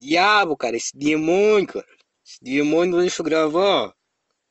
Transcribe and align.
Diabo, 0.00 0.56
cara, 0.56 0.76
esse 0.76 0.96
demônio, 0.96 1.66
cara. 1.66 1.86
Esse 2.24 2.42
demônio 2.42 2.92
não 2.92 3.00
deixa 3.00 3.20
eu 3.20 3.24
gravar. 3.24 3.94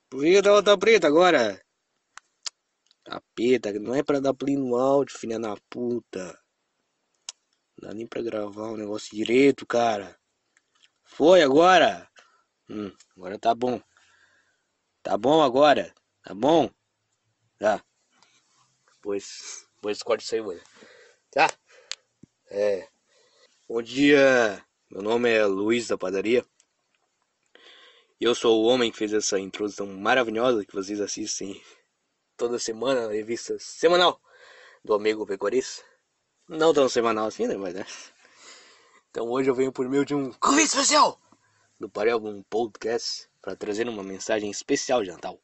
Por 0.10 0.24
que 0.24 0.42
tava 0.42 0.62
tá 0.62 0.78
preta 0.78 1.08
agora? 1.08 1.60
Capeta, 3.04 3.74
não 3.80 3.96
é 3.96 4.04
pra 4.04 4.20
dar 4.20 4.34
play 4.34 4.56
no 4.56 4.76
áudio, 4.76 5.18
filha 5.18 5.40
da 5.40 5.56
puta. 5.70 6.40
Não 7.78 7.90
dá 7.90 7.94
nem 7.96 8.06
pra 8.06 8.22
gravar 8.22 8.70
o 8.70 8.74
um 8.74 8.78
negócio 8.78 9.16
direito, 9.16 9.66
cara. 9.66 10.20
Foi 11.04 11.42
agora? 11.42 12.08
Hum, 12.70 12.96
agora 13.18 13.40
tá 13.40 13.56
bom. 13.56 13.82
Tá 15.02 15.18
bom 15.18 15.42
agora? 15.42 15.94
Tá 16.24 16.36
bom? 16.36 16.70
Tá. 17.58 17.84
Pois, 19.02 19.68
pois 19.82 20.04
corte 20.04 20.26
isso 20.26 20.36
aí, 20.36 20.42
mano. 20.42 20.62
Tá? 21.32 21.50
É. 22.52 22.88
Bom 23.68 23.82
dia. 23.82 24.64
Meu 24.92 25.04
nome 25.04 25.30
é 25.30 25.46
Luiz 25.46 25.88
da 25.88 26.00
Padaria. 26.00 26.44
E 28.20 28.24
eu 28.24 28.34
sou 28.34 28.60
o 28.60 28.66
homem 28.66 28.92
que 28.92 28.98
fez 28.98 29.14
essa 29.14 29.40
introdução 29.40 29.86
maravilhosa 29.86 30.66
que 30.66 30.74
vocês 30.74 31.00
assistem 31.00 31.62
toda 32.36 32.58
semana 32.58 33.06
na 33.06 33.14
revista 33.14 33.56
semanal 33.60 34.20
do 34.84 34.96
Amigo 34.96 35.28
Pecorista. 35.28 35.84
Não 36.48 36.74
tão 36.74 36.90
semanal 36.90 37.28
assim, 37.28 37.46
né? 37.46 37.56
Mas 37.56 37.76
né? 37.76 37.86
Então 39.12 39.30
hoje 39.30 39.48
eu 39.48 39.54
venho 39.54 39.72
por 39.72 39.88
meio 39.88 40.04
de 40.04 40.16
um 40.16 40.34
convite 40.34 40.70
especial 40.70 41.22
do 41.80 41.88
Parelbum 41.88 42.42
Podcast 42.50 43.30
para 43.44 43.56
trazer 43.56 43.88
uma 43.88 44.02
mensagem 44.02 44.50
especial 44.50 45.04
de 45.04 45.12
Natal. 45.12 45.40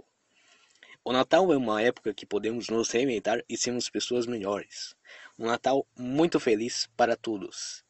O 1.04 1.14
Natal 1.14 1.54
é 1.54 1.58
uma 1.58 1.84
época 1.84 2.16
que 2.16 2.26
podemos 2.26 2.68
nos 2.68 2.90
reinventar 2.90 3.44
e 3.48 3.56
sermos 3.56 3.92
pessoas 3.92 4.26
melhores. 4.26 4.96
Um 5.38 5.46
Natal 5.46 5.86
muito 5.96 6.40
feliz 6.40 6.90
para 6.98 7.16
todos. 7.16 7.85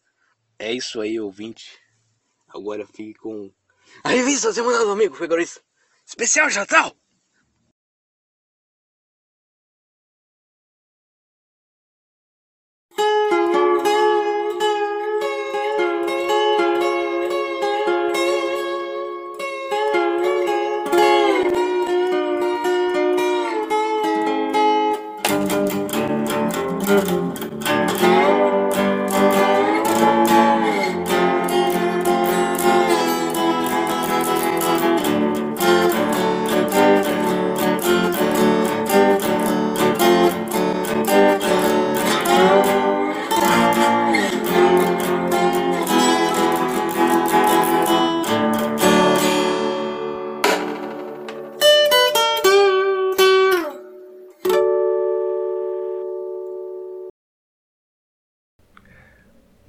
É 0.58 0.72
isso 0.72 1.02
aí, 1.02 1.20
ouvinte. 1.20 1.78
Agora 2.48 2.88
fique 2.88 3.14
com 3.16 3.52
a 4.04 4.10
revista 4.10 4.54
semanal 4.54 4.86
do 4.86 4.92
amigo 4.92 5.16
Figurista. 5.16 5.62
Especial 6.06 6.50
Natal! 6.52 6.96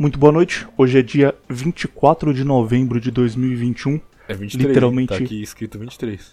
Muito 0.06 0.20
boa 0.20 0.30
noite. 0.30 0.64
Hoje 0.78 1.00
é 1.00 1.02
dia 1.02 1.34
24 1.48 2.32
de 2.32 2.44
novembro 2.44 3.00
de 3.00 3.10
2021. 3.10 4.00
É 4.28 4.34
23. 4.34 4.68
Literalmente. 4.68 5.08
Tá 5.08 5.16
aqui 5.16 5.42
escrito 5.42 5.80
23. 5.80 6.32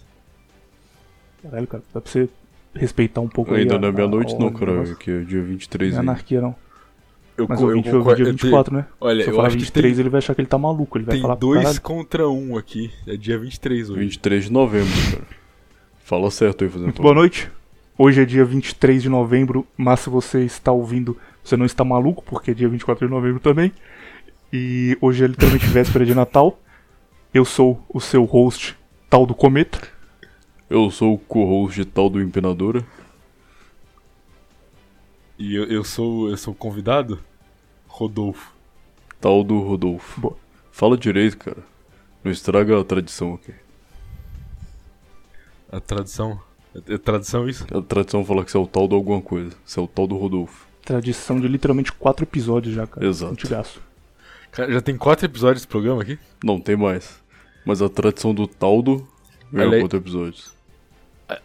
Caralho, 1.42 1.66
cara, 1.66 1.82
dá 1.92 2.00
pra 2.00 2.08
você 2.08 2.28
respeitar 2.72 3.20
um 3.20 3.28
pouco 3.28 3.52
Ainda 3.52 3.74
aí. 3.74 3.74
Ainda 3.74 3.78
não 3.80 3.88
é 3.88 3.90
meia-noite, 3.90 4.38
não, 4.38 4.52
cara. 4.52 4.94
Que 4.94 5.10
é 5.10 5.20
dia 5.22 5.42
23. 5.42 5.90
Não 5.90 5.98
é 5.98 6.00
anarquia, 6.02 6.40
não. 6.40 6.54
Eu, 7.36 7.46
Mas 7.48 7.60
o 7.60 7.66
20 7.66 7.88
eu, 7.88 8.08
eu, 8.08 8.14
dia 8.14 8.24
24, 8.26 8.70
te... 8.70 8.76
né? 8.76 8.86
Olha, 9.00 9.24
Se 9.24 9.30
eu, 9.30 9.32
eu 9.32 9.36
falar 9.38 9.48
23, 9.48 9.92
tem... 9.92 10.00
ele 10.00 10.08
vai 10.08 10.18
achar 10.18 10.36
que 10.36 10.40
ele 10.40 10.46
tá 10.46 10.56
maluco. 10.56 10.96
Ele 10.96 11.04
vai 11.04 11.16
tem 11.16 11.22
falar 11.22 11.34
dois 11.34 11.62
caralho. 11.62 11.80
contra 11.80 12.28
um 12.28 12.56
aqui. 12.56 12.92
É 13.08 13.16
dia 13.16 13.36
23 13.36 13.90
hoje. 13.90 13.98
23 13.98 14.44
de 14.44 14.52
novembro, 14.52 14.94
cara. 15.10 15.24
Fala 15.98 16.30
certo 16.30 16.62
aí, 16.62 16.70
fazendo 16.70 16.84
Muito 16.84 17.02
boa 17.02 17.12
noite. 17.14 17.50
Hoje 17.98 18.22
é 18.22 18.24
dia 18.24 18.44
23 18.44 19.02
de 19.02 19.08
novembro, 19.08 19.66
mas 19.76 19.98
se 19.98 20.10
você 20.10 20.44
está 20.44 20.70
ouvindo 20.70 21.16
você 21.44 21.58
não 21.58 21.66
está 21.66 21.84
maluco, 21.84 22.24
porque 22.24 22.52
é 22.52 22.54
dia 22.54 22.68
24 22.68 23.06
de 23.06 23.12
novembro 23.12 23.38
também. 23.38 23.70
E 24.50 24.96
hoje 25.00 25.24
é 25.24 25.26
literalmente 25.26 25.66
véspera 25.66 26.06
de 26.06 26.14
Natal. 26.14 26.58
Eu 27.34 27.44
sou 27.44 27.84
o 27.88 28.00
seu 28.00 28.24
host, 28.24 28.76
tal 29.10 29.26
do 29.26 29.34
Cometa. 29.34 29.86
Eu 30.70 30.90
sou 30.90 31.14
o 31.14 31.18
co-host 31.18 31.84
tal 31.86 32.08
do 32.08 32.22
Impenadora. 32.22 32.84
E 35.38 35.54
eu, 35.54 35.64
eu 35.64 35.84
sou 35.84 36.30
eu 36.30 36.36
sou 36.36 36.54
o 36.54 36.56
convidado? 36.56 37.20
Rodolfo. 37.86 38.54
Tal 39.20 39.44
do 39.44 39.60
Rodolfo. 39.60 40.20
Boa. 40.20 40.36
Fala 40.72 40.96
direito, 40.96 41.36
cara. 41.36 41.62
Não 42.22 42.32
estraga 42.32 42.80
a 42.80 42.84
tradição 42.84 43.34
aqui. 43.34 43.52
A 45.70 45.78
tradição? 45.78 46.40
É, 46.74 46.94
é 46.94 46.98
tradição 46.98 47.48
isso? 47.48 47.66
A 47.76 47.82
tradição 47.82 48.24
fala 48.24 48.44
que 48.44 48.50
você 48.50 48.56
é 48.56 48.60
o 48.60 48.66
tal 48.66 48.88
do 48.88 48.96
alguma 48.96 49.20
coisa. 49.20 49.54
Você 49.64 49.78
é 49.78 49.82
o 49.82 49.86
tal 49.86 50.06
do 50.06 50.16
Rodolfo. 50.16 50.73
Tradição 50.84 51.40
de 51.40 51.48
literalmente 51.48 51.92
quatro 51.92 52.24
episódios 52.24 52.74
já, 52.74 52.86
cara. 52.86 53.06
Exato. 53.06 53.32
Antigaço. 53.32 53.82
Cara, 54.52 54.70
já 54.70 54.80
tem 54.80 54.96
quatro 54.96 55.24
episódios 55.24 55.62
desse 55.62 55.68
programa 55.68 56.02
aqui? 56.02 56.18
Não, 56.42 56.60
tem 56.60 56.76
mais. 56.76 57.22
Mas 57.64 57.80
a 57.80 57.88
tradição 57.88 58.34
do 58.34 58.46
Taldo 58.46 59.06
ganhou 59.50 59.72
Ali... 59.72 59.80
quatro 59.80 59.98
episódios. 59.98 60.52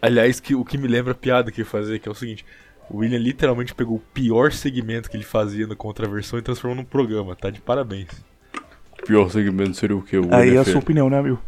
Aliás, 0.02 0.38
que, 0.40 0.54
o 0.54 0.64
que 0.64 0.76
me 0.76 0.86
lembra 0.86 1.12
a 1.12 1.14
piada 1.14 1.50
que 1.50 1.62
ia 1.62 1.64
fazer, 1.64 1.98
que 1.98 2.08
é 2.08 2.12
o 2.12 2.14
seguinte. 2.14 2.44
O 2.90 2.98
William 2.98 3.18
literalmente 3.18 3.74
pegou 3.74 3.96
o 3.96 4.00
pior 4.12 4.52
segmento 4.52 5.08
que 5.08 5.16
ele 5.16 5.24
fazia 5.24 5.66
no 5.66 5.76
Contraversão 5.76 6.38
e 6.38 6.42
transformou 6.42 6.76
num 6.76 6.84
programa, 6.84 7.34
tá? 7.34 7.48
De 7.48 7.60
parabéns. 7.60 8.10
O 9.00 9.06
pior 9.06 9.30
segmento 9.30 9.74
seria 9.74 9.96
o 9.96 10.02
que? 10.02 10.18
O 10.18 10.34
Aí 10.34 10.56
é 10.56 10.58
a 10.58 10.64
sua 10.64 10.80
opinião, 10.80 11.08
né, 11.08 11.18
amigo? 11.18 11.40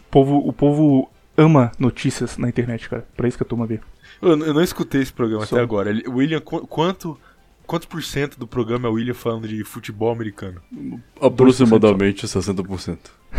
O 0.00 0.10
povo, 0.10 0.36
o 0.48 0.52
povo 0.52 1.10
ama 1.36 1.72
notícias 1.78 2.38
na 2.38 2.48
internet, 2.48 2.88
cara. 2.88 3.06
Pra 3.16 3.28
isso 3.28 3.36
que 3.36 3.42
a 3.42 3.46
turma 3.46 3.66
vê. 3.66 3.80
Eu, 4.20 4.30
eu 4.30 4.54
não 4.54 4.62
escutei 4.62 5.02
esse 5.02 5.12
programa 5.12 5.44
Só. 5.46 5.56
até 5.56 5.62
agora. 5.62 5.90
William, 6.08 6.40
quanto, 6.40 7.18
quantos 7.66 7.86
por 7.86 8.02
cento 8.02 8.38
do 8.38 8.46
programa 8.46 8.88
é 8.88 8.90
o 8.90 8.94
William 8.94 9.14
falando 9.14 9.46
de 9.46 9.62
futebol 9.64 10.10
americano? 10.10 10.60
Aproximadamente 11.20 12.26
60%. 12.26 12.98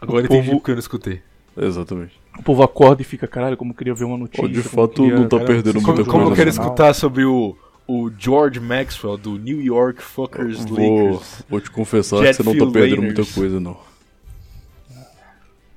agora 0.00 0.22
o 0.22 0.26
entendi 0.26 0.46
povo... 0.46 0.58
porque 0.58 0.70
eu 0.70 0.74
não 0.74 0.80
escutei. 0.80 1.22
Exatamente. 1.56 2.20
O 2.38 2.42
povo 2.42 2.62
acorda 2.62 3.02
e 3.02 3.04
fica, 3.04 3.28
caralho, 3.28 3.56
como 3.56 3.74
queria 3.74 3.94
ver 3.94 4.04
uma 4.04 4.18
notícia. 4.18 4.44
Oh, 4.44 4.48
de 4.48 4.62
fato, 4.62 5.02
queria... 5.02 5.20
não 5.20 5.28
tá 5.28 5.38
perdendo 5.38 5.74
como, 5.74 5.86
muita 5.86 6.04
coisa. 6.04 6.10
Como 6.10 6.30
eu 6.30 6.34
quero 6.34 6.50
escutar 6.50 6.92
sobre 6.94 7.24
o, 7.24 7.56
o 7.86 8.10
George 8.18 8.58
Maxwell 8.58 9.16
do 9.16 9.38
New 9.38 9.60
York 9.60 10.02
Fuckers 10.02 10.64
vou, 10.64 10.78
Lakers. 10.78 11.44
Vou 11.48 11.60
te 11.60 11.70
confessar 11.70 12.18
Jet 12.18 12.36
que 12.36 12.42
você 12.42 12.58
não 12.58 12.66
tá 12.66 12.72
perdendo 12.72 13.02
Laners. 13.02 13.16
muita 13.18 13.34
coisa, 13.34 13.60
não. 13.60 13.93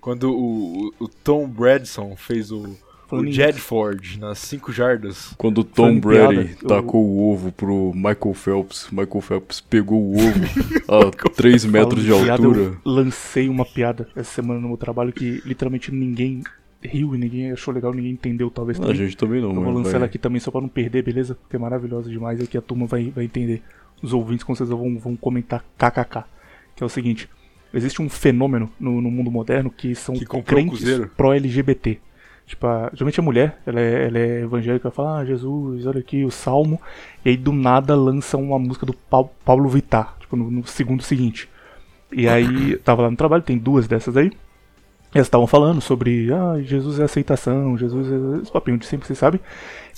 Quando 0.02 0.32
o, 0.32 0.94
o 1.00 1.08
Tom 1.08 1.48
Bradson 1.48 2.16
fez 2.16 2.52
o, 2.52 2.78
o 3.12 3.26
Jedford 3.26 4.20
nas 4.20 4.40
5 4.40 4.72
jardas. 4.72 5.34
Quando 5.38 5.60
o 5.60 5.64
Tom 5.64 6.00
Brady 6.00 6.56
tacou 6.56 7.04
eu... 7.04 7.10
o 7.10 7.32
ovo 7.32 7.52
pro 7.52 7.92
Michael 7.94 8.34
Phelps, 8.34 8.88
Michael 8.92 9.22
Phelps 9.22 9.62
pegou 9.62 10.02
o 10.02 10.16
ovo 10.16 10.40
a 11.28 11.30
3 11.30 11.66
metros 11.66 12.04
de 12.04 12.12
altura. 12.12 12.38
Piada, 12.38 12.44
eu 12.44 12.78
lancei 12.86 13.50
uma 13.50 13.66
piada 13.66 14.08
essa 14.16 14.36
semana 14.36 14.60
no 14.60 14.70
meu 14.70 14.78
trabalho 14.78 15.12
que 15.14 15.42
literalmente 15.46 15.92
ninguém 15.92 16.44
riu 16.82 17.16
e 17.16 17.18
ninguém 17.18 17.52
achou 17.52 17.74
legal, 17.74 17.94
ninguém 17.94 18.12
entendeu, 18.12 18.50
talvez. 18.50 18.78
Também. 18.78 18.94
A 18.94 18.96
gente 18.96 19.18
também 19.18 19.42
não, 19.42 19.54
Eu 19.54 19.62
vou 19.62 19.74
lançar 19.74 19.96
ela 19.96 20.06
aqui 20.06 20.18
também 20.18 20.40
só 20.40 20.52
pra 20.52 20.62
não 20.62 20.70
perder, 20.70 21.04
beleza? 21.04 21.36
Porque 21.36 21.56
é 21.56 21.60
maravilhosa 21.60 22.10
demais 22.10 22.40
e 22.40 22.44
aqui 22.44 22.58
a 22.58 22.62
turma 22.62 22.86
vai, 22.86 23.10
vai 23.10 23.26
entender. 23.26 23.62
Os 24.02 24.14
ouvintes 24.14 24.44
com 24.44 24.54
certeza 24.54 24.76
vão, 24.76 24.98
vão 24.98 25.16
comentar 25.16 25.64
kkk. 25.78 26.24
Que 26.76 26.84
é 26.84 26.86
o 26.86 26.90
seguinte: 26.90 27.30
existe 27.74 28.02
um 28.02 28.10
fenômeno 28.10 28.70
no, 28.80 29.02
no 29.02 29.12
mundo 29.12 29.32
moderno 29.32 29.70
que 29.70 29.96
são 29.96 30.16
que 30.16 30.26
crentes 30.44 30.84
pró-LGBT. 31.16 32.00
Tipo, 32.46 32.66
a, 32.66 32.90
geralmente 32.94 33.20
a 33.20 33.24
mulher, 33.24 33.60
ela 33.66 33.80
é, 33.80 34.08
ela 34.08 34.18
é 34.18 34.42
evangélica, 34.42 34.90
fala, 34.90 35.20
ah, 35.20 35.26
Jesus, 35.26 35.86
olha 35.86 36.00
aqui 36.00 36.24
o 36.24 36.32
salmo, 36.32 36.80
e 37.26 37.30
aí 37.30 37.38
do 37.38 37.52
nada 37.52 37.94
lança 37.94 38.38
uma 38.38 38.58
música 38.58 38.86
do 38.86 38.94
pa 38.94 39.22
Paulo 39.44 39.68
Vittar, 39.68 40.16
tipo, 40.20 40.38
no, 40.38 40.50
no, 40.50 40.66
segundo 40.66 41.04
seguinte. 41.04 41.50
E 42.10 42.26
aí, 42.26 42.78
tava 42.78 43.02
lá 43.02 43.12
no 43.12 43.18
trabalho, 43.18 43.44
tem 43.44 43.58
duas 43.58 43.86
dessas 43.86 44.16
aí, 44.16 44.32
elas 45.14 45.28
estavam 45.28 45.46
falando 45.46 45.82
sobre, 45.82 46.32
ah, 46.32 46.62
Jesus 46.62 47.02
é 47.02 47.04
aceitação, 47.04 47.78
Jesus 47.78 48.08
é 48.10 48.42
esse 48.44 48.52
papinho 48.52 48.78
de 48.78 48.86
sempre, 48.86 49.06
você 49.06 49.16
sabe. 49.16 49.42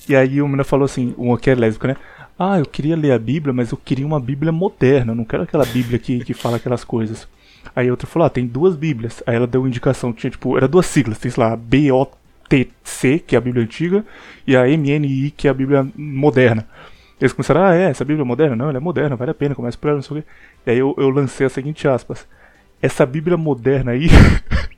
E 0.07 0.15
aí 0.15 0.41
uma 0.41 0.47
menina 0.47 0.63
falou 0.63 0.85
assim, 0.85 1.13
uma 1.17 1.37
que 1.37 1.51
é 1.51 1.55
lésbica, 1.55 1.89
né? 1.89 1.95
Ah, 2.37 2.57
eu 2.57 2.65
queria 2.65 2.95
ler 2.95 3.11
a 3.11 3.19
Bíblia, 3.19 3.53
mas 3.53 3.71
eu 3.71 3.77
queria 3.77 4.07
uma 4.07 4.19
Bíblia 4.19 4.51
moderna, 4.51 5.13
não 5.13 5.25
quero 5.25 5.43
aquela 5.43 5.65
Bíblia 5.65 5.99
que, 5.99 6.23
que 6.23 6.33
fala 6.33 6.57
aquelas 6.57 6.83
coisas. 6.83 7.27
Aí 7.75 7.87
a 7.87 7.91
outra 7.91 8.07
falou, 8.07 8.25
ah, 8.25 8.29
tem 8.29 8.45
duas 8.45 8.75
Bíblias. 8.75 9.23
Aí 9.25 9.35
ela 9.35 9.47
deu 9.47 9.61
uma 9.61 9.67
indicação, 9.67 10.13
tinha 10.13 10.29
tipo, 10.29 10.57
era 10.57 10.67
duas 10.67 10.85
siglas, 10.85 11.17
tem 11.17 11.31
lá, 11.37 11.55
B-O-T-C, 11.55 13.19
que 13.19 13.35
é 13.35 13.37
a 13.37 13.41
Bíblia 13.41 13.63
antiga, 13.63 14.05
e 14.45 14.55
a 14.55 14.67
M-N-I, 14.67 15.31
que 15.31 15.47
é 15.47 15.51
a 15.51 15.53
Bíblia 15.53 15.87
moderna. 15.95 16.67
Eles 17.19 17.33
começaram, 17.33 17.63
ah, 17.63 17.75
é, 17.75 17.89
essa 17.89 18.05
Bíblia 18.05 18.23
é 18.23 18.25
moderna? 18.25 18.55
Não, 18.55 18.69
ela 18.69 18.77
é 18.77 18.81
moderna, 18.81 19.15
vale 19.15 19.31
a 19.31 19.35
pena, 19.35 19.53
começa 19.53 19.77
por 19.77 19.87
ela, 19.87 19.97
não 19.97 20.03
sei 20.03 20.17
o 20.17 20.21
quê. 20.21 20.27
E 20.65 20.71
aí 20.71 20.77
eu, 20.77 20.95
eu 20.97 21.09
lancei 21.09 21.45
a 21.45 21.49
seguinte 21.49 21.87
aspas. 21.87 22.25
Essa 22.81 23.05
Bíblia 23.05 23.35
moderna 23.35 23.91
aí, 23.91 24.07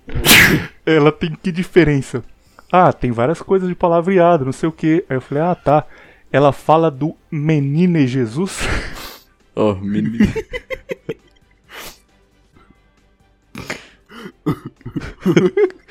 ela 0.86 1.12
tem 1.12 1.32
que 1.42 1.52
diferença? 1.52 2.24
Ah, 2.72 2.92
tem 2.92 3.12
várias 3.12 3.42
coisas 3.42 3.70
de 3.70 3.76
palavreado, 3.76 4.46
não 4.46 4.52
sei 4.52 4.68
o 4.68 4.72
quê. 4.72 5.06
Aí 5.10 5.18
eu 5.18 5.22
falei, 5.22 5.44
ah, 5.44 5.56
tá. 5.56 5.86
Ela 6.32 6.52
fala 6.52 6.90
do 6.90 7.16
menino 7.30 8.00
Jesus? 8.08 8.62
Ó, 9.56 9.76
menino. 9.76 10.18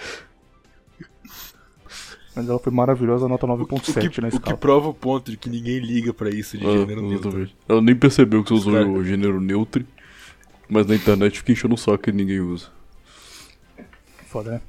Mas 2.34 2.48
ela 2.48 2.58
foi 2.60 2.72
maravilhosa, 2.72 3.26
nota 3.28 3.44
O 3.44 3.58
9.7 3.58 4.08
que, 4.10 4.20
na 4.20 4.28
o 4.28 4.30
que 4.30 4.36
escala. 4.36 4.56
prova 4.56 4.88
o 4.88 4.94
ponto 4.94 5.30
de 5.30 5.36
que 5.36 5.48
ninguém 5.50 5.78
liga 5.80 6.14
pra 6.14 6.30
isso 6.30 6.56
de 6.56 6.64
Ah, 6.66 6.70
gênero 6.70 7.02
neutro. 7.02 7.48
Ela 7.68 7.80
nem 7.82 7.94
percebeu 7.94 8.42
que 8.44 8.50
você 8.50 8.54
usou 8.54 8.72
cara- 8.72 8.88
o 8.88 9.04
gênero 9.04 9.40
neutro, 9.40 9.84
mas 10.68 10.86
na 10.86 10.94
internet 10.94 11.38
fica 11.38 11.52
enchendo 11.52 11.74
o 11.74 11.78
saco 11.78 11.98
que 11.98 12.12
ninguém 12.12 12.40
usa. 12.40 12.68
Foda, 14.28 14.52
né? 14.52 14.60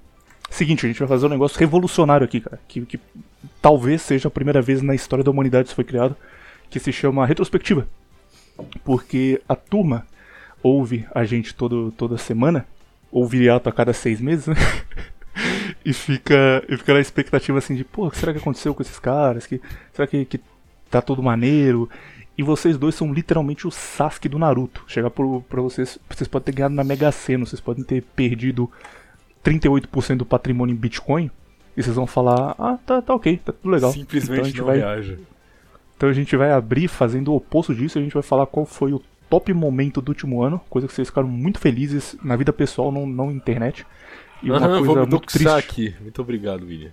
Seguinte, 0.50 0.86
a 0.86 0.90
gente 0.90 0.98
vai 1.00 1.08
fazer 1.08 1.28
um 1.28 1.30
negócio 1.30 1.58
revolucionário 1.60 2.26
aqui, 2.26 2.42
cara. 2.42 2.60
Que, 2.68 2.84
que 2.86 3.00
talvez 3.62 4.02
seja 4.02 4.28
a 4.28 4.32
primeira 4.32 4.62
vez 4.62 4.82
na 4.82 4.96
história 4.96 5.24
da 5.24 5.30
humanidade 5.32 5.68
isso 5.68 5.76
foi 5.76 5.84
criado. 5.86 6.18
Que 6.70 6.80
se 6.80 6.92
chama 6.92 7.26
retrospectiva. 7.26 7.88
Porque 8.84 9.40
a 9.48 9.56
turma 9.56 10.06
ouve 10.64 11.06
a 11.14 11.24
gente 11.24 11.54
todo, 11.54 11.92
toda 11.96 12.18
semana. 12.18 12.66
Ouve 13.12 13.50
ato 13.50 13.70
a 13.70 13.72
cada 13.72 13.94
seis 13.94 14.22
meses, 14.22 14.48
né? 14.48 14.56
e, 15.84 15.94
fica, 15.94 16.64
e 16.68 16.78
fica 16.78 16.94
na 16.94 17.00
expectativa 17.00 17.58
assim 17.58 17.76
de, 17.76 17.84
pô, 17.84 18.08
o 18.08 18.12
que 18.12 18.18
será 18.18 18.32
que 18.32 18.40
aconteceu 18.40 18.74
com 18.74 18.82
esses 18.82 19.00
caras? 19.00 19.46
Que, 19.46 19.62
será 19.94 20.08
que, 20.08 20.26
que 20.26 20.40
tá 20.90 21.02
tudo 21.02 21.22
maneiro? 21.22 21.90
E 22.38 22.44
vocês 22.44 22.78
dois 22.78 22.96
são 22.96 23.14
literalmente 23.14 23.68
o 23.68 23.72
Sasuke 23.72 24.30
do 24.30 24.40
Naruto. 24.40 24.84
Chegar 24.88 25.10
pro, 25.10 25.42
pra 25.42 25.62
vocês, 25.62 26.00
vocês 26.10 26.28
podem 26.28 26.46
ter 26.46 26.54
ganhado 26.54 26.76
na 26.76 26.84
Mega 26.84 27.12
Sena, 27.12 27.46
vocês 27.46 27.60
podem 27.60 27.84
ter 27.84 28.02
perdido 28.02 28.72
38% 29.44 30.18
do 30.18 30.26
patrimônio 30.26 30.74
em 30.74 30.78
Bitcoin. 30.78 31.30
E 31.76 31.84
vocês 31.84 31.96
vão 31.96 32.08
falar, 32.08 32.56
ah, 32.58 32.78
tá, 32.86 33.02
tá 33.02 33.14
ok, 33.14 33.38
tá 33.38 33.54
tudo 33.54 33.72
legal. 33.72 33.92
Simplesmente 33.92 34.34
então 34.34 34.44
a 34.44 34.48
gente 34.48 34.62
vai, 34.62 34.78
reaja. 34.78 35.20
Então 35.96 36.10
a 36.10 36.14
gente 36.14 36.36
vai 36.36 36.52
abrir 36.52 36.88
fazendo 36.88 37.32
o 37.32 37.36
oposto 37.36 37.76
disso, 37.76 38.00
a 38.00 38.02
gente 38.02 38.14
vai 38.14 38.24
falar 38.24 38.46
qual 38.46 38.66
foi 38.66 38.92
o 38.92 39.02
top 39.32 39.54
momento 39.54 40.02
do 40.02 40.10
último 40.10 40.44
ano, 40.44 40.60
coisa 40.70 40.88
que 40.90 40.94
vocês 40.94 41.08
ficaram 41.08 41.28
muito 41.30 41.58
felizes 41.58 42.18
na 42.22 42.36
vida 42.36 42.52
pessoal, 42.52 42.92
não, 42.92 43.08
não 43.08 43.28
na 43.28 43.34
internet. 43.34 43.86
E 44.44 44.52
uma 44.52 44.58
Aham, 44.58 44.80
coisa 44.80 44.86
vou 44.86 45.08
muito 45.08 45.20
triste. 45.22 45.48
aqui. 45.48 45.96
Muito 46.02 46.22
obrigado, 46.22 46.66
William. 46.66 46.92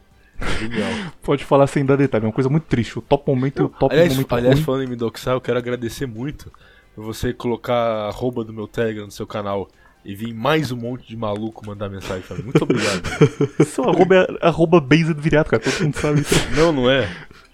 Genial. 0.60 0.88
Pode 1.20 1.44
falar 1.44 1.66
sem 1.66 1.84
dar 1.84 1.96
detalhe, 1.96 2.24
é 2.24 2.28
uma 2.28 2.32
coisa 2.32 2.48
muito 2.48 2.64
triste. 2.64 2.96
O 2.96 3.02
top 3.02 3.28
momento 3.28 3.60
e 3.60 3.64
o 3.64 3.68
top 3.68 3.92
aliás, 3.92 4.12
momento 4.12 4.32
aliás 4.32 4.54
ruim. 4.54 4.64
falando 4.64 4.84
em 4.84 4.86
me 4.86 4.94
doxar, 4.94 5.34
eu 5.34 5.40
quero 5.40 5.58
agradecer 5.58 6.06
muito 6.06 6.52
por 6.94 7.04
você 7.04 7.32
colocar 7.32 7.74
a 7.74 8.08
arroba 8.08 8.44
do 8.44 8.52
meu 8.52 8.68
Telegram 8.68 9.06
no 9.06 9.10
seu 9.10 9.26
canal 9.26 9.68
e 10.04 10.14
vir 10.14 10.32
mais 10.32 10.70
um 10.70 10.76
monte 10.76 11.08
de 11.08 11.16
maluco 11.16 11.66
mandar 11.66 11.88
mensagem 11.88 12.22
pra 12.22 12.36
mim. 12.36 12.44
Muito 12.44 12.62
obrigado. 12.62 13.02
Seu 13.66 13.88
arroba 13.88 14.14
é 14.14 14.46
arroba 14.46 14.80
based 14.80 15.20
viriato, 15.20 15.50
cara, 15.50 15.60
todo 15.60 15.82
mundo 15.82 15.96
sabe 15.96 16.20
isso. 16.20 16.34
não, 16.54 16.70
não 16.70 16.88
é. 16.88 17.08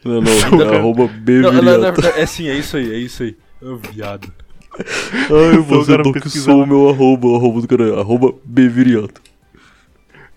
Não, 0.05 0.21
não, 0.21 0.63
é 0.63 0.77
arroba 0.77 1.09
B 1.09 1.39
Não, 1.39 1.51
na 1.51 1.61
viriato. 1.61 2.03
verdade, 2.03 2.21
é 2.21 2.27
sim, 2.27 2.49
é 2.49 2.55
isso 2.55 2.77
aí, 2.77 2.93
é 2.93 2.99
isso 2.99 3.23
aí. 3.23 3.37
Ô, 3.63 3.77
viado. 3.77 4.44
Ai, 4.79 5.59
você 5.59 5.93
cara 5.93 6.03
doxou 6.03 6.13
pesquisando. 6.23 6.63
o 6.63 6.67
meu 6.67 6.89
arroba, 6.89 7.29
o 7.29 7.37
arroba 7.37 7.61
do 7.61 7.69
cara, 7.69 7.89
é 7.89 8.01
arroba 8.01 8.35
B 8.45 8.69
viriato. 8.69 9.21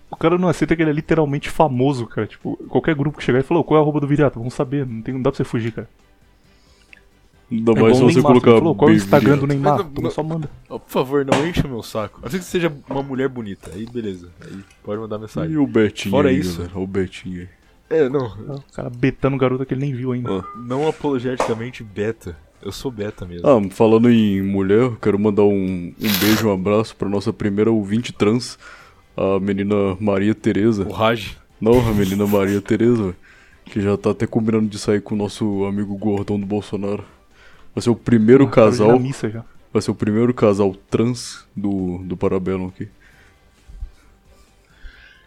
O 0.09 0.15
cara 0.15 0.37
não 0.37 0.47
aceita 0.47 0.75
que 0.75 0.81
ele 0.81 0.89
é 0.91 0.93
literalmente 0.93 1.49
famoso, 1.49 2.07
cara. 2.07 2.25
Tipo, 2.27 2.55
qualquer 2.69 2.95
grupo 2.95 3.17
que 3.17 3.23
chegar 3.23 3.39
e 3.39 3.43
falar, 3.43 3.63
qual 3.63 3.77
é 3.77 3.79
a 3.79 3.83
arroba 3.83 3.99
do 3.99 4.07
viriato? 4.07 4.39
Vamos 4.39 4.53
saber, 4.53 4.85
não, 4.85 5.01
tem, 5.01 5.13
não 5.13 5.21
dá 5.21 5.31
pra 5.31 5.37
você 5.37 5.43
fugir, 5.43 5.71
cara. 5.73 5.89
Ainda 7.51 7.71
É 7.71 7.81
mais 7.81 7.95
se 7.97 8.03
o 8.03 8.05
você 8.09 8.15
Neymar, 8.15 8.31
colocar 8.33 8.51
falou, 8.57 8.75
qual 8.75 8.89
é 8.89 8.93
o 8.93 8.95
Instagram 8.95 9.37
do. 9.37 9.47
Neymar? 9.47 9.77
Mas 9.93 10.03
não- 10.03 10.11
só 10.11 10.21
manda. 10.23 10.49
Ó, 10.69 10.77
por 10.79 10.89
favor, 10.89 11.25
não 11.25 11.47
encha 11.47 11.65
o 11.65 11.69
meu 11.69 11.81
saco. 11.81 12.19
A 12.21 12.27
que 12.29 12.37
você 12.39 12.41
seja 12.43 12.73
uma 12.89 13.01
mulher 13.01 13.29
bonita. 13.29 13.71
Aí, 13.73 13.85
beleza. 13.85 14.29
Aí 14.41 14.59
pode 14.83 14.99
mandar 14.99 15.17
mensagem. 15.17 15.53
E 15.53 15.57
o 15.57 15.65
Betinho 15.65 16.11
Fora 16.11 16.29
aí, 16.29 16.39
isso. 16.39 16.57
galera, 16.57 16.79
o 16.79 16.85
Betinho 16.87 17.41
aí. 17.41 17.49
É, 17.89 18.09
não. 18.09 18.25
O 18.27 18.73
cara 18.73 18.89
betando 18.89 19.37
garota 19.37 19.65
que 19.65 19.73
ele 19.73 19.79
nem 19.79 19.93
viu 19.93 20.11
ainda. 20.11 20.43
Não 20.57 20.85
apologeticamente 20.89 21.83
beta. 21.85 22.35
Eu 22.62 22.71
sou 22.71 22.92
beta 22.92 23.25
mesmo. 23.25 23.48
Ah, 23.48 23.62
falando 23.69 24.09
em 24.09 24.42
mulher, 24.42 24.80
eu 24.80 24.95
quero 24.98 25.18
mandar 25.19 25.44
um, 25.44 25.94
um 26.00 26.19
beijo, 26.19 26.48
um 26.48 26.54
abraço 26.54 26.95
pra 26.95 27.07
nossa 27.07 27.31
primeira 27.31 27.71
ouvinte 27.71 28.12
trans, 28.12 28.57
a 29.15 29.39
menina 29.39 29.75
Maria 30.00 30.33
Tereza. 30.33 30.83
O 30.83 30.92
Raj. 30.92 31.38
Não, 31.62 31.88
a 31.88 31.94
menina 31.94 32.25
Maria 32.25 32.62
Tereza, 32.62 33.15
que 33.65 33.80
já 33.81 33.95
tá 33.98 34.12
até 34.12 34.25
combinando 34.27 34.68
de 34.68 34.77
sair 34.80 35.01
com 35.01 35.15
o 35.15 35.18
nosso 35.18 35.65
amigo 35.65 35.95
gordão 35.98 36.39
do 36.39 36.45
Bolsonaro. 36.45 37.04
Vai 37.74 37.81
ser 37.81 37.89
o 37.89 37.95
primeiro 37.95 38.45
Pô, 38.45 38.51
cara, 38.51 38.71
já 38.71 38.77
casal, 38.86 39.00
missa 39.00 39.30
já. 39.30 39.45
vai 39.71 39.81
ser 39.81 39.92
o 39.92 39.95
primeiro 39.95 40.33
casal 40.33 40.74
trans 40.89 41.45
do, 41.56 42.00
do 42.00 42.18
Parabellum 42.18 42.68
aqui. 42.68 42.88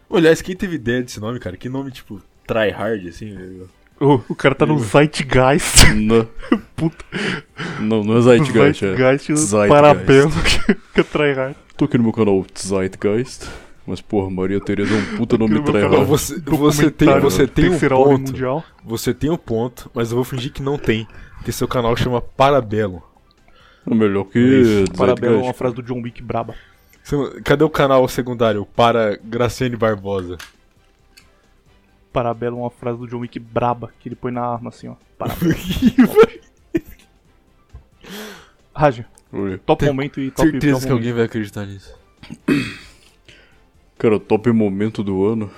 Aliás, 0.09 0.41
quem 0.41 0.55
teve 0.55 0.75
ideia 0.75 1.01
desse 1.01 1.19
nome, 1.21 1.39
cara? 1.39 1.55
Que 1.55 1.69
nome, 1.69 1.91
tipo, 1.91 2.21
tryhard, 2.45 3.07
assim, 3.07 3.33
velho? 3.33 3.69
O 4.29 4.35
cara 4.35 4.55
tá 4.55 4.65
no 4.65 4.79
Zeitgeist. 4.79 5.93
Não, 5.95 6.27
Puta, 6.75 7.05
não, 7.79 8.03
não 8.03 8.13
é 8.13 8.15
no 8.15 8.21
Zeitgeist, 8.23 8.83
é 8.83 8.95
Zeitgeist, 8.95 9.35
Zeitgeist. 9.35 9.69
parabéns. 9.69 10.33
que 10.93 11.01
é 11.01 11.03
tryhard. 11.03 11.55
Tô 11.77 11.85
aqui 11.85 11.97
no 11.97 12.05
meu 12.05 12.11
canal 12.11 12.43
Zeitgeist, 12.57 13.47
mas 13.85 14.01
porra, 14.01 14.31
Maria 14.31 14.59
Tereza 14.59 14.91
é 14.93 14.97
um 14.97 15.17
puta 15.17 15.37
nome 15.37 15.53
no 15.53 15.63
tryhard. 15.63 16.03
você, 16.05 16.39
você 16.39 16.89
tem, 16.89 17.19
você 17.19 17.45
tem 17.47 17.69
um 17.69 17.77
ponto. 17.79 18.31
Mundial. 18.31 18.63
Você 18.83 19.13
tem 19.13 19.29
um 19.29 19.37
ponto, 19.37 19.91
mas 19.93 20.09
eu 20.09 20.15
vou 20.15 20.23
fingir 20.25 20.51
que 20.51 20.63
não 20.63 20.77
tem. 20.79 21.07
Porque 21.37 21.51
seu 21.51 21.67
canal 21.67 21.95
chama 21.95 22.19
Parabellum. 22.21 22.99
É 23.89 23.93
melhor 23.93 24.23
que 24.25 24.39
Isso, 24.39 24.91
Parabéns 24.97 25.23
é 25.31 25.35
uma 25.35 25.41
Zeitgeist. 25.43 25.57
frase 25.59 25.75
do 25.75 25.83
John 25.83 26.01
Wick 26.01 26.21
braba. 26.23 26.55
Cadê 27.43 27.63
o 27.63 27.69
canal 27.69 28.07
secundário? 28.07 28.65
Para 28.75 29.17
Graciane 29.23 29.75
Barbosa. 29.75 30.37
Parabéns 32.11 32.51
é 32.51 32.55
uma 32.55 32.69
frase 32.69 32.99
do 32.99 33.07
John 33.07 33.19
Wick 33.19 33.39
braba, 33.39 33.91
que 33.99 34.09
ele 34.09 34.15
põe 34.15 34.31
na 34.31 34.41
arma 34.45 34.69
assim, 34.69 34.87
ó. 34.87 34.95
Parabéns. 35.17 35.95
Raj, 38.73 39.03
Oi. 39.31 39.57
top 39.59 39.79
Tenho 39.79 39.93
momento 39.93 40.19
e 40.19 40.31
top 40.31 40.49
Certeza 40.49 40.79
que 40.79 40.85
momento. 40.85 40.91
alguém 40.93 41.13
vai 41.13 41.23
acreditar 41.25 41.65
nisso. 41.65 41.95
Cara, 43.97 44.19
top 44.19 44.51
momento 44.51 45.03
do 45.03 45.25
ano. 45.25 45.51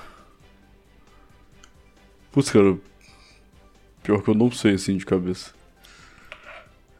Putz, 2.31 2.51
cara. 2.51 2.77
Pior 4.03 4.21
que 4.21 4.29
eu 4.29 4.35
não 4.35 4.51
sei 4.51 4.73
assim 4.73 4.97
de 4.97 5.05
cabeça. 5.05 5.53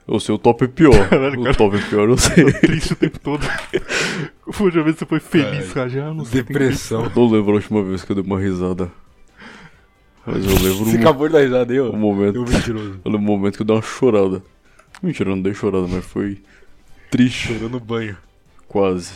Eu 0.08 0.20
sei 0.20 0.34
o 0.34 0.38
top 0.38 0.68
pior. 0.68 0.92
Caralho, 1.10 1.42
o 1.42 1.44
cara. 1.44 1.56
top 1.56 1.78
pior 1.90 2.10
eu 2.10 2.18
sei. 2.18 2.46
Tô 2.54 2.60
triste 2.60 2.94
o 2.94 2.96
tempo 2.96 3.20
todo. 3.20 3.42
Puxa, 4.46 4.84
ver 4.84 4.94
se 4.94 5.00
você 5.00 5.06
foi 5.06 5.20
feliz, 5.20 5.74
Raj. 5.74 5.98
Ah, 5.98 6.14
não 6.14 6.26
sei. 6.26 6.44
Depressão. 6.44 7.12
Não 7.16 7.30
lembro 7.30 7.52
a 7.52 7.56
última 7.56 7.84
vez 7.84 8.04
que 8.04 8.12
eu 8.12 8.16
dei 8.16 8.24
uma 8.24 8.40
risada. 8.40 8.92
Mas 10.26 10.46
eu 10.46 10.52
lembro 10.52 10.86
Você 10.86 10.98
um, 10.98 11.00
acabou 11.02 11.28
de 11.28 11.34
dar 11.34 11.42
risada 11.42 11.74
aí, 11.74 11.80
ó. 11.80 11.90
um 11.92 11.98
momento. 11.98 12.36
Eu 12.36 12.46
mentiroso. 12.46 13.00
Eu 13.04 13.12
lembro 13.12 13.20
um 13.20 13.38
momento 13.38 13.56
que 13.56 13.62
eu 13.62 13.66
dei 13.66 13.76
uma 13.76 13.82
chorada. 13.82 14.42
Mentira, 15.02 15.30
eu 15.30 15.36
não 15.36 15.44
dei 15.44 15.54
chorada, 15.54 15.88
mas 15.88 16.06
foi 16.06 16.42
triste. 17.12 17.54
Chorou 17.54 17.70
no 17.70 17.80
banho. 17.80 18.18
Quase. 18.68 19.14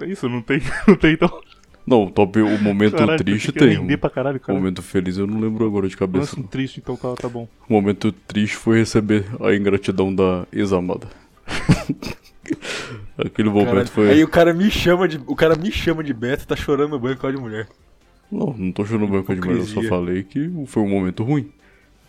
É 0.00 0.06
isso, 0.06 0.28
não 0.28 0.42
tem, 0.42 0.60
não 0.88 0.96
tem 0.96 1.12
então. 1.12 1.40
Não, 1.86 2.04
o 2.04 2.10
top, 2.10 2.40
o 2.40 2.58
momento 2.62 2.96
Caralho, 2.96 3.22
triste 3.22 3.52
tem. 3.52 3.78
O 3.78 3.98
caralho, 4.10 4.40
cara. 4.40 4.58
momento 4.58 4.82
feliz 4.82 5.18
eu 5.18 5.26
não 5.26 5.38
lembro 5.38 5.66
agora 5.66 5.86
de 5.86 5.96
cabeça. 5.96 6.34
Nossa, 6.36 6.48
triste, 6.48 6.80
então 6.80 6.96
tá, 6.96 7.14
tá 7.14 7.28
bom. 7.28 7.46
O 7.68 7.72
momento 7.72 8.10
triste 8.10 8.56
foi 8.56 8.78
receber 8.78 9.26
a 9.40 9.54
ingratidão 9.54 10.12
da 10.14 10.46
ex-amada. 10.50 11.06
Aquele 13.16 13.48
momento 13.48 13.68
Caralho. 13.68 13.88
foi. 13.88 14.10
Aí 14.10 14.24
o 14.24 14.28
cara 14.28 14.52
me 14.52 14.70
chama 14.70 15.06
de. 15.06 15.20
O 15.26 15.36
cara 15.36 15.54
me 15.56 15.70
chama 15.70 16.02
de 16.02 16.12
beta 16.12 16.42
e 16.42 16.46
tá 16.46 16.56
chorando 16.56 16.90
no 16.90 16.98
banho 16.98 17.16
com 17.16 17.26
a 17.26 17.30
de 17.30 17.36
mulher. 17.36 17.68
Não, 18.30 18.52
não 18.56 18.72
tô 18.72 18.84
chorando 18.84 19.06
banco 19.08 19.32
de 19.34 19.40
mulher, 19.40 19.58
eu 19.60 19.64
só 19.66 19.82
falei 19.82 20.22
que 20.24 20.50
foi 20.66 20.82
um 20.82 20.88
momento 20.88 21.22
ruim. 21.22 21.48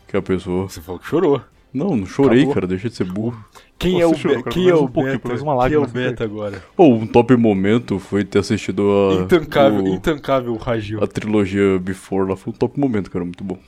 Que 0.08 0.18
a 0.18 0.22
pessoa. 0.22 0.68
Você 0.68 0.82
falou 0.82 1.00
que 1.00 1.08
chorou. 1.08 1.42
Não, 1.74 1.96
não 1.96 2.06
chorei, 2.06 2.40
Acabou. 2.40 2.54
cara, 2.54 2.68
deixa 2.68 2.90
de 2.90 2.96
ser 2.96 3.04
burro. 3.04 3.38
Quem 3.78 3.96
Pô, 3.96 4.02
é 4.02 4.06
o, 4.06 4.10
você 4.12 4.18
chorou, 4.20 4.38
be- 4.38 4.44
cara, 4.44 4.54
quem 4.54 4.70
é 4.70 4.74
o 4.74 4.84
um 4.84 4.88
beta? 4.88 5.20
Quem 5.20 5.48
é 5.48 5.54
lágrima 5.54 5.84
o 5.84 5.88
beta 5.88 6.24
agora? 6.24 6.64
Ou 6.78 6.96
um 6.96 7.06
top 7.06 7.36
momento 7.36 8.00
foi 8.00 8.24
ter 8.24 8.40
assistido 8.40 8.82
a. 9.12 9.16
Intancável, 9.24 9.84
o- 9.84 9.88
intancável 9.90 10.56
Ragil. 10.56 11.04
a 11.04 11.08
trilogia 11.08 11.78
Before 11.80 12.30
lá 12.30 12.38
foi 12.38 12.54
um 12.54 12.56
top 12.56 12.80
momento, 12.80 13.12
cara, 13.12 13.26
muito 13.26 13.44
bom. 13.44 13.60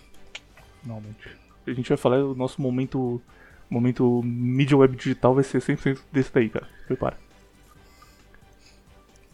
Finalmente. 0.81 1.37
A 1.67 1.71
gente 1.73 1.89
vai 1.89 1.97
falar 1.97 2.23
o 2.23 2.33
nosso 2.33 2.61
momento. 2.61 3.21
Momento 3.69 4.21
mídia 4.23 4.77
web 4.77 4.95
digital 4.95 5.35
vai 5.35 5.43
ser 5.43 5.61
100% 5.61 5.97
desse 6.11 6.33
daí, 6.33 6.47
cara. 6.47 6.65
Prepara. 6.87 7.17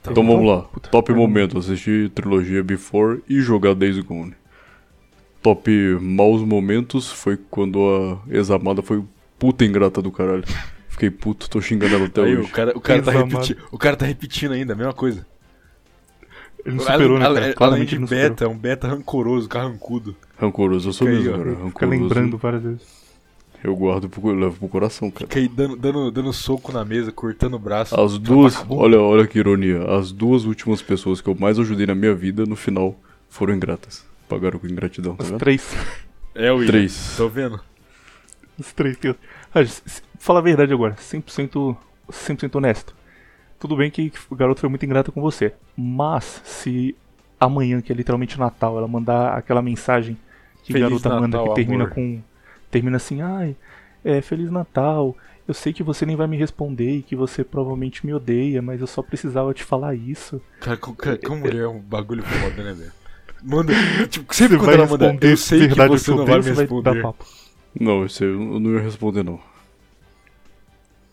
Tá 0.04 0.12
Então 0.12 0.26
vamos 0.26 0.46
lá. 0.46 0.64
Puta, 0.64 0.90
Top 0.90 1.12
momento, 1.14 1.58
assistir 1.58 2.10
trilogia 2.10 2.62
Before 2.64 3.24
e 3.28 3.40
jogar 3.40 3.74
Days 3.74 3.98
Gone. 4.00 4.34
Top 5.42 5.70
maus 6.02 6.42
momentos 6.42 7.10
foi 7.12 7.38
quando 7.50 7.80
a 8.28 8.34
ex-amada 8.34 8.82
foi 8.82 9.04
puta 9.40 9.64
ingrata 9.66 10.02
do 10.02 10.12
caralho. 10.12 10.44
Fiquei 10.90 11.10
puto, 11.10 11.50
tô 11.50 11.60
xingando 11.60 11.96
ela 11.96 12.06
até 12.06 12.22
Aí, 12.22 12.38
hoje. 12.38 12.48
o 12.50 12.52
cara, 12.52 12.78
o, 12.78 12.80
cara 12.82 13.02
tá 13.02 13.12
repeti- 13.12 13.58
o 13.72 13.78
cara 13.78 13.96
tá 13.96 14.06
repetindo 14.06 14.52
ainda, 14.52 14.74
a 14.74 14.76
mesma 14.76 14.94
coisa. 14.94 15.26
Ele 16.66 16.76
não 16.76 16.84
superou, 16.84 17.20
né, 17.20 17.26
Além- 17.26 17.36
cara? 17.36 17.46
além 17.46 17.54
Claramente 17.56 17.90
de 17.90 18.00
não 18.00 18.08
superou. 18.08 18.30
beta, 18.30 18.46
é 18.46 18.48
um 18.48 18.58
beta 18.58 18.88
rancoroso, 18.88 19.50
carrancudo. 19.50 20.16
Rancoroso 20.38 20.90
eu 20.90 20.94
sou 20.94 21.08
Fica 21.08 21.20
mesmo, 21.20 21.38
cara. 21.38 21.56
Fica 21.70 21.86
lembrando 21.86 22.38
várias 22.38 22.64
vezes. 22.64 23.03
Eu 23.64 23.76
guardo, 23.76 24.10
pro, 24.10 24.30
eu 24.30 24.36
levo 24.36 24.58
pro 24.60 24.68
coração, 24.68 25.10
cara. 25.10 25.26
Fica 25.28 25.40
aí 25.40 25.48
dando, 25.48 25.76
dando, 25.78 26.12
dando 26.12 26.34
soco 26.34 26.72
na 26.74 26.84
mesa, 26.84 27.12
cortando 27.12 27.54
o 27.54 27.60
braço. 27.60 28.00
As 28.00 28.18
duas, 28.18 28.64
olha, 28.70 29.00
olha 29.00 29.26
que 29.26 29.40
ironia. 29.40 29.84
As 29.98 30.12
duas 30.12 30.44
últimas 30.44 30.82
pessoas 30.82 31.22
que 31.22 31.30
eu 31.30 31.36
mais 31.36 31.58
ajudei 31.58 31.86
na 31.86 31.96
minha 31.96 32.14
vida, 32.14 32.46
no 32.46 32.56
final, 32.58 32.96
foram 33.30 33.54
ingratas. 33.54 34.06
Pagaram 34.28 34.60
com 34.60 34.68
ingratidão, 34.68 35.16
tá 35.16 35.24
Os 35.24 35.30
vendo? 35.30 35.40
três. 35.40 35.74
É, 36.36 36.52
William. 36.52 36.68
Três. 36.68 37.14
Tô 37.16 37.30
vendo? 37.30 37.60
Os 38.60 38.74
três. 38.74 38.98
que 38.98 39.08
eu- 39.10 39.16
Ah, 39.54 39.62
Fala 40.20 40.40
a 40.40 40.42
verdade 40.42 40.74
agora, 40.74 40.96
100%, 40.98 41.76
100% 42.10 42.56
honesto. 42.56 42.96
Tudo 43.60 43.76
bem 43.78 43.90
que 43.92 44.12
o 44.30 44.36
garoto 44.36 44.60
foi 44.62 44.70
muito 44.70 44.86
ingrato 44.86 45.12
com 45.12 45.22
você, 45.22 45.54
mas 45.78 46.42
se 46.44 46.96
amanhã, 47.40 47.82
que 47.82 47.92
é 47.92 47.96
literalmente 47.96 48.38
Natal, 48.40 48.78
ela 48.78 48.88
mandar 48.88 49.38
aquela 49.38 49.62
mensagem 49.62 50.18
que 50.64 50.74
Feliz 50.74 50.88
garota 50.90 51.10
manda 51.10 51.28
Natal, 51.38 51.50
que 51.50 51.56
termina 51.56 51.84
amor. 51.86 51.94
com. 51.96 52.22
Termina 52.74 52.98
assim, 52.98 53.22
ai, 53.22 53.56
é, 54.04 54.20
Feliz 54.20 54.50
Natal. 54.50 55.16
Eu 55.48 55.54
sei 55.54 55.72
que 55.72 55.84
você 55.84 56.08
nem 56.08 56.16
vai 56.16 56.26
me 56.26 56.36
responder 56.38 56.90
e 56.98 57.02
que 57.04 57.16
você 57.16 57.44
provavelmente 57.44 58.04
me 58.04 58.14
odeia, 58.14 58.62
mas 58.64 58.82
eu 58.82 58.88
só 58.88 59.04
precisava 59.04 59.54
te 59.54 59.64
falar 59.64 59.94
isso. 59.94 60.42
Cara, 60.60 60.76
com, 60.78 60.96
cara, 60.96 61.18
com 61.20 61.36
mulher 61.36 61.64
é 61.64 61.68
um 61.68 61.80
bagulho 61.80 62.24
foda, 62.24 62.64
né, 62.64 62.74
velho? 62.74 62.92
Manda. 63.44 63.74
Tipo, 64.08 64.26
sempre 64.34 64.58
Você 64.58 64.60
quando 64.60 64.66
vai 64.66 64.76
ela 64.76 64.88
manda, 64.88 65.06
responder 65.06 65.32
eu 65.32 65.38
sei 65.38 65.68
que 65.68 65.76
você 65.76 66.12
não 66.12 66.26
vai 66.26 66.38
me 66.38 66.42
vai 66.42 66.56
responder. 66.56 67.02
papo. 67.04 67.26
Não, 67.80 68.06
esse 68.06 68.24
eu 68.24 68.30
eu 68.54 68.60
não 68.60 68.72
ia 68.72 68.80
responder, 68.82 69.24
não. 69.24 69.40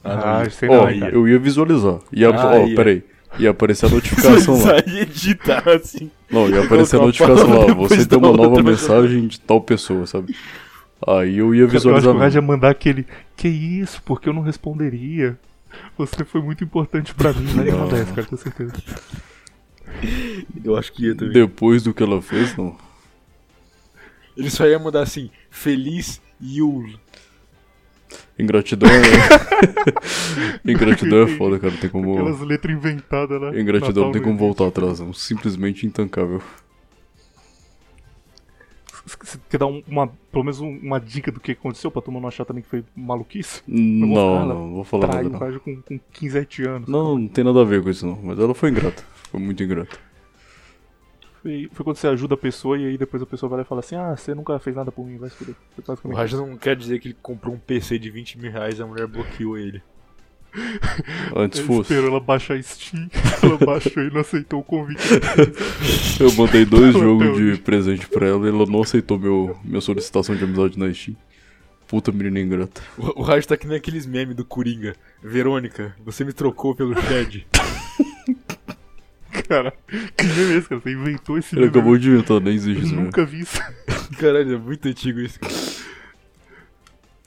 Ah, 0.02 0.42
não, 0.44 0.50
sei 0.50 0.68
Ó, 0.70 0.90
não, 0.90 1.08
eu 1.08 1.28
ia 1.28 1.38
visualizar. 1.38 1.98
Ia, 2.10 2.30
Ah, 2.30 2.54
ó, 2.54 2.66
ia. 2.66 2.74
peraí. 2.74 3.02
Ia 3.38 3.50
aparecer 3.50 3.86
a 3.86 3.90
notificação 3.90 4.54
Isso 4.54 4.66
lá. 4.66 4.74
aí 4.74 5.00
editar 5.00 5.68
assim. 5.68 6.10
Não, 6.30 6.48
ia 6.48 6.64
aparecer 6.64 6.96
a 6.98 7.02
notificação 7.02 7.66
lá. 7.66 7.74
Você 7.74 8.06
tem 8.06 8.18
uma 8.18 8.32
nova 8.32 8.62
mensagem 8.62 9.26
de 9.26 9.38
tal 9.40 9.60
pessoa, 9.60 10.06
sabe? 10.06 10.34
Aí 11.06 11.38
eu 11.38 11.54
ia 11.54 11.62
Eu 11.62 11.66
acho 11.66 11.72
que 11.72 11.78
visualizar. 11.78 12.14
o 12.14 12.18
Raj 12.18 12.34
ia 12.34 12.42
mandar 12.42 12.70
aquele. 12.70 13.06
Que 13.36 13.48
isso? 13.48 14.02
Porque 14.02 14.28
eu 14.28 14.32
não 14.32 14.42
responderia. 14.42 15.38
Você 15.96 16.24
foi 16.24 16.42
muito 16.42 16.62
importante 16.64 17.14
pra 17.14 17.32
mim. 17.32 17.44
Não. 17.54 17.78
mandar 17.78 17.98
essa, 17.98 18.12
cara, 18.12 18.26
com 18.26 18.36
certeza. 18.36 18.72
Eu 20.64 20.76
acho 20.76 20.92
que 20.92 21.06
ia 21.06 21.14
também. 21.14 21.32
Depois 21.32 21.82
do 21.82 21.94
que 21.94 22.02
ela 22.02 22.20
fez, 22.20 22.56
não. 22.56 22.76
Ele 24.36 24.50
só 24.50 24.66
ia 24.66 24.78
mandar 24.78 25.02
assim, 25.02 25.30
feliz 25.50 26.20
Yule. 26.42 26.98
Ingratidão 28.38 28.88
é. 28.88 30.60
Ingratidão 30.70 31.22
é 31.22 31.26
foda, 31.36 31.58
cara. 31.58 31.72
Não 31.72 31.80
tem 31.80 31.90
como. 31.90 32.12
Aquelas 32.14 32.40
letras 32.40 32.74
inventadas 32.76 33.40
lá. 33.40 33.48
Ingratidão 33.58 34.04
não 34.04 34.08
Natal 34.08 34.12
tem 34.12 34.22
como 34.22 34.34
mesmo. 34.34 34.46
voltar 34.46 34.66
atrás. 34.66 35.00
É 35.00 35.02
um 35.04 35.12
simplesmente 35.12 35.86
intancável. 35.86 36.42
Você 39.04 39.38
quer 39.48 39.58
dar 39.58 39.66
um- 39.66 39.82
uma, 39.88 40.06
pelo 40.30 40.44
menos 40.44 40.60
um- 40.60 40.78
uma 40.78 41.00
dica 41.00 41.32
do 41.32 41.40
que 41.40 41.52
aconteceu 41.52 41.90
pra 41.90 42.02
turma 42.02 42.20
não 42.20 42.28
achar 42.28 42.44
também 42.44 42.62
que 42.62 42.68
foi 42.68 42.84
maluquice? 42.94 43.62
Não, 43.66 44.08
vou 44.08 44.16
falar, 44.16 44.46
não, 44.46 44.66
não 44.68 44.74
vou 44.74 44.84
falar 44.84 45.06
nada. 45.06 45.12
Traiu 45.18 45.28
o 45.28 45.32
Não. 45.32 45.38
Raj 45.38 45.56
com, 45.58 45.76
com 45.82 45.98
15, 46.12 46.34
17 46.34 46.62
anos. 46.64 46.88
não, 46.88 47.18
não 47.18 47.28
tem 47.28 47.42
nada 47.44 47.60
a 47.60 47.64
ver 47.64 47.82
com 47.82 47.90
isso, 47.90 48.06
não. 48.06 48.18
Mas 48.22 48.38
ela 48.38 48.54
foi 48.54 48.70
ingrata. 48.70 49.02
Foi 49.30 49.40
muito 49.40 49.62
ingrata. 49.62 49.96
Foi, 51.42 51.70
foi 51.72 51.84
quando 51.84 51.96
você 51.96 52.06
ajuda 52.08 52.34
a 52.34 52.38
pessoa 52.38 52.76
e 52.78 52.84
aí 52.86 52.98
depois 52.98 53.22
a 53.22 53.26
pessoa 53.26 53.48
vai 53.48 53.58
lá 53.58 53.62
e 53.62 53.66
fala 53.66 53.80
assim: 53.80 53.96
Ah, 53.96 54.14
você 54.14 54.34
nunca 54.34 54.58
fez 54.58 54.76
nada 54.76 54.92
por 54.92 55.06
mim, 55.06 55.16
vai 55.16 55.30
se 55.30 55.36
fuder. 55.36 55.54
O 56.04 56.12
Raja 56.14 56.36
não 56.36 56.56
quer 56.58 56.76
dizer 56.76 56.98
que 57.00 57.08
ele 57.08 57.16
comprou 57.22 57.54
um 57.54 57.58
PC 57.58 57.98
de 57.98 58.10
20 58.10 58.38
mil 58.38 58.52
reais 58.52 58.78
e 58.78 58.82
a 58.82 58.86
mulher 58.86 59.06
bloqueou 59.06 59.56
ele. 59.56 59.82
Antes 61.36 61.60
fosse. 61.60 61.92
esperou 61.92 62.10
ela 62.10 62.20
baixar 62.20 62.54
a 62.54 62.62
Steam, 62.62 63.08
ela 63.42 63.56
baixou 63.58 64.02
e 64.02 64.10
não 64.10 64.20
aceitou 64.20 64.60
o 64.60 64.64
convite. 64.64 65.00
Eu 66.18 66.32
mandei 66.32 66.64
dois 66.64 66.92
jogos 66.98 67.36
de 67.36 67.56
presente 67.60 68.06
pra 68.08 68.26
ela 68.26 68.46
e 68.46 68.48
ela 68.48 68.66
não 68.66 68.82
aceitou 68.82 69.18
meu, 69.18 69.56
minha 69.64 69.80
solicitação 69.80 70.34
de 70.34 70.42
amizade 70.44 70.78
na 70.78 70.92
Steam. 70.92 71.16
Puta 71.86 72.12
menina 72.12 72.38
ingrata. 72.40 72.80
O, 72.96 73.20
o 73.20 73.22
Raj 73.22 73.44
tá 73.46 73.56
que 73.56 73.66
nem 73.66 73.76
aqueles 73.76 74.06
memes 74.06 74.36
do 74.36 74.44
Coringa. 74.44 74.94
Verônica, 75.22 75.94
você 76.04 76.24
me 76.24 76.32
trocou 76.32 76.74
pelo 76.74 76.94
Shed. 77.02 77.46
Cara, 79.48 79.72
que 80.16 80.24
meme 80.24 80.54
é 80.54 80.56
esse, 80.58 80.68
cara? 80.68 80.80
Você 80.80 80.92
inventou 80.92 81.38
esse 81.38 81.54
Ele 81.54 81.62
meme. 81.62 81.70
acabou 81.70 81.98
de 81.98 82.08
inventar, 82.08 82.40
nem 82.40 82.54
existe 82.54 82.78
Eu 82.80 82.84
isso 82.84 82.90
mesmo. 82.94 83.04
nunca 83.06 83.24
vi 83.24 83.40
isso. 83.40 83.60
Caralho, 84.18 84.54
é 84.54 84.58
muito 84.58 84.86
antigo 84.88 85.20
isso. 85.20 85.38
cara. 85.40 85.52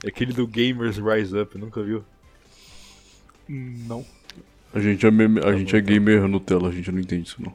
É 0.06 0.08
aquele 0.10 0.32
do 0.34 0.46
Gamers 0.48 0.98
Rise 0.98 1.38
Up, 1.38 1.58
nunca 1.58 1.82
viu? 1.84 2.04
Não. 3.48 4.06
A 4.74 4.80
gente 4.80 5.06
é, 5.06 5.12
meme- 5.12 5.40
a 5.40 5.44
Tá 5.44 5.54
gente 5.58 5.76
é 5.76 5.82
tá 5.82 5.88
gamer 5.88 6.28
Nutella, 6.28 6.70
a 6.70 6.72
gente 6.72 6.92
não 6.92 7.00
entende 7.00 7.28
isso 7.28 7.42
não. 7.42 7.52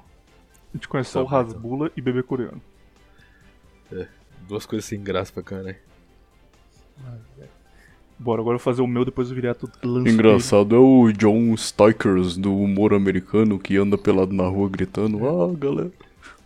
A 0.73 0.77
gente 0.77 0.87
conhece 0.89 1.11
só 1.11 1.21
Tá 1.21 1.25
o. 1.25 1.29
Rasbula 1.29 1.91
e 1.97 2.01
bebê 2.01 2.23
coreano. 2.23 2.61
Duas 4.47 4.65
coisas 4.67 4.85
sem 4.85 5.03
graça 5.03 5.33
pra 5.33 5.43
cá, 5.43 5.57
né? 5.63 5.77
Bora, 8.19 8.41
agora 8.41 8.55
eu 8.57 8.59
vou 8.59 8.65
fazer 8.65 8.83
o 8.83 8.87
meu, 8.87 9.05
depois 9.05 9.31
o 9.31 9.35
Viriato 9.35 9.71
lança 9.83 10.09
Engraçado 10.11 10.75
é 10.75 10.79
o 10.79 11.13
John 11.13 11.57
Stikers 11.57 12.37
do 12.37 12.55
humor 12.57 12.93
americano 12.93 13.59
que 13.59 13.77
anda 13.77 13.97
pelado 13.97 14.33
na 14.35 14.45
rua 14.45 14.69
gritando: 14.69 15.19
Ah, 15.29 15.55
galera, 15.57 15.93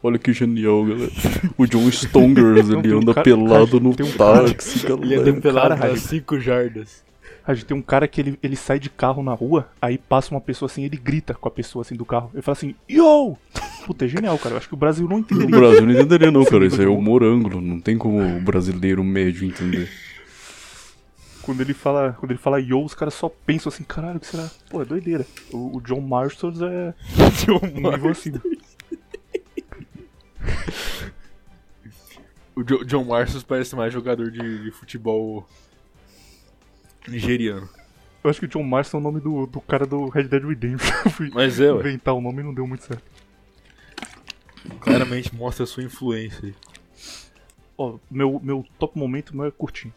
olha 0.02 0.18
que 0.18 0.32
genial, 0.34 0.84
galera. 0.84 1.10
O 1.56 1.66
John 1.66 1.88
Stongers, 1.88 2.68
ele 2.68 2.92
anda 2.94 3.14
pelado 3.22 3.80
no 3.80 3.94
táxi, 3.96 4.84
Ele 4.86 4.96
galera. 4.96 5.20
anda 5.30 5.40
pelado 5.40 5.68
nas 5.70 5.80
Raja. 5.80 5.96
5 5.96 6.40
jardas. 6.40 7.02
A 7.46 7.54
gente 7.54 7.66
tem 7.66 7.76
um 7.76 7.82
cara 7.82 8.06
que 8.06 8.20
ele, 8.20 8.38
ele 8.42 8.54
sai 8.56 8.78
de 8.78 8.88
carro 8.88 9.22
na 9.22 9.34
rua, 9.34 9.68
aí 9.80 9.98
passa 9.98 10.30
uma 10.32 10.40
pessoa 10.40 10.66
assim, 10.70 10.84
ele 10.84 10.96
grita 10.96 11.34
com 11.34 11.48
a 11.48 11.50
pessoa 11.50 11.82
assim 11.82 11.96
do 11.96 12.04
carro. 12.04 12.30
Ele 12.32 12.42
fala 12.42 12.56
assim, 12.56 12.74
yo! 12.88 13.36
Puta, 13.84 14.04
é 14.04 14.08
genial, 14.08 14.38
cara. 14.38 14.54
Eu 14.54 14.58
acho 14.58 14.68
que 14.68 14.74
o 14.74 14.76
Brasil 14.76 15.08
não 15.08 15.16
O 15.16 15.18
entenderia. 15.20 15.58
Brasil 15.58 15.84
não 15.86 15.92
entenderia 15.92 16.30
não, 16.30 16.44
cara. 16.44 16.64
Isso 16.66 16.80
aí 16.80 16.86
é 16.86 16.88
humor 16.88 17.24
ângulo. 17.24 17.60
Não 17.60 17.80
tem 17.80 17.98
como 17.98 18.20
o 18.22 18.40
brasileiro 18.40 19.02
médio 19.02 19.44
entender. 19.44 19.90
Quando 21.42 21.60
ele 21.60 21.74
fala, 21.74 22.16
quando 22.20 22.30
ele 22.30 22.38
fala 22.38 22.60
yo, 22.60 22.84
os 22.84 22.94
caras 22.94 23.14
só 23.14 23.28
pensam 23.28 23.72
assim, 23.72 23.82
caralho, 23.82 24.18
o 24.18 24.20
que 24.20 24.26
será? 24.28 24.48
Pô, 24.70 24.80
é 24.80 24.84
doideira. 24.84 25.26
O, 25.52 25.78
o 25.78 25.80
John 25.80 26.00
Marston 26.00 26.52
é 26.64 26.94
um 27.50 27.90
nível 27.90 28.10
acima. 28.10 28.40
O 32.54 32.62
Jo- 32.62 32.84
John 32.84 33.04
Marsos 33.04 33.42
parece 33.42 33.74
mais 33.74 33.92
jogador 33.92 34.30
de, 34.30 34.64
de 34.64 34.70
futebol 34.72 35.48
nigeriano. 37.08 37.68
Eu 38.22 38.30
acho 38.30 38.38
que 38.38 38.46
o 38.46 38.48
John 38.48 38.62
Marston 38.62 38.98
é 38.98 39.00
o 39.00 39.02
nome 39.02 39.20
do, 39.20 39.46
do 39.46 39.60
cara 39.60 39.84
do 39.84 40.08
Red 40.08 40.24
Dead 40.24 40.44
Redemption. 40.44 40.94
Eu 41.04 41.10
fui 41.10 41.30
Mas 41.32 41.60
é, 41.60 41.72
ué. 41.72 41.80
inventar 41.80 42.14
o 42.14 42.20
nome 42.20 42.40
e 42.40 42.44
não 42.44 42.54
deu 42.54 42.66
muito 42.66 42.84
certo. 42.84 43.02
Claramente 44.80 45.34
mostra 45.34 45.64
a 45.64 45.66
sua 45.66 45.82
influência 45.82 46.46
aí. 46.46 46.54
Ó, 47.76 47.98
meu, 48.08 48.40
meu 48.42 48.64
top 48.78 48.96
momento 48.96 49.36
meu 49.36 49.46
é 49.46 49.50
curtinho. 49.50 49.92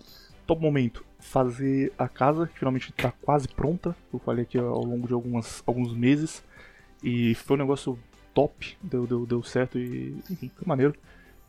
Top 0.47 0.59
momento, 0.61 1.05
fazer 1.19 1.91
a 1.97 2.07
casa, 2.07 2.47
que 2.47 2.57
finalmente 2.57 2.91
tá 2.93 3.11
quase 3.11 3.47
pronta. 3.47 3.95
Eu 4.11 4.19
falei 4.19 4.43
aqui 4.43 4.57
ao 4.57 4.83
longo 4.83 5.07
de 5.07 5.13
algumas, 5.13 5.61
alguns 5.65 5.93
meses. 5.93 6.43
E 7.03 7.35
foi 7.35 7.57
um 7.57 7.59
negócio 7.59 7.99
top, 8.33 8.75
deu, 8.81 9.05
deu, 9.05 9.25
deu 9.25 9.43
certo 9.43 9.77
e. 9.77 10.17
Enfim, 10.29 10.51
foi 10.55 10.67
maneiro. 10.67 10.95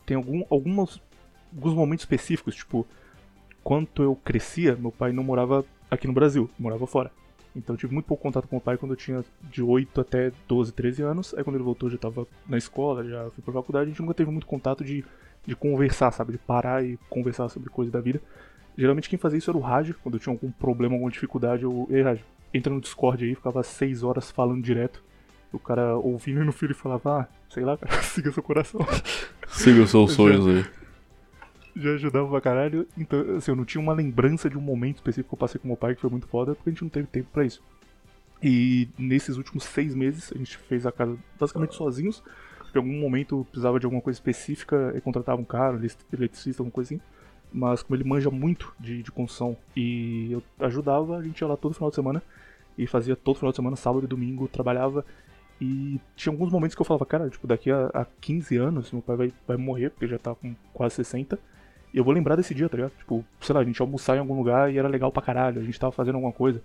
Tem 0.05 0.15
algum, 0.15 0.43
algumas, 0.49 1.01
alguns 1.53 1.73
momentos 1.73 2.03
específicos, 2.03 2.55
tipo, 2.55 2.87
quando 3.67 4.01
eu 4.01 4.15
crescia, 4.15 4.77
meu 4.77 4.93
pai 4.93 5.11
não 5.11 5.25
morava 5.25 5.65
aqui 5.91 6.07
no 6.07 6.13
Brasil, 6.13 6.49
morava 6.57 6.87
fora. 6.87 7.11
Então 7.53 7.75
eu 7.75 7.77
tive 7.77 7.93
muito 7.93 8.05
pouco 8.05 8.23
contato 8.23 8.47
com 8.47 8.55
meu 8.55 8.61
pai 8.61 8.77
quando 8.77 8.93
eu 8.93 8.95
tinha 8.95 9.25
de 9.51 9.61
8 9.61 9.99
até 9.99 10.31
12, 10.47 10.71
13 10.71 11.01
anos. 11.01 11.35
Aí 11.35 11.43
quando 11.43 11.57
ele 11.57 11.65
voltou 11.65 11.89
eu 11.89 11.91
já 11.91 11.97
tava 11.97 12.25
na 12.47 12.57
escola, 12.57 13.03
já 13.03 13.29
fui 13.31 13.43
pra 13.43 13.53
faculdade, 13.53 13.87
a 13.87 13.89
gente 13.89 13.99
nunca 13.99 14.13
teve 14.13 14.31
muito 14.31 14.47
contato 14.47 14.85
de, 14.85 15.03
de 15.45 15.53
conversar, 15.53 16.11
sabe? 16.11 16.31
De 16.31 16.37
parar 16.37 16.81
e 16.81 16.97
conversar 17.09 17.49
sobre 17.49 17.69
coisas 17.69 17.91
da 17.91 17.99
vida. 17.99 18.21
Geralmente 18.77 19.09
quem 19.09 19.19
fazia 19.19 19.37
isso 19.37 19.51
era 19.51 19.57
o 19.57 19.61
Raj, 19.61 19.91
quando 20.01 20.15
eu 20.15 20.21
tinha 20.21 20.33
algum 20.33 20.49
problema, 20.49 20.95
alguma 20.95 21.11
dificuldade, 21.11 21.63
eu. 21.63 21.89
Ei, 21.91 22.03
Raj, 22.03 22.21
entra 22.53 22.73
no 22.73 22.79
Discord 22.79 23.25
aí, 23.25 23.35
ficava 23.35 23.61
6 23.63 24.01
horas 24.01 24.31
falando 24.31 24.63
direto. 24.63 25.03
O 25.51 25.59
cara 25.59 25.97
ouvindo 25.97 26.45
no 26.45 26.53
filho 26.53 26.71
e 26.71 26.73
falava, 26.73 27.19
ah, 27.19 27.27
sei 27.49 27.65
lá, 27.65 27.75
cara, 27.75 27.99
siga 28.01 28.31
seu 28.31 28.43
coração. 28.43 28.79
Siga 29.49 29.81
os 29.81 29.89
seus 29.89 30.13
sonhos 30.13 30.47
aí. 30.47 30.86
Já 31.79 31.91
ajudava 31.91 32.27
pra 32.29 32.41
caralho. 32.41 32.87
Então, 32.97 33.37
assim, 33.37 33.51
eu 33.51 33.55
não 33.55 33.65
tinha 33.65 33.81
uma 33.81 33.93
lembrança 33.93 34.49
de 34.49 34.57
um 34.57 34.61
momento 34.61 34.97
específico 34.97 35.29
que 35.29 35.35
eu 35.35 35.39
passei 35.39 35.59
com 35.59 35.67
meu 35.67 35.77
pai 35.77 35.95
que 35.95 36.01
foi 36.01 36.09
muito 36.09 36.27
foda, 36.27 36.55
porque 36.55 36.69
a 36.69 36.73
gente 36.73 36.81
não 36.81 36.89
teve 36.89 37.07
tempo 37.07 37.29
pra 37.31 37.45
isso. 37.45 37.61
E 38.41 38.87
nesses 38.97 39.37
últimos 39.37 39.63
seis 39.63 39.95
meses, 39.95 40.31
a 40.33 40.37
gente 40.37 40.57
fez 40.57 40.85
a 40.85 40.91
casa 40.91 41.17
basicamente 41.39 41.75
sozinhos. 41.75 42.23
Em 42.73 42.77
algum 42.77 42.99
momento 42.99 43.45
precisava 43.49 43.79
de 43.79 43.85
alguma 43.85 44.01
coisa 44.01 44.17
específica, 44.17 44.93
e 44.95 45.01
contratava 45.01 45.41
um 45.41 45.45
cara, 45.45 45.79
eletricista, 46.13 46.61
alguma 46.61 46.71
coisa 46.71 46.95
assim. 46.95 47.01
Mas 47.51 47.81
como 47.81 47.95
ele 47.95 48.03
manja 48.03 48.29
muito 48.29 48.73
de, 48.79 49.01
de 49.01 49.11
construção 49.11 49.57
e 49.75 50.31
eu 50.33 50.43
ajudava, 50.59 51.17
a 51.17 51.23
gente 51.23 51.39
ia 51.39 51.47
lá 51.47 51.55
todo 51.55 51.73
final 51.73 51.89
de 51.89 51.95
semana 51.95 52.21
e 52.77 52.85
fazia 52.85 53.15
todo 53.15 53.37
final 53.37 53.51
de 53.51 53.55
semana, 53.55 53.75
sábado 53.75 54.05
e 54.05 54.07
domingo, 54.07 54.47
trabalhava. 54.47 55.05
E 55.59 55.99
tinha 56.15 56.31
alguns 56.31 56.51
momentos 56.51 56.75
que 56.75 56.81
eu 56.81 56.85
falava, 56.85 57.05
cara, 57.05 57.29
tipo, 57.29 57.47
daqui 57.47 57.71
a, 57.71 57.87
a 57.87 58.05
15 58.21 58.57
anos 58.57 58.91
meu 58.91 59.01
pai 59.01 59.15
vai, 59.15 59.33
vai 59.47 59.57
morrer, 59.57 59.89
porque 59.89 60.05
já 60.05 60.19
tá 60.19 60.35
com 60.35 60.55
quase 60.73 60.95
60. 60.95 61.39
Eu 61.93 62.03
vou 62.03 62.13
lembrar 62.13 62.35
desse 62.35 62.53
dia, 62.53 62.69
tá 62.69 62.75
ligado? 62.75 62.91
Tipo, 62.97 63.25
sei 63.41 63.55
lá, 63.55 63.61
a 63.61 63.63
gente 63.63 63.77
ia 63.77 63.83
almoçar 63.83 64.15
em 64.15 64.19
algum 64.19 64.35
lugar 64.35 64.71
e 64.71 64.77
era 64.77 64.87
legal 64.87 65.11
pra 65.11 65.21
caralho, 65.21 65.59
a 65.59 65.63
gente 65.63 65.79
tava 65.79 65.91
fazendo 65.91 66.15
alguma 66.15 66.33
coisa. 66.33 66.61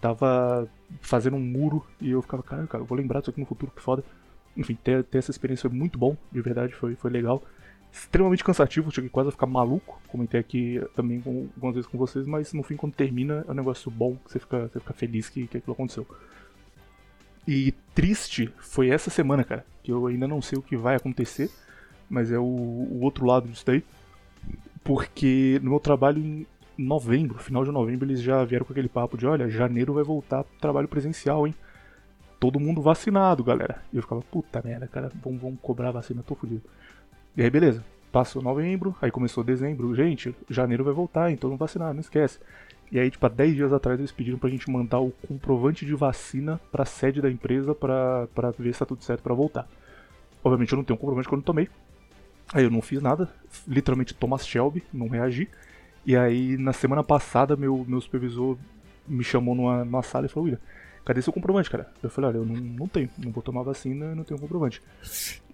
Tava 0.00 0.68
fazendo 1.00 1.36
um 1.36 1.40
muro 1.40 1.86
e 2.00 2.10
eu 2.10 2.20
ficava, 2.22 2.42
cara, 2.42 2.66
cara, 2.66 2.82
eu 2.82 2.86
vou 2.86 2.98
lembrar 2.98 3.20
disso 3.20 3.30
aqui 3.30 3.40
no 3.40 3.46
futuro, 3.46 3.70
que 3.74 3.80
foda. 3.80 4.02
Enfim, 4.56 4.76
ter, 4.82 5.04
ter 5.04 5.18
essa 5.18 5.30
experiência 5.30 5.68
foi 5.68 5.78
muito 5.78 5.98
bom, 5.98 6.16
de 6.30 6.40
verdade, 6.40 6.74
foi, 6.74 6.96
foi 6.96 7.10
legal. 7.10 7.42
extremamente 7.92 8.42
cansativo, 8.42 8.90
cheguei 8.90 9.08
quase 9.08 9.28
a 9.28 9.32
ficar 9.32 9.46
maluco. 9.46 10.00
Comentei 10.08 10.40
aqui 10.40 10.82
também 10.96 11.20
com, 11.20 11.48
algumas 11.54 11.76
vezes 11.76 11.88
com 11.88 11.96
vocês, 11.96 12.26
mas 12.26 12.52
no 12.52 12.62
fim, 12.62 12.76
quando 12.76 12.94
termina, 12.94 13.44
é 13.46 13.50
um 13.50 13.54
negócio 13.54 13.90
bom, 13.90 14.16
que 14.16 14.32
você 14.32 14.38
fica, 14.40 14.68
você 14.68 14.80
fica 14.80 14.92
feliz 14.92 15.28
que, 15.28 15.46
que 15.46 15.58
aquilo 15.58 15.72
aconteceu. 15.72 16.06
E 17.46 17.72
triste 17.94 18.52
foi 18.58 18.88
essa 18.88 19.10
semana, 19.10 19.44
cara, 19.44 19.64
que 19.82 19.92
eu 19.92 20.06
ainda 20.06 20.26
não 20.26 20.40
sei 20.42 20.58
o 20.58 20.62
que 20.62 20.76
vai 20.76 20.96
acontecer, 20.96 21.50
mas 22.08 22.30
é 22.30 22.38
o, 22.38 22.42
o 22.42 23.00
outro 23.02 23.24
lado 23.24 23.48
disso 23.48 23.64
daí. 23.66 23.84
Porque 24.84 25.60
no 25.62 25.70
meu 25.70 25.80
trabalho 25.80 26.18
em 26.18 26.46
novembro, 26.76 27.38
final 27.38 27.64
de 27.64 27.70
novembro, 27.70 28.06
eles 28.06 28.20
já 28.20 28.44
vieram 28.44 28.66
com 28.66 28.72
aquele 28.72 28.88
papo 28.88 29.16
de: 29.16 29.26
olha, 29.26 29.48
janeiro 29.48 29.94
vai 29.94 30.04
voltar 30.04 30.44
pro 30.44 30.58
trabalho 30.58 30.88
presencial, 30.88 31.46
hein? 31.46 31.54
Todo 32.40 32.58
mundo 32.58 32.82
vacinado, 32.82 33.44
galera. 33.44 33.82
E 33.92 33.96
eu 33.96 34.02
ficava, 34.02 34.20
puta 34.22 34.60
merda, 34.64 34.88
cara, 34.88 35.12
vamos, 35.22 35.40
vamos 35.40 35.60
cobrar 35.62 35.92
vacina, 35.92 36.22
tô 36.26 36.34
fudido. 36.34 36.62
E 37.36 37.42
aí, 37.42 37.50
beleza. 37.50 37.84
Passou 38.10 38.42
novembro, 38.42 38.94
aí 39.00 39.10
começou 39.10 39.42
dezembro. 39.42 39.94
Gente, 39.94 40.34
janeiro 40.50 40.84
vai 40.84 40.92
voltar, 40.92 41.30
então 41.30 41.48
não 41.48 41.56
vacinar, 41.56 41.94
não 41.94 42.00
esquece. 42.00 42.38
E 42.90 42.98
aí, 42.98 43.10
tipo, 43.10 43.24
há 43.24 43.28
10 43.30 43.54
dias 43.54 43.72
atrás 43.72 43.98
eles 43.98 44.12
pediram 44.12 44.36
pra 44.36 44.50
gente 44.50 44.70
mandar 44.70 45.00
o 45.00 45.10
comprovante 45.26 45.86
de 45.86 45.94
vacina 45.94 46.60
pra 46.70 46.84
sede 46.84 47.22
da 47.22 47.30
empresa 47.30 47.74
pra, 47.74 48.26
pra 48.34 48.50
ver 48.50 48.74
se 48.74 48.80
tá 48.80 48.84
tudo 48.84 49.02
certo 49.02 49.22
pra 49.22 49.32
voltar. 49.32 49.66
Obviamente 50.44 50.72
eu 50.72 50.76
não 50.76 50.84
tenho 50.84 50.96
um 50.96 51.00
comprovante 51.00 51.26
que 51.26 51.32
eu 51.32 51.38
não 51.38 51.42
tomei. 51.42 51.70
Aí 52.52 52.64
eu 52.64 52.70
não 52.70 52.82
fiz 52.82 53.00
nada, 53.00 53.32
literalmente 53.66 54.14
Thomas 54.14 54.46
Shelby, 54.46 54.82
não 54.92 55.08
reagi. 55.08 55.48
E 56.04 56.16
aí 56.16 56.56
na 56.56 56.72
semana 56.72 57.02
passada 57.02 57.56
meu, 57.56 57.84
meu 57.88 58.00
supervisor 58.00 58.58
me 59.06 59.24
chamou 59.24 59.54
numa, 59.54 59.84
numa 59.84 60.02
sala 60.02 60.26
e 60.26 60.28
falou, 60.28 60.44
William, 60.44 60.60
cadê 61.04 61.22
seu 61.22 61.32
comprovante, 61.32 61.70
cara? 61.70 61.90
Eu 62.02 62.10
falei, 62.10 62.30
olha, 62.30 62.38
eu 62.38 62.46
não, 62.46 62.56
não 62.56 62.88
tenho, 62.88 63.08
não 63.18 63.32
vou 63.32 63.42
tomar 63.42 63.62
vacina, 63.62 64.14
não 64.14 64.24
tenho 64.24 64.40
comprovante. 64.40 64.82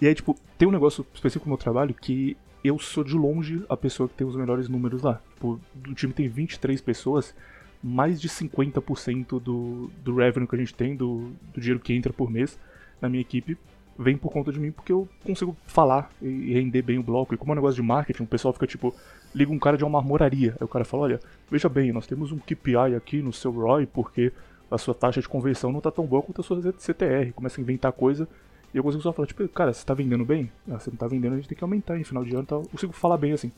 E 0.00 0.06
aí, 0.06 0.14
tipo, 0.14 0.36
tem 0.56 0.68
um 0.68 0.72
negócio 0.72 1.06
específico 1.14 1.46
no 1.46 1.50
meu 1.50 1.58
trabalho 1.58 1.94
que 1.94 2.36
eu 2.62 2.78
sou 2.78 3.04
de 3.04 3.14
longe 3.14 3.64
a 3.68 3.76
pessoa 3.76 4.08
que 4.08 4.14
tem 4.14 4.26
os 4.26 4.36
melhores 4.36 4.68
números 4.68 5.02
lá. 5.02 5.20
Tipo, 5.34 5.60
o 5.88 5.94
time 5.94 6.12
tem 6.12 6.28
23 6.28 6.80
pessoas, 6.80 7.34
mais 7.82 8.20
de 8.20 8.28
50% 8.28 9.40
do, 9.40 9.90
do 10.02 10.16
revenue 10.16 10.48
que 10.48 10.56
a 10.56 10.58
gente 10.58 10.74
tem, 10.74 10.96
do, 10.96 11.32
do 11.54 11.60
dinheiro 11.60 11.80
que 11.80 11.92
entra 11.92 12.12
por 12.12 12.30
mês 12.30 12.58
na 13.00 13.08
minha 13.08 13.20
equipe, 13.20 13.56
vem 13.98 14.16
por 14.16 14.30
conta 14.30 14.52
de 14.52 14.60
mim, 14.60 14.70
porque 14.70 14.92
eu 14.92 15.08
consigo 15.24 15.56
falar 15.66 16.10
e 16.22 16.54
render 16.54 16.82
bem 16.82 16.98
o 16.98 17.02
bloco. 17.02 17.34
E 17.34 17.36
como 17.36 17.50
é 17.50 17.54
um 17.54 17.56
negócio 17.56 17.74
de 17.74 17.82
marketing, 17.82 18.22
o 18.22 18.26
pessoal 18.26 18.54
fica 18.54 18.66
tipo, 18.66 18.94
liga 19.34 19.50
um 19.50 19.58
cara 19.58 19.76
de 19.76 19.84
uma 19.84 19.90
marmoraria. 19.90 20.56
Aí 20.60 20.64
o 20.64 20.68
cara 20.68 20.84
fala, 20.84 21.02
olha, 21.02 21.20
veja 21.50 21.68
bem, 21.68 21.92
nós 21.92 22.06
temos 22.06 22.30
um 22.30 22.38
KPI 22.38 22.94
aqui 22.96 23.20
no 23.20 23.32
seu 23.32 23.50
ROI, 23.50 23.86
porque 23.86 24.32
a 24.70 24.78
sua 24.78 24.94
taxa 24.94 25.20
de 25.20 25.28
conversão 25.28 25.72
não 25.72 25.80
tá 25.80 25.90
tão 25.90 26.06
boa 26.06 26.22
quanto 26.22 26.40
a 26.40 26.44
sua 26.44 26.60
CTR. 26.78 27.32
Começa 27.34 27.60
a 27.60 27.62
inventar 27.62 27.90
coisa. 27.92 28.28
E 28.72 28.76
eu 28.76 28.82
consigo 28.82 29.02
só 29.02 29.12
falar, 29.12 29.26
tipo, 29.26 29.46
cara, 29.48 29.72
você 29.72 29.84
tá 29.84 29.94
vendendo 29.94 30.24
bem? 30.24 30.50
Ah, 30.70 30.78
você 30.78 30.90
não 30.90 30.96
tá 30.96 31.08
vendendo, 31.08 31.32
a 31.32 31.36
gente 31.36 31.48
tem 31.48 31.56
que 31.56 31.64
aumentar 31.64 31.98
em 31.98 32.04
final 32.04 32.22
de 32.22 32.34
ano 32.34 32.44
tal. 32.44 32.60
Eu 32.60 32.68
consigo 32.68 32.92
falar 32.92 33.16
bem 33.16 33.32
assim. 33.32 33.50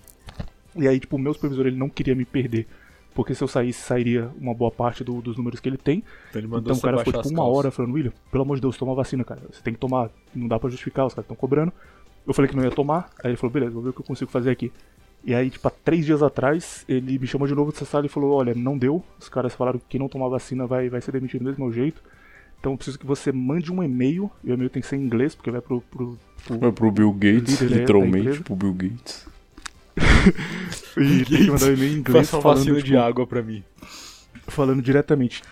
E 0.76 0.87
aí, 0.87 0.99
tipo, 1.00 1.16
o 1.16 1.18
meu 1.18 1.35
supervisor, 1.35 1.66
ele 1.66 1.76
não 1.76 1.88
queria 1.88 2.14
me 2.14 2.25
perder. 2.25 2.66
Porque 3.20 3.34
se 3.34 3.44
eu 3.44 3.48
saísse, 3.48 3.82
sairia 3.82 4.30
uma 4.40 4.54
boa 4.54 4.70
parte 4.70 5.04
do- 5.04 5.20
dos 5.20 5.36
números 5.36 5.60
que 5.60 5.68
ele 5.68 5.76
tem. 5.76 6.02
Então 6.30 6.40
ele 6.40 6.48
mandou 6.48 6.72
Então 6.72 6.76
o 6.76 6.80
cara 6.80 7.04
ficou 7.04 7.12
tipo 7.22 7.28
uma 7.34 7.42
calças. 7.42 7.58
hora 7.58 7.70
falando, 7.70 7.92
William, 7.92 8.12
pelo 8.30 8.44
amor 8.44 8.54
de 8.54 8.62
Deus, 8.62 8.78
toma 8.78 8.94
vacina, 8.94 9.22
cara. 9.24 9.42
Você 9.52 9.60
tem 9.62 9.74
que 9.74 9.78
tomar. 9.78 10.08
Não 10.34 10.48
dá 10.48 10.58
pra 10.58 10.70
justificar, 10.70 11.04
os 11.06 11.12
caras 11.12 11.24
estão 11.26 11.36
cobrando. 11.36 11.70
Eu 12.26 12.32
falei 12.32 12.48
que 12.50 12.56
não 12.56 12.64
ia 12.64 12.70
tomar. 12.70 13.10
Aí 13.22 13.32
ele 13.32 13.36
falou, 13.36 13.52
beleza, 13.52 13.72
vou 13.72 13.82
ver 13.82 13.90
o 13.90 13.92
que 13.92 14.00
eu 14.00 14.04
consigo 14.06 14.30
fazer 14.30 14.48
aqui. 14.50 14.72
E 15.22 15.34
aí, 15.34 15.50
tipo, 15.50 15.68
há 15.68 15.70
três 15.70 16.06
dias 16.06 16.22
atrás, 16.22 16.82
ele 16.88 17.18
me 17.18 17.26
chamou 17.26 17.46
de 17.46 17.54
novo 17.54 17.70
dessa 17.72 17.84
sala 17.84 18.06
e 18.06 18.08
falou, 18.08 18.32
olha, 18.32 18.54
não 18.54 18.78
deu. 18.78 19.04
Os 19.18 19.28
caras 19.28 19.52
falaram 19.54 19.78
que 19.78 19.84
quem 19.90 20.00
não 20.00 20.08
tomar 20.08 20.28
vacina 20.28 20.66
vai, 20.66 20.88
vai 20.88 21.02
ser 21.02 21.12
demitido 21.12 21.42
do 21.42 21.50
mesmo 21.50 21.70
jeito. 21.70 22.02
Então 22.58 22.72
eu 22.72 22.76
preciso 22.78 22.98
que 22.98 23.04
você 23.06 23.30
mande 23.30 23.70
um 23.70 23.82
e-mail. 23.82 24.30
E 24.42 24.50
o 24.50 24.54
e-mail 24.54 24.70
tem 24.70 24.80
que 24.80 24.88
ser 24.88 24.96
em 24.96 25.02
inglês, 25.02 25.34
porque 25.34 25.50
vai 25.50 25.60
pro. 25.60 25.82
pro, 25.82 26.18
pro- 26.46 26.58
Vai 26.58 26.72
pro 26.72 26.90
Bill 26.90 27.12
Gates, 27.12 27.60
Líder 27.60 27.80
literalmente, 27.80 28.40
pro 28.42 28.56
Bill 28.56 28.72
Gates. 28.72 29.28
e 30.97 31.25
tem 31.25 31.44
que 31.44 31.50
mandar 31.50 31.66
um 31.66 31.73
e-mail 31.73 31.92
em 31.92 31.99
inglês 31.99 32.30
Faça 32.30 32.42
falando, 32.42 32.59
vacina 32.59 32.76
tipo, 32.76 32.87
de 32.87 32.97
água 32.97 33.26
pra 33.26 33.42
mim. 33.42 33.64
falando 34.49 34.82
diretamente, 34.82 35.42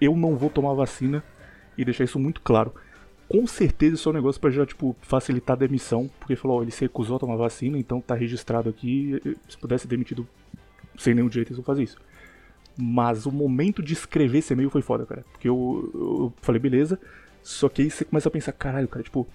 eu 0.00 0.16
não 0.16 0.36
vou 0.36 0.50
tomar 0.50 0.74
vacina 0.74 1.22
e 1.76 1.84
deixar 1.84 2.04
isso 2.04 2.18
muito 2.18 2.40
claro. 2.40 2.72
Com 3.28 3.46
certeza 3.46 3.94
isso 3.94 4.08
é 4.08 4.12
um 4.12 4.14
negócio 4.14 4.40
pra 4.40 4.50
já, 4.50 4.66
tipo, 4.66 4.94
facilitar 5.00 5.56
a 5.56 5.60
demissão, 5.60 6.10
porque 6.18 6.36
falou, 6.36 6.58
ó, 6.58 6.62
ele 6.62 6.70
se 6.70 6.82
recusou 6.82 7.16
a 7.16 7.18
tomar 7.18 7.36
vacina, 7.36 7.78
então 7.78 8.00
tá 8.00 8.14
registrado 8.14 8.68
aqui, 8.68 9.20
se 9.48 9.56
pudesse 9.56 9.82
ser 9.82 9.88
demitido 9.88 10.26
sem 10.98 11.14
nenhum 11.14 11.28
direito, 11.28 11.48
eles 11.48 11.56
vão 11.56 11.64
fazer 11.64 11.82
isso. 11.82 11.96
Mas 12.76 13.24
o 13.24 13.32
momento 13.32 13.82
de 13.82 13.92
escrever 13.92 14.38
esse 14.38 14.52
e-mail 14.52 14.68
foi 14.68 14.82
foda, 14.82 15.06
cara. 15.06 15.24
Porque 15.32 15.48
eu, 15.48 15.90
eu 15.94 16.32
falei, 16.42 16.60
beleza, 16.60 17.00
só 17.42 17.68
que 17.68 17.82
aí 17.82 17.90
você 17.90 18.04
começa 18.04 18.28
a 18.28 18.32
pensar, 18.32 18.52
caralho, 18.52 18.88
cara, 18.88 19.02
tipo, 19.02 19.26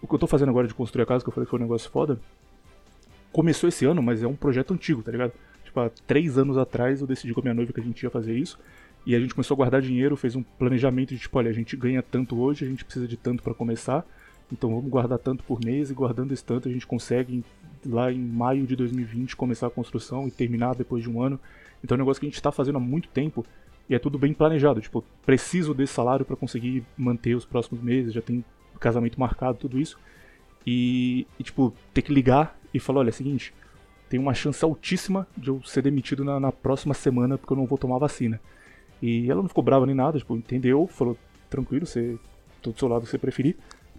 o 0.00 0.06
que 0.06 0.14
eu 0.14 0.18
tô 0.18 0.26
fazendo 0.26 0.48
agora 0.48 0.66
de 0.66 0.74
construir 0.74 1.02
a 1.02 1.06
casa, 1.06 1.24
que 1.24 1.28
eu 1.28 1.32
falei 1.32 1.46
que 1.46 1.50
foi 1.50 1.58
um 1.58 1.62
negócio 1.62 1.90
foda, 1.90 2.18
começou 3.36 3.68
esse 3.68 3.84
ano, 3.84 4.02
mas 4.02 4.22
é 4.22 4.26
um 4.26 4.34
projeto 4.34 4.72
antigo, 4.72 5.02
tá 5.02 5.12
ligado? 5.12 5.30
Tipo, 5.62 5.80
há 5.80 5.90
três 6.06 6.38
anos 6.38 6.56
atrás 6.56 7.02
eu 7.02 7.06
decidi 7.06 7.34
com 7.34 7.40
a 7.40 7.42
minha 7.42 7.52
noiva 7.52 7.70
que 7.70 7.78
a 7.78 7.82
gente 7.82 8.02
ia 8.02 8.08
fazer 8.08 8.34
isso. 8.34 8.58
E 9.04 9.14
a 9.14 9.20
gente 9.20 9.34
começou 9.34 9.54
a 9.54 9.56
guardar 9.56 9.82
dinheiro, 9.82 10.16
fez 10.16 10.34
um 10.34 10.42
planejamento 10.42 11.10
de 11.10 11.20
tipo, 11.20 11.36
olha, 11.36 11.50
a 11.50 11.52
gente 11.52 11.76
ganha 11.76 12.02
tanto 12.02 12.40
hoje, 12.40 12.64
a 12.64 12.68
gente 12.68 12.82
precisa 12.82 13.06
de 13.06 13.14
tanto 13.14 13.42
pra 13.42 13.52
começar. 13.52 14.06
Então 14.50 14.70
vamos 14.70 14.88
guardar 14.88 15.18
tanto 15.18 15.44
por 15.44 15.62
mês 15.62 15.90
e 15.90 15.94
guardando 15.94 16.32
esse 16.32 16.42
tanto 16.42 16.66
a 16.66 16.72
gente 16.72 16.86
consegue 16.86 17.44
lá 17.84 18.10
em 18.10 18.18
maio 18.18 18.66
de 18.66 18.74
2020 18.74 19.36
começar 19.36 19.66
a 19.66 19.70
construção 19.70 20.26
e 20.26 20.30
terminar 20.30 20.74
depois 20.74 21.02
de 21.02 21.10
um 21.10 21.20
ano. 21.20 21.38
Então 21.84 21.94
é 21.94 21.96
um 21.98 22.02
negócio 22.04 22.18
que 22.18 22.26
a 22.26 22.30
gente 22.30 22.40
tá 22.40 22.50
fazendo 22.50 22.76
há 22.76 22.80
muito 22.80 23.10
tempo 23.10 23.44
e 23.86 23.94
é 23.94 23.98
tudo 23.98 24.18
bem 24.18 24.32
planejado. 24.32 24.80
Tipo, 24.80 25.04
preciso 25.26 25.74
desse 25.74 25.92
salário 25.92 26.24
pra 26.24 26.36
conseguir 26.36 26.86
manter 26.96 27.34
os 27.34 27.44
próximos 27.44 27.82
meses, 27.82 28.14
já 28.14 28.22
tem 28.22 28.42
casamento 28.80 29.20
marcado, 29.20 29.58
tudo 29.58 29.78
isso. 29.78 29.98
E, 30.66 31.26
e, 31.38 31.44
tipo, 31.44 31.72
ter 31.92 32.00
que 32.00 32.12
ligar 32.12 32.58
e 32.76 32.80
falar, 32.80 33.00
olha, 33.00 33.08
é 33.08 33.10
o 33.10 33.14
seguinte, 33.14 33.52
tem 34.08 34.20
uma 34.20 34.34
chance 34.34 34.64
altíssima 34.64 35.26
de 35.36 35.48
eu 35.48 35.62
ser 35.64 35.82
demitido 35.82 36.24
na, 36.24 36.38
na 36.38 36.52
próxima 36.52 36.94
semana 36.94 37.36
porque 37.36 37.52
eu 37.52 37.56
não 37.56 37.66
vou 37.66 37.78
tomar 37.78 37.98
vacina. 37.98 38.40
E 39.02 39.30
ela 39.30 39.42
não 39.42 39.48
ficou 39.48 39.62
brava 39.62 39.84
nem 39.84 39.94
nada, 39.94 40.18
tipo, 40.18 40.34
entendeu, 40.36 40.86
falou, 40.86 41.18
tranquilo, 41.50 41.86
você, 41.86 42.18
tô 42.62 42.70
do 42.70 42.78
seu 42.78 42.88
lado, 42.88 43.04
se 43.04 43.10
você 43.10 43.18
preferir. 43.18 43.56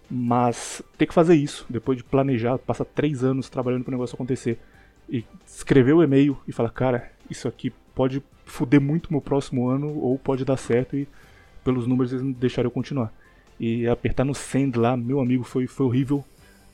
Mas 0.09 0.81
ter 0.97 1.05
que 1.05 1.13
fazer 1.13 1.35
isso, 1.35 1.65
depois 1.69 1.97
de 1.97 2.03
planejar, 2.03 2.57
passar 2.57 2.85
três 2.85 3.23
anos 3.23 3.49
trabalhando 3.49 3.83
pro 3.83 3.91
negócio 3.91 4.15
acontecer, 4.15 4.57
e 5.09 5.23
escrever 5.45 5.93
o 5.93 6.03
e-mail 6.03 6.37
e 6.47 6.51
falar, 6.51 6.69
cara, 6.69 7.11
isso 7.29 7.47
aqui 7.47 7.71
pode 7.93 8.21
fuder 8.45 8.79
muito 8.79 9.11
meu 9.11 9.21
próximo 9.21 9.67
ano, 9.67 9.97
ou 9.99 10.17
pode 10.17 10.45
dar 10.45 10.57
certo 10.57 10.95
e 10.95 11.07
pelos 11.63 11.85
números 11.87 12.13
eles 12.13 12.35
deixaram 12.35 12.67
eu 12.67 12.71
continuar. 12.71 13.13
E 13.59 13.87
apertar 13.87 14.23
no 14.23 14.35
send 14.35 14.77
lá, 14.77 14.95
meu 14.95 15.19
amigo, 15.19 15.43
foi, 15.43 15.67
foi 15.67 15.85
horrível. 15.85 16.23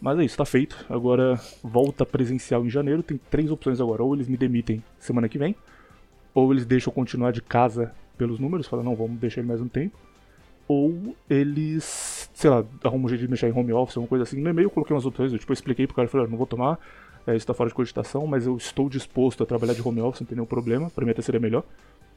Mas 0.03 0.19
é 0.19 0.25
isso, 0.25 0.35
tá 0.35 0.43
feito. 0.43 0.85
Agora 0.89 1.39
volta 1.63 2.05
presencial 2.05 2.65
em 2.65 2.69
janeiro. 2.69 3.01
Tem 3.01 3.17
três 3.31 3.49
opções 3.49 3.79
agora. 3.79 4.03
Ou 4.03 4.13
eles 4.13 4.27
me 4.27 4.35
demitem 4.35 4.83
semana 4.99 5.29
que 5.29 5.37
vem, 5.37 5.55
ou 6.33 6.51
eles 6.51 6.65
deixam 6.65 6.91
continuar 6.91 7.31
de 7.31 7.41
casa 7.41 7.93
pelos 8.17 8.37
números, 8.37 8.67
falam, 8.67 8.83
não, 8.83 8.95
vamos 8.97 9.17
deixar 9.17 9.39
ele 9.39 9.47
mais 9.47 9.61
um 9.61 9.67
tempo. 9.69 9.97
Ou 10.67 11.15
eles, 11.29 12.29
sei 12.33 12.49
lá, 12.49 12.65
arrumam 12.83 13.05
um 13.05 13.09
jeito 13.09 13.21
de 13.21 13.27
deixar 13.27 13.47
em 13.47 13.53
home 13.57 13.71
office, 13.71 13.95
alguma 13.95 14.09
coisa 14.09 14.23
assim. 14.23 14.41
No 14.41 14.49
e-mail 14.49 14.65
eu 14.65 14.69
coloquei 14.69 14.93
umas 14.93 15.05
opções, 15.05 15.31
eu 15.31 15.39
tipo, 15.39 15.53
eu 15.53 15.53
expliquei 15.53 15.87
pro 15.87 15.95
cara, 15.95 16.09
falei, 16.09 16.25
"Olha, 16.25 16.31
não 16.31 16.37
vou 16.37 16.47
tomar, 16.47 16.77
é, 17.25 17.33
isso 17.37 17.47
tá 17.47 17.53
fora 17.53 17.69
de 17.69 17.75
cogitação, 17.75 18.27
mas 18.27 18.45
eu 18.45 18.57
estou 18.57 18.89
disposto 18.89 19.41
a 19.41 19.45
trabalhar 19.45 19.73
de 19.73 19.87
home 19.87 20.01
office, 20.01 20.19
não 20.19 20.27
tem 20.27 20.35
nenhum 20.35 20.45
problema, 20.45 20.89
pra 20.89 21.05
mim 21.05 21.11
até 21.11 21.21
seria 21.21 21.39
melhor. 21.39 21.63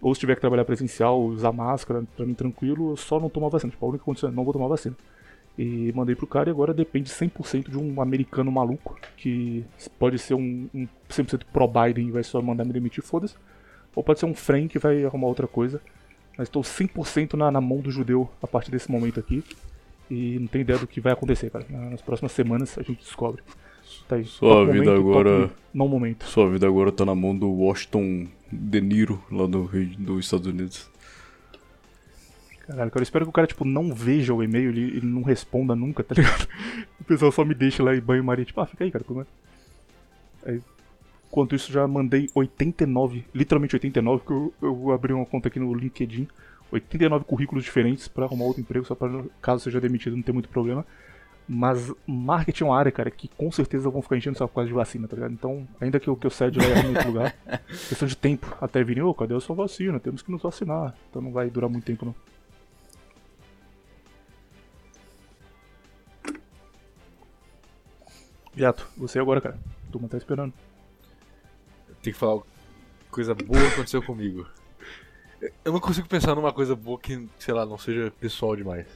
Ou 0.03 0.13
se 0.13 0.19
tiver 0.19 0.35
que 0.35 0.41
trabalhar 0.41 0.65
presencial, 0.65 1.21
usar 1.23 1.53
máscara, 1.53 2.03
pra 2.17 2.27
mim 2.27 2.35
tranquilo, 2.35 2.91
eu 2.91 2.97
só 2.97 3.21
não 3.21 3.31
tomar 3.31 3.49
vacina. 3.49 3.71
Tipo, 3.71 3.87
a 3.87 3.89
única 3.91 4.05
condição 4.05 4.29
é 4.29 4.33
não 4.33 4.45
vou 4.45 4.53
tomar 4.53 4.67
vacina. 4.67 4.97
E 5.59 5.91
mandei 5.95 6.15
pro 6.15 6.27
cara 6.27 6.51
e 6.51 6.53
agora 6.53 6.75
depende 6.75 7.09
100% 7.11 7.71
de 7.71 7.79
um 7.79 8.01
americano 8.03 8.53
maluco, 8.53 8.99
que 9.17 9.65
pode 9.99 10.19
ser 10.19 10.35
um, 10.35 10.69
um 10.75 10.87
100% 11.09 11.43
pro-Biden 11.51 12.09
e 12.09 12.11
vai 12.11 12.23
só 12.23 12.43
mandar 12.43 12.65
me 12.65 12.73
demitir, 12.75 13.03
foda-se. 13.03 13.35
Ou 13.95 14.03
pode 14.05 14.21
ser 14.21 14.27
um 14.27 14.35
Frank 14.35 14.69
que 14.69 14.79
vai 14.79 15.03
arrumar 15.05 15.29
outra 15.29 15.47
coisa. 15.47 15.81
Mas 16.37 16.49
estou 16.49 16.61
100% 16.63 17.33
na, 17.35 17.51
na 17.51 17.61
mão 17.63 17.79
do 17.81 17.91
judeu 17.91 18.29
a 18.43 18.47
partir 18.47 18.71
desse 18.71 18.91
momento 18.91 19.19
aqui. 19.19 19.43
E 20.11 20.39
não 20.39 20.47
tenho 20.47 20.61
ideia 20.61 20.79
do 20.79 20.87
que 20.87 21.01
vai 21.01 21.15
acontecer, 21.15 21.49
cara. 21.51 21.65
Na- 21.71 21.89
Nas 21.91 22.03
próximas 22.03 22.33
semanas 22.33 22.77
a 22.79 22.83
gente 22.83 22.99
descobre. 22.99 23.43
Tá 24.07 24.17
aí. 24.17 24.25
Sua 24.27 24.51
Top 24.67 24.73
vida 24.73 24.85
momento, 24.91 25.05
top 25.07 25.11
agora- 25.31 25.51
Não 25.73 25.89
momento. 25.89 26.25
Sua 26.27 26.51
vida 26.51 26.67
agora 26.67 26.93
tá 26.93 27.05
na 27.07 27.15
mão 27.15 27.35
do 27.37 27.49
Washington 27.51 28.27
De 28.53 28.81
Niro, 28.83 29.23
lá 29.33 29.47
do 29.47 29.65
Rio, 29.65 29.97
dos 29.99 30.27
Estados 30.27 30.47
Unidos. 30.47 30.91
Caralho, 32.67 32.91
cara, 32.91 33.01
eu 33.01 33.05
espero 33.05 33.25
que 33.25 33.29
o 33.29 33.33
cara, 33.33 33.47
tipo, 33.47 33.65
não 33.65 33.95
veja 33.95 34.35
o 34.35 34.43
e-mail, 34.43 34.71
ele, 34.71 34.97
ele 34.97 35.07
não 35.07 35.23
responda 35.23 35.77
nunca, 35.77 36.03
tá 36.03 36.15
ligado? 36.15 36.49
O 37.01 37.05
pessoal 37.05 37.31
só 37.31 37.45
me 37.45 37.55
deixa 37.55 37.85
lá 37.85 37.95
em 37.95 38.01
banho-maria, 38.01 38.45
tipo, 38.45 38.61
ah, 38.61 38.67
fica 38.67 38.83
aí, 38.83 38.91
cara, 38.91 39.05
enquanto. 39.09 39.29
Aí, 40.45 40.61
enquanto 41.29 41.55
isso, 41.55 41.71
já 41.71 41.87
mandei 41.87 42.29
89, 42.35 43.25
literalmente 43.33 43.77
89, 43.77 44.25
porque 44.25 44.33
eu, 44.33 44.55
eu 44.69 44.91
abri 44.91 45.13
uma 45.13 45.25
conta 45.25 45.47
aqui 45.47 45.61
no 45.61 45.73
LinkedIn, 45.73 46.27
89 46.73 47.25
currículos 47.25 47.63
diferentes 47.63 48.09
pra 48.09 48.25
arrumar 48.25 48.47
outro 48.47 48.61
emprego, 48.61 48.85
só 48.85 48.97
pra, 48.97 49.09
caso 49.41 49.63
seja 49.63 49.81
demitido, 49.81 50.17
não 50.17 50.23
ter 50.23 50.33
muito 50.33 50.49
problema. 50.49 50.85
Mas 51.49 51.93
marketing 52.05 52.65
é 52.65 52.67
uma 52.67 52.77
área, 52.77 52.91
cara, 52.91 53.09
que 53.09 53.29
com 53.29 53.53
certeza 53.53 53.89
vão 53.89 54.03
ficar 54.03 54.17
enchendo 54.17 54.37
só 54.37 54.49
por 54.49 54.55
causa 54.55 54.67
de 54.67 54.75
vacina, 54.75 55.07
tá 55.07 55.15
ligado? 55.15 55.33
Então, 55.33 55.67
ainda 55.81 56.01
que 56.01 56.09
eu, 56.09 56.17
que 56.17 56.27
eu 56.27 56.31
saia 56.31 56.51
de 56.51 56.59
lá 56.59 56.67
e 56.67 56.73
arrume 56.73 56.89
outro 56.89 57.07
lugar, 57.07 57.37
questão 57.89 58.09
de 58.09 58.17
tempo 58.17 58.53
até 58.61 58.83
virem, 58.83 59.05
ô, 59.05 59.15
cadê 59.15 59.35
a 59.35 59.39
sua 59.39 59.55
vacina? 59.55 60.01
Temos 60.01 60.23
que 60.23 60.33
nos 60.33 60.43
vacinar. 60.43 60.97
Então 61.09 61.23
não 61.23 61.31
vai 61.31 61.49
durar 61.49 61.71
muito 61.71 61.85
tempo, 61.85 62.05
não. 62.05 62.15
Viato, 68.57 68.89
você 68.97 69.19
agora, 69.19 69.39
cara. 69.39 69.59
turma 69.93 70.09
tá 70.09 70.17
esperando. 70.17 70.55
Tem 72.03 72.11
que 72.11 72.19
falar 72.19 72.41
coisa 73.11 73.35
boa 73.35 73.61
que 73.61 73.75
aconteceu 73.75 74.03
comigo. 74.03 74.47
Eu 75.63 75.73
não 75.73 75.79
consigo 75.79 76.09
pensar 76.09 76.35
numa 76.35 76.55
coisa 76.55 76.75
boa 76.75 76.99
que, 76.99 77.29
sei 77.39 77.53
lá, 77.53 77.67
não 77.67 77.77
seja 77.77 78.11
pessoal 78.19 78.57
demais. 78.57 78.87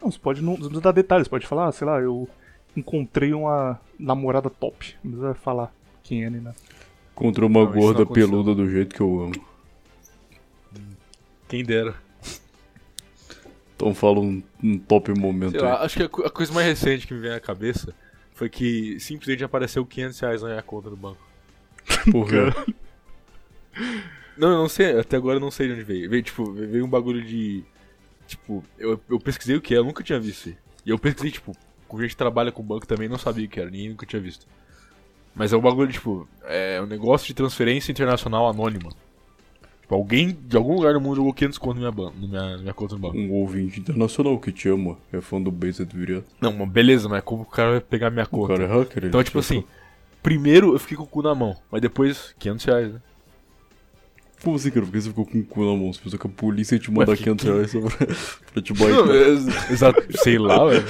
Não, 0.00 0.10
você 0.10 0.18
pode 0.18 0.40
não, 0.40 0.52
não 0.52 0.58
precisa 0.60 0.80
dar 0.80 0.92
detalhes, 0.92 1.28
pode 1.28 1.46
falar, 1.46 1.68
ah, 1.68 1.72
sei 1.72 1.86
lá, 1.86 2.00
eu 2.00 2.26
encontrei 2.74 3.34
uma 3.34 3.78
namorada 3.98 4.48
top. 4.48 4.96
Não 5.04 5.12
precisa 5.12 5.34
falar 5.34 5.70
quem 6.02 6.24
é, 6.24 6.30
nem 6.30 6.40
nada. 6.40 6.56
Contra 7.14 7.44
uma 7.44 7.64
Não, 7.66 7.72
gorda 7.72 8.06
peluda 8.06 8.54
do 8.54 8.70
jeito 8.70 8.94
que 8.94 9.02
eu 9.02 9.20
amo. 9.20 9.46
Quem 11.46 11.62
dera. 11.62 11.94
Então 13.76 13.94
fala 13.94 14.20
um, 14.20 14.42
um 14.62 14.78
top 14.78 15.12
momento 15.12 15.52
Sei 15.52 15.60
lá, 15.60 15.80
aí. 15.80 15.84
acho 15.84 15.96
que 15.96 16.02
a, 16.02 16.26
a 16.26 16.30
coisa 16.30 16.52
mais 16.54 16.66
recente 16.66 17.06
que 17.06 17.12
me 17.12 17.20
vem 17.20 17.32
à 17.32 17.40
cabeça 17.40 17.94
foi 18.40 18.48
que 18.48 18.98
simplesmente 18.98 19.44
apareceu 19.44 19.84
500 19.84 20.20
reais 20.20 20.40
na 20.40 20.48
minha 20.48 20.62
conta 20.62 20.88
do 20.88 20.96
banco. 20.96 21.20
Porra, 22.10 22.54
Não, 24.34 24.48
eu 24.48 24.58
não 24.60 24.68
sei, 24.68 24.98
até 24.98 25.18
agora 25.18 25.36
eu 25.36 25.40
não 25.40 25.50
sei 25.50 25.66
de 25.66 25.74
onde 25.74 25.82
veio. 25.82 26.08
Veio, 26.08 26.22
tipo, 26.22 26.50
veio 26.50 26.82
um 26.82 26.88
bagulho 26.88 27.22
de. 27.22 27.62
Tipo, 28.26 28.64
eu, 28.78 28.98
eu 29.10 29.20
pesquisei 29.20 29.56
o 29.56 29.60
que 29.60 29.74
é, 29.74 29.76
eu 29.76 29.84
nunca 29.84 30.02
tinha 30.02 30.18
visto. 30.18 30.48
E 30.48 30.56
eu 30.86 30.98
pesquisei, 30.98 31.30
tipo, 31.30 31.54
com 31.86 32.00
gente 32.00 32.12
que 32.12 32.16
trabalha 32.16 32.50
com 32.50 32.62
banco 32.62 32.86
também, 32.86 33.10
não 33.10 33.18
sabia 33.18 33.44
o 33.44 33.48
que 33.48 33.60
era, 33.60 33.68
ninguém 33.68 33.90
nunca 33.90 34.06
tinha 34.06 34.22
visto. 34.22 34.46
Mas 35.34 35.52
é 35.52 35.56
um 35.58 35.60
bagulho, 35.60 35.92
tipo, 35.92 36.26
é 36.44 36.80
um 36.80 36.86
negócio 36.86 37.26
de 37.26 37.34
transferência 37.34 37.92
internacional 37.92 38.48
anônima. 38.48 38.88
Tipo, 39.90 39.96
alguém 39.96 40.38
de 40.46 40.56
algum 40.56 40.76
lugar 40.76 40.92
do 40.94 41.00
mundo 41.00 41.16
jogou 41.16 41.34
500 41.34 41.58
conto 41.58 41.74
na 41.74 41.80
minha, 41.80 41.90
ban- 41.90 42.12
na 42.20 42.28
minha, 42.28 42.50
na 42.52 42.58
minha 42.58 42.72
conta 42.74 42.94
no 42.94 43.00
banco. 43.00 43.18
um 43.18 43.32
ouvinte 43.32 43.80
internacional 43.80 44.38
que 44.38 44.52
te 44.52 44.68
ama, 44.68 44.96
é 45.12 45.20
fã 45.20 45.42
do 45.42 45.50
Beza 45.50 45.84
do 45.84 45.96
Viriato. 45.96 46.26
Não, 46.40 46.52
mas 46.52 46.68
beleza, 46.68 47.08
mas 47.08 47.24
como 47.24 47.42
o 47.42 47.46
cara 47.46 47.72
vai 47.72 47.80
pegar 47.80 48.08
minha 48.08 48.24
O 48.24 48.28
conta? 48.28 48.54
cara 48.54 48.64
é 48.64 48.66
hacker, 48.68 48.98
ele 48.98 49.06
Então, 49.08 49.20
tipo 49.24 49.40
assim, 49.40 49.64
primeiro 50.22 50.74
eu 50.74 50.78
fiquei 50.78 50.96
com 50.96 51.02
o 51.02 51.06
cu 51.08 51.22
na 51.22 51.34
mão, 51.34 51.56
mas 51.72 51.82
depois 51.82 52.32
500 52.38 52.64
reais, 52.66 52.92
né? 52.92 53.00
Como 54.44 54.54
assim, 54.56 54.70
cara? 54.70 54.86
Por 54.86 54.92
que 54.92 55.00
você 55.00 55.08
ficou 55.08 55.26
com 55.26 55.38
o 55.40 55.44
cu 55.44 55.60
na 55.64 55.76
mão? 55.76 55.92
Você 55.92 56.00
pensou 56.02 56.18
que 56.20 56.26
a 56.26 56.30
polícia 56.30 56.76
ia 56.76 56.78
te 56.80 56.90
mandar 56.92 57.06
porque 57.06 57.24
500 57.24 57.44
reais 57.46 57.70
só 57.72 57.80
pra, 57.80 58.06
pra 58.54 58.62
te 58.62 58.72
Não, 58.72 58.78
baitar? 59.06 59.16
é- 59.16 59.72
exato, 59.72 60.02
sei 60.22 60.38
lá, 60.38 60.66
velho. 60.70 60.84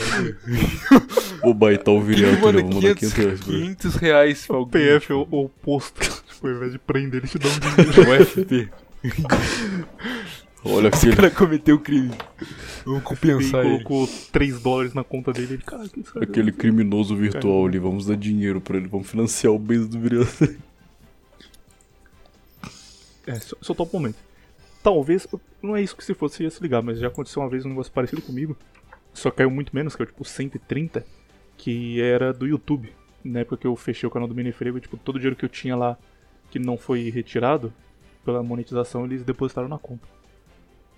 Vou 1.43 1.55
baitar 1.55 1.91
o 1.91 1.97
Quem 2.01 2.07
Viriato, 2.07 2.35
né? 2.53 2.61
Vou 2.63 2.75
mandar 2.75 2.95
500 2.95 3.13
500, 3.13 3.15
reais 3.17 3.41
pra 3.41 3.53
ele. 3.55 3.63
500 3.63 3.95
reais 3.97 4.47
pra 4.47 4.57
O 4.57 4.59
alguém, 4.59 4.83
PF 5.01 5.11
é 5.11 5.15
o, 5.15 5.27
o 5.31 5.45
oposto. 5.47 6.01
tipo, 6.33 6.47
ao 6.47 6.53
invés 6.55 6.73
de 6.73 6.79
prender, 6.79 7.21
ele 7.23 7.29
te 7.29 7.39
dá 7.39 7.49
um 7.49 7.85
dinheiro. 7.87 8.11
o 8.23 8.25
FP. 8.27 8.69
Olha 10.63 10.91
O 10.91 10.95
aquele, 10.95 11.17
cara 11.17 11.31
cometeu 11.31 11.79
crime. 11.79 12.11
Vamos 12.85 13.03
compensar 13.03 13.65
ele. 13.65 13.83
colocou 13.83 14.09
3 14.31 14.61
dólares 14.61 14.93
na 14.93 15.03
conta 15.03 15.33
dele. 15.33 15.55
Ele, 15.55 15.63
cara, 15.63 15.89
que 15.89 16.01
isso 16.01 16.19
é?" 16.19 16.25
aquele 16.25 16.53
criminoso 16.53 17.17
virtual 17.17 17.67
ali. 17.67 17.79
Vamos 17.79 18.07
dar 18.07 18.17
dinheiro 18.17 18.61
pra 18.61 18.77
ele, 18.77 18.87
vamos 18.87 19.09
financiar 19.09 19.53
o 19.53 19.59
Beza 19.59 19.89
do 19.89 19.99
Viriato. 19.99 20.57
É, 23.27 23.35
só, 23.37 23.57
só 23.61 23.75
top 23.75 23.93
momento. 23.93 24.19
Talvez, 24.83 25.27
não 25.63 25.77
é 25.77 25.83
isso 25.83 25.97
que 25.97 26.05
se 26.05 26.15
fosse 26.15 26.43
ia 26.43 26.51
se 26.51 26.63
ligar, 26.63 26.83
mas 26.83 26.99
já 26.99 27.09
aconteceu 27.09 27.43
uma 27.43 27.49
vez 27.49 27.65
um 27.65 27.71
negócio 27.71 27.93
parecido 27.93 28.21
comigo. 28.23 28.57
Só 29.15 29.31
caiu 29.31 29.51
muito 29.51 29.75
menos, 29.75 29.97
que 29.97 30.03
é 30.03 30.07
tipo 30.07 30.25
130, 30.25 31.05
que 31.57 32.01
era 32.01 32.33
do 32.33 32.47
YouTube. 32.47 32.93
Na 33.23 33.41
época 33.41 33.59
que 33.59 33.67
eu 33.67 33.77
fechei 33.77 34.07
o 34.07 34.11
canal 34.11 34.27
do 34.29 34.35
Minifrego, 34.35 34.81
tipo, 34.81 34.97
todo 34.97 35.17
o 35.17 35.19
dinheiro 35.19 35.37
que 35.37 35.45
eu 35.45 35.49
tinha 35.49 35.77
lá 35.77 35.99
que 36.51 36.59
não 36.59 36.77
foi 36.77 37.11
retirado 37.11 37.73
pela 38.25 38.43
monetização, 38.43 39.05
eles 39.05 39.25
depositaram 39.25 39.69
na 39.69 39.79
conta. 39.79 40.07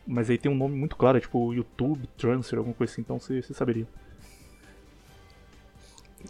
Mas 0.07 0.29
aí 0.29 0.39
tem 0.39 0.51
um 0.51 0.57
nome 0.57 0.77
muito 0.77 0.97
claro, 0.97 1.19
é 1.19 1.21
tipo 1.21 1.53
YouTube 1.53 2.09
Transfer, 2.17 2.59
alguma 2.59 2.75
coisa 2.75 2.93
assim, 2.93 3.03
então 3.03 3.19
você 3.19 3.43
saberia. 3.43 3.87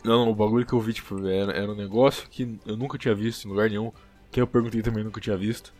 Não, 0.04 0.24
não, 0.24 0.32
o 0.32 0.34
bagulho 0.34 0.66
que 0.66 0.72
eu 0.72 0.80
vi, 0.80 0.92
tipo, 0.92 1.26
era, 1.26 1.52
era 1.52 1.70
um 1.70 1.74
negócio 1.74 2.28
que 2.28 2.58
eu 2.66 2.76
nunca 2.76 2.98
tinha 2.98 3.14
visto 3.14 3.44
em 3.44 3.50
lugar 3.50 3.68
nenhum. 3.68 3.92
Quem 4.30 4.40
eu 4.40 4.46
perguntei 4.46 4.82
também 4.82 5.04
nunca 5.04 5.20
tinha 5.20 5.36
visto. 5.36 5.72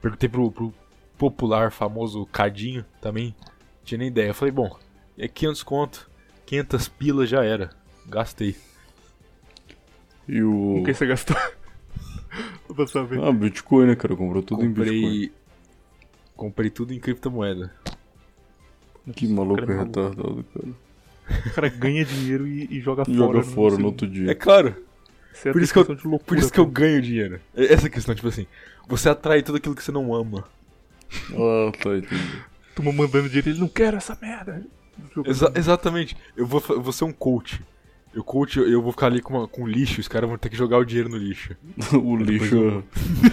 Perguntei 0.00 0.28
pro, 0.28 0.50
pro 0.50 0.74
popular, 1.16 1.72
famoso 1.72 2.26
Cadinho 2.26 2.84
também. 3.00 3.34
Não 3.38 3.84
tinha 3.84 3.98
nem 3.98 4.08
ideia. 4.08 4.28
Eu 4.28 4.34
falei, 4.34 4.52
bom, 4.52 4.76
é 5.16 5.26
500 5.26 5.62
conto, 5.62 6.10
500 6.44 6.88
pilas 6.88 7.28
já 7.28 7.42
era. 7.44 7.70
Gastei. 8.06 8.56
E 10.28 10.42
o. 10.42 10.76
Com 10.76 10.84
quem 10.84 10.94
você 10.94 11.06
gastou? 11.06 11.36
Pra 12.76 12.86
saber. 12.86 13.20
Ah, 13.22 13.32
Bitcoin, 13.32 13.86
né, 13.86 13.96
cara? 13.96 14.14
Comprou 14.14 14.42
tudo 14.42 14.64
em 14.64 14.68
Bitcoin. 14.70 15.00
Comprei. 15.02 15.32
Comprei 16.36 16.70
tudo 16.70 16.92
em 16.94 17.00
criptomoeda. 17.00 17.72
Que 19.14 19.26
maluco 19.28 19.60
Cara, 19.60 19.72
é 19.72 19.78
retardado, 19.84 20.44
cara. 20.54 20.68
O 21.46 21.50
cara 21.54 21.68
ganha 21.68 22.04
dinheiro 22.04 22.46
e, 22.46 22.68
e 22.70 22.80
joga 22.80 23.04
fora. 23.04 23.16
Joga 23.16 23.42
fora 23.42 23.78
no 23.78 23.86
outro 23.86 24.06
dia. 24.06 24.30
É 24.30 24.34
claro, 24.34 24.74
Isso 25.32 25.48
é 25.48 25.52
por 25.52 25.62
isso 25.62 25.72
que 25.72 25.78
eu- 25.78 25.86
loucura, 25.88 26.18
por 26.24 26.38
isso 26.38 26.52
que 26.52 26.60
eu 26.60 26.66
ganho 26.66 27.00
dinheiro. 27.02 27.40
É 27.56 27.72
Essa 27.72 27.88
questão, 27.88 28.14
tipo 28.14 28.28
assim, 28.28 28.46
você 28.88 29.08
atrai 29.08 29.42
tudo 29.42 29.56
aquilo 29.58 29.74
que 29.74 29.82
você 29.82 29.92
não 29.92 30.14
ama. 30.14 30.44
Ah, 31.32 31.72
tá, 31.82 31.96
entendi. 31.96 32.42
Turma 32.74 32.92
mandando 32.92 33.28
dinheiro, 33.28 33.48
ele 33.50 33.58
não 33.60 33.68
quer 33.68 33.94
essa 33.94 34.16
merda. 34.20 34.64
Exa- 35.24 35.52
exatamente. 35.54 36.16
Eu 36.36 36.46
vou, 36.46 36.62
eu 36.68 36.80
vou 36.82 36.92
ser 36.92 37.04
um 37.04 37.12
coach. 37.12 37.62
Eu 38.16 38.24
coach, 38.24 38.56
eu, 38.58 38.66
eu 38.66 38.80
vou 38.80 38.92
ficar 38.92 39.08
ali 39.08 39.20
com, 39.20 39.34
uma- 39.36 39.46
com 39.46 39.66
lixo, 39.68 40.00
os 40.00 40.08
caras 40.08 40.26
vão 40.26 40.38
ter 40.38 40.48
que 40.48 40.56
jogar 40.56 40.78
o 40.78 40.84
dinheiro 40.86 41.10
no 41.10 41.18
lixo. 41.18 41.54
o 41.92 42.16
lixo. 42.16 42.54
eu- 42.56 42.84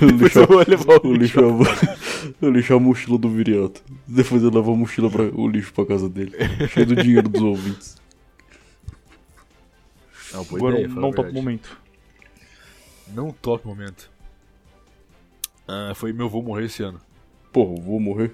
O 0.02 0.06
lixo, 0.12 0.40
eu 0.40 0.48
vou 0.48 0.58
levar 0.68 1.00
o 1.02 1.08
o 1.08 1.14
lixo, 1.16 1.40
é, 1.40 1.44
o 2.46 2.50
lixo 2.50 2.74
é 2.74 2.76
a 2.76 2.80
mochila 2.80 3.18
do 3.18 3.30
Viriato. 3.30 3.82
Depois 4.06 4.44
ele 4.44 4.54
leva 4.54 4.72
a 4.72 4.76
mochila 4.76 5.10
pra, 5.10 5.24
o 5.24 5.48
lixo 5.48 5.74
pra 5.74 5.86
casa 5.86 6.10
dele. 6.10 6.34
Cheio 6.68 6.86
do 6.86 6.96
dinheiro 6.98 7.30
dos 7.30 7.42
ouvintes. 7.42 7.96
Não, 10.34 10.44
boa 10.44 10.58
Agora 10.60 10.74
ideia, 10.82 10.88
não 10.90 11.02
top 11.12 11.16
verdade. 11.16 11.34
momento. 11.36 11.78
Não 13.14 13.32
top 13.32 13.66
momento. 13.68 14.12
Ah, 15.66 15.94
foi 15.96 16.12
meu 16.12 16.26
avô 16.26 16.42
morrer 16.42 16.66
esse 16.66 16.84
ano. 16.84 17.00
Porra, 17.54 17.74
eu 17.78 17.82
vou 17.82 18.00
morrer. 18.02 18.32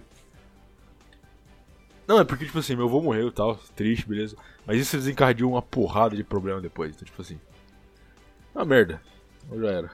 Não, 2.08 2.20
é 2.20 2.24
porque, 2.24 2.46
tipo 2.46 2.58
assim, 2.58 2.76
meu 2.76 2.86
avô 2.86 3.02
morreu 3.04 3.28
e 3.28 3.32
tal, 3.32 3.56
triste, 3.76 4.08
beleza. 4.08 4.36
Mas 4.70 4.82
isso 4.82 4.98
desencadeou 4.98 5.54
uma 5.54 5.64
porrada 5.64 6.16
de 6.16 6.24
problema 6.24 6.62
depois. 6.62 6.94
Então, 6.94 7.04
tipo 7.04 7.20
assim. 7.20 7.40
Uma 8.54 8.64
merda. 8.64 9.02
Ou 9.50 9.60
já 9.60 9.72
era. 9.72 9.92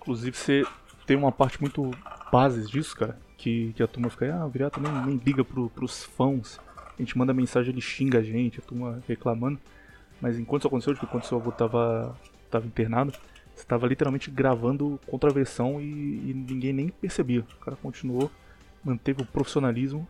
Inclusive, 0.00 0.36
você 0.36 0.64
tem 1.06 1.16
uma 1.16 1.30
parte 1.30 1.60
muito 1.60 1.92
bases 2.32 2.68
disso, 2.68 2.96
cara. 2.96 3.16
Que, 3.36 3.72
que 3.72 3.84
a 3.84 3.86
turma 3.86 4.10
fica, 4.10 4.34
ah, 4.34 4.48
Viriato 4.48 4.80
nem, 4.80 4.90
nem 5.06 5.16
liga 5.24 5.44
pro, 5.44 5.70
pros 5.70 6.02
fãs. 6.02 6.58
A 6.76 7.00
gente 7.00 7.16
manda 7.16 7.32
mensagem, 7.32 7.70
ele 7.70 7.80
xinga 7.80 8.18
a 8.18 8.22
gente, 8.22 8.58
a 8.58 8.62
turma 8.62 9.00
reclamando. 9.06 9.60
Mas 10.20 10.40
enquanto 10.40 10.62
isso 10.62 10.66
aconteceu, 10.66 10.92
tipo, 10.92 11.06
quando 11.06 11.22
seu 11.22 11.38
avô 11.38 11.52
tava, 11.52 12.18
tava 12.50 12.66
internado, 12.66 13.12
você 13.54 13.64
tava 13.64 13.86
literalmente 13.86 14.28
gravando 14.28 14.98
contraversão 15.06 15.80
e, 15.80 15.84
e 15.84 16.34
ninguém 16.34 16.72
nem 16.72 16.88
percebia. 16.88 17.42
O 17.42 17.64
cara 17.64 17.76
continuou, 17.76 18.28
manteve 18.82 19.22
o 19.22 19.26
profissionalismo 19.26 20.08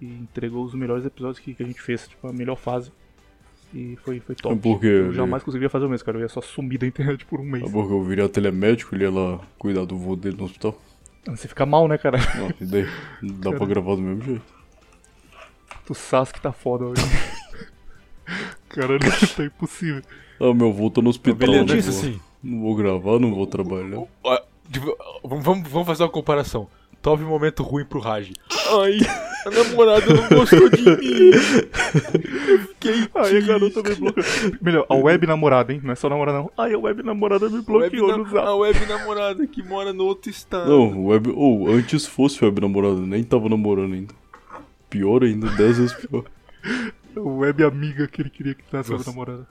e 0.00 0.06
entregou 0.06 0.64
os 0.64 0.74
melhores 0.74 1.04
episódios 1.04 1.38
que, 1.38 1.54
que 1.54 1.62
a 1.62 1.66
gente 1.66 1.80
fez, 1.80 2.06
tipo, 2.08 2.26
a 2.28 2.32
melhor 2.32 2.56
fase. 2.56 2.92
E 3.74 3.96
foi, 4.04 4.20
foi 4.20 4.34
top. 4.34 4.54
É 4.54 4.58
porque 4.58 4.86
Eu 4.86 5.06
ele- 5.06 5.14
jamais 5.14 5.42
conseguiria 5.42 5.68
fazer 5.70 5.86
o 5.86 5.88
mesmo, 5.88 6.04
cara. 6.04 6.18
Eu 6.18 6.22
ia 6.22 6.28
só 6.28 6.40
sumir 6.40 6.78
da 6.78 6.86
internet 6.86 7.24
por 7.26 7.40
um 7.40 7.44
mês. 7.44 7.64
Ah, 7.66 7.70
porque 7.70 7.92
o 7.92 8.02
Viriato 8.04 8.38
ele 8.38 8.48
é 8.48 8.50
ele 8.94 9.04
ia 9.04 9.10
lá 9.10 9.40
cuidar 9.58 9.84
do 9.84 9.96
vô 9.98 10.14
dele 10.16 10.36
no 10.36 10.44
hospital. 10.44 10.80
Você 11.26 11.48
fica 11.48 11.66
mal, 11.66 11.88
né, 11.88 11.98
cara? 11.98 12.18
Não, 12.36 12.52
e 12.60 12.64
daí? 12.64 12.86
Dá 13.22 13.52
pra 13.52 13.66
gravar 13.66 13.96
do 13.96 14.02
mesmo 14.02 14.22
jeito. 14.22 14.42
O 15.90 15.94
Sasuke 15.94 16.40
tá 16.40 16.52
foda 16.52 16.84
hoje. 16.86 17.02
Caralho, 18.68 18.98
tá 19.36 19.44
impossível. 19.44 20.02
Ah, 20.40 20.52
meu 20.52 20.68
avô 20.68 20.90
tá 20.90 21.00
no 21.00 21.10
hospital. 21.10 21.36
Beleza, 21.36 21.64
não, 21.64 21.76
disse 21.76 22.10
vou, 22.10 22.20
não 22.42 22.60
vou 22.60 22.74
gravar, 22.76 23.18
não 23.18 23.34
vou 23.34 23.46
trabalhar. 23.46 24.02
Tipo, 24.70 24.96
vamos- 25.24 25.68
vamos 25.68 25.86
fazer 25.86 26.02
uma 26.02 26.08
comparação. 26.10 26.68
Top 27.06 27.22
momento 27.22 27.62
ruim 27.62 27.84
pro 27.84 28.00
Raj. 28.00 28.32
Ai, 28.50 28.98
a 29.46 29.50
namorada 29.52 30.12
não 30.12 30.28
gostou 30.28 30.68
de 30.68 30.82
mim. 30.82 31.30
Eu 32.48 32.58
fiquei 32.66 33.08
Ai, 33.14 33.36
a 33.36 33.40
garota 33.42 33.80
me 33.80 33.94
bloqueou. 33.94 34.24
Melhor, 34.60 34.86
a 34.88 34.94
web 34.96 35.24
namorada, 35.24 35.72
hein? 35.72 35.80
Não 35.84 35.92
é 35.92 35.94
só 35.94 36.08
namorada, 36.08 36.38
não. 36.38 36.50
Ai, 36.58 36.74
a 36.74 36.78
web 36.80 37.04
namorada 37.04 37.48
me 37.48 37.58
web 37.58 37.64
bloqueou 37.64 38.18
no 38.18 38.24
zap. 38.24 38.48
a 38.48 38.56
web 38.56 38.86
namorada 38.86 39.46
que 39.46 39.62
mora 39.62 39.92
no 39.92 40.04
outro 40.04 40.28
estado. 40.32 40.68
Não, 40.68 41.06
web. 41.06 41.30
Ou 41.30 41.68
antes 41.68 42.06
fosse 42.06 42.44
web 42.44 42.60
namorada, 42.60 42.98
nem 42.98 43.22
tava 43.22 43.48
namorando 43.48 43.94
ainda. 43.94 44.12
Pior 44.90 45.22
ainda, 45.22 45.48
10 45.48 45.78
vezes 45.78 45.92
pior. 45.92 46.24
A 47.14 47.20
web 47.20 47.62
amiga 47.62 48.08
que 48.08 48.20
ele 48.20 48.30
queria 48.30 48.52
que 48.52 48.64
tivesse 48.64 48.90
web 48.90 49.06
namorada. 49.06 49.46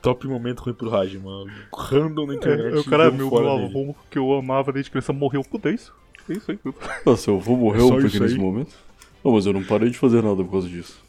Top 0.00 0.24
momento 0.28 0.60
ruim 0.60 0.74
pro 0.74 0.88
Raj, 0.88 1.16
mano. 1.16 1.50
Random 1.76 2.26
na 2.26 2.34
internet. 2.36 2.76
É, 2.76 2.78
o 2.78 2.84
cara, 2.84 3.10
deu 3.10 3.28
meu, 3.28 3.50
avô 3.50 3.96
que 4.08 4.16
eu 4.16 4.32
amava 4.34 4.72
desde 4.72 4.88
criança 4.88 5.12
morreu. 5.12 5.42
Puta, 5.42 5.70
é 5.70 5.74
isso? 5.74 5.92
É 6.28 6.32
isso 6.34 6.50
aí. 6.50 7.16
Se 7.16 7.28
eu 7.28 7.38
vou 7.40 7.56
morrer, 7.56 7.80
É 7.80 8.06
isso 8.06 8.20
nesse 8.22 8.36
momento. 8.36 8.74
Não, 9.24 9.32
mas 9.32 9.46
eu 9.46 9.52
não 9.52 9.62
parei 9.64 9.90
de 9.90 9.98
fazer 9.98 10.22
nada 10.22 10.42
por 10.44 10.50
causa 10.50 10.68
disso. 10.68 11.02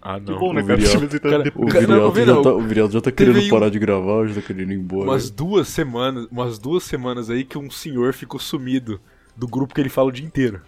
Ah, 0.00 0.20
Que 0.20 0.30
não. 0.30 0.38
bom, 0.38 0.52
né, 0.52 0.62
o 0.62 0.66
cara? 0.66 0.78
O 0.78 1.66
Viriato, 1.68 2.16
já 2.20 2.26
não. 2.26 2.42
tá, 2.42 2.52
o 2.52 2.60
Viriato 2.60 2.92
já 2.92 3.00
tá 3.00 3.10
querendo 3.10 3.38
aí 3.38 3.46
um- 3.46 3.50
parar 3.50 3.68
de 3.70 3.78
gravar, 3.78 4.26
já 4.28 4.34
tá 4.40 4.42
querendo 4.42 4.72
ir 4.72 4.76
embora. 4.76 5.10
Umas 5.10 5.30
duas 5.30 5.66
semanas, 5.68 6.28
umas 6.30 6.58
duas 6.58 6.84
semanas 6.84 7.28
aí 7.28 7.44
que 7.44 7.58
um 7.58 7.68
senhor 7.70 8.12
ficou 8.12 8.38
sumido 8.38 9.00
do 9.36 9.48
grupo 9.48 9.74
que 9.74 9.80
ele 9.80 9.88
fala 9.88 10.08
o 10.08 10.12
dia 10.12 10.24
inteiro. 10.24 10.60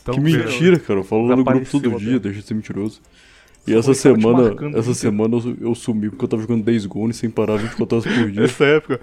Então, 0.00 0.14
Que 0.14 0.20
mentira, 0.20 0.78
cara. 0.78 1.00
Eu 1.00 1.04
falo 1.04 1.26
lá 1.26 1.36
no 1.36 1.44
grupo 1.44 1.70
todo 1.70 1.98
dia, 1.98 2.18
deixa 2.18 2.40
de 2.40 2.46
ser 2.46 2.54
mentiroso. 2.54 3.00
E 3.68 3.74
essa 3.74 3.92
semana, 3.92 4.56
essa 4.74 4.94
semana 4.94 5.36
eu, 5.36 5.56
eu 5.60 5.74
sumi 5.74 6.08
porque 6.08 6.24
eu 6.24 6.28
tava 6.28 6.40
jogando 6.40 6.64
Days 6.64 6.86
Gone 6.86 7.12
sem 7.12 7.28
parar 7.28 7.56
24 7.56 7.98
horas 7.98 8.14
por 8.14 8.24
dia. 8.32 8.42
Nessa 8.42 8.64
época, 8.64 9.00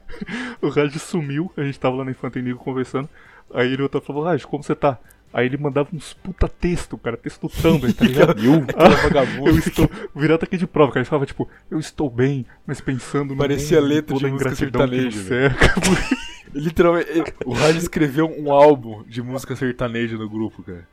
o 0.62 0.68
Raj 0.70 0.96
sumiu, 0.96 1.52
a 1.56 1.62
gente 1.62 1.78
tava 1.78 1.96
lá 1.96 2.04
na 2.04 2.10
Infantenigo 2.10 2.58
conversando. 2.58 3.08
Aí 3.52 3.70
ele 3.70 3.82
outro 3.82 4.00
falou, 4.00 4.24
Raj, 4.24 4.44
como 4.46 4.62
você 4.62 4.74
tá? 4.74 4.98
Aí 5.30 5.44
ele 5.44 5.58
mandava 5.58 5.90
uns 5.92 6.14
puta 6.14 6.48
texto, 6.48 6.96
cara, 6.96 7.16
texto 7.16 7.42
do 7.42 7.48
Tumblr, 7.50 7.92
tá 7.92 8.04
ligado? 8.06 8.42
Eu, 8.42 8.64
vagabundo. 9.02 9.50
Eu 9.50 9.58
estou. 9.58 9.90
O 10.14 10.20
Virata 10.20 10.46
aqui 10.46 10.56
de 10.56 10.66
prova, 10.66 10.90
cara. 10.90 11.00
Ele 11.00 11.08
falava, 11.08 11.26
tipo, 11.26 11.46
eu 11.70 11.78
estou 11.78 12.08
bem, 12.08 12.46
mas 12.66 12.80
pensando 12.80 13.34
no. 13.34 13.36
Parecia 13.36 13.78
mundo, 13.78 13.90
letra 13.90 14.16
de 14.16 14.26
música 14.26 14.54
sertaneja, 14.54 15.22
cerca. 15.22 15.74
Literalmente, 16.54 17.34
o 17.44 17.52
Raj 17.52 17.76
escreveu 17.76 18.26
um 18.26 18.50
álbum 18.50 19.04
de 19.06 19.20
música 19.20 19.54
sertaneja 19.54 20.16
no 20.16 20.30
grupo, 20.30 20.62
cara. 20.62 20.88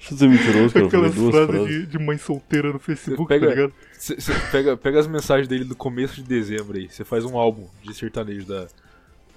Deixa 0.00 0.14
eu 0.14 0.18
ser 0.18 0.28
mentiroso, 0.28 0.72
cara. 0.72 0.84
Eu 0.84 0.88
Aquelas 0.88 1.14
duas 1.14 1.30
frases 1.34 1.50
frases. 1.54 1.68
de, 1.68 1.86
de 1.86 1.98
mãe 1.98 2.16
solteira 2.18 2.72
no 2.72 2.78
Facebook, 2.78 3.28
pega- 3.28 3.46
tá 3.48 3.54
ligado? 3.54 3.72
Você 3.98 4.16
pega, 4.50 4.76
pega 4.76 4.98
as 4.98 5.06
mensagens 5.06 5.46
dele 5.46 5.64
do 5.64 5.76
começo 5.76 6.16
de 6.16 6.22
dezembro 6.22 6.76
aí. 6.78 6.88
Você 6.90 7.04
faz 7.04 7.24
um 7.24 7.36
álbum 7.38 7.66
de 7.82 7.94
sertanejo 7.94 8.46
da. 8.46 8.66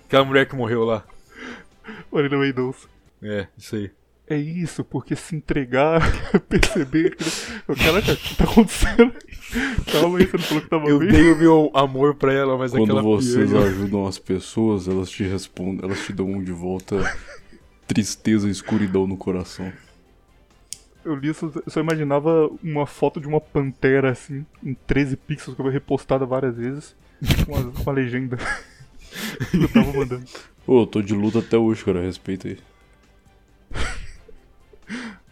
Aquela 0.08 0.24
mulher 0.24 0.48
que 0.48 0.56
morreu 0.56 0.84
lá. 0.86 1.04
Marina 2.12 2.38
Mendonça. 2.38 2.88
É, 3.22 3.48
isso 3.58 3.76
aí. 3.76 3.92
É 4.26 4.38
isso, 4.38 4.86
porque 4.86 5.18
se 5.18 5.36
entregar, 5.36 6.00
perceber. 6.48 7.14
que- 7.18 7.26
Caraca, 7.84 8.14
o 8.14 8.16
que 8.18 8.36
tá 8.38 8.46
acontecendo? 8.46 9.14
Calma 9.92 10.18
aí, 10.18 10.26
você 10.26 10.38
não 10.38 10.44
falou 10.44 10.64
que 10.64 10.70
tava 10.70 10.88
Eu 10.90 11.00
bem. 11.00 11.10
dei 11.10 11.32
o 11.34 11.38
meu 11.38 11.72
amor 11.74 12.16
pra 12.16 12.32
ela, 12.32 12.58
mas 12.58 12.72
Quando 12.72 12.84
aquela 12.86 13.02
vocês 13.02 13.50
piranha- 13.50 13.68
ajudam 13.68 14.08
as 14.08 14.18
pessoas, 14.18 14.88
elas 14.88 15.10
te 15.10 15.24
respondem, 15.24 15.84
elas 15.84 16.00
te 16.06 16.14
dão 16.14 16.42
de 16.42 16.54
volta 16.54 16.96
tristeza 17.86 18.48
e 18.48 18.52
escuridão 18.52 19.06
no 19.06 19.18
coração. 19.18 19.72
Eu 21.04 21.16
li 21.16 21.30
isso, 21.30 21.52
eu 21.66 21.72
só 21.72 21.80
imaginava 21.82 22.50
uma 22.64 22.86
foto 22.86 23.20
de 23.20 23.28
uma 23.28 23.42
pantera 23.42 24.12
assim, 24.12 24.46
em 24.64 24.74
13 24.74 25.18
pixels, 25.18 25.56
que 25.56 25.62
eu 25.62 25.66
vi 25.66 25.72
repostada 25.72 26.26
várias 26.26 26.56
vezes, 26.56 26.96
com 27.46 27.58
a, 27.58 27.84
com 27.84 27.90
a 27.90 27.94
legenda. 27.94 28.38
eu 29.54 29.68
tava 29.70 29.94
mandando. 29.94 30.26
Ô, 30.66 30.82
eu 30.82 30.88
tô 30.88 31.02
de 31.02 31.14
luta 31.14 31.40
até 31.40 31.58
hoje, 31.58 31.84
cara. 31.84 32.02
Respeita 32.02 32.48
aí. 32.48 32.58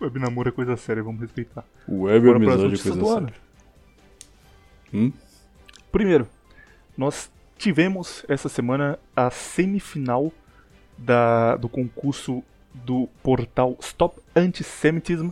Web 0.02 0.20
namoro 0.20 0.50
é 0.50 0.52
coisa 0.52 0.76
séria, 0.76 1.04
vamos 1.04 1.22
respeitar. 1.22 1.64
Web 1.88 2.26
Bora 2.26 2.40
pras 2.40 2.60
amizade 2.60 2.76
é 2.76 2.92
coisa 2.92 3.14
séria. 3.14 3.34
Hum? 4.94 5.14
Primeiro, 5.92 6.28
nós 6.98 7.32
tivemos 7.58 8.26
essa 8.28 8.50
semana 8.50 8.98
a 9.16 9.30
semifinal 9.30 10.34
da, 10.98 11.56
do 11.56 11.70
concurso 11.70 12.44
do 12.74 13.08
portal 13.22 13.78
Stop 13.80 14.20
Antisemitism, 14.36 15.30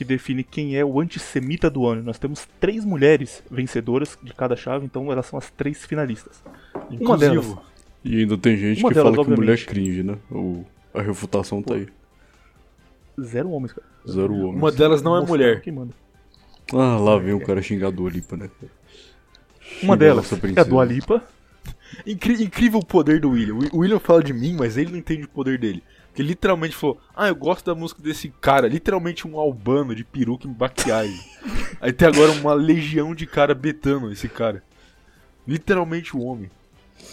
que 0.00 0.04
define 0.06 0.42
quem 0.42 0.78
é 0.78 0.82
o 0.82 0.98
antissemita 0.98 1.68
do 1.68 1.86
ano. 1.86 2.02
Nós 2.02 2.18
temos 2.18 2.48
três 2.58 2.86
mulheres 2.86 3.42
vencedoras 3.50 4.18
de 4.22 4.32
cada 4.32 4.56
chave, 4.56 4.86
então 4.86 5.12
elas 5.12 5.26
são 5.26 5.38
as 5.38 5.50
três 5.50 5.84
finalistas. 5.84 6.42
Uma 6.98 7.18
delas. 7.18 7.54
E 8.02 8.20
ainda 8.20 8.38
tem 8.38 8.56
gente 8.56 8.82
que 8.82 8.94
delas, 8.94 9.14
fala 9.14 9.24
que 9.26 9.30
mulher 9.32 9.50
é 9.50 9.52
obviamente. 9.52 9.66
cringe, 9.66 10.02
né? 10.02 10.16
O, 10.30 10.64
a 10.94 11.02
refutação 11.02 11.62
tá 11.62 11.74
aí. 11.74 11.86
zero 13.20 13.50
homens, 13.50 13.74
cara. 13.74 13.86
Zero 14.08 14.34
homens. 14.34 14.56
Uma 14.56 14.72
delas 14.72 15.02
não 15.02 15.14
é 15.18 15.20
mulher. 15.26 15.60
Quem 15.60 15.74
manda. 15.74 15.92
Ah, 16.72 16.96
lá 16.96 17.18
vem 17.18 17.34
o 17.34 17.44
cara 17.44 17.60
xingar 17.60 17.88
a 17.88 17.90
Dua 17.90 18.08
Lipa, 18.08 18.38
né? 18.38 18.48
Uma 19.82 19.98
delas 19.98 20.32
é 20.32 20.34
a 20.34 20.38
princesa. 20.38 20.66
Dua 20.66 20.82
Lipa. 20.82 21.22
Incri- 22.06 22.42
incrível 22.42 22.78
o 22.80 22.86
poder 22.86 23.20
do 23.20 23.32
William. 23.32 23.58
O 23.70 23.80
William 23.80 23.98
fala 23.98 24.22
de 24.22 24.32
mim, 24.32 24.56
mas 24.58 24.78
ele 24.78 24.92
não 24.92 24.98
entende 24.98 25.24
o 25.24 25.28
poder 25.28 25.58
dele. 25.58 25.82
Porque 26.10 26.22
ele 26.22 26.28
literalmente 26.30 26.74
falou: 26.76 27.00
Ah, 27.16 27.28
eu 27.28 27.34
gosto 27.36 27.64
da 27.66 27.74
música 27.74 28.02
desse 28.02 28.28
cara. 28.40 28.68
Literalmente 28.68 29.26
um 29.26 29.38
albano 29.38 29.94
de 29.94 30.04
peruca 30.04 30.46
e 30.46 30.50
maquiagem. 30.50 31.18
Aí 31.80 31.92
tem 31.92 32.06
agora 32.08 32.32
uma 32.32 32.52
legião 32.52 33.14
de 33.14 33.26
cara 33.26 33.54
betando 33.54 34.10
esse 34.12 34.28
cara. 34.28 34.62
Literalmente 35.46 36.16
o 36.16 36.20
homem. 36.20 36.50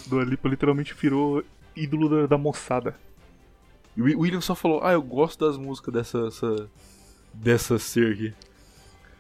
Dua 0.08 0.24
Lipa 0.24 0.50
literalmente 0.50 0.94
virou 0.94 1.44
ídolo 1.76 2.10
da, 2.10 2.28
da 2.28 2.38
moçada. 2.38 2.96
E 3.96 4.02
o 4.02 4.06
Wi- 4.06 4.16
o 4.16 4.20
William 4.22 4.42
só 4.42 4.56
falou: 4.56 4.82
Ah, 4.84 4.94
eu 4.94 5.02
gosto 5.02 5.46
das 5.46 5.58
músicas 5.58 5.94
dessa. 5.94 6.28
Essa, 6.28 6.70
dessa 7.34 7.78
ser 7.80 8.12
aqui. 8.14 8.34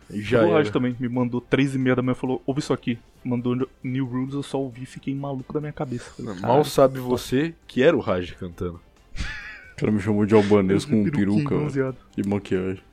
E 0.09 0.21
já 0.21 0.39
o 0.45 0.53
Raj 0.53 0.69
também 0.71 0.95
me 0.99 1.07
mandou 1.09 1.39
três 1.41 1.75
e 1.75 1.77
meia 1.77 1.95
da 1.95 2.01
manhã 2.01 2.13
e 2.13 2.19
falou, 2.19 2.41
ouve 2.45 2.61
isso 2.61 2.71
aqui. 2.71 2.97
Mandou 3.25 3.67
New 3.83 4.05
Rules, 4.05 4.33
eu 4.33 4.41
só 4.41 4.57
ouvi 4.57 4.83
e 4.83 4.85
fiquei 4.85 5.13
maluco 5.13 5.51
da 5.51 5.59
minha 5.59 5.73
cabeça. 5.73 6.09
Falei, 6.11 6.31
Mal 6.33 6.41
"Caralho, 6.41 6.63
sabe 6.65 6.99
você 6.99 7.53
que 7.67 7.83
era 7.83 7.95
o 7.95 7.99
Raj 7.99 8.31
cantando. 8.35 8.79
O 9.77 9.79
cara 9.79 9.91
me 9.91 9.99
chamou 9.99 10.25
de 10.25 10.33
albanês 10.33 10.85
com 10.85 11.03
peruquinho 11.03 11.35
peruca 11.35 11.55
bronzeado." 11.55 11.97
e 12.17 12.27
maquiagem. 12.27 12.83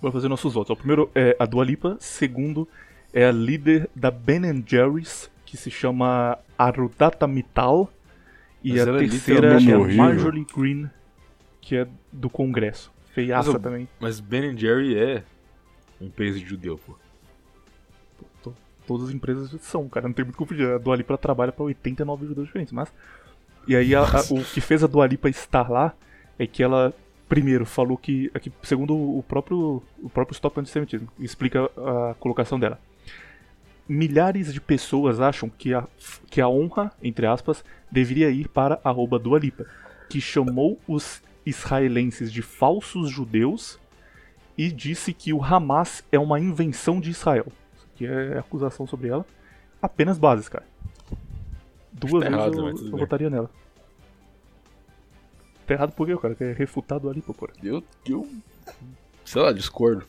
Bora 0.00 0.12
fazer 0.12 0.28
nossos 0.28 0.54
votos. 0.54 0.70
O 0.70 0.76
primeiro 0.76 1.10
é 1.14 1.36
a 1.38 1.44
Dua 1.44 1.62
Lipa, 1.62 1.96
segundo 2.00 2.66
é 3.12 3.26
a 3.26 3.30
líder 3.32 3.90
da 3.94 4.10
Ben 4.10 4.64
Jerry's, 4.66 5.30
que 5.44 5.56
se 5.58 5.70
chama 5.70 6.38
Arudata 6.56 7.26
Mittal. 7.26 7.92
E 8.64 8.70
Mas 8.72 8.88
a 8.88 8.92
é 8.92 8.98
terceira 8.98 9.48
é 9.60 9.72
a. 9.74 9.94
Marjorie 9.94 10.46
Green, 10.56 10.88
que 11.60 11.76
é 11.76 11.86
do 12.12 12.30
Congresso. 12.30 12.90
Feiaça 13.12 13.52
Mas 13.52 13.62
também. 13.62 13.88
Mas 14.00 14.20
Ben 14.20 14.56
Jerry 14.56 14.96
é 14.96 15.22
uma 16.00 16.08
empresa 16.08 16.38
de 16.38 16.46
judeu, 16.46 16.78
pô. 16.78 16.94
To- 18.42 18.54
Todas 18.86 19.08
as 19.08 19.14
empresas 19.14 19.50
são, 19.62 19.86
cara, 19.88 20.06
não 20.08 20.14
tem 20.14 20.24
muito 20.24 20.36
como 20.36 20.48
fugir. 20.48 20.66
A 20.66 20.78
Dua 20.78 20.96
Lipa 20.96 21.18
trabalha 21.18 21.52
pra 21.52 21.64
89 21.64 22.26
judeus 22.26 22.46
diferentes, 22.46 22.72
mas... 22.72 22.90
E 23.66 23.76
aí, 23.76 23.94
a- 23.94 24.02
a- 24.02 24.22
o 24.30 24.42
que 24.44 24.60
fez 24.60 24.82
a 24.82 24.86
Dua 24.86 25.06
Lipa 25.06 25.28
estar 25.28 25.68
lá 25.70 25.94
é 26.38 26.46
que 26.46 26.62
ela, 26.62 26.92
primeiro, 27.28 27.64
falou 27.66 27.96
que, 27.96 28.30
aqui, 28.34 28.52
segundo 28.62 28.94
o 28.94 29.22
próprio, 29.22 29.82
o 30.02 30.08
próprio 30.08 30.34
Stop 30.34 30.58
Antissemitismo, 30.58 31.08
explica 31.18 31.64
a 31.76 32.14
colocação 32.18 32.58
dela. 32.58 32.78
Milhares 33.88 34.52
de 34.52 34.60
pessoas 34.60 35.20
acham 35.20 35.48
que 35.48 35.74
a, 35.74 35.84
que 36.30 36.40
a 36.40 36.48
honra, 36.48 36.92
entre 37.02 37.26
aspas, 37.26 37.64
deveria 37.90 38.30
ir 38.30 38.48
para 38.48 38.80
arroba 38.84 39.18
Dua 39.18 39.38
Lipa, 39.38 39.66
que 40.08 40.20
chamou 40.20 40.78
os 40.86 41.20
israelenses 41.44 42.32
de 42.32 42.40
falsos 42.42 43.10
judeus 43.10 43.80
e 44.56 44.70
disse 44.70 45.12
que 45.12 45.32
o 45.32 45.42
Hamas 45.42 46.04
é 46.12 46.18
uma 46.18 46.38
invenção 46.38 47.00
de 47.00 47.10
Israel. 47.10 47.46
Isso 47.74 47.86
aqui 47.94 48.06
é 48.06 48.38
acusação 48.38 48.86
sobre 48.86 49.08
ela. 49.08 49.26
Apenas 49.82 50.18
bases, 50.18 50.48
cara. 50.48 50.64
Duas 51.92 52.24
tá 52.24 52.30
vezes 52.30 52.56
errado, 52.56 52.68
eu, 52.68 52.90
eu 52.90 52.98
votaria 52.98 53.30
nela. 53.30 53.48
Tá 55.66 55.74
errado 55.74 55.92
por 55.92 56.06
quê, 56.06 56.16
cara? 56.16 56.34
Que 56.34 56.44
é 56.44 56.52
refutado 56.52 57.08
ali, 57.08 57.22
pô, 57.22 57.32
porra. 57.32 57.52
Eu, 57.62 57.84
eu. 58.06 58.28
Sei 59.24 59.40
lá, 59.40 59.52
discordo. 59.52 60.04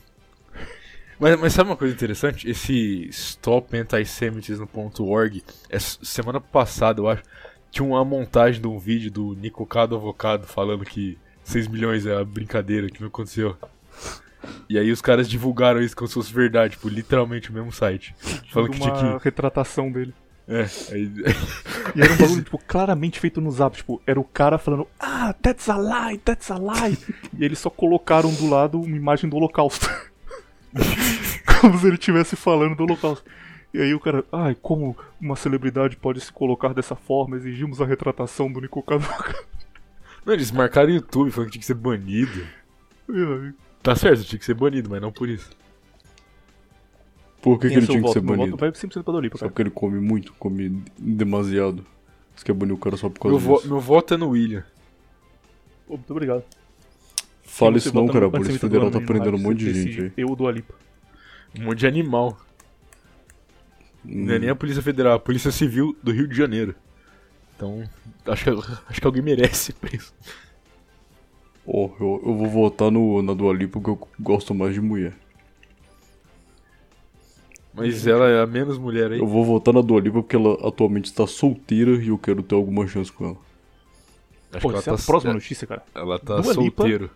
Mas, 1.18 1.38
mas 1.38 1.52
sabe 1.52 1.68
uma 1.70 1.76
coisa 1.76 1.94
interessante? 1.94 2.50
Esse 2.50 3.08
stopantisemitism.org, 3.12 5.44
essa 5.70 6.04
semana 6.04 6.40
passada, 6.40 7.00
eu 7.00 7.08
acho, 7.08 7.22
tinha 7.70 7.86
uma 7.86 8.04
montagem 8.04 8.60
de 8.60 8.66
um 8.66 8.76
vídeo 8.78 9.08
do 9.10 9.34
Nico 9.34 9.64
Cado 9.64 9.94
Avocado 9.94 10.48
falando 10.48 10.84
que 10.84 11.16
6 11.44 11.68
milhões 11.68 12.04
é 12.06 12.16
a 12.16 12.24
brincadeira, 12.24 12.88
que 12.88 13.00
não 13.00 13.06
aconteceu. 13.08 13.56
E 14.68 14.76
aí 14.76 14.90
os 14.90 15.00
caras 15.00 15.28
divulgaram 15.28 15.80
isso 15.80 15.96
como 15.96 16.08
se 16.08 16.14
fosse 16.14 16.32
verdade, 16.32 16.72
tipo, 16.72 16.88
literalmente 16.88 17.50
o 17.50 17.52
mesmo 17.52 17.70
site. 17.70 18.12
Falando 18.50 18.72
que 18.72 18.80
tinha 18.80 19.18
que. 19.18 19.24
retratação 19.24 19.92
dele. 19.92 20.12
É, 20.48 20.66
aí. 20.92 21.10
E 21.94 22.00
era 22.00 22.12
um 22.12 22.16
bagulho, 22.16 22.42
tipo, 22.42 22.58
claramente 22.58 23.20
feito 23.20 23.40
no 23.40 23.50
zap. 23.50 23.76
Tipo, 23.76 24.02
era 24.06 24.18
o 24.20 24.24
cara 24.24 24.58
falando, 24.58 24.86
ah, 24.98 25.32
that's 25.34 25.68
a 25.68 25.76
lie, 25.76 26.18
that's 26.18 26.50
a 26.50 26.58
lie. 26.58 26.98
e 27.38 27.44
eles 27.44 27.58
só 27.58 27.70
colocaram 27.70 28.32
do 28.32 28.48
lado 28.48 28.80
uma 28.80 28.96
imagem 28.96 29.28
do 29.28 29.36
holocausto. 29.36 29.88
como 31.60 31.78
se 31.78 31.86
ele 31.86 31.94
estivesse 31.94 32.34
falando 32.34 32.74
do 32.74 32.84
holocausto. 32.84 33.24
E 33.72 33.80
aí 33.80 33.94
o 33.94 34.00
cara, 34.00 34.24
ai, 34.30 34.56
como 34.60 34.96
uma 35.20 35.36
celebridade 35.36 35.96
pode 35.96 36.20
se 36.20 36.32
colocar 36.32 36.74
dessa 36.74 36.94
forma? 36.94 37.36
Exigimos 37.36 37.80
a 37.80 37.86
retratação 37.86 38.52
do 38.52 38.60
Nico 38.60 38.82
Cavocado. 38.82 39.46
Não, 40.26 40.34
eles 40.34 40.50
marcaram 40.50 40.88
o 40.88 40.92
YouTube 40.92 41.30
falando 41.30 41.46
que 41.46 41.52
tinha 41.52 41.60
que 41.60 41.66
ser 41.66 41.74
banido. 41.74 42.46
Tá 43.82 43.96
certo, 43.96 44.24
tinha 44.24 44.38
que 44.38 44.44
ser 44.44 44.54
banido, 44.54 44.90
mas 44.90 45.00
não 45.00 45.10
por 45.10 45.28
isso. 45.28 45.50
Por 47.42 47.58
que, 47.58 47.68
que 47.68 47.74
é 47.74 47.76
ele 47.78 47.86
tinha 47.86 47.98
que 47.98 48.02
voto? 48.02 48.12
ser 48.14 48.22
Meu 48.22 48.36
banido? 48.36 48.50
voto 48.52 48.60
vai 48.60 48.70
100% 48.70 49.02
pra 49.02 49.12
Dolipa, 49.12 49.36
Só 49.36 49.40
cara. 49.40 49.50
porque 49.50 49.62
ele 49.62 49.70
come 49.70 50.00
muito, 50.00 50.32
come 50.34 50.82
demasiado. 50.98 51.84
Você 52.34 52.44
quer 52.44 52.52
banir 52.54 52.74
o 52.74 52.78
cara 52.78 52.96
só 52.96 53.08
por 53.10 53.20
causa 53.20 53.36
Meu, 53.36 53.46
vo- 53.46 53.56
disso. 53.56 53.68
meu 53.68 53.80
voto 53.80 54.14
é 54.14 54.16
no 54.16 54.28
William. 54.30 54.64
Pô, 55.86 55.94
muito 55.96 56.10
obrigado. 56.10 56.44
Fala 57.42 57.76
isso 57.76 57.94
não, 57.94 58.06
cara. 58.06 58.26
A 58.26 58.30
Polícia 58.30 58.58
Federal 58.58 58.90
tá 58.90 59.00
prendendo 59.00 59.36
um 59.36 59.40
monte 59.40 59.58
de 59.58 59.74
gente 59.74 60.00
aí. 60.04 60.12
Eu 60.16 60.34
do 60.34 60.46
Alipa. 60.48 60.72
Um 61.58 61.64
monte 61.64 61.80
de 61.80 61.86
animal. 61.86 62.38
Não 64.04 64.34
é 64.34 64.38
nem 64.38 64.48
a 64.48 64.54
Polícia 64.56 64.82
Federal, 64.82 65.12
é 65.12 65.16
a 65.16 65.18
Polícia 65.18 65.50
Civil 65.52 65.96
do 66.02 66.10
Rio 66.12 66.26
de 66.26 66.34
Janeiro. 66.34 66.74
Então, 67.54 67.84
acho 68.26 68.44
que, 68.44 68.50
acho 68.88 69.00
que 69.00 69.06
alguém 69.06 69.22
merece 69.22 69.72
preso. 69.74 70.12
Ó, 71.66 71.90
eu, 72.00 72.22
eu 72.26 72.34
vou 72.34 72.48
votar 72.48 72.90
no, 72.90 73.22
na 73.22 73.34
Dua 73.34 73.52
Lipa 73.52 73.80
porque 73.80 73.90
eu 73.90 74.08
gosto 74.18 74.54
mais 74.54 74.74
de 74.74 74.80
mulher. 74.80 75.12
Mas 77.74 78.06
ela 78.06 78.28
é 78.28 78.42
a 78.42 78.46
menos 78.46 78.76
mulher 78.78 79.12
aí. 79.12 79.18
Eu 79.18 79.26
vou 79.26 79.44
votar 79.44 79.72
na 79.72 79.80
Dua 79.80 80.00
Lipa 80.00 80.22
porque 80.22 80.36
ela 80.36 80.54
atualmente 80.68 81.06
está 81.06 81.26
solteira 81.26 81.92
e 81.92 82.08
eu 82.08 82.18
quero 82.18 82.42
ter 82.42 82.54
alguma 82.54 82.86
chance 82.86 83.10
com 83.10 83.24
ela. 83.26 83.36
Acho 84.52 84.60
Pô, 84.60 84.68
que 84.68 84.74
ela 84.74 84.78
essa 84.78 84.90
é 84.90 84.94
a 84.94 84.96
tá, 84.96 85.02
próxima 85.06 85.32
notícia, 85.32 85.66
cara. 85.66 85.82
ela 85.94 86.18
tá 86.18 86.40
Dua 86.40 86.52
Lipa. 86.54 86.82
solteiro. 86.82 87.10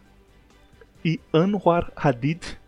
E 1.05 1.21
Anwar 1.33 1.92
Hadid 1.95 2.59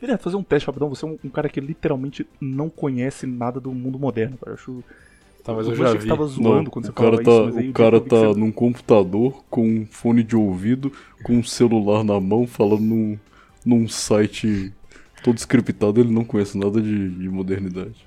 Queria 0.00 0.18
fazer 0.18 0.34
um 0.36 0.42
teste 0.42 0.66
rapidão. 0.66 0.88
Você 0.88 1.04
é 1.04 1.08
um, 1.08 1.16
um 1.24 1.28
cara 1.28 1.48
que 1.48 1.60
literalmente 1.60 2.26
não 2.40 2.68
conhece 2.68 3.24
nada 3.24 3.60
do 3.60 3.70
mundo 3.72 4.00
moderno, 4.00 4.36
cara. 4.36 4.50
Eu 4.50 4.54
acho. 4.54 4.84
Tá, 5.44 5.52
mas 5.54 5.64
eu 5.68 5.74
eu 5.74 5.76
já 5.76 5.84
achei 5.84 5.98
que 5.98 6.02
vi. 6.02 6.08
você 6.08 6.08
tava 6.08 6.26
zoando 6.26 6.70
quando 6.72 6.86
o 6.86 6.88
você 6.88 6.92
cara 6.92 7.22
tá, 7.22 7.30
isso, 7.30 7.44
mas 7.44 7.56
aí 7.56 7.70
o 7.70 7.72
cara 7.72 8.00
tá 8.00 8.16
você- 8.16 8.40
num 8.40 8.50
computador 8.50 9.44
com 9.48 9.64
um 9.64 9.86
fone 9.86 10.24
de 10.24 10.34
ouvido, 10.34 10.92
com 11.22 11.34
um 11.34 11.44
celular 11.44 12.02
na 12.02 12.18
mão, 12.20 12.48
falando 12.48 12.80
num, 12.82 13.18
num 13.64 13.86
site 13.88 14.72
todo 15.22 15.38
scriptado, 15.38 16.00
ele 16.00 16.12
não 16.12 16.24
conhece 16.24 16.56
nada 16.58 16.80
de, 16.80 17.08
de 17.10 17.28
modernidade. 17.28 18.06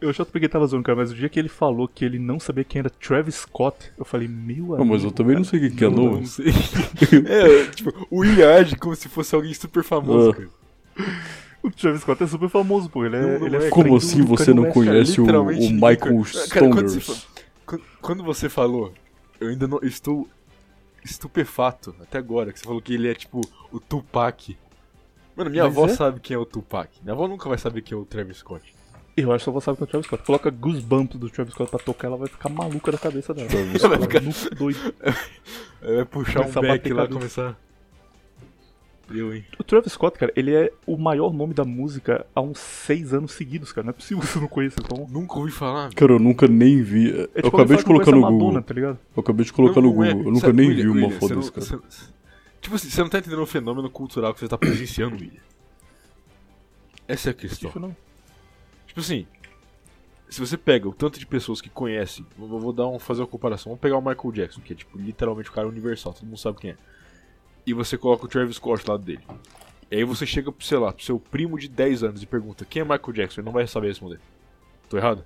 Eu 0.00 0.12
já 0.12 0.24
peguei 0.24 0.48
tava 0.48 0.66
zoando, 0.66 0.84
cara, 0.84 0.96
mas 0.98 1.12
o 1.12 1.14
dia 1.14 1.28
que 1.28 1.38
ele 1.38 1.48
falou 1.48 1.88
que 1.88 2.04
ele 2.04 2.18
não 2.18 2.38
sabia 2.38 2.62
quem 2.62 2.80
era 2.80 2.90
Travis 2.90 3.36
Scott, 3.36 3.90
eu 3.96 4.04
falei, 4.04 4.28
meu 4.28 4.74
Ah, 4.74 4.78
mas 4.78 5.02
eu 5.02 5.08
amigo, 5.08 5.10
também 5.12 5.36
não 5.36 5.44
sei 5.44 5.60
quem 5.60 5.70
que 5.70 5.84
é, 5.84 5.88
não. 5.88 6.16
Não 6.16 6.26
sei. 6.26 6.46
é, 7.26 7.64
tipo, 7.70 8.06
o 8.10 8.22
age 8.22 8.76
como 8.76 8.94
se 8.94 9.08
fosse 9.08 9.34
alguém 9.34 9.54
super 9.54 9.82
famoso, 9.82 10.30
Ah. 10.30 10.34
cara. 10.34 10.48
O 11.62 11.70
Travis 11.70 12.02
Scott 12.02 12.22
é 12.22 12.26
super 12.26 12.50
famoso, 12.50 12.90
pô. 12.90 13.06
Ele 13.06 13.16
é, 13.16 13.20
Não, 13.22 13.38
não 13.38 13.46
ele 13.46 13.56
é 13.56 13.70
Como 13.70 13.96
assim 13.96 14.18
do 14.20 14.26
você 14.26 14.52
não 14.52 14.64
West, 14.64 14.74
conhece 14.74 15.20
o, 15.20 15.24
o 15.24 15.70
Michael. 15.72 16.22
Cara, 16.50 16.68
quando 16.68 16.88
você 16.90 17.00
Stoners? 17.00 17.26
Quando, 17.64 17.82
quando 18.02 18.22
você 18.22 18.48
falou, 18.50 18.92
eu 19.40 19.48
ainda 19.48 19.66
não. 19.66 19.78
eu 19.80 19.88
estou 19.88 20.28
estupefato 21.02 21.94
até 22.00 22.18
agora, 22.18 22.52
que 22.52 22.58
você 22.58 22.64
falou 22.66 22.82
que 22.82 22.92
ele 22.94 23.08
é 23.08 23.14
tipo 23.14 23.40
o 23.72 23.80
Tupac. 23.80 24.56
Mano, 25.36 25.50
minha 25.50 25.64
Mas 25.64 25.72
avó 25.72 25.86
é? 25.86 25.88
sabe 25.88 26.20
quem 26.20 26.34
é 26.34 26.38
o 26.38 26.44
Tupac. 26.46 26.90
Minha 27.02 27.12
avó 27.14 27.26
nunca 27.26 27.48
vai 27.48 27.58
saber 27.58 27.82
quem 27.82 27.96
é 27.96 28.00
o 28.00 28.04
Travis 28.04 28.38
Scott. 28.38 28.74
Eu 29.16 29.30
acho 29.32 29.38
que 29.40 29.44
só 29.44 29.50
vou 29.52 29.60
saber 29.60 29.76
que 29.78 29.82
é 29.82 29.84
o 29.84 29.88
Travis 29.88 30.06
Scott. 30.06 30.22
Coloca 30.24 30.50
Goosebumps 30.50 31.18
do 31.18 31.28
Travis 31.30 31.54
Scott 31.54 31.70
pra 31.70 31.78
tocar, 31.80 32.08
ela 32.08 32.16
vai 32.16 32.28
ficar 32.28 32.48
maluca 32.48 32.92
da 32.92 32.98
cabeça 32.98 33.32
dela. 33.34 33.48
Travis 33.48 33.82
Ela 33.82 33.96
vai 33.98 34.08
ficar 34.08 34.54
doido. 34.56 34.94
Ela 35.82 35.96
vai 35.96 36.04
puxar 36.04 36.40
Começar 36.40 36.60
um 36.60 36.62
back 36.62 36.92
lá 36.92 37.04
e 37.04 37.08
começar. 37.08 37.56
Eu, 39.10 39.34
hein? 39.34 39.44
O 39.58 39.62
Travis 39.62 39.92
Scott, 39.92 40.18
cara, 40.18 40.32
ele 40.34 40.54
é 40.54 40.72
o 40.86 40.96
maior 40.96 41.30
nome 41.34 41.52
da 41.52 41.62
música 41.64 42.24
há 42.34 42.40
uns 42.40 42.58
seis 42.58 43.12
anos 43.12 43.32
seguidos, 43.32 43.70
cara. 43.70 43.84
Não 43.84 43.90
é 43.90 43.92
possível 43.92 44.22
que 44.22 44.26
você 44.28 44.40
não 44.40 44.48
conheça. 44.48 44.76
Então, 44.82 45.06
Nunca 45.10 45.38
ouvi 45.38 45.52
falar. 45.52 45.92
Cara, 45.92 46.12
eu 46.12 46.18
nunca 46.18 46.48
nem 46.48 46.80
vi. 46.82 47.10
é 47.10 47.20
eu 47.22 47.26
tipo 47.42 47.48
acabei 47.48 47.60
alguém 47.60 47.76
de 47.76 47.82
falar 47.82 47.82
que 47.82 47.84
colocar 47.84 48.10
no 48.12 48.20
Google. 48.22 48.52
Madonna, 48.52 48.62
tá? 48.62 48.74
Eu 49.14 49.20
acabei 49.20 49.44
de 49.44 49.52
colocar 49.52 49.80
Não, 49.82 49.92
no 49.92 50.04
é. 50.04 50.08
Google. 50.12 50.26
Eu 50.26 50.32
nunca 50.32 50.46
Sabe, 50.46 50.56
nem 50.56 50.68
William, 50.70 50.82
vi 50.84 50.88
uma 50.88 51.06
William, 51.06 51.20
foto 51.20 51.36
desse 51.36 51.52
cara. 51.52 51.66
você- 51.66 52.14
Tipo 52.64 52.76
assim, 52.76 52.88
você 52.88 53.02
não 53.02 53.10
tá 53.10 53.18
entendendo 53.18 53.42
o 53.42 53.46
fenômeno 53.46 53.90
cultural 53.90 54.32
que 54.32 54.40
você 54.40 54.48
tá 54.48 54.56
presenciando, 54.56 55.16
William. 55.16 55.42
Essa 57.06 57.28
é 57.28 57.32
a 57.32 57.34
questão. 57.34 57.68
Tipo, 57.68 57.78
não. 57.78 57.94
Tipo 58.86 59.00
assim, 59.00 59.26
se 60.30 60.40
você 60.40 60.56
pega 60.56 60.88
o 60.88 60.94
tanto 60.94 61.18
de 61.18 61.26
pessoas 61.26 61.60
que 61.60 61.68
conhecem, 61.68 62.24
vou, 62.38 62.58
vou 62.58 62.72
dar 62.72 62.88
um, 62.88 62.98
fazer 62.98 63.20
uma 63.20 63.26
comparação. 63.26 63.68
Vamos 63.68 63.82
pegar 63.82 63.98
o 63.98 64.00
Michael 64.00 64.32
Jackson, 64.32 64.62
que 64.62 64.72
é 64.72 64.76
tipo 64.76 64.96
literalmente 64.96 65.50
o 65.50 65.52
cara 65.52 65.68
universal, 65.68 66.14
todo 66.14 66.24
mundo 66.24 66.38
sabe 66.38 66.58
quem 66.58 66.70
é. 66.70 66.76
E 67.66 67.74
você 67.74 67.98
coloca 67.98 68.24
o 68.24 68.28
Travis 68.28 68.56
Scott 68.56 68.82
do 68.82 68.92
lado 68.92 69.04
dele. 69.04 69.22
E 69.90 69.96
aí 69.96 70.04
você 70.04 70.24
chega, 70.24 70.50
sei 70.60 70.78
lá, 70.78 70.90
pro 70.90 71.04
seu 71.04 71.20
primo 71.20 71.58
de 71.58 71.68
10 71.68 72.02
anos 72.02 72.22
e 72.22 72.26
pergunta 72.26 72.64
quem 72.64 72.80
é 72.80 72.84
Michael 72.84 73.12
Jackson, 73.12 73.42
ele 73.42 73.46
não 73.46 73.52
vai 73.52 73.66
saber 73.66 73.88
responder. 73.88 74.20
Tô 74.88 74.96
errado? 74.96 75.22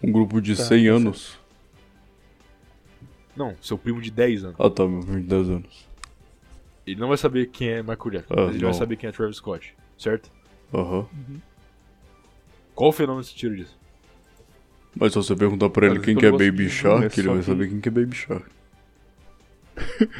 Um 0.00 0.12
grupo 0.12 0.40
de 0.40 0.54
Tá, 0.54 0.62
100 0.62 0.86
tá 0.86 0.92
anos. 0.92 1.38
Não, 3.34 3.56
seu 3.60 3.76
primo 3.76 4.00
de 4.00 4.12
10 4.12 4.44
anos. 4.44 4.56
Ah 4.60 4.70
tá, 4.70 4.86
meu 4.86 5.00
primo 5.00 5.20
de 5.20 5.26
10 5.26 5.50
anos. 5.50 5.91
Ele 6.86 7.00
não 7.00 7.08
vai 7.08 7.16
saber 7.16 7.46
quem 7.46 7.68
é 7.68 7.82
Michael 7.82 8.10
Jackson, 8.10 8.34
Ah, 8.34 8.40
mas 8.46 8.54
ele 8.54 8.64
vai 8.64 8.72
não. 8.72 8.78
saber 8.78 8.96
quem 8.96 9.08
é 9.08 9.12
Travis 9.12 9.36
Scott, 9.36 9.74
certo? 9.98 10.30
Aham. 10.74 11.06
Qual 12.74 12.90
o 12.90 12.92
fenômeno 12.92 13.22
você 13.24 13.34
tira 13.34 13.54
disso? 13.54 13.78
Mas 14.94 15.12
se 15.12 15.18
você 15.18 15.34
perguntar 15.36 15.70
pra 15.70 15.86
ele 15.86 15.96
Mas 15.96 16.04
quem 16.04 16.16
que 16.16 16.26
é 16.26 16.30
Baby 16.30 16.68
Shark, 16.68 17.18
ele 17.18 17.28
vai 17.28 17.38
que- 17.38 17.44
saber 17.44 17.68
quem 17.68 17.80
que 17.80 17.88
é 17.88 17.92
Baby 17.92 18.14
Shark. 18.16 18.44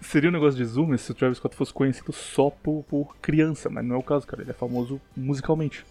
Seria 0.00 0.28
um 0.28 0.32
negócio 0.32 0.58
de 0.58 0.64
Zoomer 0.64 0.98
se 0.98 1.10
o 1.10 1.14
Travis 1.14 1.38
Scott 1.38 1.56
fosse 1.56 1.72
conhecido 1.72 2.12
só 2.12 2.50
por, 2.50 2.84
por 2.84 3.16
criança, 3.22 3.70
mas 3.70 3.84
não 3.84 3.96
é 3.96 3.98
o 3.98 4.02
caso, 4.02 4.26
cara. 4.26 4.42
Ele 4.42 4.50
é 4.50 4.54
famoso 4.54 5.00
musicalmente. 5.16 5.84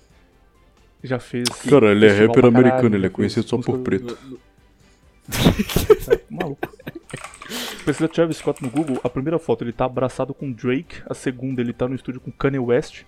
Já 1.04 1.20
fez. 1.20 1.50
Cara, 1.70 1.92
ele 1.92 2.06
é 2.06 2.12
rapper 2.12 2.46
americano, 2.46 2.96
ele 2.96 3.08
é 3.08 3.10
conhecido 3.10 3.48
só 3.48 3.58
por 3.58 3.80
preto. 3.80 4.18
Tá 6.06 6.20
maluco. 6.30 6.68
Se 7.84 7.86
pesquisar 7.88 8.08
Travis 8.08 8.38
Scott 8.38 8.64
no 8.64 8.70
Google, 8.70 8.98
a 9.04 9.10
primeira 9.10 9.38
foto 9.38 9.62
ele 9.64 9.74
tá 9.74 9.84
abraçado 9.84 10.34
com 10.34 10.50
Drake, 10.50 11.02
a 11.06 11.14
segunda 11.14 11.60
ele 11.62 11.74
tá 11.74 11.86
no 11.86 11.94
estúdio 11.96 12.22
com 12.22 12.32
Kanye 12.32 12.58
West, 12.58 13.02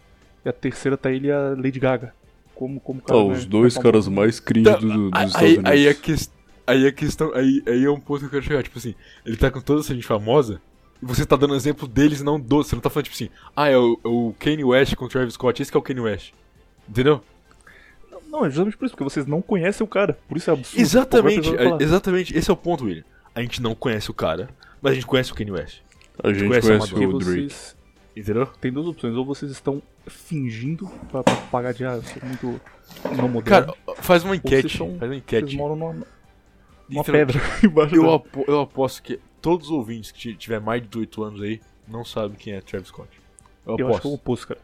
e 0.43 0.49
a 0.49 0.51
terceira 0.51 0.97
tá 0.97 1.09
ele 1.09 1.27
e 1.27 1.31
a 1.31 1.55
Lady 1.55 1.79
Gaga. 1.79 2.13
Como, 2.53 2.79
como 2.81 3.01
cara, 3.01 3.19
Ah, 3.21 3.23
né, 3.23 3.33
os 3.33 3.45
dois 3.45 3.77
é 3.77 3.81
caras 3.81 4.07
mais 4.09 4.39
cringe 4.41 4.69
Tá, 4.69 4.75
do, 4.77 5.09
dos 5.09 5.13
aí, 5.13 5.25
Estados 5.27 5.35
aí, 5.35 5.53
Unidos. 5.53 5.71
aí 5.71 5.87
a 5.87 5.93
ques- 5.95 6.31
aí 6.67 6.87
a 6.87 6.91
questão. 6.91 7.33
Aí, 7.33 7.63
aí 7.65 7.85
é 7.85 7.89
um 7.89 7.99
ponto 7.99 8.19
que 8.19 8.25
eu 8.25 8.29
quero 8.29 8.43
chegar. 8.43 8.63
Tipo 8.63 8.77
assim, 8.77 8.95
ele 9.25 9.37
tá 9.37 9.49
com 9.49 9.61
toda 9.61 9.79
essa 9.79 9.93
gente 9.93 10.05
famosa. 10.05 10.61
E 11.01 11.05
você 11.05 11.25
tá 11.25 11.35
dando 11.37 11.55
exemplo 11.55 11.87
deles, 11.87 12.21
não 12.21 12.37
do. 12.39 12.63
Você 12.63 12.75
não 12.75 12.81
tá 12.81 12.89
falando, 12.89 13.05
tipo 13.05 13.15
assim, 13.15 13.29
ah, 13.55 13.69
é 13.69 13.77
o, 13.77 13.99
é 14.03 14.07
o 14.07 14.33
Kanye 14.39 14.63
West 14.65 14.95
com 14.95 15.05
o 15.05 15.09
Travis 15.09 15.33
Scott, 15.35 15.61
esse 15.61 15.71
que 15.71 15.77
é 15.77 15.79
o 15.79 15.83
Kanye 15.83 16.01
West. 16.01 16.31
Entendeu? 16.89 17.21
Não, 18.29 18.45
é 18.45 18.49
justamente 18.49 18.75
por 18.77 18.85
isso, 18.85 18.93
porque 18.95 19.03
vocês 19.05 19.25
não 19.25 19.41
conhecem 19.41 19.83
o 19.85 19.87
cara. 19.87 20.17
Por 20.27 20.35
isso 20.37 20.49
é 20.49 20.53
absurdo. 20.53 20.81
Exatamente, 20.81 21.55
é- 21.55 21.77
exatamente. 21.83 22.37
Esse 22.37 22.49
é 22.49 22.53
o 22.53 22.57
ponto, 22.57 22.83
William. 22.83 23.03
A 23.33 23.41
gente 23.41 23.61
não 23.61 23.73
conhece 23.75 24.09
o 24.11 24.13
cara, 24.13 24.49
mas 24.85 24.91
a 24.91 24.95
gente 24.95 25.05
conhece 25.05 25.31
o 25.31 25.35
Kanye 25.35 25.51
West. 25.51 25.81
A 26.23 26.31
gente 26.31 26.47
conhece 26.47 26.67
conhece 26.67 26.67
a 26.69 26.73
Madonna? 26.73 26.89
Porque 26.91 27.05
o 27.05 27.17
Drake. 27.19 27.49
vocês 27.49 27.75
Entendeu? 28.15 28.45
tem 28.61 28.71
duas 28.71 28.87
opções. 28.87 29.15
Ou 29.15 29.25
vocês 29.25 29.51
estão 29.51 29.81
fingindo 30.07 30.87
pra, 31.11 31.23
pra 31.23 31.35
pagar 31.51 31.73
de 31.73 31.83
ah, 31.83 31.99
muito 32.23 32.61
não 33.17 33.27
moderno. 33.27 33.73
Cara, 33.85 33.95
faz 34.01 34.23
uma 34.23 34.35
vocês 34.35 34.45
enquete. 34.63 34.77
são- 34.77 34.87
Faz 34.97 35.01
uma 35.01 35.07
vocês 35.09 35.17
enquete. 35.17 35.57
moram 35.57 35.75
numa, 35.75 36.07
numa 36.87 37.03
pedra 37.03 37.39
embaixo 37.63 37.95
Eu, 37.95 38.13
apo- 38.13 38.45
eu 38.47 38.61
aposto 38.61 39.01
que 39.03 39.19
todos 39.41 39.67
os 39.67 39.71
ouvintes 39.73 40.11
que 40.11 40.19
ti- 40.19 40.35
tiver 40.35 40.61
mais 40.61 40.81
de 40.81 40.87
18 40.87 41.23
anos 41.23 41.41
aí 41.41 41.59
não 41.87 42.05
sabem 42.05 42.37
quem 42.37 42.53
é 42.53 42.61
Travis 42.61 42.87
Scott. 42.89 43.09
Eu 43.65 43.75
Eu 43.79 43.87
acho 43.89 44.01
que 44.01 44.07
é 44.07 44.09
o 44.11 44.13
aposto. 44.13 44.13
oposto, 44.13 44.47
cara. 44.47 44.59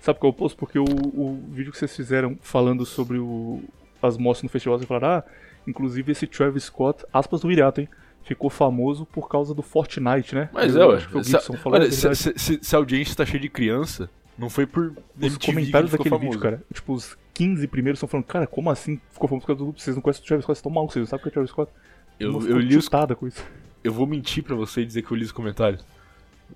Sabe 0.00 0.18
qual 0.18 0.30
é 0.30 0.32
o 0.32 0.34
oposto? 0.36 0.56
Porque 0.58 0.78
o, 0.78 0.84
o 0.84 1.44
vídeo 1.52 1.70
que 1.72 1.78
vocês 1.78 1.94
fizeram 1.94 2.36
falando 2.40 2.84
sobre 2.86 3.18
o, 3.18 3.62
as 4.02 4.16
mostras 4.16 4.44
no 4.44 4.48
festival, 4.48 4.78
vocês 4.78 4.88
falaram, 4.88 5.18
ah, 5.18 5.24
inclusive 5.66 6.10
esse 6.12 6.26
Travis 6.26 6.64
Scott, 6.64 7.04
aspas 7.12 7.40
do 7.42 7.50
Iriato, 7.52 7.80
hein? 7.80 7.88
Ficou 8.26 8.50
famoso 8.50 9.06
por 9.06 9.28
causa 9.28 9.54
do 9.54 9.62
Fortnite, 9.62 10.34
né? 10.34 10.50
Mas 10.52 10.74
Eu 10.74 10.82
é, 10.82 10.86
ué. 10.88 10.96
acho 10.96 11.08
que 11.08 11.16
o 11.16 11.24
Se, 11.24 11.30
Gibson 11.30 11.52
falou, 11.54 11.78
olha, 11.80 11.90
se, 11.90 12.14
se- 12.14 12.34
se- 12.36 12.58
se 12.60 12.74
a 12.74 12.78
audiência 12.78 13.14
tá 13.16 13.24
cheia 13.24 13.40
de 13.40 13.48
criança, 13.48 14.10
não 14.36 14.50
foi 14.50 14.66
por 14.66 14.92
Os 15.20 15.38
comentários 15.38 15.92
daquele 15.92 16.10
vídeo, 16.10 16.20
famoso. 16.32 16.38
cara, 16.40 16.62
tipo, 16.74 16.92
os 16.92 17.16
15 17.32 17.66
primeiros 17.68 17.98
estão 17.98 18.08
falando, 18.08 18.26
cara, 18.26 18.46
como 18.46 18.68
assim 18.68 19.00
ficou 19.12 19.28
famoso 19.28 19.46
por 19.46 19.56
causa 19.56 19.64
do 19.72 19.78
Vocês 19.78 19.94
não 19.96 20.02
conhecem 20.02 20.24
o 20.24 20.26
Travis 20.26 20.42
Scott, 20.44 20.54
vocês 20.56 20.58
estão 20.58 20.72
malucos, 20.72 20.94
vocês 20.94 21.02
não 21.02 21.06
sabem 21.08 21.20
o 21.20 21.22
que 21.22 21.28
é 21.28 21.32
Travis 21.32 21.50
Scott? 21.50 21.72
Eu, 22.18 22.32
eu 22.48 22.58
li 22.58 22.76
os, 22.76 22.88
com 22.88 23.26
isso. 23.28 23.44
eu 23.84 23.92
vou 23.92 24.06
mentir 24.06 24.42
pra 24.42 24.56
você 24.56 24.80
e 24.80 24.86
dizer 24.86 25.02
que 25.02 25.12
eu 25.12 25.16
li 25.16 25.24
os 25.24 25.32
comentários. 25.32 25.84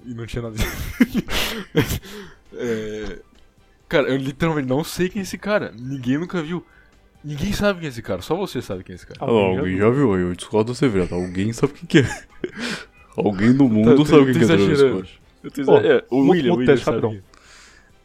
E 0.04 0.12
não 0.14 0.26
tinha 0.26 0.42
nada. 0.42 0.56
É, 2.52 3.18
Cara, 3.88 4.08
eu 4.08 4.16
literalmente 4.16 4.68
não 4.68 4.84
sei 4.84 5.08
quem 5.08 5.20
é 5.20 5.22
esse 5.22 5.36
cara. 5.38 5.72
Ninguém 5.76 6.18
nunca 6.18 6.40
viu. 6.42 6.64
Ninguém 7.22 7.52
sabe 7.52 7.80
quem 7.80 7.86
é 7.86 7.90
esse 7.90 8.00
cara, 8.02 8.22
só 8.22 8.34
você 8.34 8.62
sabe 8.62 8.82
quem 8.82 8.94
é 8.94 8.96
esse 8.96 9.06
cara. 9.06 9.18
Alguém 9.20 9.54
já 9.54 9.58
alguém 9.60 9.74
viu. 9.76 9.78
já 9.86 9.90
viu, 9.90 10.18
eu 10.18 10.34
discordo 10.34 10.74
você, 10.74 10.88
velho. 10.88 11.08
Alguém 11.14 11.52
sabe 11.52 11.72
quem 11.74 11.86
que 11.86 11.98
é. 11.98 12.24
Alguém 13.16 13.50
no 13.52 13.68
Tá, 13.68 13.74
mundo 13.74 13.96
tô- 13.96 14.04
sabe 14.06 14.24
quem 14.26 14.34
que 14.34 14.44
é 14.44 14.46
Travis 14.46 14.66
exagerando. 14.68 14.96
Scott. 15.06 15.20
Eu 15.42 15.50
tô 15.50 15.72
Ó, 15.72 15.78
exa- 15.78 15.86
é, 15.88 16.04
o 16.10 16.16
um 16.16 16.28
William, 16.30 16.50
outro 16.52 16.60
William 16.60 16.66
teste 16.66 16.84
sabe 16.84 17.16
é. 17.16 17.20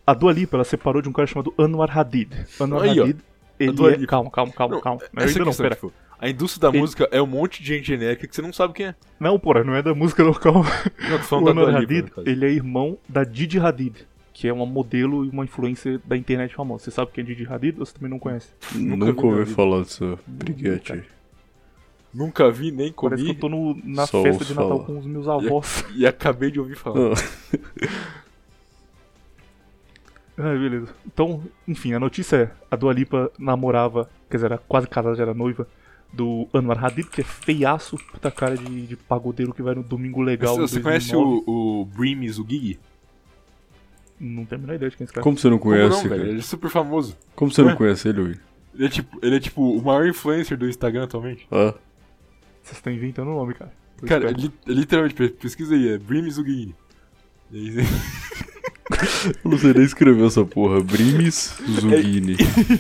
A 0.08 0.14
Dua 0.14 0.32
Lipa, 0.34 0.58
ela 0.58 0.64
separou 0.64 1.02
de 1.02 1.10
um 1.10 1.12
cara 1.14 1.28
chamado 1.28 1.54
Anwar 1.58 1.98
Hadid. 1.98 2.30
Anwar 2.60 2.84
Aí, 2.84 3.00
ó. 3.00 3.04
Hadid, 3.04 3.20
ele 3.60 3.84
é... 3.88 3.90
Lipa. 3.92 4.08
Calma, 4.08 4.30
calma, 4.32 4.52
calma, 4.54 4.76
Não, 4.76 4.82
calma. 4.82 5.02
Não, 5.14 5.24
Essa 5.24 5.32
é 5.34 5.40
ainda 5.40 5.44
a 5.44 5.46
não, 5.46 5.54
pera. 5.58 5.76
tipo, 5.76 5.94
a 6.20 6.30
indústria 6.30 6.62
da 6.62 6.68
Ele- 6.70 6.80
música 6.80 7.10
é 7.12 7.22
um 7.22 7.26
monte 7.28 7.62
de 7.64 7.68
gente 7.76 7.88
genérica 7.88 8.28
que 8.28 8.36
você 8.36 8.42
não 8.42 8.54
sabe 8.54 8.74
quem 8.74 8.88
é. 8.88 8.96
Não, 9.20 9.40
porra, 9.40 9.64
não 9.64 9.74
é 9.76 9.82
da 9.82 9.94
música 9.96 10.24
não, 10.24 10.34
calma. 10.34 10.66
Não, 11.10 11.20
tô 11.20 11.38
O 11.40 11.46
da 11.46 11.52
Anwar 11.52 11.72
Dua 11.72 11.80
Lipa, 11.80 11.94
Hadid, 11.94 12.12
caso. 12.12 12.28
ele 12.30 12.46
é 12.46 12.50
irmão 12.50 12.98
da 13.10 13.24
Didi 13.24 13.60
Hadid, 13.60 13.96
que 14.38 14.50
é 14.50 14.54
uma 14.54 14.66
modelo 14.66 15.24
e 15.26 15.30
uma 15.30 15.46
influencer 15.46 15.98
da 16.04 16.18
internet 16.18 16.54
famosa. 16.54 16.84
Você 16.84 16.92
sabe 16.92 17.10
quem 17.14 17.24
é 17.24 17.26
Didi 17.28 17.48
Hadid 17.48 17.80
ou 17.80 17.86
você 17.86 17.94
também 17.94 18.10
não 18.10 18.20
conhece? 18.20 18.50
Nunca 18.76 19.06
Nunca 19.06 19.26
ouvi 19.28 19.46
falar 19.46 19.80
dessa 19.80 20.20
briguete. 20.28 21.04
Nunca 22.14 22.52
vi, 22.52 22.70
nem 22.70 22.92
Parece 22.92 23.24
que 23.24 23.34
comi 23.34 23.36
eu 23.36 23.40
tô 23.40 23.48
no- 23.50 23.82
na 23.96 24.06
Só 24.06 24.22
festa 24.22 24.44
de 24.44 24.54
Natal 24.54 24.70
falar. 24.72 24.84
com 24.84 25.00
os 25.00 25.06
meus 25.06 25.26
avós. 25.30 25.86
e 25.96 26.06
acabei 26.06 26.52
de 26.52 26.60
ouvir 26.60 26.76
falar. 26.76 27.14
Ah, 27.14 27.14
Ah, 30.38 30.54
beleza. 30.60 30.94
Então, 31.06 31.42
enfim, 31.66 31.94
a 31.94 32.00
notícia 32.00 32.36
é: 32.36 32.52
a 32.70 32.76
Dua 32.76 32.92
Lipa 32.94 33.32
namorava, 33.40 34.10
quer 34.30 34.36
dizer, 34.38 34.48
era 34.48 34.58
quase 34.58 34.86
casada, 34.88 35.16
já 35.16 35.24
era 35.24 35.34
noiva, 35.34 35.66
do 36.12 36.46
Anwar 36.54 36.84
Hadid, 36.84 37.08
que 37.10 37.22
é 37.22 37.24
feiaço, 37.24 37.98
puta 38.12 38.30
cara 38.30 38.58
de, 38.58 38.88
de 38.88 38.96
pagodeiro 38.98 39.54
que 39.54 39.62
vai 39.62 39.76
no 39.76 39.84
Domingo 39.84 40.22
Legal. 40.22 40.56
Você, 40.56 40.76
você 40.76 40.82
conhece 40.82 41.12
2009. 41.14 41.44
o, 41.48 41.82
o 41.82 42.44
o 42.44 42.50
Gig? 42.50 42.80
Não 44.20 44.46
tenho 44.46 44.60
a 44.60 44.62
menor 44.64 44.76
ideia 44.76 44.90
de 44.90 44.98
quem 44.98 45.04
é 45.04 45.06
esse 45.06 45.14
cara. 45.14 45.24
Como 45.24 45.38
você 45.38 45.50
não 45.50 45.58
Como 45.60 45.74
conhece, 45.76 45.90
não, 45.90 46.04
velho? 46.10 46.16
cara? 46.22 46.30
Ele 46.30 46.40
é 46.40 46.44
super 46.44 46.70
famoso. 46.70 47.18
Como 47.36 47.52
você 47.52 47.62
não 47.62 47.70
Ué? 47.70 47.76
conhece 47.76 48.08
ele, 48.08 48.22
Will? 48.22 48.36
Ele 48.76 48.86
é, 48.86 48.90
tipo, 48.90 49.20
ele 49.22 49.36
é 49.36 49.40
tipo 49.40 49.62
o 49.78 49.84
maior 49.84 50.06
influencer 50.08 50.58
do 50.58 50.68
Instagram 50.68 51.04
atualmente. 51.06 51.48
Ah, 51.52 51.74
Vocês 52.64 52.78
estão 52.78 52.92
inventando 52.92 53.30
o 53.30 53.36
nome, 53.36 53.54
cara. 53.54 53.72
Tô 53.98 54.06
Cara, 54.06 54.32
li- 54.32 54.52
literalmente, 54.68 55.16
pe- 55.16 55.30
pesquisa 55.30 55.76
aí, 55.76 55.88
é. 55.94 56.00
E 57.52 57.58
aí, 57.58 57.78
eu 59.44 59.52
não 59.52 59.58
sei 59.58 59.74
nem 59.74 59.84
escrever 59.84 60.26
essa 60.26 60.44
porra. 60.46 60.82
Brimes 60.82 61.56
Zugini. 61.80 62.36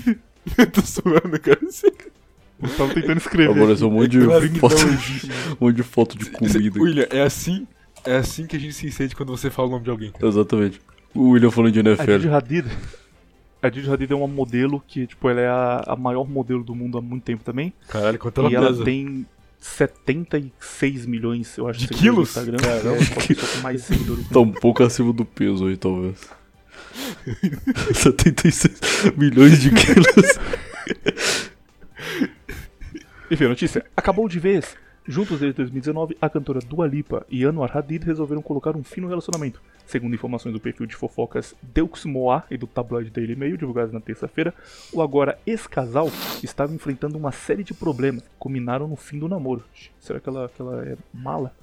eu 0.57 0.67
tô 0.71 0.81
suando, 0.81 1.39
cara. 1.39 1.59
Eu 2.61 2.69
tava 2.77 2.93
tentando 2.93 3.17
escrever. 3.17 3.51
Aparece 3.57 3.83
um 3.83 3.91
monte 3.91 4.09
de 4.09 4.19
que 4.49 4.59
foto, 4.59 4.75
não 4.75 4.93
existe. 4.93 5.29
um 5.59 5.65
monte 5.65 5.75
de 5.75 5.83
foto 5.83 6.17
de 6.17 6.29
comida. 6.29 6.79
William, 6.81 7.07
é 7.09 7.21
assim, 7.21 7.67
é 8.05 8.15
assim 8.17 8.45
que 8.47 8.55
a 8.55 8.59
gente 8.59 8.73
se 8.73 8.91
sente 8.91 9.15
quando 9.15 9.29
você 9.35 9.49
fala 9.49 9.67
o 9.67 9.71
nome 9.71 9.83
de 9.83 9.89
alguém. 9.89 10.13
Exatamente. 10.21 10.81
O 11.15 11.29
William 11.29 11.49
falando 11.49 11.71
de 11.73 11.79
A 11.79 11.83
Didi 11.83 12.01
NFL. 12.01 12.29
Hadid. 12.35 12.67
A 13.61 13.69
Didi 13.69 13.89
Hadid 13.89 14.11
é 14.11 14.15
uma 14.15 14.27
modelo 14.27 14.83
que, 14.87 15.07
tipo, 15.07 15.27
ela 15.29 15.41
é 15.41 15.47
a, 15.47 15.83
a 15.87 15.95
maior 15.95 16.27
modelo 16.27 16.63
do 16.63 16.75
mundo 16.75 16.97
há 16.97 17.01
muito 17.01 17.23
tempo 17.23 17.43
também. 17.43 17.73
Caralho, 17.87 18.19
quanto 18.19 18.41
ela 18.41 18.51
e 18.51 18.55
ela 18.55 18.67
pesa. 18.67 18.83
tem 18.83 19.25
76 19.59 21.05
milhões, 21.05 21.57
eu 21.57 21.67
acho, 21.67 21.79
De 21.79 21.87
seguidores 21.87 22.05
no 22.05 22.13
quilos? 22.13 22.29
Instagram. 22.29 22.57
Caramba. 22.57 22.97
É 23.55 23.59
a 23.59 23.61
mais 23.63 23.81
seguidores. 23.83 24.27
Tá 24.29 24.39
um 24.39 24.51
pouco 24.51 24.83
acima 24.83 25.11
do 25.13 25.25
peso 25.25 25.65
aí, 25.67 25.77
talvez. 25.77 26.29
76 27.93 29.15
milhões 29.17 29.59
de 29.61 29.71
quilos. 29.71 30.39
Enfim, 33.31 33.45
a 33.45 33.49
notícia. 33.49 33.85
Acabou 33.95 34.27
de 34.29 34.39
vez. 34.39 34.75
Juntos 35.07 35.39
desde 35.39 35.57
2019, 35.57 36.17
a 36.19 36.29
cantora 36.29 36.59
Dua 36.59 36.87
Lipa 36.87 37.25
e 37.29 37.43
Anwar 37.43 37.75
Hadid 37.75 38.03
resolveram 38.05 38.41
colocar 38.41 38.75
um 38.75 38.83
fim 38.83 39.01
no 39.01 39.07
relacionamento. 39.07 39.61
Segundo 39.85 40.15
informações 40.15 40.51
do 40.51 40.59
perfil 40.59 40.85
de 40.85 40.95
fofocas 40.95 41.53
Deux 41.61 42.05
Moa 42.05 42.43
e 42.49 42.57
do 42.57 42.65
tabloide 42.65 43.11
Daily 43.11 43.35
Mail, 43.35 43.57
divulgadas 43.57 43.91
na 43.91 43.99
terça-feira, 43.99 44.53
o 44.91 45.01
agora 45.01 45.37
ex-casal 45.45 46.09
estava 46.41 46.73
enfrentando 46.73 47.17
uma 47.17 47.31
série 47.31 47.63
de 47.63 47.73
problemas 47.73 48.23
que 48.23 48.29
culminaram 48.39 48.87
no 48.87 48.95
fim 48.95 49.19
do 49.19 49.27
namoro. 49.27 49.63
Será 49.99 50.19
que 50.19 50.27
ela, 50.27 50.49
que 50.49 50.61
ela 50.61 50.83
é 50.85 50.97
mala? 51.13 51.53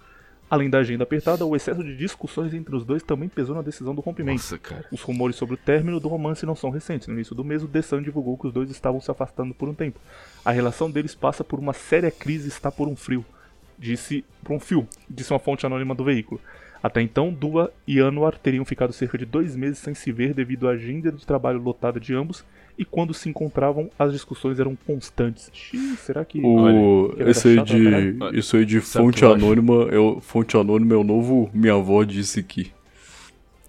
Além 0.53 0.69
da 0.69 0.81
agenda 0.81 1.03
apertada, 1.03 1.47
o 1.47 1.57
excesso 1.57 1.83
de 1.83 1.97
discussões 1.97 2.53
entre 2.53 2.77
os 2.77 2.85
dois 2.85 3.03
também 3.03 3.27
pesou 3.27 3.57
na 3.57 3.63
decisão 3.63 3.95
do 3.95 4.03
rompimento. 4.03 4.43
Nossa. 4.43 4.85
Os 4.93 5.01
rumores 5.01 5.35
sobre 5.35 5.55
o 5.55 5.57
término 5.57 5.99
do 5.99 6.09
romance 6.09 6.45
não 6.45 6.55
são 6.55 6.69
recentes. 6.69 7.09
No 7.09 7.15
início 7.15 7.35
do 7.35 7.43
mês, 7.43 7.63
o 7.63 7.69
The 7.69 7.81
Sun 7.81 8.03
divulgou 8.03 8.37
que 8.37 8.47
os 8.47 8.53
dois 8.53 8.71
estavam 8.71 9.01
se 9.01 9.11
afastando 9.11 9.55
por 9.55 9.67
um 9.67 9.75
tempo. 9.75 9.99
A 10.45 10.51
relação 10.51 10.91
deles 10.91 11.15
passa 11.15 11.43
por 11.43 11.59
uma 11.59 11.73
séria 11.73 12.11
crise 12.11 12.45
e 12.45 12.49
está 12.49 12.71
por 12.71 12.87
um 12.87 12.95
frio. 12.95 13.25
Disse 13.79 14.27
por 14.45 14.53
um 14.53 14.61
fio, 14.61 14.87
disse 15.09 15.33
uma 15.33 15.39
fonte 15.39 15.65
anônima 15.65 15.95
do 15.95 16.05
veículo. 16.05 16.39
Até 16.83 17.01
então, 17.01 17.33
Dua 17.33 17.73
e 17.87 18.01
Anwar 18.01 18.37
teriam 18.39 18.65
ficado 18.65 18.93
cerca 18.93 19.17
de 19.17 19.25
dois 19.25 19.55
meses 19.55 19.79
sem 19.79 19.95
se 19.95 20.11
ver 20.11 20.35
devido 20.35 20.69
à 20.69 20.73
agenda 20.73 21.13
de 21.13 21.25
trabalho 21.25 21.61
lotada 21.63 22.01
de 22.01 22.13
ambos, 22.15 22.45
e 22.77 22.85
quando 22.85 23.15
se 23.15 23.29
encontravam, 23.29 23.89
as 23.99 24.13
discussões 24.13 24.59
eram 24.59 24.75
constantes. 24.75 25.49
Xiii, 25.53 25.97
será 25.97 26.25
que. 26.25 26.41
O, 26.45 27.13
que 27.15 27.23
esse 27.25 27.49
aí 27.49 27.63
de, 27.63 28.17
isso 28.33 28.57
aí 28.57 28.65
de 28.65 28.81
Sabe 28.81 29.05
fonte 29.05 29.19
que 29.21 29.25
anônima, 29.25 29.89
é 29.91 29.99
o, 29.99 30.21
fonte 30.21 30.57
anônima 30.57 30.95
é 30.95 30.97
o 30.97 31.05
novo 31.05 31.51
minha 31.55 31.75
avó 31.75 32.03
disse 32.03 32.41
aqui. 32.41 32.73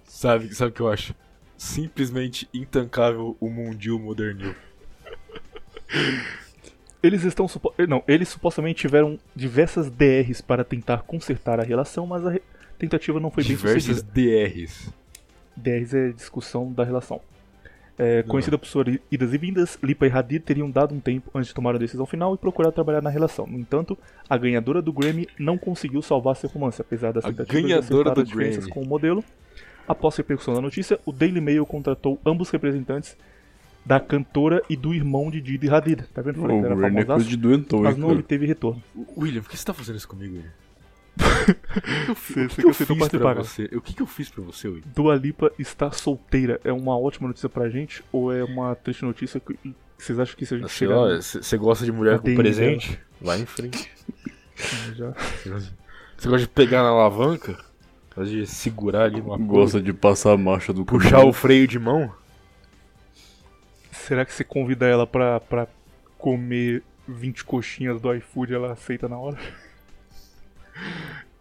Sabe, 0.06 0.52
sabe 0.54 0.70
o 0.70 0.74
que 0.74 0.80
eu 0.80 0.88
acho? 0.88 1.14
Simplesmente 1.56 2.48
intancável 2.52 3.36
o 3.38 3.48
mundil 3.48 3.98
modernil. 3.98 4.54
Eles 7.02 7.22
estão 7.24 7.46
supo- 7.46 7.74
não, 7.86 8.02
eles 8.08 8.28
supostamente 8.30 8.80
tiveram 8.80 9.18
diversas 9.36 9.90
DRs 9.90 10.40
para 10.40 10.64
tentar 10.64 11.02
consertar 11.02 11.60
a 11.60 11.62
relação, 11.62 12.06
mas 12.06 12.26
a 12.26 12.30
re- 12.30 12.42
tentativa 12.78 13.18
não 13.20 13.30
foi 13.30 13.42
bem 13.44 13.56
Diversas 13.56 13.84
sucedida. 13.84 14.12
DRs. 14.12 14.92
DRs 15.56 15.94
é 15.94 16.12
discussão 16.12 16.72
da 16.72 16.84
relação. 16.84 17.20
É, 17.96 18.24
conhecida 18.24 18.58
por 18.58 18.66
suas 18.66 18.98
idas 19.10 19.32
e 19.32 19.38
vindas, 19.38 19.78
Lipa 19.80 20.04
e 20.06 20.10
Hadid 20.10 20.44
teriam 20.44 20.68
dado 20.68 20.92
um 20.92 20.98
tempo 20.98 21.30
antes 21.32 21.48
de 21.48 21.54
tomar 21.54 21.76
a 21.76 21.78
decisão 21.78 22.04
final 22.04 22.34
e 22.34 22.38
procurar 22.38 22.72
trabalhar 22.72 23.00
na 23.00 23.08
relação. 23.08 23.46
No 23.46 23.56
entanto, 23.56 23.96
a 24.28 24.36
ganhadora 24.36 24.82
do 24.82 24.92
Grammy 24.92 25.28
não 25.38 25.56
conseguiu 25.56 26.02
salvar 26.02 26.34
seu 26.34 26.48
romance, 26.50 26.80
apesar 26.80 27.12
das 27.12 27.24
A 27.24 27.28
tentativas 27.28 27.86
de 27.86 27.88
do 27.88 28.20
as 28.20 28.28
diferenças 28.28 28.64
Grammy. 28.64 28.72
com 28.72 28.82
o 28.82 28.86
modelo. 28.86 29.22
Após 29.86 30.14
a 30.14 30.16
repercussão 30.16 30.54
da 30.54 30.60
notícia, 30.60 30.98
o 31.06 31.12
Daily 31.12 31.40
Mail 31.40 31.64
contratou 31.64 32.18
ambos 32.26 32.50
representantes 32.50 33.16
da 33.86 34.00
cantora 34.00 34.62
e 34.68 34.76
do 34.76 34.94
irmão 34.94 35.30
de 35.30 35.40
Didi 35.40 35.68
Hadid. 35.68 36.04
Tá 36.12 36.22
vendo? 36.22 36.40
Falei 36.40 36.56
O 36.56 36.60
que 36.60 36.66
era 36.66 36.74
é 36.74 36.90
famosaço, 36.90 37.28
de 37.28 37.36
mas 37.80 37.96
não 37.96 38.10
obteve 38.10 38.46
retorno. 38.46 38.82
William, 39.16 39.42
por 39.42 39.50
que 39.50 39.56
você 39.56 39.64
tá 39.64 39.74
fazendo 39.74 39.96
isso 39.96 40.08
comigo, 40.08 40.34
William? 40.34 40.50
O 41.16 42.14
que, 42.14 42.48
que 42.48 42.62
que 42.62 42.66
eu 42.66 42.72
fiz 42.74 43.08
pra 43.08 43.34
você? 43.34 43.64
O 43.72 43.80
que, 43.80 43.94
que 43.94 44.02
eu 44.02 44.06
fiz 44.06 44.28
pra 44.28 44.42
você, 44.42 44.68
William? 44.68 44.84
Dua 44.94 45.14
Lipa 45.14 45.52
está 45.58 45.90
solteira. 45.92 46.60
É 46.64 46.72
uma 46.72 46.98
ótima 46.98 47.28
notícia 47.28 47.48
pra 47.48 47.68
gente 47.68 48.02
ou 48.12 48.32
é 48.32 48.42
uma 48.42 48.74
triste 48.74 49.04
notícia 49.04 49.40
que 49.40 49.58
vocês 49.96 50.18
acham 50.18 50.36
que 50.36 50.44
se 50.44 50.54
a 50.54 50.58
gente 50.58 50.70
Sei 50.70 50.88
chegar 50.88 51.16
Você 51.20 51.56
gosta 51.56 51.84
de 51.84 51.92
mulher 51.92 52.18
com 52.18 52.34
presente? 52.34 52.98
Vai 53.20 53.40
em 53.40 53.46
frente. 53.46 53.90
já 54.94 55.12
Você 56.16 56.28
gosta 56.28 56.38
de 56.38 56.48
pegar 56.48 56.82
na 56.82 56.88
alavanca? 56.88 57.56
Gosta 58.14 58.30
de 58.30 58.46
segurar 58.46 59.04
ali 59.04 59.20
numa 59.20 59.38
Gosta 59.38 59.80
de 59.80 59.92
passar 59.92 60.32
a 60.32 60.36
marcha 60.36 60.72
do 60.72 60.84
Puxar 60.84 61.10
caminhão. 61.10 61.28
o 61.30 61.32
freio 61.32 61.66
de 61.66 61.78
mão? 61.78 62.12
Será 63.90 64.24
que 64.24 64.32
você 64.32 64.44
convida 64.44 64.86
ela 64.86 65.06
pra, 65.06 65.40
pra 65.40 65.66
comer 66.18 66.82
20 67.08 67.44
coxinhas 67.44 68.00
do 68.00 68.14
iFood 68.14 68.54
ela 68.54 68.72
aceita 68.72 69.08
na 69.08 69.16
hora? 69.16 69.38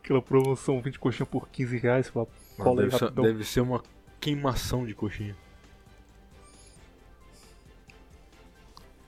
Aquela 0.03 0.21
promoção 0.21 0.81
20 0.81 0.99
coxinhas 0.99 1.29
por 1.29 1.47
15 1.49 1.77
reais, 1.77 2.09
fala, 2.09 2.27
Mano, 2.57 2.71
aí 2.71 2.89
deve, 2.89 2.97
ser, 2.97 3.11
deve 3.11 3.43
ser 3.43 3.61
uma 3.61 3.81
queimação 4.19 4.85
de 4.85 4.93
coxinha. 4.93 5.35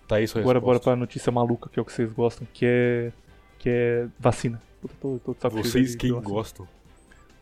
Tá 0.07 0.17
aí 0.17 0.27
sua 0.27 0.41
Agora 0.41 0.59
bora 0.59 0.73
resposta. 0.73 0.91
pra 0.91 0.95
notícia 0.95 1.31
maluca, 1.31 1.69
que 1.69 1.79
é 1.79 1.81
o 1.81 1.85
que 1.85 1.91
vocês 1.91 2.11
gostam, 2.11 2.47
que 2.53 2.65
é. 2.65 3.11
que 3.57 3.69
é 3.69 4.07
vacina. 4.19 4.61
Puta, 4.81 4.93
tô, 4.99 5.33
tô 5.33 5.49
cheio 5.49 5.63
Vocês 5.63 5.95
quem 5.95 6.11
gostam. 6.21 6.67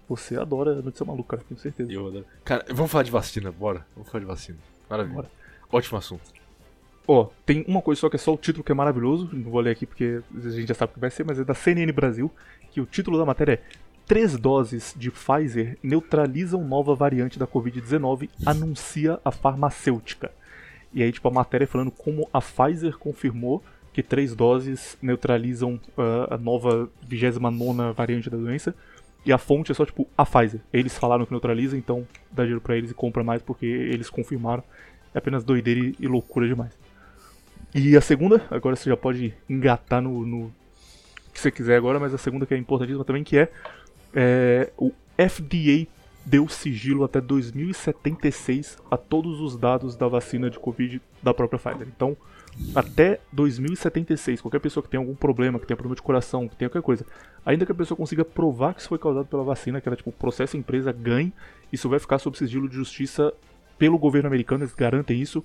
Você 0.07 0.37
adora 0.37 0.81
notícia 0.81 1.05
maluca, 1.05 1.37
tenho 1.37 1.59
certeza. 1.59 1.91
Eu 1.91 2.07
adoro. 2.07 2.25
Cara, 2.43 2.65
vamos 2.69 2.91
falar 2.91 3.03
de 3.03 3.11
vacina, 3.11 3.51
bora. 3.51 3.85
Vamos 3.95 4.09
falar 4.09 4.21
de 4.21 4.25
vacina. 4.25 4.57
Maravilha. 4.89 5.15
Bora. 5.15 5.31
Ótimo 5.71 5.97
assunto. 5.97 6.31
Ó, 7.07 7.29
tem 7.45 7.65
uma 7.67 7.81
coisa 7.81 7.99
só 7.99 8.09
que 8.09 8.15
é 8.15 8.19
só 8.19 8.33
o 8.33 8.37
título 8.37 8.63
que 8.63 8.71
é 8.71 8.75
maravilhoso, 8.75 9.29
não 9.33 9.51
vou 9.51 9.59
ler 9.59 9.71
aqui 9.71 9.85
porque 9.85 10.21
a 10.33 10.49
gente 10.49 10.67
já 10.67 10.73
sabe 10.73 10.91
o 10.91 10.93
que 10.93 10.99
vai 11.01 11.09
ser, 11.09 11.25
mas 11.25 11.37
é 11.37 11.43
da 11.43 11.53
CNN 11.53 11.91
Brasil, 11.91 12.31
que 12.73 12.81
o 12.81 12.85
título 12.85 13.17
da 13.17 13.25
matéria 13.25 13.53
é 13.53 13.83
Três 14.05 14.35
doses 14.37 14.93
de 14.97 15.09
Pfizer 15.09 15.77
neutralizam 15.81 16.61
nova 16.67 16.93
variante 16.93 17.39
da 17.39 17.47
Covid-19, 17.47 18.29
anuncia 18.45 19.17
a 19.23 19.31
farmacêutica. 19.31 20.29
E 20.93 21.01
aí, 21.01 21.09
tipo, 21.11 21.27
a 21.29 21.31
matéria 21.31 21.65
falando 21.65 21.89
como 21.89 22.27
a 22.33 22.41
Pfizer 22.41 22.97
confirmou 22.97 23.63
que 23.93 24.03
três 24.03 24.35
doses 24.35 24.97
neutralizam 25.01 25.79
ah, 25.97 26.35
a 26.35 26.37
nova 26.37 26.89
29 27.07 27.93
variante 27.95 28.29
da 28.29 28.35
doença. 28.37 28.75
E 29.25 29.31
a 29.31 29.37
fonte 29.37 29.71
é 29.71 29.75
só, 29.75 29.85
tipo, 29.85 30.05
a 30.17 30.25
Pfizer. 30.25 30.59
Eles 30.73 30.97
falaram 30.97 31.25
que 31.25 31.31
neutraliza, 31.31 31.77
então 31.77 32.05
dá 32.29 32.43
dinheiro 32.43 32.59
pra 32.59 32.75
eles 32.75 32.91
e 32.91 32.93
compra 32.93 33.23
mais 33.23 33.41
porque 33.41 33.65
eles 33.65 34.09
confirmaram. 34.09 34.63
É 35.13 35.17
apenas 35.19 35.45
doideira 35.45 35.79
e- 35.79 35.95
e 35.97 36.07
loucura 36.07 36.45
demais. 36.45 36.77
E 37.73 37.95
a 37.95 38.01
segunda, 38.01 38.45
agora 38.51 38.75
você 38.75 38.89
já 38.89 38.97
pode 38.97 39.33
engatar 39.49 40.01
no, 40.01 40.25
no 40.25 40.51
que 41.33 41.39
você 41.39 41.51
quiser 41.51 41.75
agora, 41.75 41.99
mas 41.99 42.13
a 42.13 42.17
segunda 42.17 42.45
que 42.45 42.53
é 42.53 42.57
importantíssima 42.57 43.03
também, 43.03 43.23
que 43.23 43.37
é, 43.37 43.51
é, 44.13 44.71
o 44.77 44.91
FDA 45.17 45.87
deu 46.25 46.47
sigilo 46.47 47.03
até 47.03 47.19
2076 47.19 48.77
a 48.89 48.95
todos 48.95 49.41
os 49.41 49.57
dados 49.57 49.95
da 49.95 50.07
vacina 50.07 50.49
de 50.49 50.57
Covid 50.57 51.01
da 51.21 51.33
própria 51.33 51.59
Pfizer. 51.59 51.87
Então, 51.93 52.15
até 52.75 53.19
2076, 53.31 54.41
qualquer 54.41 54.59
pessoa 54.59 54.83
que 54.83 54.89
tenha 54.89 55.01
algum 55.01 55.15
problema, 55.15 55.59
que 55.59 55.65
tenha 55.65 55.75
problema 55.75 55.95
de 55.95 56.01
coração, 56.01 56.47
que 56.47 56.55
tenha 56.55 56.69
qualquer 56.69 56.85
coisa, 56.85 57.05
ainda 57.45 57.65
que 57.65 57.71
a 57.71 57.75
pessoa 57.75 57.97
consiga 57.97 58.23
provar 58.23 58.73
que 58.73 58.79
isso 58.79 58.89
foi 58.89 58.99
causado 58.99 59.25
pela 59.25 59.43
vacina, 59.43 59.81
que 59.81 59.89
ela 59.89 59.95
tipo 59.95 60.11
processa 60.11 60.55
a 60.55 60.59
empresa, 60.59 60.91
ganhe, 60.91 61.33
isso 61.71 61.89
vai 61.89 61.99
ficar 61.99 62.19
sob 62.19 62.37
sigilo 62.37 62.69
de 62.69 62.75
justiça 62.75 63.33
pelo 63.77 63.97
governo 63.97 64.27
americano, 64.27 64.63
eles 64.63 64.73
garantem 64.73 65.19
isso. 65.19 65.43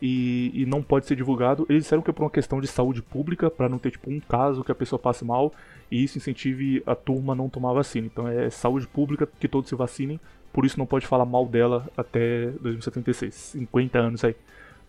E, 0.00 0.52
e 0.54 0.66
não 0.66 0.82
pode 0.82 1.06
ser 1.06 1.16
divulgado. 1.16 1.66
Eles 1.68 1.82
disseram 1.82 2.02
que 2.02 2.10
é 2.10 2.12
por 2.12 2.22
uma 2.22 2.30
questão 2.30 2.60
de 2.60 2.68
saúde 2.68 3.02
pública, 3.02 3.50
para 3.50 3.68
não 3.68 3.78
ter 3.78 3.90
tipo 3.90 4.10
um 4.10 4.20
caso 4.20 4.62
que 4.62 4.70
a 4.70 4.74
pessoa 4.74 4.98
passe 4.98 5.24
mal 5.24 5.52
e 5.90 6.04
isso 6.04 6.18
incentive 6.18 6.82
a 6.86 6.94
turma 6.94 7.32
a 7.32 7.36
não 7.36 7.48
tomar 7.48 7.72
vacina. 7.72 8.06
Então 8.06 8.28
é 8.28 8.50
saúde 8.50 8.86
pública 8.86 9.28
que 9.40 9.48
todos 9.48 9.68
se 9.68 9.74
vacinem, 9.74 10.20
por 10.52 10.64
isso 10.64 10.78
não 10.78 10.86
pode 10.86 11.06
falar 11.06 11.24
mal 11.24 11.46
dela 11.46 11.88
até 11.96 12.50
2076, 12.60 13.34
50 13.34 13.98
anos 13.98 14.24
aí. 14.24 14.36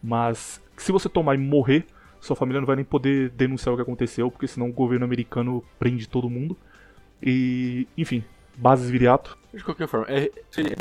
Mas 0.01 0.61
se 0.77 0.91
você 0.91 1.09
tomar 1.09 1.35
e 1.35 1.37
morrer, 1.37 1.85
sua 2.19 2.35
família 2.35 2.59
não 2.61 2.67
vai 2.67 2.75
nem 2.75 2.85
poder 2.85 3.29
denunciar 3.29 3.73
o 3.73 3.75
que 3.75 3.81
aconteceu, 3.81 4.29
porque 4.29 4.47
senão 4.47 4.69
o 4.69 4.73
governo 4.73 5.05
americano 5.05 5.63
prende 5.77 6.07
todo 6.07 6.29
mundo. 6.29 6.55
E, 7.21 7.87
enfim, 7.97 8.23
bases 8.57 8.89
viriato. 8.89 9.37
De 9.53 9.63
qualquer 9.63 9.87
forma, 9.87 10.05
é, 10.09 10.31
seria. 10.49 10.75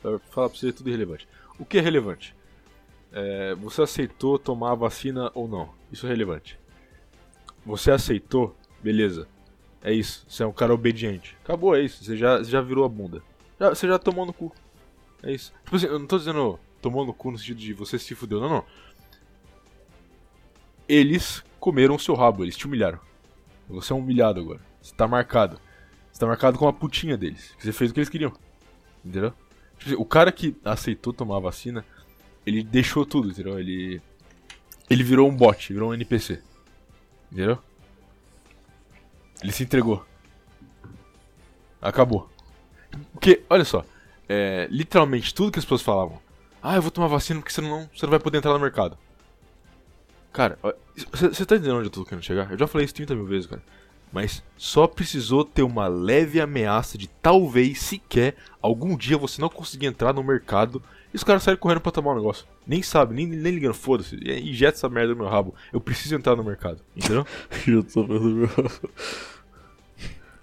Pra 0.00 0.18
falar 0.30 0.48
pra 0.48 0.58
você, 0.58 0.68
é 0.68 0.72
tudo 0.72 0.88
irrelevante. 0.88 1.28
O 1.58 1.64
que 1.64 1.78
é 1.78 1.80
relevante? 1.80 2.34
É, 3.16 3.54
você 3.54 3.80
aceitou 3.82 4.40
tomar 4.40 4.72
a 4.72 4.74
vacina 4.74 5.30
ou 5.34 5.46
não? 5.46 5.70
Isso 5.92 6.04
é 6.04 6.08
relevante. 6.08 6.58
Você 7.64 7.92
aceitou, 7.92 8.56
beleza. 8.82 9.28
É 9.80 9.92
isso. 9.92 10.24
Você 10.28 10.42
é 10.42 10.46
um 10.46 10.52
cara 10.52 10.74
obediente. 10.74 11.36
Acabou, 11.44 11.76
é 11.76 11.82
isso. 11.82 12.02
Você 12.02 12.16
já, 12.16 12.38
você 12.38 12.50
já 12.50 12.60
virou 12.60 12.84
a 12.84 12.88
bunda. 12.88 13.22
Já- 13.60 13.68
você 13.70 13.86
já 13.86 13.98
tomou 14.00 14.26
no 14.26 14.32
cu. 14.32 14.52
É 15.22 15.30
isso. 15.32 15.52
Tipo 15.64 15.76
assim, 15.76 15.86
eu 15.86 15.98
não 15.98 16.06
tô 16.06 16.18
dizendo 16.18 16.58
tomou 16.82 17.06
no 17.06 17.14
cu 17.14 17.30
no 17.30 17.38
sentido 17.38 17.58
de 17.60 17.72
você 17.72 17.98
se 17.98 18.14
fudeu, 18.14 18.40
não, 18.40 18.48
não. 18.48 18.64
Eles 20.88 21.42
comeram 21.58 21.94
o 21.94 21.98
seu 22.00 22.14
rabo, 22.14 22.44
eles 22.44 22.56
te 22.56 22.66
humilharam. 22.66 22.98
Você 23.68 23.92
é 23.92 23.96
humilhado 23.96 24.40
agora. 24.40 24.60
Você 24.82 24.94
tá 24.94 25.06
marcado. 25.08 25.58
Você 26.12 26.20
tá 26.20 26.26
marcado 26.26 26.58
com 26.58 26.68
a 26.68 26.72
putinha 26.72 27.16
deles. 27.16 27.54
Você 27.58 27.72
fez 27.72 27.90
o 27.90 27.94
que 27.94 28.00
eles 28.00 28.10
queriam. 28.10 28.32
Entendeu? 29.04 29.32
Tipo 29.78 29.90
assim, 29.90 29.94
o 30.02 30.04
cara 30.04 30.30
que 30.30 30.54
aceitou 30.64 31.12
tomar 31.12 31.36
a 31.36 31.40
vacina, 31.40 31.84
ele 32.46 32.62
deixou 32.62 33.04
tudo, 33.06 33.30
entendeu? 33.30 33.58
Ele. 33.58 34.00
Ele 34.88 35.02
virou 35.02 35.28
um 35.28 35.34
bot, 35.34 35.72
virou 35.72 35.90
um 35.90 35.94
NPC. 35.94 36.42
Entendeu? 37.32 37.58
Ele 39.42 39.52
se 39.52 39.62
entregou. 39.62 40.04
Acabou. 41.80 42.30
Porque, 43.12 43.42
olha 43.48 43.64
só, 43.64 43.84
é, 44.28 44.68
literalmente 44.70 45.34
tudo 45.34 45.50
que 45.50 45.58
as 45.58 45.64
pessoas 45.64 45.82
falavam. 45.82 46.20
Ah, 46.62 46.76
eu 46.76 46.82
vou 46.82 46.90
tomar 46.90 47.08
vacina 47.08 47.40
porque 47.40 47.52
você 47.52 47.60
não, 47.60 47.88
você 47.94 48.06
não 48.06 48.10
vai 48.10 48.20
poder 48.20 48.38
entrar 48.38 48.52
no 48.52 48.60
mercado. 48.60 48.96
Cara, 50.32 50.58
você 51.12 51.44
tá 51.44 51.56
entendendo 51.56 51.76
onde 51.76 51.86
eu 51.86 51.92
tô 51.92 52.04
querendo 52.04 52.24
chegar? 52.24 52.50
Eu 52.50 52.58
já 52.58 52.66
falei 52.66 52.84
isso 52.84 52.94
30 52.94 53.14
mil 53.14 53.26
vezes, 53.26 53.46
cara. 53.46 53.62
Mas 54.10 54.42
só 54.56 54.86
precisou 54.86 55.44
ter 55.44 55.62
uma 55.62 55.88
leve 55.88 56.40
ameaça 56.40 56.96
de 56.96 57.08
talvez, 57.08 57.80
sequer, 57.80 58.36
algum 58.62 58.96
dia 58.96 59.18
você 59.18 59.40
não 59.40 59.48
conseguir 59.48 59.86
entrar 59.86 60.12
no 60.12 60.22
mercado 60.22 60.82
e 61.14 61.16
os 61.16 61.22
caras 61.24 61.42
saírem 61.44 61.60
correndo 61.60 61.80
pra 61.80 61.92
tomar 61.92 62.12
um 62.12 62.16
negócio. 62.16 62.44
Nem 62.66 62.82
sabe, 62.82 63.14
nem, 63.14 63.24
nem 63.26 63.54
ligando, 63.54 63.72
foda-se. 63.74 64.16
E 64.16 64.50
injeta 64.50 64.76
essa 64.76 64.88
merda 64.88 65.14
no 65.14 65.20
meu 65.20 65.28
rabo. 65.28 65.54
Eu 65.72 65.80
preciso 65.80 66.14
entrar 66.16 66.34
no 66.36 66.42
mercado, 66.44 66.80
entendeu? 66.96 67.24
Injeta 67.66 67.86
essa 67.86 68.00
merda 68.00 68.24
no 68.24 68.34
meu 68.34 68.46
rabo. 68.48 68.70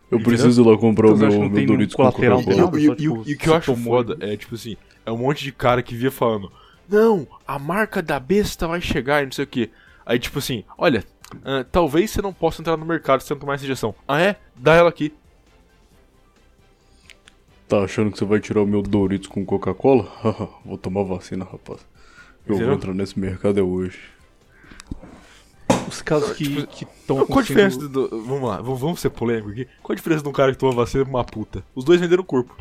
Eu 0.10 0.20
preciso 0.22 0.62
ir 0.62 0.66
lá 0.68 0.78
comprar 0.78 1.08
o 1.08 1.16
Então, 1.16 1.28
acha 1.28 1.40
meu, 1.40 1.50
meu 1.50 1.66
Doritos 1.66 1.96
com 1.96 2.04
colateral 2.04 2.42
E, 2.42 2.44
Coca-Cola. 2.46 2.80
e- 2.80 2.86
e- 2.86 2.96
tipo, 2.96 3.24
e 3.30 3.34
o 3.34 3.38
que 3.38 3.48
eu 3.50 3.54
acho 3.56 3.76
foda 3.78 4.18
é, 4.20 4.36
tipo 4.36 4.56
assim, 4.56 4.76
é 5.06 5.12
um 5.12 5.18
monte 5.18 5.44
de 5.44 5.52
cara 5.54 5.82
que 5.82 5.96
via 5.96 6.12
falando, 6.12 6.52
não, 6.90 7.26
a 7.48 7.58
marca 7.58 8.02
da 8.02 8.20
besta 8.20 8.68
vai 8.68 8.82
chegar 8.82 9.22
e 9.22 9.26
não 9.26 9.32
sei 9.32 9.46
o 9.46 9.48
que. 9.48 9.70
Aí, 10.06 10.20
tipo 10.20 10.40
assim, 10.40 10.66
olha, 10.78 11.06
ah, 11.46 11.66
talvez 11.72 12.12
você 12.12 12.22
não 12.22 12.34
possa 12.34 12.62
entrar 12.62 12.76
no 12.76 12.86
mercado 12.86 13.22
se 13.22 13.28
você 13.28 13.34
não 13.34 13.40
tomar 13.40 13.54
essa 13.54 13.64
injeção. 13.64 13.96
Ah, 14.06 14.20
é? 14.22 14.36
Dá 14.56 14.74
ela 14.76 14.90
aqui. 14.90 15.14
Tá 17.72 17.86
achando 17.86 18.12
que 18.12 18.18
você 18.20 18.26
vai 18.26 18.42
tirar 18.42 18.62
o 18.62 18.68
meu 18.68 18.82
Doritos 18.82 19.30
com 19.30 19.46
Coca-Cola? 19.46 20.06
vou 20.66 20.78
tomar 20.78 21.04
vacina, 21.04 21.46
rapaz. 21.46 21.80
Eu 22.46 22.58
vou 22.58 22.74
entrar 22.74 22.94
nesse 22.94 23.18
mercado 23.18 23.62
é 23.62 23.64
hoje. 23.64 23.98
Os 25.88 26.02
casos 26.02 26.34
que 26.36 26.66
Tipo, 26.66 26.92
estão 27.00 27.26
Qual 27.26 27.40
a 27.40 27.42
diferença 27.42 27.80
do, 27.80 27.88
do- 28.10 28.24
Vamos 28.26 28.50
lá, 28.50 28.58
vamos, 28.62 28.82
vamos 28.82 29.00
ser 29.00 29.10
polêmico 29.10 29.52
aqui. 29.52 29.70
Qual 29.82 29.94
a 29.94 29.96
diferença 29.96 30.22
de 30.22 30.28
um 30.28 30.34
cara 30.34 30.52
que 30.52 30.58
toma 30.58 30.74
vacina 30.74 31.06
pra 31.06 31.14
uma 31.14 31.24
puta? 31.24 31.64
Os 31.74 31.86
dois 31.86 32.02
venderam 32.02 32.24
o 32.24 32.26
corpo. 32.26 32.54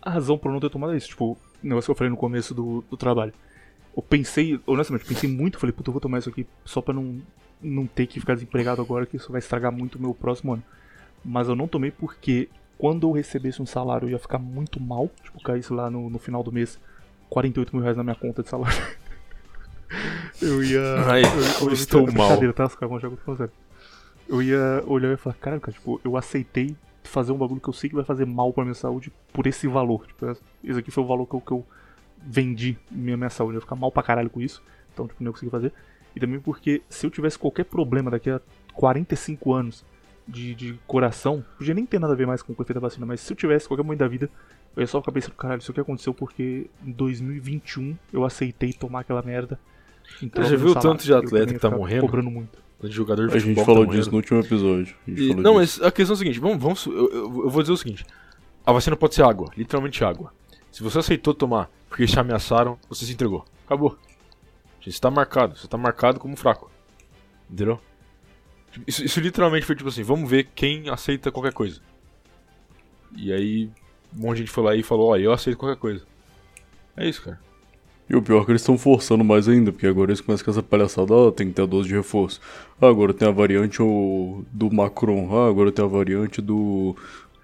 A 0.00 0.10
razão 0.10 0.38
por 0.38 0.46
eu 0.46 0.52
não 0.52 0.60
ter 0.60 0.70
tomado 0.70 0.92
é 0.92 0.96
isso, 0.96 1.08
tipo, 1.08 1.32
o 1.32 1.38
negócio 1.60 1.86
que 1.88 1.90
eu 1.90 1.96
falei 1.96 2.10
no 2.12 2.16
começo 2.16 2.54
do, 2.54 2.84
do 2.88 2.96
trabalho. 2.96 3.34
Eu 3.96 4.02
pensei, 4.04 4.60
honestamente, 4.64 5.06
pensei 5.06 5.28
muito, 5.28 5.58
falei, 5.58 5.72
puta, 5.72 5.90
eu 5.90 5.92
vou 5.92 6.00
tomar 6.00 6.20
isso 6.20 6.28
aqui 6.28 6.46
só 6.64 6.80
pra 6.80 6.94
não, 6.94 7.20
não 7.60 7.84
ter 7.84 8.06
que 8.06 8.20
ficar 8.20 8.34
desempregado 8.34 8.80
agora, 8.80 9.06
que 9.06 9.16
isso 9.16 9.32
vai 9.32 9.40
estragar 9.40 9.72
muito 9.72 9.96
o 9.96 10.00
meu 10.00 10.14
próximo 10.14 10.52
ano. 10.52 10.62
Mas 11.24 11.48
eu 11.48 11.54
não 11.56 11.68
tomei 11.68 11.90
porque 11.90 12.48
quando 12.78 13.06
eu 13.08 13.12
recebesse 13.12 13.62
um 13.62 13.66
salário 13.66 14.06
eu 14.06 14.12
ia 14.12 14.18
ficar 14.18 14.38
muito 14.38 14.80
mal, 14.80 15.08
tipo, 15.22 15.40
caísse 15.42 15.72
lá 15.72 15.88
no, 15.90 16.10
no 16.10 16.18
final 16.18 16.42
do 16.42 16.50
mês 16.50 16.78
48 17.30 17.74
mil 17.74 17.82
reais 17.82 17.96
na 17.96 18.02
minha 18.02 18.16
conta 18.16 18.42
de 18.42 18.48
salário. 18.48 18.76
eu 20.40 20.62
ia. 20.64 20.82
Ai, 21.06 21.22
eu 21.22 21.68
ia- 21.68 21.72
estou 21.74 22.00
mal. 22.12 22.28
Tá, 22.28 22.34
eu. 22.46 22.52
Eu 24.28 24.42
ia 24.42 24.82
olhar 24.86 25.12
e 25.12 25.16
falar, 25.16 25.34
caralho, 25.36 25.60
cara, 25.60 25.72
tipo, 25.76 26.00
eu 26.04 26.16
aceitei 26.16 26.74
fazer 27.04 27.32
um 27.32 27.36
bagulho 27.36 27.60
que 27.60 27.68
eu 27.68 27.72
sei 27.72 27.90
que 27.90 27.96
vai 27.96 28.04
fazer 28.04 28.24
mal 28.24 28.52
pra 28.52 28.64
minha 28.64 28.74
saúde 28.74 29.12
por 29.32 29.46
esse 29.46 29.66
valor. 29.68 30.06
Tipo, 30.06 30.36
esse 30.64 30.78
aqui 30.78 30.90
foi 30.90 31.04
o 31.04 31.06
valor 31.06 31.26
que 31.26 31.34
eu, 31.34 31.40
que 31.40 31.52
eu 31.52 31.66
vendi 32.18 32.78
minha, 32.90 33.16
minha 33.16 33.30
saúde. 33.30 33.54
Eu 33.54 33.58
ia 33.58 33.60
ficar 33.62 33.76
mal 33.76 33.90
pra 33.92 34.02
caralho 34.02 34.30
com 34.30 34.40
isso. 34.40 34.62
Então, 34.92 35.06
tipo, 35.06 35.22
não 35.22 35.28
ia 35.30 35.32
conseguir 35.32 35.50
fazer. 35.50 35.72
E 36.16 36.20
também 36.20 36.40
porque 36.40 36.82
se 36.88 37.04
eu 37.06 37.10
tivesse 37.10 37.38
qualquer 37.38 37.64
problema 37.64 38.10
daqui 38.10 38.30
a 38.30 38.40
45 38.74 39.52
anos 39.52 39.84
de, 40.26 40.54
de 40.54 40.78
coração, 40.86 41.44
podia 41.58 41.74
nem 41.74 41.84
ter 41.86 41.98
nada 41.98 42.12
a 42.12 42.16
ver 42.16 42.26
mais 42.26 42.42
com 42.42 42.52
o 42.52 42.54
efeito 42.54 42.74
da 42.74 42.80
vacina, 42.80 43.04
mas 43.06 43.20
se 43.20 43.32
eu 43.32 43.36
tivesse 43.36 43.66
qualquer 43.68 43.82
momento 43.82 43.98
da 44.00 44.08
vida, 44.08 44.30
eu 44.76 44.80
ia 44.80 44.86
só 44.86 45.00
ficar 45.00 45.12
pensando, 45.12 45.34
caralho, 45.34 45.60
isso 45.60 45.70
aqui 45.70 45.80
aconteceu 45.80 46.14
porque 46.14 46.68
em 46.84 46.92
2021 46.92 47.96
eu 48.12 48.24
aceitei 48.24 48.72
tomar 48.72 49.00
aquela 49.00 49.22
merda. 49.22 49.58
troca 50.32 50.48
já 50.48 50.56
viu 50.56 50.68
o 50.70 50.74
tanto 50.74 51.04
de 51.04 51.12
atleta 51.12 51.52
que 51.52 51.58
tá 51.60 51.70
morrendo? 51.70 52.02
Cobrando 52.02 52.30
muito. 52.30 52.58
De 52.82 52.90
jogador 52.90 53.28
de 53.28 53.36
A 53.36 53.38
gente 53.38 53.54
futebol 53.54 53.64
falou 53.64 53.86
tá 53.86 53.92
disso 53.92 54.10
no 54.10 54.16
último 54.16 54.40
episódio. 54.40 54.96
A 55.06 55.10
gente 55.10 55.22
E- 55.22 55.28
falou 55.28 55.42
não, 55.42 55.60
disso. 55.60 55.80
mas 55.80 55.88
a 55.88 55.92
questão 55.92 56.14
é 56.14 56.16
a 56.16 56.18
seguinte, 56.18 56.40
vamos, 56.40 56.60
vamos 56.60 56.86
eu, 56.86 56.92
eu- 57.12 57.42
eu 57.44 57.50
vou 57.50 57.62
dizer 57.62 57.72
o 57.72 57.76
seguinte. 57.76 58.04
A 58.66 58.72
vacina 58.72 58.96
pode 58.96 59.14
ser 59.14 59.22
água, 59.24 59.50
literalmente 59.56 60.02
água. 60.04 60.32
Se 60.70 60.82
você 60.82 60.98
aceitou 60.98 61.32
tomar 61.34 61.70
porque 61.88 62.06
te 62.06 62.18
ameaçaram, 62.18 62.78
você 62.88 63.04
se 63.04 63.12
entregou. 63.12 63.44
Acabou. 63.66 63.96
Você 64.84 64.98
tá 65.00 65.10
marcado, 65.10 65.56
você 65.56 65.68
tá 65.68 65.76
marcado 65.76 66.18
como 66.18 66.36
fraco. 66.36 66.70
Entendeu? 67.48 67.78
Isso, 68.86 69.04
isso 69.04 69.20
literalmente 69.20 69.66
foi 69.66 69.76
tipo 69.76 69.88
assim, 69.88 70.02
vamos 70.02 70.28
ver 70.28 70.48
quem 70.54 70.88
aceita 70.88 71.30
qualquer 71.30 71.52
coisa. 71.52 71.80
E 73.16 73.32
aí, 73.32 73.70
um 74.16 74.22
monte 74.22 74.36
de 74.36 74.42
gente 74.42 74.50
foi 74.50 74.64
lá 74.64 74.74
e 74.74 74.82
falou, 74.82 75.10
ó, 75.10 75.16
eu 75.16 75.32
aceito 75.32 75.58
qualquer 75.58 75.78
coisa. 75.78 76.02
É 76.96 77.08
isso, 77.08 77.22
cara. 77.22 77.38
E 78.08 78.16
o 78.16 78.22
pior 78.22 78.42
é 78.42 78.44
que 78.44 78.50
eles 78.52 78.62
estão 78.62 78.76
forçando 78.76 79.24
mais 79.24 79.48
ainda, 79.48 79.72
porque 79.72 79.86
agora 79.86 80.10
eles 80.10 80.20
começam 80.20 80.44
com 80.44 80.50
essa 80.50 80.62
palhaçada, 80.62 81.14
ah, 81.14 81.32
tem 81.32 81.48
que 81.48 81.54
ter 81.54 81.62
a 81.62 81.66
dose 81.66 81.88
de 81.88 81.94
reforço. 81.94 82.40
Ah, 82.80 82.88
agora 82.88 83.14
tem 83.14 83.26
a 83.26 83.30
variante 83.30 83.78
do 83.78 84.70
Macron, 84.70 85.28
ah, 85.34 85.48
agora 85.48 85.72
tem 85.72 85.84
a 85.84 85.88
variante 85.88 86.42
do 86.42 86.96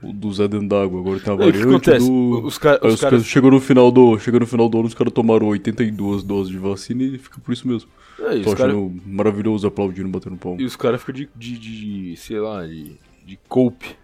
do 0.02 0.32
Zé 0.32 0.46
dentro 0.46 0.68
d'água, 0.68 1.00
agora 1.00 1.20
tem 1.20 1.32
a 1.32 1.36
E 1.36 1.38
o 1.38 1.38
que 1.38 1.44
variante 1.58 1.68
acontece? 1.90 2.06
do... 2.06 2.46
Os, 2.46 2.58
ca- 2.58 2.78
os 2.82 2.94
os 2.94 3.00
caras... 3.00 3.24
chegou 3.26 3.50
no 3.50 3.60
final 3.60 3.90
do, 3.90 4.18
chegou 4.18 4.40
no 4.40 4.46
final 4.46 4.68
do 4.68 4.78
ano, 4.78 4.86
os 4.88 4.94
caras 4.94 5.12
tomaram 5.12 5.46
82 5.48 6.22
doses 6.22 6.52
de 6.52 6.58
vacina 6.58 7.02
e 7.02 7.18
fica 7.18 7.40
por 7.40 7.52
isso 7.52 7.66
mesmo. 7.66 7.88
É, 8.20 8.40
Tô 8.40 8.52
achando 8.52 8.94
maravilhoso 9.06 9.66
aplaudindo, 9.66 10.08
batendo 10.08 10.36
palma. 10.36 10.60
E 10.60 10.64
os 10.64 10.76
caras 10.76 11.00
ficam 11.00 11.14
de, 11.14 11.28
de, 11.36 11.58
de, 11.58 12.16
sei 12.16 12.38
lá, 12.40 12.66
de, 12.66 12.96
de 13.24 13.38
cope. 13.48 13.96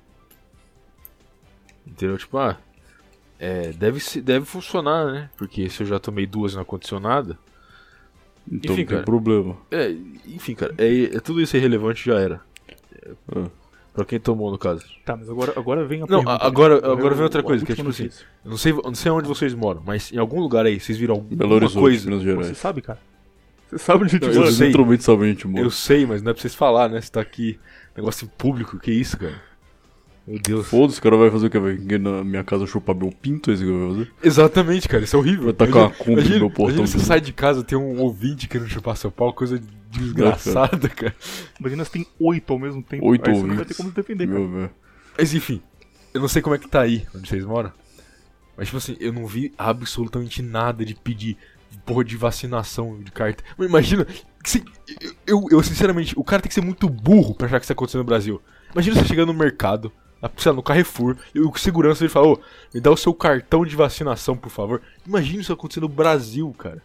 Entendeu? 1.86 2.16
Tipo, 2.16 2.38
ah, 2.38 2.58
é, 3.38 3.72
deve, 3.72 4.00
deve 4.20 4.44
funcionar, 4.46 5.12
né? 5.12 5.30
Porque 5.36 5.68
se 5.68 5.82
eu 5.82 5.86
já 5.86 5.98
tomei 5.98 6.26
duas 6.26 6.54
na 6.54 6.64
condicionada. 6.64 7.38
Então 8.46 8.56
enfim, 8.56 8.68
não 8.68 8.76
tem 8.76 8.86
cara. 8.86 9.02
problema. 9.04 9.56
É, 9.70 9.90
enfim, 10.26 10.54
cara, 10.54 10.74
é, 10.78 11.16
é 11.16 11.20
tudo 11.20 11.40
isso 11.40 11.56
irrelevante 11.56 12.04
já 12.04 12.18
era. 12.18 12.40
Ah. 13.34 13.48
Pra 13.94 14.04
quem 14.04 14.18
tomou, 14.18 14.50
no 14.50 14.58
caso. 14.58 14.84
Tá, 15.04 15.16
mas 15.16 15.30
agora, 15.30 15.52
agora 15.56 15.84
vem 15.84 15.98
a 15.98 16.00
Não, 16.00 16.08
pergunta. 16.24 16.32
a- 16.32 16.46
agora- 16.46 16.80
né? 16.80 16.88
agora 16.92 17.14
vem 17.14 17.22
outra 17.22 17.40
a 17.40 17.44
coisa, 17.44 17.64
que 17.64 17.72
é 17.72 17.76
tipo 17.76 17.88
assim. 17.90 18.10
Eu 18.44 18.50
não 18.50 18.56
sei, 18.56 18.72
eu 18.72 18.82
não 18.82 18.94
sei 18.94 19.12
onde 19.12 19.28
vocês 19.28 19.54
moram, 19.54 19.82
mas 19.86 20.12
em 20.12 20.18
algum 20.18 20.40
lugar 20.40 20.66
aí, 20.66 20.80
vocês 20.80 20.98
viram 20.98 21.14
alguma 21.14 21.36
Belo 21.36 21.54
Horizonte, 21.54 21.80
coisa. 21.80 22.04
Minas 22.10 22.24
Você 22.24 22.30
Gerais. 22.30 22.58
sabe, 22.58 22.82
cara? 22.82 22.98
Você 23.70 23.78
sabe 23.78 24.02
onde 24.02 24.16
a 24.16 24.18
gente 24.18 24.28
eu 24.28 24.34
mora? 24.34 24.46
Vocês 24.46 24.56
sei. 24.56 24.66
literalmente 24.66 25.04
sabem, 25.04 25.28
gente, 25.30 25.46
mano. 25.46 25.64
Eu 25.64 25.70
sei, 25.70 26.04
mas 26.06 26.22
não 26.22 26.30
é 26.30 26.34
pra 26.34 26.42
vocês 26.42 26.54
falar, 26.56 26.88
né? 26.88 27.00
Você 27.00 27.10
tá 27.12 27.20
aqui, 27.20 27.56
negócio 27.96 28.26
público, 28.36 28.78
que 28.80 28.90
isso, 28.90 29.16
cara? 29.16 29.40
Meu 30.26 30.40
Deus. 30.40 30.66
Foda-se, 30.66 30.98
o 30.98 31.02
cara 31.02 31.16
vai 31.16 31.30
fazer 31.30 31.46
o 31.46 31.50
quê? 31.50 31.58
Vai 31.58 31.74
vir 31.74 32.00
na 32.00 32.24
minha 32.24 32.42
casa 32.42 32.66
chupar 32.66 32.96
meu 32.96 33.10
pinto? 33.12 33.50
É 33.50 33.54
isso 33.54 33.62
que 33.64 33.70
vai 33.70 33.88
fazer? 33.90 34.10
Exatamente, 34.24 34.88
cara, 34.88 35.04
isso 35.04 35.14
é 35.14 35.18
horrível. 35.18 35.44
Vai 35.44 35.52
tacar 35.52 35.82
uma 35.82 35.90
compra 35.90 36.06
no 36.06 36.12
imagina, 36.20 36.38
meu 36.38 36.48
portão 36.50 36.64
imagina 36.78 36.86
você 36.86 36.94
dele. 36.96 37.06
sai 37.06 37.20
de 37.20 37.32
casa 37.32 37.62
tem 37.62 37.76
um 37.78 38.00
ouvinte 38.00 38.48
querendo 38.48 38.68
chupar 38.68 38.96
seu 38.96 39.10
pau, 39.12 39.32
coisa 39.32 39.60
desgraçada, 39.98 40.88
cara. 40.90 41.14
Imagina 41.60 41.84
se 41.84 41.90
tem 41.90 42.06
oito 42.20 42.52
ao 42.52 42.58
mesmo 42.58 42.82
tempo. 42.82 43.06
Oito 43.06 43.28
Aí 43.28 43.34
você 43.36 43.46
não 43.46 43.56
vai 43.56 43.64
ter 43.64 43.74
como 43.74 43.88
se 43.90 43.94
defender, 43.94 44.26
cara. 44.26 44.38
Meu, 44.40 44.50
velho. 44.50 44.70
Mas 45.18 45.34
enfim, 45.34 45.62
eu 46.12 46.20
não 46.20 46.28
sei 46.28 46.42
como 46.42 46.54
é 46.54 46.58
que 46.58 46.68
tá 46.68 46.80
aí, 46.80 47.06
onde 47.14 47.28
vocês 47.28 47.44
moram. 47.44 47.72
Mas 48.56 48.66
tipo 48.68 48.78
assim, 48.78 48.96
eu 49.00 49.12
não 49.12 49.26
vi 49.26 49.52
absolutamente 49.58 50.40
nada 50.42 50.84
de 50.84 50.94
pedir 50.94 51.36
porra 51.84 52.04
de 52.04 52.16
vacinação 52.16 53.00
de 53.02 53.10
carta. 53.10 53.42
Mas 53.58 53.68
imagina, 53.68 54.04
que 54.42 54.50
se- 54.50 54.64
eu, 55.26 55.44
eu, 55.50 55.62
sinceramente, 55.62 56.14
o 56.16 56.22
cara 56.24 56.40
tem 56.40 56.48
que 56.48 56.54
ser 56.54 56.60
muito 56.62 56.88
burro 56.88 57.34
pra 57.34 57.46
achar 57.46 57.58
que 57.58 57.64
isso 57.64 57.68
tá 57.68 57.74
acontecendo 57.74 58.00
no 58.02 58.06
Brasil. 58.06 58.40
Imagina 58.72 58.96
você 58.96 59.04
chegando 59.06 59.32
no 59.32 59.38
mercado, 59.38 59.92
sei 60.36 60.50
lá, 60.52 60.56
no 60.56 60.62
Carrefour, 60.62 61.16
e 61.34 61.40
o 61.40 61.52
segurança 61.56 62.02
ele 62.04 62.08
fala, 62.12 62.28
ô, 62.28 62.40
me 62.72 62.80
dá 62.80 62.90
o 62.90 62.96
seu 62.96 63.12
cartão 63.12 63.64
de 63.66 63.74
vacinação, 63.76 64.36
por 64.36 64.50
favor. 64.50 64.80
Imagina 65.06 65.40
isso 65.42 65.52
acontecendo 65.52 65.82
no 65.84 65.88
Brasil, 65.88 66.52
cara. 66.56 66.80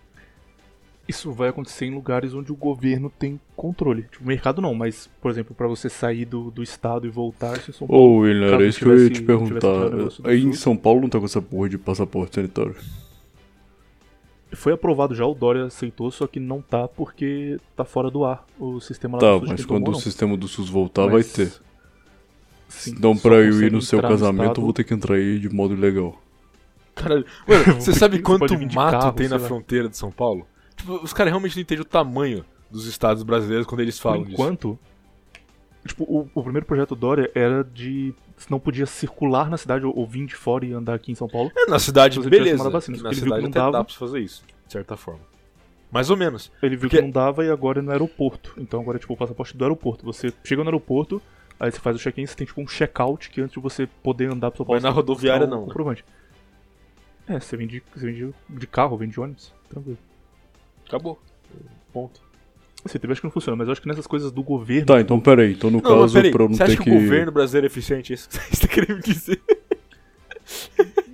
Isso 1.09 1.31
vai 1.31 1.49
acontecer 1.49 1.87
em 1.87 1.93
lugares 1.95 2.33
onde 2.35 2.51
o 2.51 2.55
governo 2.55 3.09
tem 3.09 3.39
controle. 3.55 4.03
Tipo, 4.03 4.25
mercado 4.25 4.61
não, 4.61 4.75
mas, 4.75 5.09
por 5.19 5.31
exemplo, 5.31 5.55
pra 5.55 5.65
você 5.67 5.89
sair 5.89 6.23
do, 6.23 6.51
do 6.51 6.61
estado 6.61 7.07
e 7.07 7.09
voltar, 7.09 7.59
se 7.59 7.73
São 7.73 7.87
Paulo. 7.87 8.03
Ô, 8.03 8.17
William, 8.19 8.53
era 8.53 8.65
isso 8.67 8.77
que 8.79 8.85
eu 8.85 9.03
ia 9.03 9.09
te 9.09 9.21
perguntar. 9.23 9.69
Aí 10.23 10.43
em. 10.43 10.53
São 10.53 10.77
Paulo 10.77 11.01
não 11.01 11.09
tá 11.09 11.17
com 11.19 11.25
essa 11.25 11.41
porra 11.41 11.67
de 11.67 11.77
passaporte 11.79 12.35
sanitário. 12.35 12.75
Foi 14.51 14.73
aprovado 14.73 15.13
já, 15.13 15.25
o 15.25 15.35
Dória 15.35 15.65
aceitou, 15.65 16.09
só 16.09 16.25
que 16.25 16.39
não 16.39 16.59
tá 16.61 16.87
porque 16.87 17.57
tá 17.75 17.85
fora 17.85 18.09
do 18.09 18.25
ar 18.25 18.45
o 18.59 18.79
sistema 18.79 19.17
lá 19.17 19.21
Tá, 19.21 19.33
do 19.33 19.39
SUS 19.41 19.49
mas 19.49 19.65
quando 19.65 19.83
tomou, 19.83 19.89
o 19.89 19.93
não. 19.93 19.99
sistema 19.99 20.37
do 20.37 20.47
SUS 20.47 20.69
voltar, 20.69 21.03
Mas- 21.07 21.11
vai 21.11 21.23
ter. 21.23 21.53
Sim, 22.67 22.91
Então, 22.97 23.15
pra 23.17 23.35
eu 23.35 23.61
ir 23.63 23.71
no 23.71 23.81
seu 23.81 23.97
entrar 23.99 24.09
no 24.09 24.15
casamento, 24.15 24.41
eu 24.43 24.47
estado- 24.51 24.61
vou 24.63 24.73
ter 24.73 24.83
que 24.83 24.93
entrar 24.93 25.15
aí 25.15 25.39
de 25.39 25.49
modo 25.49 25.73
ilegal. 25.75 26.19
Caralho, 26.95 27.25
mano, 27.47 27.63
você 27.81 27.93
sabe 27.93 28.19
quanto 28.19 28.53
mato 28.75 28.91
carro, 28.99 29.13
tem 29.13 29.27
na 29.27 29.37
lá. 29.37 29.47
fronteira 29.47 29.87
de 29.89 29.97
São 29.97 30.11
Paulo? 30.11 30.45
Tipo, 30.79 30.93
os 31.03 31.13
caras 31.13 31.31
realmente 31.31 31.55
não 31.55 31.61
entendem 31.61 31.81
o 31.81 31.85
tamanho 31.85 32.43
dos 32.71 32.85
estados 32.85 33.21
brasileiros 33.23 33.67
quando 33.67 33.81
eles 33.81 33.99
falam 33.99 34.19
Por 34.19 34.25
disso. 34.29 34.33
enquanto, 34.41 34.79
tipo, 35.85 36.03
o, 36.03 36.29
o 36.33 36.43
primeiro 36.43 36.65
projeto 36.65 36.95
Dória 36.95 37.29
era 37.35 37.63
de 37.63 38.13
não 38.49 38.59
podia 38.59 38.85
circular 38.85 39.49
na 39.49 39.57
cidade 39.57 39.85
ou, 39.85 39.93
ou 39.97 40.07
vir 40.07 40.25
de 40.25 40.35
fora 40.35 40.65
e 40.65 40.71
andar 40.71 40.93
aqui 40.93 41.11
em 41.11 41.15
São 41.15 41.27
Paulo. 41.27 41.51
É, 41.57 41.65
na 41.69 41.77
cidade, 41.77 42.17
beleza. 42.21 42.69
vacina, 42.69 42.97
na 43.03 43.13
cidade 43.13 43.41
não 43.41 43.49
dá 43.49 43.69
dava. 43.69 43.83
pra 43.83 43.93
você 43.93 43.99
fazer 43.99 44.19
isso, 44.21 44.43
de 44.65 44.71
certa 44.71 44.95
forma. 44.95 45.19
Mais 45.91 46.09
ou 46.09 46.15
menos. 46.15 46.49
Ele 46.61 46.77
viu 46.77 46.81
Porque- 46.87 46.97
que 46.97 47.01
não 47.01 47.11
dava 47.11 47.43
e 47.43 47.49
agora 47.49 47.79
é 47.79 47.81
no 47.81 47.91
aeroporto. 47.91 48.53
Então 48.57 48.79
agora 48.79 48.97
é 48.97 48.99
tipo 48.99 49.13
o 49.13 49.17
passaporte 49.17 49.57
do 49.57 49.63
aeroporto. 49.65 50.05
Você 50.05 50.31
chega 50.43 50.63
no 50.63 50.69
aeroporto, 50.69 51.21
aí 51.59 51.69
você 51.71 51.79
faz 51.79 51.95
o 51.97 51.99
check-in, 51.99 52.25
você 52.25 52.35
tem 52.35 52.47
tipo 52.47 52.61
um 52.61 52.67
check-out 52.67 53.29
que 53.29 53.41
antes 53.41 53.55
de 53.55 53.59
você 53.59 53.87
poder 54.01 54.31
andar 54.31 54.51
pro 54.51 54.57
São 54.59 54.65
Paulo. 54.67 54.75
Mas 54.77 54.83
na 54.83 54.89
rodoviária 54.91 55.47
não, 55.47 55.61
né? 55.61 55.65
Comprovante. 55.65 56.05
É, 57.27 57.39
você 57.39 57.57
vem, 57.57 57.67
de, 57.67 57.83
você 57.93 58.05
vem 58.05 58.15
de, 58.15 58.33
de 58.57 58.67
carro, 58.67 58.95
vem 58.97 59.09
de 59.09 59.19
ônibus. 59.19 59.51
Tranquilo. 59.69 59.97
Acabou. 60.89 61.21
Ponto. 61.93 62.19
CTV 62.85 63.11
acho 63.11 63.21
que 63.21 63.27
não 63.27 63.31
funciona, 63.31 63.55
mas 63.55 63.67
eu 63.67 63.73
acho 63.73 63.81
que 63.81 63.87
nessas 63.87 64.07
coisas 64.07 64.31
do 64.31 64.41
governo. 64.41 64.87
Tá, 64.87 64.99
então 64.99 65.19
peraí. 65.19 65.53
Então 65.53 65.69
no 65.69 65.81
Não, 65.81 66.01
caso, 66.01 66.13
peraí, 66.13 66.31
pra 66.31 66.43
eu 66.43 66.49
não 66.49 66.55
você 66.55 66.65
ter 66.65 66.71
acha 66.71 66.77
que. 66.77 66.83
que 66.83 66.89
o 66.89 67.01
governo 67.01 67.31
brasileiro 67.31 67.67
é 67.67 67.69
eficiente? 67.69 68.11
É 68.11 68.15
isso 68.15 68.29
que 68.29 68.55
você 68.55 68.67
tá 68.67 68.73
querendo 68.73 68.95
me 68.95 69.03
dizer? 69.03 69.41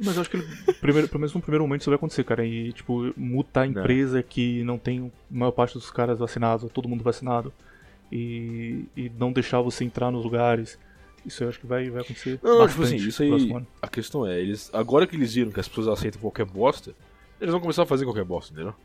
Mas 0.02 0.16
eu 0.16 0.22
acho 0.22 0.30
que 0.30 0.38
ele, 0.38 0.48
primeiro, 0.80 1.08
pelo 1.10 1.20
menos 1.20 1.34
no 1.34 1.42
primeiro 1.42 1.64
momento 1.66 1.82
isso 1.82 1.90
vai 1.90 1.96
acontecer, 1.96 2.24
cara. 2.24 2.46
E, 2.46 2.72
tipo, 2.72 3.14
multar 3.18 3.64
a 3.64 3.68
empresa 3.68 4.24
que 4.24 4.64
não 4.64 4.78
tem 4.78 5.12
a 5.32 5.38
maior 5.38 5.52
parte 5.52 5.74
dos 5.74 5.92
caras 5.92 6.20
vacinados, 6.20 6.72
todo 6.72 6.88
mundo 6.88 7.04
vacinado. 7.04 7.52
E, 8.12 8.86
e 8.96 9.12
não 9.18 9.34
deixar 9.34 9.60
você 9.62 9.84
entrar 9.84 10.12
nos 10.12 10.24
lugares. 10.24 10.78
Isso 11.26 11.44
eu 11.44 11.50
acho 11.50 11.60
que 11.60 11.66
vai, 11.66 11.90
vai 11.90 12.02
acontecer. 12.02 12.40
Não, 12.42 12.52
não, 12.52 12.58
bastante 12.60 12.72
tipo 12.74 12.84
assim, 12.84 13.08
isso 13.10 13.24
aí. 13.24 13.66
A 13.82 13.88
questão 13.88 14.26
é, 14.26 14.40
eles. 14.40 14.70
Agora 14.72 15.08
que 15.08 15.16
eles 15.16 15.34
viram 15.34 15.52
que 15.52 15.60
as 15.60 15.68
pessoas 15.68 15.88
aceitam 15.88 16.22
qualquer 16.22 16.46
bosta, 16.46 16.94
eles 17.42 17.52
vão 17.52 17.60
começar 17.60 17.84
a 17.84 17.86
fazer 17.86 18.06
qualquer 18.06 18.24
bosta, 18.24 18.54
entendeu? 18.54 18.76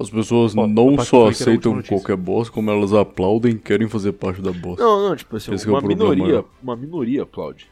As 0.00 0.08
pessoas 0.08 0.56
a 0.56 0.66
não 0.66 0.98
só 0.98 1.24
eu 1.24 1.28
aceitam 1.28 1.82
qualquer 1.82 2.16
bosta, 2.16 2.50
como 2.52 2.70
elas 2.70 2.92
aplaudem 2.94 3.52
e 3.52 3.58
querem 3.58 3.86
fazer 3.86 4.12
parte 4.12 4.40
da 4.40 4.50
bosta. 4.50 4.82
Não, 4.82 5.08
não, 5.10 5.14
tipo 5.14 5.36
assim, 5.36 5.52
Esse 5.52 5.66
é 5.66 5.68
o 5.68 5.74
uma 5.74 5.80
problema 5.80 6.04
minoria. 6.10 6.24
maior. 6.24 6.44
Uma 6.62 6.74
minoria 6.76 7.22
aplaude. 7.24 7.66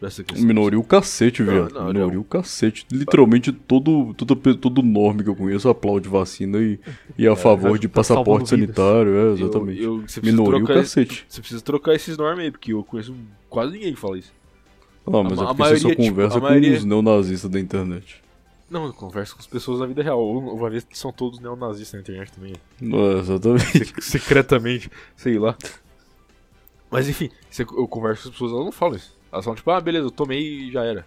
Essa 0.00 0.24
questão. 0.24 0.44
Minoria 0.46 0.78
o 0.78 0.82
cacete, 0.82 1.42
Não, 1.44 1.52
viado. 1.52 1.74
não, 1.74 1.86
Minoria 1.86 2.14
não. 2.14 2.20
o 2.20 2.24
cacete. 2.24 2.84
Literalmente 2.90 3.52
todo, 3.52 4.12
todo, 4.14 4.34
todo 4.56 4.82
norme 4.82 5.22
que 5.22 5.28
eu 5.30 5.34
conheço 5.36 5.68
aplaude 5.68 6.08
vacina 6.08 6.58
e, 6.58 6.78
e 7.16 7.24
é 7.26 7.30
a 7.30 7.36
favor 7.36 7.78
de 7.78 7.86
tá 7.86 7.94
passaporte 7.94 8.48
sanitário, 8.48 9.14
é, 9.14 9.22
Eu- 9.22 9.32
exatamente. 9.34 9.80
eu- 9.82 9.98
precisa 9.98 10.26
Minoria 10.26 10.56
o 10.62 10.64
trocar- 10.66 10.80
cacete. 10.82 11.24
Você 11.28 11.40
precisa 11.40 11.60
trocar 11.62 11.94
esses 11.94 12.16
normas 12.18 12.44
aí, 12.44 12.50
porque 12.50 12.72
eu 12.72 12.82
conheço 12.82 13.14
quase 13.48 13.72
ninguém 13.74 13.92
que 13.94 14.00
fala 14.00 14.18
isso. 14.18 14.32
Ah, 15.06 15.22
mas 15.22 15.32
a 15.38 15.42
é 15.42 15.44
ma- 15.44 15.50
a 15.50 15.54
porque 15.54 15.68
você 15.68 15.76
só 15.76 15.88
maioria, 15.88 15.90
tipo, 15.90 16.02
conversa 16.08 16.40
com 16.40 16.46
maioria- 16.46 16.76
os 16.78 16.84
neonazistas 16.84 17.50
da 17.50 17.60
internet. 17.60 18.21
Não, 18.72 18.86
eu 18.86 18.92
converso 18.92 19.34
com 19.34 19.40
as 19.40 19.46
pessoas 19.46 19.80
na 19.80 19.86
vida 19.86 20.02
real. 20.02 20.18
Ou 20.18 20.38
Uma 20.56 20.70
vez 20.70 20.82
que 20.84 20.96
são 20.98 21.12
todos 21.12 21.38
neonazistas 21.38 21.94
na 21.94 22.00
internet 22.00 22.32
também. 22.32 22.54
Exatamente. 23.20 23.84
Se- 24.02 24.10
secretamente, 24.10 24.90
sei 25.16 25.38
lá. 25.38 25.56
Mas 26.90 27.08
enfim, 27.08 27.30
eu 27.58 27.86
converso 27.88 28.24
com 28.24 28.28
as 28.28 28.32
pessoas, 28.34 28.52
elas 28.52 28.64
não 28.64 28.72
falam 28.72 28.96
isso. 28.96 29.16
Elas 29.32 29.44
falam 29.44 29.56
tipo, 29.56 29.70
ah, 29.70 29.80
beleza, 29.80 30.06
eu 30.06 30.10
tomei 30.10 30.40
e 30.68 30.72
já 30.72 30.84
era. 30.84 31.06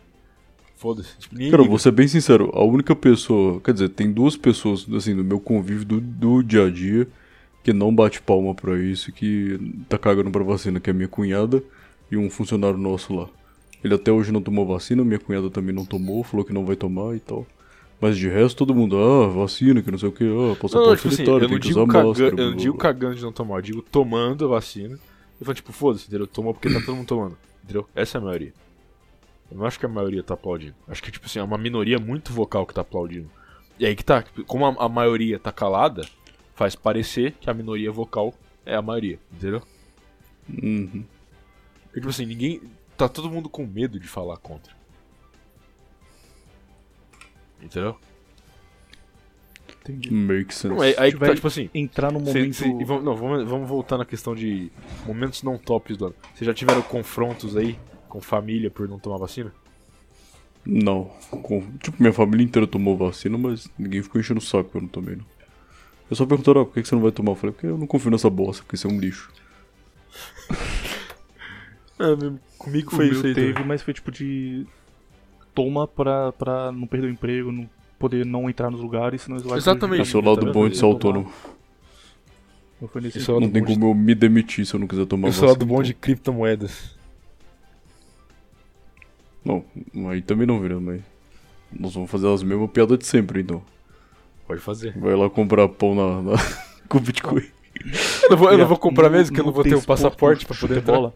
Foda-se. 0.78 1.18
Tipo, 1.18 1.36
Cara, 1.36 1.43
liga. 1.57 1.63
vou 1.70 1.80
ser 1.80 1.91
bem 1.91 2.07
sincero, 2.07 2.51
a 2.53 2.63
única 2.63 2.95
pessoa, 2.95 3.61
quer 3.61 3.72
dizer, 3.74 3.89
tem 3.89 4.11
duas 4.11 4.36
pessoas, 4.36 4.86
assim, 4.93 5.13
no 5.13 5.24
meu 5.24 5.39
convívio 5.39 5.86
do, 5.86 6.01
do 6.01 6.43
dia 6.43 6.66
a 6.66 6.70
dia, 6.72 7.07
que 7.63 7.72
não 7.72 7.95
bate 7.95 8.22
palma 8.22 8.53
pra 8.53 8.78
isso, 8.78 9.09
e 9.09 9.13
que 9.13 9.86
tá 9.88 9.97
cagando 9.97 10.32
pra 10.32 10.43
vacina, 10.43 10.80
que 10.80 10.89
é 10.89 10.93
minha 10.93 11.07
cunhada 11.07 11.63
e 12.11 12.18
um 12.18 12.30
funcionário 12.30 12.78
nosso 12.78 13.13
lá. 13.16 13.30
Ele 13.84 13.93
até 13.93 14.11
hoje 14.11 14.32
não 14.32 14.41
tomou 14.41 14.66
vacina, 14.66 15.03
minha 15.03 15.20
cunhada 15.20 15.49
também 15.49 15.74
não 15.74 15.86
tomou, 15.86 16.24
falou 16.24 16.45
que 16.45 16.51
não 16.53 16.66
vai 16.66 16.76
tomar 16.76 17.16
e 17.16 17.20
tal. 17.20 17.45
Mas 17.99 18.17
de 18.17 18.27
resto, 18.27 18.57
todo 18.57 18.75
mundo, 18.75 18.97
ah, 18.97 19.27
vacina, 19.27 19.81
que 19.81 19.89
não 19.89 19.97
sei 19.97 20.09
o 20.09 20.11
que, 20.11 20.23
ah, 20.25 20.55
passaporte 20.61 20.97
tipo 20.97 21.07
assim, 21.07 21.15
sanitário, 21.17 21.41
não 21.41 21.49
tem 21.49 21.59
que 21.59 21.69
usar 21.69 21.87
caga... 21.87 22.07
máscara. 22.07 22.29
eu 22.41 22.49
não 22.51 22.55
digo 22.55 22.77
cagando 22.77 23.15
de 23.15 23.21
não 23.21 23.31
tomar, 23.31 23.55
eu 23.55 23.61
digo 23.61 23.81
tomando 23.81 24.45
a 24.45 24.47
vacina. 24.47 24.99
Eu 25.39 25.45
falo, 25.45 25.55
tipo, 25.55 25.71
foda-se, 25.71 26.07
entendeu? 26.07 26.27
Toma 26.27 26.53
porque 26.53 26.69
tá 26.69 26.79
todo 26.79 26.95
mundo 26.95 27.07
tomando. 27.07 27.37
Entendeu? 27.63 27.87
Essa 27.95 28.17
é 28.17 28.21
a 28.21 28.23
maioria. 28.23 28.53
Eu 29.51 29.57
não 29.57 29.65
acho 29.65 29.79
que 29.79 29.85
a 29.85 29.89
maioria 29.89 30.23
tá 30.23 30.33
aplaudindo. 30.33 30.75
Acho 30.87 31.03
que, 31.03 31.11
tipo 31.11 31.25
assim, 31.25 31.39
é 31.39 31.43
uma 31.43 31.57
minoria 31.57 31.99
muito 31.99 32.31
vocal 32.31 32.65
que 32.65 32.73
tá 32.73 32.81
aplaudindo. 32.81 33.29
E 33.77 33.85
aí 33.85 33.95
que 33.95 34.03
tá, 34.03 34.23
tipo, 34.23 34.43
como 34.45 34.65
a, 34.65 34.85
a 34.85 34.89
maioria 34.89 35.37
tá 35.37 35.51
calada, 35.51 36.05
faz 36.55 36.75
parecer 36.75 37.33
que 37.33 37.49
a 37.49 37.53
minoria 37.53 37.91
vocal 37.91 38.33
é 38.65 38.75
a 38.75 38.81
maioria, 38.81 39.19
entendeu? 39.33 39.61
Uhum. 40.49 41.03
Tipo 41.93 42.09
assim, 42.09 42.25
ninguém. 42.25 42.61
Tá 42.97 43.09
todo 43.09 43.29
mundo 43.29 43.49
com 43.49 43.65
medo 43.65 43.99
de 43.99 44.07
falar 44.07 44.37
contra. 44.37 44.73
Entendeu? 47.66 47.97
Entendi. 49.82 50.11
Make 50.11 50.53
sense. 50.53 50.68
Não, 50.74 50.82
aí, 50.82 50.95
aí 50.97 51.11
que 51.11 51.18
vai 51.18 51.30
tá, 51.30 51.36
tipo 51.36 51.47
assim. 51.47 51.70
Entrar 51.74 52.11
no 52.11 52.20
Cê- 52.26 52.26
momento. 52.39 52.53
cê- 52.55 52.68
e 52.68 52.84
vamos, 52.84 53.03
não, 53.03 53.16
vamos, 53.16 53.47
vamos 53.47 53.68
voltar 53.70 53.97
na 53.97 54.05
questão 54.05 54.34
de 54.36 54.72
momentos 55.05 55.43
não 55.43 55.57
tops 55.57 55.95
do 55.97 56.05
ano. 56.07 56.16
Vocês 56.34 56.45
já 56.47 56.53
tiveram 56.53 56.82
confrontos 56.82 57.55
aí 57.55 57.78
com 58.09 58.20
família 58.22 58.72
por 58.72 58.88
não 58.89 58.97
tomar 58.97 59.18
vacina? 59.18 59.53
Não. 60.66 61.05
Com- 61.30 61.61
tipo, 61.78 61.97
minha 61.99 62.13
família 62.13 62.43
inteira 62.43 62.66
tomou 62.68 62.97
vacina, 62.97 63.38
mas 63.38 63.70
ninguém 63.78 64.01
ficou 64.01 64.20
enchendo 64.20 64.39
o 64.39 64.43
saco 64.43 64.70
que 64.72 64.78
eu 64.78 64.82
não 64.82 64.88
tomei, 64.88 65.16
não. 65.18 65.26
Eu 66.09 66.16
só 66.16 66.26
perguntaram, 66.26 66.61
ah, 66.61 66.66
por 66.66 66.74
que 66.74 66.84
você 66.84 66.95
não 66.95 67.01
vai 67.01 67.11
tomar? 67.11 67.32
Eu 67.32 67.36
falei, 67.36 67.53
porque 67.53 67.68
eu 67.68 67.78
não 67.78 67.86
confio 67.88 68.09
nessa 68.11 68.30
bosta, 68.30 68.63
porque 68.63 68.76
isso 68.76 68.88
é 68.88 68.91
um 68.91 68.99
lixo. 68.99 69.32
É, 71.97 72.13
mesmo, 72.13 72.38
comigo 72.57 72.89
O 72.91 72.95
foi 72.97 73.05
meu 73.05 73.13
isso 73.16 73.26
aí. 73.26 73.34
teve, 73.34 73.53
também. 73.53 73.68
mas 73.70 73.82
foi 73.82 73.93
tipo 73.93 74.11
de. 74.11 74.66
Toma 75.56 75.88
pra, 75.88 76.32
pra 76.34 76.72
não 76.72 76.86
perder 76.86 77.08
o 77.08 77.10
emprego, 77.10 77.51
não 77.51 77.68
poder 77.97 78.26
não 78.26 78.49
entrar 78.49 78.70
nos 78.70 78.82
lugares, 78.82 79.22
senão 79.22 79.38
isso 79.38 79.47
vai 79.47 79.58
Exatamente. 79.58 80.01
Esse 80.03 80.16
é 80.16 80.20
o 80.20 80.22
tá 80.22 80.30
lado 80.30 80.51
bom 80.51 80.70
de 80.70 80.78
ser 80.78 80.86
autônomo. 80.86 81.32
Não 82.80 82.89
é 82.93 83.47
tem 83.49 83.64
como 83.64 83.88
eu 83.88 83.93
me 83.95 84.14
demitir 84.14 84.66
se 84.66 84.74
eu 84.74 84.80
não 84.80 84.86
quiser 84.86 85.06
tomar 85.06 85.30
Esse 85.30 85.41
é 85.41 85.45
o 85.45 85.49
lado 85.49 85.66
bom 85.66 85.82
de 85.82 85.93
criptomoedas. 85.93 86.95
Não, 89.43 89.64
aí 90.10 90.22
também 90.22 90.45
não 90.45 90.60
vira, 90.60 90.80
mas... 90.80 91.01
Nós 91.72 91.93
vamos 91.93 92.10
fazer 92.10 92.28
as 92.28 92.43
mesmas 92.43 92.70
piadas 92.70 92.97
de 92.97 93.06
sempre, 93.06 93.41
então. 93.41 93.62
Pode 94.47 94.62
fazer. 94.62 94.97
Vai 94.97 95.16
lá 95.16 95.30
comprar 95.30 95.68
pão 95.68 95.95
na, 95.95 96.22
na... 96.22 96.38
com 96.88 96.99
Bitcoin. 96.99 97.43
Eu 98.24 98.30
não 98.30 98.38
vou, 98.38 98.51
eu 98.51 98.58
não 98.58 98.68
vou 98.68 98.78
comprar 98.78 99.10
mesmo, 99.10 99.34
que 99.34 99.41
eu 99.41 99.45
não 99.45 99.51
vou 99.51 99.64
ter 99.64 99.76
o 99.76 99.82
passaporte 99.82 100.45
pra 100.45 100.56
poder 100.56 100.80
entrar. 100.80 101.12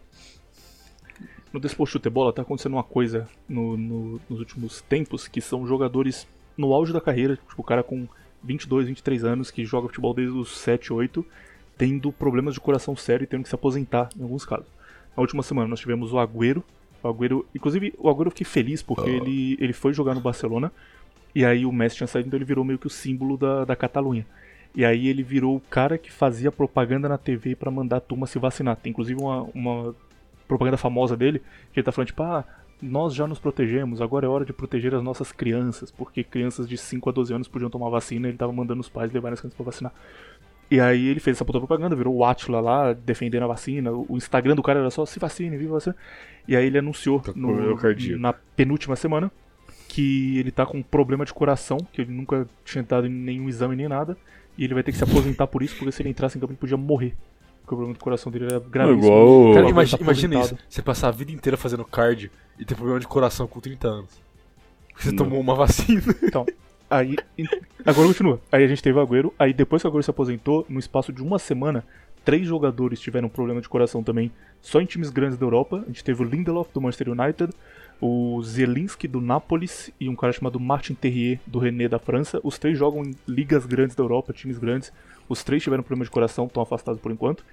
No 1.52 1.58
desporto 1.60 1.92
chute-bola 1.92 2.32
tá 2.32 2.42
acontecendo 2.42 2.74
uma 2.74 2.82
coisa 2.84 3.28
no- 3.48 3.76
no- 3.76 4.20
nos 4.28 4.38
últimos 4.38 4.80
tempos, 4.82 5.26
que 5.26 5.40
são 5.40 5.66
jogadores 5.66 6.26
no 6.56 6.72
auge 6.72 6.92
da 6.92 7.00
carreira, 7.00 7.36
tipo 7.36 7.60
o 7.60 7.64
cara 7.64 7.82
com 7.82 8.06
22, 8.42 8.86
23 8.86 9.24
anos, 9.24 9.50
que 9.50 9.64
joga 9.64 9.88
futebol 9.88 10.14
desde 10.14 10.36
os 10.36 10.56
7, 10.58 10.92
8, 10.92 11.24
tendo 11.76 12.12
problemas 12.12 12.54
de 12.54 12.60
coração 12.60 12.94
sério 12.94 13.24
e 13.24 13.26
tendo 13.26 13.42
que 13.42 13.48
se 13.48 13.54
aposentar 13.54 14.10
em 14.18 14.22
alguns 14.22 14.44
casos. 14.44 14.66
Na 15.16 15.20
última 15.22 15.42
semana 15.42 15.66
nós 15.68 15.80
tivemos 15.80 16.12
o 16.12 16.18
Agüero, 16.18 16.62
o 17.02 17.08
Agüero, 17.08 17.44
inclusive 17.54 17.92
o 17.98 18.08
Agüero 18.08 18.28
eu 18.28 18.30
fiquei 18.30 18.44
feliz 18.46 18.82
porque 18.82 19.08
ele, 19.10 19.56
ele 19.60 19.72
foi 19.72 19.92
jogar 19.92 20.14
no 20.14 20.20
Barcelona 20.20 20.70
e 21.34 21.44
aí 21.44 21.64
o 21.66 21.72
Messi 21.72 21.96
tinha 21.96 22.06
saído, 22.06 22.28
então 22.28 22.36
ele 22.38 22.44
virou 22.44 22.64
meio 22.64 22.78
que 22.78 22.86
o 22.86 22.90
símbolo 22.90 23.36
da, 23.36 23.64
da 23.64 23.74
Catalunha. 23.76 24.26
E 24.74 24.84
aí 24.84 25.08
ele 25.08 25.22
virou 25.22 25.56
o 25.56 25.60
cara 25.60 25.98
que 25.98 26.12
fazia 26.12 26.52
propaganda 26.52 27.08
na 27.08 27.18
TV 27.18 27.56
pra 27.56 27.70
mandar 27.72 27.96
a 27.96 28.00
turma 28.00 28.26
se 28.26 28.38
vacinar. 28.38 28.76
Tem 28.76 28.90
inclusive 28.90 29.20
uma, 29.20 29.42
uma 29.54 29.94
propaganda 30.50 30.76
famosa 30.76 31.16
dele, 31.16 31.38
que 31.72 31.80
ele 31.80 31.84
tá 31.84 31.92
falando 31.92 32.08
tipo, 32.08 32.22
ah, 32.22 32.44
nós 32.82 33.14
já 33.14 33.26
nos 33.26 33.38
protegemos, 33.38 34.00
agora 34.00 34.26
é 34.26 34.28
hora 34.28 34.44
de 34.44 34.52
proteger 34.52 34.94
as 34.94 35.02
nossas 35.02 35.32
crianças, 35.32 35.90
porque 35.90 36.24
crianças 36.24 36.68
de 36.68 36.76
5 36.78 37.08
a 37.10 37.12
12 37.12 37.32
anos 37.34 37.48
podiam 37.48 37.68
tomar 37.70 37.88
vacina, 37.90 38.28
ele 38.28 38.36
tava 38.38 38.52
mandando 38.52 38.80
os 38.80 38.88
pais 38.88 39.12
levarem 39.12 39.34
as 39.34 39.40
crianças 39.40 39.56
pra 39.56 39.64
vacinar. 39.64 39.92
E 40.70 40.78
aí 40.80 41.08
ele 41.08 41.18
fez 41.20 41.36
essa 41.36 41.44
puta 41.44 41.58
propaganda, 41.58 41.96
virou 41.96 42.14
o 42.14 42.24
Atila 42.24 42.60
lá, 42.60 42.92
defendendo 42.92 43.42
a 43.42 43.48
vacina, 43.48 43.90
o 43.92 44.16
Instagram 44.16 44.54
do 44.54 44.62
cara 44.62 44.78
era 44.78 44.90
só 44.90 45.04
se 45.04 45.18
vacine, 45.18 45.56
viva 45.58 45.74
vacina. 45.74 45.96
E 46.46 46.54
aí 46.56 46.64
ele 46.66 46.78
anunciou 46.78 47.20
Tá 47.20 47.32
no- 47.34 47.48
na 48.18 48.32
penúltima 48.32 48.94
semana 48.96 49.30
que 49.88 50.38
ele 50.38 50.50
tá 50.52 50.64
com 50.64 50.78
um 50.78 50.82
problema 50.82 51.24
de 51.24 51.34
coração, 51.34 51.76
que 51.92 52.02
ele 52.02 52.12
nunca 52.12 52.46
tinha 52.64 52.84
dado 52.84 53.06
em 53.08 53.10
nenhum 53.10 53.48
exame 53.48 53.74
nem 53.74 53.88
nada, 53.88 54.16
e 54.56 54.64
ele 54.64 54.72
vai 54.74 54.82
ter 54.84 54.92
que 54.92 54.98
se 54.98 55.02
aposentar 55.04 55.46
por 55.48 55.62
isso, 55.62 55.76
porque 55.76 55.90
se 55.90 56.00
ele 56.02 56.08
entrasse 56.10 56.38
em 56.38 56.40
campo 56.40 56.52
ele 56.52 56.58
podia 56.60 56.76
morrer. 56.76 57.14
Porque 57.70 57.74
o 57.74 57.78
problema 57.78 57.94
do 57.94 58.02
coração 58.02 58.32
dele 58.32 58.46
era 58.46 58.58
gravíssimo. 58.58 59.04
igual- 59.04 59.52
Cara, 59.54 59.64
tá 59.66 59.70
imagina, 59.70 60.02
imagina 60.02 60.40
isso. 60.40 60.58
Você 60.68 60.82
passar 60.82 61.08
a 61.08 61.10
vida 61.12 61.30
inteira 61.30 61.56
fazendo 61.56 61.84
cardio 61.84 62.28
e 62.58 62.64
ter 62.64 62.74
problema 62.74 62.98
de 62.98 63.06
coração 63.06 63.46
com 63.46 63.60
30 63.60 63.86
anos. 63.86 64.10
Você 64.96 65.10
Não. 65.10 65.18
tomou 65.18 65.38
uma 65.40 65.54
vacina. 65.54 66.02
Então, 66.20 66.44
aí. 66.90 67.14
Agora 67.86 68.08
continua. 68.08 68.40
Aí 68.50 68.64
a 68.64 68.66
gente 68.66 68.82
teve 68.82 68.98
o 68.98 69.00
Agüero. 69.06 69.32
Aí 69.38 69.52
depois 69.52 69.80
que 69.82 69.86
o 69.86 69.90
Agüero 69.90 70.02
se 70.02 70.10
aposentou, 70.10 70.66
no 70.68 70.80
espaço 70.80 71.12
de 71.12 71.22
uma 71.22 71.38
semana, 71.38 71.84
três 72.24 72.44
jogadores 72.44 72.98
tiveram 73.00 73.28
problema 73.28 73.60
de 73.60 73.68
coração 73.68 74.02
também, 74.02 74.32
só 74.60 74.80
em 74.80 74.84
times 74.84 75.10
grandes 75.10 75.38
da 75.38 75.46
Europa. 75.46 75.80
A 75.84 75.86
gente 75.86 76.02
teve 76.02 76.20
o 76.22 76.24
Lindelof 76.26 76.70
do 76.74 76.80
Manchester 76.80 77.10
United, 77.10 77.52
o 78.00 78.42
Zielinski 78.42 79.06
do 79.06 79.20
Nápoles 79.20 79.92
e 80.00 80.08
um 80.08 80.16
cara 80.16 80.32
chamado 80.32 80.58
Martin 80.58 80.94
Terrier 80.94 81.38
do 81.46 81.60
René 81.60 81.86
da 81.86 82.00
França. 82.00 82.40
Os 82.42 82.58
três 82.58 82.76
jogam 82.76 83.04
em 83.04 83.14
ligas 83.28 83.64
grandes 83.64 83.94
da 83.94 84.02
Europa, 84.02 84.32
times 84.32 84.58
grandes. 84.58 84.92
Os 85.30 85.42
três 85.44 85.62
tiveram 85.62 85.82
problema 85.82 86.04
de 86.04 86.10
coração, 86.10 86.44
estão 86.46 86.62
afastados 86.62 87.00
por 87.00 87.10
enquanto. 87.10 87.44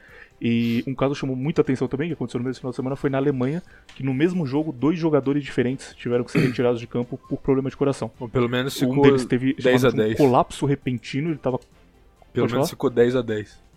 E 0.41 0.83
um 0.85 0.93
caso 0.93 1.15
chamou 1.15 1.35
muita 1.35 1.61
atenção 1.61 1.87
também, 1.87 2.07
que 2.09 2.13
aconteceu 2.13 2.39
no 2.39 2.45
mesmo 2.45 2.59
final 2.59 2.71
de 2.71 2.75
semana, 2.75 2.95
foi 2.95 3.09
na 3.09 3.17
Alemanha, 3.17 3.61
que 3.95 4.03
no 4.03 4.13
mesmo 4.13 4.45
jogo, 4.45 4.71
dois 4.71 4.97
jogadores 4.99 5.43
diferentes 5.43 5.93
tiveram 5.95 6.23
que 6.23 6.31
ser 6.31 6.39
retirados 6.39 6.79
de 6.79 6.87
campo 6.87 7.17
por 7.29 7.37
problema 7.37 7.69
de 7.69 7.77
coração. 7.77 8.11
Bom, 8.19 8.27
pelo 8.27 8.49
menos 8.49 8.79
Um 8.81 8.99
deles 9.01 9.25
teve 9.25 9.53
10 9.53 9.85
a 9.85 9.89
chamado 9.89 9.91
de 9.91 9.97
10. 10.09 10.19
um 10.19 10.23
colapso 10.25 10.65
repentino, 10.65 11.29
ele 11.29 11.37
tava 11.37 11.59
Pelo 11.59 11.67
Pode 12.33 12.53
menos 12.53 12.53
falar? 12.53 12.67
ficou 12.67 12.89
10 12.89 13.15
a 13.15 13.21
10. 13.21 13.67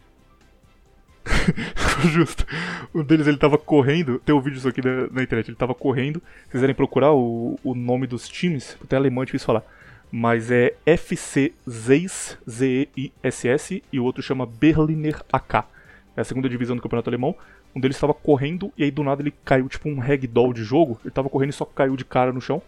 justo. 2.11 2.47
Um 2.95 3.03
deles 3.03 3.27
ele 3.27 3.37
tava 3.37 3.57
correndo, 3.59 4.19
tem 4.19 4.35
um 4.35 4.41
vídeo 4.41 4.57
disso 4.57 4.69
aqui 4.69 4.83
na, 4.83 5.07
na 5.11 5.23
internet, 5.23 5.49
ele 5.49 5.57
tava 5.57 5.75
correndo. 5.75 6.21
Se 6.47 6.51
quiserem 6.53 6.75
procurar 6.75 7.13
o, 7.13 7.59
o 7.63 7.75
nome 7.75 8.07
dos 8.07 8.29
times, 8.29 8.77
até 8.83 8.97
alemão 8.97 9.23
é 9.23 9.27
difícil 9.27 9.47
falar. 9.47 9.63
Mas 10.11 10.51
é 10.51 10.75
FC 10.85 11.53
Zeiss, 11.69 12.37
Z-E-I-S-S, 12.49 13.83
e 13.93 14.01
o 14.01 14.05
outro 14.05 14.23
chama 14.23 14.45
Berliner 14.45 15.23
AK. 15.33 15.65
É 16.17 16.21
a 16.21 16.25
segunda 16.25 16.49
divisão 16.49 16.75
do 16.75 16.83
campeonato 16.83 17.09
alemão. 17.09 17.35
Um 17.75 17.81
deles 17.81 17.97
estava 17.97 18.13
correndo 18.13 18.73
e 18.77 18.83
aí 18.83 18.91
do 18.91 19.05
nada 19.05 19.23
ele 19.23 19.33
caiu 19.45 19.69
tipo 19.69 19.89
um 19.89 20.01
ragdoll 20.01 20.53
de 20.53 20.65
jogo. 20.65 20.99
Ele 21.05 21.13
tava 21.13 21.29
correndo 21.29 21.51
e 21.51 21.53
só 21.53 21.65
caiu 21.65 21.97
de 21.97 22.05
cara 22.05 22.33
no 22.33 22.41
chão. 22.41 22.61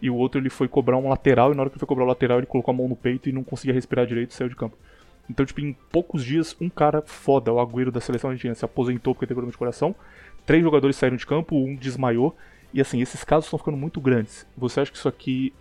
E 0.00 0.08
o 0.08 0.14
outro 0.14 0.40
ele 0.40 0.50
foi 0.50 0.68
cobrar 0.68 0.96
um 0.96 1.08
lateral, 1.08 1.52
e 1.52 1.54
na 1.54 1.62
hora 1.62 1.70
que 1.70 1.74
ele 1.74 1.80
foi 1.80 1.88
cobrar 1.88 2.04
o 2.04 2.08
lateral, 2.08 2.38
ele 2.38 2.46
colocou 2.46 2.72
a 2.72 2.76
mão 2.76 2.88
no 2.88 2.96
peito 2.96 3.28
e 3.28 3.32
não 3.32 3.42
conseguia 3.42 3.74
respirar 3.74 4.06
direito 4.06 4.30
e 4.30 4.34
saiu 4.34 4.48
de 4.48 4.56
campo. 4.56 4.76
Então, 5.28 5.44
tipo, 5.44 5.60
em 5.60 5.72
poucos 5.90 6.24
dias, 6.24 6.56
um 6.60 6.68
cara 6.68 7.02
foda, 7.02 7.52
o 7.52 7.58
Agüero 7.58 7.90
da 7.90 8.00
seleção 8.00 8.30
argentina, 8.30 8.54
se 8.54 8.64
aposentou 8.64 9.14
porque 9.14 9.26
teve 9.26 9.34
problema 9.34 9.52
de 9.52 9.58
coração. 9.58 9.94
Três 10.44 10.62
jogadores 10.62 10.96
saíram 10.96 11.16
de 11.16 11.26
campo, 11.26 11.56
um 11.56 11.74
desmaiou. 11.74 12.36
E 12.72 12.80
assim, 12.80 13.00
esses 13.00 13.24
casos 13.24 13.46
estão 13.46 13.58
ficando 13.58 13.76
muito 13.76 14.00
grandes. 14.00 14.46
Você 14.56 14.80
acha 14.80 14.90
que 14.90 14.98
isso 14.98 15.08
aqui, 15.08 15.52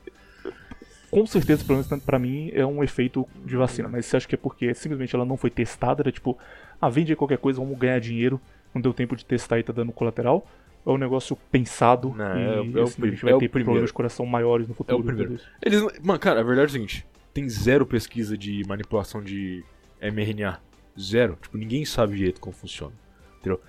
com 1.16 1.26
certeza, 1.26 1.64
pelo 1.64 1.80
menos 1.82 2.04
pra 2.04 2.20
mim, 2.20 2.52
é 2.54 2.66
um 2.66 2.84
efeito 2.84 3.26
de 3.46 3.56
vacina. 3.56 3.88
Mas 3.88 4.06
você 4.06 4.18
acha 4.18 4.28
que 4.28 4.36
é 4.36 4.38
porque 4.38 4.74
simplesmente 4.74 5.16
ela 5.16 5.24
não 5.24 5.38
foi 5.38 5.50
testada? 5.50 6.02
Era 6.02 6.12
tipo, 6.12 6.38
ah, 6.82 6.90
vende 6.90 7.14
aí 7.14 7.16
qualquer 7.16 7.38
coisa, 7.38 7.60
vamos 7.62 7.78
ganhar 7.78 8.00
dinheiro. 8.00 8.40
Não 8.74 8.82
deu 8.82 8.94
tempo 8.94 9.16
de 9.16 9.24
testar 9.24 9.58
e 9.60 9.64
tá 9.64 9.72
dando 9.72 9.94
colateral? 9.94 10.46
Ou 10.84 10.92
é 10.94 10.96
um 10.96 11.00
negócio 11.00 11.38
pensado 11.50 12.14
Não, 12.16 12.38
e 12.38 12.44
é 12.44 12.60
o- 12.60 12.80
é 12.80 12.82
o 12.82 12.86
a 12.86 13.08
gente 13.10 13.24
vai 13.24 13.34
é 13.34 13.38
ter 13.38 13.48
problemas 13.50 13.86
de 13.90 13.94
coração 13.94 14.26
maiores 14.26 14.68
no 14.68 14.74
É 14.74 14.76
futuro? 14.76 15.00
o 15.00 15.04
primeiro. 15.04 15.40
Eles, 15.62 15.82
mano, 16.04 16.20
cara, 16.20 16.42
a 16.42 16.44
verdade 16.44 16.68
é 16.68 16.70
o 16.70 16.74
seguinte: 16.74 17.06
tem 17.34 17.48
zero 17.48 17.86
pesquisa 17.86 18.38
de 18.38 18.62
manipulação 18.68 19.24
de 19.24 19.64
mRNA. 20.02 20.60
Zero. 21.00 21.38
Tipo, 21.42 21.58
ninguém 21.58 21.86
sabe 21.86 22.18
direito 22.18 22.42
como 22.42 22.54
funciona. 22.54 22.94
Entendeu? 23.40 23.62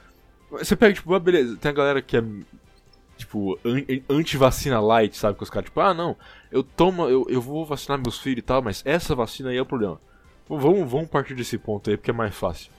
Você 0.50 0.74
pega, 0.76 0.94
tipo, 0.94 1.14
ah, 1.14 1.20
beleza, 1.20 1.56
tem 1.56 1.70
a 1.70 1.74
galera 1.74 2.02
que 2.02 2.16
é, 2.16 2.22
tipo, 3.16 3.58
an- 3.64 3.84
anti-vacina 4.08 4.80
light, 4.80 5.16
sabe? 5.16 5.36
Que 5.36 5.42
os 5.42 5.50
caras, 5.50 5.66
tipo, 5.68 5.80
ah, 5.80 5.94
não, 5.94 6.16
eu 6.50 6.62
tomo, 6.62 7.08
eu, 7.08 7.26
eu 7.28 7.40
vou 7.40 7.64
vacinar 7.64 7.98
meus 8.00 8.18
filhos 8.18 8.38
e 8.38 8.42
tal, 8.42 8.62
mas 8.62 8.82
essa 8.84 9.14
vacina 9.14 9.50
aí 9.50 9.56
é 9.56 9.62
o 9.62 9.66
problema. 9.66 10.00
Vamos, 10.48 10.88
vamos 10.90 11.08
partir 11.08 11.34
desse 11.34 11.58
ponto 11.58 11.90
aí, 11.90 11.96
porque 11.96 12.10
é 12.10 12.14
mais 12.14 12.34
fácil. 12.34 12.70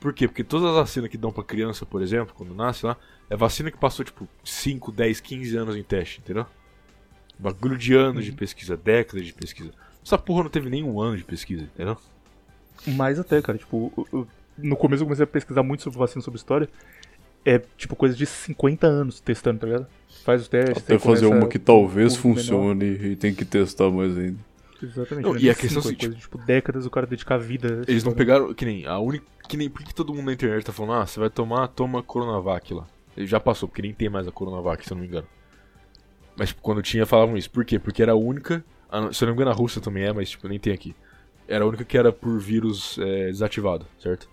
Por 0.00 0.12
quê? 0.12 0.26
Porque 0.28 0.44
todas 0.44 0.68
as 0.70 0.74
vacinas 0.74 1.10
que 1.10 1.16
dão 1.18 1.32
pra 1.32 1.42
criança, 1.44 1.84
por 1.86 2.02
exemplo, 2.02 2.34
quando 2.36 2.54
nasce 2.54 2.84
lá, 2.86 2.96
é 3.28 3.36
vacina 3.36 3.70
que 3.70 3.76
passou, 3.78 4.04
tipo, 4.04 4.28
5, 4.44 4.92
10, 4.92 5.20
15 5.20 5.56
anos 5.56 5.76
em 5.76 5.82
teste, 5.82 6.20
entendeu? 6.20 6.46
Bagulho 7.38 7.76
de 7.76 7.94
anos 7.94 8.24
de 8.24 8.32
pesquisa, 8.32 8.76
décadas 8.76 9.26
de 9.26 9.32
pesquisa. 9.32 9.70
Essa 10.04 10.16
porra 10.18 10.44
não 10.44 10.50
teve 10.50 10.68
nenhum 10.70 11.00
ano 11.00 11.16
de 11.16 11.24
pesquisa, 11.24 11.62
entendeu? 11.64 11.96
Mais 12.86 13.18
até, 13.18 13.40
cara. 13.42 13.56
Tipo, 13.58 13.92
eu- 13.96 14.06
eu- 14.12 14.28
no 14.58 14.76
começo 14.76 15.02
eu 15.02 15.06
comecei 15.06 15.24
a 15.24 15.26
pesquisar 15.26 15.62
muito 15.62 15.82
sobre 15.82 15.98
vacina, 15.98 16.22
sobre 16.22 16.38
história. 16.38 16.68
É, 17.44 17.60
tipo, 17.76 17.94
coisa 17.94 18.14
de 18.14 18.24
50 18.24 18.86
anos 18.86 19.20
testando, 19.20 19.60
tá 19.60 19.66
ligado? 19.66 19.86
Faz 20.24 20.42
os 20.42 20.48
testes. 20.48 20.82
Até 20.82 20.98
fazer 20.98 21.26
uma 21.26 21.46
que 21.48 21.58
talvez 21.58 22.14
um 22.14 22.22
público 22.22 22.46
menor. 22.50 22.58
funcione 22.74 22.84
e 22.86 23.16
tem 23.16 23.34
que 23.34 23.44
testar 23.44 23.90
mais 23.90 24.16
ainda. 24.16 24.38
Exatamente. 24.82 25.24
Não, 25.24 25.34
né? 25.34 25.40
e 25.40 25.50
a 25.50 25.54
questão 25.54 25.78
é 25.78 25.80
o 25.80 25.82
seguinte- 25.82 26.00
coisa 26.06 26.14
de, 26.16 26.20
tipo, 26.22 26.38
décadas 26.38 26.86
o 26.86 26.90
cara 26.90 27.06
dedicar 27.06 27.34
a 27.36 27.38
vida. 27.38 27.82
Eles 27.86 28.04
não 28.04 28.12
pegaram, 28.12 28.52
que 28.54 28.64
nem, 28.64 28.86
a 28.86 28.98
única, 28.98 29.24
que 29.48 29.56
nem, 29.56 29.68
por 29.68 29.82
que 29.82 29.94
todo 29.94 30.12
mundo 30.14 30.26
na 30.26 30.32
internet 30.32 30.64
tá 30.64 30.72
falando, 30.72 31.02
ah, 31.02 31.06
você 31.06 31.20
vai 31.20 31.30
tomar, 31.30 31.68
toma 31.68 32.02
Coronavac 32.02 32.72
lá. 32.72 32.86
Ele 33.16 33.26
já 33.26 33.38
passou, 33.38 33.68
porque 33.68 33.82
nem 33.82 33.92
tem 33.92 34.08
mais 34.08 34.26
a 34.26 34.32
Coronavac, 34.32 34.84
se 34.84 34.92
eu 34.92 34.94
não 34.96 35.02
me 35.02 35.08
engano. 35.08 35.26
Mas, 36.36 36.48
tipo, 36.48 36.60
quando 36.62 36.82
tinha, 36.82 37.06
falavam 37.06 37.36
isso. 37.36 37.50
Por 37.50 37.64
quê? 37.64 37.78
Porque 37.78 38.02
era 38.02 38.12
a 38.12 38.16
única, 38.16 38.64
a 38.90 39.12
se 39.12 39.22
eu 39.22 39.26
não 39.26 39.34
me 39.34 39.36
engano 39.40 39.50
a 39.50 39.54
Rússia 39.54 39.80
também 39.80 40.04
é, 40.04 40.12
mas, 40.12 40.30
tipo, 40.30 40.48
nem 40.48 40.58
tem 40.58 40.72
aqui. 40.72 40.94
Era 41.46 41.64
a 41.64 41.66
única 41.68 41.84
que 41.84 41.96
era 41.96 42.10
por 42.12 42.38
vírus 42.40 42.98
é, 42.98 43.26
desativado, 43.26 43.86
certo? 43.98 44.28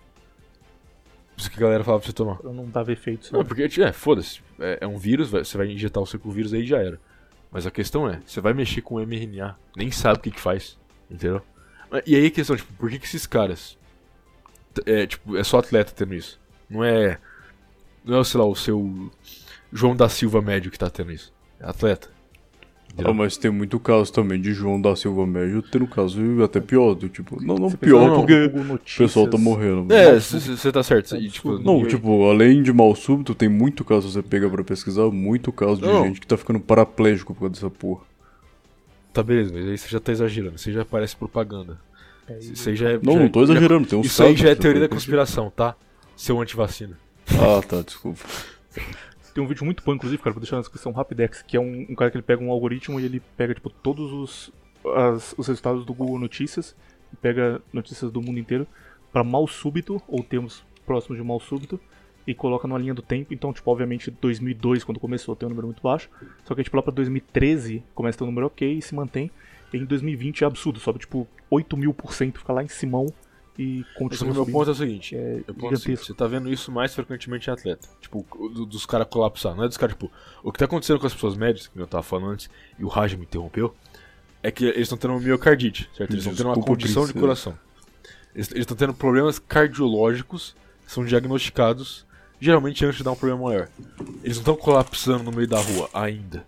Isso 1.42 1.50
que 1.50 1.56
a 1.58 1.60
galera 1.60 1.84
falava 1.84 2.00
pra 2.00 2.06
você 2.06 2.12
tomar. 2.12 2.36
Pra 2.36 2.52
não 2.52 2.68
dava 2.68 2.92
efeito, 2.92 3.32
Não, 3.32 3.40
sabe? 3.40 3.48
porque, 3.48 3.80
é, 3.82 3.92
foda-se. 3.92 4.40
É, 4.58 4.78
é 4.82 4.86
um 4.86 4.96
vírus, 4.96 5.30
você 5.30 5.56
vai 5.58 5.66
injetar 5.68 6.02
o 6.02 6.06
seu 6.06 6.18
com 6.18 6.28
o 6.28 6.32
vírus 6.32 6.52
aí 6.54 6.62
e 6.62 6.66
já 6.66 6.78
era. 6.78 6.98
Mas 7.50 7.66
a 7.66 7.70
questão 7.70 8.08
é, 8.08 8.20
você 8.24 8.40
vai 8.40 8.54
mexer 8.54 8.80
com 8.82 8.98
mRNA, 9.00 9.56
nem 9.76 9.90
sabe 9.90 10.18
o 10.18 10.22
que 10.22 10.30
que 10.30 10.40
faz, 10.40 10.78
entendeu? 11.10 11.42
Mas- 11.90 12.02
E 12.06 12.16
aí 12.16 12.26
a 12.26 12.30
questão, 12.30 12.56
tipo, 12.56 12.72
por 12.74 12.88
que 12.90 12.98
que 12.98 13.04
esses 13.06 13.26
caras... 13.26 13.76
É, 14.86 15.06
tipo, 15.06 15.36
é 15.36 15.44
só 15.44 15.58
atleta 15.58 15.92
tendo 15.94 16.14
isso. 16.14 16.40
Não 16.70 16.82
é... 16.82 17.18
Não 18.04 18.18
é, 18.20 18.24
sei 18.24 18.40
lá, 18.40 18.46
o 18.46 18.54
seu 18.56 19.10
João 19.72 19.94
da 19.94 20.08
Silva 20.08 20.40
médio 20.40 20.70
que 20.70 20.78
tá 20.78 20.88
tendo 20.90 21.12
isso. 21.12 21.32
É 21.60 21.66
atleta. 21.68 22.08
Ah, 23.04 23.12
mas 23.12 23.36
tem 23.38 23.50
muito 23.50 23.80
caso 23.80 24.12
também 24.12 24.40
de 24.40 24.52
João 24.52 24.80
da 24.80 24.94
Silva 24.94 25.26
Médio 25.26 25.62
tendo 25.62 25.86
caso 25.86 26.20
até 26.42 26.60
pior, 26.60 26.94
do 26.94 27.08
tipo, 27.08 27.42
não, 27.42 27.54
não 27.56 27.70
Você 27.70 27.76
pior 27.78 28.00
pensa 28.26 28.50
porque 28.50 28.70
o 28.74 28.98
pessoal 28.98 29.28
tá 29.28 29.38
morrendo. 29.38 29.92
É, 29.92 30.20
você 30.20 30.70
tá 30.70 30.82
certo. 30.82 31.16
E, 31.16 31.28
tipo. 31.30 31.58
Não, 31.58 31.76
ninguém- 31.76 31.88
tipo, 31.88 32.28
além 32.30 32.62
de 32.62 32.72
mal 32.72 32.94
súbito, 32.94 33.34
tem 33.34 33.48
muito 33.48 33.82
caso 33.84 34.10
você 34.10 34.22
pega 34.22 34.48
pra 34.50 34.62
pesquisar, 34.62 35.10
muito 35.10 35.50
caso 35.50 35.80
de 35.80 35.86
Não. 35.86 36.04
gente 36.04 36.20
que 36.20 36.26
tá 36.26 36.36
ficando 36.36 36.60
paraplégico 36.60 37.32
por 37.32 37.40
causa 37.40 37.54
dessa 37.54 37.70
porra. 37.70 38.02
Tá 39.12 39.22
beleza, 39.22 39.52
mas 39.54 39.68
aí 39.68 39.78
você 39.78 39.88
já 39.88 39.98
tá 40.00 40.12
exagerando. 40.12 40.58
Você 40.58 40.70
já 40.72 40.84
parece 40.84 41.16
propaganda. 41.16 41.78
É, 42.28 42.38
Isso 42.38 42.68
aí 42.68 42.76
já 42.76 42.90
é... 42.90 43.00
Não, 43.02 43.14
já- 43.14 43.20
não 43.20 43.28
tô 43.28 43.44
já- 43.46 43.52
exagerando, 43.52 43.86
tem 43.88 43.98
uns 43.98 44.06
Isso 44.06 44.22
aí 44.22 44.36
já 44.36 44.50
é 44.50 44.54
teoria 44.54 44.80
da 44.82 44.88
conspiração, 44.88 45.50
tá? 45.54 45.74
Seu 46.16 46.40
antivacina. 46.40 46.96
Ah, 47.30 47.60
tá, 47.66 47.80
desculpa. 47.82 48.20
Tem 49.34 49.42
um 49.42 49.46
vídeo 49.46 49.64
muito 49.64 49.82
bom, 49.82 49.94
inclusive, 49.94 50.22
cara, 50.22 50.34
vou 50.34 50.40
deixar 50.40 50.56
na 50.56 50.62
descrição 50.62 50.92
Rapidex, 50.92 51.42
que 51.42 51.56
é 51.56 51.60
um, 51.60 51.86
um 51.88 51.94
cara 51.94 52.10
que 52.10 52.16
ele 52.16 52.22
pega 52.22 52.42
um 52.42 52.50
algoritmo 52.50 53.00
e 53.00 53.04
ele 53.04 53.20
pega, 53.36 53.54
tipo, 53.54 53.70
todos 53.70 54.12
os, 54.12 54.52
as- 54.94 55.34
os 55.38 55.46
resultados 55.46 55.86
do 55.86 55.94
Google 55.94 56.18
Notícias, 56.18 56.76
pega 57.20 57.60
notícias 57.72 58.10
do 58.10 58.20
mundo 58.20 58.38
inteiro, 58.38 58.66
pra 59.12 59.24
mal 59.24 59.46
súbito, 59.46 60.02
ou 60.06 60.22
termos 60.22 60.62
próximos 60.84 61.18
de 61.18 61.24
mal 61.24 61.40
súbito, 61.40 61.80
e 62.26 62.34
coloca 62.34 62.68
numa 62.68 62.78
linha 62.78 62.94
do 62.94 63.02
tempo. 63.02 63.32
Então, 63.32 63.52
tipo, 63.52 63.70
obviamente, 63.70 64.10
2002, 64.10 64.84
quando 64.84 65.00
começou, 65.00 65.34
tem 65.34 65.46
um 65.46 65.50
número 65.50 65.66
muito 65.66 65.82
baixo, 65.82 66.08
só 66.44 66.54
que, 66.54 66.62
tipo, 66.62 66.76
lá 66.76 66.82
pra 66.82 66.92
2013 66.92 67.82
começa 67.94 68.16
a 68.16 68.18
ter 68.18 68.24
um 68.24 68.28
número 68.28 68.46
ok 68.48 68.70
e 68.78 68.82
se 68.82 68.94
mantém. 68.94 69.30
E 69.72 69.78
em 69.78 69.84
2020 69.86 70.44
é 70.44 70.46
absurdo, 70.46 70.78
sobe, 70.78 70.98
tipo, 70.98 71.26
8 71.50 71.74
mil 71.76 71.94
por 71.94 72.12
cento, 72.12 72.38
fica 72.38 72.52
lá 72.52 72.62
em 72.62 72.68
Simão 72.68 73.06
e 73.58 73.84
Mas 73.86 73.94
continua 73.94 74.32
meu 74.32 74.42
subindo. 74.42 74.52
ponto 74.54 74.68
é 74.68 74.72
o 74.72 74.74
seguinte: 74.74 75.14
É 75.16 75.40
ponto 75.46 75.76
gigantesco. 75.76 76.06
você 76.06 76.14
tá 76.14 76.26
vendo 76.26 76.50
isso 76.50 76.72
mais 76.72 76.94
frequentemente 76.94 77.48
em 77.48 77.52
atleta. 77.52 77.88
Tipo, 78.00 78.24
do- 78.54 78.64
dos 78.66 78.86
caras 78.86 79.06
colapsar. 79.08 79.54
Não 79.54 79.64
é 79.64 79.68
dos 79.68 79.76
caras, 79.76 79.94
tipo, 79.94 80.10
o 80.42 80.50
que 80.52 80.58
tá 80.58 80.64
acontecendo 80.64 80.98
com 80.98 81.06
as 81.06 81.12
pessoas 81.14 81.36
médias, 81.36 81.66
que 81.68 81.78
eu 81.78 81.86
tava 81.86 82.02
falando 82.02 82.28
antes, 82.32 82.48
e 82.78 82.84
o 82.84 82.88
Raj 82.88 83.14
me 83.14 83.24
interrompeu, 83.24 83.74
é 84.42 84.50
que 84.50 84.64
eles 84.64 84.82
estão 84.82 84.96
tendo 84.98 85.12
uma 85.12 85.20
miocardite, 85.20 85.88
certo? 85.96 86.10
Eles 86.12 86.24
estão 86.26 86.34
tendo 86.34 86.46
uma 86.58 86.64
condição 86.66 87.06
de 87.06 87.12
coração. 87.12 87.56
Eles 88.34 88.50
estão 88.54 88.76
tendo 88.76 88.94
problemas 88.94 89.38
cardiológicos, 89.38 90.54
são 90.86 91.04
diagnosticados 91.04 92.06
geralmente 92.40 92.84
antes 92.84 92.98
de 92.98 93.04
dar 93.04 93.12
um 93.12 93.16
problema 93.16 93.44
maior. 93.44 93.68
Eles 94.24 94.36
não 94.36 94.40
estão 94.42 94.56
colapsando 94.56 95.22
no 95.22 95.30
meio 95.30 95.46
da 95.46 95.60
rua 95.60 95.88
ainda. 95.94 96.44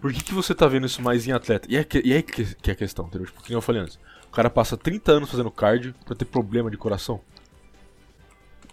Por 0.00 0.10
que, 0.12 0.22
que 0.22 0.32
você 0.32 0.54
tá 0.54 0.66
vendo 0.66 0.86
isso 0.86 1.02
mais 1.02 1.26
em 1.28 1.32
atleta? 1.32 1.66
E 1.70 1.76
é, 1.76 1.84
que, 1.84 2.00
e 2.02 2.12
é 2.14 2.22
que, 2.22 2.54
que 2.54 2.70
é 2.70 2.72
a 2.72 2.76
questão, 2.76 3.06
entendeu? 3.06 3.26
Tipo, 3.26 3.42
que 3.42 3.52
eu 3.52 3.60
falei 3.60 3.82
antes. 3.82 3.98
O 4.28 4.30
cara 4.30 4.48
passa 4.50 4.76
30 4.76 5.12
anos 5.12 5.30
fazendo 5.30 5.50
cardio 5.50 5.94
pra 6.04 6.14
ter 6.14 6.24
problema 6.24 6.70
de 6.70 6.76
coração. 6.76 7.20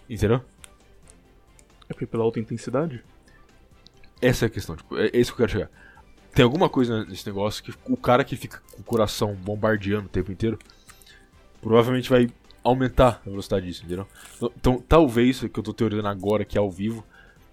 Entendeu? 0.08 0.42
É 1.88 1.92
porque 1.92 2.06
pela 2.06 2.24
alta 2.24 2.38
intensidade? 2.38 3.02
Essa 4.20 4.44
é 4.44 4.48
a 4.48 4.50
questão, 4.50 4.76
tipo, 4.76 4.96
é, 4.96 5.08
é 5.08 5.18
isso 5.18 5.34
que 5.34 5.42
eu 5.42 5.46
quero 5.46 5.58
chegar. 5.58 5.70
Tem 6.34 6.44
alguma 6.44 6.68
coisa 6.68 7.04
nesse 7.04 7.26
negócio 7.26 7.62
que 7.62 7.72
o 7.86 7.96
cara 7.96 8.24
que 8.24 8.36
fica 8.36 8.60
com 8.72 8.80
o 8.80 8.84
coração 8.84 9.34
bombardeando 9.34 10.06
o 10.06 10.10
tempo 10.10 10.30
inteiro 10.30 10.58
provavelmente 11.60 12.10
vai 12.10 12.28
aumentar 12.62 13.22
a 13.24 13.30
velocidade 13.30 13.66
disso, 13.66 13.84
entendeu? 13.84 14.06
Então, 14.36 14.52
então, 14.56 14.84
talvez, 14.86 15.42
o 15.42 15.48
que 15.48 15.58
eu 15.58 15.64
tô 15.64 15.72
teorizando 15.72 16.08
agora, 16.08 16.44
que 16.44 16.58
é 16.58 16.60
ao 16.60 16.70
vivo, 16.70 17.04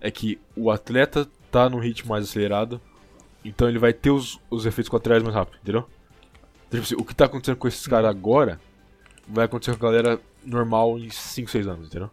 é 0.01 0.12
que 0.12 0.39
o 0.56 0.70
atleta 0.70 1.28
tá 1.49 1.70
num 1.70 1.80
ritmo 1.80 2.10
mais 2.10 2.28
acelerado, 2.28 2.82
então 3.45 3.70
ele 3.70 3.80
vai 3.80 3.93
ter 3.93 4.10
os, 4.10 4.39
os 4.49 4.66
efeitos 4.66 4.89
colaterais 4.89 5.24
mais 5.24 5.36
rápido, 5.36 5.60
entendeu? 5.62 5.88
Então, 6.74 6.82
tipo 6.82 6.93
assim, 6.95 6.95
o 6.95 7.05
que 7.05 7.13
tá 7.13 7.26
acontecendo 7.26 7.57
com 7.57 7.67
esses 7.67 7.86
caras 7.86 8.09
agora 8.09 8.59
vai 9.28 9.45
acontecer 9.45 9.78
com 9.78 9.86
a 9.86 9.91
galera 9.91 10.19
normal 10.43 10.97
em 10.97 11.09
5, 11.09 11.49
6 11.49 11.67
anos, 11.67 11.88
entendeu? 11.88 12.09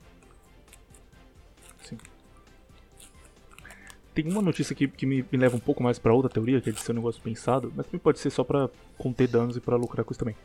Tem 4.12 4.30
uma 4.30 4.42
notícia 4.42 4.74
que, 4.74 4.86
que 4.86 5.06
me, 5.06 5.24
me 5.30 5.38
leva 5.38 5.56
um 5.56 5.60
pouco 5.60 5.82
mais 5.82 5.98
pra 5.98 6.12
outra 6.12 6.28
teoria, 6.30 6.60
que 6.60 6.68
é 6.68 6.72
de 6.72 6.80
ser 6.80 6.92
um 6.92 6.96
negócio 6.96 7.22
pensado, 7.22 7.72
mas 7.74 7.86
também 7.86 8.00
pode 8.00 8.18
ser 8.18 8.28
só 8.28 8.44
pra 8.44 8.68
conter 8.98 9.28
danos 9.28 9.56
e 9.56 9.60
pra 9.60 9.76
lucrar 9.76 10.04
com 10.04 10.12
isso 10.12 10.18
também. 10.18 10.36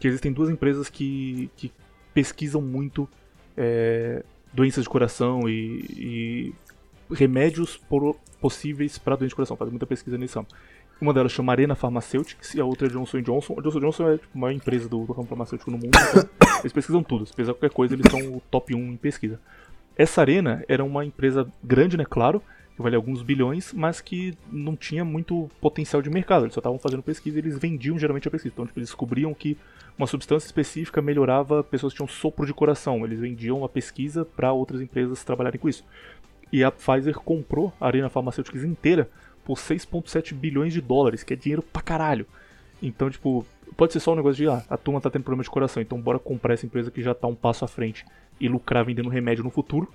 Que 0.00 0.08
existem 0.08 0.32
duas 0.32 0.50
empresas 0.50 0.88
que, 0.88 1.48
que 1.56 1.70
pesquisam 2.12 2.60
muito 2.60 3.08
é, 3.56 4.24
doenças 4.52 4.82
de 4.84 4.90
coração 4.90 5.48
e, 5.48 5.84
e 5.90 7.14
remédios 7.14 7.76
por- 7.76 8.16
possíveis 8.40 8.98
para 8.98 9.14
doenças 9.14 9.30
de 9.30 9.36
coração. 9.36 9.56
Fazem 9.56 9.72
muita 9.72 9.86
pesquisa 9.86 10.16
ramo. 10.16 10.48
Uma 11.00 11.12
delas 11.12 11.32
chama 11.32 11.52
Arena 11.52 11.74
Pharmaceutics 11.74 12.54
e 12.54 12.60
a 12.60 12.64
outra 12.64 12.86
é 12.86 12.90
Johnson 12.90 13.20
Johnson. 13.22 13.56
A 13.58 13.62
Johnson 13.62 13.80
Johnson 13.80 14.08
é 14.10 14.18
tipo, 14.18 14.36
a 14.36 14.38
maior 14.38 14.54
empresa 14.54 14.88
do, 14.88 15.04
do 15.04 15.12
ramo 15.12 15.26
farmacêutico 15.26 15.70
no 15.70 15.78
mundo. 15.78 15.90
Então 16.10 16.28
eles 16.60 16.72
pesquisam 16.72 17.02
tudo. 17.02 17.26
Se 17.26 17.32
pesquisar 17.32 17.54
qualquer 17.54 17.70
coisa, 17.70 17.94
eles 17.94 18.06
são 18.10 18.20
o 18.36 18.42
top 18.50 18.74
1 18.74 18.78
em 18.78 18.96
pesquisa. 18.96 19.40
Essa 19.96 20.20
Arena 20.20 20.64
era 20.68 20.84
uma 20.84 21.04
empresa 21.04 21.50
grande, 21.62 21.96
né? 21.96 22.04
Claro, 22.08 22.42
que 22.74 22.82
valia 22.82 22.96
alguns 22.96 23.22
bilhões, 23.22 23.72
mas 23.72 24.00
que 24.00 24.34
não 24.50 24.74
tinha 24.74 25.04
muito 25.04 25.50
potencial 25.60 26.00
de 26.00 26.08
mercado. 26.08 26.44
Eles 26.44 26.54
só 26.54 26.60
estavam 26.60 26.78
fazendo 26.78 27.02
pesquisa 27.02 27.38
e 27.38 27.40
eles 27.40 27.58
vendiam 27.58 27.98
geralmente 27.98 28.28
a 28.28 28.30
pesquisa. 28.30 28.52
Então, 28.54 28.66
tipo, 28.66 28.78
eles 28.78 28.88
descobriam 28.88 29.34
que 29.34 29.58
uma 29.98 30.06
substância 30.06 30.46
específica 30.46 31.02
melhorava 31.02 31.62
pessoas 31.62 31.92
que 31.92 31.98
tinham 31.98 32.08
sopro 32.08 32.46
de 32.46 32.54
coração. 32.54 33.04
Eles 33.04 33.20
vendiam 33.20 33.64
a 33.64 33.68
pesquisa 33.68 34.24
para 34.24 34.52
outras 34.52 34.80
empresas 34.80 35.22
trabalharem 35.22 35.60
com 35.60 35.68
isso. 35.68 35.84
E 36.50 36.62
a 36.64 36.70
Pfizer 36.70 37.14
comprou 37.14 37.72
a 37.80 37.86
Arena 37.86 38.08
Pharmaceuticals 38.08 38.64
inteira 38.64 39.10
por 39.44 39.56
6,7 39.56 40.34
bilhões 40.34 40.72
de 40.72 40.80
dólares, 40.80 41.22
que 41.22 41.32
é 41.32 41.36
dinheiro 41.36 41.62
pra 41.62 41.82
caralho. 41.82 42.26
Então, 42.82 43.08
tipo, 43.10 43.46
pode 43.76 43.92
ser 43.92 44.00
só 44.00 44.12
um 44.12 44.16
negócio 44.16 44.36
de, 44.36 44.48
ah, 44.48 44.64
a 44.68 44.76
turma 44.76 45.00
tá 45.00 45.10
tendo 45.10 45.22
problema 45.22 45.42
de 45.42 45.50
coração, 45.50 45.82
então 45.82 46.00
bora 46.00 46.18
comprar 46.18 46.54
essa 46.54 46.66
empresa 46.66 46.90
que 46.90 47.02
já 47.02 47.14
tá 47.14 47.26
um 47.26 47.34
passo 47.34 47.64
à 47.64 47.68
frente 47.68 48.04
e 48.40 48.48
lucrar 48.48 48.84
vendendo 48.84 49.08
remédio 49.08 49.44
no 49.44 49.50
futuro. 49.50 49.92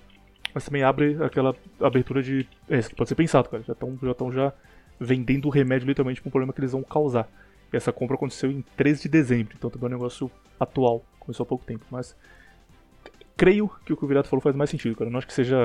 Mas 0.54 0.66
também 0.66 0.84
abre 0.84 1.22
aquela 1.24 1.56
abertura 1.80 2.24
de. 2.24 2.48
É, 2.70 2.80
isso 2.80 2.90
que 2.90 2.96
pode 2.96 3.10
ser 3.10 3.16
pensado, 3.16 3.50
cara. 3.50 3.64
Já 3.64 3.74
estão 3.74 3.98
já, 4.02 4.14
tão 4.14 4.32
já 4.32 4.54
vendendo 5.00 5.46
o 5.46 5.50
remédio 5.50 5.86
literalmente 5.86 6.22
pra 6.22 6.30
um 6.30 6.32
problema 6.32 6.54
que 6.54 6.60
eles 6.60 6.72
vão 6.72 6.82
causar. 6.82 7.30
E 7.72 7.76
essa 7.76 7.92
compra 7.92 8.16
aconteceu 8.16 8.50
em 8.50 8.64
13 8.76 9.04
de 9.04 9.10
dezembro, 9.10 9.56
então 9.58 9.70
também 9.70 9.88
é 9.88 9.90
um 9.90 9.98
negócio 9.98 10.32
atual, 10.60 11.04
começou 11.20 11.44
há 11.44 11.48
pouco 11.48 11.66
tempo, 11.66 11.86
mas 11.92 12.16
creio 13.38 13.70
que 13.86 13.94
o 13.94 13.98
que 13.98 14.04
o 14.04 14.08
Virato 14.08 14.28
falou 14.28 14.42
faz 14.42 14.56
mais 14.56 14.70
sentido, 14.70 14.96
cara. 14.96 15.08
Eu 15.08 15.12
não 15.12 15.20
acho 15.20 15.28
que 15.28 15.34
seja 15.34 15.58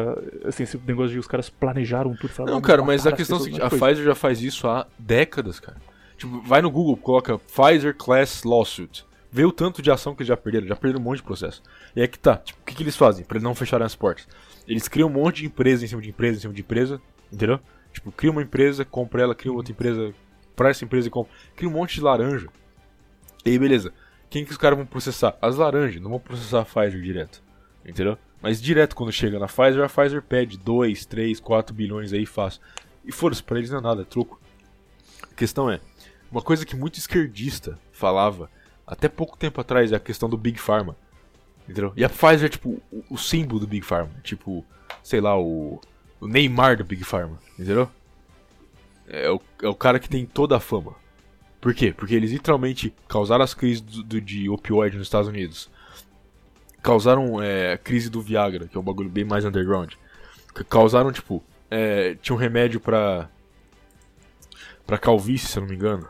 assim, 0.44 0.62
esse 0.62 0.78
negócio 0.86 1.10
de 1.12 1.18
os 1.18 1.26
caras 1.26 1.48
planejaram 1.48 2.14
tudo. 2.14 2.28
Falaram, 2.32 2.52
Não, 2.54 2.60
"Ah, 2.60 2.62
cara, 2.62 2.82
mas 2.82 3.06
a 3.06 3.12
questão 3.12 3.38
é 3.38 3.40
a 3.40 3.40
pessoas", 3.40 3.42
seguinte, 3.44 3.60
a 3.60 3.64
mas 3.64 3.78
foi. 3.78 3.88
Pfizer 3.88 4.04
já 4.04 4.14
faz 4.14 4.42
isso 4.42 4.68
há 4.68 4.86
décadas, 4.98 5.58
cara. 5.58 5.78
Tipo, 6.16 6.40
vai 6.42 6.62
no 6.62 6.70
Google, 6.70 6.96
coloca 6.96 7.38
Pfizer 7.38 7.96
Class 7.96 8.44
Lawsuit. 8.44 9.04
Vê 9.34 9.44
o 9.46 9.50
tanto 9.50 9.80
de 9.80 9.90
ação 9.90 10.14
que 10.14 10.20
eles 10.22 10.28
já 10.28 10.36
perderam, 10.36 10.66
já 10.66 10.76
perderam 10.76 11.00
um 11.00 11.04
monte 11.04 11.16
de 11.16 11.22
processo. 11.22 11.62
E 11.96 12.02
é 12.02 12.06
que 12.06 12.18
tá, 12.18 12.36
tipo, 12.36 12.60
o 12.60 12.64
que, 12.66 12.74
que 12.74 12.82
eles 12.82 12.94
fazem 12.96 13.24
pra 13.24 13.36
eles 13.36 13.42
não 13.42 13.54
fecharem 13.54 13.86
as 13.86 13.94
portas? 13.94 14.28
Eles 14.68 14.86
criam 14.88 15.08
um 15.08 15.12
monte 15.12 15.38
de 15.40 15.46
empresa 15.46 15.84
em 15.84 15.88
cima 15.88 16.02
de 16.02 16.10
empresa, 16.10 16.36
em 16.36 16.40
cima 16.42 16.52
de 16.52 16.60
empresa, 16.60 17.00
entendeu? 17.32 17.58
Tipo, 17.92 18.12
cria 18.12 18.30
uma 18.30 18.42
empresa, 18.42 18.84
compra 18.84 19.22
ela, 19.22 19.34
cria 19.34 19.50
outra 19.52 19.72
empresa, 19.72 20.12
pra 20.54 20.68
essa 20.68 20.84
empresa 20.84 21.08
e 21.08 21.10
compra. 21.10 21.32
Cria 21.56 21.68
um 21.68 21.72
monte 21.72 21.94
de 21.94 22.02
laranja. 22.02 22.48
E 23.44 23.50
aí, 23.50 23.58
beleza. 23.58 23.92
Quem 24.28 24.44
que 24.44 24.50
os 24.50 24.56
caras 24.56 24.76
vão 24.78 24.86
processar? 24.86 25.36
As 25.42 25.56
laranjas, 25.56 26.00
não 26.00 26.10
vão 26.10 26.20
processar 26.20 26.60
a 26.60 26.64
Pfizer 26.64 27.00
direto. 27.02 27.42
Entendeu? 27.85 28.16
Mas 28.41 28.61
direto 28.61 28.95
quando 28.97 29.12
chega 29.12 29.39
na 29.39 29.47
Pfizer, 29.47 29.85
a 29.85 29.89
Pfizer 29.89 30.22
pede 30.22 30.59
2, 30.59 31.05
3, 31.07 31.41
4 31.41 31.74
bilhões 31.74 32.12
aí 32.12 32.26
fácil. 32.26 32.61
E 33.05 33.12
foda-se, 33.12 33.43
pra 33.43 33.59
eles 33.59 33.70
não 33.70 33.78
é 33.78 33.83
nada, 33.83 34.03
é 34.03 34.05
troco. 34.05 34.41
A 35.30 35.35
questão 35.35 35.70
é, 35.70 35.80
uma 36.30 36.43
coisa 36.43 36.64
que 36.66 36.76
muito 36.76 36.99
esquerdista 36.99 37.78
falava 37.93 38.51
até 38.87 39.09
pouco 39.09 39.37
tempo 39.37 39.61
atrás 39.61 39.93
é 39.93 39.97
a 39.97 40.01
questão 40.01 40.28
do 40.28 40.37
Big 40.37 40.59
Pharma. 40.59 40.97
Entendeu? 41.64 41.93
E 41.97 42.05
a 42.05 42.09
Pfizer 42.09 42.47
é 42.47 42.49
tipo 42.49 42.83
o, 42.91 43.05
o 43.11 43.16
símbolo 43.18 43.61
do 43.61 43.66
Big 43.66 43.85
Pharma. 43.87 44.11
Tipo, 44.22 44.64
sei 45.03 45.20
lá, 45.20 45.39
o, 45.39 45.80
o 46.20 46.26
Neymar 46.26 46.76
do 46.76 46.85
Big 46.85 47.05
Pharma. 47.05 47.39
Entendeu? 47.59 47.89
É 49.09 49.30
o, 49.30 49.41
é 49.62 49.68
o 49.68 49.74
cara 49.74 49.99
que 49.99 50.09
tem 50.09 50.24
toda 50.26 50.57
a 50.57 50.61
fama. 50.61 50.95
Por 51.61 51.74
quê? 51.74 51.93
Porque 51.97 52.14
eles 52.14 52.33
literalmente 52.33 52.93
causaram 53.09 53.45
as 53.45 53.55
crises 53.55 53.80
do, 53.80 54.03
do- 54.03 54.20
de 54.20 54.49
opioide 54.49 54.97
nos 54.99 55.07
Estados 55.07 55.28
Unidos. 55.28 55.70
Causaram 56.83 57.41
é, 57.41 57.74
a 57.74 57.78
crise 57.78 58.11
do 58.11 58.20
Viagra, 58.20 58.66
que 58.66 58.76
é 58.76 58.80
um 58.80 58.85
bagulho 58.85 59.09
bem 59.09 59.24
mais 59.24 59.45
underground. 59.45 59.93
Causaram, 60.68 61.12
tipo, 61.12 61.43
é, 61.70 62.16
tinha 62.20 62.35
um 62.35 62.39
remédio 62.39 62.80
pra. 62.80 63.28
pra 64.87 64.99
calvície, 64.99 65.47
se 65.49 65.59
eu 65.59 65.62
não 65.62 65.68
me 65.70 65.76
engano. 65.76 66.07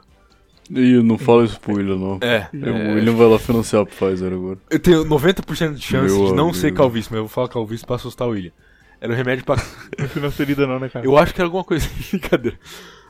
E 0.70 1.02
não 1.02 1.18
fala 1.18 1.44
isso 1.44 1.60
pro 1.60 1.74
William, 1.74 1.96
não. 1.96 2.18
É, 2.22 2.48
É, 2.54 2.70
O 2.90 2.94
William 2.94 3.14
vai 3.14 3.26
lá 3.26 3.38
financiar 3.38 3.84
pro 3.84 3.94
Pfizer 3.94 4.32
agora. 4.32 4.58
Eu 4.70 4.78
tenho 4.78 5.04
90% 5.04 5.74
de 5.74 5.82
chance 5.82 6.14
Meu 6.14 6.26
de 6.28 6.32
não 6.34 6.52
ser 6.54 6.68
amigo. 6.68 6.76
calvície, 6.78 7.10
mas 7.10 7.18
eu 7.18 7.24
vou 7.24 7.28
falar 7.28 7.48
calvície 7.48 7.84
pra 7.84 7.96
assustar 7.96 8.26
o 8.26 8.30
William. 8.30 8.52
Era 9.00 9.12
um 9.12 9.16
remédio 9.16 9.44
pra. 9.44 9.56
Não 10.20 10.30
ferida 10.30 10.64
não, 10.66 10.78
né, 10.78 10.88
cara? 10.88 11.04
Eu 11.04 11.18
acho 11.18 11.34
que 11.34 11.40
era 11.40 11.46
alguma 11.48 11.64
coisa. 11.64 11.88
Brincadeira. 12.10 12.56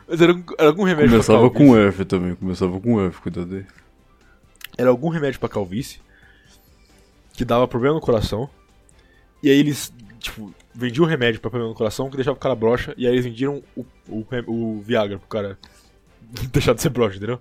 Mas 0.08 0.20
era, 0.20 0.32
era 0.58 0.68
algum 0.68 0.84
remédio 0.84 1.10
Começava 1.10 1.38
pra 1.38 1.50
calvície. 1.50 1.66
com 1.74 1.78
F 1.78 2.04
também, 2.06 2.34
começava 2.34 2.80
com 2.80 3.00
F, 3.06 3.20
cuidado 3.20 3.54
aí. 3.54 3.64
Era 4.78 4.88
algum 4.88 5.10
remédio 5.10 5.38
pra 5.38 5.48
calvície. 5.50 6.00
Que 7.32 7.44
dava 7.44 7.66
problema 7.66 7.94
no 7.94 8.00
coração. 8.00 8.48
E 9.42 9.50
aí 9.50 9.58
eles, 9.58 9.92
tipo, 10.18 10.54
vendiam 10.74 11.04
o 11.04 11.08
remédio 11.08 11.40
pra 11.40 11.50
problema 11.50 11.70
no 11.70 11.76
coração 11.76 12.08
que 12.08 12.16
deixava 12.16 12.36
o 12.36 12.40
cara 12.40 12.54
broxa. 12.54 12.94
E 12.96 13.06
aí 13.06 13.12
eles 13.12 13.24
vendiam 13.24 13.62
o, 13.76 13.84
o, 14.08 14.26
o 14.46 14.80
Viagra 14.80 15.18
pro 15.18 15.28
cara 15.28 15.58
deixar 16.52 16.74
de 16.74 16.82
ser 16.82 16.90
broxa, 16.90 17.16
entendeu? 17.16 17.40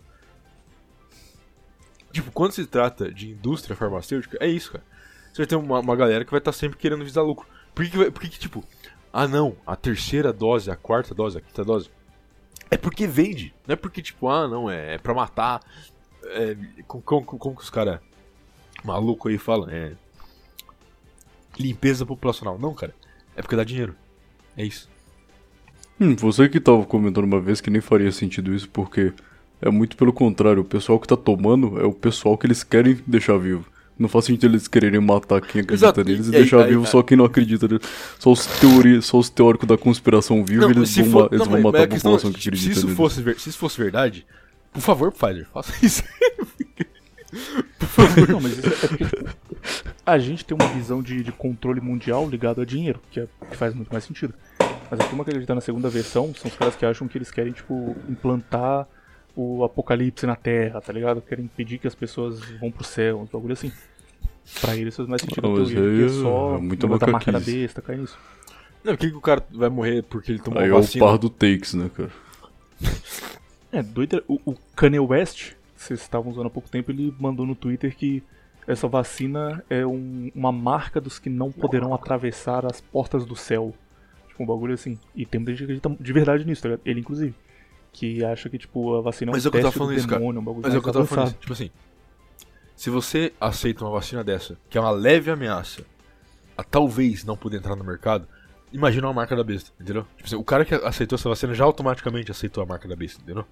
Tipo, 2.12 2.32
quando 2.32 2.52
se 2.52 2.66
trata 2.66 3.12
de 3.12 3.30
indústria 3.30 3.76
farmacêutica, 3.76 4.38
é 4.42 4.48
isso, 4.48 4.72
cara. 4.72 4.84
Você 5.32 5.38
vai 5.38 5.48
ter 5.48 5.56
uma, 5.56 5.80
uma 5.80 5.96
galera 5.96 6.26
que 6.26 6.32
vai 6.32 6.40
estar 6.40 6.52
sempre 6.52 6.78
querendo 6.78 7.06
visar 7.06 7.22
lucro. 7.22 7.48
Por 7.74 7.86
que, 7.86 8.12
por 8.12 8.22
que 8.22 8.30
que, 8.30 8.40
tipo, 8.40 8.64
ah 9.14 9.28
não, 9.28 9.56
a 9.66 9.76
terceira 9.76 10.34
dose, 10.34 10.70
a 10.70 10.76
quarta 10.76 11.16
dose, 11.16 11.38
a 11.38 11.42
quinta 11.42 11.64
dose? 11.64 11.90
É 12.70 12.78
porque 12.78 13.08
vende. 13.08 13.54
Não 13.66 13.74
é 13.74 13.76
porque, 13.76 14.02
tipo, 14.02 14.28
ah 14.28 14.48
não, 14.48 14.70
é, 14.70 14.96
é 14.96 14.98
pra 14.98 15.14
matar. 15.14 15.62
É, 16.26 16.56
como, 16.86 17.02
como, 17.02 17.26
como 17.26 17.56
que 17.56 17.64
os 17.64 17.70
caras 17.70 18.00
maluco 18.84 19.28
aí 19.30 19.38
falam? 19.38 19.70
É. 19.70 19.94
Limpeza 21.60 22.06
populacional. 22.06 22.58
Não, 22.58 22.74
cara. 22.74 22.94
É 23.36 23.42
porque 23.42 23.56
dá 23.56 23.64
dinheiro. 23.64 23.96
É 24.58 24.66
isso. 24.66 24.90
Hum, 26.00 26.16
você 26.16 26.50
que 26.50 26.60
tava 26.60 26.84
comentando 26.86 27.26
uma 27.26 27.40
vez 27.40 27.62
que 27.62 27.70
nem 27.70 27.82
faria 27.82 28.12
sentido 28.12 28.54
isso, 28.54 28.68
porque 28.70 29.14
é 29.62 29.70
muito 29.70 29.96
pelo 29.96 30.12
contrário, 30.12 30.62
o 30.62 30.66
pessoal 30.66 31.00
que 31.00 31.08
tá 31.08 31.16
tomando 31.16 31.80
é 31.80 31.84
o 31.86 31.94
pessoal 31.94 32.38
que 32.38 32.48
eles 32.48 32.64
querem 32.64 32.98
deixar 33.06 33.38
vivo. 33.38 33.66
Não 34.00 34.10
faz 34.10 34.26
sentido 34.26 34.48
eles 34.52 34.68
quererem 34.68 35.00
matar 35.00 35.40
quem 35.42 35.62
acredita 35.62 35.74
Exato, 35.74 36.04
neles 36.04 36.28
e, 36.28 36.32
e 36.32 36.36
aí- 36.36 36.42
deixar 36.42 36.64
aí- 36.64 36.70
vivo 36.72 36.86
aí- 36.86 36.90
só 36.90 37.04
quem 37.04 37.16
não 37.16 37.26
acredita 37.26 37.68
neles. 37.68 37.86
Só 38.18 38.32
os, 38.32 38.46
teori 38.48 39.00
só 39.02 39.20
os 39.20 39.30
teóricos 39.30 39.68
da 39.68 39.78
conspiração 39.78 40.44
vivo, 40.44 40.62
Não, 40.64 40.72
eles 40.72 40.96
vão, 40.98 41.06
for- 41.06 41.28
eles 41.32 41.46
não, 41.46 41.52
vão 41.52 41.62
matar 41.62 41.78
mas 41.80 41.84
a 41.84 41.88
questão 41.88 42.12
população 42.14 42.30
é, 42.32 42.34
que 42.34 42.40
acredita 42.40 42.64
se 42.66 42.72
isso 42.72 42.86
neles. 42.88 42.98
fosse 42.98 43.22
ver- 43.22 43.40
Se 43.40 43.50
isso 43.50 43.58
fosse 43.60 43.78
verdade, 43.78 44.26
por 44.74 44.82
favor, 44.82 45.12
Pfizer, 45.12 45.48
faça 45.54 45.86
isso. 45.86 46.04
Não, 48.30 48.42
mas 48.42 48.58
isso 48.58 48.86
é 48.86 48.88
porque 48.88 49.06
a 50.06 50.20
gente 50.20 50.46
tem 50.46 50.56
uma 50.60 50.68
visão 50.74 51.02
de, 51.02 51.24
de 51.24 51.32
controle 51.32 51.80
mundial 51.82 52.28
ligado 52.30 52.62
a 52.62 52.66
dinheiro, 52.66 53.00
que, 53.12 53.20
é, 53.20 53.28
que 53.50 53.58
faz 53.58 53.74
muito 53.74 53.92
mais 53.92 54.04
sentido. 54.04 54.34
Mas 54.90 55.00
a 55.00 55.04
turma 55.06 55.24
que 55.24 55.30
acredita 55.30 55.56
na 55.56 55.62
segunda 55.62 55.90
versão 55.90 56.34
são 56.36 56.50
os 56.50 56.58
caras 56.58 56.76
que 56.76 56.86
acham 56.86 57.08
que 57.08 57.18
eles 57.18 57.32
querem, 57.32 57.54
tipo, 57.54 57.96
implantar 58.10 58.88
o 59.36 59.64
apocalipse 59.64 60.26
na 60.26 60.36
Terra, 60.36 60.82
tá 60.82 60.92
ligado? 60.92 61.22
Querem 61.22 61.46
impedir 61.46 61.78
que 61.78 61.88
as 61.88 61.96
pessoas 61.96 62.42
vão 62.60 62.70
pro 62.72 62.84
céu, 62.84 63.20
uns 63.22 63.30
bagulho 63.30 63.54
assim. 63.54 63.72
Pra 64.60 64.76
eles 64.76 64.96
faz 64.96 65.08
mais 65.08 65.22
sentido 65.22 65.48
mas 65.50 65.70
teoria, 65.70 65.90
aí 65.90 65.98
que 65.98 66.04
é 66.04 66.06
é 66.06 66.22
só 66.22 66.60
muita 66.60 66.88
botar 66.88 67.08
a 67.08 67.12
marca 67.12 67.32
da 67.32 67.40
besta, 67.40 67.82
cai 67.82 67.96
nisso. 67.96 68.18
Não, 68.84 68.94
por 68.94 69.00
que, 69.00 69.12
que 69.12 69.16
o 69.16 69.22
cara 69.22 69.46
vai 69.52 69.70
morrer 69.70 70.02
porque 70.04 70.32
ele 70.32 70.40
tomou 70.40 70.60
Aí 70.60 70.68
é 70.68 70.72
uma 70.72 70.80
o 70.80 70.82
vacina? 70.82 71.06
par 71.06 71.18
do 71.18 71.30
takes, 71.30 71.74
né, 71.76 71.90
cara? 71.96 72.10
É, 73.72 73.82
doido. 73.82 74.24
O, 74.28 74.40
o 74.44 74.56
Kanye 74.76 75.00
West, 75.00 75.54
vocês 75.84 76.02
estavam 76.02 76.32
usando 76.32 76.48
há 76.48 76.50
pouco 76.50 76.70
tempo, 76.70 76.92
ele 76.92 77.14
mandou 77.20 77.46
no 77.46 77.56
Twitter 77.56 77.96
que 77.96 78.24
essa 78.68 78.88
vacina 78.88 79.64
é 79.70 79.86
um- 79.86 80.32
uma 80.36 80.52
marca 80.52 81.02
dos 81.02 81.18
que 81.20 81.30
não 81.30 81.52
poderão 81.52 81.94
atravessar 81.94 82.66
as 82.66 82.80
portas 82.80 83.26
do 83.26 83.36
céu. 83.36 83.74
Tipo, 84.28 84.44
um 84.44 84.46
bagulho 84.46 84.74
assim. 84.74 85.00
E 85.16 85.26
tem 85.26 85.40
muita 85.40 85.52
gente 85.52 85.60
que 85.60 85.64
acredita 85.74 86.04
de 86.04 86.14
verdade 86.14 86.46
nisso, 86.46 86.62
tá 86.62 86.70
ligado? 86.70 86.82
Ele, 86.86 87.00
inclusive. 87.00 87.34
Que 87.94 88.24
acha 88.24 88.50
que, 88.50 88.58
tipo, 88.58 88.96
a 88.96 89.02
vacina 89.02 89.30
é 89.30 89.34
um 89.34 89.36
Mas 89.36 89.46
é 89.46 89.50
teste 89.50 89.78
do 89.80 89.94
isso, 89.94 90.08
cara. 90.08 90.20
demônio, 90.20 90.40
um 90.40 90.44
bagulho 90.44 90.64
Mas 90.64 90.74
é 90.74 90.78
o 90.78 90.82
que 90.82 90.88
eu 90.90 90.94
tava 90.94 91.06
falando. 91.06 91.24
avançado. 91.24 91.42
Tipo 91.42 91.54
assim, 91.54 91.70
se 92.76 92.90
você 92.90 93.34
aceita 93.40 93.84
uma 93.84 93.92
vacina 93.92 94.24
dessa, 94.24 94.58
que 94.70 94.78
é 94.78 94.82
uma 94.82 94.92
leve 94.92 95.30
ameaça, 95.30 95.84
a 96.58 96.64
talvez 96.64 97.26
não 97.26 97.36
poder 97.36 97.58
entrar 97.58 97.76
no 97.76 97.84
mercado, 97.84 98.28
imagina 98.72 99.08
uma 99.08 99.14
marca 99.14 99.36
da 99.36 99.44
besta, 99.44 99.72
entendeu? 99.80 100.04
Tipo 100.16 100.26
assim, 100.28 100.36
o 100.36 100.44
cara 100.44 100.64
que 100.64 100.74
aceitou 100.74 101.18
essa 101.18 101.28
vacina 101.28 101.54
já 101.54 101.66
automaticamente 101.66 102.32
aceitou 102.32 102.64
a 102.64 102.66
marca 102.66 102.88
da 102.88 102.96
besta, 102.96 103.22
entendeu? 103.22 103.46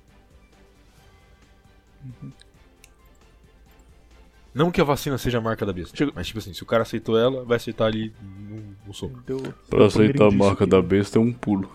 Não 4.53 4.71
que 4.71 4.81
a 4.81 4.83
vacina 4.83 5.17
seja 5.17 5.37
a 5.37 5.41
marca 5.41 5.65
da 5.65 5.71
besta, 5.71 5.95
Chega- 5.95 6.11
mas 6.15 6.27
tipo 6.27 6.39
assim, 6.39 6.53
se 6.53 6.63
o 6.63 6.65
cara 6.65 6.81
aceitou 6.83 7.17
ela, 7.17 7.45
vai 7.45 7.57
aceitar 7.57 7.85
ali 7.85 8.11
no, 8.21 8.75
no 8.87 8.93
soco. 8.93 9.19
Deu- 9.25 9.53
Pra 9.69 9.85
aceitar 9.85 10.25
a 10.27 10.31
marca 10.31 10.63
que- 10.65 10.69
da 10.71 10.81
besta 10.81 11.17
é 11.19 11.21
um 11.21 11.31
pulo. 11.31 11.71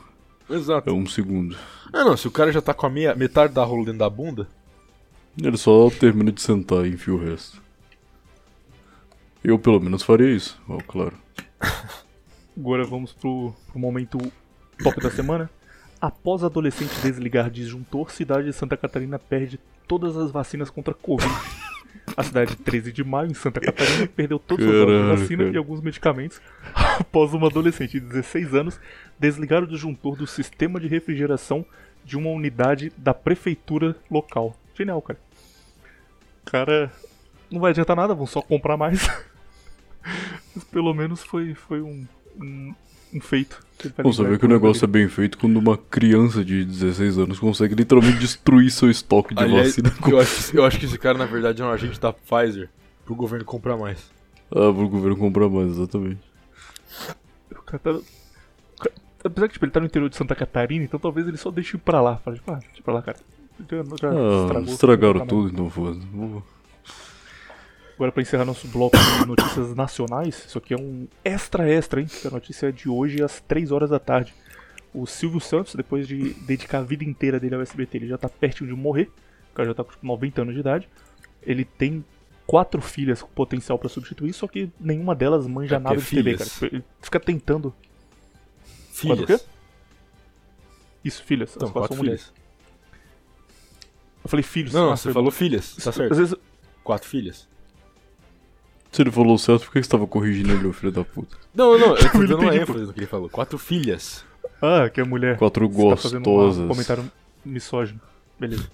Exato. 0.50 0.90
É 0.90 0.92
um 0.92 1.06
segundo. 1.06 1.56
Ah 1.92 2.04
não, 2.04 2.16
se 2.16 2.26
o 2.26 2.30
cara 2.30 2.52
já 2.52 2.60
tá 2.60 2.74
com 2.74 2.84
a 2.84 2.90
meia, 2.90 3.14
metade 3.14 3.54
da 3.54 3.64
rola 3.64 3.84
dentro 3.84 4.00
da 4.00 4.10
bunda, 4.10 4.48
Ele 5.40 5.56
só 5.56 5.88
termina 5.90 6.30
de 6.30 6.40
sentar 6.40 6.84
e 6.86 6.90
enfia 6.90 7.14
o 7.14 7.18
resto. 7.18 7.60
Eu 9.42 9.58
pelo 9.58 9.80
menos 9.80 10.02
faria 10.02 10.30
isso, 10.30 10.60
ó, 10.68 10.78
claro. 10.78 11.16
Agora 12.56 12.84
vamos 12.84 13.12
pro, 13.12 13.52
pro 13.68 13.78
momento 13.80 14.18
top 14.82 15.00
da 15.00 15.10
semana. 15.10 15.50
Após 16.00 16.44
adolescente 16.44 16.92
desligar 17.02 17.50
disjuntor, 17.50 18.10
cidade 18.12 18.46
de 18.46 18.52
Santa 18.52 18.76
Catarina 18.76 19.18
perde 19.18 19.58
todas 19.86 20.16
as 20.16 20.30
vacinas 20.30 20.70
contra 20.70 20.92
a 20.92 20.96
Covid. 20.96 21.32
A 22.16 22.22
cidade 22.22 22.50
de 22.50 22.62
13 22.62 22.92
de 22.92 23.02
maio, 23.02 23.30
em 23.30 23.34
Santa 23.34 23.60
Catarina, 23.60 24.06
perdeu 24.06 24.38
todas 24.38 24.66
as 24.66 24.72
doses 24.72 24.86
de 24.86 25.00
Caralho, 25.00 25.18
vacina 25.18 25.44
cara. 25.44 25.54
e 25.54 25.56
alguns 25.56 25.80
medicamentos 25.80 26.40
após 26.74 27.32
uma 27.32 27.48
adolescente 27.48 27.92
de 27.92 28.00
16 28.00 28.54
anos 28.54 28.80
desligar 29.18 29.62
o 29.62 29.66
disjuntor 29.66 30.16
do 30.16 30.26
sistema 30.26 30.78
de 30.78 30.86
refrigeração 30.86 31.64
de 32.04 32.16
uma 32.16 32.30
unidade 32.30 32.92
da 32.96 33.14
prefeitura 33.14 33.96
local. 34.10 34.54
Genial, 34.74 35.00
cara. 35.00 35.18
Cara, 36.44 36.92
não 37.50 37.60
vai 37.60 37.70
adiantar 37.70 37.96
nada, 37.96 38.14
vão 38.14 38.26
só 38.26 38.42
comprar 38.42 38.76
mais. 38.76 39.08
Mas 40.54 40.64
pelo 40.64 40.92
menos 40.92 41.22
foi, 41.22 41.54
foi 41.54 41.80
um, 41.80 42.06
um 42.38 42.74
feito. 43.20 43.58
Bom, 44.02 44.12
você 44.12 44.24
vê 44.24 44.38
que 44.38 44.46
o 44.46 44.48
negócio 44.48 44.84
é 44.84 44.86
bem 44.86 45.08
feito 45.08 45.36
quando 45.36 45.56
uma 45.58 45.76
criança 45.76 46.44
de 46.44 46.64
16 46.64 47.18
anos 47.18 47.38
consegue 47.38 47.74
literalmente 47.74 48.18
destruir 48.18 48.70
seu 48.70 48.90
estoque 48.90 49.34
de 49.34 49.42
aliás, 49.42 49.68
vacina. 49.68 49.90
com- 49.90 50.10
eu 50.10 50.20
acho, 50.20 50.50
que- 50.52 50.58
eu 50.58 50.64
acho 50.64 50.78
que 50.78 50.86
esse 50.86 50.98
cara 50.98 51.18
na 51.18 51.26
verdade 51.26 51.60
é 51.60 51.64
um 51.64 51.70
agente 51.70 52.00
da 52.00 52.12
Pfizer 52.12 52.68
pro 53.04 53.14
governo 53.14 53.44
comprar 53.44 53.76
mais. 53.76 53.98
Ah, 54.50 54.72
pro 54.72 54.88
governo 54.88 55.16
comprar 55.16 55.48
mais, 55.48 55.68
exatamente. 55.72 56.20
O 57.50 57.62
cara 57.62 57.78
tá- 57.78 57.98
Apesar 59.26 59.48
que 59.48 59.54
tipo, 59.54 59.64
ele 59.64 59.72
tá 59.72 59.80
no 59.80 59.86
interior 59.86 60.08
de 60.10 60.16
Santa 60.16 60.34
Catarina, 60.34 60.84
então 60.84 61.00
talvez 61.00 61.26
ele 61.26 61.38
só 61.38 61.50
deixe 61.50 61.76
ir 61.76 61.80
pra 61.80 62.00
lá. 62.00 62.16
Fala, 62.18 62.36
tipo, 62.36 62.50
ah, 62.52 62.56
deixa 62.68 62.82
pra 62.82 62.94
lá, 62.94 63.02
cara. 63.02 63.16
Já, 63.70 63.76
já 63.76 63.82
Ah, 64.10 64.42
estragou, 64.42 64.72
estragaram 64.74 65.14
não 65.14 65.20
tá 65.20 65.26
tudo, 65.26 65.48
então 65.50 65.70
foda. 65.70 65.98
Vou- 66.12 66.42
Agora, 67.94 68.10
pra 68.10 68.22
encerrar 68.22 68.44
nosso 68.44 68.66
bloco 68.68 68.96
de 68.96 69.24
notícias 69.26 69.74
nacionais, 69.74 70.44
isso 70.46 70.58
aqui 70.58 70.74
é 70.74 70.76
um 70.76 71.06
extra 71.24 71.68
extra, 71.68 72.00
hein? 72.00 72.08
A 72.24 72.30
notícia 72.30 72.68
é 72.68 72.72
de 72.72 72.88
hoje 72.88 73.22
às 73.22 73.40
3 73.40 73.70
horas 73.70 73.90
da 73.90 73.98
tarde. 73.98 74.34
O 74.92 75.06
Silvio 75.06 75.40
Santos, 75.40 75.74
depois 75.74 76.06
de 76.06 76.34
dedicar 76.34 76.78
a 76.78 76.82
vida 76.82 77.04
inteira 77.04 77.38
dele 77.38 77.54
ao 77.54 77.60
SBT, 77.60 77.98
ele 77.98 78.08
já 78.08 78.18
tá 78.18 78.28
pertinho 78.28 78.68
de 78.68 78.76
morrer. 78.76 79.10
O 79.52 79.54
cara 79.54 79.68
já 79.68 79.74
tá 79.74 79.84
com 79.84 79.90
tipo, 79.90 80.06
90 80.06 80.42
anos 80.42 80.54
de 80.54 80.60
idade. 80.60 80.88
Ele 81.42 81.64
tem 81.64 82.04
quatro 82.46 82.80
filhas 82.80 83.22
com 83.22 83.28
potencial 83.28 83.78
pra 83.78 83.88
substituir, 83.88 84.32
só 84.32 84.46
que 84.46 84.70
nenhuma 84.78 85.14
delas 85.14 85.46
manja 85.46 85.76
É 85.76 85.78
nada 85.78 85.96
de 85.96 86.04
TV, 86.04 86.36
filhas. 86.36 86.58
cara. 86.58 86.74
Ele 86.74 86.84
fica 87.00 87.20
tentando. 87.20 87.74
Filhas. 88.92 89.18
Quatro 89.18 89.34
o 89.34 89.38
quê? 89.38 89.44
Isso, 91.04 91.22
filhas. 91.24 91.52
Então, 91.56 91.68
as 91.68 91.72
quatro 91.72 91.88
quatro 91.88 91.96
mulheres. 92.04 92.22
filhas. 92.22 92.44
Eu 94.24 94.30
falei 94.30 94.42
filhos. 94.42 94.72
Não, 94.72 94.92
ah, 94.92 94.96
você 94.96 95.12
falou 95.12 95.30
filhas. 95.30 95.76
Tá 95.76 95.90
Às 95.90 95.96
certo. 95.96 96.14
vezes, 96.14 96.34
Quatro 96.82 97.08
filhas. 97.08 97.48
Se 98.94 99.02
ele 99.02 99.10
falou 99.10 99.36
certo, 99.36 99.64
por 99.64 99.72
que 99.72 99.82
você 99.82 99.90
tava 99.90 100.06
corrigindo 100.06 100.52
ele, 100.52 100.72
filho 100.72 100.92
da 100.92 101.02
puta? 101.02 101.36
Não, 101.52 101.76
não, 101.76 101.96
eu 101.96 102.12
tô 102.12 102.18
dando 102.18 102.38
uma 102.38 102.54
ênfase 102.54 102.86
no 102.86 102.92
que 102.92 103.00
ele 103.00 103.06
falou. 103.08 103.28
Quatro 103.28 103.58
filhas. 103.58 104.24
Ah, 104.62 104.88
que 104.88 105.00
é 105.00 105.04
mulher. 105.04 105.36
Quatro 105.36 105.68
Você 105.68 106.10
tá 106.10 106.18
gostosas. 106.18 106.64
um 106.64 106.68
comentário 106.68 107.12
misógino. 107.44 108.00
Beleza. 108.38 108.70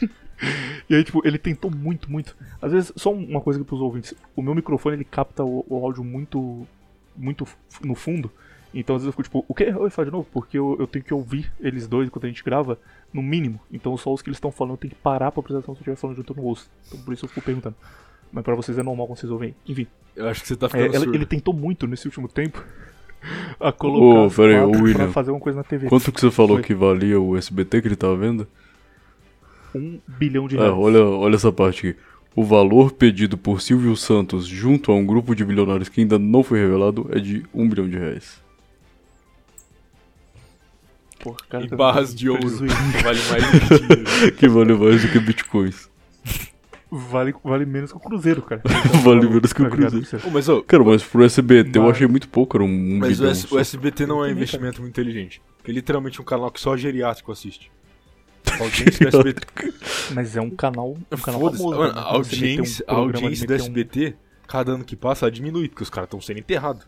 e 0.88 0.94
aí, 0.94 1.04
tipo, 1.04 1.20
ele 1.28 1.36
tentou 1.36 1.70
muito, 1.70 2.10
muito. 2.10 2.34
Às 2.62 2.72
vezes, 2.72 2.92
só 2.96 3.12
uma 3.12 3.38
coisa 3.38 3.60
aqui 3.60 3.68
pros 3.68 3.82
ouvintes. 3.82 4.14
O 4.34 4.40
meu 4.40 4.54
microfone, 4.54 4.96
ele 4.96 5.04
capta 5.04 5.44
o, 5.44 5.62
o 5.68 5.76
áudio 5.84 6.02
muito, 6.02 6.66
muito 7.14 7.46
no 7.82 7.94
fundo. 7.94 8.32
Então, 8.72 8.96
às 8.96 9.02
vezes 9.02 9.08
eu 9.08 9.12
fico 9.12 9.24
tipo, 9.24 9.44
o 9.46 9.54
quê? 9.54 9.74
Oi, 9.76 9.90
fala 9.90 10.06
de 10.06 10.12
novo. 10.12 10.26
Porque 10.32 10.56
eu, 10.56 10.74
eu 10.80 10.86
tenho 10.86 11.04
que 11.04 11.12
ouvir 11.12 11.52
eles 11.60 11.86
dois 11.86 12.08
enquanto 12.08 12.24
a 12.24 12.28
gente 12.28 12.42
grava, 12.42 12.78
no 13.12 13.22
mínimo. 13.22 13.60
Então, 13.70 13.94
só 13.98 14.10
os 14.10 14.22
que 14.22 14.30
eles 14.30 14.38
estão 14.38 14.50
falando, 14.50 14.72
eu 14.72 14.78
tenho 14.78 14.94
que 14.94 15.00
parar 15.02 15.30
pra 15.30 15.42
prestar 15.42 15.58
atenção 15.58 15.74
se 15.74 15.80
eu 15.80 15.82
estiver 15.82 15.96
falando 15.96 16.16
junto 16.16 16.32
eu 16.32 16.36
não 16.38 16.44
ouço. 16.44 16.70
Então, 16.86 16.98
por 17.02 17.12
isso 17.12 17.26
eu 17.26 17.28
fico 17.28 17.42
perguntando. 17.42 17.76
Mas 18.34 18.42
pra 18.44 18.54
vocês 18.56 18.76
é 18.76 18.82
normal 18.82 19.06
quando 19.06 19.18
vocês 19.18 19.30
ouvem. 19.32 19.54
Enfim, 19.66 19.86
Eu 20.16 20.28
acho 20.28 20.42
que 20.42 20.48
você 20.48 20.56
tá 20.56 20.66
é, 20.66 20.68
ficando 20.68 20.86
ela- 20.94 21.04
surdo. 21.04 21.14
ele 21.16 21.24
tentou 21.26 21.54
muito 21.54 21.86
nesse 21.86 22.06
último 22.06 22.26
tempo 22.28 22.62
a 23.60 23.70
colocar 23.72 24.42
aí, 24.42 24.54
quatro 24.54 24.68
ô, 24.68 24.70
pra 24.74 24.82
William. 24.82 25.12
fazer 25.12 25.30
uma 25.30 25.40
coisa 25.40 25.58
na 25.58 25.64
TV. 25.64 25.88
Quanto 25.88 26.10
que 26.12 26.20
você 26.20 26.30
falou 26.30 26.56
Foi. 26.56 26.62
que 26.64 26.74
valia 26.74 27.20
o 27.20 27.36
SBT 27.36 27.80
que 27.80 27.88
ele 27.88 27.96
tava 27.96 28.16
vendo? 28.16 28.46
Um 29.74 29.98
bilhão 30.06 30.46
de 30.48 30.56
É, 30.56 30.60
reais. 30.60 30.74
olha, 30.76 31.02
olha 31.04 31.34
essa 31.36 31.50
parte 31.52 31.88
aqui. 31.88 31.98
O 32.36 32.44
valor 32.44 32.90
pedido 32.92 33.38
por 33.38 33.60
Silvio 33.62 33.96
Santos 33.96 34.46
junto 34.46 34.90
a 34.90 34.94
um 34.96 35.06
grupo 35.06 35.34
de 35.36 35.44
bilionários 35.44 35.88
que 35.88 36.00
ainda 36.00 36.18
não 36.18 36.42
foi 36.42 36.58
revelado 36.60 37.08
é 37.12 37.20
de 37.20 37.44
um 37.54 37.68
bilhão 37.68 37.88
de 37.88 37.96
reais. 37.96 38.42
Porra, 41.22 41.36
cara, 41.48 41.64
Em 41.64 41.68
tá- 41.68 41.76
barras 41.76 42.14
de 42.14 42.28
ouro. 42.28 42.42
Vale 43.02 43.20
mais 43.30 43.52
do 43.52 43.78
que 43.78 44.30
que 44.36 44.48
vale 44.48 44.74
mais 44.74 45.02
do 45.02 45.08
que 45.08 45.18
bitcoins. 45.20 45.88
Vale, 46.96 47.34
vale 47.42 47.66
menos 47.66 47.90
que 47.90 47.96
o 47.96 48.00
Cruzeiro, 48.00 48.40
cara. 48.42 48.62
Vale 49.02 49.28
menos 49.28 49.52
que 49.52 49.62
o 49.62 49.64
Tá? 49.68 49.70
Cruzeiro. 49.76 50.06
Ô, 50.26 50.30
mas, 50.30 50.48
ô, 50.48 50.62
Cara, 50.62 50.84
mas 50.84 51.02
pro 51.02 51.24
SBT 51.24 51.78
eu 51.78 51.82
Mas- 51.82 51.92
achei 51.92 52.06
muito 52.06 52.28
pouco, 52.28 52.56
era 52.56 52.64
um, 52.64 52.98
mas 52.98 53.20
o. 53.20 53.26
S- 53.26 53.48
só. 53.48 53.56
o 53.56 53.58
SBT 53.58 54.06
não 54.06 54.24
é 54.24 54.28
um 54.28 54.30
investimento 54.30 54.80
muito 54.80 54.92
inteligente. 54.92 55.42
Porque 55.56 55.70
é 55.70 55.74
literalmente 55.74 56.20
um 56.20 56.24
canal 56.24 56.50
que 56.50 56.60
só 56.60 56.76
geriátrico 56.76 57.32
assiste. 57.32 57.70
A 58.46 58.58
audiência 58.62 59.10
do 59.10 59.16
SBT. 59.28 59.46
Mas 60.14 60.36
é 60.36 60.40
um 60.40 60.50
canal, 60.50 60.96
um 61.10 61.16
canal 61.16 61.40
famoso. 61.40 61.70
Mano, 61.78 61.92
né? 61.94 62.00
a 62.00 62.12
você 62.18 62.36
meter 62.36 62.46
um 62.46 62.58
audiência, 62.58 62.84
a 62.86 62.94
audiência 62.94 63.46
do 63.46 63.50
meter 63.52 63.62
um- 63.62 63.64
SBT, 63.64 64.14
cada 64.46 64.72
ano 64.72 64.84
que 64.84 64.94
passa, 64.94 65.24
ela 65.24 65.32
diminui, 65.32 65.68
porque 65.68 65.82
os 65.82 65.90
caras 65.90 66.06
estão 66.06 66.20
sendo 66.20 66.38
enterrados. 66.38 66.86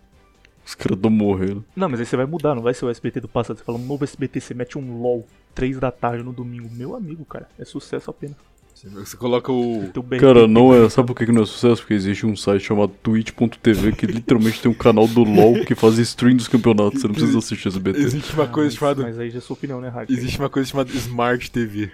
Os 0.65 0.75
caras 0.75 0.99
tão 1.01 1.11
morrendo. 1.11 1.65
Não, 1.75 1.89
mas 1.89 1.99
aí 2.01 2.07
você 2.07 2.17
vai 2.17 2.27
mudar, 2.27 2.55
não 2.55 2.63
vai 2.63 2.75
ser 2.75 2.85
o 2.85 2.91
SBT 2.91 3.21
do 3.21 3.29
passado. 3.29 3.57
Você 3.59 3.65
fala 3.65 3.79
um 3.79 3.85
novo 3.87 4.05
SBT, 4.05 4.41
você 4.41 4.53
mete 4.55 4.77
um 4.79 5.01
LOL, 5.01 5.27
3 5.55 5.79
da 5.79 5.91
tarde 5.91 6.23
no 6.25 6.33
domingo. 6.33 6.69
Meu 6.73 6.95
amigo, 6.95 7.25
cara, 7.25 7.49
é 7.59 7.65
sucesso 7.65 8.11
apenas. 8.11 8.37
Você, 8.77 9.17
coloca 9.17 9.51
o. 9.51 9.91
Cara, 10.21 10.47
não 10.47 10.75
é. 10.75 10.87
Sabe 10.91 11.07
por 11.09 11.17
que 11.17 11.33
não 11.33 11.43
é 11.43 11.47
sucesso? 11.47 11.81
Porque 11.81 11.95
existe 11.95 12.27
um 12.27 12.37
site 12.37 12.63
chamado 12.63 12.93
twitch.tv 13.03 13.93
que 13.93 14.05
literalmente 14.05 14.61
tem 14.61 14.71
um 14.71 14.75
canal 14.75 15.09
do 15.09 15.25
LoL 15.25 15.65
que 15.65 15.75
faz 15.75 15.97
stream 15.99 16.37
dos 16.37 16.47
campeonatos. 16.47 17.01
Você 17.01 17.07
não 17.09 17.15
precisa 17.15 17.39
assistir 17.39 17.69
SBT. 17.69 17.99
Existe 18.01 18.35
uma 18.35 18.45
Ah, 18.45 18.49
coisa 18.49 18.69
mas, 18.69 18.75
chamada. 18.79 19.03
Mas 19.03 19.19
aí 19.19 19.31
já 19.31 19.39
é 19.39 19.41
sua 19.41 19.55
opinião, 19.55 19.81
né, 19.81 19.89
Rádio? 19.89 20.15
Existe 20.15 20.39
uma 20.39 20.51
coisa 20.51 20.69
chamada 20.69 20.91
Smart 20.93 21.51
TV. 21.51 21.91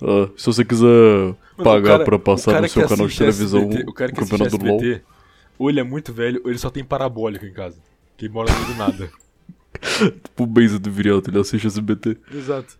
Ah, 0.00 0.28
se 0.36 0.46
você 0.46 0.64
quiser 0.64 0.86
Mano, 0.86 1.36
pagar 1.64 1.90
cara- 1.92 2.04
pra 2.04 2.18
passar 2.20 2.62
no 2.62 2.68
seu 2.68 2.86
canal 2.88 3.08
de 3.08 3.18
televisão 3.18 3.60
SBT, 3.62 3.90
o 3.90 3.92
cara 3.92 4.12
o 4.12 4.14
que 4.14 4.20
campeonato 4.20 4.58
do 4.58 4.64
LoL. 4.64 4.76
SBT, 4.80 5.02
ou 5.58 5.70
ele 5.70 5.80
é 5.80 5.84
muito 5.84 6.12
velho, 6.12 6.40
ou 6.44 6.50
ele 6.50 6.58
só 6.58 6.70
tem 6.70 6.84
parabólica 6.84 7.44
em 7.44 7.52
casa. 7.52 7.78
Que 8.16 8.26
ele 8.26 8.32
mora 8.32 8.48
no 8.52 8.58
meio 8.60 8.72
do 8.72 8.78
nada. 8.78 9.10
Tipo 10.22 10.44
o 10.44 10.46
Benza 10.46 10.78
do 10.78 10.88
Viriato, 10.90 11.28
ele 11.30 11.40
assiste 11.40 11.66
SBT. 11.66 12.16
Exato. 12.32 12.78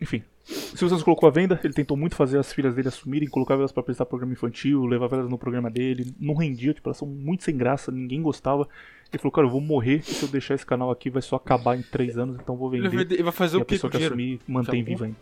Enfim. 0.00 0.22
O 0.52 0.76
Silvio 0.76 0.88
Santos 0.88 1.02
colocou 1.02 1.28
a 1.28 1.32
venda, 1.32 1.58
ele 1.62 1.72
tentou 1.72 1.96
muito 1.96 2.14
fazer 2.14 2.38
as 2.38 2.52
filhas 2.52 2.74
dele 2.74 2.88
assumirem, 2.88 3.28
colocava 3.28 3.60
elas 3.60 3.72
pra 3.72 3.82
prestar 3.82 4.06
programa 4.06 4.32
infantil, 4.32 4.84
levava 4.84 5.16
elas 5.16 5.28
no 5.28 5.38
programa 5.38 5.70
dele, 5.70 6.14
não 6.18 6.34
rendia, 6.34 6.72
tipo, 6.74 6.88
elas 6.88 6.96
são 6.96 7.08
muito 7.08 7.44
sem 7.44 7.56
graça, 7.56 7.90
ninguém 7.90 8.22
gostava. 8.22 8.68
Ele 9.10 9.18
falou, 9.18 9.32
cara, 9.32 9.46
eu 9.46 9.50
vou 9.50 9.60
morrer 9.60 10.02
se 10.02 10.22
eu 10.22 10.28
deixar 10.28 10.54
esse 10.54 10.64
canal 10.64 10.90
aqui 10.90 11.10
vai 11.10 11.22
só 11.22 11.36
acabar 11.36 11.76
em 11.76 11.82
três 11.82 12.16
anos, 12.16 12.36
então 12.36 12.56
vou 12.56 12.70
vender. 12.70 13.12
ele 13.12 13.22
vai 13.22 13.32
fazer 13.32 13.56
e 13.56 13.60
o 13.60 13.62
a 13.62 13.64
que 13.64 13.78
com 13.78 13.88
pessoa 13.88 13.90
que 13.90 14.04
assumir 14.04 14.40
mantém 14.46 14.82
viva 14.82 15.06
ainda. 15.06 15.16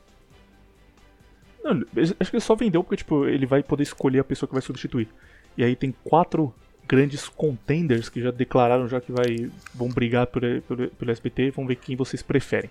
Não, 1.62 1.72
acho 2.18 2.30
que 2.30 2.36
ele 2.36 2.40
só 2.40 2.54
vendeu 2.54 2.82
porque, 2.82 2.96
tipo, 2.96 3.26
ele 3.26 3.46
vai 3.46 3.62
poder 3.62 3.82
escolher 3.82 4.20
a 4.20 4.24
pessoa 4.24 4.48
que 4.48 4.54
vai 4.54 4.62
substituir. 4.62 5.08
E 5.56 5.64
aí 5.64 5.76
tem 5.76 5.94
quatro 6.04 6.54
grandes 6.88 7.28
contenders 7.28 8.08
que 8.08 8.20
já 8.20 8.30
declararam 8.30 8.88
já 8.88 9.00
que 9.00 9.12
vai, 9.12 9.50
vão 9.74 9.88
brigar 9.88 10.26
pelo, 10.26 10.60
pelo, 10.62 10.88
pelo 10.88 11.10
SBT, 11.10 11.50
vão 11.50 11.66
ver 11.66 11.76
quem 11.76 11.94
vocês 11.94 12.22
preferem. 12.22 12.70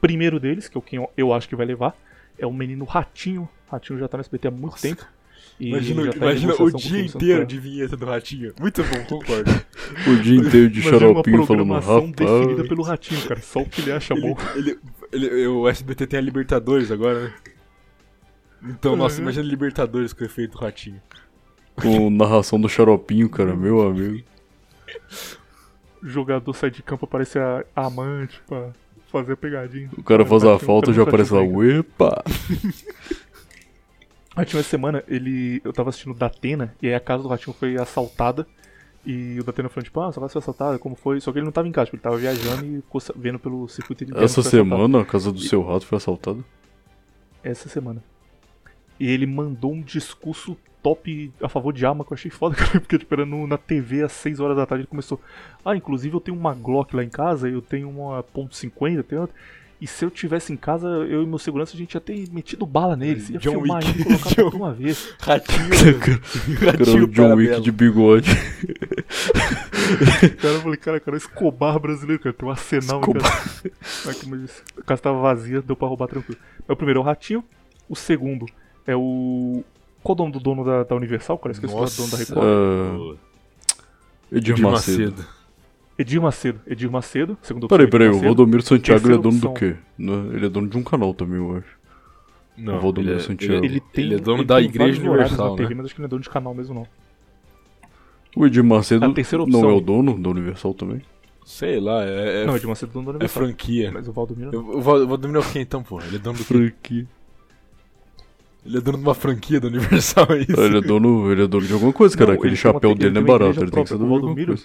Primeiro 0.00 0.40
deles, 0.40 0.68
que 0.68 0.76
é 0.76 0.78
o 0.78 0.82
quem 0.82 1.06
eu, 1.16 1.32
acho 1.32 1.48
que 1.48 1.54
vai 1.56 1.66
levar, 1.66 1.96
é 2.38 2.46
o 2.46 2.52
menino 2.52 2.84
Ratinho. 2.84 3.48
Ratinho 3.70 3.98
já 3.98 4.08
tá 4.08 4.16
no 4.16 4.22
SBT 4.22 4.48
há 4.48 4.50
muito 4.50 4.64
Nossa, 4.72 4.82
tempo. 4.88 5.04
E 5.58 5.68
Imagina, 5.68 6.10
tá 6.10 6.16
imagina 6.16 6.54
o 6.54 6.70
dia 6.70 7.04
inteiro 7.04 7.44
de 7.46 7.58
vinheta 7.58 7.94
do 7.96 8.06
Ratinho. 8.06 8.54
Muito 8.58 8.82
bom, 8.82 9.04
concordo. 9.18 9.50
O 10.06 10.16
dia 10.22 10.36
inteiro 10.38 10.70
de 10.70 10.80
xaropinho 10.80 11.44
falando 11.44 11.46
programação 11.66 12.10
definida 12.12 12.50
rapaz. 12.52 12.68
pelo 12.68 12.82
Ratinho, 12.82 13.20
cara. 13.28 13.40
Só 13.42 13.60
o 13.60 13.66
que 13.68 13.80
ele 13.82 13.92
acha 13.92 14.14
Ele, 14.14 14.20
bom. 14.22 14.36
ele, 14.54 14.78
ele- 15.12 15.46
o 15.48 15.68
SBT 15.68 16.06
tem 16.06 16.18
a 16.18 16.22
Libertadores 16.22 16.90
agora, 16.92 17.24
né? 17.24 17.34
Então, 18.62 18.94
nossa, 18.96 19.16
Uhum. 19.16 19.22
imagina 19.24 19.44
Libertadores 19.44 20.12
com 20.12 20.22
o 20.22 20.26
efeito 20.26 20.56
Ratinho. 20.56 21.00
Com 21.74 22.08
narração 22.10 22.58
do 22.60 22.68
xaropinho, 22.68 23.28
cara, 23.28 23.54
meu 23.56 23.82
amigo. 23.86 24.24
O 26.02 26.08
jogador 26.08 26.54
sai 26.54 26.70
de 26.70 26.82
campo, 26.82 27.04
aparece 27.04 27.38
a, 27.38 27.64
a 27.76 27.86
amante 27.86 28.40
pra 28.46 28.70
fazer 29.10 29.32
a 29.32 29.36
pegadinha. 29.36 29.90
O 29.96 30.02
cara 30.02 30.24
faz 30.24 30.44
a 30.44 30.58
falta 30.58 30.90
e 30.90 30.94
já 30.94 31.02
aparece 31.02 31.32
lá, 31.32 31.42
uepa! 31.42 32.22
Ratinho, 34.36 34.60
essa 34.60 34.70
semana, 34.70 35.04
ele. 35.08 35.60
Eu 35.64 35.72
tava 35.72 35.90
assistindo 35.90 36.14
Datena, 36.14 36.74
e 36.80 36.86
aí 36.86 36.94
a 36.94 37.00
casa 37.00 37.22
do 37.22 37.28
Ratinho 37.28 37.54
foi 37.58 37.76
assaltada. 37.76 38.46
E 39.04 39.38
o 39.40 39.44
Datena 39.44 39.68
falou, 39.68 39.82
tipo, 39.82 40.00
ah, 40.00 40.12
sua 40.12 40.22
casa 40.22 40.32
foi 40.32 40.40
assaltada, 40.40 40.78
como 40.78 40.94
foi? 40.94 41.20
Só 41.20 41.32
que 41.32 41.38
ele 41.38 41.46
não 41.46 41.52
tava 41.52 41.66
em 41.66 41.72
casa, 41.72 41.86
tipo, 41.86 41.96
ele 41.96 42.02
tava 42.02 42.16
viajando 42.16 42.66
e 42.66 42.82
ficou 42.82 43.00
vendo 43.16 43.38
pelo 43.38 43.66
circuito 43.66 44.04
interno. 44.04 44.22
Essa 44.22 44.42
semana 44.42 45.00
a 45.00 45.04
casa 45.04 45.32
do 45.32 45.40
seu 45.40 45.62
rato 45.62 45.86
foi 45.86 45.96
assaltada. 45.96 46.44
Essa 47.42 47.68
semana. 47.68 48.02
E 48.98 49.08
ele 49.08 49.26
mandou 49.26 49.72
um 49.72 49.80
discurso 49.80 50.56
top 50.82 51.32
a 51.42 51.48
favor 51.48 51.72
de 51.72 51.84
arma 51.86 52.04
que 52.04 52.12
eu 52.12 52.14
achei 52.16 52.30
foda, 52.30 52.54
cara, 52.56 52.80
porque 52.80 52.98
tipo, 52.98 53.14
era 53.14 53.24
no, 53.26 53.46
na 53.46 53.58
TV 53.58 54.02
às 54.02 54.12
6 54.12 54.40
horas 54.40 54.56
da 54.56 54.66
tarde 54.66 54.82
ele 54.82 54.88
começou. 54.88 55.20
Ah, 55.64 55.76
inclusive 55.76 56.14
eu 56.14 56.20
tenho 56.20 56.36
uma 56.36 56.54
Glock 56.54 56.94
lá 56.96 57.04
em 57.04 57.08
casa, 57.08 57.48
eu 57.48 57.60
tenho 57.62 57.88
uma 57.88 58.22
ponto 58.22 58.54
.50, 58.54 59.02
tenho 59.02 59.20
outra. 59.22 59.36
E 59.80 59.86
se 59.86 60.04
eu 60.04 60.10
tivesse 60.10 60.52
em 60.52 60.58
casa, 60.58 60.86
eu 60.86 61.22
e 61.22 61.26
meu 61.26 61.38
segurança, 61.38 61.74
a 61.74 61.78
gente 61.78 61.94
ia 61.94 62.00
ter 62.02 62.28
metido 62.30 62.66
bala 62.66 62.94
nele. 62.96 63.24
Ia 63.30 63.38
John 63.38 63.52
filmar 63.52 63.78
Wick. 63.78 63.88
ele 63.88 64.00
e 64.02 64.04
colocar 64.04 64.28
John- 64.36 64.50
de 64.50 64.56
uma 64.56 64.74
vez. 64.74 65.14
Ratinho. 65.18 65.70
Cara, 66.60 67.02
o 67.02 67.06
John 67.08 67.34
Wick 67.36 67.60
de 67.62 67.72
bigode. 67.72 68.30
Cara, 70.40 70.54
eu 70.54 70.60
falei, 70.60 70.76
cara, 70.76 71.00
cara, 71.00 71.16
Escobar 71.16 71.78
brasileiro, 71.78 72.22
cara, 72.22 72.34
tem 72.34 72.46
um 72.46 72.50
arsenal 72.50 73.00
em 73.00 73.12
casa. 73.14 73.62
Eu 73.64 74.36
disse, 74.38 74.62
A 74.78 74.82
casa 74.82 75.02
tava 75.02 75.18
vazia, 75.20 75.62
deu 75.62 75.74
pra 75.74 75.88
roubar 75.88 76.08
tranquilo. 76.08 76.38
É 76.68 76.72
o 76.72 76.76
primeiro 76.76 77.00
é 77.00 77.02
o 77.02 77.06
Ratinho, 77.06 77.42
o 77.88 77.96
segundo 77.96 78.46
é 78.86 78.94
o. 78.94 79.64
Qual 80.02 80.14
o 80.16 80.18
nome 80.18 80.32
do 80.32 80.40
dono 80.40 80.64
da, 80.64 80.82
da 80.84 80.94
Universal, 80.96 81.38
cara? 81.38 81.52
Esqueci 81.52 81.72
qual 81.72 81.84
é 81.84 81.88
o 81.88 81.90
dono 81.96 82.10
da 82.10 82.16
Record. 82.16 82.38
Ah, 82.42 83.16
Edir 84.32 84.52
Edir 84.54 84.62
Macedo. 84.64 85.10
Macedo. 85.12 85.26
Edir 85.98 86.20
Macedo. 86.20 86.60
Edir 86.66 86.90
Macedo, 86.90 87.38
segundo 87.42 87.68
Peraí, 87.68 87.84
opção, 87.86 87.98
peraí, 87.98 88.08
Edir 88.14 88.22
o. 88.22 88.24
Valdomiro 88.24 88.62
Santiago 88.62 89.06
ele 89.06 89.14
é 89.14 89.18
Terceira 89.18 89.22
dono 89.22 89.40
do 89.40 89.48
opção. 89.50 89.54
quê? 89.54 89.76
Não, 89.98 90.32
Ele 90.34 90.46
é 90.46 90.48
dono 90.48 90.68
de 90.68 90.76
um 90.78 90.82
canal 90.82 91.12
também, 91.12 91.36
eu 91.38 91.56
acho. 91.56 91.78
Não, 92.56 92.76
O 92.76 92.80
Valdomiro 92.80 93.12
ele 93.14 93.20
é- 93.20 93.24
Santiago. 93.24 93.54
ele- 93.64 93.66
Ele 93.66 93.80
tem, 93.92 94.04
Ele 94.04 94.14
é 94.14 94.18
dono 94.18 94.38
ele 94.38 94.44
da 94.46 94.56
tem 94.56 94.64
Igreja 94.66 95.00
Universal, 95.02 95.50
na 95.50 95.56
TV, 95.56 95.68
né? 95.70 95.74
mas 95.76 95.84
acho 95.86 95.94
que 95.94 96.00
não 96.00 96.06
é 96.06 96.08
dono 96.08 96.22
de 96.22 96.30
canal 96.30 96.54
mesmo, 96.54 96.74
não. 96.74 96.86
O 98.36 98.46
Edir 98.46 98.62
Macedo 98.64 99.04
A 99.04 99.12
terceira 99.12 99.42
opção. 99.42 99.60
não 99.60 99.70
é 99.70 99.72
o 99.74 99.80
dono 99.80 100.18
da 100.18 100.30
Universal 100.30 100.72
também? 100.74 101.02
Sei 101.44 101.80
lá, 101.80 102.04
é, 102.04 102.42
é, 102.42 102.46
não, 102.46 102.56
Edir 102.56 102.68
Macedo 102.68 102.90
é 102.90 102.94
dono 102.94 103.04
da 103.06 103.10
é 103.10 103.14
Universal. 103.16 103.42
franquia. 103.42 103.90
Mas 103.92 104.08
o 104.08 104.12
Valdomiro 104.12 104.52
não. 104.52 104.60
O 104.70 104.78
o 104.78 104.80
Valdomiro 104.80 105.40
é 105.40 105.42
o 105.44 105.50
quê 105.52 105.60
então, 105.60 105.82
pô? 105.82 106.00
Ele 106.00 106.16
é 106.16 106.18
dono 106.18 106.38
do 106.38 106.44
quê? 106.44 106.54
Franquia. 106.54 107.06
Ele 108.64 108.76
é 108.76 108.80
dono 108.80 108.98
de 108.98 109.04
uma 109.04 109.14
franquia 109.14 109.58
da 109.60 109.68
Universal, 109.68 110.26
é 110.30 110.40
isso? 110.40 110.60
Ele 110.60 110.78
é 110.78 110.80
dono, 110.80 111.32
ele 111.32 111.44
é 111.44 111.46
dono 111.46 111.66
de 111.66 111.72
alguma 111.72 111.92
coisa, 111.92 112.16
cara. 112.16 112.32
Não, 112.32 112.38
Aquele 112.38 112.56
chapéu 112.56 112.90
ele 112.90 112.98
dele 113.00 113.14
não 113.14 113.22
é 113.22 113.24
barato, 113.24 113.60
ele 113.62 113.70
tem 113.70 113.82
que 113.82 113.88
ser 113.88 113.96
dono 113.96 114.06
O 114.06 114.08
de 114.08 114.14
alguma 114.16 114.20
Valdomiro- 114.34 114.52
coisa. 114.52 114.64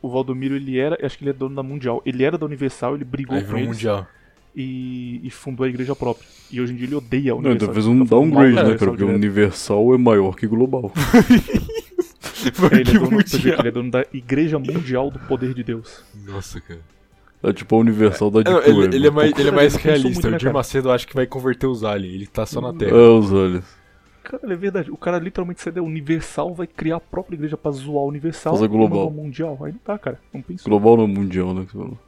O 0.00 0.08
Valdomiro, 0.10 0.54
ele 0.56 0.78
era, 0.78 0.98
acho 1.04 1.16
que 1.18 1.24
ele 1.24 1.30
é 1.30 1.32
dono 1.32 1.54
da 1.56 1.62
Mundial. 1.62 2.02
Ele 2.06 2.22
era 2.22 2.36
da 2.38 2.44
Universal, 2.46 2.94
ele 2.94 3.04
brigou 3.04 3.36
Aí 3.36 3.42
com 3.44 3.56
eles 3.56 3.68
mundial. 3.68 4.06
e, 4.54 5.20
e 5.24 5.30
fundou 5.30 5.64
a 5.64 5.68
igreja 5.68 5.96
própria. 5.96 6.26
E 6.52 6.60
hoje 6.60 6.72
em 6.72 6.76
dia 6.76 6.86
ele 6.86 6.94
odeia 6.94 7.32
a 7.32 7.34
Não, 7.34 7.50
Universal. 7.50 7.56
então 7.70 7.74
fez 7.74 7.86
um 7.86 8.04
tá 8.04 8.10
downgrade, 8.10 8.54
né, 8.54 8.62
cara? 8.76 8.90
Porque 8.90 9.02
o 9.04 9.08
Universal 9.08 9.94
é 9.94 9.98
maior 9.98 10.36
que 10.36 10.46
Global. 10.46 10.92
É, 12.72 12.80
ele, 12.80 12.90
é 12.90 12.94
dono, 12.98 13.10
mundial. 13.12 13.58
ele 13.58 13.68
é 13.68 13.70
dono 13.70 13.90
da 13.90 14.04
Igreja 14.12 14.58
Mundial 14.58 15.10
do 15.10 15.18
Poder 15.20 15.54
de 15.54 15.64
Deus. 15.64 16.04
Nossa, 16.26 16.60
cara. 16.60 16.80
É 17.44 17.52
tipo 17.52 17.76
a 17.76 17.78
Universal 17.78 18.30
da 18.30 18.42
Não, 18.42 18.58
Deep 18.58 18.70
ele, 18.70 18.78
Web. 18.80 18.96
ele 18.96 19.06
é 19.06 19.10
mais, 19.10 19.32
ele 19.38 19.48
é 19.48 19.52
mais 19.52 19.72
muito, 19.74 19.84
realista. 19.84 20.28
o 20.28 20.30
Dir 20.32 20.38
cara? 20.40 20.52
Macedo 20.52 20.90
acho 20.90 21.06
que 21.06 21.14
vai 21.14 21.26
converter 21.26 21.66
os 21.66 21.84
aliens. 21.84 22.14
Ele 22.14 22.26
tá 22.26 22.46
só 22.46 22.60
na 22.60 22.72
Terra. 22.72 22.96
É, 22.96 23.08
os 23.08 23.32
olhos. 23.32 23.64
Cara, 24.22 24.52
é 24.52 24.56
verdade. 24.56 24.90
O 24.90 24.96
cara 24.96 25.18
literalmente 25.18 25.60
cedeu. 25.60 25.84
Universal 25.84 26.54
vai 26.54 26.66
criar 26.66 26.96
a 26.96 27.00
própria 27.00 27.36
igreja 27.36 27.56
pra 27.58 27.70
zoar 27.70 28.02
a 28.04 28.06
Universal. 28.06 28.54
Fazer 28.54 28.64
e 28.64 28.68
global. 28.68 29.08
o 29.08 29.10
mundial. 29.10 29.58
Aí 29.62 29.72
não 29.72 29.78
tá, 29.78 29.98
cara. 29.98 30.18
Não 30.32 30.40
pensou. 30.40 30.70
Global 30.70 30.96
não 30.96 31.06
mundial, 31.06 31.52
né? 31.52 31.66
falou. 31.70 31.98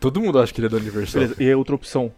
Todo 0.00 0.20
mundo 0.20 0.38
acha 0.38 0.52
que 0.52 0.60
ele 0.60 0.66
é 0.66 0.70
da 0.70 0.78
Universal. 0.78 1.20
Beleza, 1.22 1.42
e 1.42 1.46
aí 1.46 1.54
outra 1.54 1.74
opção 1.74 2.10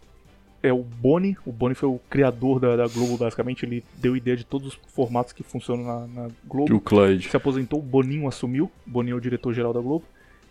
é 0.63 0.71
o 0.73 0.81
Boni. 0.81 1.37
O 1.45 1.51
Boni 1.51 1.75
foi 1.75 1.89
o 1.89 1.99
criador 2.09 2.59
da, 2.59 2.75
da 2.77 2.87
Globo, 2.87 3.17
basicamente. 3.17 3.65
Ele 3.65 3.83
deu 3.97 4.15
ideia 4.15 4.37
de 4.37 4.45
todos 4.45 4.69
os 4.69 4.79
formatos 4.93 5.33
que 5.33 5.43
funcionam 5.43 5.83
na, 5.85 6.07
na 6.07 6.27
E 6.29 6.31
Globo. 6.47 6.75
o 6.75 6.79
Clyde. 6.81 7.29
Se 7.29 7.37
aposentou, 7.37 7.79
o 7.79 7.83
Boninho 7.83 8.27
assumiu. 8.27 8.71
O 8.87 8.89
Boninho 8.89 9.13
é 9.15 9.17
o 9.17 9.21
diretor-geral 9.21 9.73
da 9.73 9.81
Globo. 9.81 10.05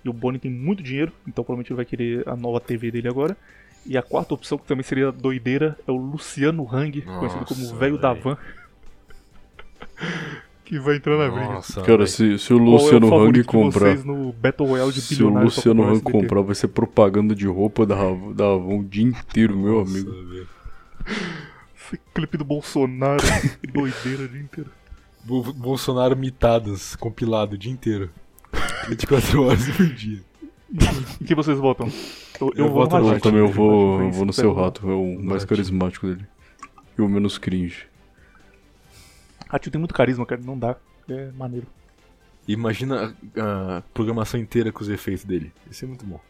E 0.05 0.09
o 0.09 0.12
Boni 0.12 0.38
tem 0.38 0.51
muito 0.51 0.82
dinheiro, 0.82 1.12
então 1.26 1.42
provavelmente 1.44 1.70
ele 1.72 1.76
vai 1.76 1.84
querer 1.84 2.28
a 2.28 2.36
nova 2.36 2.61
TV 2.61 2.90
dele 2.90 3.09
agora. 3.09 3.36
E 3.84 3.97
a 3.97 4.03
quarta 4.03 4.34
opção, 4.34 4.59
que 4.59 4.64
também 4.66 4.82
seria 4.82 5.12
doideira, 5.12 5.78
é 5.86 5.90
o 5.92 5.97
Luciano 5.97 6.66
Hang, 6.72 7.03
conhecido 7.03 7.44
como 7.44 7.61
Nossa, 7.61 7.74
o 7.74 7.78
velho 7.78 7.99
da 7.99 8.12
van. 8.12 8.36
que 10.64 10.78
vai 10.80 10.97
entrar 10.97 11.16
na 11.16 11.28
briga. 11.30 11.53
Nossa, 11.53 11.80
Cara, 11.82 12.07
se, 12.07 12.38
se 12.38 12.53
o 12.53 12.57
Qual 12.59 12.68
é 12.68 12.70
Luciano 12.72 13.07
Hang 13.07 13.11
favorito 13.16 13.42
de 13.42 13.44
comprar. 13.44 13.80
vocês 13.90 14.05
no 14.05 14.32
Battle 14.32 14.68
Royale 14.68 14.92
de 14.92 15.01
Se 15.01 15.22
o 15.22 15.28
Luciano 15.28 15.84
Hang 15.84 16.01
comprar, 16.01 16.40
vai 16.42 16.55
ser 16.57 16.68
propaganda 16.68 17.34
de 17.34 17.47
roupa 17.47 17.86
da, 17.86 17.94
da 18.34 18.53
Avon 18.53 18.80
o 18.80 18.84
dia 18.84 19.05
inteiro, 19.05 19.57
meu 19.57 19.78
Nossa, 19.78 19.90
amigo. 19.92 20.47
Esse 21.76 22.01
clipe 22.12 22.36
do 22.36 22.44
Bolsonaro, 22.44 23.22
que 23.62 23.66
doideira 23.68 24.24
o 24.24 24.28
dia 24.28 24.40
inteiro. 24.40 24.70
Bo- 25.24 25.53
Bolsonaro 25.53 26.16
mitadas, 26.16 26.97
compilado 26.97 27.55
o 27.55 27.59
dia 27.59 27.70
inteiro. 27.70 28.11
24 28.88 29.42
horas 29.42 29.68
por 29.70 29.86
dia. 29.86 30.20
Em 31.20 31.24
que 31.24 31.34
vocês 31.34 31.58
votam? 31.58 31.88
Eu, 32.40 32.52
Eu 32.56 32.68
vou 32.68 32.82
voto 32.82 32.96
no 32.96 33.02
no 33.02 33.06
Eu 33.06 33.12
Ratinho, 33.14 33.20
também 33.22 33.40
eu 33.40 33.46
eu 33.46 33.52
vou, 33.52 34.00
eu 34.02 34.10
vou 34.10 34.26
no 34.26 34.32
seu 34.32 34.52
rato, 34.52 34.88
é 34.90 34.94
o 34.94 35.18
mais 35.22 35.44
carismático 35.44 36.06
dele. 36.06 36.26
E 36.98 37.02
o 37.02 37.08
menos 37.08 37.38
cringe. 37.38 37.86
Ratinho 39.48 39.72
tem 39.72 39.78
muito 39.78 39.94
carisma, 39.94 40.26
cara, 40.26 40.40
não 40.44 40.58
dá. 40.58 40.76
É 41.08 41.30
maneiro. 41.32 41.66
Imagina 42.48 43.14
a, 43.36 43.76
a 43.78 43.82
programação 43.94 44.38
inteira 44.38 44.72
com 44.72 44.80
os 44.82 44.88
efeitos 44.88 45.24
dele. 45.24 45.52
Isso 45.70 45.84
é 45.84 45.88
muito 45.88 46.04
bom. 46.04 46.20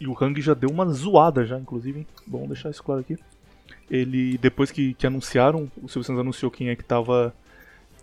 E 0.00 0.06
o 0.06 0.16
Hang 0.20 0.40
já 0.40 0.52
deu 0.54 0.68
uma 0.68 0.88
zoada 0.90 1.44
já, 1.44 1.58
inclusive, 1.58 2.00
hein? 2.00 2.06
Bom 2.26 2.46
deixar 2.46 2.70
isso 2.70 2.82
claro 2.82 3.00
aqui. 3.00 3.16
Ele, 3.88 4.36
depois 4.38 4.70
que, 4.70 4.94
que 4.94 5.06
anunciaram, 5.06 5.70
o 5.76 5.88
Silvio 5.88 6.04
Santos 6.04 6.20
anunciou 6.20 6.50
quem 6.50 6.70
é 6.70 6.76
que 6.76 6.82
tava 6.82 7.34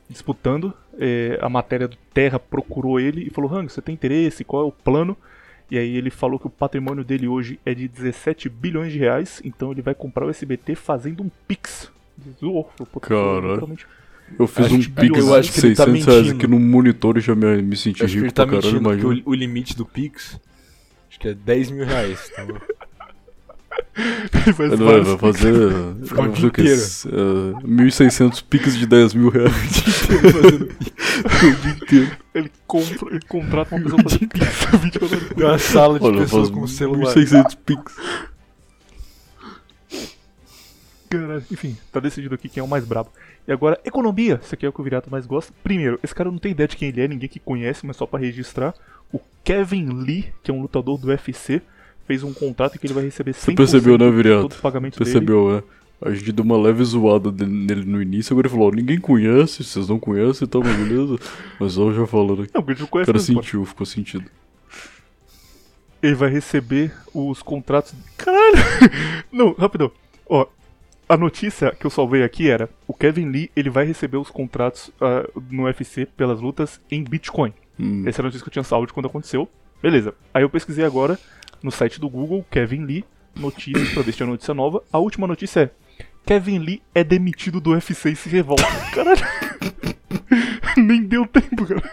disputando, 0.10 0.74
é, 0.97 1.38
a 1.41 1.47
matéria 1.49 1.88
do 1.88 1.95
Terra 2.14 2.39
procurou 2.39 2.99
ele 2.99 3.26
e 3.26 3.30
falou, 3.30 3.53
Hang, 3.53 3.72
você 3.72 3.82
tem 3.82 3.93
interesse? 3.93 4.43
Qual 4.43 4.64
é 4.64 4.66
o 4.66 4.72
plano? 4.72 5.16
E 5.72 5.78
aí 5.78 5.95
ele 5.95 6.10
falou 6.10 6.39
que 6.39 6.47
o 6.47 6.49
patrimônio 6.49 7.03
dele 7.03 7.28
hoje 7.28 7.60
é 7.64 7.76
de 7.76 7.88
17 7.88 8.49
bilhões 8.49 8.91
de 8.91 8.97
reais, 8.97 9.39
então 9.45 9.72
ele 9.72 9.84
vai 9.84 9.93
comprar 9.93 10.26
o 10.26 10.30
SBT 10.30 10.74
fazendo 10.76 11.22
um 11.24 11.30
Pix. 11.47 11.91
Zoou. 12.39 12.72
falou, 12.76 12.89
"Pô, 12.91 12.99
Caralho. 12.99 13.47
literalmente, 13.49 13.88
Eu 14.38 14.45
fiz 14.47 14.66
Acho 14.66 14.76
um 14.76 14.84
pix 14.84 15.18
eu 15.18 15.34
acho 15.34 15.51
que 15.51 15.60
ele 15.66 15.76
tá 15.76 15.86
600 15.86 16.05
reais 16.05 16.22
mentindo. 16.26 16.38
aqui 16.38 16.47
no 16.47 16.60
monitor 16.60 17.18
e 17.18 17.22
já 17.22 17.34
me, 17.34 17.62
me 17.64 17.76
senti 17.76 18.03
Acho 18.03 18.14
que 18.14 18.20
rico 18.20 18.26
ele 18.26 18.32
tá 18.32 18.45
pra 18.45 18.62
caralho, 18.62 19.24
o, 19.26 19.30
o 19.32 19.34
limite 19.34 19.76
do 19.76 19.86
Pix 19.86 20.39
acho 21.10 21.20
que 21.20 21.28
é 21.30 21.34
10 21.34 21.72
mil 21.72 21.86
reais. 21.86 22.30
Tá 22.36 22.45
bom? 22.45 22.57
ele 23.95 24.53
faz 24.53 24.80
vai, 24.80 25.17
fazer, 25.17 25.53
Ficar 26.03 26.21
vai 26.21 26.30
o 26.30 26.32
o 26.32 26.36
dia 26.36 26.73
eh, 26.73 27.53
1.600 27.63 28.43
piques 28.49 28.77
de 28.77 28.86
10 28.86 29.13
mil 29.13 29.30
reais. 29.30 29.51
Ele, 32.34 32.51
compra, 32.65 33.09
ele 33.09 33.25
contrata 33.27 33.75
uma 33.75 33.84
pessoa 33.84 34.01
pra 34.01 34.11
fazer 34.11 34.27
pizza 34.27 34.77
24 34.77 35.17
horas 35.17 35.27
por 35.27 35.36
Tem 35.36 35.45
uma 35.45 35.59
sala 35.59 35.99
de 35.99 36.05
Olha, 36.05 36.21
pessoas 36.21 36.49
com 36.49 36.67
celular. 36.67 37.13
1.600 37.13 37.57
piques. 37.65 37.95
Caralho, 41.09 41.43
enfim, 41.51 41.75
tá 41.91 41.99
decidido 41.99 42.36
aqui 42.36 42.47
quem 42.47 42.61
é 42.61 42.63
o 42.63 42.67
mais 42.67 42.86
brabo. 42.86 43.09
E 43.47 43.51
agora, 43.51 43.80
economia. 43.84 44.39
Esse 44.43 44.53
aqui 44.53 44.65
é 44.65 44.69
o 44.69 44.73
que 44.73 44.80
o 44.80 44.84
Virato 44.84 45.09
mais 45.09 45.25
gosta. 45.25 45.51
Primeiro, 45.63 45.99
esse 46.03 46.13
cara 46.13 46.32
não 46.32 46.38
tem 46.38 46.51
ideia 46.51 46.67
de 46.67 46.77
quem 46.77 46.89
ele 46.89 47.01
é, 47.01 47.07
ninguém 47.07 47.27
que 47.27 47.39
conhece, 47.39 47.86
mas 47.86 47.97
só 47.97 48.05
pra 48.05 48.19
registrar. 48.19 48.75
O 49.11 49.19
Kevin 49.43 49.89
Lee, 49.89 50.32
que 50.43 50.51
é 50.51 50.53
um 50.53 50.61
lutador 50.61 50.99
do 50.99 51.07
UFC, 51.07 51.61
fez 52.10 52.24
um 52.24 52.34
contrato 52.34 52.76
em 52.76 52.80
que 52.80 52.88
ele 52.88 52.93
vai 52.95 53.03
receber 53.03 53.34
100% 53.34 53.36
Você 53.36 53.53
percebeu, 53.53 53.95
né, 53.95 54.10
Viriato? 54.10 54.41
todos 54.41 54.57
os 54.57 54.62
pagamentos 54.64 54.97
dele. 54.97 55.12
Percebeu, 55.12 55.53
né? 55.53 55.64
A 56.01 56.10
gente 56.12 56.32
deu 56.32 56.43
uma 56.43 56.57
leve 56.57 56.84
zoada 56.84 57.32
nele 57.32 57.86
no 57.86 58.01
início, 58.01 58.34
agora 58.34 58.47
ele 58.47 58.51
falou, 58.51 58.70
ó, 58.70 58.72
ninguém 58.72 58.99
conhece, 58.99 59.64
vocês 59.64 59.88
não 59.88 59.99
conhecem 59.99 60.47
e 60.47 60.49
tal, 60.49 60.62
mas 60.66 60.76
beleza. 60.76 61.20
Mas 61.60 61.78
ó, 61.78 61.93
já 61.93 62.07
falando 62.07 62.41
aqui. 62.41 62.51
Não, 62.51 62.64
porque 62.64 62.72
a 62.72 62.74
gente 62.74 62.82
não 62.82 62.88
O 62.88 62.89
conhece 62.89 63.12
cara 63.12 63.20
sentiu, 63.20 63.64
ficou 63.64 63.86
sentido. 63.86 64.26
Ele 66.01 66.16
vai 66.16 66.32
receber 66.32 66.91
os 67.14 67.43
contratos. 67.43 67.93
Caralho! 68.18 68.55
Não, 69.32 69.53
rapidão. 69.53 69.91
Ó, 70.26 70.47
a 71.10 71.18
notícia 71.18 71.76
que 71.78 71.86
eu 71.86 71.91
salvei 71.91 72.24
aqui 72.24 72.49
era: 72.49 72.70
o 72.88 72.93
Kevin 72.93 73.30
Lee 73.30 73.51
ele 73.53 73.70
vai 73.70 73.86
receber 73.86 74.16
os 74.16 74.32
contratos 74.32 74.89
ah, 75.01 75.30
no 75.51 75.64
UFC 75.64 76.05
pelas 76.05 76.39
lutas 76.39 76.80
em 76.89 77.03
Bitcoin. 77.03 77.53
Hum. 77.78 78.03
Essa 78.07 78.22
era 78.22 78.28
a 78.28 78.28
notícia 78.28 78.45
que 78.45 78.47
eu 78.47 78.53
tinha 78.53 78.64
salvo 78.64 78.88
de 78.88 78.93
quando 78.93 79.07
aconteceu. 79.07 79.49
Beleza. 79.84 80.14
Aí 80.34 80.41
eu 80.41 80.49
pesquisei 80.49 80.86
agora 80.86 81.20
no 81.62 81.72
site 81.72 81.99
do 81.99 82.10
Google, 82.10 82.45
Kevin 82.49 82.86
Lee, 82.86 83.05
notícias, 83.36 83.89
pra 83.89 84.03
ver 84.03 84.12
se 84.12 84.18
tinha 84.18 84.28
notícia 84.28 84.53
nova. 84.53 84.84
A 84.91 84.97
última 84.97 85.28
notícia 85.28 85.62
é: 85.62 85.72
Kevin 86.26 86.60
Lee 86.60 86.82
é 86.93 87.03
demitido 87.03 87.60
do 87.60 87.72
UFC 87.72 88.12
e 88.12 88.16
se 88.16 88.30
revolta. 88.30 88.64
Caralho. 88.93 89.22
Nem 90.78 91.03
deu 91.03 91.26
tempo, 91.26 91.66
cara. 91.66 91.84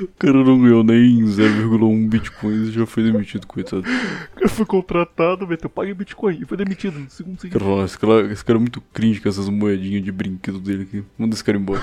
O 0.00 0.08
cara 0.18 0.44
não 0.44 0.60
ganhou 0.60 0.84
nem 0.84 1.24
0,1 1.24 2.08
bitcoins 2.08 2.68
e 2.68 2.72
já 2.72 2.86
foi 2.86 3.02
demitido, 3.02 3.46
coitado. 3.46 3.82
O 3.82 4.34
cara 4.36 4.48
foi 4.48 4.66
contratado, 4.66 5.46
meteu, 5.46 5.68
pague 5.68 5.94
Bitcoin 5.94 6.38
e 6.40 6.44
foi 6.44 6.56
demitido 6.56 6.98
no 6.98 7.10
segundo 7.10 7.40
seguinte. 7.40 7.58
cara 7.58 7.84
esse 7.84 7.98
cara, 7.98 8.32
esse 8.32 8.44
cara 8.44 8.58
é 8.58 8.60
muito 8.60 8.80
cringe 8.92 9.20
com 9.20 9.28
essas 9.28 9.48
moedinhas 9.48 10.04
de 10.04 10.12
brinquedo 10.12 10.60
dele 10.60 10.82
aqui. 10.84 11.04
Manda 11.18 11.34
esse 11.34 11.42
cara 11.42 11.58
embora. 11.58 11.82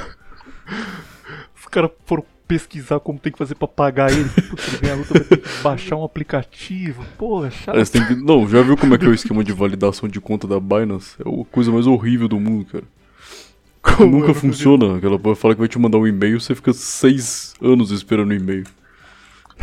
Os 1.56 1.66
caras 1.68 1.92
foram 2.06 2.26
pesquisar 2.48 3.00
como 3.00 3.20
tem 3.20 3.32
que 3.32 3.38
fazer 3.38 3.56
pra 3.56 3.68
pagar 3.68 4.12
ele. 4.12 4.30
Putz, 4.50 4.68
ele 4.68 4.78
ganha 4.78 4.94
a 4.94 4.98
luta, 4.98 5.14
vai 5.14 5.24
ter 5.24 5.38
que 5.38 5.64
baixar 5.64 5.96
um 5.96 6.04
aplicativo. 6.04 7.04
Porra, 7.18 7.50
chato. 7.50 7.92
Que... 7.92 8.16
Não, 8.16 8.48
já 8.48 8.62
viu 8.62 8.78
como 8.78 8.96
é 8.96 8.98
que 8.98 9.06
é 9.06 9.10
o 9.10 9.14
esquema 9.14 9.44
de 9.44 9.52
validação 9.52 10.08
de 10.10 10.20
conta 10.20 10.48
da 10.48 10.60
Binance? 10.60 11.16
É 11.20 11.30
a 11.30 11.46
coisa 11.46 11.72
mais 11.72 11.88
horrível 11.88 12.28
do 12.28 12.40
mundo, 12.40 12.66
cara. 12.66 12.84
Como 13.82 14.20
Nunca 14.20 14.34
funciona. 14.34 14.98
Aquela 14.98 15.20
fala 15.36 15.54
que 15.54 15.60
vai 15.60 15.68
te 15.68 15.78
mandar 15.78 15.98
um 15.98 16.08
e-mail, 16.08 16.40
você 16.40 16.56
fica 16.56 16.72
seis 16.72 17.54
anos 17.62 17.92
esperando 17.92 18.32
o 18.32 18.34
e-mail. 18.34 18.64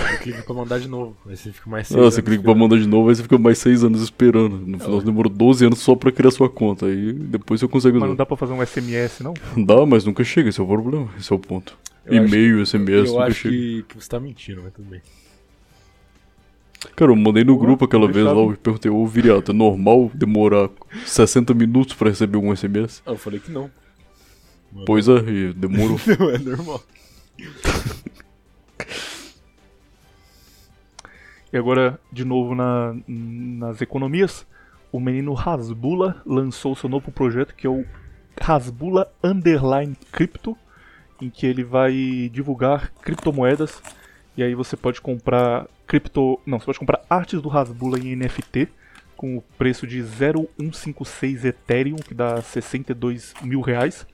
Você 0.09 0.18
clica 0.18 0.42
pra 0.42 0.55
mandar 0.55 0.78
de 0.80 0.88
novo. 0.88 1.16
Aí 1.26 1.36
você 1.36 1.53
fica 1.53 1.68
mais 1.70 1.88
seis 1.88 2.01
Ah, 2.01 2.05
você 2.05 2.22
clica 2.22 2.42
pra 2.42 2.55
mandar 2.55 2.78
de 2.78 2.86
novo, 2.86 3.09
aí 3.09 3.14
você 3.16 3.22
fica 3.22 3.38
mais 3.38 3.59
seis 3.59 3.84
anos 3.84 4.03
esperando. 4.03 4.57
No 4.59 4.78
final 4.78 5.01
você 5.01 5.07
demorou 5.07 5.30
12 5.32 5.64
anos 5.66 5.78
só 5.80 5.94
pra 5.94 6.11
criar 6.12 6.30
sua 6.30 6.48
conta. 6.48 6.86
Aí 6.86 7.12
depois 7.12 7.61
você 7.61 7.68
consegue 7.68 7.98
Mas 7.98 8.09
não 8.09 8.16
dá 8.16 8.24
pra 8.26 8.36
fazer 8.36 8.53
um 8.53 8.62
SMS, 8.64 9.20
não? 9.22 9.34
Dá, 9.57 9.84
mas 9.86 10.05
nunca 10.05 10.22
chega, 10.24 10.48
esse 10.48 10.61
é 10.61 10.62
o 10.62 10.66
problema. 10.66 11.08
Esse 11.18 11.33
é 11.33 11.37
o 11.37 11.38
ponto. 11.38 11.76
Eu 12.07 12.25
E-mail, 12.25 12.64
SMS, 12.64 13.08
Eu 13.08 13.12
nunca 13.14 13.25
acho 13.26 13.34
chega. 13.41 13.54
que, 13.57 13.84
que 13.88 13.95
você 14.03 14.08
tá 14.08 14.18
mentindo, 14.18 14.62
mas 14.62 14.72
tudo 14.72 14.88
bem. 14.88 15.00
Cara, 16.96 17.11
eu 17.12 17.16
mandei 17.16 17.45
no 17.45 17.54
Boa, 17.54 17.66
grupo 17.66 17.84
aquela 17.84 18.11
vez 18.11 18.25
lá, 18.25 18.33
eu- 18.33 18.53
eu 18.53 18.57
perguntei, 18.57 18.91
ô 18.91 19.07
Viriato, 19.07 19.50
é 19.53 19.54
normal 19.54 20.11
demorar 20.14 20.70
60 21.04 21.53
minutos 21.53 21.95
pra 21.95 22.08
receber 22.08 22.37
algum 22.37 22.54
SMS? 22.57 23.03
Ah, 23.04 23.11
eu 23.11 23.18
falei 23.18 23.38
que 23.38 23.50
não. 23.53 23.70
Pois 24.87 25.07
é, 25.08 25.20
demorou. 25.54 26.00
Não, 26.18 26.30
é 26.30 26.38
normal. 26.38 26.83
E 31.53 31.57
agora, 31.57 31.99
de 32.13 32.25
novo 32.25 32.55
na, 32.55 32.95
nas 33.07 33.81
economias, 33.81 34.47
o 34.93 35.01
menino 35.01 35.33
Rasbula 35.35 36.22
lançou 36.25 36.75
seu 36.75 36.89
novo 36.89 37.11
projeto 37.11 37.55
que 37.55 37.67
é 37.67 37.71
o 37.71 37.85
Rasbula 38.41 39.13
Underline 39.22 39.97
Crypto, 40.11 40.57
em 41.21 41.29
que 41.29 41.47
ele 41.47 41.63
vai 41.63 42.31
divulgar 42.33 42.91
criptomoedas. 43.03 43.83
E 44.37 44.43
aí 44.43 44.55
você 44.55 44.77
pode 44.77 45.01
comprar 45.01 45.67
cripto. 45.87 46.41
Não, 46.47 46.59
você 46.59 46.67
pode 46.67 46.79
comprar 46.79 47.05
artes 47.11 47.43
do 47.43 47.49
Rasbula 47.49 47.99
em 47.99 48.17
NFT 48.17 48.68
com 49.17 49.37
o 49.37 49.43
preço 49.59 49.87
de 49.87 50.01
0,156 50.03 51.45
Ethereum, 51.45 51.97
que 51.97 52.14
dá 52.14 52.41
62 52.41 53.35
mil 53.43 53.61
reais. 53.61 54.07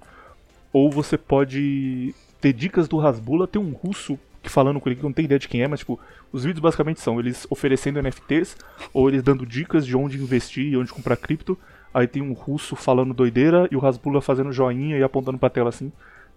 Ou 0.73 0.91
você 0.91 1.17
pode 1.17 2.13
ter 2.41 2.53
dicas 2.53 2.89
do 2.89 2.99
Rasbula. 2.99 3.47
Tem 3.47 3.63
um 3.63 3.73
russo 3.73 4.19
que 4.47 4.51
falando 4.53 4.81
com 4.81 4.89
ele 4.89 4.97
que 4.97 5.05
eu 5.05 5.09
não 5.09 5.13
tenho 5.13 5.27
ideia 5.27 5.39
de 5.39 5.49
quem 5.49 5.63
é, 5.63 5.69
mas 5.69 5.81
tipo, 5.81 6.01
os 6.33 6.45
vídeos 6.45 6.61
basicamente 6.61 7.01
são 7.01 7.19
eles 7.21 7.47
oferecendo 7.51 8.01
NFTs 8.01 8.57
ou 8.93 9.09
eles 9.09 9.23
dando 9.23 9.45
dicas 9.45 9.85
de 9.85 9.97
onde 9.97 10.17
investir 10.17 10.73
e 10.73 10.77
onde 10.77 10.93
comprar 10.93 11.17
cripto. 11.17 11.59
Aí 11.93 12.07
tem 12.07 12.23
um 12.23 12.33
russo 12.33 12.77
falando 12.77 13.15
doideira 13.15 13.69
e 13.71 13.77
o 13.77 13.79
Rasbula 13.79 14.21
fazendo 14.21 14.53
joinha 14.53 14.99
e 14.99 15.03
apontando 15.03 15.39
pra 15.39 15.51
tela 15.51 15.71
assim. 15.71 15.93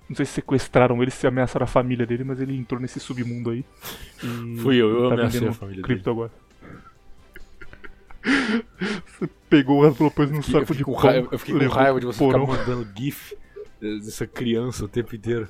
Não 0.07 0.15
sei 0.15 0.26
se 0.26 0.34
sequestraram 0.34 1.02
ele, 1.02 1.11
se 1.11 1.27
ameaçaram 1.27 1.65
a 1.65 1.68
família 1.68 2.06
dele, 2.06 2.23
mas 2.23 2.40
ele 2.41 2.57
entrou 2.57 2.81
nesse 2.81 2.99
submundo 2.99 3.52
aí. 3.52 3.64
Fui 4.61 4.77
eu, 4.77 5.03
eu 5.03 5.10
tá 5.10 5.15
ameacei 5.15 5.48
a 5.48 5.53
família 5.53 5.84
cripto 5.84 6.10
agora. 6.10 6.31
Você 9.06 9.30
pegou 9.49 9.80
o 9.80 9.84
Rasbula, 9.84 10.11
pôs 10.11 10.31
num 10.31 10.41
saco 10.41 10.73
de 10.73 10.84
com 10.84 10.94
pão, 10.94 11.02
raiva, 11.02 11.27
eu 11.31 11.40
fiquei 11.40 11.68
com 11.68 11.73
raiva 11.73 11.99
de 11.99 12.06
você 12.06 12.18
pro 12.18 12.27
ficar 12.27 12.45
porão. 12.45 12.57
mandando 12.57 12.88
GIF 12.98 13.36
dessa 13.80 14.26
criança 14.26 14.86
o 14.86 14.88
tempo 14.88 15.15
inteiro. 15.15 15.48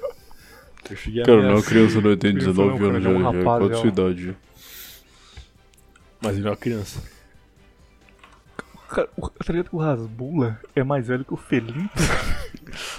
Eu 0.89 0.95
cheguei 0.95 1.21
a 1.21 1.25
Cara, 1.25 1.37
não, 1.37 1.43
a 1.45 1.49
ameaçar. 1.51 1.69
criança 1.69 2.01
não 2.01 2.17
tem 2.17 2.31
Criança 2.33 2.47
19 2.51 2.69
não, 2.69 2.77
cara, 2.77 2.89
anos, 2.89 2.99
é 2.99 3.01
já, 3.01 3.13
já 3.13 3.19
é 3.19 3.23
rapaz, 3.23 3.43
quase 3.59 3.73
já. 3.73 3.79
sua 3.79 3.87
idade. 3.87 4.25
já. 4.27 4.33
Mas 6.21 6.37
ele 6.37 6.47
é 6.47 6.49
uma 6.51 6.57
criança. 6.57 7.03
Cara, 8.89 9.09
o, 9.15 9.29
tá 9.29 9.53
ligado 9.53 9.69
que 9.69 9.75
o 9.75 9.79
Rasbula 9.79 10.59
é 10.75 10.83
mais 10.83 11.07
velho 11.07 11.23
que 11.23 11.33
o 11.33 11.37
Felinto? 11.37 11.89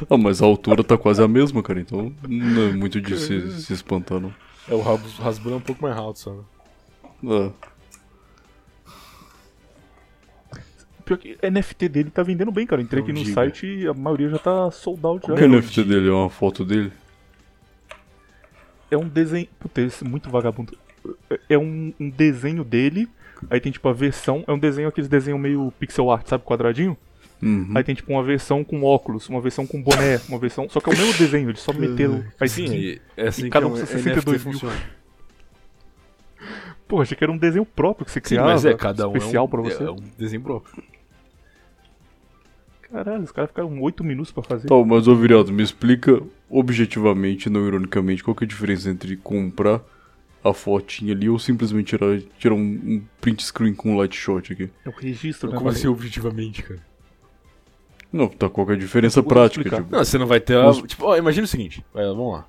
Ah, 0.09 0.16
mas 0.16 0.40
a 0.40 0.47
altura 0.47 0.85
tá 0.85 0.97
quase 0.97 1.20
a 1.23 1.27
mesma, 1.28 1.62
cara, 1.62 1.81
então 1.81 2.12
não 2.28 2.62
é 2.69 2.73
muito 2.73 3.01
de 3.01 3.16
se, 3.19 3.51
se 3.61 3.73
espantar, 3.73 4.20
não. 4.20 4.32
É, 4.69 4.74
o 4.74 4.81
Ras- 4.81 5.19
Rasbula 5.19 5.55
é 5.57 5.59
um 5.59 5.61
pouco 5.62 5.82
mais 5.82 5.97
alto 5.97 6.19
só, 6.20 6.32
né? 6.32 6.43
Ah, 7.24 7.51
Pior 11.05 11.19
que 11.19 11.36
a 11.43 11.51
NFT 11.51 11.89
dele 11.89 12.11
tá 12.11 12.23
vendendo 12.23 12.52
bem, 12.52 12.66
cara. 12.66 12.81
Eu 12.81 12.85
Entrei 12.85 13.01
Não 13.02 13.09
aqui 13.09 13.19
no 13.19 13.24
diga. 13.24 13.35
site 13.35 13.66
e 13.66 13.86
a 13.89 13.93
maioria 13.94 14.28
já 14.28 14.39
tá 14.39 14.70
sold 14.70 15.05
out 15.05 15.27
já. 15.27 15.35
o 15.35 15.36
NFT 15.48 15.82
dele 15.85 16.09
é 16.09 16.12
uma 16.12 16.31
foto 16.31 16.65
dele? 16.65 16.93
É 18.91 18.97
um 18.97 19.09
desenho. 19.09 19.47
Puta, 19.59 19.81
esse 19.81 20.05
é 20.05 20.09
muito 20.09 20.29
vagabundo. 20.31 20.77
É 21.49 21.57
um, 21.57 21.93
um 21.99 22.11
desenho 22.11 22.65
dele. 22.65 23.09
Aí 23.49 23.61
tem 23.61 23.73
tipo 23.73 23.89
a 23.89 23.93
versão. 23.93 24.45
É 24.47 24.53
um 24.53 24.59
desenho, 24.59 24.89
aqueles 24.89 25.09
desenhos 25.09 25.41
meio 25.41 25.73
pixel 25.79 26.11
art, 26.11 26.27
sabe? 26.27 26.45
Quadradinho. 26.45 26.97
Uhum. 27.43 27.73
Aí 27.75 27.83
tem 27.83 27.95
tipo 27.95 28.12
uma 28.12 28.23
versão 28.23 28.62
com 28.62 28.83
óculos, 28.83 29.27
uma 29.31 29.41
versão 29.41 29.67
com 29.67 29.83
boné, 29.83 30.21
uma 30.29 30.39
versão. 30.39 30.69
Só 30.69 30.79
que 30.79 30.91
é 30.91 30.93
o 30.93 30.97
mesmo 30.99 31.15
desenho, 31.17 31.49
eles 31.49 31.61
só 31.61 31.73
meteram. 31.73 32.23
Aí 32.39 32.49
Sim, 32.49 32.67
sim. 32.67 32.75
e 32.77 33.01
é 33.17 33.29
assim 33.29 33.47
E 33.47 33.51
cada 33.51 33.65
é 33.65 33.69
um 33.69 33.73
um 33.73 33.79
custa 33.81 33.87
NFT 33.97 34.03
62 34.03 34.45
mil. 34.45 34.53
funciona. 34.53 34.77
Pô, 36.87 37.01
achei 37.01 37.17
que 37.17 37.25
era 37.25 37.33
um 37.33 37.39
desenho 37.39 37.65
próprio 37.65 38.05
que 38.05 38.11
você 38.12 38.19
Sim, 38.19 38.35
criava. 38.35 38.51
mas 38.51 38.65
é, 38.67 38.75
cada 38.75 39.09
um 39.09 39.17
especial 39.17 39.45
é 39.45 39.47
um, 39.47 39.51
pra 39.51 39.61
você. 39.62 39.83
É 39.85 39.91
um 39.91 39.97
desenho 40.19 40.43
próprio. 40.43 40.83
Caralho, 42.93 43.23
os 43.23 43.31
caras 43.33 43.51
ficaram 43.51 43.81
8 43.81 44.03
minutos 44.05 44.33
pra 44.33 44.43
fazer. 44.43 44.67
Tá, 44.69 44.75
mas 44.85 45.07
ô 45.07 45.15
Viriato, 45.15 45.53
me 45.53 45.62
explica 45.62 46.21
objetivamente, 46.51 47.49
não 47.49 47.67
ironicamente, 47.67 48.23
qual 48.25 48.35
que 48.35 48.45
é 48.45 48.47
a 48.47 48.49
diferença 48.49 48.91
entre 48.91 49.17
comprar 49.17 49.81
a 50.43 50.53
fotinha 50.53 51.13
ali 51.15 51.29
ou 51.29 51.39
simplesmente 51.39 51.97
tirar, 51.97 52.19
tirar 52.39 52.55
um, 52.55 52.59
um 52.61 53.05
print 53.21 53.43
screen 53.45 53.75
com 53.75 53.93
um 53.93 53.97
light 53.97 54.17
shot 54.17 54.53
aqui? 54.53 54.69
É 54.85 54.89
o 54.89 54.93
registro, 54.93 55.51
né? 55.51 55.57
Como 55.57 55.69
assim, 55.71 55.87
objetivamente, 55.87 56.63
cara? 56.63 56.81
Não, 58.13 58.27
tá, 58.29 58.49
qual 58.49 58.67
que 58.67 58.73
é 58.73 58.77
a 58.77 58.79
diferença 58.79 59.21
Eu 59.21 59.25
prática? 59.25 59.63
Tipo, 59.63 59.93
Não, 59.93 60.05
você 60.05 60.19
não 60.19 60.27
vai 60.27 60.41
ter. 60.41 60.57
a- 60.59 60.73
Tipo, 60.73 61.05
ó, 61.07 61.17
imagina 61.17 61.45
o 61.45 61.49
seguinte, 61.49 61.85
vai, 61.95 62.05
vamos 62.07 62.33
lá. 62.33 62.49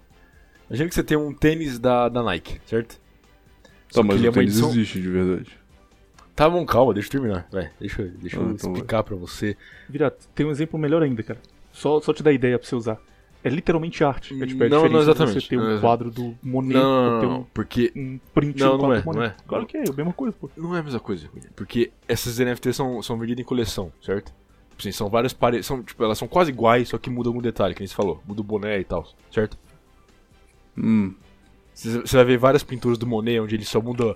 Imagina 0.69 0.89
que 0.89 0.95
você 0.95 1.03
tem 1.03 1.17
um 1.17 1.33
tênis 1.33 1.77
da, 1.77 2.09
da 2.09 2.23
Nike, 2.23 2.59
certo? 2.65 2.95
tá, 2.97 3.69
Só 3.89 4.01
que 4.01 4.07
mas 4.07 4.17
ele 4.17 4.25
é 4.25 4.29
o 4.29 4.31
uma 4.31 4.39
tênis 4.39 4.53
edição- 4.53 4.69
existe 4.71 5.01
de 5.01 5.09
verdade. 5.09 5.59
Tá 6.35 6.49
bom, 6.49 6.65
calma, 6.65 6.93
deixa 6.93 7.09
eu 7.09 7.11
terminar. 7.11 7.47
Vai, 7.51 7.69
deixa, 7.79 8.01
eu- 8.01 8.09
deixa 8.09 8.37
eu 8.37 8.41
Ah, 8.41 8.51
então 8.53 8.71
vai. 8.71 8.79
explicar 8.79 9.03
pra 9.03 9.15
você. 9.15 9.55
Vira, 9.87 10.09
tem 10.33 10.45
um 10.45 10.49
exemplo 10.51 10.79
melhor 10.79 11.03
ainda, 11.03 11.21
cara. 11.21 11.39
Só, 11.71 12.01
só 12.01 12.11
te 12.13 12.23
dar 12.23 12.31
ideia 12.31 12.57
pra 12.57 12.67
você 12.67 12.75
usar. 12.75 12.97
É 13.43 13.49
literalmente 13.49 14.03
arte. 14.03 14.39
É 14.41 14.45
tipo, 14.45 14.63
é 14.63 14.67
a 14.67 14.69
Não, 14.69 14.87
não 14.87 14.99
exatamente. 14.99 15.41
você 15.41 15.47
ter 15.49 15.57
um 15.59 15.79
quadro 15.81 16.11
do 16.11 16.35
Monet 16.43 16.73
Não, 16.75 17.21
não, 17.21 17.21
não, 17.29 17.39
um, 17.39 17.43
porque 17.45 17.91
um 17.95 18.19
print 18.33 18.59
Não, 18.59 18.77
do 18.77 18.83
não 18.83 18.89
quadro 18.89 18.95
é, 18.97 19.01
do 19.01 19.05
Monet. 19.05 19.17
não 19.19 19.23
é. 19.25 19.35
Claro 19.47 19.65
que 19.65 19.77
é, 19.77 19.79
é 19.81 19.89
a 19.89 19.93
mesma 19.93 20.13
coisa, 20.13 20.35
pô. 20.39 20.49
não 20.55 20.75
é 20.75 20.79
a 20.79 20.83
mesma 20.83 20.99
coisa. 20.99 21.27
Porque 21.55 21.91
essas 22.07 22.37
NFTs 22.39 22.75
são, 22.75 23.01
são 23.01 23.17
vendidas 23.17 23.41
em 23.41 23.45
coleção, 23.45 23.91
certo? 24.01 24.31
Assim, 24.77 24.91
são 24.91 25.09
várias 25.09 25.33
paredes. 25.33 25.65
São, 25.65 25.81
tipo, 25.81 26.03
elas 26.03 26.17
são 26.17 26.27
quase 26.27 26.51
iguais, 26.51 26.89
só 26.89 26.97
que 26.99 27.09
muda 27.09 27.29
algum 27.29 27.41
detalhe, 27.41 27.73
que 27.73 27.81
nem 27.81 27.87
você 27.87 27.95
falou. 27.95 28.21
Muda 28.27 28.41
o 28.41 28.43
boné 28.43 28.79
e 28.79 28.83
tal, 28.83 29.07
certo? 29.31 29.57
Hum, 30.77 31.13
Você 31.73 32.15
vai 32.17 32.25
ver 32.25 32.37
várias 32.37 32.63
pinturas 32.63 32.97
do 32.97 33.07
Monet 33.07 33.39
onde 33.39 33.55
ele 33.55 33.65
só 33.65 33.81
muda, 33.81 34.15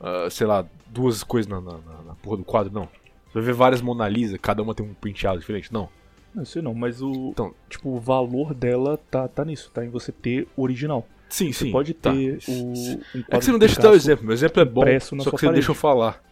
ah, 0.00 0.28
sei 0.30 0.46
lá, 0.46 0.66
duas 0.86 1.22
coisas 1.22 1.50
na, 1.50 1.60
na, 1.60 1.72
na- 1.78 2.02
na 2.08 2.14
porra 2.16 2.36
do 2.38 2.44
quadro, 2.44 2.72
não. 2.72 2.84
Você 3.26 3.34
vai 3.34 3.42
ver 3.42 3.52
várias 3.54 3.80
Mona 3.80 4.08
Lisa, 4.08 4.38
cada 4.38 4.62
uma 4.62 4.74
tem 4.74 4.84
um 4.86 4.94
penteado 4.94 5.38
diferente, 5.38 5.72
não. 5.72 5.88
Não 6.36 6.44
sei 6.44 6.60
não, 6.60 6.74
mas 6.74 7.00
o. 7.00 7.30
Então- 7.30 7.54
tipo, 7.68 7.88
o 7.88 7.98
valor 7.98 8.52
dela 8.52 9.00
tá, 9.10 9.26
tá 9.26 9.42
nisso, 9.44 9.70
tá? 9.72 9.82
Em 9.84 9.88
você 9.88 10.12
ter 10.12 10.46
o 10.54 10.62
original. 10.62 11.08
Sim, 11.28 11.50
Você 11.52 11.64
sim. 11.64 11.72
pode 11.72 11.94
tá. 11.94 12.12
ter 12.12 12.38
o. 12.46 12.52
Um 12.52 13.00
É 13.28 13.38
que 13.38 13.44
você 13.44 13.50
não 13.50 13.58
de 13.58 13.66
deixa 13.66 13.80
eu 13.80 13.82
dar 13.82 13.90
o 13.90 13.94
exemplo, 13.94 14.24
meu 14.26 14.34
exemplo 14.34 14.62
é 14.62 14.64
bom, 14.64 14.82
só 15.00 15.16
que 15.16 15.22
você 15.22 15.30
parede. 15.30 15.52
deixa 15.54 15.70
eu 15.70 15.74
falar. 15.74 16.22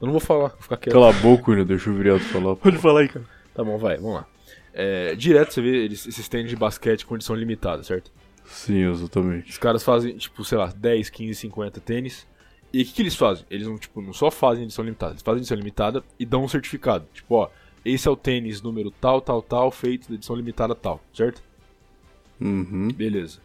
Eu 0.00 0.06
não 0.06 0.12
vou 0.12 0.20
falar, 0.20 0.48
vou 0.48 0.60
ficar 0.60 0.76
quieto. 0.76 0.92
cala 0.92 1.10
a 1.10 1.12
boca, 1.14 1.50
William, 1.50 1.64
deixa 1.64 1.88
o 1.90 1.94
Viriato 1.94 2.22
falar. 2.24 2.54
Pode 2.56 2.76
falar 2.78 3.00
aí, 3.00 3.08
cara. 3.08 3.24
Tá 3.54 3.64
bom, 3.64 3.78
vai, 3.78 3.96
vamos 3.96 4.14
lá. 4.14 4.26
É, 4.74 5.14
direto 5.14 5.52
você 5.54 5.60
vê 5.62 5.84
eles, 5.84 6.06
esses 6.06 6.28
tênis 6.28 6.50
de 6.50 6.56
basquete 6.56 7.04
com 7.06 7.14
edição 7.14 7.34
limitada, 7.34 7.82
certo? 7.82 8.10
Sim, 8.44 8.90
exatamente. 8.90 9.50
Os 9.50 9.58
caras 9.58 9.82
fazem, 9.82 10.16
tipo, 10.16 10.44
sei 10.44 10.58
lá, 10.58 10.72
10, 10.76 11.08
15, 11.10 11.34
50 11.34 11.80
tênis. 11.80 12.26
E 12.72 12.82
o 12.82 12.84
que, 12.84 12.92
que 12.92 13.02
eles 13.02 13.14
fazem? 13.14 13.44
Eles 13.50 13.66
não, 13.66 13.76
tipo, 13.76 14.00
não 14.00 14.12
só 14.12 14.30
fazem 14.30 14.64
edição 14.64 14.84
limitada, 14.84 15.12
eles 15.12 15.22
fazem 15.22 15.38
edição 15.40 15.56
limitada 15.56 16.02
e 16.18 16.24
dão 16.24 16.44
um 16.44 16.48
certificado. 16.48 17.06
Tipo, 17.12 17.34
ó, 17.36 17.48
esse 17.84 18.06
é 18.08 18.10
o 18.10 18.16
tênis 18.16 18.62
número 18.62 18.90
tal, 18.90 19.20
tal, 19.20 19.42
tal, 19.42 19.70
feito 19.70 20.08
de 20.08 20.14
edição 20.14 20.36
limitada 20.36 20.74
tal, 20.74 21.00
certo? 21.12 21.42
Uhum. 22.40 22.88
Beleza. 22.88 23.40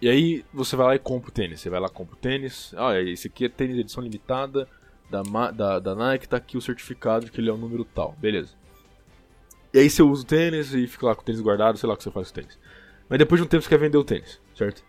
E 0.00 0.08
aí 0.08 0.44
você 0.52 0.76
vai 0.76 0.86
lá 0.86 0.94
e 0.94 0.98
compra 0.98 1.28
o 1.30 1.32
tênis. 1.32 1.60
Você 1.60 1.70
vai 1.70 1.80
lá 1.80 1.88
e 1.88 1.90
compra 1.90 2.14
o 2.14 2.18
tênis. 2.18 2.72
Ah, 2.76 3.00
esse 3.00 3.26
aqui 3.28 3.44
é 3.46 3.48
tênis 3.48 3.74
de 3.74 3.80
edição 3.80 4.02
limitada 4.02 4.68
da, 5.10 5.22
da, 5.50 5.78
da 5.78 5.94
Nike, 5.94 6.28
tá 6.28 6.36
aqui 6.36 6.56
o 6.56 6.60
certificado 6.60 7.24
de 7.26 7.32
que 7.32 7.40
ele 7.40 7.48
é 7.50 7.52
o 7.52 7.56
número 7.56 7.84
tal. 7.84 8.14
Beleza. 8.18 8.52
E 9.72 9.78
aí 9.78 9.90
você 9.90 10.02
usa 10.02 10.22
o 10.22 10.26
tênis 10.26 10.72
e 10.74 10.86
fica 10.86 11.06
lá 11.06 11.14
com 11.14 11.22
o 11.22 11.24
tênis 11.24 11.40
guardado, 11.40 11.78
sei 11.78 11.86
lá 11.88 11.94
o 11.94 11.96
que 11.96 12.04
você 12.04 12.10
faz 12.10 12.30
com 12.30 12.38
o 12.38 12.42
tênis. 12.42 12.58
Mas 13.08 13.18
depois 13.18 13.40
de 13.40 13.46
um 13.46 13.48
tempo 13.48 13.62
você 13.62 13.68
quer 13.68 13.78
vender 13.78 13.98
o 13.98 14.04
tênis, 14.04 14.40
certo? 14.54 14.84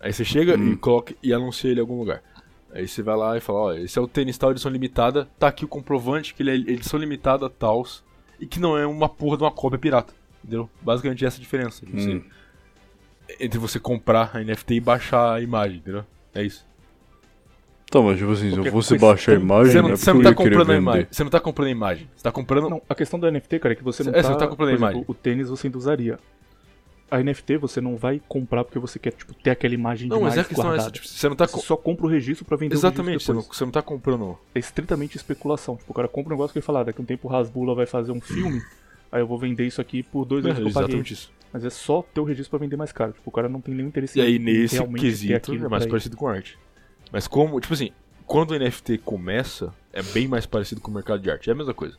Aí 0.00 0.12
você 0.12 0.24
chega 0.24 0.56
Hum. 0.56 0.72
e 0.72 0.76
coloca 0.76 1.14
e 1.22 1.32
anuncia 1.32 1.70
ele 1.70 1.80
em 1.80 1.82
algum 1.82 1.98
lugar. 1.98 2.22
Aí 2.72 2.86
você 2.86 3.02
vai 3.02 3.16
lá 3.16 3.36
e 3.36 3.40
fala, 3.40 3.58
ó, 3.58 3.72
esse 3.74 3.98
é 3.98 4.02
o 4.02 4.06
tênis 4.06 4.38
tal, 4.38 4.52
edição 4.52 4.70
limitada, 4.70 5.28
tá 5.38 5.48
aqui 5.48 5.64
o 5.64 5.68
comprovante 5.68 6.32
que 6.34 6.42
ele 6.42 6.50
é 6.50 6.54
edição 6.72 6.98
limitada 6.98 7.48
tals 7.50 8.04
e 8.38 8.46
que 8.46 8.60
não 8.60 8.78
é 8.78 8.86
uma 8.86 9.08
porra 9.08 9.36
de 9.36 9.42
uma 9.42 9.50
cópia 9.50 9.78
pirata. 9.78 10.14
Entendeu? 10.42 10.70
Basicamente 10.80 11.24
essa 11.24 11.36
é 11.36 11.38
a 11.38 11.42
diferença. 11.42 11.84
de 11.84 11.92
você- 11.92 12.10
Hum. 12.14 12.22
entre 13.38 13.58
você 13.58 13.78
comprar 13.78 14.30
a 14.34 14.40
NFT 14.42 14.74
e 14.74 14.80
baixar 14.80 15.34
a 15.34 15.40
imagem, 15.40 15.78
entendeu? 15.78 16.04
É 16.34 16.42
isso. 16.42 16.66
Tá, 17.90 18.00
mas 18.00 18.18
tipo 18.18 18.30
assim, 18.30 18.50
se 18.52 18.56
eu 18.56 18.64
fosse 18.66 18.96
baixar 18.98 19.32
a 19.32 19.34
imagem, 19.34 19.72
Você 19.72 19.82
não 19.82 19.88
é 19.90 19.96
você 19.96 20.12
não 20.12 20.22
tá 20.22 20.34
comprando 20.34 20.70
a 20.70 20.76
imagem. 20.76 21.06
Você 21.10 21.24
não 21.24 21.30
tá 21.30 21.40
comprando 21.40 21.66
a 21.66 21.70
imagem. 21.70 22.08
Você 22.16 22.22
tá 22.22 22.30
comprando. 22.32 22.70
Não, 22.70 22.82
a 22.88 22.94
questão 22.94 23.18
do 23.18 23.26
NFT, 23.30 23.58
cara, 23.58 23.72
é 23.72 23.76
que 23.76 23.82
você 23.82 24.04
não 24.04 24.10
É, 24.10 24.14
tá. 24.14 24.22
você 24.22 24.28
não 24.30 24.38
tá 24.38 24.46
comprando 24.46 24.68
a 24.68 24.72
por 24.72 24.76
exemplo, 24.76 24.92
imagem. 24.92 25.04
O 25.08 25.14
tênis 25.14 25.48
você 25.48 25.66
ainda 25.66 25.76
usaria. 25.78 26.18
A 27.10 27.22
NFT 27.22 27.56
você 27.56 27.80
não 27.80 27.96
vai 27.96 28.20
comprar 28.28 28.62
porque 28.64 28.78
você 28.78 28.98
quer, 28.98 29.12
tipo, 29.12 29.34
ter 29.34 29.50
aquela 29.50 29.74
imagem 29.74 30.08
Não, 30.08 30.18
demais 30.18 30.36
mas 30.36 30.38
é 30.38 30.40
a 30.42 30.44
questão 30.48 30.64
é 30.66 30.68
essa. 30.68 30.76
guardada. 30.76 30.92
Tipo, 30.92 31.08
você 31.08 31.28
não 31.28 31.36
tá. 31.36 31.46
Você 31.46 31.66
só 31.66 31.76
compra 31.76 32.06
o 32.06 32.08
registro 32.08 32.44
pra 32.44 32.56
vender 32.56 32.74
Exatamente, 32.74 33.16
o 33.16 33.20
você 33.20 33.32
não, 33.32 33.42
você 33.42 33.64
não 33.64 33.72
tá 33.72 33.82
comprando. 33.82 34.38
É 34.54 34.58
estritamente 34.60 35.16
especulação. 35.16 35.76
Tipo, 35.76 35.90
o 35.90 35.94
cara 35.94 36.06
compra 36.08 36.32
um 36.32 36.36
negócio 36.36 36.52
que 36.52 36.58
ele 36.58 36.64
fala, 36.66 36.80
ah, 36.80 36.84
daqui 36.84 37.00
a 37.00 37.02
um 37.02 37.06
tempo 37.06 37.28
o 37.28 37.34
Hasbula 37.34 37.74
vai 37.74 37.86
fazer 37.86 38.12
um 38.12 38.20
filme, 38.20 38.62
aí 39.10 39.20
eu 39.20 39.26
vou 39.26 39.38
vender 39.38 39.66
isso 39.66 39.80
aqui 39.80 40.02
por 40.02 40.24
dois 40.24 40.44
É, 40.44 40.50
anos 40.50 40.62
que 40.62 40.68
eu 40.68 40.72
paguei. 40.72 40.84
exatamente 40.86 41.12
isso. 41.14 41.32
Mas 41.52 41.64
é 41.64 41.70
só 41.70 42.00
ter 42.14 42.20
o 42.20 42.24
registro 42.24 42.50
pra 42.56 42.64
vender 42.64 42.76
mais 42.76 42.92
caro. 42.92 43.12
Tipo, 43.12 43.28
o 43.28 43.32
cara 43.32 43.48
não 43.48 43.60
tem 43.60 43.74
nenhum 43.74 43.88
interesse 43.88 44.16
E 44.18 44.22
aí, 44.22 44.38
nesse 44.38 44.76
realmente 44.76 45.00
quesito, 45.00 45.52
é 45.52 45.68
mais 45.68 45.84
parecido 45.84 46.16
com 46.16 46.28
arte. 46.28 46.56
Mas 47.10 47.26
como, 47.26 47.58
tipo 47.60 47.74
assim, 47.74 47.90
quando 48.24 48.52
o 48.52 48.58
NFT 48.58 48.98
começa, 48.98 49.74
é 49.92 50.00
bem 50.00 50.28
mais 50.28 50.46
parecido 50.46 50.80
com 50.80 50.92
o 50.92 50.94
mercado 50.94 51.20
de 51.20 51.28
arte. 51.28 51.50
É 51.50 51.52
a 51.52 51.56
mesma 51.56 51.74
coisa. 51.74 51.96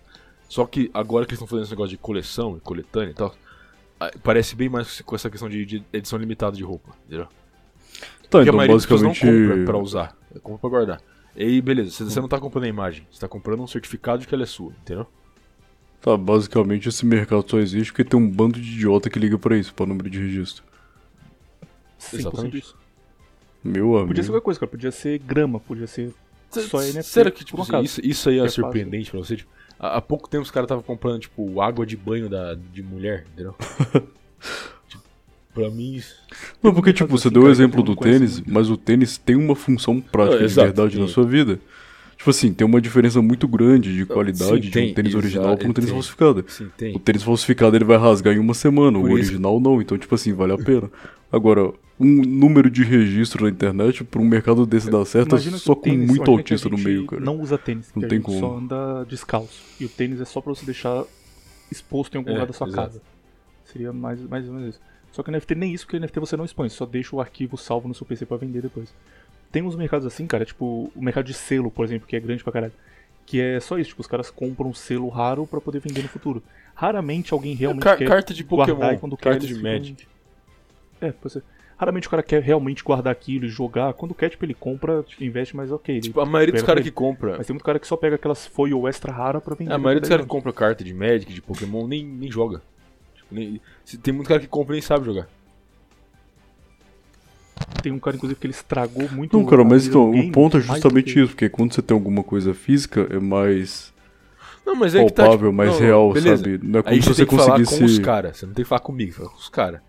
Só 0.47 0.65
que 0.65 0.89
agora 0.93 1.25
que 1.25 1.31
eles 1.31 1.37
estão 1.37 1.47
fazendo 1.47 1.63
esse 1.63 1.71
negócio 1.71 1.89
de 1.89 1.97
coleção 1.97 2.55
e 2.55 2.61
coletânea 2.61 3.11
e 3.11 3.13
tal, 3.13 3.35
parece 4.23 4.55
bem 4.55 4.69
mais 4.69 5.01
com 5.01 5.15
essa 5.15 5.29
questão 5.29 5.49
de, 5.49 5.65
de 5.65 5.83
edição 5.93 6.17
limitada 6.17 6.55
de 6.55 6.63
roupa, 6.63 6.95
entendeu? 7.05 7.27
Tá, 8.29 8.41
então 8.41 8.55
das 8.55 8.83
pessoas 8.83 9.01
não 9.01 9.09
basicamente. 9.09 9.49
compra 9.49 9.65
pra 9.65 9.77
usar, 9.77 10.17
é 10.33 10.39
compra 10.39 10.59
pra 10.59 10.69
guardar. 10.69 11.01
E 11.35 11.43
aí, 11.43 11.61
beleza, 11.61 11.91
você, 11.91 12.03
você 12.05 12.19
não 12.19 12.27
tá 12.27 12.39
comprando 12.39 12.65
a 12.65 12.67
imagem, 12.67 13.05
você 13.11 13.19
tá 13.19 13.27
comprando 13.27 13.61
um 13.61 13.67
certificado 13.67 14.21
de 14.21 14.27
que 14.27 14.33
ela 14.33 14.43
é 14.43 14.47
sua, 14.47 14.73
entendeu? 14.81 15.05
Tá, 16.01 16.17
basicamente 16.17 16.89
esse 16.89 17.05
mercado 17.05 17.45
só 17.47 17.59
existe 17.59 17.91
porque 17.91 18.03
tem 18.03 18.19
um 18.19 18.27
bando 18.27 18.59
de 18.59 18.71
idiota 18.71 19.09
que 19.09 19.19
liga 19.19 19.37
pra 19.37 19.55
isso, 19.55 19.73
pra 19.73 19.85
número 19.85 20.09
de 20.09 20.19
registro. 20.19 20.63
100% 21.99 22.19
Exatamente. 22.19 22.57
isso. 22.57 22.75
Meu 23.63 23.95
amigo. 23.95 24.07
Podia 24.07 24.23
ser 24.23 24.29
qualquer 24.29 24.43
coisa, 24.43 24.59
cara. 24.59 24.71
Podia 24.71 24.91
ser 24.91 25.19
grama, 25.19 25.59
podia 25.59 25.85
ser 25.85 26.11
só 26.49 26.79
NFT. 26.79 27.03
Será 27.03 27.29
que, 27.29 27.45
tipo, 27.45 27.61
assim, 27.61 27.79
isso, 27.81 28.01
isso 28.03 28.29
aí 28.29 28.37
é 28.37 28.39
é 28.39 28.43
fácil. 28.45 28.63
surpreendente 28.63 29.11
pra 29.11 29.19
você? 29.19 29.37
Tipo, 29.37 29.51
há, 29.81 30.01
pouco 30.01 30.29
tempo 30.29 30.43
os 30.43 30.51
caras 30.51 30.65
estavam 30.65 30.83
comprando, 30.83 31.19
tipo, 31.21 31.59
água 31.61 31.85
de 31.85 31.97
banho 31.97 32.29
da, 32.29 32.55
de 32.55 32.81
mulher, 32.83 33.25
entendeu? 33.33 33.55
tipo, 34.87 35.03
pra 35.53 35.69
mim. 35.69 35.95
isso- 35.95 36.15
Não, 36.61 36.73
porque, 36.73 36.93
tipo, 36.93 37.09
você 37.09 37.29
deu 37.29 37.43
o 37.43 37.49
exemplo 37.49 37.83
do 37.83 37.95
tênis, 37.95 38.35
muito. 38.39 38.51
mas 38.53 38.69
o 38.69 38.77
tênis 38.77 39.17
tem 39.17 39.35
uma 39.35 39.55
função 39.55 39.99
prática 39.99 40.35
Ah, 40.37 40.39
de 40.39 40.45
exato, 40.45 40.67
verdade 40.67 40.97
na 40.99 41.05
tem. 41.05 41.13
sua 41.13 41.25
vida. 41.25 41.59
Tipo 42.17 42.29
assim, 42.29 42.53
tem 42.53 42.67
uma 42.67 42.79
diferença 42.79 43.19
muito 43.19 43.47
grande 43.47 43.95
de 43.95 44.05
qualidade 44.05 44.65
sim, 44.65 44.69
de 44.69 44.79
um 44.79 44.93
tênis 44.93 45.15
original 45.15 45.57
para 45.57 45.67
um 45.67 45.73
tênis 45.73 45.89
tem. 45.89 45.93
falsificado. 45.99 46.45
Sim, 46.47 46.69
tem. 46.77 46.95
O 46.95 46.99
tênis 46.99 47.23
falsificado 47.23 47.75
ele 47.75 47.83
vai 47.83 47.97
rasgar 47.97 48.35
em 48.35 48.39
uma 48.39 48.53
semana, 48.53 48.99
Por 48.99 49.05
o 49.09 49.17
isso- 49.17 49.29
original 49.31 49.59
não, 49.59 49.81
então, 49.81 49.97
tipo 49.97 50.13
assim, 50.13 50.31
vale 50.31 50.53
a 50.53 50.57
pena. 50.57 50.87
Agora, 51.31 51.71
um 51.99 52.21
número 52.23 52.69
de 52.69 52.83
registro 52.83 53.43
na 53.45 53.49
internet 53.49 54.03
pra 54.03 54.19
um 54.21 54.25
mercado 54.25 54.65
desse 54.65 54.89
dar 54.89 55.05
certo 55.05 55.35
é 55.35 55.39
só 55.39 55.75
com 55.75 55.81
tênis, 55.81 56.07
muito 56.09 56.29
autista 56.31 56.67
no 56.69 56.77
meio, 56.77 57.05
cara. 57.05 57.21
Não 57.21 57.39
usa 57.39 57.57
tênis, 57.57 57.91
Não 57.95 58.07
tem 58.07 58.21
como. 58.21 58.39
só 58.39 58.57
anda 58.57 59.05
descalço. 59.05 59.61
E 59.79 59.85
o 59.85 59.89
tênis 59.89 60.19
é 60.19 60.25
só 60.25 60.41
pra 60.41 60.53
você 60.53 60.65
deixar 60.65 61.03
exposto 61.71 62.15
em 62.15 62.17
algum 62.17 62.29
É, 62.31 62.33
lugar 62.33 62.47
da 62.47 62.53
sua 62.53 62.67
exato. 62.67 62.87
casa. 62.89 63.01
Seria 63.65 63.93
mais, 63.93 64.19
mais 64.21 64.47
ou 64.47 64.53
menos 64.53 64.75
isso. 64.75 64.81
Só 65.11 65.23
que 65.23 65.29
o 65.29 65.31
NFT 65.31 65.55
nem 65.55 65.73
isso, 65.73 65.85
porque 65.85 65.97
o 65.97 65.99
NFT 65.99 66.19
você 66.19 66.35
não 66.37 66.45
expõe, 66.45 66.69
você 66.69 66.75
só 66.75 66.85
deixa 66.85 67.15
o 67.15 67.21
arquivo 67.21 67.57
salvo 67.57 67.87
no 67.87 67.93
seu 67.93 68.05
PC 68.05 68.25
pra 68.25 68.37
vender 68.37 68.61
depois. 68.61 68.93
Tem 69.51 69.61
uns 69.61 69.75
mercados 69.75 70.05
assim, 70.07 70.25
cara, 70.25 70.45
tipo 70.45 70.91
o 70.95 71.01
mercado 71.01 71.25
de 71.25 71.33
selo, 71.33 71.69
por 71.69 71.85
exemplo, 71.85 72.07
que 72.07 72.15
é 72.15 72.19
grande 72.19 72.43
pra 72.43 72.51
caralho. 72.53 72.73
Que 73.25 73.39
é 73.39 73.59
só 73.59 73.77
isso, 73.77 73.89
tipo, 73.89 74.01
os 74.01 74.07
caras 74.07 74.29
compram 74.31 74.69
um 74.69 74.73
selo 74.73 75.07
raro 75.09 75.45
pra 75.45 75.61
poder 75.61 75.79
vender 75.79 76.01
no 76.01 76.07
futuro. 76.09 76.41
Raramente 76.73 77.33
alguém 77.33 77.53
realmente 77.53 77.83
Car- 77.83 77.97
quer 77.97 78.07
carta 78.07 78.33
de 78.33 78.43
guardar 78.43 78.75
Pokémon, 78.75 78.93
e 78.93 78.97
quando 78.97 79.15
quer 79.17 79.23
carta 79.31 79.37
eles 79.45 79.49
de 79.49 79.55
ficam- 79.55 79.71
Magic. 79.71 80.07
É, 81.01 81.11
pode 81.11 81.33
ser. 81.33 81.43
Raramente 81.77 82.07
o 82.07 82.11
cara 82.11 82.21
quer 82.21 82.43
realmente 82.43 82.83
guardar 82.83 83.11
aquilo 83.11 83.45
e 83.45 83.49
jogar. 83.49 83.93
Quando 83.93 84.13
quer, 84.13 84.29
tipo, 84.29 84.45
ele 84.45 84.53
compra, 84.53 85.03
investe, 85.19 85.55
mas 85.55 85.71
ok. 85.71 85.99
Tipo, 85.99 86.19
a 86.21 86.25
maioria 86.27 86.53
dos 86.53 86.61
caras 86.61 86.83
que 86.83 86.91
compra. 86.91 87.37
Mas 87.37 87.47
tem 87.47 87.55
muito 87.55 87.63
cara 87.63 87.79
que 87.79 87.87
só 87.87 87.97
pega 87.97 88.17
aquelas 88.17 88.45
foil 88.45 88.87
extra 88.87 89.11
rara 89.11 89.41
pra 89.41 89.55
vender. 89.55 89.73
A 89.73 89.79
maioria 89.79 89.99
dos 89.99 90.07
caras 90.09 90.23
que 90.25 90.29
compra. 90.29 90.51
compra 90.51 90.67
carta 90.67 90.83
de 90.83 90.93
Magic, 90.93 91.33
de 91.33 91.41
Pokémon, 91.41 91.87
nem, 91.87 92.05
nem 92.05 92.31
joga. 92.31 92.61
Tipo, 93.15 93.33
nem- 93.33 93.59
tem 94.03 94.13
muito 94.13 94.27
cara 94.27 94.39
que 94.39 94.47
compra 94.47 94.75
e 94.75 94.77
nem 94.77 94.81
sabe 94.83 95.05
jogar. 95.05 95.27
Tem 97.81 97.91
um 97.91 97.99
cara, 97.99 98.15
inclusive, 98.15 98.39
que 98.39 98.45
ele 98.45 98.53
estragou 98.53 99.09
muito 99.11 99.35
Não, 99.37 99.45
cara, 99.45 99.63
mas 99.63 99.87
então, 99.87 100.11
game, 100.11 100.29
o 100.29 100.31
ponto 100.31 100.57
é 100.57 100.61
justamente 100.61 101.19
isso, 101.19 101.29
porque 101.29 101.49
quando 101.49 101.73
você 101.73 101.81
tem 101.81 101.95
alguma 101.95 102.23
coisa 102.23 102.53
física, 102.53 103.07
é 103.09 103.19
mais 103.19 103.91
Não, 104.63 104.75
mas 104.75 104.93
é 104.93 105.03
que 105.03 105.11
tá, 105.11 105.23
palpável, 105.23 105.49
tipo, 105.49 105.57
mais 105.57 105.71
não, 105.71 105.79
real, 105.79 106.13
beleza. 106.13 106.37
sabe? 106.43 106.59
Não 106.61 106.79
é 106.79 106.83
como 106.83 106.93
Aí 106.95 107.01
se 107.01 107.07
você 107.07 107.13
você 107.15 107.25
tem 107.25 107.37
que 107.37 107.43
falar 107.43 107.55
com 107.55 107.61
os 107.63 107.69
conseguisse. 107.69 108.01
caras, 108.01 108.37
você 108.37 108.45
não 108.45 108.53
tem 108.53 108.63
que 108.63 108.69
falar 108.69 108.81
comigo, 108.81 109.13
fala 109.13 109.29
com 109.29 109.35
os 109.37 109.49
caras. 109.49 109.81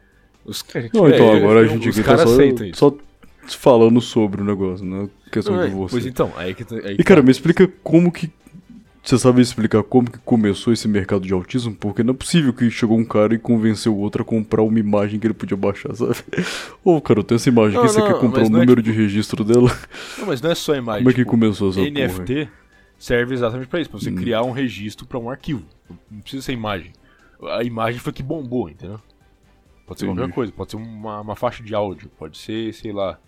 Os... 0.45 0.65
É, 0.75 0.91
Não, 0.93 1.09
então, 1.09 1.27
É, 1.33 1.37
agora 1.37 1.61
a 1.61 1.63
eu- 1.63 1.69
gente 1.69 1.89
aqui 1.89 1.99
tá 2.03 2.17
caras 2.17 2.31
só, 2.75 2.91
só 3.47 3.59
falando 3.59 4.01
sobre 4.01 4.41
o 4.43 4.45
negócio, 4.45 4.85
não 4.85 5.05
é 5.05 5.09
questão 5.31 5.55
Não, 5.55 5.63
é, 5.63 5.69
de 5.69 5.75
você. 5.75 5.93
Pois 5.93 6.07
então, 6.07 6.33
aí 6.37 6.55
que, 6.55 6.63
aí 6.75 6.95
E 6.95 6.97
que 6.99 7.05
cara, 7.05 7.21
tá. 7.21 7.25
me 7.27 7.31
explica 7.31 7.69
como 7.83 8.11
que. 8.11 8.31
Você 9.05 9.19
sabe 9.19 9.41
explicar 9.43 9.83
como 9.83 10.09
que 10.09 10.19
começou 10.19 10.73
esse 10.73 10.87
mercado 10.87 11.27
de 11.27 11.33
autismo? 11.33 11.75
Porque 11.75 12.05
não 12.05 12.15
é 12.15 12.17
possível 12.17 12.53
que 12.53 12.71
chegou 12.71 12.97
um 12.97 13.05
cara 13.05 13.35
e 13.35 13.39
convenceu 13.39 13.93
o 13.93 13.99
outro 13.99 14.23
a 14.23 14.25
comprar 14.25 14.63
uma 14.63 14.79
imagem 14.79 15.19
que 15.19 15.27
ele 15.27 15.35
podia 15.35 15.57
baixar, 15.57 15.93
sabe? 15.97 16.15
Ô, 16.85 17.01
cara, 17.01 17.19
eu 17.19 17.25
tenho 17.25 17.35
essa 17.37 17.49
imagem 17.49 17.77
aqui, 17.81 17.89
você 17.89 17.99
não, 17.99 18.07
quer 18.07 18.21
comprar 18.21 18.45
o 18.47 18.49
não 18.49 18.59
é 18.59 18.61
número 18.61 18.81
de 18.81 18.93
registro 18.93 19.43
dela? 19.43 19.77
Não, 20.19 20.27
mas 20.27 20.41
não 20.41 20.53
é 20.53 20.55
só 20.55 20.77
imagem. 20.77 21.01
Como 21.03 21.11
é 21.11 21.13
que 21.15 21.19
tipo, 21.21 21.31
começou 21.33 21.71
essa 21.71 21.81
porra? 21.81 21.91
NFT 21.91 22.49
serve 22.97 23.35
exatamente 23.35 23.67
pra 23.67 23.81
isso, 23.81 23.91
pra 23.91 23.99
você 23.99 24.11
Hum. 24.11 24.15
criar 24.15 24.43
um 24.45 24.53
registro 24.53 25.05
pra 25.05 25.19
um 25.19 25.29
arquivo. 25.29 25.65
Não 26.09 26.21
precisa 26.21 26.41
ser 26.45 26.53
imagem. 26.53 26.93
A 27.43 27.65
imagem 27.65 27.99
foi 27.99 28.13
que 28.13 28.23
bombou, 28.23 28.71
entendeu? 28.71 29.01
Pode 29.93 30.01
ser 30.01 30.07
Entendi. 30.07 30.21
qualquer 30.21 30.35
coisa, 30.35 30.53
pode 30.53 30.71
ser 30.71 30.77
uma, 30.77 31.21
uma 31.21 31.37
faixa 31.37 31.63
de 31.63 31.75
áudio, 31.75 32.11
pode 32.19 32.39
ser, 32.39 32.73
sei 32.75 32.93
lá. 32.93 33.19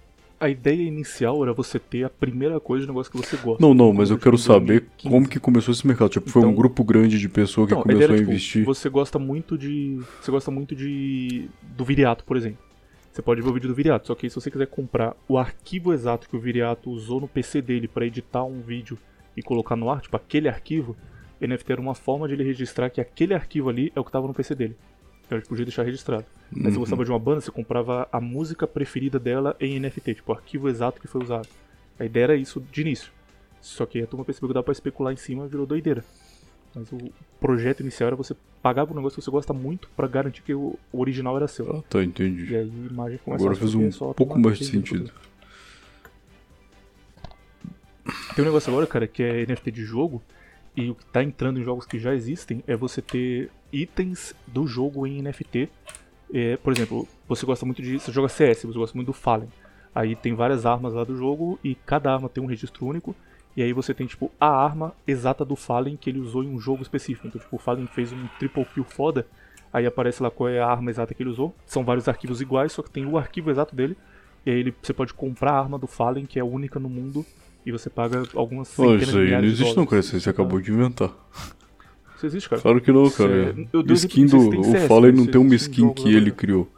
A 0.41 0.49
ideia 0.49 0.83
inicial 0.83 1.43
era 1.43 1.53
você 1.55 1.79
ter 1.79 2.05
a 2.05 2.11
primeira 2.11 2.59
coisa 2.61 2.83
de 2.85 2.89
negócio 2.91 3.11
que 3.11 3.17
você 3.17 3.37
gosta. 3.37 3.65
Não, 3.65 3.73
não, 3.73 3.93
mas 3.93 4.11
eu 4.11 4.19
quero 4.19 4.37
saber 4.37 4.81
2015. 4.81 5.09
como 5.09 5.29
que 5.29 5.39
começou 5.41 5.73
esse 5.73 5.87
mercado. 5.87 6.11
Tipo, 6.11 6.29
foi 6.29 6.43
um 6.43 6.47
Então- 6.47 6.57
grupo 6.57 6.83
grande 6.85 7.19
de 7.19 7.29
pessoas 7.29 7.69
que 7.69 7.75
Então, 7.75 7.83
a 7.89 7.95
ideia 7.95 8.09
começou 8.09 8.15
era, 8.15 8.15
a 8.15 8.19
tipo, 8.19 8.31
investir. 8.31 8.65
Você 8.65 8.89
gosta 8.91 9.19
muito 9.19 9.57
de. 9.57 10.01
Você 10.21 10.31
gosta 10.31 10.51
muito 10.51 10.75
de. 10.75 11.49
do 11.77 11.85
Viriato, 11.85 12.25
por 12.25 12.37
exemplo. 12.37 12.59
Você 13.13 13.23
pode 13.23 13.41
ver 13.41 13.49
o 13.49 13.53
vídeo 13.55 13.69
do 13.69 13.75
Viriato, 13.75 14.09
só 14.09 14.15
que 14.17 14.29
se 14.29 14.35
você 14.35 14.51
quiser 14.51 14.67
comprar 14.67 15.15
o 15.29 15.39
arquivo 15.39 15.93
exato 15.95 16.29
que 16.29 16.37
o 16.37 16.41
Viriato 16.41 16.91
usou 16.91 17.21
no 17.21 17.29
PC 17.29 17.63
dele 17.63 17.87
para 17.87 18.05
editar 18.05 18.43
um 18.43 18.61
vídeo 18.61 18.99
e 19.37 19.43
colocar 19.43 19.77
no 19.77 19.89
ar, 19.89 20.01
tipo 20.01 20.17
aquele 20.17 20.49
arquivo, 20.49 20.97
NFT 21.41 21.73
era 21.73 21.81
uma 21.81 21.95
forma 21.95 22.27
de 22.27 22.35
ele 22.35 22.43
registrar 22.43 22.91
que 22.91 23.01
aquele 23.01 23.33
arquivo 23.33 23.69
ali 23.71 23.93
é 23.95 24.01
o 24.01 24.05
que 24.05 24.09
estava 24.09 24.27
no 24.27 24.35
PC 24.35 24.55
dele. 24.57 24.77
Então 25.27 25.39
ele 25.39 25.47
podia 25.47 25.65
deixar 25.65 25.83
registrado. 25.83 26.25
Aí 26.55 26.57
se 26.57 26.63
você 26.63 26.75
Uhum. 26.75 26.79
gostava 26.81 27.05
de 27.05 27.11
uma 27.11 27.19
banda, 27.19 27.41
você 27.41 27.51
comprava 27.51 28.07
a 28.13 28.21
música 28.21 28.67
preferida 28.67 29.19
dela 29.19 29.57
em 29.59 29.79
NFT, 29.81 30.15
tipo 30.17 30.33
o 30.33 30.35
arquivo 30.35 30.69
exato 30.69 31.01
que 31.01 31.09
foi 31.09 31.23
usado. 31.23 31.49
A 31.99 32.05
ideia 32.05 32.25
era 32.25 32.37
isso 32.37 32.61
de 32.73 32.81
início. 32.83 33.11
Só 33.61 33.87
que 33.87 34.03
a 34.03 34.07
turma 34.07 34.25
percebeu 34.25 34.49
que 34.49 34.55
dá 34.55 34.63
pra 34.63 34.73
especular 34.73 35.13
em 35.13 35.17
cima 35.17 35.47
e 35.47 35.49
virou 35.49 35.65
doideira. 35.67 36.05
Mas 36.75 36.91
o 36.93 36.99
projeto 37.41 37.81
inicial 37.81 38.09
era 38.09 38.17
você 38.17 38.37
pagar 38.61 38.85
por 38.87 38.93
um 38.93 38.97
negócio 38.97 39.17
que 39.19 39.25
você 39.25 39.31
gosta 39.31 39.53
muito 39.53 39.89
pra 39.97 40.07
garantir 40.07 40.43
que 40.43 40.53
o 40.53 40.77
original 40.93 41.37
era 41.37 41.47
seu. 41.49 41.71
Ah, 41.79 41.83
tá, 41.89 42.03
E 42.03 42.07
entendi. 42.07 42.55
aí 42.55 42.63
a 42.63 42.93
imagem 42.93 43.19
começa 43.25 43.43
Agora 43.45 43.57
a 43.57 43.61
fez 43.61 43.75
um 43.75 43.91
pouco 44.13 44.39
mais 44.39 44.59
de 44.59 44.65
sentido. 44.67 45.11
Tem 48.35 48.43
um 48.43 48.47
negócio 48.47 48.71
agora, 48.71 48.87
cara, 48.87 49.07
que 49.07 49.23
é 49.23 49.47
NFT 49.47 49.71
de 49.71 49.83
jogo. 49.85 50.23
E 50.77 50.91
o 50.91 50.95
que 50.97 51.05
tá 51.07 51.23
entrando 51.23 51.61
em 51.61 51.65
jogos 51.65 51.87
que 51.87 51.99
já 52.01 52.13
existem 52.15 52.63
é 52.67 52.75
você 52.77 53.01
ter 53.01 53.49
itens 53.75 54.35
do 54.47 54.67
jogo 54.67 55.07
em 55.07 55.21
NFT. 55.23 55.69
É, 56.33 56.57
por 56.57 56.73
exemplo, 56.73 57.09
você 57.29 57.45
gosta 57.45 57.67
muito 57.67 57.83
de. 57.83 57.99
Você 57.99 58.13
joga 58.13 58.29
CS, 58.29 58.63
você 58.65 58.79
gosta 58.79 58.97
muito 58.97 59.09
do 59.09 59.13
Fallen. 59.13 59.49
Aí 59.95 60.17
tem 60.17 60.35
várias 60.35 60.67
armas 60.67 60.95
lá 60.95 61.05
do 61.05 61.17
jogo 61.17 61.59
e 61.63 61.75
cada 61.75 62.13
arma 62.13 62.29
tem 62.29 62.43
um 62.43 62.47
registro 62.47 62.87
único. 62.87 63.15
E 63.57 63.63
aí 63.63 63.73
você 63.73 63.95
tem, 63.95 64.07
tipo, 64.07 64.33
a 64.41 64.49
arma 64.49 64.93
exata 65.07 65.45
do 65.45 65.55
Fallen 65.55 65.97
que 65.97 66.11
ele 66.11 66.19
usou 66.19 66.43
em 66.43 66.49
um 66.49 66.59
jogo 66.59 66.83
específico. 66.83 67.29
Então, 67.29 67.41
tipo, 67.41 67.55
o 67.55 67.59
Fallen 67.59 67.87
fez 67.87 68.13
um 68.13 68.27
triple 68.39 68.65
kill 68.65 68.85
foda. 68.85 69.27
Aí 69.73 69.87
aparece 69.87 70.23
lá 70.23 70.31
qual 70.31 70.49
é 70.49 70.61
a 70.61 70.67
arma 70.67 70.91
exata 70.91 71.15
que 71.15 71.23
ele 71.23 71.31
usou. 71.31 71.55
São 71.67 71.85
vários 71.85 72.09
arquivos 72.09 72.41
iguais, 72.41 72.73
só 72.73 72.83
que 72.83 72.91
tem 72.91 73.07
o 73.07 73.17
arquivo 73.17 73.51
exato 73.51 73.75
dele. 73.75 73.97
E 74.45 74.51
aí 74.51 74.59
ele, 74.59 74.75
você 74.83 74.93
pode 74.93 75.15
comprar 75.15 75.53
a 75.53 75.59
arma 75.59 75.79
do 75.79 75.87
Fallen, 75.87 76.27
que 76.27 76.39
é 76.39 76.45
única 76.45 76.81
no 76.81 76.89
mundo. 76.89 77.25
E 77.65 77.73
você 77.73 77.89
paga 77.89 78.25
algumas 78.35 78.69
centenas 78.69 79.03
isso 79.03 79.13
de 79.13 79.35
aí 79.35 79.41
não 79.41 79.45
existe 79.45 79.77
não, 79.77 79.87
cara. 79.87 80.01
Isso 80.01 80.15
aí 80.17 80.21
você 80.21 80.31
acabou 80.31 80.61
de 80.61 80.71
inventar. 80.73 81.13
Isso 82.27 82.37
existe, 82.37 82.49
cara. 82.51 82.63
Claro 82.63 82.81
que 82.81 82.93
não, 82.93 83.11
cara. 83.11 83.55
é- 83.59 83.67
eu 83.73 83.83
dei 83.83 83.95
Skin 83.97 84.27
do. 84.27 84.61
O 84.61 84.75
Fallen 84.89 85.13
não 85.13 85.27
tem 85.27 85.41
uma 85.41 85.55
skin 85.55 85.93
que 85.93 86.09
ele 86.09 86.17
agora. 86.19 86.31
criou. 86.33 86.69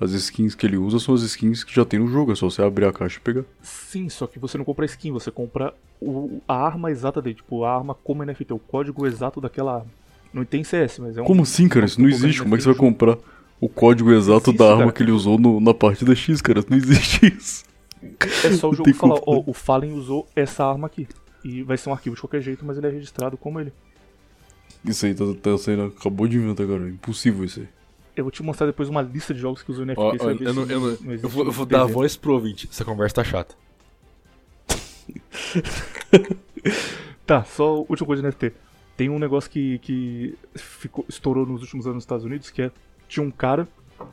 As 0.00 0.10
skins 0.12 0.54
que 0.56 0.66
ele 0.66 0.76
usa 0.76 0.98
são 0.98 1.14
as 1.14 1.22
skins 1.22 1.62
que 1.62 1.72
já 1.74 1.84
tem 1.84 2.00
no 2.00 2.08
jogo, 2.08 2.32
é 2.32 2.34
só 2.34 2.50
você 2.50 2.60
abrir 2.62 2.84
a 2.84 2.92
caixa 2.92 3.18
e 3.18 3.20
pegar. 3.20 3.44
Sim, 3.62 4.08
só 4.08 4.26
que 4.26 4.38
você 4.40 4.58
não 4.58 4.64
compra 4.64 4.84
a 4.84 4.86
skin, 4.86 5.12
você 5.12 5.30
compra 5.30 5.72
o- 6.00 6.40
a 6.48 6.54
arma 6.66 6.90
exata 6.90 7.22
dele. 7.22 7.36
Tipo, 7.36 7.64
a 7.64 7.74
arma 7.76 7.94
como 7.94 8.22
NFT, 8.24 8.52
o 8.52 8.58
código 8.58 9.06
exato 9.06 9.40
daquela 9.40 9.74
arma. 9.76 9.86
Não 10.32 10.44
tem 10.44 10.64
CS, 10.64 10.98
mas 11.00 11.16
é 11.16 11.22
um. 11.22 11.24
Como 11.24 11.42
assim, 11.42 11.68
cara? 11.68 11.86
Isso 11.86 12.00
não 12.00 12.08
existe. 12.08 12.42
Como 12.42 12.54
é 12.54 12.58
que 12.58 12.64
você 12.64 12.70
vai 12.70 12.78
comprar 12.78 13.16
o 13.60 13.68
código 13.68 14.10
exato 14.12 14.50
Existe, 14.50 14.58
da 14.58 14.64
arma 14.66 14.78
cara. 14.78 14.92
que 14.92 15.02
ele 15.04 15.12
usou 15.12 15.38
no- 15.38 15.60
na 15.60 15.72
partida 15.72 16.12
X, 16.14 16.42
cara? 16.42 16.64
Não 16.68 16.76
existe 16.76 17.26
isso. 17.38 17.64
É 18.44 18.52
só 18.52 18.68
o 18.70 18.74
jogo 18.74 18.92
falar, 18.94 19.20
ó, 19.26 19.42
o 19.46 19.54
Fallen 19.54 19.92
usou 19.92 20.26
essa 20.34 20.64
arma 20.66 20.88
aqui. 20.88 21.06
E 21.44 21.62
vai 21.62 21.76
ser 21.76 21.88
um 21.88 21.92
arquivo 21.92 22.16
de 22.16 22.20
qualquer 22.20 22.40
jeito, 22.42 22.64
mas 22.64 22.76
ele 22.78 22.88
é 22.88 22.90
registrado 22.90 23.36
como 23.36 23.60
ele. 23.60 23.72
Isso 24.84 25.06
aí 25.06 25.14
tá, 25.14 25.24
tá 25.40 25.58
saindo. 25.58 25.84
Acabou 25.98 26.28
de 26.28 26.36
inventar, 26.36 26.66
cara. 26.66 26.88
Impossível 26.88 27.44
isso 27.44 27.60
aí. 27.60 27.68
Eu 28.16 28.24
vou 28.24 28.30
te 28.30 28.42
mostrar 28.42 28.66
depois 28.66 28.88
uma 28.88 29.02
lista 29.02 29.34
de 29.34 29.40
jogos 29.40 29.62
que 29.62 29.70
usam 29.70 29.84
NFT. 29.84 30.00
Ó, 30.00 30.14
ó, 30.20 30.30
eu, 30.30 30.54
não, 30.54 30.62
eu, 30.64 30.80
não- 30.80 31.12
eu 31.14 31.28
vou, 31.28 31.44
eu 31.46 31.52
vou 31.52 31.66
dar 31.66 31.82
a 31.82 31.86
voz 31.86 32.16
pro 32.16 32.34
ouvinte. 32.34 32.68
Essa 32.70 32.84
conversa 32.84 33.16
tá 33.16 33.24
chata. 33.24 33.54
Tá, 37.26 37.42
só 37.44 37.78
última 37.88 38.06
coisa 38.06 38.22
de 38.22 38.28
NFT. 38.28 38.52
Tem 38.96 39.08
um 39.08 39.18
negócio 39.18 39.50
que, 39.50 39.78
que 39.78 40.34
ficou, 40.54 41.04
estourou 41.08 41.46
nos 41.46 41.62
últimos 41.62 41.86
anos 41.86 41.96
nos 41.96 42.04
Estados 42.04 42.24
Unidos, 42.24 42.50
que 42.50 42.62
é 42.62 42.70
tinha 43.08 43.24
um 43.24 43.30
cara 43.30 43.66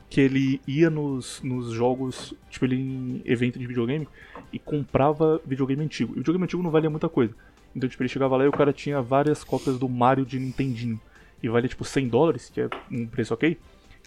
que 0.10 0.22
ele 0.22 0.62
ia 0.66 0.90
nos, 0.90 1.42
nos 1.44 1.72
jogos, 1.72 2.34
tipo 2.50 2.66
ele 2.66 2.76
em 2.78 3.22
evento 3.26 3.60
de 3.60 3.68
videogame 3.68 4.08
e 4.52 4.58
comprava 4.60 5.42
videogame 5.46 5.84
antigo. 5.84 6.14
E 6.14 6.18
videogame 6.18 6.46
antigo 6.46 6.64
não 6.64 6.72
valia 6.72 6.90
muita 6.90 7.10
coisa. 7.10 7.34
Então 7.76 7.90
tipo 7.90 8.02
ele 8.04 8.10
chegava 8.10 8.36
lá 8.38 8.44
e 8.44 8.48
o 8.48 8.52
cara 8.52 8.74
tinha 8.74 9.02
várias 9.02 9.44
cópias 9.44 9.78
do 9.78 9.88
Mario 9.88 10.26
de 10.26 10.40
Nintendinho. 10.40 11.00
E 11.42 11.50
valia 11.50 11.68
tipo 11.68 11.84
100 11.84 12.08
dólares, 12.08 12.52
que 12.54 12.62
é 12.62 12.70
um 12.92 13.08
preço 13.08 13.34
ok. 13.34 13.58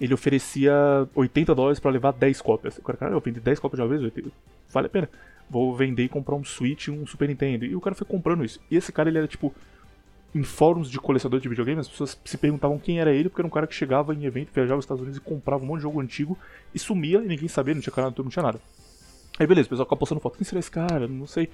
Ele 0.01 0.15
oferecia 0.15 0.73
80 1.15 1.55
dólares 1.55 1.81
pra 1.81 1.91
levar 1.91 2.13
10 2.13 2.41
cópias. 2.41 2.79
O 2.79 2.83
cara, 2.83 2.99
cara, 2.99 3.13
eu 3.13 3.21
vendi 3.21 3.41
10 3.41 3.59
cópias 3.59 3.79
de 3.79 3.83
uma 3.83 3.89
vez, 3.89 4.03
80, 4.03 4.31
vale 4.71 4.87
a 4.87 4.91
pena. 4.91 5.09
Vou 5.49 5.75
vender 5.75 6.05
e 6.05 6.09
comprar 6.09 6.35
um 6.35 6.45
Switch 6.45 6.87
e 6.87 6.91
um 6.91 7.07
Super 7.07 7.29
Nintendo. 7.29 7.65
E 7.65 7.77
o 7.77 7.81
cara 7.81 7.95
foi 7.95 8.07
comprando 8.07 8.45
isso. 8.45 8.61
E 8.71 8.77
esse 8.77 8.93
cara, 8.93 9.09
ele 9.09 9.19
era 9.19 9.27
tipo. 9.27 9.55
Em 10.35 10.43
fóruns 10.43 10.91
de 10.91 10.99
colecionador 10.99 11.39
de 11.39 11.49
videogame, 11.49 11.81
as 11.81 11.87
pessoas 11.87 12.21
se 12.25 12.37
perguntavam 12.37 12.77
quem 12.77 12.99
era 12.99 13.13
ele, 13.13 13.29
porque 13.29 13.41
era 13.41 13.47
um 13.47 13.51
cara 13.51 13.69
que 13.69 13.75
chegava 13.75 14.13
em 14.13 14.25
evento, 14.25 14.51
viajava 14.53 14.75
aos 14.75 14.85
Estados 14.85 15.01
Unidos 15.01 15.19
e 15.19 15.21
comprava 15.21 15.63
um 15.63 15.67
monte 15.69 15.77
de 15.77 15.83
jogo 15.85 16.01
antigo 16.01 16.37
e 16.75 16.79
sumia 16.81 17.19
e 17.19 17.29
ninguém 17.29 17.47
sabia, 17.47 17.73
não 17.73 17.81
tinha 17.81 17.93
canal 17.93 18.13
não 18.19 18.29
tinha 18.29 18.43
nada. 18.43 18.61
Aí 19.39 19.47
beleza, 19.47 19.69
o 19.69 19.71
pessoal 19.71 19.87
ficava 19.87 19.99
postando 20.01 20.21
foto. 20.21 20.37
Quem 20.37 20.45
será 20.45 20.59
esse 20.59 20.73
cara? 20.73 21.07
Não 21.07 21.29
sei. 21.29 21.49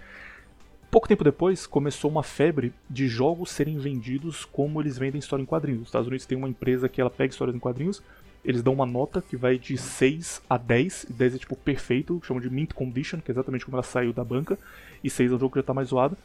Pouco 0.90 1.06
tempo 1.06 1.22
depois, 1.22 1.68
começou 1.68 2.10
uma 2.10 2.24
febre 2.24 2.72
de 2.88 3.06
jogos 3.06 3.52
serem 3.52 3.78
vendidos 3.78 4.44
como 4.44 4.82
eles 4.82 4.98
vendem 4.98 5.20
história 5.20 5.40
em 5.40 5.46
quadrinhos. 5.46 5.82
Os 5.82 5.86
Estados 5.86 6.08
Unidos 6.08 6.26
tem 6.26 6.36
uma 6.36 6.48
empresa 6.48 6.88
que 6.88 7.00
ela 7.00 7.08
pega 7.08 7.30
histórias 7.30 7.54
em 7.54 7.60
quadrinhos, 7.60 8.02
eles 8.44 8.60
dão 8.60 8.72
uma 8.72 8.86
nota 8.86 9.22
que 9.22 9.36
vai 9.36 9.56
de 9.56 9.78
6 9.78 10.42
a 10.50 10.58
10, 10.58 11.06
e 11.10 11.12
10 11.12 11.34
é 11.36 11.38
tipo 11.38 11.54
perfeito, 11.54 12.20
chamam 12.24 12.40
de 12.42 12.50
mint 12.50 12.72
condition, 12.72 13.20
que 13.20 13.30
é 13.30 13.32
exatamente 13.32 13.64
como 13.64 13.76
ela 13.76 13.84
saiu 13.84 14.12
da 14.12 14.24
banca, 14.24 14.58
e 15.04 15.08
6 15.08 15.30
é 15.30 15.34
o 15.36 15.38
jogo 15.38 15.52
que 15.52 15.60
já 15.60 15.62
tá 15.62 15.72
mais 15.72 15.90
zoado. 15.90 16.16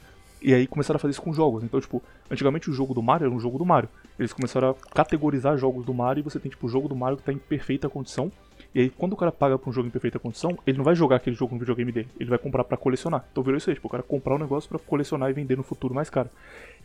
E 0.41 0.51
aí 0.51 0.65
começaram 0.65 0.95
a 0.95 0.99
fazer 0.99 1.11
isso 1.11 1.21
com 1.21 1.31
jogos. 1.31 1.63
Então, 1.63 1.79
tipo, 1.79 2.01
antigamente 2.29 2.67
o 2.67 2.73
jogo 2.73 2.95
do 2.95 3.03
Mario 3.03 3.25
era 3.25 3.35
um 3.35 3.39
jogo 3.39 3.59
do 3.59 3.65
Mario. 3.65 3.89
Eles 4.17 4.33
começaram 4.33 4.71
a 4.71 4.73
categorizar 4.73 5.57
jogos 5.57 5.85
do 5.85 5.93
Mario 5.93 6.21
e 6.21 6.23
você 6.23 6.39
tem, 6.39 6.49
tipo, 6.49 6.65
o 6.65 6.69
jogo 6.69 6.87
do 6.87 6.95
Mario 6.95 7.17
que 7.17 7.23
tá 7.23 7.31
em 7.31 7.37
perfeita 7.37 7.87
condição. 7.87 8.31
E 8.76 8.81
aí, 8.81 8.89
quando 8.89 9.14
o 9.14 9.15
cara 9.15 9.31
paga 9.31 9.57
pra 9.57 9.69
um 9.69 9.73
jogo 9.73 9.88
em 9.88 9.89
perfeita 9.89 10.19
condição, 10.19 10.60
ele 10.68 10.77
não 10.77 10.84
vai 10.84 10.93
jogar 10.93 11.15
aquele 11.15 11.34
jogo 11.34 11.53
no 11.53 11.60
videogame 11.60 11.93
dele. 11.93 12.10
Ele 12.19 12.30
vai 12.30 12.38
comprar 12.38 12.61
pra 12.65 12.76
colecionar. 12.76 13.26
Então 13.31 13.41
virou 13.41 13.57
isso 13.57 13.69
aí, 13.69 13.73
tipo, 13.73 13.88
o 13.88 13.89
cara 13.89 14.03
comprar 14.03 14.35
um 14.35 14.38
negócio 14.38 14.68
pra 14.68 14.77
colecionar 14.77 15.30
e 15.30 15.34
vender 15.34 15.56
no 15.56 15.64
futuro 15.64 15.95
mais 15.95 16.10
caro. 16.10 16.30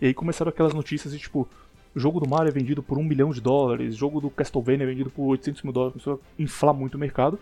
E 0.00 0.06
aí 0.06 0.14
começaram 0.14 0.50
aquelas 0.50 0.72
notícias 0.72 1.12
de, 1.12 1.18
tipo, 1.18 1.48
jogo 1.96 2.20
do 2.20 2.28
Mario 2.28 2.48
é 2.48 2.52
vendido 2.52 2.80
por 2.80 2.96
um 2.96 3.02
milhão 3.02 3.30
de 3.30 3.40
dólares, 3.40 3.96
jogo 3.96 4.20
do 4.20 4.30
Castlevania 4.30 4.84
é 4.84 4.86
vendido 4.86 5.10
por 5.10 5.24
800 5.24 5.62
mil 5.62 5.72
dólares. 5.72 5.94
Começou 5.94 6.22
a 6.38 6.42
inflar 6.42 6.72
muito 6.72 6.94
o 6.94 6.98
mercado. 6.98 7.40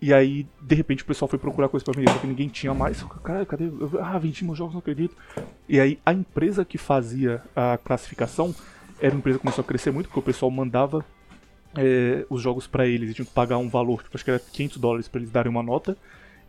E 0.00 0.14
aí, 0.14 0.46
de 0.62 0.74
repente, 0.74 1.02
o 1.02 1.06
pessoal 1.06 1.28
foi 1.28 1.38
procurar 1.38 1.68
coisa 1.68 1.84
pra 1.84 1.92
vender, 1.94 2.10
só 2.12 2.18
que 2.18 2.26
ninguém 2.26 2.48
tinha 2.48 2.72
mais. 2.72 3.02
Cara, 3.22 3.44
cadê? 3.44 3.70
Ah, 4.00 4.18
vendi 4.18 4.42
meus 4.42 4.56
jogos, 4.56 4.72
não 4.72 4.80
acredito. 4.80 5.14
E 5.68 5.78
aí, 5.78 5.98
a 6.04 6.14
empresa 6.14 6.64
que 6.64 6.78
fazia 6.78 7.42
a 7.54 7.76
classificação 7.76 8.54
era 8.98 9.12
uma 9.12 9.18
empresa 9.18 9.38
que 9.38 9.42
começou 9.42 9.62
a 9.62 9.66
crescer 9.66 9.90
muito, 9.90 10.06
porque 10.06 10.18
o 10.18 10.22
pessoal 10.22 10.50
mandava 10.50 11.04
é, 11.76 12.24
os 12.28 12.42
jogos 12.42 12.66
pra 12.66 12.86
eles 12.86 13.10
e 13.10 13.14
tinham 13.14 13.26
que 13.26 13.32
pagar 13.32 13.58
um 13.58 13.68
valor, 13.68 14.02
tipo, 14.02 14.16
acho 14.16 14.24
que 14.24 14.30
era 14.30 14.40
500 14.40 14.78
dólares 14.78 15.08
pra 15.08 15.20
eles 15.20 15.30
darem 15.30 15.50
uma 15.50 15.62
nota. 15.62 15.96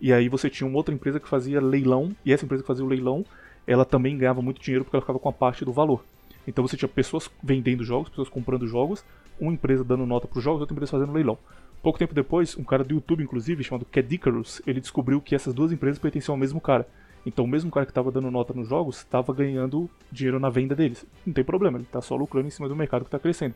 E 0.01 0.11
aí 0.11 0.27
você 0.27 0.49
tinha 0.49 0.67
uma 0.67 0.77
outra 0.77 0.93
empresa 0.93 1.19
que 1.19 1.27
fazia 1.27 1.61
leilão, 1.61 2.15
e 2.25 2.33
essa 2.33 2.43
empresa 2.45 2.63
que 2.63 2.67
fazia 2.67 2.83
o 2.83 2.87
leilão, 2.87 3.25
ela 3.65 3.85
também 3.85 4.17
ganhava 4.17 4.41
muito 4.41 4.61
dinheiro 4.61 4.83
porque 4.83 4.95
ela 4.95 5.01
ficava 5.01 5.19
com 5.19 5.29
a 5.29 5.33
parte 5.33 5.63
do 5.63 5.71
valor. 5.71 6.03
Então 6.45 6.67
você 6.67 6.75
tinha 6.75 6.89
pessoas 6.89 7.29
vendendo 7.41 7.83
jogos, 7.83 8.09
pessoas 8.09 8.27
comprando 8.27 8.67
jogos, 8.67 9.03
uma 9.39 9.53
empresa 9.53 9.83
dando 9.83 10.05
nota 10.05 10.27
pros 10.27 10.43
jogos, 10.43 10.61
outra 10.61 10.73
empresa 10.73 10.91
fazendo 10.91 11.13
leilão. 11.13 11.37
Pouco 11.81 11.99
tempo 11.99 12.13
depois, 12.13 12.57
um 12.57 12.63
cara 12.63 12.83
do 12.83 12.93
YouTube, 12.93 13.23
inclusive, 13.23 13.63
chamado 13.63 13.85
Cadicarus, 13.85 14.61
ele 14.65 14.79
descobriu 14.79 15.19
que 15.21 15.35
essas 15.35 15.53
duas 15.53 15.71
empresas 15.71 15.99
pertenciam 15.99 16.33
ao 16.33 16.39
mesmo 16.39 16.61
cara. 16.61 16.87
Então 17.25 17.45
o 17.45 17.47
mesmo 17.47 17.71
cara 17.71 17.85
que 17.85 17.91
estava 17.91 18.11
dando 18.11 18.29
nota 18.29 18.53
nos 18.53 18.67
jogos 18.67 18.97
estava 18.97 19.33
ganhando 19.33 19.89
dinheiro 20.11 20.39
na 20.39 20.49
venda 20.49 20.75
deles. 20.75 21.05
Não 21.25 21.33
tem 21.33 21.43
problema, 21.43 21.77
ele 21.77 21.85
está 21.85 22.01
só 22.01 22.15
lucrando 22.15 22.47
em 22.47 22.51
cima 22.51 22.67
do 22.67 22.75
mercado 22.75 23.03
que 23.03 23.07
está 23.07 23.19
crescendo. 23.19 23.55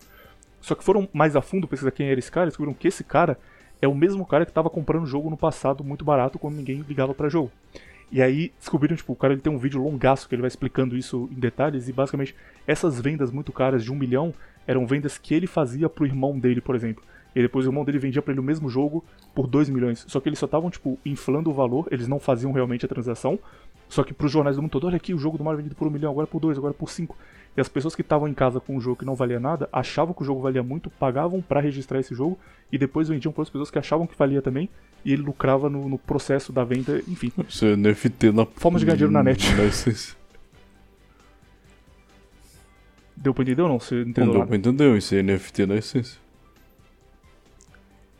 Só 0.67 0.75
que 0.75 0.83
foram 0.83 1.07
mais 1.13 1.33
a 1.33 1.41
fundo 1.41 1.65
pesquisar 1.65 1.91
quem 1.91 2.09
era 2.09 2.19
esse 2.19 2.29
cara 2.29 2.47
descobriram 2.47 2.73
que 2.77 2.89
esse 2.89 3.01
cara 3.01 3.39
é 3.81 3.87
o 3.87 3.95
mesmo 3.95 4.25
cara 4.25 4.43
que 4.43 4.51
estava 4.51 4.69
comprando 4.69 5.05
jogo 5.05 5.29
no 5.29 5.37
passado 5.37 5.81
muito 5.81 6.03
barato 6.03 6.37
quando 6.37 6.55
ninguém 6.55 6.83
ligava 6.85 7.13
para 7.13 7.29
jogo. 7.29 7.49
E 8.11 8.21
aí 8.21 8.51
descobriram, 8.59 8.93
tipo, 8.93 9.13
o 9.13 9.15
cara 9.15 9.33
ele 9.33 9.39
tem 9.39 9.51
um 9.51 9.57
vídeo 9.57 9.81
longaço 9.81 10.27
que 10.27 10.35
ele 10.35 10.41
vai 10.41 10.49
explicando 10.49 10.97
isso 10.97 11.29
em 11.31 11.39
detalhes 11.39 11.87
e 11.87 11.93
basicamente 11.93 12.35
essas 12.67 12.99
vendas 12.99 13.31
muito 13.31 13.53
caras 13.53 13.81
de 13.81 13.93
um 13.93 13.95
milhão 13.95 14.33
eram 14.67 14.85
vendas 14.85 15.17
que 15.17 15.33
ele 15.33 15.47
fazia 15.47 15.87
pro 15.87 16.05
irmão 16.05 16.37
dele, 16.37 16.59
por 16.59 16.75
exemplo. 16.75 17.01
E 17.33 17.41
depois 17.41 17.65
o 17.65 17.69
irmão 17.69 17.85
dele 17.85 17.99
vendia 17.99 18.21
para 18.21 18.33
ele 18.33 18.41
o 18.41 18.43
mesmo 18.43 18.67
jogo 18.67 19.05
por 19.33 19.47
2 19.47 19.69
milhões. 19.69 20.03
Só 20.09 20.19
que 20.19 20.27
eles 20.27 20.37
só 20.37 20.47
estavam, 20.47 20.69
tipo, 20.69 20.99
inflando 21.05 21.49
o 21.49 21.53
valor, 21.53 21.87
eles 21.91 22.09
não 22.09 22.19
faziam 22.19 22.51
realmente 22.51 22.85
a 22.85 22.89
transação. 22.89 23.39
Só 23.87 24.03
que 24.03 24.13
pros 24.13 24.33
jornais 24.33 24.57
do 24.57 24.61
mundo 24.61 24.71
todo, 24.71 24.87
olha 24.87 24.97
aqui, 24.97 25.13
o 25.13 25.17
jogo 25.17 25.37
do 25.37 25.45
Mario 25.45 25.59
vendido 25.59 25.75
por 25.75 25.87
um 25.87 25.91
milhão, 25.91 26.11
agora 26.11 26.27
por 26.27 26.41
dois, 26.41 26.57
agora 26.57 26.73
por 26.73 26.89
cinco. 26.89 27.15
E 27.57 27.61
as 27.61 27.67
pessoas 27.67 27.95
que 27.95 28.01
estavam 28.03 28.27
em 28.27 28.35
casa 28.35 28.59
com 28.59 28.77
um 28.77 28.79
jogo 28.79 28.97
que 28.97 29.05
não 29.05 29.15
valia 29.15 29.39
nada, 29.39 29.67
achavam 29.73 30.13
que 30.13 30.21
o 30.21 30.25
jogo 30.25 30.39
valia 30.41 30.61
muito, 30.61 30.91
pagavam 30.91 31.41
para 31.41 31.59
registrar 31.59 31.99
esse 31.99 32.13
jogo 32.13 32.37
e 32.71 32.77
depois 32.77 33.09
vendiam 33.09 33.31
para 33.31 33.41
as 33.41 33.49
pessoas 33.49 33.71
que 33.71 33.79
achavam 33.79 34.05
que 34.05 34.15
valia 34.15 34.43
também 34.43 34.69
e 35.03 35.11
ele 35.11 35.23
lucrava 35.23 35.67
no, 35.67 35.89
no 35.89 35.97
processo 35.97 36.53
da 36.53 36.63
venda, 36.63 37.01
enfim. 37.07 37.31
Isso 37.49 37.65
é 37.65 37.75
NFT 37.75 38.31
na. 38.31 38.45
Forma 38.45 38.77
de 38.77 38.85
ganhar 38.85 38.95
dinheiro 38.97 39.11
na 39.11 39.23
net. 39.23 39.47
Deu 43.15 43.33
pra 43.33 43.41
entender 43.43 43.63
ou 43.63 43.69
não? 43.69 43.79
Você 43.79 43.95
Não 43.95 44.01
entendeu 44.01 44.25
deu 44.31 44.39
nada? 44.39 44.47
pra 44.47 44.55
entender, 44.57 44.95
isso 44.95 45.15
é 45.15 45.23
NFT 45.23 45.65
na 45.65 45.75
essência. 45.77 46.19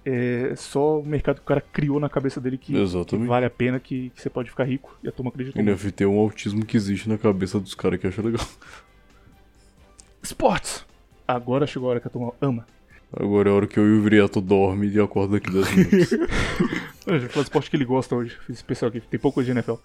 É 0.04 0.56
só 0.56 1.00
o 1.00 1.06
mercado 1.06 1.36
que 1.36 1.42
o 1.42 1.46
cara 1.46 1.62
criou 1.62 2.00
na 2.00 2.10
cabeça 2.10 2.42
dele 2.42 2.58
que, 2.58 2.74
que 2.74 3.18
vale 3.18 3.46
a 3.46 3.50
pena, 3.50 3.80
que, 3.80 4.10
que 4.16 4.22
você 4.22 4.30
pode 4.30 4.50
ficar 4.50 4.64
rico 4.64 4.98
e 5.04 5.08
a 5.10 5.12
turma 5.12 5.30
acreditou. 5.30 5.62
muito. 5.62 5.76
NFT 5.78 6.04
é 6.06 6.08
um 6.08 6.18
autismo 6.18 6.66
que 6.66 6.76
existe 6.78 7.08
na 7.08 7.18
cabeça 7.18 7.60
dos 7.60 7.76
caras 7.76 8.00
que 8.00 8.08
acham 8.08 8.24
legal. 8.26 8.48
Esportes! 10.22 10.86
Agora 11.28 11.68
chegou 11.68 11.90
a 11.90 11.92
hora 11.92 12.00
que 12.00 12.08
a 12.08 12.12
turma 12.12 12.34
ama. 12.42 12.66
Agora 13.14 13.50
é 13.50 13.52
a 13.52 13.56
hora 13.56 13.68
que 13.68 13.80
eu 13.80 13.86
e 13.86 13.98
o 13.98 14.02
Vrieto 14.02 14.42
dorme 14.42 14.88
e 14.88 15.00
acorda 15.00 15.40
daqui 15.40 15.52
10 15.52 15.76
minutos. 15.76 16.14
A 17.08 17.12
gente 17.14 17.22
vai 17.22 17.30
falar 17.30 17.44
do 17.44 17.48
esporte 17.48 17.70
que 17.70 17.78
ele 17.78 17.86
gosta 17.86 18.16
hoje. 18.16 18.38
Fiz 18.46 18.58
especial 18.58 18.90
aqui, 18.90 19.00
tem 19.00 19.20
pouco 19.20 19.42
de 19.42 19.52
NFL. 19.52 19.76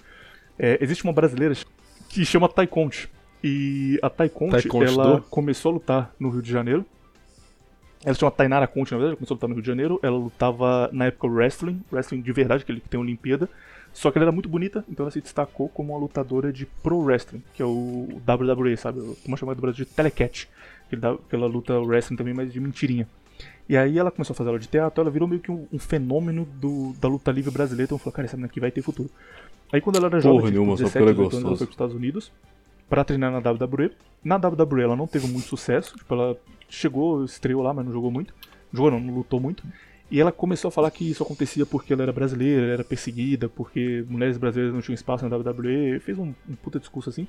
É, 0.58 0.78
existe 0.80 1.04
uma 1.04 1.12
brasileira 1.12 1.54
que 2.08 2.24
chama 2.24 2.48
Tai 2.48 2.66
Conte. 2.66 3.08
E 3.44 3.98
a 4.02 4.10
Tai 4.10 4.28
Conte, 4.28 4.52
Tai 4.52 4.62
Conte 4.62 4.92
ela 4.92 5.16
do? 5.16 5.22
começou 5.22 5.70
a 5.70 5.74
lutar 5.74 6.14
no 6.18 6.30
Rio 6.30 6.42
de 6.42 6.50
Janeiro. 6.50 6.84
Ela 8.04 8.14
se 8.14 8.20
chama 8.20 8.32
Tainara 8.32 8.66
Conte, 8.66 8.90
na 8.90 8.98
verdade, 8.98 9.10
ela 9.10 9.16
começou 9.16 9.34
a 9.34 9.36
lutar 9.36 9.48
no 9.48 9.54
Rio 9.54 9.62
de 9.62 9.68
Janeiro. 9.68 10.00
Ela 10.02 10.16
lutava 10.16 10.90
na 10.92 11.06
época 11.06 11.28
wrestling, 11.28 11.80
wrestling 11.92 12.20
de 12.20 12.32
verdade, 12.32 12.64
aquele 12.64 12.80
que 12.80 12.88
tem 12.88 12.98
Olimpíada. 12.98 13.48
Só 13.92 14.10
que 14.10 14.18
ela 14.18 14.24
era 14.24 14.32
muito 14.32 14.48
bonita, 14.48 14.84
então 14.88 15.04
ela 15.04 15.10
se 15.10 15.20
destacou 15.20 15.68
como 15.68 15.92
uma 15.92 15.98
lutadora 15.98 16.52
de 16.52 16.64
pro 16.64 16.98
wrestling, 16.98 17.42
que 17.54 17.62
é 17.62 17.64
o 17.64 18.08
WWE, 18.26 18.76
sabe? 18.76 19.00
Como 19.22 19.36
chamada 19.36 19.56
do 19.56 19.60
Brasil 19.62 19.84
de 19.84 19.90
Telecat. 19.90 20.48
Que 20.88 20.96
dá- 20.96 21.16
luta 21.32 21.78
wrestling 21.80 22.16
também, 22.16 22.34
mas 22.34 22.52
de 22.52 22.60
mentirinha. 22.60 23.06
E 23.68 23.76
aí 23.76 23.98
ela 23.98 24.10
começou 24.10 24.34
a 24.34 24.36
fazer 24.36 24.48
aula 24.48 24.58
de 24.58 24.68
teatro, 24.68 25.00
ela 25.00 25.10
virou 25.10 25.28
meio 25.28 25.40
que 25.40 25.50
um, 25.50 25.66
um 25.72 25.78
fenômeno 25.78 26.44
do, 26.44 26.92
da 27.00 27.08
luta 27.08 27.30
livre 27.30 27.50
brasileira. 27.50 27.84
Então 27.84 27.98
falou, 27.98 28.12
cara, 28.12 28.26
essa 28.26 28.36
menina 28.36 28.48
aqui 28.48 28.60
vai 28.60 28.70
ter 28.70 28.82
futuro. 28.82 29.08
Aí 29.72 29.80
quando 29.80 29.96
ela 29.96 30.06
era 30.08 30.20
Porra 30.20 30.34
jovem, 30.34 30.50
nenhuma, 30.50 30.76
tipo, 30.76 30.90
porque 30.90 30.98
17, 30.98 31.02
ela 31.02 31.10
é 31.10 31.14
18 31.14 31.36
anos, 31.36 31.46
ela 31.48 31.56
foi 31.56 31.66
para 31.66 31.70
os 31.70 31.74
Estados 31.74 31.94
Unidos 31.94 32.32
pra 32.88 33.04
treinar 33.04 33.30
na 33.32 33.38
WWE. 33.38 33.90
Na 34.22 34.36
WWE 34.36 34.82
ela 34.82 34.96
não 34.96 35.06
teve 35.06 35.26
muito 35.28 35.46
sucesso, 35.46 35.96
tipo, 35.96 36.12
ela 36.12 36.36
chegou, 36.68 37.24
estreou 37.24 37.62
lá, 37.62 37.72
mas 37.72 37.84
não 37.86 37.92
jogou 37.92 38.10
muito. 38.10 38.34
Jogou 38.72 38.90
não, 38.90 39.00
não 39.00 39.14
lutou 39.14 39.40
muito. 39.40 39.62
E 40.12 40.20
ela 40.20 40.30
começou 40.30 40.68
a 40.68 40.70
falar 40.70 40.90
que 40.90 41.10
isso 41.10 41.22
acontecia 41.22 41.64
porque 41.64 41.90
ela 41.90 42.02
era 42.02 42.12
brasileira, 42.12 42.64
ela 42.64 42.72
era 42.74 42.84
perseguida, 42.84 43.48
porque 43.48 44.04
mulheres 44.06 44.36
brasileiras 44.36 44.74
não 44.74 44.82
tinham 44.82 44.94
espaço 44.94 45.26
na 45.26 45.34
WWE, 45.34 45.98
fez 46.00 46.18
um, 46.18 46.34
um 46.46 46.54
puta 46.54 46.78
discurso 46.78 47.08
assim. 47.08 47.26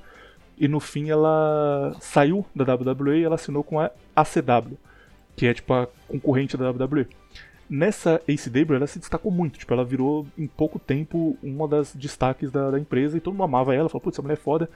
E 0.58 0.68
no 0.68 0.78
fim 0.80 1.08
ela 1.08 1.96
saiu 1.98 2.44
da 2.54 2.74
WWE 2.74 3.20
e 3.20 3.24
ela 3.24 3.36
assinou 3.36 3.64
com 3.64 3.80
a 3.80 3.90
ACW, 4.14 4.76
que 5.34 5.46
é 5.46 5.54
tipo 5.54 5.72
a 5.72 5.88
concorrente 6.06 6.58
da 6.58 6.70
WWE. 6.70 7.06
Nessa 7.70 8.20
ACW 8.28 8.74
ela 8.74 8.86
se 8.86 8.98
destacou 8.98 9.32
muito, 9.32 9.58
tipo, 9.58 9.72
ela 9.72 9.82
virou 9.82 10.26
em 10.36 10.46
pouco 10.46 10.78
tempo 10.78 11.38
uma 11.42 11.66
das 11.66 11.94
destaques 11.94 12.52
da, 12.52 12.70
da 12.70 12.78
empresa 12.78 13.16
e 13.16 13.20
todo 13.20 13.32
mundo 13.32 13.44
amava 13.44 13.74
ela, 13.74 13.88
falou, 13.88 14.02
putz, 14.02 14.16
essa 14.16 14.22
mulher 14.22 14.34
é 14.34 14.36
foda, 14.36 14.68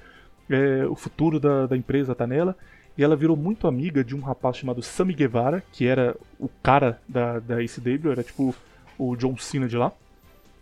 é, 0.49 0.87
o 0.87 0.95
futuro 0.95 1.39
da, 1.39 1.67
da 1.67 1.77
empresa 1.77 2.15
tá 2.15 2.27
nela. 2.27 2.57
E 2.99 3.05
ela 3.05 3.15
virou 3.15 3.37
muito 3.37 3.69
amiga 3.69 4.03
de 4.03 4.16
um 4.16 4.20
rapaz 4.20 4.57
chamado 4.57 4.83
Sammy 4.83 5.15
Guevara, 5.15 5.62
que 5.73 5.87
era 5.87 6.16
o 6.37 6.49
cara 6.61 7.01
da, 7.09 7.39
da 7.39 7.55
ACW, 7.59 8.11
era 8.11 8.25
tipo 8.25 8.53
o 8.99 9.15
John 9.15 9.37
Cena 9.37 9.69
de 9.69 9.77
lá. 9.77 9.93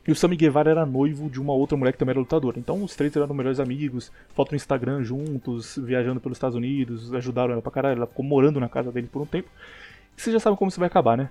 E 0.06 0.12
o 0.12 0.14
Sammy 0.14 0.36
Guevara 0.36 0.70
era 0.70 0.84
noivo 0.84 1.30
de 1.30 1.40
uma 1.40 1.54
outra 1.54 1.78
mulher 1.78 1.92
que 1.92 1.98
também 1.98 2.12
era 2.12 2.20
lutadora. 2.20 2.58
Então 2.58 2.84
os 2.84 2.94
três 2.94 3.16
eram 3.16 3.34
melhores 3.34 3.58
amigos, 3.58 4.12
foto 4.34 4.50
no 4.50 4.56
Instagram 4.56 5.02
juntos, 5.02 5.78
viajando 5.82 6.20
pelos 6.20 6.36
Estados 6.36 6.54
Unidos, 6.54 7.12
ajudaram 7.14 7.54
ela 7.54 7.62
pra 7.62 7.72
caralho. 7.72 7.96
Ela 7.96 8.06
ficou 8.06 8.24
morando 8.24 8.60
na 8.60 8.68
casa 8.68 8.92
dele 8.92 9.08
por 9.10 9.22
um 9.22 9.26
tempo. 9.26 9.48
E 10.16 10.20
vocês 10.20 10.34
já 10.34 10.38
sabem 10.38 10.58
como 10.58 10.68
isso 10.68 10.78
vai 10.78 10.88
acabar, 10.88 11.16
né? 11.16 11.30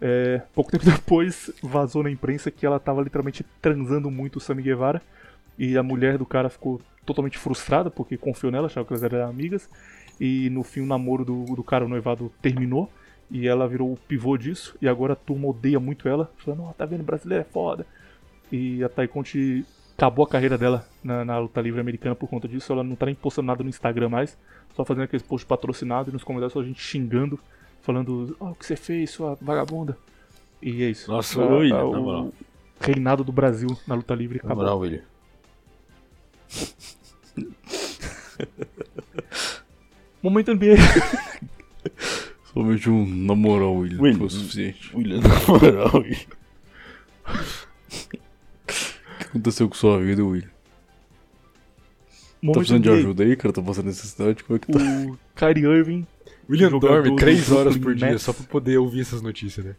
É, 0.00 0.40
pouco 0.54 0.70
tempo 0.70 0.84
depois 0.88 1.50
vazou 1.64 2.04
na 2.04 2.10
imprensa 2.10 2.48
que 2.52 2.64
ela 2.64 2.78
tava 2.78 3.02
literalmente 3.02 3.44
transando 3.60 4.08
muito 4.08 4.36
o 4.36 4.40
Sammy 4.40 4.62
Guevara. 4.62 5.02
E 5.58 5.76
a 5.76 5.82
mulher 5.82 6.16
do 6.16 6.24
cara 6.24 6.48
ficou 6.48 6.80
totalmente 7.04 7.38
frustrada 7.38 7.90
porque 7.90 8.16
confiou 8.16 8.50
nela, 8.50 8.66
achava 8.66 8.86
que 8.86 8.92
elas 8.92 9.02
eram 9.02 9.28
amigas. 9.28 9.68
E 10.20 10.48
no 10.50 10.62
fim 10.62 10.80
o 10.80 10.86
namoro 10.86 11.24
do, 11.24 11.44
do 11.44 11.64
cara, 11.64 11.84
o 11.84 11.88
noivado, 11.88 12.32
terminou. 12.40 12.90
E 13.30 13.48
ela 13.48 13.66
virou 13.66 13.92
o 13.92 13.96
pivô 13.96 14.36
disso. 14.36 14.76
E 14.80 14.86
agora 14.88 15.14
a 15.14 15.16
turma 15.16 15.48
odeia 15.48 15.80
muito 15.80 16.08
ela. 16.08 16.30
Falando, 16.36 16.62
ó, 16.64 16.72
tá 16.72 16.86
vendo, 16.86 17.02
brasileira 17.02 17.42
é 17.42 17.52
foda. 17.52 17.84
E 18.52 18.80
a 18.84 19.08
Conte 19.08 19.64
acabou 19.96 20.24
a 20.24 20.28
carreira 20.28 20.56
dela 20.58 20.86
na, 21.02 21.24
na 21.24 21.38
luta 21.38 21.60
livre 21.60 21.80
americana 21.80 22.14
por 22.14 22.28
conta 22.28 22.46
disso. 22.46 22.72
Ela 22.72 22.84
não 22.84 22.94
tá 22.94 23.06
nem 23.06 23.14
postando 23.14 23.46
nada 23.46 23.62
no 23.64 23.68
Instagram 23.68 24.08
mais. 24.08 24.38
Só 24.76 24.84
fazendo 24.84 25.04
aqueles 25.04 25.24
posts 25.26 25.48
patrocinados 25.48 26.10
e 26.10 26.12
nos 26.12 26.22
comentários 26.24 26.52
só 26.52 26.60
a 26.60 26.64
gente 26.64 26.80
xingando. 26.80 27.38
Falando, 27.82 28.36
ó, 28.40 28.50
o 28.50 28.54
que 28.54 28.64
você 28.66 28.76
fez, 28.76 29.10
sua 29.10 29.36
vagabunda. 29.40 29.96
E 30.62 30.82
é 30.84 30.90
isso. 30.90 31.10
Nossa, 31.10 31.42
A- 31.42 31.46
William, 31.46 31.76
a- 31.76 31.82
na 31.82 31.86
o 31.86 32.02
moral. 32.02 32.32
reinado 32.80 33.24
do 33.24 33.32
Brasil 33.32 33.68
na 33.86 33.94
luta 33.94 34.14
livre 34.14 34.38
Na 34.38 34.44
acabou. 34.44 34.62
moral, 34.64 34.78
William. 34.78 35.02
Momento 40.24 40.54
NBA. 40.54 40.76
Somente 42.50 42.88
um 42.88 43.06
na 43.06 43.34
moral, 43.34 43.76
William, 43.76 44.00
William. 44.00 44.16
foi 44.16 44.26
o 44.26 44.30
suficiente. 44.30 44.96
William, 44.96 45.20
na 45.20 45.28
moral, 45.46 45.90
William. 45.96 46.16
O 47.28 49.18
que 49.18 49.24
aconteceu 49.26 49.68
com 49.68 49.74
sua 49.74 50.00
vida, 50.00 50.24
William? 50.24 50.48
Tá 50.48 50.54
Momento 52.40 52.56
precisando 52.56 52.82
de 52.84 52.88
ajuda 52.88 53.22
aí, 53.22 53.36
cara? 53.36 53.52
Tá 53.52 53.60
passando 53.60 53.84
necessidade? 53.84 54.42
Como 54.44 54.56
é 54.56 54.60
que 54.60 54.72
tá? 54.72 54.78
O 54.78 55.18
Kyrie 55.36 55.66
Irving 55.66 56.06
William 56.48 56.70
dorme 56.78 57.10
do 57.10 57.16
3 57.16 57.52
horas 57.52 57.76
por 57.76 57.94
dia 57.94 58.18
só 58.18 58.32
pra 58.32 58.46
poder 58.46 58.78
ouvir 58.78 59.02
essas 59.02 59.20
notícias, 59.20 59.66
né? 59.66 59.74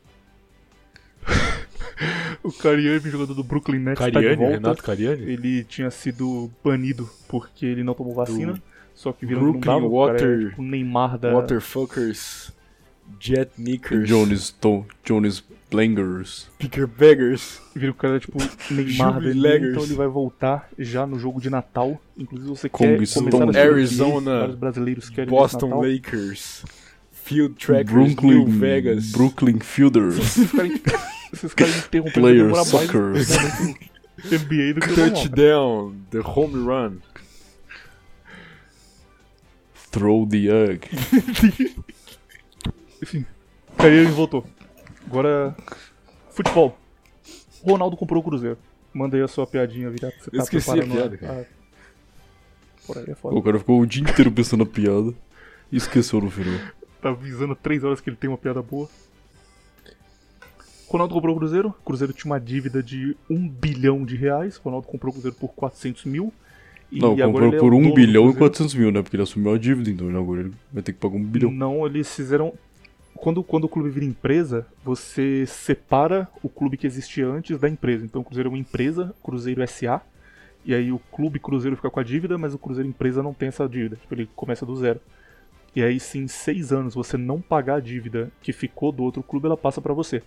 O 2.44 2.52
Kyrie 2.52 2.86
Irving, 2.86 3.10
jogador 3.10 3.34
do 3.34 3.44
Brooklyn 3.44 3.80
Nets, 3.80 3.98
tá 3.98 4.10
de 4.10 4.14
Cariani, 4.14 4.36
volta. 4.36 4.54
Renato 4.54 4.84
Cariani? 4.84 5.24
Ele 5.24 5.64
tinha 5.64 5.90
sido 5.90 6.52
banido 6.64 7.10
porque 7.28 7.66
ele 7.66 7.84
não 7.84 7.96
tomou 7.96 8.14
vacina. 8.14 8.62
Só 8.96 9.12
que 9.12 9.26
viram 9.26 9.42
Brooklyn 9.42 9.62
não 9.66 9.74
dava, 9.82 9.86
o 9.86 10.06
cara 10.06 10.14
Water- 10.14 10.40
era 10.42 10.50
tipo 10.50 10.64
Neymar 10.64 11.18
da... 11.20 11.34
Waterfuckers, 11.34 12.52
Jet 13.20 13.52
Nickers, 13.58 14.08
Jones, 14.10 14.50
Tom, 14.60 14.86
Jones 15.04 15.44
Blangers. 15.70 16.48
Picker 16.58 16.88
Beggars. 16.88 17.62
Viram 17.76 17.94
que 17.94 18.00
o 18.00 18.02
cara 18.02 18.20
tipo 18.20 18.38
Neymar 18.72 19.20
da 19.22 19.30
então 19.30 19.84
ele 19.84 19.94
vai 19.96 20.08
voltar 20.08 20.70
já 20.80 21.06
no 21.06 21.20
jogo 21.20 21.42
de 21.42 21.50
Natal. 21.50 22.00
Inclusive 22.18 22.50
você 22.50 22.70
Kong 22.70 22.98
quer 22.98 23.06
Stone. 23.06 23.30
começar 23.32 23.60
a 23.60 23.64
Arizona, 23.64 24.40
vários 24.40 24.56
brasileiros 24.56 25.10
querem 25.10 25.30
Boston 25.30 25.68
Natal. 25.68 25.82
Lakers, 25.84 26.66
Field 27.12 27.56
Trackers, 27.56 27.92
Brooklyn, 28.14 28.46
New 28.46 28.48
Vegas. 28.48 29.12
Brooklyn 29.12 29.60
Fielders. 29.60 30.18
Esses 30.18 30.52
caras 30.52 30.82
esses 31.34 31.54
caras 31.54 31.78
interrompendo 31.86 32.22
Player 32.22 32.56
Suckers. 32.66 33.30
NBA 34.24 34.74
do 34.74 34.80
que 34.82 34.88
o 34.94 34.98
normal. 34.98 35.12
Touchdown, 35.12 35.96
The 36.10 36.20
Home 36.24 36.64
Run. 36.66 36.98
Throw 39.96 40.28
the 40.28 40.50
egg. 40.52 40.90
Enfim, 43.02 43.26
Kyrie 43.78 44.00
Irving 44.02 44.12
voltou. 44.14 44.46
Agora, 45.08 45.56
futebol. 46.32 46.78
Ronaldo 47.64 47.96
comprou 47.96 48.22
o 48.22 48.24
Cruzeiro. 48.26 48.58
Manda 48.94 49.16
aí 49.16 49.24
a 49.24 49.28
sua 49.28 49.48
piadinha, 49.48 49.90
virar. 49.90 50.12
Você 50.12 50.30
Eu 50.34 50.38
tá 50.40 50.44
esqueci 50.44 50.70
a 50.70 50.74
preparando 50.74 50.96
piada, 50.98 51.18
cara. 51.18 51.42
a- 51.42 52.86
Por 52.86 52.98
aí 52.98 53.06
é 53.08 53.16
foda. 53.16 53.36
O 53.38 53.42
cara 53.42 53.58
ficou 53.60 53.80
o 53.80 53.86
dia 53.86 54.04
inteiro 54.04 54.30
pensando 54.32 54.66
na 54.66 54.70
piada 54.70 55.14
e 55.72 55.78
esqueceu 55.78 56.20
no 56.20 56.30
final. 56.30 56.60
Tá 57.02 57.10
avisando 57.12 57.56
três 57.56 57.82
horas 57.86 58.02
que 58.02 58.10
ele 58.10 58.18
tem 58.18 58.30
uma 58.30 58.38
piada 58.38 58.62
boa. 58.62 58.90
Ronaldo 60.90 61.14
comprou 61.14 61.36
o 61.36 61.40
Cruzeiro. 61.40 61.70
O 61.70 61.84
Cruzeiro 61.86 62.12
tinha 62.12 62.32
uma 62.32 62.40
dívida 62.40 62.84
de 62.84 63.16
1 63.30 63.48
bilhão 63.48 64.04
de 64.04 64.18
reais. 64.18 64.58
Ronaldo 64.58 64.88
comprou 64.88 65.12
o 65.12 65.14
Cruzeiro 65.14 65.38
por 65.38 65.54
400 65.54 66.04
mil. 66.04 66.34
Não, 66.92 67.12
agora 67.12 67.26
comprou 67.26 67.48
ele 67.48 67.56
é 67.56 67.60
por 67.60 67.74
o 67.74 67.78
1 67.78 67.82
dono 67.82 67.90
do 67.90 67.96
bilhão 67.96 68.24
e 68.24 68.34
Cruzeiro. 68.34 68.40
400 68.40 68.76
mil, 68.76 68.92
né? 68.92 69.02
Porque 69.02 69.16
ele 69.16 69.24
assumiu 69.24 69.54
a 69.54 69.58
dívida, 69.58 69.90
então 69.90 70.08
agora 70.10 70.42
ele 70.42 70.54
vai 70.72 70.84
ter 70.84 70.94
que 70.94 71.00
pagar 71.00 71.16
1 71.16 71.24
bilhão. 71.24 71.52
Não, 71.52 71.86
eles 71.86 72.14
fizeram. 72.16 72.54
quando, 73.16 73.44
quando 73.44 73.66
o 73.66 73.70
clube 73.70 73.90
vira 73.90 74.06
empresa, 74.06 74.68
você 74.84 75.46
separa 75.46 76.28
o 76.44 76.50
clube 76.50 76.78
que 76.78 76.88
existia 76.88 77.28
antes 77.28 77.58
da 77.58 77.68
empresa. 77.68 78.06
Então 78.06 78.22
o 78.22 78.24
Cruzeiro 78.24 78.50
é 78.50 78.52
uma 78.52 78.58
empresa, 78.58 79.14
Cruzeiro 79.24 79.68
SA, 79.68 80.02
e 80.64 80.74
aí 80.74 80.92
o 80.92 81.00
clube 81.12 81.40
Cruzeiro 81.40 81.76
fica 81.76 81.90
com 81.90 82.00
a 82.00 82.04
dívida, 82.04 82.38
mas 82.38 82.54
o 82.54 82.58
Cruzeiro 82.58 82.90
empresa 82.90 83.22
não 83.22 83.34
tem 83.34 83.50
essa 83.50 83.68
dívida. 83.68 83.98
Tipo, 83.98 84.14
ele 84.14 84.30
começa 84.36 84.66
do 84.66 84.76
zero. 84.76 85.00
E 85.76 85.84
aí, 85.84 86.00
se 86.00 86.18
em 86.18 86.28
seis 86.28 86.72
anos 86.72 86.96
você 86.96 87.18
não 87.18 87.42
pagar 87.42 87.76
a 87.76 87.80
dívida 87.82 88.32
que 88.42 88.54
ficou 88.54 88.94
do 88.94 89.04
outro 89.04 89.22
clube, 89.22 89.46
ela 89.46 89.58
passa 89.58 89.82
pra 89.82 89.94
você. 89.94 90.24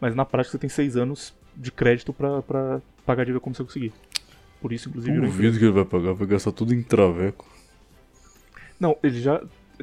Mas 0.00 0.14
na 0.14 0.24
prática 0.24 0.52
você 0.52 0.58
tem 0.58 0.70
seis 0.70 0.96
anos 0.96 1.34
de 1.56 1.72
crédito 1.72 2.12
pra 2.12 2.80
pagar 3.04 3.22
a 3.22 3.24
dívida 3.24 3.40
como 3.40 3.54
você 3.54 3.64
conseguir. 3.64 3.92
Por 4.64 4.72
isso, 4.72 4.88
inclusive. 4.88 5.20
Duvido 5.20 5.58
que 5.58 5.64
ele 5.66 5.72
vai 5.72 5.84
pagar, 5.84 6.14
vai 6.14 6.26
gastar 6.26 6.50
tudo 6.50 6.72
em 6.72 6.82
traveco. 6.82 7.46
Não, 8.80 8.96
ele 9.02 9.20
já 9.20 9.42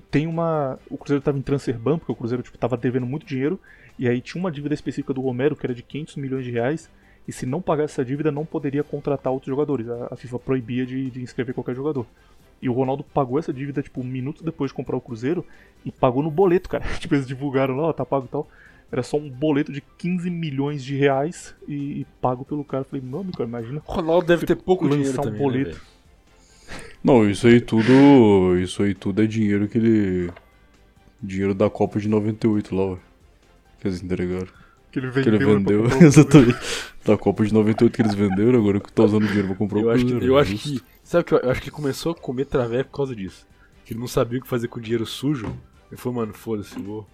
tem 0.09 0.25
uma. 0.25 0.79
O 0.89 0.97
Cruzeiro 0.97 1.23
tava 1.23 1.37
em 1.37 1.41
transfer 1.43 1.77
ban, 1.77 1.99
porque 1.99 2.11
o 2.11 2.15
Cruzeiro 2.15 2.41
tipo, 2.41 2.57
tava 2.57 2.75
devendo 2.75 3.05
muito 3.05 3.23
dinheiro. 3.23 3.59
E 3.99 4.09
aí 4.09 4.19
tinha 4.19 4.41
uma 4.41 4.51
dívida 4.51 4.73
específica 4.73 5.13
do 5.13 5.21
Romero, 5.21 5.55
que 5.55 5.63
era 5.63 5.75
de 5.75 5.83
500 5.83 6.15
milhões 6.15 6.43
de 6.43 6.49
reais. 6.49 6.89
E 7.27 7.31
se 7.31 7.45
não 7.45 7.61
pagasse 7.61 7.93
essa 7.93 8.03
dívida, 8.03 8.31
não 8.31 8.43
poderia 8.43 8.83
contratar 8.83 9.31
outros 9.31 9.51
jogadores. 9.51 9.87
A, 9.87 10.07
a 10.09 10.15
FIFA 10.15 10.39
proibia 10.39 10.83
de, 10.83 11.11
de 11.11 11.21
inscrever 11.21 11.53
qualquer 11.53 11.75
jogador. 11.75 12.07
E 12.59 12.67
o 12.67 12.73
Ronaldo 12.73 13.03
pagou 13.03 13.37
essa 13.37 13.53
dívida, 13.53 13.83
tipo, 13.83 14.03
minutos 14.03 14.41
depois 14.41 14.71
de 14.71 14.75
comprar 14.75 14.97
o 14.97 15.01
Cruzeiro. 15.01 15.45
E 15.85 15.91
pagou 15.91 16.23
no 16.23 16.31
boleto, 16.31 16.67
cara. 16.67 16.83
tipo, 16.97 17.13
eles 17.13 17.27
divulgaram 17.27 17.75
lá, 17.75 17.83
ó, 17.83 17.93
tá 17.93 18.03
pago 18.03 18.25
e 18.25 18.29
tal. 18.29 18.47
Era 18.91 19.01
só 19.03 19.18
um 19.18 19.30
boleto 19.30 19.72
de 19.72 19.81
15 19.97 20.30
milhões 20.30 20.84
de 20.84 20.95
reais 20.95 21.55
e, 21.68 22.01
e 22.01 22.07
pago 22.22 22.43
pelo 22.43 22.63
cara. 22.65 22.81
Eu 22.81 22.85
falei, 22.89 23.05
não, 23.05 23.23
meu 23.23 23.31
cara, 23.34 23.47
imagina. 23.47 23.81
O 23.88 23.91
Ronaldo 23.91 24.27
deve 24.27 24.45
ter 24.45 24.55
pouco 24.55 24.84
lançar 24.85 24.97
dinheiro 24.97 25.19
um 25.19 25.23
também, 25.23 25.39
boleto. 25.41 25.69
né? 25.76 25.81
Não, 27.03 27.30
isso 27.30 27.47
aí 27.47 27.59
tudo. 27.59 28.57
Isso 28.59 28.84
aí 28.84 28.93
tudo 28.93 29.22
é 29.23 29.26
dinheiro 29.27 29.68
que 29.68 29.77
ele. 29.77 30.31
Dinheiro 31.22 31.53
da 31.53 31.69
Copa 31.69 31.99
de 31.99 32.07
98 32.07 32.76
lá, 32.76 32.85
ué. 32.93 32.97
Que 33.80 33.88
eles 33.88 34.03
entregaram. 34.03 34.47
Que 34.91 34.99
ele 34.99 35.09
Que 35.11 35.13
vendeu. 35.13 35.34
ele 35.34 35.39
né, 35.39 35.45
pra 35.45 35.53
vendeu. 35.55 35.80
o 35.80 35.84
Cruzeiro. 35.89 36.05
Exatamente. 36.05 36.59
Da 37.05 37.18
Copa 37.18 37.45
de 37.45 37.53
98 37.53 37.93
que 37.95 38.01
eles 38.01 38.13
venderam, 38.13 38.59
agora 38.59 38.80
que 38.80 38.91
tá 38.91 39.03
usando 39.03 39.26
dinheiro 39.26 39.47
pra 39.47 39.57
comprar 39.57 39.80
o 39.80 39.81
Eu 39.84 39.89
acho, 39.89 40.05
que, 40.05 40.13
eu 40.26 40.38
acho 40.38 40.51
justo. 40.51 40.69
que. 40.69 40.81
Sabe 41.03 41.22
o 41.22 41.26
que 41.26 41.34
eu, 41.34 41.39
eu 41.39 41.49
acho 41.51 41.61
que 41.61 41.69
ele 41.69 41.76
começou 41.76 42.11
a 42.11 42.15
comer 42.15 42.45
traveco 42.45 42.89
por 42.91 42.97
causa 42.97 43.15
disso. 43.15 43.47
Que 43.85 43.93
ele 43.93 43.99
não 43.99 44.07
sabia 44.07 44.39
o 44.39 44.41
que 44.41 44.47
fazer 44.47 44.68
com 44.68 44.80
o 44.80 44.81
dinheiro 44.81 45.05
sujo. 45.05 45.47
Ele 45.91 45.99
falou, 45.99 46.19
mano, 46.19 46.34
foda-se, 46.34 46.80
vou. 46.80 47.07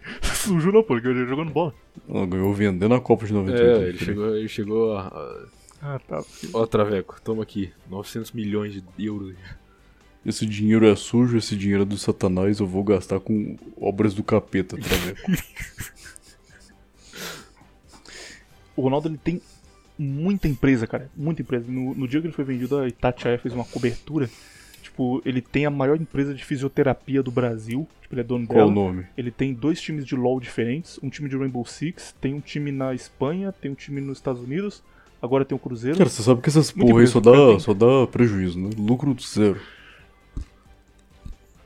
Sujo 0.22 0.72
não, 0.72 0.82
pô, 0.82 0.94
porque 0.94 1.08
ele 1.08 1.26
jogando 1.26 1.50
bola. 1.52 1.74
Ela 2.08 2.26
ganhou 2.26 2.52
vendendo 2.54 2.94
a 2.94 3.00
Copa 3.00 3.26
de 3.26 3.32
98. 3.32 3.62
É, 3.62 3.78
né, 3.82 3.88
ele 3.88 3.98
chegou, 3.98 4.36
ele 4.36 4.48
chegou 4.48 4.96
a. 4.96 5.06
a- 5.08 5.46
Ah, 5.82 5.98
tá. 5.98 6.22
Ó, 6.54 6.66
Traveco, 6.66 7.20
toma 7.22 7.42
aqui. 7.42 7.72
900 7.90 8.32
milhões 8.32 8.74
de 8.74 8.82
euros. 9.04 9.34
Esse 10.24 10.46
dinheiro 10.46 10.86
é 10.86 10.94
sujo, 10.94 11.36
esse 11.36 11.56
dinheiro 11.56 11.82
é 11.82 11.84
do 11.86 11.98
satanás, 11.98 12.60
eu 12.60 12.66
vou 12.66 12.84
gastar 12.84 13.18
com 13.18 13.56
obras 13.76 14.14
do 14.14 14.22
capeta, 14.22 14.76
vendo? 14.76 15.16
O 18.74 18.82
Ronaldo 18.82 19.08
ele 19.08 19.18
tem 19.22 19.40
muita 19.98 20.48
empresa, 20.48 20.86
cara. 20.86 21.10
Muita 21.16 21.42
empresa. 21.42 21.66
No, 21.68 21.94
no 21.94 22.08
dia 22.08 22.20
que 22.20 22.26
ele 22.26 22.32
foi 22.34 22.44
vendido, 22.44 22.78
a 22.78 22.88
Itatiaia 22.88 23.38
fez 23.38 23.54
uma 23.54 23.64
cobertura. 23.64 24.30
Tipo, 24.92 25.22
ele 25.24 25.40
tem 25.40 25.64
a 25.64 25.70
maior 25.70 25.98
empresa 25.98 26.34
de 26.34 26.44
fisioterapia 26.44 27.22
do 27.22 27.30
Brasil. 27.30 27.88
Tipo, 28.02 28.14
ele 28.14 28.20
é 28.20 28.24
dono 28.24 28.46
Qual 28.46 28.58
o 28.66 28.70
dela. 28.70 28.74
nome? 28.74 29.06
Ele 29.16 29.30
tem 29.30 29.54
dois 29.54 29.80
times 29.80 30.04
de 30.04 30.14
LoL 30.14 30.38
diferentes. 30.38 31.00
Um 31.02 31.08
time 31.08 31.30
de 31.30 31.36
Rainbow 31.36 31.64
Six. 31.64 32.14
Tem 32.20 32.34
um 32.34 32.40
time 32.40 32.70
na 32.70 32.94
Espanha. 32.94 33.50
Tem 33.52 33.70
um 33.70 33.74
time 33.74 34.02
nos 34.02 34.18
Estados 34.18 34.42
Unidos. 34.42 34.82
Agora 35.22 35.46
tem 35.46 35.56
o 35.56 35.58
Cruzeiro. 35.58 35.96
Cara, 35.96 36.10
você 36.10 36.22
sabe 36.22 36.42
que 36.42 36.48
essas 36.50 36.72
Muita 36.74 36.90
porra 36.92 37.02
aí 37.02 37.06
só 37.08 37.20
dá, 37.20 37.32
tem- 37.32 37.58
só 37.60 37.72
dá 37.72 38.06
prejuízo, 38.06 38.58
né? 38.60 38.68
Lucro 38.76 39.16
zero. 39.18 39.58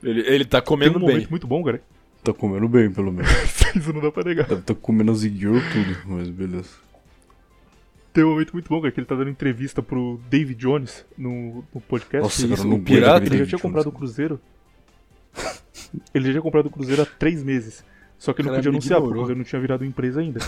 Ele, 0.02 0.20
ele 0.20 0.44
tá 0.44 0.60
tem 0.60 0.68
comendo 0.68 0.98
um 0.98 1.00
bem. 1.00 1.14
momento 1.14 1.30
muito 1.30 1.46
bom, 1.48 1.64
cara. 1.64 1.82
Tá 2.22 2.32
comendo 2.32 2.68
bem, 2.68 2.90
pelo 2.92 3.10
menos. 3.12 3.28
Isso 3.74 3.92
não 3.92 4.00
dá 4.00 4.12
pra 4.12 4.22
negar. 4.22 4.46
Tá 4.46 4.74
comendo 4.74 5.10
as 5.10 5.24
tudo, 5.72 5.98
mas 6.06 6.28
beleza. 6.28 6.68
Tem 8.16 8.24
um 8.24 8.30
momento 8.30 8.54
muito 8.54 8.66
bom, 8.70 8.80
cara, 8.80 8.90
que 8.90 8.98
ele 8.98 9.06
tá 9.06 9.14
dando 9.14 9.28
entrevista 9.28 9.82
pro 9.82 10.18
David 10.30 10.58
Jones 10.58 11.04
no, 11.18 11.62
no 11.74 11.82
podcast. 11.82 12.22
Nossa, 12.22 12.40
Ele- 12.46 12.56
cara, 12.56 12.66
eu 12.66 12.70
não 12.70 12.78
o 12.78 12.82
pirata, 12.82 13.26
Ele 13.26 13.36
já 13.36 13.44
tinha 13.44 13.46
Jones. 13.46 13.60
comprado 13.60 13.86
o 13.88 13.92
Cruzeiro. 13.92 14.40
Ele 16.14 16.24
já 16.24 16.30
tinha 16.30 16.40
comprado 16.40 16.64
o 16.64 16.70
Cruzeiro 16.70 17.02
há 17.02 17.04
três 17.04 17.42
meses. 17.44 17.84
Só 18.16 18.32
que 18.32 18.40
ele 18.40 18.48
não 18.48 18.54
podia 18.56 18.70
anunciar, 18.70 19.00
porque 19.00 19.12
o. 19.12 19.16
Cruzeiro 19.18 19.38
não 19.38 19.44
tinha 19.44 19.60
virado 19.60 19.84
empresa 19.84 20.22
ainda. 20.22 20.40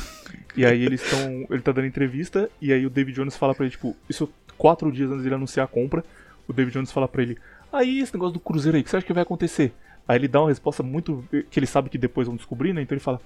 E 0.57 0.65
aí 0.65 0.83
eles 0.83 1.03
estão. 1.03 1.47
Ele 1.51 1.61
tá 1.61 1.71
dando 1.71 1.87
entrevista, 1.87 2.49
e 2.59 2.73
aí 2.73 2.87
o 2.87 2.89
David 2.89 3.17
Jones 3.17 3.37
fala 3.37 3.55
pra 3.55 3.67
ele, 3.67 3.71
tipo, 3.73 3.95
isso 4.09 4.33
quatro 4.57 4.91
dias 4.91 5.11
antes 5.11 5.23
dele 5.25 5.35
anunciar 5.35 5.65
a 5.65 5.69
compra. 5.69 6.03
O 6.49 6.55
David 6.55 6.73
Jones 6.73 6.91
fala 6.91 7.07
pra 7.07 7.21
ele, 7.21 7.37
aí 7.71 8.01
esse 8.01 8.15
negócio 8.15 8.33
do 8.33 8.41
Cruzeiro 8.41 8.77
aí, 8.77 8.81
o 8.81 8.85
que 8.85 8.89
você 8.89 8.97
acha 8.97 9.05
que 9.05 9.13
vai 9.13 9.25
acontecer? 9.25 9.75
Aí 10.09 10.17
ele 10.17 10.27
dá 10.27 10.41
uma 10.41 10.49
resposta 10.49 10.83
muito. 10.83 11.23
que 11.51 11.61
ele 11.61 11.67
sabe 11.67 11.91
que 11.91 11.99
depois 11.99 12.27
vão 12.27 12.35
descobrir, 12.37 12.73
né? 12.73 12.83
Então 12.83 12.97
ele 12.97 13.05
fala. 13.05 13.21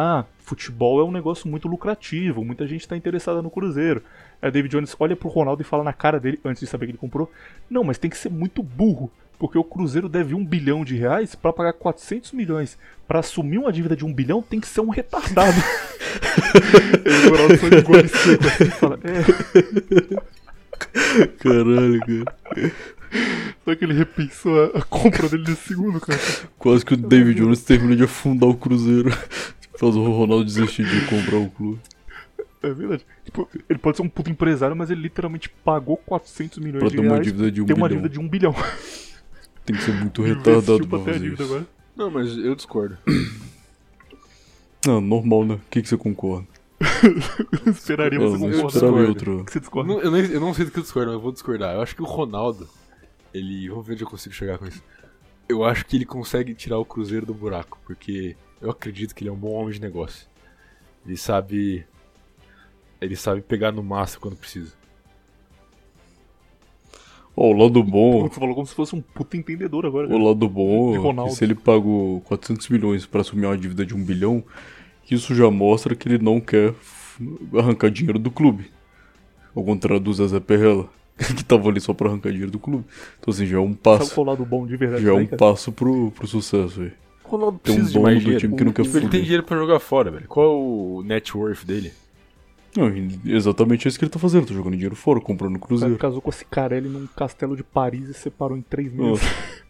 Ah, 0.00 0.24
futebol 0.38 1.00
é 1.00 1.04
um 1.04 1.10
negócio 1.10 1.48
muito 1.48 1.66
lucrativo, 1.66 2.44
muita 2.44 2.68
gente 2.68 2.86
tá 2.86 2.96
interessada 2.96 3.42
no 3.42 3.50
Cruzeiro. 3.50 4.00
Aí 4.40 4.48
o 4.48 4.52
David 4.52 4.70
Jones 4.70 4.94
olha 4.96 5.16
pro 5.16 5.28
Ronaldo 5.28 5.60
e 5.60 5.64
fala 5.64 5.82
na 5.82 5.92
cara 5.92 6.20
dele, 6.20 6.38
antes 6.44 6.60
de 6.60 6.68
saber 6.68 6.86
que 6.86 6.92
ele 6.92 6.98
comprou: 6.98 7.28
Não, 7.68 7.82
mas 7.82 7.98
tem 7.98 8.08
que 8.08 8.16
ser 8.16 8.28
muito 8.28 8.62
burro, 8.62 9.10
porque 9.40 9.58
o 9.58 9.64
Cruzeiro 9.64 10.08
deve 10.08 10.36
um 10.36 10.44
bilhão 10.44 10.84
de 10.84 10.94
reais 10.96 11.34
pra 11.34 11.52
pagar 11.52 11.72
400 11.72 12.30
milhões. 12.30 12.78
Pra 13.08 13.18
assumir 13.18 13.58
uma 13.58 13.72
dívida 13.72 13.96
de 13.96 14.04
um 14.04 14.12
bilhão 14.12 14.40
tem 14.40 14.60
que 14.60 14.68
ser 14.68 14.82
um 14.82 14.90
retardado. 14.90 15.58
O 17.26 17.30
Ronaldo 17.30 17.58
só 17.58 17.66
engole 17.66 18.08
seco 18.08 18.46
assim 18.46 18.64
e 18.64 18.70
fala: 18.70 19.00
É, 19.02 20.28
Caralho, 21.38 22.00
cara. 22.00 22.72
Só 23.64 23.74
que 23.74 23.84
ele 23.84 23.94
repensou 23.94 24.64
a, 24.74 24.78
a 24.78 24.82
compra 24.82 25.28
dele 25.28 25.44
nesse 25.48 25.68
segundo, 25.68 26.00
cara. 26.00 26.18
Quase 26.58 26.84
que 26.84 26.94
o 26.94 26.96
David 26.96 27.40
Jones 27.40 27.62
termina 27.62 27.96
de 27.96 28.04
afundar 28.04 28.48
o 28.48 28.54
Cruzeiro. 28.56 29.10
Faz 29.78 29.94
o 29.94 30.02
Ronaldo 30.10 30.44
desistir 30.44 30.84
de 30.84 31.06
comprar 31.06 31.36
o 31.38 31.48
clube. 31.50 31.80
É 32.62 32.70
verdade. 32.72 33.06
Tipo, 33.24 33.48
ele 33.68 33.78
pode 33.78 33.96
ser 33.96 34.02
um 34.02 34.08
puto 34.08 34.28
empresário, 34.30 34.74
mas 34.74 34.90
ele 34.90 35.02
literalmente 35.02 35.48
pagou 35.48 35.96
400 35.98 36.58
milhões 36.58 36.80
Pra 36.80 36.88
de 36.88 36.96
ter 36.96 37.00
uma 37.02 37.10
reais. 37.12 37.24
dívida 37.26 37.50
de 37.52 37.62
um 37.62 37.66
tem 37.66 37.76
uma 37.76 37.88
bilhão. 37.88 38.02
dívida 38.02 38.12
de 38.12 38.18
um 38.20 38.28
bilhão. 38.28 38.54
Tem 39.64 39.76
que 39.76 39.82
ser 39.82 39.92
muito 39.92 40.22
retardado 40.22 40.86
pra 40.88 40.98
pra 40.98 41.12
fazer 41.12 41.26
isso. 41.32 41.42
agora. 41.42 41.66
Não, 41.94 42.10
mas 42.10 42.36
eu 42.38 42.54
discordo. 42.56 42.96
Não, 44.86 45.00
normal, 45.00 45.44
né? 45.44 45.54
O 45.54 45.60
que, 45.70 45.82
que 45.82 45.88
você 45.88 45.96
concorda? 45.96 46.46
Esperaria 47.66 48.18
você 48.18 48.36
Eu 48.36 48.38
não 48.38 48.50
concordar. 48.50 48.70
você 48.80 48.86
Eu 48.86 50.00
eu, 50.00 50.10
nem- 50.10 50.30
eu 50.30 50.40
não 50.40 50.54
sei 50.54 50.64
do 50.64 50.70
que 50.70 50.78
eu 50.78 50.82
discordo, 50.82 51.08
mas 51.08 51.16
eu 51.16 51.20
vou 51.22 51.32
discordar. 51.32 51.74
Eu 51.74 51.82
acho 51.82 51.94
que 51.94 52.02
o 52.02 52.06
Ronaldo, 52.06 52.68
ele. 53.32 53.68
Vamos 53.68 53.86
ver 53.86 53.94
onde 53.94 54.02
eu 54.04 54.08
consigo 54.08 54.34
chegar 54.34 54.58
com 54.58 54.66
isso. 54.66 54.82
Eu 55.48 55.64
acho 55.64 55.86
que 55.86 55.96
ele 55.96 56.04
consegue 56.04 56.54
tirar 56.54 56.78
o 56.78 56.84
Cruzeiro 56.84 57.24
do 57.26 57.32
buraco, 57.34 57.80
porque 57.86 58.36
eu 58.60 58.70
acredito 58.70 59.14
que 59.14 59.22
ele 59.22 59.30
é 59.30 59.32
um 59.32 59.36
bom 59.36 59.52
homem 59.52 59.72
de 59.72 59.80
negócio. 59.80 60.28
Ele 61.06 61.16
sabe. 61.16 61.86
Ele 63.00 63.16
sabe 63.16 63.40
pegar 63.40 63.72
no 63.72 63.82
massa 63.82 64.18
quando 64.18 64.36
precisa. 64.36 64.76
O 67.34 67.52
lado 67.52 67.84
bom, 67.84 68.28
Você 68.28 68.40
falou 68.40 68.52
como 68.52 68.66
se 68.66 68.74
fosse 68.74 68.96
um 68.96 69.00
puta 69.00 69.36
entendedor 69.36 69.86
agora. 69.86 70.08
o 70.08 70.18
lado 70.18 70.48
bom 70.48 71.24
é 71.24 71.30
se 71.30 71.44
ele 71.44 71.54
pagou 71.54 72.20
400 72.22 72.68
milhões 72.68 73.06
pra 73.06 73.20
assumir 73.20 73.46
uma 73.46 73.56
dívida 73.56 73.86
de 73.86 73.94
um 73.94 74.04
bilhão, 74.04 74.42
isso 75.08 75.32
já 75.36 75.48
mostra 75.48 75.94
que 75.94 76.08
ele 76.08 76.18
não 76.18 76.40
quer 76.40 76.74
arrancar 77.56 77.90
dinheiro 77.92 78.18
do 78.18 78.28
clube. 78.28 78.72
Ao 79.54 79.62
contrário 79.62 80.00
do 80.00 80.12
Zezé 80.12 80.40
Perrella, 80.40 80.88
que 81.36 81.44
tava 81.44 81.68
ali 81.68 81.80
só 81.80 81.92
pra 81.92 82.08
arrancar 82.08 82.30
dinheiro 82.30 82.50
do 82.50 82.58
clube. 82.58 82.84
Então 83.18 83.32
assim, 83.32 83.44
já 83.46 83.56
é 83.56 83.60
um 83.60 83.68
Sabe 83.70 83.80
passo. 83.82 84.14
qual 84.14 84.26
é 84.26 84.30
lado 84.30 84.44
bom 84.46 84.66
de 84.66 84.76
verdade? 84.76 85.02
Já 85.02 85.10
é 85.10 85.14
um 85.14 85.26
cara? 85.26 85.36
passo 85.36 85.72
pro, 85.72 86.10
pro 86.12 86.26
sucesso 86.26 86.82
aí. 86.82 86.92
O 87.24 87.28
Ronaldo 87.28 87.58
Tem 87.58 87.80
um 87.80 87.84
dono 87.84 88.02
mais 88.02 88.16
do 88.16 88.20
dinheiro. 88.20 88.40
time 88.40 88.56
que 88.56 88.64
não 88.64 88.72
quer 88.72 88.86
ele 88.86 89.08
tem 89.08 89.22
dinheiro 89.22 89.42
pra 89.42 89.56
jogar 89.56 89.80
fora, 89.80 90.10
velho. 90.10 90.26
Qual 90.26 90.46
é 90.46 90.48
o 90.48 91.02
net 91.04 91.36
worth 91.36 91.64
dele? 91.64 91.92
Não, 92.76 92.88
exatamente 93.26 93.88
isso 93.88 93.98
que 93.98 94.04
ele 94.04 94.10
tá 94.10 94.18
fazendo, 94.18 94.46
tá 94.46 94.54
jogando 94.54 94.74
dinheiro 94.74 94.94
fora, 94.94 95.20
comprando 95.20 95.58
Cruzeiro. 95.58 95.96
casou 95.98 96.22
com 96.22 96.30
a 96.30 96.32
Cicarelli 96.32 96.88
num 96.88 97.06
castelo 97.08 97.56
de 97.56 97.64
Paris 97.64 98.08
e 98.08 98.14
separou 98.14 98.56
em 98.56 98.62
três 98.62 98.92
meses. 98.92 99.22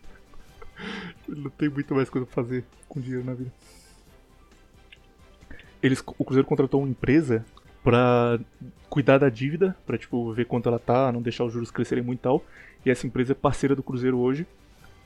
Ele 1.28 1.42
não 1.42 1.50
tem 1.50 1.68
muito 1.68 1.94
mais 1.94 2.08
coisa 2.08 2.26
pra 2.26 2.34
fazer 2.42 2.64
com 2.88 3.00
dinheiro 3.00 3.24
na 3.24 3.34
vida. 3.34 3.52
Eles, 5.82 6.00
o 6.00 6.24
Cruzeiro 6.24 6.46
contratou 6.46 6.80
uma 6.80 6.88
empresa 6.88 7.44
pra 7.82 8.38
cuidar 8.88 9.18
da 9.18 9.28
dívida, 9.28 9.76
pra 9.86 9.98
tipo, 9.98 10.32
ver 10.32 10.46
quanto 10.46 10.68
ela 10.68 10.78
tá, 10.78 11.12
não 11.12 11.22
deixar 11.22 11.44
os 11.44 11.52
juros 11.52 11.70
crescerem 11.70 12.02
muito 12.02 12.20
e 12.20 12.22
tal. 12.22 12.44
E 12.84 12.90
essa 12.90 13.06
empresa 13.06 13.32
é 13.32 13.34
parceira 13.34 13.74
do 13.74 13.82
Cruzeiro 13.82 14.18
hoje. 14.18 14.46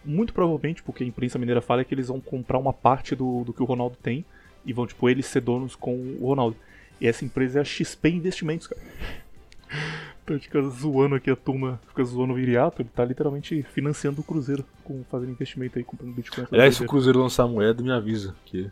Muito 0.04 0.32
provavelmente, 0.32 0.82
porque 0.82 1.04
a 1.04 1.06
imprensa 1.06 1.38
mineira 1.38 1.60
fala 1.60 1.82
é 1.82 1.84
que 1.84 1.94
eles 1.94 2.08
vão 2.08 2.20
comprar 2.20 2.58
uma 2.58 2.72
parte 2.72 3.14
do, 3.14 3.44
do 3.44 3.52
que 3.52 3.62
o 3.62 3.66
Ronaldo 3.66 3.96
tem 4.02 4.24
e 4.64 4.72
vão, 4.72 4.86
tipo, 4.86 5.08
eles 5.08 5.26
ser 5.26 5.40
donos 5.40 5.76
com 5.76 5.94
o 6.20 6.26
Ronaldo. 6.26 6.56
E 7.00 7.06
essa 7.06 7.24
empresa 7.24 7.58
é 7.58 7.62
a 7.62 7.64
XP 7.64 8.08
Investimentos, 8.08 8.66
cara. 8.66 8.80
Então 10.24 10.38
fica 10.38 10.62
zoando 10.62 11.16
aqui 11.16 11.28
a 11.30 11.34
turma, 11.34 11.80
fica 11.88 12.04
zoando 12.04 12.32
o 12.32 12.36
Viriato, 12.36 12.80
ele 12.80 12.88
tá 12.94 13.04
literalmente 13.04 13.64
financiando 13.72 14.20
o 14.20 14.24
Cruzeiro, 14.24 14.64
com, 14.84 15.02
fazendo 15.10 15.32
investimento 15.32 15.78
aí, 15.78 15.84
comprando 15.84 16.14
Bitcoin. 16.14 16.46
Aliás, 16.52 16.76
se 16.76 16.84
o. 16.84 16.86
Cruzeiro 16.86 17.18
lançar 17.18 17.48
moeda, 17.48 17.82
me 17.82 17.90
avisa. 17.90 18.32
Que... 18.44 18.70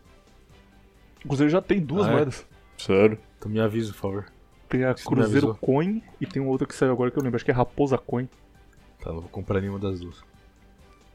O 1.24 1.28
Cruzeiro 1.28 1.50
já 1.50 1.60
tem 1.60 1.80
duas 1.80 2.06
Ah, 2.06 2.20
é? 2.20 2.28
Sério? 2.84 3.18
Então 3.38 3.50
me 3.50 3.60
avisa, 3.60 3.92
por 3.92 3.98
favor. 3.98 4.26
Tem 4.68 4.84
a 4.84 4.96
Você 4.96 5.04
Cruzeiro. 5.04 5.54
Coin 5.60 6.02
e 6.20 6.26
tem 6.26 6.40
uma 6.40 6.50
outra 6.50 6.66
que 6.66 6.74
saiu 6.74 6.92
agora 6.92 7.10
que 7.10 7.18
eu 7.18 7.22
lembro, 7.22 7.36
acho 7.36 7.44
que 7.44 7.50
é 7.50 7.54
Raposa 7.54 7.98
Coin. 7.98 8.28
Tá, 9.02 9.10
não 9.12 9.20
vou 9.20 9.28
comprar 9.30 9.60
nenhuma 9.60 9.78
das 9.78 10.00
duas. 10.00 10.16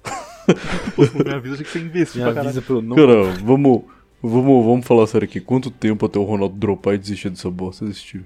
Pô, 0.95 1.01
me 1.23 1.33
avisa, 1.33 1.55
achei 1.55 1.65
que 1.65 1.71
você 1.71 1.79
investiu 1.79 2.19
Me 2.21 2.25
pra 2.25 2.33
caralho. 2.33 2.49
avisa 2.49 2.61
pelo 2.61 2.81
não. 2.81 2.95
Cara, 2.95 3.23
vamos, 3.43 3.83
Vamos, 4.21 4.65
vamos 4.65 4.87
falar 4.87 5.05
sério 5.07 5.25
aqui. 5.27 5.39
Quanto 5.39 5.69
tempo 5.69 6.05
até 6.05 6.17
o 6.17 6.23
Ronaldo 6.23 6.55
dropar 6.55 6.95
e 6.95 6.97
desistir 6.97 7.29
dessa 7.29 7.49
bosta 7.49 7.85
desse 7.85 8.03
time? 8.03 8.25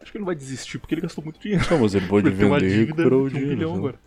Acho 0.00 0.10
que 0.12 0.16
ele 0.16 0.22
não 0.22 0.26
vai 0.26 0.34
desistir 0.34 0.78
porque 0.78 0.94
ele 0.94 1.02
gastou 1.02 1.22
muito 1.22 1.38
dinheiro. 1.38 1.64
Não, 1.70 1.80
mas 1.80 1.94
ele 1.94 2.06
pode 2.06 2.28
Ele 2.28 2.36
vender 2.36 2.66
e 2.66 2.84
recuperar 2.84 3.12
o 3.18 3.28
de 3.28 3.36
um 3.36 3.38
dinheiro. 3.38 3.56
bilhão 3.56 3.68
sabe? 3.70 3.78
agora. 3.80 4.00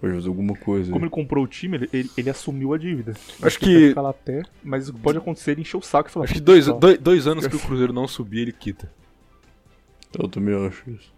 Pode 0.00 0.12
fazer 0.14 0.28
alguma 0.28 0.54
coisa. 0.54 0.92
Como 0.92 1.04
ele 1.04 1.10
comprou 1.10 1.44
o 1.44 1.48
time, 1.48 1.78
ele, 1.78 1.88
ele, 1.92 2.10
ele 2.18 2.30
assumiu 2.30 2.74
a 2.74 2.78
dívida. 2.78 3.14
Acho 3.42 3.58
que- 3.58 3.88
ficar 3.88 4.02
lá 4.02 4.10
até, 4.10 4.42
mas 4.62 4.90
pode 4.90 5.16
acontecer 5.18 5.52
ele 5.52 5.62
encher 5.62 5.76
o 5.78 5.82
saco 5.82 6.08
e 6.08 6.12
falar. 6.12 6.24
Acho 6.24 6.34
que 6.34 6.40
"Pô, 6.40 6.44
dois, 6.44 6.66
dois, 6.66 6.98
dois 6.98 7.26
anos 7.26 7.46
que 7.46 7.56
o 7.56 7.58
Cruzeiro 7.58 7.92
não 7.92 8.06
subir, 8.06 8.40
ele 8.40 8.52
quita. 8.52 8.92
Eu 10.18 10.28
também 10.28 10.54
acho 10.66 10.90
isso. 10.90 11.14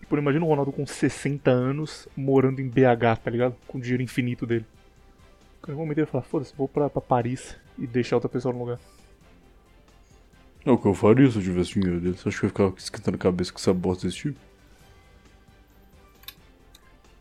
Tipo, 0.00 0.16
imagina 0.18 0.44
o 0.44 0.48
Ronaldo 0.48 0.72
com 0.72 0.86
60 0.86 1.50
anos 1.50 2.06
morando 2.16 2.60
em 2.60 2.68
BH, 2.68 3.16
tá 3.24 3.30
ligado? 3.30 3.54
Com 3.66 3.78
o 3.78 3.80
dinheiro 3.80 4.02
infinito 4.02 4.46
dele. 4.46 4.64
Em 5.66 5.70
algum 5.70 5.82
momento 5.82 5.98
ele 5.98 6.06
fala, 6.06 6.22
foda-se, 6.24 6.54
vou 6.56 6.66
pra, 6.68 6.88
pra 6.88 7.00
Paris 7.02 7.56
e 7.78 7.86
deixar 7.86 8.16
outra 8.16 8.28
pessoa 8.28 8.52
no 8.54 8.60
lugar. 8.60 8.78
É 10.64 10.70
o 10.70 10.78
que 10.78 10.86
eu 10.86 10.94
faria 10.94 11.30
se 11.30 11.36
eu 11.38 11.42
tivesse 11.42 11.72
dinheiro 11.74 12.00
dele. 12.00 12.16
Você 12.16 12.28
acha 12.28 12.38
que 12.38 12.44
eu 12.44 12.48
ia 12.48 12.70
ficar 12.72 12.82
esquentando 12.82 13.16
a 13.16 13.18
cabeça 13.18 13.52
com 13.52 13.58
essa 13.58 13.72
bosta 13.74 14.06
desse 14.06 14.18
time? 14.18 14.36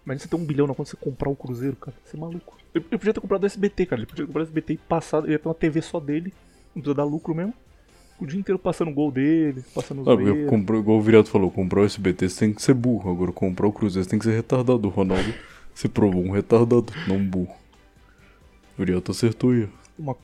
Imagina 0.07 0.23
você 0.23 0.27
ter 0.29 0.35
um 0.37 0.45
bilhão 0.45 0.65
na 0.65 0.73
conta 0.73 0.89
você 0.89 0.95
comprar 0.95 1.29
o 1.29 1.35
Cruzeiro, 1.35 1.75
cara. 1.75 1.95
Você 2.05 2.15
é 2.15 2.19
maluco. 2.19 2.55
Ele, 2.73 2.85
ele 2.89 2.97
podia 2.97 3.13
ter 3.13 3.19
comprado 3.19 3.43
o 3.43 3.45
SBT, 3.45 3.85
cara. 3.85 3.99
Ele 3.99 4.05
podia 4.05 4.23
ter 4.23 4.27
comprado 4.27 4.45
o 4.45 4.47
SBT 4.47 4.73
e 4.73 4.77
passado. 4.77 5.25
Ele 5.25 5.33
ia 5.33 5.39
ter 5.39 5.49
uma 5.49 5.53
TV 5.53 5.81
só 5.81 5.99
dele. 5.99 6.33
Não 6.73 6.81
precisa 6.81 6.95
dar 6.95 7.03
lucro 7.03 7.35
mesmo. 7.35 7.53
O 8.17 8.25
dia 8.25 8.39
inteiro 8.39 8.57
passando 8.57 8.89
o 8.89 8.93
gol 8.93 9.11
dele, 9.11 9.61
passando 9.75 10.01
os 10.01 10.07
Ah, 10.07 10.15
gols. 10.15 10.49
comprou, 10.49 10.79
igual 10.79 10.97
o 10.97 11.01
Viriato 11.01 11.29
falou, 11.29 11.51
comprar 11.51 11.81
o 11.81 11.85
SBT 11.85 12.29
você 12.29 12.39
tem 12.45 12.53
que 12.53 12.61
ser 12.61 12.73
burro. 12.73 13.11
Agora 13.11 13.33
comprar 13.33 13.67
o 13.67 13.71
Cruzeiro 13.73 14.05
você 14.05 14.09
tem 14.09 14.17
que 14.17 14.23
ser 14.25 14.31
retardado. 14.33 14.87
O 14.87 14.89
Ronaldo 14.89 15.33
se 15.75 15.89
provou 15.89 16.23
um 16.23 16.31
retardado, 16.31 16.85
não 17.05 17.17
um 17.17 17.25
burro. 17.29 17.53
O 18.75 18.79
Viriato 18.79 19.11
acertou 19.11 19.51
aí. 19.51 19.67
Uma 19.99 20.15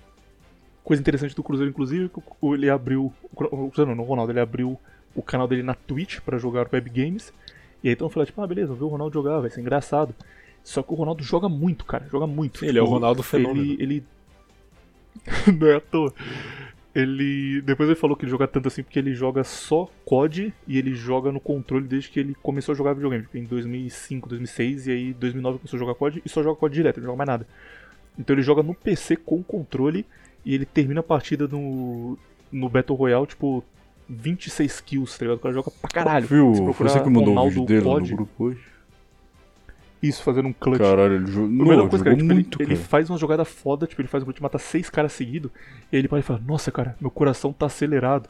coisa 0.84 1.02
interessante 1.02 1.36
do 1.36 1.44
Cruzeiro, 1.44 1.70
inclusive, 1.72 2.06
é 2.06 2.08
que 2.10 2.22
ele 2.54 2.70
abriu. 2.70 3.14
O 3.24 3.36
Cru- 3.36 3.50
o 3.52 3.70
Cruzeiro 3.70 3.94
não, 3.96 4.04
o 4.04 4.08
Ronaldo, 4.08 4.32
ele 4.32 4.40
abriu 4.40 4.80
o 5.14 5.22
canal 5.22 5.48
dele 5.48 5.62
na 5.62 5.76
Twitch 5.76 6.20
pra 6.22 6.38
jogar 6.38 6.68
web 6.72 6.90
games. 6.90 7.32
E 7.84 7.90
aí 7.90 7.94
então 7.94 8.10
falou, 8.10 8.26
tipo, 8.26 8.42
ah, 8.42 8.48
beleza, 8.48 8.68
vou 8.68 8.78
ver 8.78 8.84
o 8.86 8.88
Ronaldo 8.88 9.14
jogar, 9.14 9.40
vai 9.40 9.50
ser 9.50 9.62
engraçado. 9.62 10.16
Só 10.64 10.82
que 10.82 10.94
o 10.94 10.96
Ronaldo 10.96 11.22
joga 11.22 11.50
muito, 11.50 11.84
cara, 11.84 12.08
joga 12.10 12.26
muito. 12.26 12.64
Ele 12.64 12.80
é 12.80 12.82
o 12.82 12.86
Tipo, 12.86 12.96
Ronaldo 12.96 13.22
fenômeno. 13.22 13.62
Ele. 13.62 13.84
ele... 13.84 14.04
não 15.60 15.68
é 15.68 15.76
à 15.76 15.82
toa. 15.82 16.14
Ele. 16.96 17.62
Depois 17.62 17.90
ele 17.90 18.00
falou 18.00 18.16
que 18.16 18.24
ele 18.24 18.32
joga 18.32 18.48
tanto 18.48 18.68
assim 18.68 18.84
porque 18.84 18.98
ele 18.98 19.14
joga 19.14 19.44
só 19.44 19.90
COD 20.06 20.54
e 20.66 20.78
ele 20.78 20.94
joga 20.94 21.32
no 21.32 21.40
controle 21.40 21.86
desde 21.86 22.10
que 22.10 22.20
ele 22.20 22.36
começou 22.36 22.72
a 22.72 22.76
jogar 22.76 22.94
videogame. 22.94 23.24
Tipo, 23.24 23.38
Em 23.38 23.44
2005, 23.44 24.30
2006 24.30 24.88
e 24.88 24.92
aí 24.92 25.10
em 25.10 25.14
2009 25.14 25.58
começou 25.58 25.78
a 25.78 25.80
jogar 25.80 25.96
COD 25.96 26.22
e 26.24 26.30
só 26.30 26.42
joga 26.42 26.60
COD 26.60 26.74
direto, 26.74 26.98
não 26.98 27.08
joga 27.08 27.18
mais 27.18 27.28
nada. 27.28 27.48
Então 28.18 28.34
ele 28.34 28.44
joga 28.44 28.64
no 28.64 28.74
PC 28.74 29.18
com 29.18 29.44
controle 29.44 30.06
e 30.46 30.54
ele 30.54 30.66
termina 30.66 31.00
a 31.00 31.04
partida 31.04 31.48
no, 31.48 32.18
no 32.52 32.70
Battle 32.70 32.98
Royale, 32.98 33.26
tipo, 33.26 33.64
26 34.10 34.82
kills, 34.82 35.18
tá 35.18 35.26
ligado? 35.26 35.38
O 35.38 35.42
cara 35.42 35.54
joga 35.54 35.72
pra 35.82 35.90
caralho. 35.90 36.28
Viu? 36.28 36.54
Se 36.56 36.62
você 36.84 37.00
que 37.00 37.10
mandou 37.10 37.24
o 37.24 37.30
Ronaldo 37.30 37.50
vídeo 37.52 37.66
dele 37.66 37.86
lá 37.88 38.00
no 38.00 38.08
grupo 38.08 38.44
hoje? 38.46 38.60
Isso, 40.02 40.22
fazendo 40.22 40.50
um 40.50 40.54
clutch. 40.54 40.80
Caralho, 40.82 41.14
ele 41.16 41.28
jogou. 41.28 41.48
A 41.48 41.50
Não, 41.52 41.66
melhor 41.66 41.82
ele 41.84 41.90
coisa, 41.90 42.04
cara, 42.04 42.16
tipo, 42.18 42.26
ele- 42.28 42.34
muito, 42.34 42.62
ele, 42.62 42.76
cara. 42.76 42.88
faz 42.88 43.10
uma 43.10 43.18
jogada 43.18 43.46
foda, 43.46 43.88
tipo, 43.88 44.02
ele 44.02 44.10
faz 44.10 44.22
um 44.22 44.26
glitch, 44.26 44.42
mata 44.42 44.58
seis 44.60 44.90
caras 44.90 45.14
seguidos, 45.14 45.50
e 45.92 45.96
aí 45.96 46.02
ele 46.02 46.08
para 46.10 46.20
e 46.20 46.24
fala, 46.24 46.42
nossa, 46.46 46.72
cara, 46.72 46.96
meu 47.00 47.10
coração 47.10 47.54
tá 47.54 47.66
acelerado. 47.68 48.30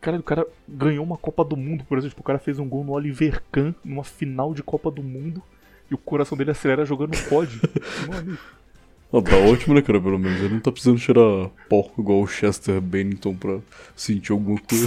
Cara, 0.00 0.18
o 0.18 0.22
cara 0.22 0.46
ganhou 0.68 1.02
uma 1.04 1.16
Copa 1.16 1.42
do 1.44 1.56
Mundo, 1.56 1.82
por 1.88 1.96
exemplo, 1.96 2.10
tipo, 2.10 2.20
o 2.20 2.24
cara 2.24 2.38
fez 2.38 2.58
um 2.58 2.68
gol 2.68 2.84
no 2.84 2.92
Oliver 2.92 3.42
Kahn, 3.50 3.72
numa 3.82 4.04
final 4.04 4.52
de 4.52 4.62
Copa 4.62 4.90
do 4.90 5.02
Mundo, 5.02 5.42
e 5.90 5.94
o 5.94 5.98
coração 5.98 6.36
dele 6.36 6.50
acelera 6.50 6.84
jogando 6.84 7.16
COD. 7.28 7.58
Mano, 8.06 8.38
Ah, 9.12 9.22
tá 9.22 9.36
ótimo, 9.36 9.74
né, 9.74 9.80
cara? 9.82 10.00
Pelo 10.00 10.18
menos 10.18 10.38
ele 10.40 10.54
não 10.54 10.60
tá 10.60 10.70
precisando 10.70 10.98
cheirar 10.98 11.48
pó 11.68 11.90
igual 11.98 12.20
o 12.22 12.26
Chester 12.26 12.78
Bennington 12.80 13.34
pra 13.34 13.58
sentir 13.96 14.32
alguma 14.32 14.60
coisa. 14.60 14.86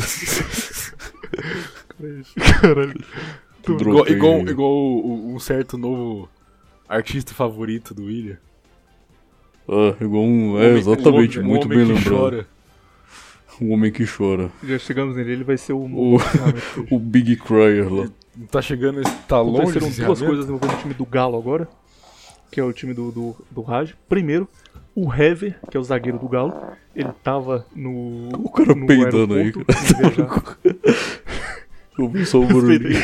caralho. 2.62 3.04
Igual, 3.68 4.08
igual, 4.08 4.40
igual 4.42 4.72
o- 4.72 5.34
um 5.36 5.40
certo 5.40 5.78
novo 5.78 6.28
artista 6.90 7.34
favorito 7.34 7.94
do 7.94 8.06
William. 8.06 8.38
Ah, 9.70 9.96
igual 10.02 10.24
um. 10.24 10.60
É, 10.60 10.78
exatamente, 10.78 11.38
o 11.38 11.42
homem- 11.42 11.52
muito 11.54 11.66
o 11.66 11.70
bem 11.70 11.78
homem 11.84 11.88
que 11.96 12.04
lembrado. 12.04 12.20
chora. 12.22 12.48
Um 13.62 13.72
homem 13.74 13.92
que 13.92 14.06
chora. 14.06 14.52
Já 14.64 14.80
chegamos 14.80 15.16
nele, 15.16 15.32
ele 15.34 15.44
vai 15.44 15.58
ser 15.58 15.74
o... 15.74 15.80
O, 15.84 16.18
o 16.90 17.00
Big 17.00 17.36
Cryer 17.36 17.92
lá. 17.94 18.10
Tá 18.50 18.62
chegando, 18.62 19.02
esse- 19.02 19.16
tá 19.28 19.40
longe 19.40 19.78
Aconteceram 19.78 20.08
duas 20.08 20.22
coisas 20.22 20.46
envolvendo 20.46 20.74
o 20.74 20.78
time 20.78 20.94
do 20.96 21.06
Galo 21.06 21.38
agora, 21.38 21.68
que 22.52 22.60
é 22.60 22.64
o 22.64 22.74
time 22.74 22.94
do, 22.94 23.12
do, 23.12 23.36
do 23.50 23.62
Raj. 23.62 23.96
Primeiro, 24.10 24.48
o 24.94 25.12
Hever, 25.12 25.58
que 25.70 25.78
é 25.78 25.80
o 25.80 25.84
zagueiro 25.84 26.20
do 26.20 26.28
Galo, 26.28 26.54
ele 26.94 27.12
tava 27.24 27.66
no. 27.74 28.30
O 28.34 28.52
cara 28.52 28.76
no 28.76 28.86
peidando 28.86 29.36
aí, 29.36 29.52
viajar. 29.52 30.58
Eu 31.98 32.26
só 32.26 32.40
o 32.40 32.48
barulhinho. 32.48 33.00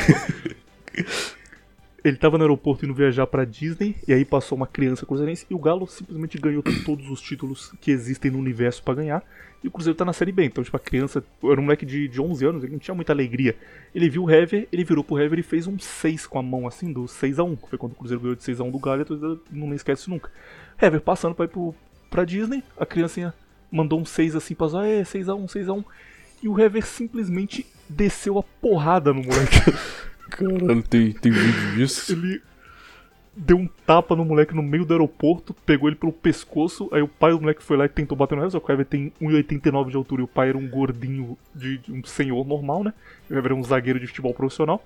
Ele 2.08 2.16
tava 2.16 2.38
no 2.38 2.46
aeroporto 2.46 2.86
indo 2.86 2.94
viajar 2.94 3.28
pra 3.28 3.44
Disney, 3.44 3.94
e 4.08 4.14
aí 4.14 4.24
passou 4.24 4.56
uma 4.56 4.66
criança 4.66 5.06
cruzeirense, 5.06 5.46
e 5.50 5.54
o 5.54 5.60
Galo 5.60 5.86
simplesmente 5.86 6.38
ganhou 6.38 6.64
todos 6.86 7.10
os 7.10 7.20
títulos 7.20 7.74
que 7.82 7.92
existem 7.92 8.32
no 8.32 8.40
universo 8.40 8.82
pra 8.82 8.94
ganhar, 8.94 9.22
e 9.62 9.68
o 9.68 9.72
Cruzeiro 9.72 9.98
tá 9.98 10.06
na 10.06 10.14
Série 10.14 10.32
B. 10.32 10.46
Então, 10.46 10.64
tipo, 10.64 10.78
a 10.78 10.80
criança, 10.80 11.22
era 11.44 11.60
um 11.60 11.64
moleque 11.66 11.86
de, 11.86 12.08
de 12.08 12.22
11 12.22 12.46
anos, 12.46 12.64
ele 12.64 12.72
não 12.72 12.80
tinha 12.80 12.96
muita 12.96 13.12
alegria. 13.12 13.58
Ele 13.94 14.10
viu 14.10 14.24
o 14.24 14.32
Hever, 14.32 14.70
ele 14.72 14.86
virou 14.86 15.04
pro 15.04 15.20
Hever 15.20 15.38
e 15.38 15.44
fez 15.44 15.68
um 15.68 15.78
6 15.78 16.26
com 16.28 16.40
a 16.40 16.42
mão, 16.42 16.66
assim, 16.66 16.94
do 16.94 17.04
6x1, 17.04 17.58
que 17.58 17.70
foi 17.72 17.78
quando 17.78 17.92
o 17.92 17.96
Cruzeiro 17.96 18.22
ganhou 18.22 18.38
de 18.38 18.44
6x1 18.44 18.72
do 18.72 18.80
Galo, 18.80 19.02
e 19.02 19.06
torcida 19.06 19.38
não 19.52 19.74
esquece 19.74 20.10
nunca. 20.10 20.32
Hever 20.82 21.02
passando 21.02 21.36
pra 21.36 21.44
ir 21.44 21.50
pro, 21.50 21.76
pra 22.10 22.24
Disney, 22.24 22.64
a 22.80 22.86
criancinha 22.86 23.34
mandou 23.70 24.00
um 24.00 24.06
6 24.06 24.34
assim 24.34 24.56
pra 24.56 24.68
zoar, 24.68 24.86
é, 24.86 25.02
6x1, 25.02 25.46
6x1, 25.46 25.84
e 26.42 26.48
o 26.48 26.58
Hever 26.58 26.86
simplesmente 26.86 27.66
desceu 27.90 28.40
a 28.40 28.44
porrada 28.44 29.12
no 29.12 29.24
moleque. 29.24 29.58
Caralho, 30.30 30.84
tem, 30.84 31.12
tem 31.14 31.32
vídeo 31.32 31.76
disso? 31.76 32.12
Ele 32.14 32.42
deu 33.36 33.58
um 33.58 33.68
tapa 33.86 34.16
no 34.16 34.26
moleque 34.26 34.56
no 34.56 34.64
meio 34.64 34.84
do 34.84 34.94
aeroporto, 34.94 35.54
pegou 35.54 35.88
ele 35.90 35.96
pelo 35.96 36.12
pescoço, 36.12 36.90
aí 36.92 37.02
o 37.04 37.08
pai 37.08 37.32
do 37.32 37.40
moleque 37.40 37.62
foi 37.64 37.78
lá 37.78 37.86
e 37.86 37.90
tentou 37.90 38.18
bater 38.18 38.36
no 38.36 38.42
Hever, 38.42 38.52
só 38.52 38.60
que 38.60 38.72
o 38.72 38.74
Hever 38.74 38.86
tem 38.86 39.14
1,89 39.22 39.90
de 39.92 39.96
altura 39.96 40.22
e 40.22 40.26
o 40.26 40.28
pai 40.28 40.50
era 40.50 40.58
um 40.58 40.68
gordinho 40.68 41.38
de, 41.54 41.78
de 41.78 41.92
um 41.92 42.04
senhor 42.04 42.46
normal, 42.48 42.84
né? 42.84 42.94
O 43.30 43.34
Hever 43.34 43.46
era 43.46 43.56
um 43.56 43.64
zagueiro 43.64 44.00
de 44.00 44.08
futebol 44.08 44.34
profissional. 44.34 44.84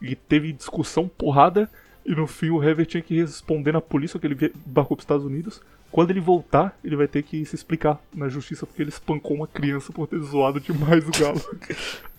E 0.00 0.16
teve 0.16 0.52
discussão, 0.52 1.06
porrada, 1.06 1.70
e 2.04 2.12
no 2.12 2.26
fim 2.26 2.50
o 2.50 2.60
Hever 2.62 2.84
tinha 2.86 3.00
que 3.02 3.14
responder 3.20 3.70
na 3.70 3.80
polícia 3.80 4.18
que 4.18 4.26
ele 4.26 4.34
via- 4.34 4.50
embarcou 4.66 4.96
pros 4.96 5.04
Estados 5.04 5.24
Unidos. 5.24 5.60
Quando 5.92 6.10
ele 6.10 6.18
voltar, 6.20 6.76
ele 6.82 6.96
vai 6.96 7.06
ter 7.06 7.22
que 7.22 7.44
se 7.44 7.54
explicar 7.54 8.00
na 8.12 8.28
justiça 8.28 8.66
porque 8.66 8.82
ele 8.82 8.88
espancou 8.88 9.36
uma 9.36 9.46
criança 9.46 9.92
por 9.92 10.08
ter 10.08 10.18
zoado 10.18 10.58
demais 10.58 11.06
o 11.06 11.12
galo. 11.12 11.40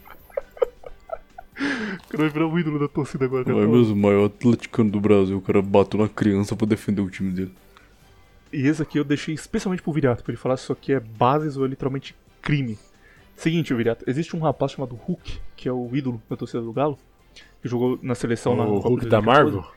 O 1.55 2.07
cara 2.09 2.23
vai 2.23 2.29
virar 2.29 2.47
o 2.47 2.59
ídolo 2.59 2.79
da 2.79 2.87
torcida 2.87 3.25
agora. 3.25 3.43
Não 3.51 3.59
é 3.61 3.67
mesmo 3.67 3.93
o 3.93 3.97
maior 3.97 4.25
atleticano 4.25 4.89
do 4.89 4.99
Brasil. 4.99 5.37
O 5.37 5.41
cara 5.41 5.61
bateu 5.61 5.99
na 5.99 6.09
criança 6.09 6.55
pra 6.55 6.65
defender 6.67 7.01
o 7.01 7.09
time 7.09 7.31
dele. 7.31 7.53
E 8.51 8.67
esse 8.67 8.81
aqui 8.81 8.97
eu 8.99 9.03
deixei 9.03 9.33
especialmente 9.33 9.81
pro 9.81 9.91
Viriato, 9.93 10.23
pra 10.23 10.31
ele 10.31 10.39
falar 10.41 10.57
se 10.57 10.63
isso 10.63 10.73
aqui 10.73 10.93
é 10.93 10.99
bases 10.99 11.57
ou 11.57 11.65
é 11.65 11.67
literalmente 11.67 12.15
crime. 12.41 12.77
Seguinte, 13.35 13.73
Viriato, 13.73 14.03
existe 14.07 14.35
um 14.35 14.39
rapaz 14.39 14.71
chamado 14.73 14.95
Hulk, 14.95 15.39
que 15.55 15.67
é 15.67 15.71
o 15.71 15.89
ídolo 15.95 16.21
da 16.29 16.35
torcida 16.35 16.61
do 16.61 16.71
Galo, 16.71 16.97
que 17.61 17.67
jogou 17.67 17.97
na 18.01 18.13
seleção 18.13 18.55
na 18.55 18.63
O 18.63 18.75
Copa 18.75 18.89
Hulk 18.89 19.05
da 19.07 19.19
2014. 19.19 19.55
Marvel? 19.55 19.73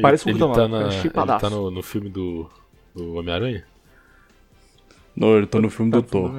Parece 0.00 0.26
o 0.26 0.30
ele, 0.30 0.38
Hulk 0.38 0.56
da 0.56 0.62
ele 0.64 0.70
Marvel, 0.72 0.78
tá 0.78 0.84
é 0.86 0.88
na, 0.88 0.92
ele 0.94 1.02
chipadaço. 1.02 1.40
tá 1.44 1.50
no, 1.50 1.70
no 1.70 1.82
filme 1.82 2.08
do, 2.08 2.48
do 2.94 3.14
Homem-Aranha? 3.14 3.64
Não, 5.16 5.36
ele 5.36 5.46
tá 5.46 5.58
no 5.58 5.70
filme 5.70 5.90
do 5.90 6.02
Tá, 6.02 6.08
Thor. 6.10 6.30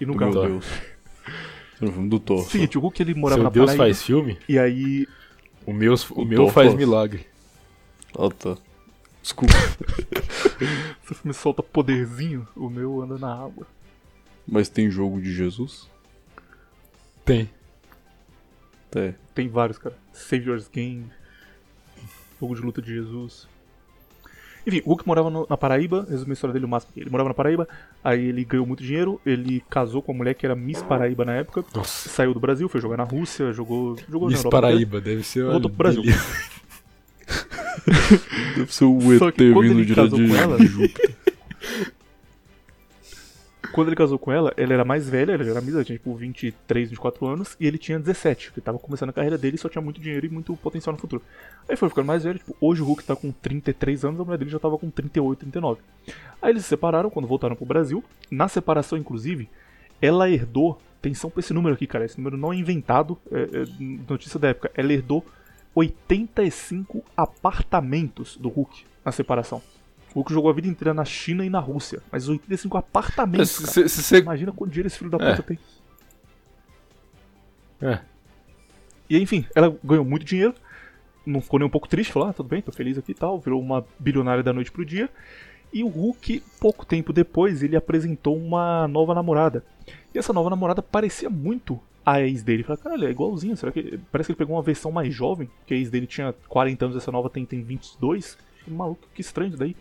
E 0.00 0.06
no 0.06 0.12
Do 0.12 0.18
Galo. 0.18 0.32
meu 0.34 0.42
Deus. 0.50 0.66
No 1.82 1.92
filme 1.92 2.08
do 2.08 2.20
Thor. 2.20 2.44
Seguinte, 2.44 2.78
o 2.78 2.80
Hulk 2.80 3.02
ele 3.02 3.14
morava 3.14 3.40
Seu 3.40 3.44
na 3.44 3.50
Deus 3.50 3.66
Paraíba, 3.66 3.84
faz 3.84 4.02
filme? 4.02 4.38
e 4.48 4.58
aí 4.58 5.06
O 5.66 5.72
meu, 5.72 5.92
o 5.94 6.22
O 6.22 6.24
meu 6.24 6.38
Thor 6.38 6.50
faz 6.52 6.74
milagre. 6.74 7.26
Ah, 8.16 8.30
tá. 8.30 8.56
Desculpa. 9.20 9.54
se 11.04 11.14
filme 11.14 11.34
solta 11.34 11.62
poderzinho, 11.62 12.46
o 12.54 12.70
meu 12.70 13.02
anda 13.02 13.18
na 13.18 13.34
água. 13.34 13.66
Mas 14.46 14.68
tem 14.68 14.90
jogo 14.90 15.20
de 15.20 15.32
Jesus? 15.32 15.88
Tem. 17.24 17.50
É. 18.94 19.14
Tem 19.34 19.48
vários, 19.48 19.78
cara. 19.78 19.96
Save 20.12 20.46
Yours 20.48 20.68
Game, 20.68 21.06
Jogo 22.40 22.54
de 22.54 22.60
Luta 22.62 22.82
de 22.82 22.92
Jesus. 22.94 23.48
Enfim, 24.66 24.80
o 24.84 24.90
Hulk 24.90 25.06
morava 25.06 25.28
no- 25.30 25.46
na 25.50 25.56
Paraíba, 25.56 26.06
resumo 26.08 26.30
a 26.30 26.34
história 26.34 26.52
dele 26.52 26.64
o 26.64 26.68
máximo. 26.68 26.92
Ele 26.96 27.10
morava 27.10 27.28
na 27.30 27.34
Paraíba, 27.34 27.66
aí 28.04 28.26
ele 28.26 28.44
ganhou 28.44 28.64
muito 28.66 28.82
dinheiro, 28.82 29.20
ele 29.26 29.62
casou 29.68 30.00
com 30.02 30.12
uma 30.12 30.18
mulher 30.18 30.34
que 30.34 30.46
era 30.46 30.54
Miss 30.54 30.82
Paraíba 30.82 31.24
na 31.24 31.32
época, 31.34 31.64
Nossa. 31.74 32.08
saiu 32.08 32.32
do 32.32 32.38
Brasil, 32.40 32.68
foi 32.68 32.80
jogar 32.80 32.96
na 32.96 33.04
Rússia, 33.04 33.52
jogou, 33.52 33.96
jogou 34.08 34.28
na 34.28 34.34
Miss 34.36 34.44
Europa. 34.44 34.60
Paraíba, 34.62 35.00
deve 35.00 35.22
ser 35.24 35.44
Voltou 35.44 35.68
pro 35.70 35.78
Brasil. 35.78 36.02
Deve 38.56 38.72
ser 38.72 38.84
o 38.84 39.00
Só 39.18 39.28
ET 39.28 39.34
que 39.34 39.52
quando 39.52 39.62
vindo 39.68 39.78
ele 39.80 39.84
direto 39.86 40.10
casou 40.10 40.18
de 40.18 40.28
com 40.28 40.36
ela- 40.36 40.58
de 40.58 40.66
Júpiter. 40.66 41.14
Quando 43.72 43.88
ele 43.88 43.96
casou 43.96 44.18
com 44.18 44.30
ela, 44.30 44.52
ela 44.56 44.72
era 44.72 44.84
mais 44.84 45.08
velha, 45.08 45.32
ela 45.32 45.42
era 45.42 45.60
velha, 45.60 45.84
tinha 45.84 45.98
tipo 45.98 46.14
23, 46.14 46.90
24 46.90 47.26
anos, 47.26 47.56
e 47.58 47.66
ele 47.66 47.78
tinha 47.78 47.98
17, 47.98 48.48
porque 48.48 48.60
tava 48.60 48.78
começando 48.78 49.10
a 49.10 49.12
carreira 49.12 49.38
dele 49.38 49.56
e 49.56 49.58
só 49.58 49.68
tinha 49.68 49.82
muito 49.82 50.00
dinheiro 50.00 50.26
e 50.26 50.28
muito 50.28 50.54
potencial 50.56 50.92
no 50.92 50.98
futuro. 50.98 51.22
Aí 51.68 51.76
foi 51.76 51.88
ficando 51.88 52.06
mais 52.06 52.24
velho, 52.24 52.38
tipo, 52.38 52.56
hoje 52.60 52.82
o 52.82 52.84
Hulk 52.84 53.04
tá 53.04 53.16
com 53.16 53.32
33 53.32 54.04
anos, 54.04 54.20
a 54.20 54.24
mulher 54.24 54.38
dele 54.38 54.50
já 54.50 54.58
tava 54.58 54.78
com 54.78 54.90
38, 54.90 55.38
39. 55.40 55.80
Aí 56.40 56.50
eles 56.50 56.62
se 56.62 56.68
separaram 56.68 57.10
quando 57.10 57.26
voltaram 57.26 57.56
pro 57.56 57.66
Brasil. 57.66 58.04
Na 58.30 58.48
separação, 58.48 58.98
inclusive, 58.98 59.48
ela 60.00 60.28
herdou, 60.30 60.78
atenção 60.98 61.30
pra 61.30 61.40
esse 61.40 61.54
número 61.54 61.74
aqui, 61.74 61.86
cara, 61.86 62.04
esse 62.04 62.18
número 62.18 62.36
não 62.36 62.52
é 62.52 62.56
inventado, 62.56 63.18
é, 63.30 63.42
é 63.42 63.64
notícia 64.08 64.38
da 64.38 64.48
época, 64.48 64.70
ela 64.74 64.92
herdou 64.92 65.24
85 65.74 67.02
apartamentos 67.16 68.36
do 68.36 68.48
Hulk 68.48 68.84
na 69.04 69.12
separação. 69.12 69.62
O 70.14 70.18
Hulk 70.20 70.32
jogou 70.32 70.50
a 70.50 70.52
vida 70.54 70.68
inteira 70.68 70.92
na 70.92 71.04
China 71.04 71.44
e 71.44 71.50
na 71.50 71.58
Rússia, 71.58 72.02
mas 72.10 72.28
85 72.28 72.76
apartamentos. 72.76 73.50
Se- 73.50 73.88
se- 73.88 74.02
se 74.02 74.18
Imagina 74.18 74.52
quanto 74.52 74.70
dinheiro 74.70 74.86
esse 74.86 74.98
filho 74.98 75.10
da 75.10 75.18
É. 75.24 75.30
puta 75.30 75.42
tem. 75.42 75.58
É. 77.80 77.98
E 79.08 79.18
enfim, 79.18 79.44
ela 79.54 79.74
ganhou 79.82 80.04
muito 80.04 80.24
dinheiro, 80.24 80.54
não 81.26 81.40
ficou 81.40 81.58
nem 81.58 81.66
um 81.66 81.70
pouco 81.70 81.88
triste, 81.88 82.12
falou: 82.12 82.28
ah, 82.28 82.32
tudo 82.32 82.48
bem, 82.48 82.62
tô 82.62 82.72
feliz 82.72 82.96
aqui 82.98 83.12
e 83.12 83.14
tal, 83.14 83.38
virou 83.40 83.60
uma 83.60 83.84
bilionária 83.98 84.42
da 84.42 84.52
noite 84.52 84.70
pro 84.70 84.84
dia. 84.84 85.08
E 85.72 85.82
o 85.82 85.88
Hulk, 85.88 86.42
pouco 86.60 86.84
tempo 86.84 87.12
depois, 87.12 87.62
ele 87.62 87.76
apresentou 87.76 88.36
uma 88.36 88.86
nova 88.86 89.14
namorada. 89.14 89.64
E 90.14 90.18
essa 90.18 90.32
nova 90.32 90.50
namorada 90.50 90.82
parecia 90.82 91.30
muito 91.30 91.80
a 92.04 92.20
ex 92.20 92.42
dele. 92.42 92.62
Falei, 92.62 92.82
caralho, 92.82 93.06
é 93.06 93.10
igualzinho, 93.10 93.56
será 93.56 93.72
que. 93.72 93.98
Parece 94.10 94.26
que 94.28 94.32
ele 94.32 94.38
pegou 94.38 94.54
uma 94.56 94.62
versão 94.62 94.92
mais 94.92 95.14
jovem, 95.14 95.48
que 95.66 95.72
a 95.72 95.76
ex 95.76 95.88
dele 95.90 96.06
tinha 96.06 96.34
40 96.48 96.84
anos, 96.84 96.96
essa 96.96 97.10
nova 97.10 97.30
tem, 97.30 97.44
tem 97.46 97.62
22. 97.62 98.36
Maluco, 98.70 99.08
que 99.14 99.20
estranho 99.20 99.50
isso 99.50 99.58
daí. 99.58 99.76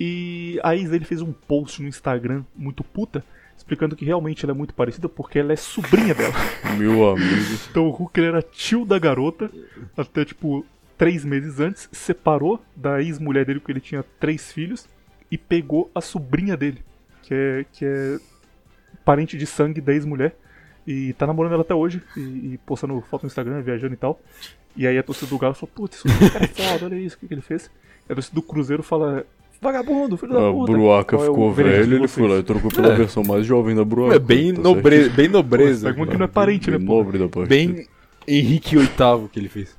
E 0.00 0.60
a 0.62 0.76
ex 0.76 0.90
dele 0.90 1.04
fez 1.04 1.20
um 1.20 1.32
post 1.32 1.82
no 1.82 1.88
Instagram 1.88 2.44
muito 2.54 2.84
puta, 2.84 3.24
explicando 3.56 3.96
que 3.96 4.04
realmente 4.04 4.44
ela 4.44 4.52
é 4.52 4.56
muito 4.56 4.72
parecida 4.72 5.08
porque 5.08 5.38
ela 5.38 5.52
é 5.52 5.56
sobrinha 5.56 6.14
dela. 6.14 6.34
Meu 6.78 7.10
amigo. 7.10 7.58
Então 7.70 7.86
o 7.86 7.90
Hulk 7.90 8.20
ele 8.20 8.28
era 8.28 8.42
tio 8.42 8.84
da 8.84 8.98
garota, 8.98 9.50
até 9.96 10.24
tipo 10.24 10.64
três 10.96 11.24
meses 11.24 11.60
antes, 11.60 11.88
separou 11.92 12.62
da 12.74 13.00
ex-mulher 13.00 13.44
dele 13.44 13.60
porque 13.60 13.72
ele 13.72 13.80
tinha 13.80 14.04
três 14.18 14.52
filhos 14.52 14.88
e 15.30 15.36
pegou 15.36 15.90
a 15.94 16.00
sobrinha 16.00 16.56
dele, 16.56 16.82
que 17.22 17.34
é, 17.34 17.66
que 17.72 17.84
é 17.84 18.18
parente 19.04 19.36
de 19.36 19.46
sangue 19.46 19.80
da 19.80 19.92
ex-mulher. 19.92 20.36
E 20.86 21.12
tá 21.12 21.26
namorando 21.26 21.52
ela 21.52 21.62
até 21.62 21.74
hoje, 21.74 22.02
e, 22.16 22.20
e 22.54 22.60
postando 22.64 22.98
foto 23.02 23.22
no 23.22 23.26
Instagram, 23.26 23.60
viajando 23.60 23.92
e 23.92 23.96
tal. 23.96 24.18
E 24.76 24.86
aí 24.86 24.96
a 24.98 25.02
torcida 25.02 25.26
do 25.30 25.38
Galo 25.38 25.54
falou, 25.54 25.70
putz, 25.74 26.04
esse 26.04 26.30
cara 26.30 26.44
é 26.44 26.48
foda, 26.48 26.86
olha 26.86 26.94
isso, 27.00 27.16
o 27.16 27.18
que, 27.20 27.26
que 27.28 27.34
ele 27.34 27.40
fez. 27.40 27.70
E 28.08 28.12
a 28.12 28.14
torcida 28.14 28.34
do 28.34 28.42
Cruzeiro 28.42 28.82
fala, 28.82 29.26
vagabundo, 29.60 30.16
filho 30.16 30.32
da 30.32 30.48
A 30.48 30.52
puta. 30.52 30.72
Bruaca 30.72 31.16
Qual 31.16 31.22
é 31.24 31.26
ficou 31.30 31.52
velho, 31.52 31.96
ele 31.96 32.08
foi 32.08 32.28
lá 32.28 32.36
e 32.36 32.42
trocou 32.42 32.70
pela 32.70 32.94
versão 32.96 33.24
mais 33.24 33.44
jovem 33.44 33.74
da 33.74 33.84
Bruaca. 33.84 34.14
É 34.16 34.18
bem, 34.20 34.54
Tá 34.54 34.60
nobre, 34.62 35.08
bem 35.08 35.28
nobreza. 35.28 35.88
Pega 35.88 35.98
uma 35.98 36.06
que 36.06 36.12
cara. 36.12 36.18
não 36.18 36.24
é 36.26 36.28
parente, 36.28 36.70
né, 36.70 36.78
Bem 36.78 36.86
pô? 36.86 36.94
nobre 36.96 37.18
da 37.18 37.28
parte. 37.28 37.48
Bem 37.48 37.86
Henrique 38.26 38.76
VIII 38.76 39.28
que 39.32 39.38
ele 39.40 39.48
fez. 39.48 39.76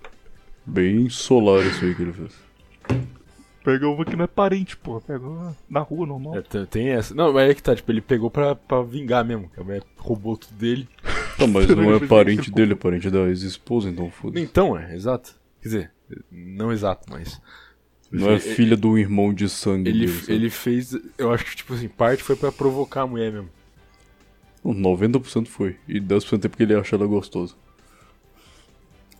Bem 0.65 1.09
solar 1.09 1.65
isso 1.65 1.85
aí 1.85 1.95
que 1.95 2.01
ele 2.01 2.13
fez. 2.13 2.31
Pega 3.63 3.87
uma 3.87 4.03
que 4.05 4.15
não 4.15 4.23
é 4.23 4.27
parente, 4.27 4.75
pô. 4.77 4.99
Pegou 5.01 5.55
na 5.69 5.79
rua, 5.81 6.05
normal. 6.07 6.37
É, 6.37 6.41
tem- 6.41 6.65
tem 6.65 6.89
essa. 6.89 7.13
Não, 7.13 7.31
mas 7.33 7.49
é 7.49 7.53
que 7.53 7.61
tá, 7.61 7.75
tipo, 7.75 7.91
ele 7.91 8.01
pegou 8.01 8.29
pra, 8.31 8.55
pra 8.55 8.81
vingar 8.81 9.23
mesmo. 9.23 9.49
que 9.53 9.59
A 9.59 9.63
mulher 9.63 9.83
roubou 9.97 10.35
tudo 10.37 10.53
dele. 10.57 10.87
Tá, 11.39 11.47
mas 11.47 11.67
não 11.69 11.93
é 11.95 11.99
parente 12.05 12.51
dele, 12.51 12.73
é 12.73 12.75
parente 12.75 13.09
da 13.09 13.19
ex-esposa, 13.27 13.89
então 13.89 14.09
foda-se. 14.11 14.43
Então, 14.45 14.77
é, 14.77 14.93
exato. 14.95 15.33
Quer 15.61 15.67
dizer, 15.67 15.91
não 16.31 16.71
exato, 16.71 17.05
mas. 17.09 17.41
Não 18.11 18.31
é 18.31 18.39
filha 18.39 18.75
do 18.75 18.97
irmão 18.97 19.31
de 19.33 19.47
sangue 19.47 19.89
Ele, 19.89 20.07
dele. 20.07 20.23
ele 20.33 20.49
fez. 20.49 20.97
Eu 21.17 21.31
acho 21.31 21.45
que, 21.45 21.55
tipo 21.57 21.73
assim, 21.73 21.87
parte 21.87 22.23
foi 22.23 22.35
pra 22.35 22.51
provocar 22.51 23.01
a 23.03 23.07
mulher 23.07 23.31
mesmo. 23.31 23.49
Não, 24.63 24.73
90% 24.73 25.47
foi. 25.47 25.77
E 25.87 25.99
10% 26.01 26.43
é 26.45 26.47
porque 26.49 26.63
ele 26.63 26.73
acha 26.73 26.95
ela 26.95 27.05
gostosa. 27.05 27.53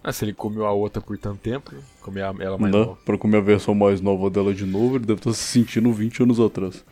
Ah, 0.04 0.12
se 0.12 0.26
ele 0.26 0.34
comeu 0.34 0.66
a 0.66 0.72
outra 0.72 1.02
por 1.02 1.18
tanto 1.18 1.40
tempo, 1.40 1.72
comer 2.02 2.22
ela 2.40 2.58
mais 2.58 2.74
Não, 2.74 2.80
nova. 2.86 2.98
pra 3.06 3.18
comer 3.18 3.38
a 3.38 3.42
versão 3.42 3.76
mais 3.76 4.00
nova 4.02 4.30
dela 4.30 4.54
de 4.54 4.66
novo, 4.66 4.96
ele 4.96 5.06
deve 5.06 5.20
estar 5.20 5.34
se 5.34 5.44
sentindo 5.44 5.92
20 5.92 6.24
anos 6.24 6.40
atrás. 6.40 6.84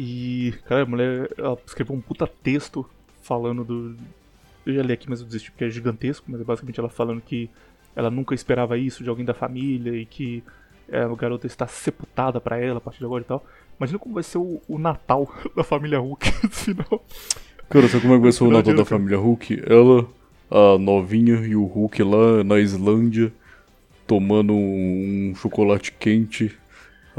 E, 0.00 0.54
cara, 0.68 0.82
a 0.82 0.86
mulher 0.86 1.28
ela 1.36 1.58
escreveu 1.66 1.96
um 1.96 2.00
puta 2.00 2.24
texto 2.24 2.86
falando 3.20 3.64
do. 3.64 3.96
Eu 4.64 4.74
já 4.74 4.82
li 4.82 4.92
aqui, 4.92 5.10
mas 5.10 5.18
eu 5.18 5.26
desisti 5.26 5.50
porque 5.50 5.64
é 5.64 5.70
gigantesco, 5.70 6.24
mas 6.28 6.40
é 6.40 6.44
basicamente 6.44 6.78
ela 6.78 6.88
falando 6.88 7.20
que 7.20 7.50
ela 7.96 8.08
nunca 8.08 8.32
esperava 8.32 8.78
isso 8.78 9.02
de 9.02 9.10
alguém 9.10 9.24
da 9.24 9.34
família 9.34 9.92
e 10.00 10.06
que 10.06 10.44
é, 10.88 11.04
o 11.04 11.16
garoto 11.16 11.48
está 11.48 11.66
sepultada 11.66 12.40
pra 12.40 12.58
ela 12.58 12.78
a 12.78 12.80
partir 12.80 13.00
de 13.00 13.06
agora 13.06 13.24
e 13.24 13.26
tal. 13.26 13.44
Imagina 13.76 13.98
como 13.98 14.14
vai 14.14 14.22
ser 14.22 14.38
o, 14.38 14.62
o 14.68 14.78
Natal 14.78 15.28
da 15.56 15.64
família 15.64 15.98
Hulk 15.98 16.30
no 16.46 16.50
final. 16.50 17.04
Cara, 17.68 17.88
sabe 17.88 18.02
como 18.02 18.14
é 18.14 18.16
que 18.18 18.22
vai 18.22 18.32
ser 18.32 18.44
o 18.44 18.46
Não 18.46 18.58
Natal 18.58 18.74
da 18.74 18.84
família 18.84 19.18
Hulk? 19.18 19.64
Ela, 19.66 20.06
a 20.48 20.78
novinha 20.78 21.44
e 21.44 21.56
o 21.56 21.64
Hulk 21.64 22.04
lá 22.04 22.44
na 22.44 22.60
Islândia, 22.60 23.32
tomando 24.06 24.52
um 24.52 25.34
chocolate 25.34 25.90
quente 25.90 26.56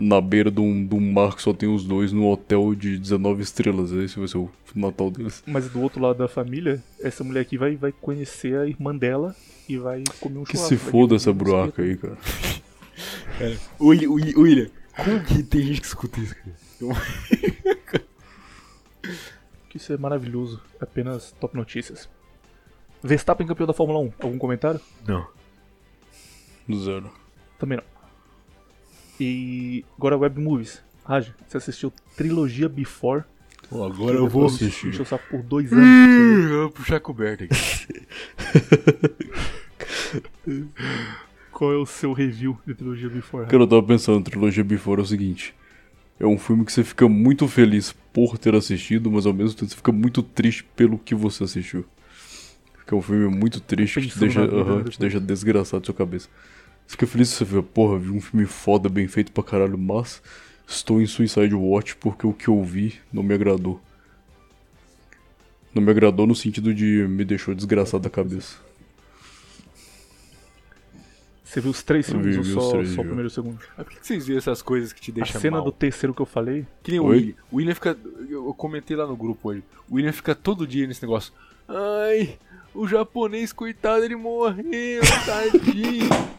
na 0.01 0.19
beira 0.21 0.49
de 0.51 0.59
um, 0.59 0.85
de 0.85 0.95
um 0.95 1.11
mar 1.11 1.35
que 1.35 1.41
só 1.41 1.53
tem 1.53 1.67
os 1.69 1.84
dois 1.85 2.11
num 2.11 2.27
hotel 2.27 2.73
de 2.76 2.97
19 2.97 3.41
estrelas. 3.41 3.91
Esse 3.91 4.17
vai 4.19 4.27
ser 4.27 4.38
o 4.38 4.49
Natal 4.76 5.09
deles. 5.11 5.43
Mas 5.47 5.69
do 5.69 5.81
outro 5.81 6.01
lado 6.01 6.17
da 6.17 6.27
família, 6.27 6.84
essa 7.01 7.23
mulher 7.23 7.41
aqui 7.41 7.57
vai, 7.57 7.76
vai 7.76 7.91
conhecer 7.91 8.57
a 8.57 8.65
irmã 8.67 8.95
dela 8.95 9.35
e 9.67 9.77
vai 9.77 10.03
comer 10.19 10.39
um 10.39 10.43
Que 10.43 10.53
churrasco. 10.53 10.69
se 10.69 10.76
vai 10.76 10.91
foda 10.91 11.15
essa 11.15 11.34
bruaca 11.34 11.81
aí, 11.81 11.97
cara. 11.97 12.17
William, 13.80 14.11
William, 14.11 14.38
William, 14.39 14.69
como 14.95 15.23
que 15.23 15.41
tem 15.43 15.61
gente 15.63 15.81
que 15.81 15.88
escuta 15.88 16.19
isso, 16.19 16.35
cara? 16.35 16.55
Que 19.69 19.77
isso 19.77 19.93
é 19.93 19.97
maravilhoso. 19.97 20.59
Apenas 20.80 21.31
top 21.39 21.55
notícias. 21.55 22.09
Verstappen 23.03 23.45
campeão 23.45 23.67
da 23.67 23.73
Fórmula 23.73 23.99
1. 23.99 24.13
Algum 24.19 24.38
comentário? 24.39 24.81
Não. 25.07 25.27
Zero. 26.84 27.11
Também 27.59 27.77
não. 27.77 27.84
E 29.19 29.83
agora 29.97 30.17
Web 30.17 30.39
Movies. 30.39 30.81
Raj, 31.05 31.31
você 31.47 31.57
assistiu 31.57 31.91
Trilogia 32.15 32.69
Before. 32.69 33.23
Pô, 33.69 33.83
agora 33.83 34.15
eu 34.15 34.27
vou 34.27 34.45
assistir. 34.45 34.87
Encheu 34.87 35.03
o 35.03 35.05
saco 35.05 35.25
por 35.29 35.43
dois 35.43 35.71
anos. 35.71 35.85
Ih, 35.85 36.51
Eu 36.51 36.59
vou 36.61 36.71
puxar 36.71 36.95
a 36.97 36.99
coberta 36.99 37.43
aqui. 37.43 37.55
Qual 41.51 41.73
é 41.73 41.77
o 41.77 41.85
seu 41.85 42.13
review 42.13 42.57
de 42.65 42.73
Trilogia 42.73 43.09
Before? 43.09 43.43
Raj? 43.43 43.51
Cara, 43.51 43.63
eu 43.63 43.67
tava 43.67 43.83
pensando, 43.83 44.23
trilogia 44.23 44.63
Before 44.63 45.01
é 45.01 45.03
o 45.03 45.07
seguinte. 45.07 45.53
É 46.19 46.25
um 46.25 46.37
filme 46.37 46.65
que 46.65 46.71
você 46.71 46.83
fica 46.83 47.07
muito 47.07 47.47
feliz 47.47 47.93
por 48.13 48.37
ter 48.37 48.55
assistido, 48.55 49.11
mas 49.11 49.25
ao 49.25 49.33
mesmo 49.33 49.55
tempo 49.57 49.69
você 49.69 49.75
fica 49.75 49.91
muito 49.91 50.21
triste 50.23 50.63
pelo 50.75 50.97
que 50.97 51.13
você 51.15 51.43
assistiu. 51.43 51.85
Porque 52.73 52.93
é 52.93 52.97
um 52.97 53.01
filme 53.01 53.27
muito 53.33 53.59
triste 53.61 54.01
que 54.01 54.07
te 54.07 54.19
deixa, 54.19 54.41
vida 54.41 54.55
aham, 54.55 54.77
depois. 54.77 54.95
te 54.95 54.99
deixa 54.99 55.19
desgraçado 55.19 55.81
da 55.81 55.85
sua 55.85 55.95
cabeça. 55.95 56.27
Você 56.89 56.93
fica 56.93 57.05
feliz 57.05 57.29
se 57.29 57.35
você 57.35 57.45
vê, 57.45 57.61
porra, 57.61 57.99
vi 57.99 58.09
um 58.09 58.19
filme 58.19 58.47
foda, 58.47 58.89
bem 58.89 59.07
feito 59.07 59.31
pra 59.31 59.43
caralho, 59.43 59.77
mas 59.77 60.23
estou 60.67 60.99
em 60.99 61.05
Suicide 61.05 61.53
Watch 61.53 61.95
porque 61.97 62.25
o 62.25 62.33
que 62.33 62.47
eu 62.47 62.63
vi 62.63 62.99
não 63.13 63.21
me 63.21 63.31
agradou. 63.31 63.79
Não 65.71 65.83
me 65.83 65.91
agradou 65.91 66.25
no 66.25 66.33
sentido 66.33 66.73
de 66.73 67.05
me 67.07 67.23
deixou 67.23 67.53
desgraçado 67.53 68.01
da 68.01 68.09
cabeça. 68.09 68.57
Você 71.43 71.61
viu 71.61 71.69
os 71.69 71.83
três 71.83 72.09
filmes 72.09 72.33
vi, 72.33 72.37
ou 72.39 72.43
vi 72.43 72.53
só, 72.53 72.59
os 72.59 72.69
três 72.69 72.89
só 72.89 73.01
o 73.01 73.03
primeiro 73.03 73.27
e 73.27 73.27
o 73.27 73.29
segundo? 73.29 73.59
Mas 73.77 73.85
por 73.85 73.95
que 73.95 74.07
vocês 74.07 74.25
viram 74.25 74.39
essas 74.39 74.63
coisas 74.63 74.91
que 74.91 74.99
te 74.99 75.11
A 75.11 75.13
deixam 75.13 75.39
cena 75.39 75.57
mal? 75.57 75.65
do 75.65 75.71
terceiro 75.71 76.11
que 76.11 76.21
eu 76.23 76.25
falei. 76.25 76.65
Que 76.81 76.89
nem 76.89 76.99
o 76.99 77.03
Oi? 77.05 77.17
William. 77.17 77.35
O 77.51 77.55
William 77.57 77.75
fica. 77.75 77.95
Eu 78.27 78.47
eu 78.47 78.53
comentei 78.55 78.97
lá 78.97 79.05
no 79.05 79.15
grupo 79.15 79.49
hoje. 79.49 79.63
O 79.87 79.95
William 79.97 80.11
fica 80.11 80.33
todo 80.33 80.65
dia 80.65 80.87
nesse 80.87 81.03
negócio. 81.03 81.31
Ai, 81.67 82.39
o 82.73 82.87
japonês, 82.87 83.53
coitado, 83.53 84.03
ele 84.03 84.15
morreu, 84.15 85.01
tadinho. 85.23 86.09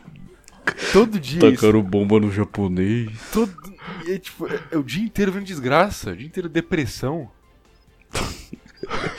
todo 0.93 1.19
dia. 1.19 1.39
isso. 1.39 1.57
Tacaram 1.57 1.82
bomba 1.82 2.20
no 2.20 2.31
japonês. 2.31 3.11
Todo, 3.32 3.53
e 4.07 4.12
é, 4.12 4.19
tipo, 4.19 4.47
é, 4.47 4.61
é 4.73 4.77
o 4.77 4.82
dia 4.82 5.05
inteiro 5.05 5.32
vendo 5.32 5.45
desgraça, 5.45 6.11
o 6.11 6.16
dia 6.16 6.27
inteiro 6.27 6.49
depressão. 6.49 7.31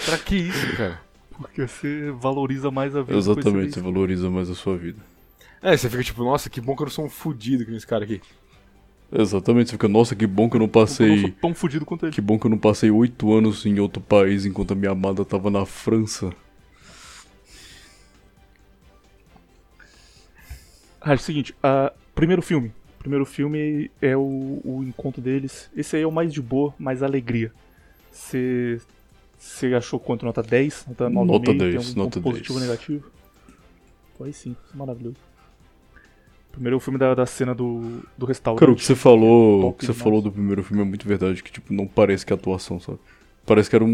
pra 0.05 0.17
que 0.17 0.35
isso, 0.35 0.75
cara? 0.75 1.01
Porque 1.37 1.67
você 1.67 2.11
valoriza 2.11 2.69
mais 2.69 2.95
a 2.95 3.01
vida. 3.01 3.17
Exatamente, 3.17 3.73
você 3.73 3.81
valoriza 3.81 4.29
mais 4.29 4.49
a 4.49 4.55
sua 4.55 4.77
vida. 4.77 4.99
É, 5.61 5.75
você 5.75 5.89
fica 5.89 6.03
tipo, 6.03 6.23
nossa, 6.23 6.49
que 6.49 6.59
bom 6.59 6.75
que 6.75 6.81
eu 6.81 6.85
não 6.85 6.91
sou 6.91 7.05
um 7.05 7.09
fudido 7.09 7.65
que 7.65 7.71
nesse 7.71 7.87
cara 7.87 8.03
aqui. 8.03 8.21
Exatamente, 9.11 9.69
você 9.69 9.73
fica, 9.73 9.87
nossa, 9.87 10.15
que 10.15 10.25
bom 10.25 10.49
que 10.49 10.55
eu 10.55 10.59
não 10.59 10.67
isso. 10.67 11.03
Eu 11.03 11.07
não 11.07 11.15
passei. 11.15 11.21
sou 11.21 11.31
tão 11.41 11.53
fudido 11.53 11.85
quanto 11.85 12.05
ele. 12.05 12.13
Que 12.13 12.21
bom 12.21 12.39
que 12.39 12.45
eu 12.45 12.49
não 12.51 12.57
passei 12.57 12.89
oito 12.89 13.33
anos 13.33 13.65
em 13.65 13.79
outro 13.79 14.01
país 14.01 14.45
enquanto 14.45 14.71
a 14.71 14.75
minha 14.75 14.91
amada 14.91 15.25
tava 15.25 15.49
na 15.49 15.65
França. 15.65 16.31
Ah, 21.01 21.11
é 21.13 21.15
o 21.15 21.19
seguinte, 21.19 21.55
a, 21.63 21.91
primeiro 22.15 22.41
filme. 22.41 22.71
Primeiro 22.99 23.25
filme 23.25 23.89
é 24.01 24.15
o, 24.15 24.61
o 24.63 24.83
encontro 24.83 25.21
deles. 25.21 25.69
Esse 25.75 25.95
aí 25.95 26.03
é 26.03 26.07
o 26.07 26.11
mais 26.11 26.31
de 26.31 26.41
boa, 26.41 26.73
mais 26.77 27.01
alegria. 27.01 27.51
Você 28.11 28.79
você 29.37 29.73
achou 29.73 29.99
quanto? 29.99 30.23
Nota 30.23 30.43
10? 30.43 30.85
Nota 30.87 31.09
9,5? 31.09 31.25
Nota 31.25 31.55
Tem 31.57 31.57
10, 31.57 31.75
algum 31.75 31.93
nota 31.95 32.21
ponto 32.21 32.21
positivo 32.21 32.59
ou 32.59 32.59
10. 32.59 32.69
negativo? 32.69 33.11
Aí 34.23 34.31
sim, 34.33 34.55
isso 34.63 34.73
é 34.73 34.77
maravilhoso. 34.77 35.17
Primeiro 36.51 36.75
é 36.75 36.77
o 36.77 36.79
filme 36.79 36.99
da, 36.99 37.15
da 37.15 37.25
cena 37.25 37.55
do, 37.55 38.03
do 38.15 38.25
restaurante. 38.27 38.59
Cara, 38.59 38.71
o 38.71 38.75
que 38.75 38.83
você 38.83 38.95
falou, 38.95 39.71
o 39.71 39.73
Top 39.73 39.79
que 39.79 39.85
você 39.85 39.93
demais. 39.93 40.03
falou 40.03 40.21
do 40.21 40.31
primeiro 40.31 40.63
filme 40.63 40.83
é 40.83 40.85
muito 40.85 41.07
verdade, 41.07 41.41
que 41.41 41.51
tipo, 41.51 41.73
não 41.73 41.87
parece 41.87 42.23
que 42.25 42.31
é 42.31 42.35
atuação, 42.35 42.79
sabe? 42.79 42.99
Parece 43.45 43.69
que 43.69 43.75
eram 43.75 43.89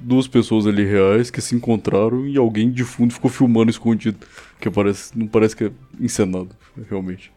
duas 0.00 0.26
pessoas 0.26 0.66
ali 0.66 0.84
reais 0.84 1.30
que 1.30 1.40
se 1.40 1.54
encontraram 1.54 2.26
e 2.26 2.36
alguém 2.36 2.70
de 2.70 2.84
fundo 2.84 3.14
ficou 3.14 3.30
filmando 3.30 3.70
escondido. 3.70 4.26
Que 4.60 4.68
parece, 4.68 5.16
não 5.16 5.26
parece 5.26 5.54
que 5.54 5.64
é 5.64 5.72
encenado, 6.00 6.50
realmente. 6.88 7.32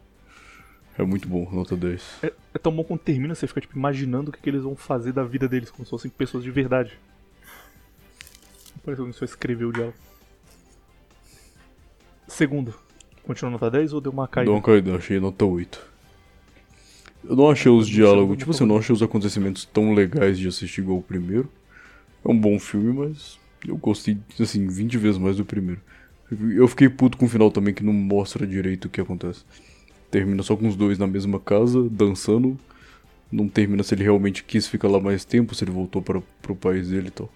É 0.98 1.04
muito 1.04 1.28
bom, 1.28 1.48
nota 1.50 1.76
10. 1.76 2.18
É, 2.22 2.32
é 2.54 2.58
tão 2.58 2.72
bom 2.72 2.84
quando 2.84 3.00
termina, 3.00 3.34
você 3.34 3.46
fica 3.46 3.60
tipo, 3.60 3.78
imaginando 3.78 4.30
o 4.30 4.32
que, 4.32 4.40
que 4.40 4.50
eles 4.50 4.62
vão 4.62 4.76
fazer 4.76 5.12
da 5.12 5.24
vida 5.24 5.48
deles, 5.48 5.70
como 5.70 5.84
se 5.84 5.90
fossem 5.90 6.10
pessoas 6.10 6.44
de 6.44 6.50
verdade. 6.50 6.98
Não 8.74 8.82
parece 8.84 8.96
que 8.96 9.00
alguém 9.00 9.12
só 9.12 9.24
escreveu 9.24 9.68
o 9.68 9.72
diálogo. 9.72 9.96
Segundo, 12.26 12.74
continua 13.22 13.52
nota 13.52 13.70
10 13.70 13.92
ou 13.92 14.00
deu 14.00 14.12
uma 14.12 14.26
caída? 14.26 14.50
Dá 14.50 14.56
uma 14.56 14.62
caída, 14.62 14.96
achei 14.96 15.20
nota 15.20 15.44
8. 15.44 15.91
Eu 17.24 17.36
não 17.36 17.50
achei 17.50 17.70
os 17.70 17.88
diálogos, 17.88 18.36
tipo 18.36 18.50
assim, 18.50 18.64
eu 18.64 18.68
não 18.68 18.78
achei 18.78 18.92
os 18.92 19.02
acontecimentos 19.02 19.64
tão 19.64 19.94
legais 19.94 20.38
de 20.38 20.48
assistir 20.48 20.80
igual 20.80 20.98
o 20.98 21.02
primeiro. 21.02 21.48
É 22.24 22.30
um 22.30 22.38
bom 22.38 22.58
filme, 22.58 22.92
mas 22.92 23.38
eu 23.66 23.76
gostei, 23.76 24.18
assim, 24.40 24.66
20 24.66 24.96
vezes 24.98 25.18
mais 25.18 25.36
do 25.36 25.44
primeiro. 25.44 25.80
Eu 26.54 26.66
fiquei 26.66 26.88
puto 26.88 27.16
com 27.18 27.26
o 27.26 27.28
final 27.28 27.50
também, 27.50 27.74
que 27.74 27.84
não 27.84 27.92
mostra 27.92 28.46
direito 28.46 28.86
o 28.86 28.88
que 28.88 29.00
acontece. 29.00 29.44
Termina 30.10 30.42
só 30.42 30.56
com 30.56 30.66
os 30.68 30.76
dois 30.76 30.98
na 30.98 31.06
mesma 31.06 31.38
casa, 31.38 31.88
dançando. 31.90 32.58
Não 33.30 33.48
termina 33.48 33.82
se 33.82 33.94
ele 33.94 34.02
realmente 34.02 34.44
quis 34.44 34.66
ficar 34.66 34.88
lá 34.88 35.00
mais 35.00 35.24
tempo, 35.24 35.54
se 35.54 35.64
ele 35.64 35.70
voltou 35.70 36.02
para 36.02 36.20
pro 36.40 36.54
país 36.56 36.88
dele 36.88 37.08
e 37.08 37.10
tal. 37.10 37.30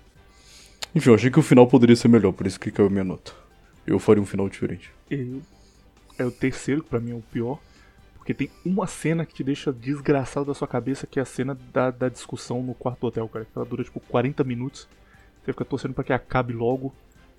Enfim, 0.94 1.10
eu 1.10 1.14
achei 1.14 1.30
que 1.30 1.38
o 1.38 1.42
final 1.42 1.66
poderia 1.66 1.96
ser 1.96 2.08
melhor, 2.08 2.32
por 2.32 2.46
isso 2.46 2.58
que 2.58 2.70
caiu 2.70 2.88
a 2.88 2.90
minha 2.90 3.04
nota. 3.04 3.32
Eu 3.86 3.98
faria 3.98 4.22
um 4.22 4.26
final 4.26 4.48
diferente. 4.48 4.90
Eu- 5.10 5.42
é 6.18 6.24
o 6.24 6.30
terceiro, 6.30 6.82
que 6.82 6.88
pra 6.90 7.00
mim 7.00 7.12
é 7.12 7.14
o 7.14 7.22
pior. 7.32 7.58
Porque 8.26 8.34
tem 8.34 8.50
uma 8.64 8.88
cena 8.88 9.24
que 9.24 9.32
te 9.32 9.44
deixa 9.44 9.72
desgraçado 9.72 10.46
da 10.46 10.52
sua 10.52 10.66
cabeça, 10.66 11.06
que 11.06 11.20
é 11.20 11.22
a 11.22 11.24
cena 11.24 11.56
da, 11.72 11.92
da 11.92 12.08
discussão 12.08 12.60
no 12.60 12.74
quarto 12.74 13.02
do 13.02 13.06
hotel, 13.06 13.28
cara. 13.28 13.46
Ela 13.54 13.64
dura 13.64 13.84
tipo 13.84 14.00
40 14.00 14.42
minutos. 14.42 14.88
Você 15.44 15.52
fica 15.52 15.64
torcendo 15.64 15.94
pra 15.94 16.02
que 16.02 16.12
acabe 16.12 16.52
logo 16.52 16.92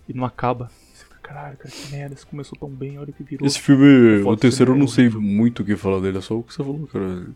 e 0.07 0.14
não 0.14 0.23
acaba. 0.23 0.72
Você 0.93 1.03
fica, 1.03 1.18
caralho, 1.22 1.57
cara, 1.57 1.69
que 1.69 1.91
merda, 1.91 2.15
isso 2.15 2.26
começou 2.26 2.57
tão 2.57 2.69
bem, 2.69 2.97
olha 2.97 3.11
que 3.11 3.22
virou. 3.22 3.45
Esse 3.45 3.59
filme, 3.59 4.23
o 4.23 4.38
terceiro 4.38 4.72
eu 4.72 4.77
não 4.77 4.88
sei 4.88 5.07
é 5.07 5.09
muito 5.09 5.61
o 5.61 5.65
que 5.65 5.76
falar 5.76 5.99
dele, 5.99 6.19
é 6.19 6.22
só 6.22 6.38
o 6.38 6.43
que 6.43 6.53
você 6.53 6.64
falou, 6.64 6.88
cara. 6.88 7.27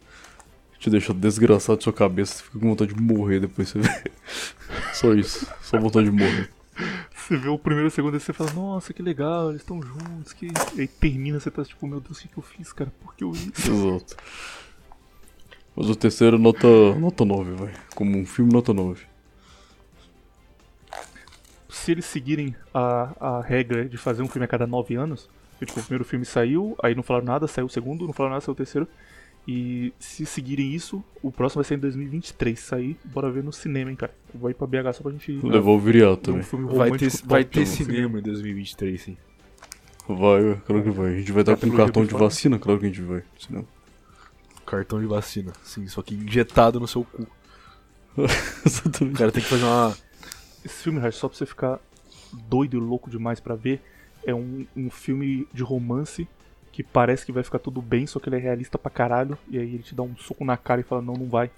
Te 0.79 0.89
deixa 0.89 1.13
desgraçado 1.13 1.77
de 1.77 1.83
sua 1.83 1.91
cabeça, 1.91 2.35
você 2.35 2.43
fica 2.43 2.57
com 2.57 2.69
vontade 2.69 2.93
de 2.93 3.01
morrer 3.01 3.41
depois 3.41 3.67
você 3.67 3.79
vê. 3.79 4.11
Só 4.93 5.13
isso, 5.13 5.45
só 5.61 5.77
vontade 5.77 6.09
de 6.09 6.11
morrer. 6.11 6.49
Você 7.13 7.37
vê 7.37 7.49
o 7.49 7.57
primeiro 7.57 7.87
e 7.87 7.89
o 7.89 7.91
segundo 7.91 8.17
e 8.17 8.19
você 8.19 8.33
fala, 8.33 8.51
nossa, 8.53 8.93
que 8.93 9.01
legal, 9.01 9.49
eles 9.49 9.61
estão 9.61 9.81
juntos, 9.81 10.33
que. 10.33 10.47
E 10.75 10.81
aí 10.81 10.87
termina, 10.87 11.39
você 11.39 11.51
tá 11.51 11.63
tipo, 11.63 11.87
meu 11.87 11.99
Deus, 11.99 12.17
o 12.17 12.21
que, 12.21 12.27
que 12.27 12.37
eu 12.37 12.43
fiz, 12.43 12.73
cara? 12.73 12.91
Por 13.01 13.15
que 13.15 13.23
eu 13.23 13.31
isso? 13.31 13.71
Exato. 13.71 14.17
Mas 15.75 15.89
o 15.89 15.95
terceiro, 15.95 16.37
nota, 16.37 16.67
nota 16.95 17.23
9, 17.23 17.51
vai. 17.51 17.73
Como 17.95 18.17
um 18.17 18.25
filme, 18.25 18.51
nota 18.51 18.73
9. 18.73 19.11
se 21.81 21.91
eles 21.91 22.05
seguirem 22.05 22.55
a, 22.73 23.37
a 23.37 23.41
regra 23.41 23.89
de 23.89 23.97
fazer 23.97 24.21
um 24.21 24.27
filme 24.27 24.45
a 24.45 24.47
cada 24.47 24.67
nove 24.67 24.95
anos, 24.95 25.27
que, 25.57 25.65
tipo, 25.65 25.79
o 25.79 25.83
primeiro 25.83 26.05
filme 26.05 26.25
saiu, 26.25 26.75
aí 26.81 26.93
não 26.93 27.01
falaram 27.01 27.25
nada, 27.25 27.47
saiu 27.47 27.65
o 27.65 27.69
segundo, 27.69 28.05
não 28.05 28.13
falaram 28.13 28.33
nada, 28.33 28.45
saiu 28.45 28.53
o 28.53 28.55
terceiro. 28.55 28.87
E 29.47 29.91
se 29.99 30.25
seguirem 30.25 30.73
isso, 30.73 31.03
o 31.21 31.31
próximo 31.31 31.61
vai 31.61 31.67
ser 31.67 31.75
em 31.75 31.79
2023. 31.79 32.59
Sair, 32.59 32.97
bora 33.05 33.31
ver 33.31 33.43
no 33.43 33.51
cinema, 33.51 33.89
hein, 33.89 33.95
cara. 33.95 34.13
Eu 34.33 34.39
vou 34.39 34.49
ir 34.49 34.53
pra 34.53 34.67
BH 34.67 34.93
só 34.93 35.03
pra 35.03 35.11
gente 35.11 35.31
ir. 35.31 35.43
Levar 35.43 35.71
o 35.71 35.77
um 35.77 36.15
também. 36.15 36.43
filme 36.43 36.73
Vai 36.73 36.91
ter, 36.91 37.11
vai 37.25 37.43
ter 37.43 37.65
cinema 37.65 38.19
em 38.19 38.21
2023, 38.21 39.01
sim. 39.01 39.17
Vai, 40.07 40.61
claro 40.65 40.83
que 40.83 40.89
vai. 40.89 41.15
A 41.15 41.17
gente 41.17 41.31
vai 41.31 41.41
estar 41.41 41.55
com 41.55 41.69
ter 41.69 41.75
cartão 41.75 42.05
de 42.05 42.13
vacina, 42.13 42.59
claro 42.59 42.79
que 42.79 42.85
a 42.85 42.89
gente 42.89 43.01
vai. 43.01 43.23
cinema. 43.39 43.65
Cartão 44.65 44.99
de 44.99 45.07
vacina, 45.07 45.51
sim, 45.63 45.87
só 45.87 46.01
que 46.01 46.13
injetado 46.15 46.79
no 46.79 46.87
seu 46.87 47.03
cu. 47.03 47.27
O 48.17 48.25
Exatamente. 48.65 49.17
cara 49.17 49.31
tem 49.31 49.41
que 49.41 49.49
fazer 49.49 49.63
uma. 49.63 49.95
Esse 50.63 50.83
filme, 50.83 50.99
Raj, 50.99 51.15
só 51.15 51.27
pra 51.27 51.37
você 51.37 51.45
ficar 51.45 51.79
doido 52.47 52.77
e 52.77 52.79
louco 52.79 53.09
demais 53.09 53.39
pra 53.39 53.55
ver, 53.55 53.81
é 54.25 54.35
um, 54.35 54.65
um 54.75 54.89
filme 54.89 55.47
de 55.53 55.63
romance 55.63 56.27
que 56.71 56.83
parece 56.83 57.25
que 57.25 57.31
vai 57.31 57.43
ficar 57.43 57.59
tudo 57.59 57.81
bem, 57.81 58.07
só 58.07 58.19
que 58.19 58.29
ele 58.29 58.37
é 58.37 58.39
realista 58.39 58.77
pra 58.77 58.89
caralho, 58.89 59.37
e 59.49 59.57
aí 59.59 59.73
ele 59.75 59.83
te 59.83 59.93
dá 59.93 60.03
um 60.03 60.15
soco 60.17 60.45
na 60.45 60.55
cara 60.57 60.81
e 60.81 60.83
fala, 60.83 61.01
não, 61.01 61.13
não 61.15 61.27
vai. 61.27 61.51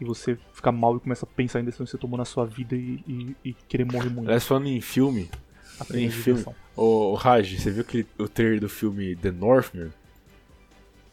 E 0.00 0.04
você 0.04 0.36
fica 0.52 0.72
mal 0.72 0.96
e 0.96 1.00
começa 1.00 1.24
a 1.24 1.28
pensar 1.28 1.60
em 1.60 1.64
decisões 1.64 1.88
que 1.90 1.96
você 1.96 2.00
tomou 2.00 2.16
na 2.18 2.24
sua 2.24 2.44
vida 2.46 2.74
e, 2.74 3.00
e- 3.06 3.36
e 3.44 3.52
querer 3.68 3.84
morrer 3.84 4.08
muito. 4.10 4.26
Aliás, 4.26 4.44
falando 4.44 4.66
em 4.66 4.80
filme, 4.80 5.30
em 5.92 6.10
filme. 6.10 6.44
ô, 6.76 7.12
ô 7.12 7.14
Raj, 7.14 7.58
você 7.60 7.70
viu 7.70 7.82
aquele, 7.82 8.06
o 8.18 8.26
trailer 8.26 8.60
do 8.60 8.68
filme 8.68 9.14
The 9.16 9.30
Northman? 9.30 9.90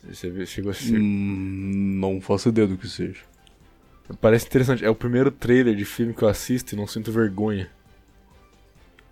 Você 0.03 0.30
viu, 0.32 0.45
chegou 0.48 0.69
a 0.69 0.72
assistir? 0.72 0.99
Hum, 0.99 1.98
não 1.99 2.19
faço 2.19 2.49
ideia 2.49 2.68
do 2.68 2.76
que 2.78 2.88
seja. 2.88 3.19
Parece 4.19 4.48
interessante. 4.48 4.84
É 4.84 4.90
o 4.90 4.95
primeiro 4.95 5.30
trailer 5.30 5.76
de 5.76 5.86
filme 5.86 6.14
que 6.14 6.23
eu 6.23 6.28
assisto 6.28 6.73
e 6.73 6.78
não 6.78 6.88
sinto 6.88 7.11
vergonha. 7.11 7.69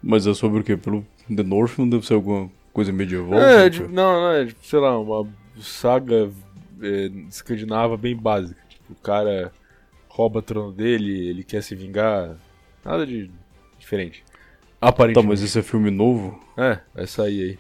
Mas 0.02 0.26
é 0.26 0.34
sobre 0.34 0.62
o 0.62 0.64
quê? 0.64 0.76
Pelo 0.76 1.06
The 1.34 1.44
Northman 1.44 1.90
deve 1.90 2.06
ser 2.08 2.16
alguma 2.16 2.50
coisa 2.80 2.92
medieval? 2.94 3.40
É, 3.40 3.70
de- 3.70 3.80
cara? 3.82 3.92
não, 3.92 4.22
não, 4.22 4.32
é, 4.32 4.46
tipo, 4.46 4.66
sei 4.66 4.80
lá, 4.80 4.98
uma 4.98 5.28
saga 5.62 6.32
é, 6.82 7.06
escandinava 7.28 7.98
bem 7.98 8.16
básica. 8.16 8.60
Tipo, 8.70 8.94
o 8.94 8.96
cara 8.96 9.52
rouba 10.08 10.40
o 10.40 10.42
trono 10.42 10.72
dele, 10.72 11.28
ele 11.30 11.44
quer 11.44 11.62
se 11.62 11.76
vingar. 11.76 12.36
Nada 12.84 13.06
de 13.06 13.30
diferente. 13.78 14.24
Tá, 14.80 14.88
Aparentemente. 14.88 15.28
mas 15.28 15.42
esse 15.42 15.60
é 15.60 15.62
filme 15.62 15.92
novo? 15.92 16.40
É, 16.58 16.80
vai 16.96 17.06
sair 17.08 17.42
aí. 17.42 17.60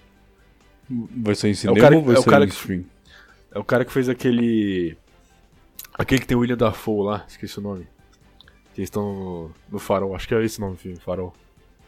Vai 1.17 1.35
sair 1.35 1.51
em 1.51 1.53
cinema 1.53 1.79
cara- 1.79 1.95
ou 1.95 2.01
vai 2.03 2.15
é 2.15 2.19
o 2.19 2.21
sair 2.21 2.31
cara 2.31 2.45
em 2.45 2.47
que- 2.47 2.53
stream? 2.55 2.85
É 3.51 3.59
o 3.59 3.63
cara 3.63 3.83
que 3.85 3.91
fez 3.91 4.07
aquele. 4.09 4.97
Aquele 5.93 6.21
que 6.21 6.27
tem 6.27 6.37
o 6.37 6.39
William 6.39 6.55
Dafoe 6.57 7.03
lá, 7.05 7.25
esqueci 7.27 7.59
o 7.59 7.61
nome. 7.61 7.85
Que 8.73 8.79
eles 8.81 8.87
estão 8.87 9.03
no, 9.13 9.51
no 9.71 9.79
farol, 9.79 10.15
acho 10.15 10.27
que 10.27 10.33
é 10.33 10.43
esse 10.43 10.57
o 10.59 10.61
nome 10.61 10.75
do 10.75 10.79
filme, 10.79 10.97
farol. 10.99 11.33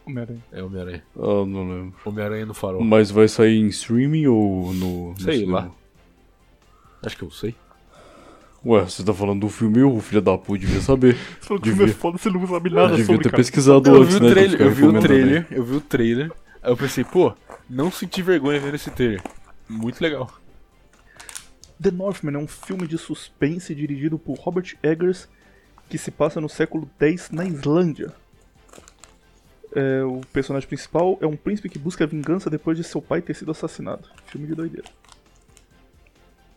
Homem-Aranha. 0.05 0.43
É 0.51 0.63
Homem-Aranha. 0.63 1.03
Ah, 1.15 1.45
não 1.45 1.69
lembro. 1.69 1.93
Homem-Aranha 2.05 2.45
no 2.45 2.53
farol. 2.53 2.83
Mas 2.83 3.11
vai 3.11 3.27
sair 3.27 3.57
em 3.57 3.67
streaming 3.67 4.27
ou 4.27 4.73
no, 4.73 5.09
no 5.13 5.19
Sei 5.21 5.39
cinema? 5.39 5.59
lá. 5.59 5.71
Acho 7.03 7.17
que 7.17 7.23
eu 7.23 7.31
sei. 7.31 7.55
Ué, 8.63 8.81
você 8.83 9.03
tá 9.03 9.13
falando 9.13 9.41
do 9.41 9.49
filme, 9.49 9.81
o 9.81 9.99
filho 9.99 10.21
da 10.21 10.37
puta 10.37 10.59
devia 10.59 10.81
saber. 10.81 11.15
Você 11.39 11.47
falou 11.47 11.61
que 11.63 11.69
o 11.69 11.75
filme 11.75 11.91
é 11.91 11.93
foda, 11.95 12.17
você 12.19 12.29
não 12.29 12.45
sabe 12.47 12.69
nada 12.69 12.89
devia 12.89 13.05
sobre, 13.05 13.23
ter 13.23 13.29
cara. 13.31 13.37
pesquisado 13.41 13.89
Eu 13.89 14.01
antes, 14.03 14.13
vi 14.13 14.19
né? 14.21 14.27
o 14.27 14.29
pra 14.29 14.41
trailer, 14.41 14.61
eu 14.61 14.69
vi 14.71 14.83
o 14.83 14.91
recomendando 14.91 15.13
aí. 15.13 15.19
trailer, 15.21 15.47
eu 15.51 15.63
vi 15.63 15.75
o 15.75 15.81
trailer. 15.81 16.31
Aí 16.61 16.71
eu 16.71 16.77
pensei, 16.77 17.03
pô, 17.03 17.33
não 17.67 17.89
senti 17.91 18.21
vergonha 18.21 18.59
vendo 18.59 18.75
esse 18.75 18.91
trailer. 18.91 19.21
Muito 19.67 19.99
legal. 19.99 20.29
The 21.81 21.89
Northman 21.89 22.35
é 22.35 22.37
um 22.37 22.47
filme 22.47 22.85
de 22.87 22.99
suspense 22.99 23.73
dirigido 23.73 24.19
por 24.19 24.37
Robert 24.37 24.75
Eggers 24.83 25.27
que 25.89 25.97
se 25.97 26.11
passa 26.11 26.39
no 26.39 26.47
século 26.47 26.87
X 26.99 27.31
na 27.31 27.43
Islândia. 27.45 28.13
É, 29.73 30.03
o 30.03 30.21
personagem 30.33 30.67
principal 30.67 31.17
é 31.21 31.25
um 31.25 31.35
príncipe 31.35 31.69
que 31.69 31.79
busca 31.79 32.05
vingança 32.05 32.49
depois 32.49 32.77
de 32.77 32.83
seu 32.83 33.01
pai 33.01 33.21
ter 33.21 33.33
sido 33.33 33.51
assassinado. 33.51 34.09
Filme 34.25 34.47
de 34.47 34.55
doideira. 34.55 34.87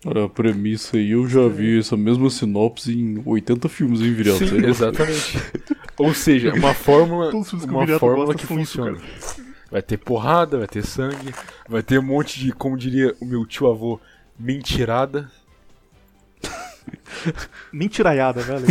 Olha, 0.06 0.24
a 0.24 0.28
premissa 0.28 0.98
aí, 0.98 1.12
eu 1.12 1.26
já 1.26 1.48
vi 1.48 1.78
essa 1.78 1.96
mesma 1.96 2.28
sinopse 2.28 2.92
em 2.92 3.22
80 3.24 3.68
filmes 3.70 4.00
em 4.00 4.12
viriato. 4.12 4.46
Sim, 4.46 4.58
aí. 4.58 4.66
exatamente. 4.66 5.38
Ou 5.96 6.12
seja, 6.12 6.52
uma 6.52 6.74
fórmula, 6.74 7.30
uma 7.30 7.98
fórmula 7.98 8.34
que 8.34 8.46
são 8.46 8.60
isso, 8.60 8.82
funciona. 8.82 9.00
Vai 9.70 9.80
ter 9.80 9.96
porrada, 9.96 10.58
vai 10.58 10.68
ter 10.68 10.84
sangue, 10.84 11.32
vai 11.66 11.82
ter 11.82 11.98
um 11.98 12.02
monte 12.02 12.38
de, 12.38 12.52
como 12.52 12.76
diria 12.76 13.14
o 13.20 13.24
meu 13.24 13.46
tio 13.46 13.70
avô, 13.70 13.98
mentirada. 14.38 15.30
Mentiraiada, 17.72 18.40
velho. 18.42 18.66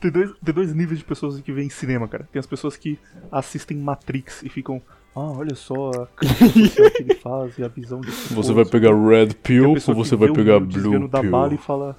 tem, 0.00 0.10
dois, 0.10 0.30
tem 0.44 0.54
dois 0.54 0.74
níveis 0.74 0.98
de 0.98 1.04
pessoas 1.04 1.40
que 1.40 1.52
veem 1.52 1.68
cinema, 1.70 2.06
cara. 2.08 2.28
Tem 2.32 2.40
as 2.40 2.46
pessoas 2.46 2.76
que 2.76 2.98
assistem 3.30 3.76
Matrix 3.76 4.42
e 4.42 4.48
ficam. 4.48 4.80
Ah, 5.16 5.30
olha 5.30 5.54
só 5.54 5.90
a 5.90 6.06
crítica 6.16 6.90
que 6.90 7.02
ele 7.02 7.14
faz 7.14 7.56
e 7.56 7.62
a 7.62 7.68
visão 7.68 8.00
de 8.00 8.10
Você 8.10 8.52
vai 8.52 8.64
pegar 8.64 8.92
Red 8.92 9.28
Pill 9.42 9.70
ou 9.70 9.94
você 9.94 10.16
vai 10.16 10.32
pegar 10.32 10.58
Blue 10.58 11.06
da 11.08 11.22
bala 11.22 11.54
e 11.54 11.56
Pill? 11.56 11.58
fala. 11.64 11.96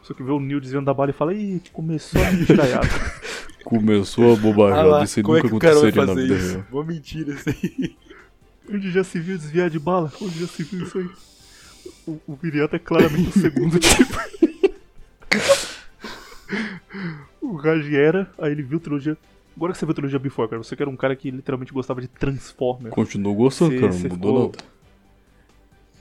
Pessoa 0.00 0.16
que 0.16 0.22
vê 0.22 0.30
o 0.30 0.38
Neil 0.40 0.60
desviando 0.60 0.84
da 0.84 0.92
bala 0.94 1.10
e 1.10 1.14
fala, 1.14 1.32
ih, 1.34 1.62
começou 1.72 2.22
a 2.22 2.30
mentiraiada. 2.30 2.88
Começou 3.64 4.32
a 4.32 4.36
bobajada, 4.36 5.04
isso 5.04 5.18
aí 5.18 5.22
como 5.22 5.36
é 5.36 5.42
nunca 5.42 5.58
vai 5.74 5.90
aconteceria 5.90 6.06
na 6.06 6.14
vida 6.14 6.34
isso? 6.36 6.52
real. 6.52 6.64
Uma 6.72 6.84
mentira 6.84 7.32
isso 7.34 7.50
aí. 7.50 7.96
Onde 8.72 8.90
já 8.90 9.04
se 9.04 9.20
viu 9.20 9.36
desviar 9.36 9.68
de 9.68 9.78
bala? 9.78 10.10
Onde 10.22 10.40
já 10.40 10.46
se 10.46 10.62
viu 10.62 10.84
isso 10.86 10.98
aí? 10.98 11.10
O, 12.06 12.18
o 12.26 12.34
Viriato 12.34 12.76
é 12.76 12.78
claramente 12.78 13.28
o 13.28 13.40
segundo 13.40 13.78
tipo. 13.80 14.18
o 17.40 17.56
Raj 17.56 17.92
era, 17.94 18.30
aí 18.38 18.52
ele 18.52 18.62
viu 18.62 18.80
trilogia. 18.80 19.16
Agora 19.56 19.72
que 19.72 19.78
você 19.78 19.86
viu 19.86 19.94
trilogia 19.94 20.18
Before, 20.18 20.48
cara, 20.48 20.62
você 20.62 20.76
que 20.76 20.82
era 20.82 20.90
um 20.90 20.96
cara 20.96 21.16
que 21.16 21.30
literalmente 21.30 21.72
gostava 21.72 22.00
de 22.00 22.08
Transformers. 22.08 22.94
Continuou 22.94 23.34
gostando, 23.34 23.74
cara, 23.80 23.92
não 23.92 23.98
mudou 23.98 24.08
ficou- 24.16 24.42
nada. 24.46 24.58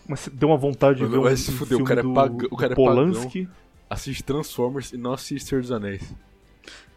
Mas 0.09 0.30
deu 0.31 0.47
uma 0.49 0.57
vontade 0.57 0.99
de 0.99 1.05
ver 1.05 1.18
um, 1.18 1.35
se 1.35 1.51
um 1.51 1.53
fuder, 1.55 1.77
o 1.81 1.84
cara 1.84 1.99
é 1.99 2.03
do, 2.03 2.14
pagão- 2.14 2.47
o 2.49 2.55
cara 2.55 2.73
do 2.76 2.81
é 2.81 2.85
pagão. 2.85 2.95
Polanski. 3.11 3.49
Assiste 3.89 4.23
Transformers 4.23 4.93
e 4.93 4.97
não 4.97 5.14
assiste 5.14 5.47
Senhor 5.49 5.61
dos 5.61 5.72
Anéis. 5.72 6.14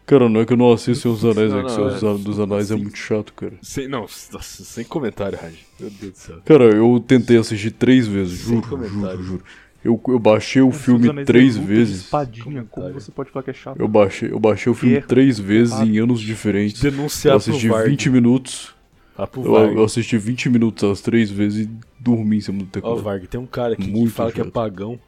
Cara, 0.05 0.27
não 0.27 0.41
é 0.41 0.45
que 0.45 0.51
eu 0.53 0.57
não 0.57 0.71
assisto 0.73 1.03
Senhor 1.03 1.13
dos 1.15 1.37
Anéis, 1.37 1.51
Não, 1.51 1.59
é 1.59 1.63
que 1.63 1.67
não, 1.69 1.75
Senhor 1.99 2.15
é. 2.15 2.23
dos- 2.23 2.39
Anéis 2.39 2.71
é 2.71 2.75
muito 2.75 2.97
chato, 2.97 3.33
cara. 3.33 3.53
Sem, 3.61 3.87
não, 3.87 4.01
nossa, 4.01 4.63
sem 4.63 4.83
comentário, 4.83 5.37
Raj. 5.41 5.53
Meu 5.79 5.89
Deus 5.89 6.11
do 6.13 6.17
céu. 6.17 6.37
Cara, 6.43 6.65
eu 6.65 7.03
tentei 7.05 7.37
assistir 7.37 7.71
três 7.71 8.07
vezes, 8.07 8.41
Sem 8.41 8.61
juro, 8.61 8.87
juro, 8.87 9.23
juro. 9.23 9.43
Eu, 9.83 9.99
eu 10.09 10.19
baixei 10.19 10.61
o 10.61 10.71
filme 10.71 11.09
Anéis 11.09 11.23
é 11.23 11.25
três 11.25 11.57
vezes. 11.57 12.01
Espadinha, 12.01 12.65
como 12.69 12.91
você 12.93 13.11
pode 13.11 13.31
falar 13.31 13.43
que 13.43 13.49
é 13.51 13.53
chato? 13.53 13.79
Eu 13.79 13.87
baixei, 13.87 14.31
eu 14.31 14.39
baixei 14.39 14.71
o 14.71 14.75
filme 14.75 14.95
Guerra, 14.95 15.07
três 15.07 15.39
vezes 15.39 15.73
porrada. 15.73 15.89
em 15.89 15.97
anos 15.99 16.19
diferentes. 16.21 16.81
Denunciar 16.81 17.33
Eu 17.33 17.37
assisti 17.37 17.67
pro 17.67 17.77
Varg. 17.77 17.89
20 17.89 18.09
minutos. 18.09 18.75
Ah, 19.17 19.27
Eu, 19.35 19.43
Varg. 19.51 19.75
eu 19.75 19.83
assisti 19.83 20.17
20 20.17 20.49
minutos 20.49 20.83
as 20.83 21.01
três 21.01 21.31
vezes 21.31 21.65
e 21.65 21.69
dormi 21.99 22.37
em 22.37 22.41
cima 22.41 22.59
do 22.59 22.65
Ó, 22.65 22.67
teclado. 22.71 23.01
Varg, 23.01 23.25
tem 23.27 23.39
um 23.39 23.45
cara 23.47 23.73
aqui 23.73 23.83
que 23.85 23.89
Muito 23.91 24.11
fala 24.11 24.31
que 24.31 24.39
é 24.41 24.43
chato. 24.43 24.53
pagão. 24.53 24.99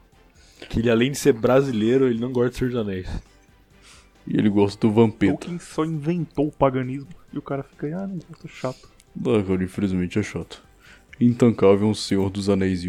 Que 0.68 0.80
ele, 0.80 0.90
além 0.90 1.10
de 1.12 1.18
ser 1.18 1.34
brasileiro, 1.34 2.08
ele 2.08 2.18
não 2.18 2.32
gosta 2.32 2.50
de 2.50 2.56
Senhor 2.56 2.70
dos 2.70 2.80
Anéis. 2.80 3.06
E 4.26 4.36
ele 4.38 4.48
gosta 4.48 4.80
do 4.86 4.92
Vampeta. 4.92 5.32
Tolkien 5.32 5.58
só 5.58 5.84
inventou 5.84 6.48
o 6.48 6.52
paganismo 6.52 7.08
e 7.32 7.38
o 7.38 7.42
cara 7.42 7.62
fica 7.62 7.86
aí, 7.86 7.92
ah, 7.92 8.06
não 8.06 8.16
gosto, 8.16 8.46
é 8.46 8.48
chato. 8.48 8.88
Ah, 9.18 9.42
cara, 9.46 9.62
infelizmente 9.64 10.18
é 10.18 10.22
chato. 10.22 10.62
Intancável 11.20 11.86
um 11.86 11.94
Senhor 11.94 12.30
dos 12.30 12.48
Anéis. 12.48 12.84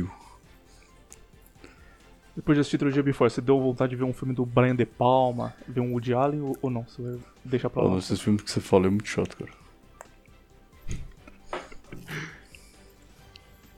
Depois 2.36 2.56
de 2.56 2.62
assistir 2.62 2.78
Trilogia 2.78 3.04
Before, 3.04 3.30
você 3.30 3.42
deu 3.42 3.60
vontade 3.60 3.92
de 3.92 3.96
ver 3.96 4.04
um 4.04 4.14
filme 4.14 4.34
do 4.34 4.46
Brian 4.46 4.76
De 4.76 4.86
Palma, 4.86 5.54
ver 5.68 5.80
um 5.82 5.92
Woody 5.92 6.14
Allen 6.14 6.42
ou, 6.42 6.58
ou 6.62 6.70
não? 6.70 6.84
Você 6.84 7.02
vai 7.02 7.18
deixar 7.44 7.70
pra 7.70 7.82
Ah, 7.82 7.86
lá? 7.86 7.92
não, 7.92 8.00
esses 8.00 8.20
filmes 8.20 8.42
que 8.42 8.52
você 8.52 8.60
fala 8.60 8.88
é 8.88 8.90
muito 8.90 9.08
chato, 9.08 9.38
cara. 9.38 9.52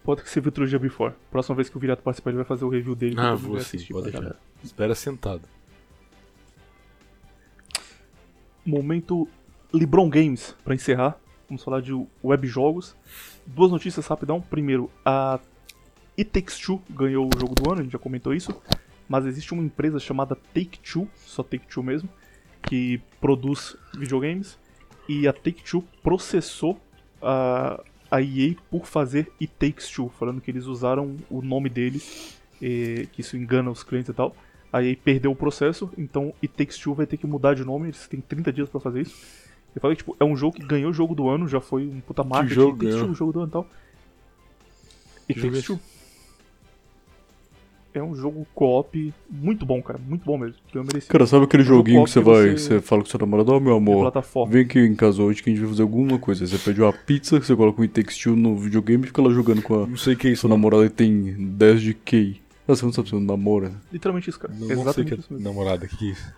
Pode 0.03 0.23
que 0.23 0.29
você 0.29 0.39
viu 0.39 0.51
Trilogia 0.51 0.79
Before. 0.79 1.13
Próxima 1.29 1.55
vez 1.55 1.67
que 1.69 1.75
o 1.75 1.79
Virato 1.79 2.01
participar, 2.01 2.29
ele 2.29 2.37
vai 2.37 2.45
fazer 2.45 2.63
o 2.63 2.69
review 2.69 2.95
dele. 2.95 3.15
Ah, 3.19 3.35
vou 3.35 3.55
sim, 3.55 3.61
assistir 3.61 3.93
pode 3.93 4.09
deixar. 4.11 4.35
Espera 4.63 4.95
sentado. 4.95 5.41
Momento 8.67 9.27
LeBron 9.73 10.09
Games, 10.09 10.53
pra 10.61 10.75
encerrar. 10.75 11.17
Vamos 11.47 11.63
falar 11.63 11.81
de 11.81 11.93
web 12.21 12.45
jogos. 12.45 12.95
Duas 13.45 13.71
notícias 13.71 14.05
rapidão. 14.05 14.41
Primeiro, 14.41 14.91
a 15.05 15.39
It 16.19 16.29
Takes 16.31 16.59
Two 16.59 16.81
ganhou 16.89 17.25
o 17.25 17.39
jogo 17.39 17.55
do 17.55 17.71
ano, 17.71 17.79
a 17.79 17.83
gente 17.83 17.93
já 17.93 17.99
comentou 17.99 18.33
isso. 18.33 18.53
Mas 19.07 19.25
existe 19.25 19.53
uma 19.53 19.63
empresa 19.63 19.99
chamada 19.99 20.35
Take 20.35 20.79
Two, 20.79 21.07
só 21.15 21.41
Take 21.43 21.65
Two 21.67 21.81
mesmo, 21.81 22.09
que 22.63 22.99
produz 23.21 23.77
videogames. 23.97 24.59
E 25.07 25.25
a 25.25 25.31
Take 25.31 25.63
Two 25.63 25.85
processou 26.03 26.77
a, 27.21 27.81
a 28.11 28.21
EA 28.21 28.53
por 28.69 28.85
fazer 28.85 29.31
It 29.39 29.53
Takes 29.57 29.89
Two, 29.89 30.09
falando 30.09 30.41
que 30.41 30.51
eles 30.51 30.65
usaram 30.65 31.15
o 31.29 31.41
nome 31.41 31.69
deles, 31.69 32.37
e 32.61 33.07
que 33.13 33.21
isso 33.21 33.37
engana 33.37 33.71
os 33.71 33.81
clientes 33.81 34.09
e 34.09 34.13
tal. 34.13 34.35
A 34.71 34.83
EA 34.83 34.95
perdeu 35.01 35.31
o 35.31 35.35
processo, 35.35 35.89
então 35.97 36.33
It 36.43 36.53
Takes 36.55 36.77
Two 36.77 36.93
vai 36.93 37.05
ter 37.05 37.17
que 37.17 37.25
mudar 37.25 37.53
de 37.53 37.63
nome, 37.63 37.85
eles 37.87 38.07
têm 38.07 38.19
30 38.21 38.51
dias 38.51 38.67
pra 38.69 38.79
fazer 38.79 39.01
isso. 39.01 39.15
Eu 39.75 39.81
falei 39.81 39.95
tipo, 39.95 40.15
é 40.19 40.25
um 40.25 40.35
jogo 40.35 40.55
que 40.57 40.65
ganhou 40.65 40.89
o 40.89 40.93
jogo 40.93 41.13
do 41.15 41.29
ano, 41.29 41.47
já 41.47 41.61
foi 41.61 41.85
um 41.87 41.99
puta 42.01 42.23
marketing, 42.23 42.53
jogo 42.55 42.71
It 42.73 42.85
Takes? 42.85 42.99
Two, 43.01 43.11
o 43.11 43.15
jogo 43.15 43.31
do 43.33 43.39
ano 43.41 43.47
e 43.47 43.51
tal. 43.51 43.67
It 45.29 45.41
Takes 45.41 45.59
é 45.59 45.61
Two. 45.61 45.79
É 47.93 48.03
um 48.03 48.15
jogo 48.15 48.45
co-op 48.53 49.11
muito 49.29 49.65
bom, 49.65 49.81
cara, 49.81 49.97
muito 50.07 50.23
bom 50.23 50.37
mesmo. 50.37 50.57
Eu 50.73 50.83
mereci. 50.83 51.07
Cara, 51.07 51.25
sabe 51.25 51.45
aquele 51.45 51.63
Um 51.63 51.65
joguinho 51.65 52.03
que 52.03 52.11
você 52.11 52.19
vai. 52.19 52.49
você- 52.51 52.57
Você 52.75 52.81
fala 52.81 53.01
com 53.01 53.09
seu 53.09 53.19
namorado, 53.19 53.51
ó, 53.51 53.59
meu 53.59 53.71
de 53.71 53.77
amor. 53.77 54.13
Vem 54.49 54.63
aqui 54.65 54.79
em 54.79 54.93
casa 54.95 55.23
hoje 55.23 55.41
que 55.41 55.49
a 55.49 55.53
gente 55.53 55.61
vai 55.61 55.69
fazer 55.69 55.81
alguma 55.81 56.19
coisa. 56.19 56.43
Aí 56.43 56.47
Você 56.47 56.57
pede 56.59 56.79
uma 56.81 56.93
pizza, 56.93 57.39
você 57.39 57.55
coloca 57.55 57.79
um 57.79 57.83
It 57.83 57.93
Takes 57.99 58.17
Two 58.17 58.35
no 58.35 58.55
videogame 58.55 59.03
e 59.05 59.07
fica 59.07 59.21
lá 59.21 59.31
jogando 59.31 59.63
com 59.63 59.83
a 59.83 59.87
Não 59.87 59.97
sei 59.97 60.13
o 60.13 60.17
que 60.17 60.27
é 60.27 60.47
namorada 60.47 60.85
e 60.85 60.89
tem 60.89 61.33
10 61.55 61.81
de 61.81 61.93
QI. 61.95 62.41
Você 62.67 62.85
não 62.85 62.91
sabe 62.91 63.07
se 63.07 63.15
você 63.15 63.23
namora. 63.23 63.71
Literalmente 63.91 64.29
isso, 64.29 64.39
cara. 64.39 64.53
Não, 64.53 64.59
não 64.59 64.67
sei 64.67 64.75
Exatamente 64.81 65.27
que 65.27 65.33
é 65.33 65.37
namorada. 65.39 65.87
Que 65.87 65.97
que 65.97 66.09
é 66.09 66.11
isso? 66.11 66.33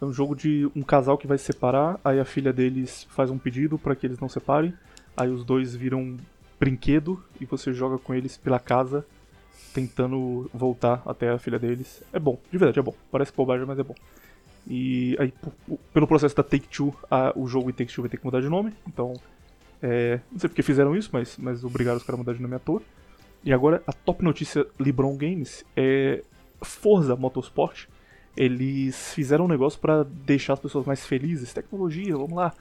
É 0.00 0.04
um 0.04 0.12
jogo 0.12 0.34
de 0.34 0.70
um 0.74 0.82
casal 0.82 1.18
que 1.18 1.26
vai 1.26 1.38
se 1.38 1.44
separar, 1.44 2.00
aí 2.04 2.18
a 2.18 2.24
filha 2.24 2.52
deles 2.52 3.06
faz 3.10 3.30
um 3.30 3.38
pedido 3.38 3.78
pra 3.78 3.94
que 3.94 4.06
eles 4.06 4.18
não 4.18 4.28
separem, 4.28 4.74
aí 5.16 5.28
os 5.28 5.44
dois 5.44 5.76
viram 5.76 6.16
brinquedo 6.58 7.22
e 7.40 7.44
você 7.44 7.72
joga 7.72 7.98
com 7.98 8.14
eles 8.14 8.36
pela 8.36 8.58
casa 8.58 9.04
tentando 9.72 10.50
voltar 10.52 11.02
até 11.06 11.30
a 11.30 11.38
filha 11.38 11.58
deles. 11.58 12.02
É 12.12 12.18
bom, 12.18 12.38
de 12.50 12.58
verdade 12.58 12.78
é 12.78 12.82
bom. 12.82 12.94
Parece 13.10 13.32
bobagem, 13.32 13.66
mas 13.66 13.78
é 13.78 13.82
bom. 13.82 13.94
E 14.66 15.16
aí, 15.18 15.32
pelo 15.92 16.06
processo 16.06 16.36
da 16.36 16.42
Take-Two, 16.42 16.94
o 17.34 17.46
jogo 17.46 17.70
em 17.70 17.72
Take-Two 17.72 18.02
vai 18.02 18.10
ter 18.10 18.16
que 18.16 18.24
mudar 18.24 18.40
de 18.40 18.48
nome, 18.48 18.72
então... 18.86 19.14
é, 19.82 20.20
não 20.30 20.38
sei 20.38 20.48
porque 20.48 20.62
fizeram 20.62 20.96
isso, 20.96 21.10
mas, 21.12 21.36
mas 21.36 21.64
obrigaram 21.64 21.96
os 21.96 22.04
caras 22.04 22.14
a 22.18 22.22
mudar 22.22 22.34
de 22.34 22.42
nome 22.42 22.54
à 22.54 22.58
toa. 22.58 22.82
E 23.44 23.52
agora, 23.52 23.82
a 23.86 23.92
top 23.92 24.22
notícia 24.22 24.66
LeBron 24.78 25.16
Games 25.16 25.64
é 25.76 26.22
Forza 26.62 27.16
Motorsport. 27.16 27.86
Eles 28.36 29.12
fizeram 29.14 29.44
um 29.44 29.48
negócio 29.48 29.80
pra 29.80 30.04
deixar 30.04 30.54
as 30.54 30.60
pessoas 30.60 30.86
mais 30.86 31.04
felizes. 31.04 31.52
Tecnologia, 31.52 32.16
vamos 32.16 32.34
lá. 32.34 32.54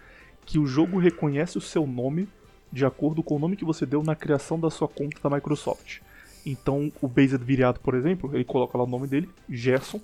Que 0.46 0.58
o 0.58 0.66
jogo 0.66 0.98
reconhece 0.98 1.58
o 1.58 1.62
seu 1.62 1.86
nome 1.86 2.28
de 2.72 2.86
acordo 2.86 3.22
com 3.22 3.36
o 3.36 3.40
nome 3.40 3.56
que 3.56 3.66
você 3.66 3.86
deu 3.86 4.02
na 4.02 4.16
criação 4.16 4.60
da 4.60 4.70
sua 4.70 4.88
conta 4.88 5.18
da 5.22 5.36
Microsoft. 5.36 6.00
Então, 6.46 6.92
o 7.00 7.08
Based 7.08 7.44
Viriato, 7.44 7.80
por 7.80 7.94
exemplo, 7.94 8.32
ele 8.34 8.44
coloca 8.44 8.78
lá 8.78 8.84
o 8.84 8.88
nome 8.88 9.06
dele, 9.08 9.30
Gerson. 9.48 10.02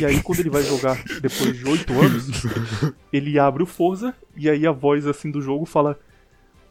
E 0.00 0.04
aí, 0.04 0.22
quando 0.22 0.40
ele 0.40 0.50
vai 0.50 0.62
jogar 0.62 1.02
depois 1.20 1.58
de 1.58 1.66
8 1.66 1.92
anos, 1.92 2.42
ele 3.12 3.38
abre 3.38 3.62
o 3.62 3.66
Forza 3.66 4.14
e 4.36 4.48
aí 4.48 4.66
a 4.66 4.70
voz 4.70 5.06
assim 5.06 5.30
do 5.30 5.40
jogo 5.40 5.64
fala: 5.64 5.98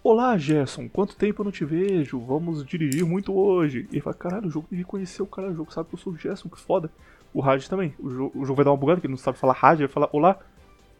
Olá, 0.03 0.37
Gerson, 0.37 0.89
quanto 0.89 1.15
tempo 1.15 1.41
eu 1.41 1.45
não 1.45 1.51
te 1.51 1.63
vejo? 1.63 2.19
Vamos 2.19 2.65
dirigir 2.65 3.05
muito 3.05 3.33
hoje. 3.33 3.87
E 3.89 3.95
ele 3.95 4.01
fala: 4.01 4.15
Caralho, 4.15 4.47
o 4.47 4.51
jogo 4.51 4.67
reconheceu, 4.71 5.25
cara, 5.25 5.49
o 5.49 5.55
jogo 5.55 5.73
sabe 5.73 5.87
que 5.89 5.95
eu 5.95 5.99
sou 5.99 6.11
o 6.13 6.17
Gerson, 6.17 6.49
que 6.49 6.59
foda. 6.59 6.91
O 7.33 7.39
Raj 7.39 7.67
também. 7.67 7.93
O, 7.97 8.09
jo- 8.09 8.31
o 8.35 8.45
jogo 8.45 8.55
vai 8.55 8.65
dar 8.65 8.71
uma 8.71 8.77
bugada, 8.77 8.99
que 8.99 9.07
ele 9.07 9.13
não 9.13 9.17
sabe 9.17 9.37
falar 9.37 9.53
Raj, 9.53 9.79
ele 9.79 9.87
vai 9.87 9.93
falar: 9.93 10.09
Olá, 10.11 10.37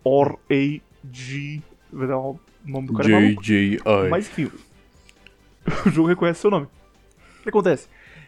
Or-A-G. 0.04 1.62
Vai 1.92 2.08
dar 2.08 2.18
o 2.18 2.40
nome 2.66 2.88
do 2.88 2.94
cara 2.94 3.10
é 3.10 3.20
maluco. 3.22 3.44
JJI. 3.44 3.80
Mas 4.10 4.28
enfim, 4.30 4.50
o 5.86 5.90
jogo 5.90 6.08
reconhece 6.08 6.40
seu 6.40 6.50
nome. 6.50 6.66
O 7.40 7.44
que 7.44 7.50
acontece? 7.50 7.88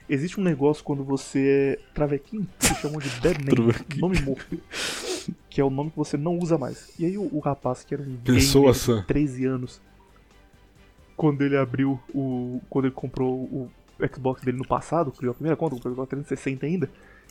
Existe 0.09 0.39
um 0.39 0.43
negócio 0.43 0.83
quando 0.83 1.03
você 1.03 1.79
é 1.79 1.93
travequinho, 1.95 2.47
que 2.59 2.67
chamam 2.75 2.99
de 2.99 3.09
dead 3.21 3.37
name, 3.39 3.73
nome 3.97 4.19
morto. 4.21 4.59
Que 5.49 5.59
é 5.61 5.63
o 5.63 5.69
nome 5.69 5.89
que 5.89 5.97
você 5.97 6.15
não 6.17 6.37
usa 6.37 6.57
mais. 6.59 6.91
E 6.99 7.05
aí 7.05 7.17
o, 7.17 7.27
o 7.33 7.39
rapaz, 7.39 7.83
que 7.83 7.93
era 7.93 8.03
um 8.03 8.17
Pessoa 8.17 8.73
gamer 8.73 9.01
de 9.01 9.07
13 9.07 9.45
anos, 9.45 9.81
quando 11.15 11.41
ele 11.41 11.57
abriu 11.57 11.99
o. 12.13 12.61
Quando 12.69 12.85
ele 12.85 12.93
comprou 12.93 13.33
o 13.33 13.71
Xbox 14.13 14.41
dele 14.43 14.57
no 14.57 14.67
passado, 14.67 15.11
criou 15.11 15.31
a 15.31 15.35
primeira 15.35 15.55
conta, 15.55 15.75
o 15.75 15.77
Xbox 15.79 16.09
360 16.09 16.65
ainda, 16.65 16.89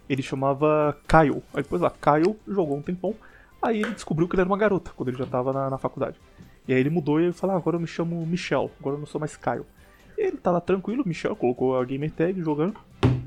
ele 0.09 0.23
chamava 0.23 0.97
Kyle. 1.06 1.43
Aí 1.52 1.62
depois 1.62 1.82
lá, 1.82 1.90
Kyle 1.90 2.36
jogou 2.48 2.77
um 2.77 2.82
tempão. 2.82 3.15
Aí 3.62 3.81
ele 3.81 3.93
descobriu 3.93 4.28
que 4.28 4.35
ele 4.35 4.43
era 4.43 4.48
uma 4.48 4.59
garota, 4.59 4.90
quando 4.94 5.09
ele 5.09 5.19
já 5.19 5.27
tava 5.27 5.52
na, 5.52 5.70
na 5.70 5.78
faculdade. 5.78 6.19
E 6.66 6.73
aí 6.73 6.81
ele 6.81 6.90
mudou 6.90 7.20
e 7.20 7.24
ele 7.24 7.32
falou, 7.32 7.56
ah, 7.56 7.59
agora 7.59 7.77
eu 7.77 7.81
me 7.81 7.86
chamo 7.86 8.24
Michel, 8.27 8.70
agora 8.81 8.97
eu 8.97 9.01
não 9.01 9.06
sou 9.06 9.19
mais 9.19 9.36
Kyle. 9.36 9.65
Ele 10.16 10.36
tá 10.36 10.51
lá 10.51 10.61
tranquilo, 10.61 11.02
Michel 11.06 11.35
colocou 11.35 11.78
a 11.78 11.85
gamer 11.85 12.11
tag 12.11 12.40
jogando. 12.40 12.74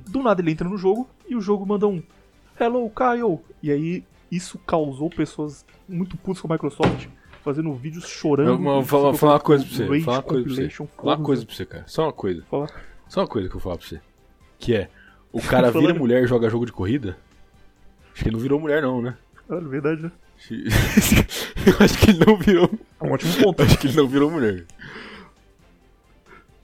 Do 0.08 0.24
nada 0.24 0.42
ele 0.42 0.52
entra 0.52 0.68
no 0.68 0.78
jogo 0.78 1.08
e 1.28 1.36
o 1.36 1.42
jogo 1.42 1.66
manda 1.66 1.88
um 1.88 2.02
Hello 2.60 2.90
Kyle! 2.90 3.40
E 3.62 3.72
aí 3.72 4.04
isso 4.32 4.58
causou 4.60 5.10
pessoas 5.10 5.66
muito 5.88 6.18
putas 6.18 6.42
com 6.42 6.48
a 6.48 6.54
Microsoft, 6.54 7.08
fazendo 7.44 7.74
vídeos 7.74 8.08
chorando. 8.08 8.50
Eu, 8.50 8.76
eu, 8.76 8.82
vou 8.82 9.14
falar 9.14 9.34
uma 9.34 9.40
coisa 9.40 9.66
pra 9.66 9.74
você. 9.76 10.02
Falar 10.02 10.18
uma 10.18 10.24
coisa 10.24 10.44
pra 10.44 10.54
você. 10.54 10.70
Falar 10.70 11.16
uma 11.16 11.26
coisa 11.26 11.46
pra 11.46 11.56
você, 11.56 11.66
cara. 11.66 11.84
Só 11.88 12.04
uma 12.04 12.14
coisa. 12.14 12.44
Fala. 12.50 12.68
Só 13.08 13.22
uma 13.22 13.28
coisa 13.28 13.48
que 13.50 13.56
eu 13.56 13.60
vou 13.60 13.64
falar 13.64 13.78
pra 13.78 13.88
você. 13.88 14.02
Que 14.60 14.76
é, 14.76 14.90
o 15.32 15.42
cara 15.42 15.72
vira 15.72 15.94
mulher 15.94 16.24
e 16.24 16.28
joga 16.28 16.50
jogo 16.50 16.66
de 16.66 16.72
corrida? 16.72 17.18
Acho 18.14 18.24
que 18.24 18.30
ele 18.30 18.36
não 18.36 18.42
virou 18.42 18.60
mulher 18.60 18.82
não, 18.82 19.02
né? 19.02 19.16
Caralho, 19.48 19.70
verdade, 19.70 20.02
né? 20.04 20.12
Acho- 20.38 20.54
Eu 21.66 21.76
acho 21.80 21.98
que 22.00 22.10
ele 22.12 22.26
não 22.26 22.38
virou. 22.38 22.70
É 23.00 23.04
um 23.06 23.12
ótimo 23.12 23.44
ponto, 23.44 23.62
Acho 23.64 23.78
que 23.78 23.88
ele 23.88 23.96
não 23.98 24.08
virou 24.08 24.30
mulher. 24.32 24.66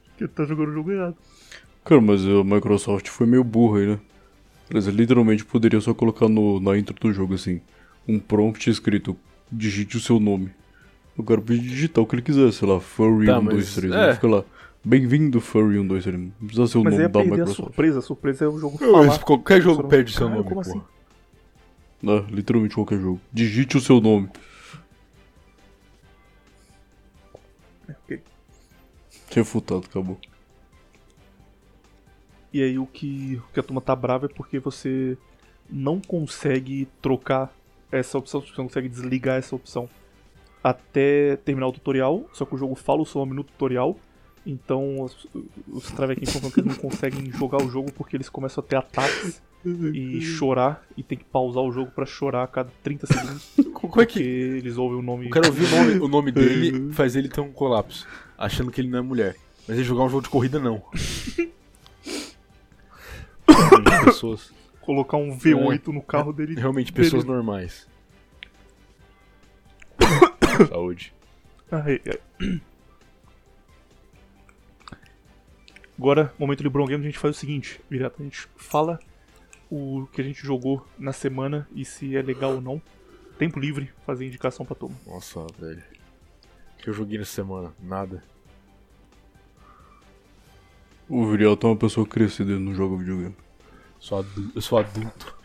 porque 0.10 0.24
ele 0.24 0.32
tá 0.32 0.46
jogando 0.46 0.70
o 0.70 0.74
jogo 0.74 0.92
errado. 0.92 1.16
Cara, 1.84 2.02
mas 2.02 2.26
a 2.26 2.44
Microsoft 2.44 3.08
foi 3.10 3.28
meio 3.28 3.44
burra 3.44 3.80
aí, 3.80 3.88
né? 3.88 4.00
Eles 4.70 4.86
literalmente 4.88 5.44
poderia 5.46 5.80
só 5.82 5.94
colocar 5.94 6.30
no, 6.30 6.60
na 6.60 6.78
intro 6.78 6.96
do 7.00 7.14
jogo 7.14 7.34
assim, 7.36 7.62
um 8.08 8.18
prompt 8.18 8.70
escrito, 8.70 9.16
digite 9.52 9.98
o 9.98 10.00
seu 10.00 10.20
nome. 10.20 10.52
O 11.18 11.24
cara 11.24 11.40
podia 11.42 11.62
digitar 11.62 12.04
o 12.04 12.08
que 12.08 12.16
ele 12.16 12.22
quiser, 12.22 12.52
sei 12.52 12.68
lá, 12.68 12.80
Furry 12.80 13.28
Tá, 13.28 13.40
1, 13.40 13.42
mas- 13.44 13.54
2, 13.56 13.76
3. 13.76 13.94
é. 13.94 14.14
Fica 14.16 14.28
lá, 14.28 14.44
bem-vindo 14.84 15.40
Furry 15.40 15.78
1, 15.80 15.88
2, 15.88 16.04
3. 16.04 16.20
Não 16.20 16.32
precisa 16.48 16.68
ser 16.68 16.78
o 16.80 16.84
Mas 16.84 16.94
nome 16.94 17.04
da 17.08 17.10
perder 17.20 17.28
a 17.30 17.32
Microsoft. 17.38 17.56
surpresa. 17.68 18.00
A 18.00 18.02
surpresa 18.02 18.46
é 18.46 18.48
o 18.48 18.58
jogo 18.58 18.78
Mas 18.82 18.90
falar. 18.92 19.20
qualquer 19.20 19.62
jogo 19.62 19.76
Caralho, 19.78 19.90
perde 19.90 20.14
seu 20.14 20.28
nome, 20.30 20.44
como 20.44 20.56
pô. 20.56 20.60
assim? 20.62 20.82
É, 22.06 22.32
literalmente 22.32 22.76
qualquer 22.76 23.00
jogo. 23.00 23.22
Digite 23.32 23.78
o 23.78 23.82
seu 23.82 24.02
nome. 24.02 24.30
Ok. 27.90 28.22
Refutado, 29.32 29.84
acabou. 29.90 30.20
E 32.52 32.62
aí 32.62 32.78
o 32.78 32.86
que, 32.86 33.42
o 33.50 33.54
que 33.54 33.60
a 33.60 33.64
turma 33.64 33.82
tá 33.82 33.96
brava 33.96 34.26
é 34.28 34.30
porque 34.30 34.60
você 34.60 35.18
não 35.70 36.00
consegue 36.00 36.88
trocar 37.02 37.52
essa 37.92 38.18
opção, 38.18 38.42
você 38.42 38.54
não 38.58 38.68
consegue 38.68 38.90
desligar 38.90 39.38
essa 39.38 39.56
opção 39.56 39.90
até 40.64 41.36
terminar 41.38 41.68
o 41.68 41.72
tutorial, 41.74 42.24
só 42.34 42.46
que 42.46 42.56
o 42.56 42.58
jogo 42.58 42.76
fala 42.76 43.02
o 43.02 43.06
seu 43.06 43.20
nome 43.20 43.36
no 43.36 43.44
tutorial, 43.44 43.98
então 44.46 45.02
os, 45.02 45.28
os 45.68 45.92
travequinhos 45.92 46.30
estão 46.30 46.42
falando 46.42 46.54
que 46.54 46.60
eles 46.62 46.76
não 46.76 46.90
conseguem 46.90 47.32
jogar 47.32 47.62
o 47.62 47.70
jogo 47.70 47.92
porque 47.92 48.16
eles 48.16 48.30
começam 48.30 48.64
a 48.64 48.68
ter 48.68 48.76
ataques 48.76 49.42
e 49.66 50.20
chorar 50.22 50.86
e 50.98 51.04
tem 51.04 51.18
que 51.18 51.24
pausar 51.24 51.64
o 51.64 51.72
jogo 51.72 51.90
pra 51.92 52.06
chorar 52.06 52.44
a 52.44 52.48
cada 52.48 52.70
30 52.84 53.08
segundos. 53.08 53.50
Como 53.74 53.88
é 53.94 54.06
Porque 54.06 54.20
que. 54.20 54.22
eles 54.22 54.78
ouvem 54.78 55.00
o 55.00 55.02
nome. 55.02 55.28
O 55.28 55.30
cara 55.30 55.48
ouvir 55.48 55.66
o 55.66 55.70
nome, 55.70 56.00
o 56.00 56.08
nome 56.08 56.32
dele 56.34 56.92
faz 56.92 57.16
ele 57.16 57.30
ter 57.30 57.42
um 57.42 57.52
colapso, 57.52 58.06
achando 58.38 58.72
que 58.72 58.82
ele 58.82 58.90
não 58.90 59.00
é 59.00 59.02
mulher. 59.02 59.36
Mas 59.68 59.78
ele 59.78 59.86
jogar 59.86 60.04
um 60.04 60.10
jogo 60.10 60.24
de 60.24 60.30
corrida, 60.30 60.60
não. 60.60 60.84
pessoas, 64.06 64.52
Colocar 64.82 65.16
um 65.16 65.38
V8 65.38 65.88
no 65.88 66.02
carro 66.02 66.34
dele. 66.34 66.56
realmente 66.56 66.92
pessoas 66.92 67.24
normais. 67.24 67.88
Saúde. 70.70 71.14
Ai, 71.72 72.02
ai. 72.08 72.62
Agora, 75.98 76.34
momento 76.38 76.58
de 76.60 76.64
LeBron 76.66 76.86
Games, 76.86 77.02
a 77.04 77.06
gente 77.10 77.20
faz 77.20 77.36
o 77.36 77.40
seguinte, 77.40 77.80
Virato, 77.90 78.22
a 78.22 78.24
gente 78.24 78.48
fala 78.58 79.00
o 79.70 80.08
que 80.12 80.22
a 80.22 80.24
gente 80.24 80.42
jogou 80.46 80.86
na 80.98 81.14
semana 81.14 81.68
e 81.74 81.86
se 81.86 82.16
é 82.16 82.22
legal 82.22 82.54
ou 82.56 82.62
não. 82.62 82.82
Tempo 83.38 83.60
livre, 83.60 83.90
fazer 84.06 84.26
indicação 84.26 84.66
pra 84.66 84.76
turma. 84.76 84.96
Nossa, 85.06 85.46
velho. 85.60 85.82
O 86.80 86.84
que 86.84 86.90
eu 86.90 86.94
joguei 86.94 87.18
nessa 87.18 87.32
semana? 87.32 87.74
Nada. 87.82 88.24
O 91.10 91.26
Viriato 91.28 91.66
é 91.68 91.70
uma 91.70 91.76
pessoa 91.76 92.06
crescida, 92.08 92.52
ele 92.52 92.60
não 92.64 92.74
joga 92.76 92.98
videogame. 92.98 93.36
Sou 94.00 94.20
adu- 94.20 94.52
eu 94.56 94.62
sou 94.62 94.78
adulto. 94.78 95.36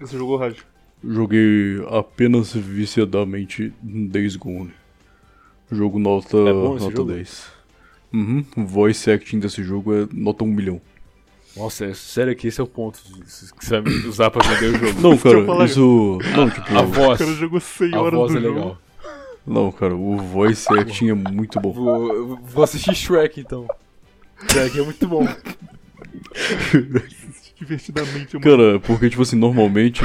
Você 0.00 0.16
jogou, 0.16 0.36
Raj? 0.36 0.56
Joguei 1.04 1.82
apenas 1.90 2.52
viciadamente 2.52 3.72
Days 3.82 4.36
Gone. 4.36 4.72
Jogo 5.70 5.98
nota, 5.98 6.36
É 6.36 6.52
nota 6.52 6.90
jogo? 6.90 7.04
10. 7.12 7.46
Uhum. 8.12 8.44
O 8.56 8.64
voice 8.64 9.10
acting 9.10 9.38
desse 9.38 9.62
jogo 9.62 9.94
é 9.94 10.08
nota 10.12 10.42
1 10.44 10.46
milhão. 10.48 10.80
Nossa, 11.56 11.84
é 11.86 11.94
sério 11.94 12.34
que 12.36 12.48
esse 12.48 12.60
é 12.60 12.64
o 12.64 12.66
ponto 12.66 12.98
que 13.00 13.64
você 13.64 13.80
vai 13.80 13.92
usar 14.06 14.30
pra 14.30 14.46
vender 14.48 14.74
o 14.74 14.78
jogo. 14.78 15.00
Não, 15.02 15.16
cara, 15.18 15.64
isso. 15.64 16.18
Não, 16.36 16.50
tipo. 16.50 16.76
A 16.76 16.82
O 16.82 16.86
voz. 16.86 17.18
cara 17.18 17.32
jogou 17.34 17.60
100 17.60 17.94
A 17.94 18.00
horas 18.00 18.14
voz 18.18 18.32
do 18.32 18.38
é 18.38 18.40
jogo. 18.42 18.54
legal. 18.58 18.78
Não, 19.46 19.72
cara, 19.72 19.94
o 19.96 20.16
voice 20.18 20.66
acting 20.78 21.08
é 21.10 21.14
muito 21.14 21.58
bom. 21.60 21.72
Vou, 21.72 22.36
vou 22.36 22.64
assistir 22.64 22.94
Shrek 22.94 23.40
então. 23.40 23.66
Shrek 24.50 24.78
é 24.78 24.82
muito 24.82 25.06
bom. 25.08 25.26
Divertidamente. 27.60 28.36
uma- 28.36 28.42
Cara, 28.42 28.80
porque, 28.80 29.08
tipo 29.10 29.22
assim, 29.22 29.36
normalmente 29.36 30.02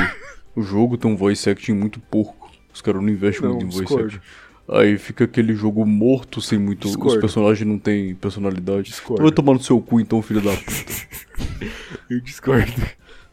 o 0.55 0.61
jogo 0.61 0.97
tem 0.97 1.09
um 1.09 1.15
voice 1.15 1.49
acting 1.49 1.73
muito 1.73 1.99
porco. 1.99 2.51
Os 2.73 2.81
caras 2.81 3.01
não 3.01 3.09
investem 3.09 3.47
Não, 3.47 3.55
muito 3.55 3.65
em 3.67 3.69
voice 3.69 3.97
acting. 3.97 4.19
Aí 4.67 4.97
fica 4.97 5.23
aquele 5.23 5.53
jogo 5.53 5.85
morto 5.85 6.41
sem 6.41 6.57
muito. 6.59 6.87
Os 6.89 7.15
personagens 7.17 7.67
não 7.67 7.77
têm 7.79 8.13
personalidade. 8.15 8.83
Discordo. 8.89 9.21
Então 9.21 9.25
vai 9.27 9.31
tomar 9.35 9.53
no 9.53 9.63
seu 9.63 9.79
cu 9.79 9.99
então, 9.99 10.21
filho 10.21 10.41
da 10.41 10.51
puta. 10.51 10.93
Eu 12.09 12.19
discordo. 12.19 12.71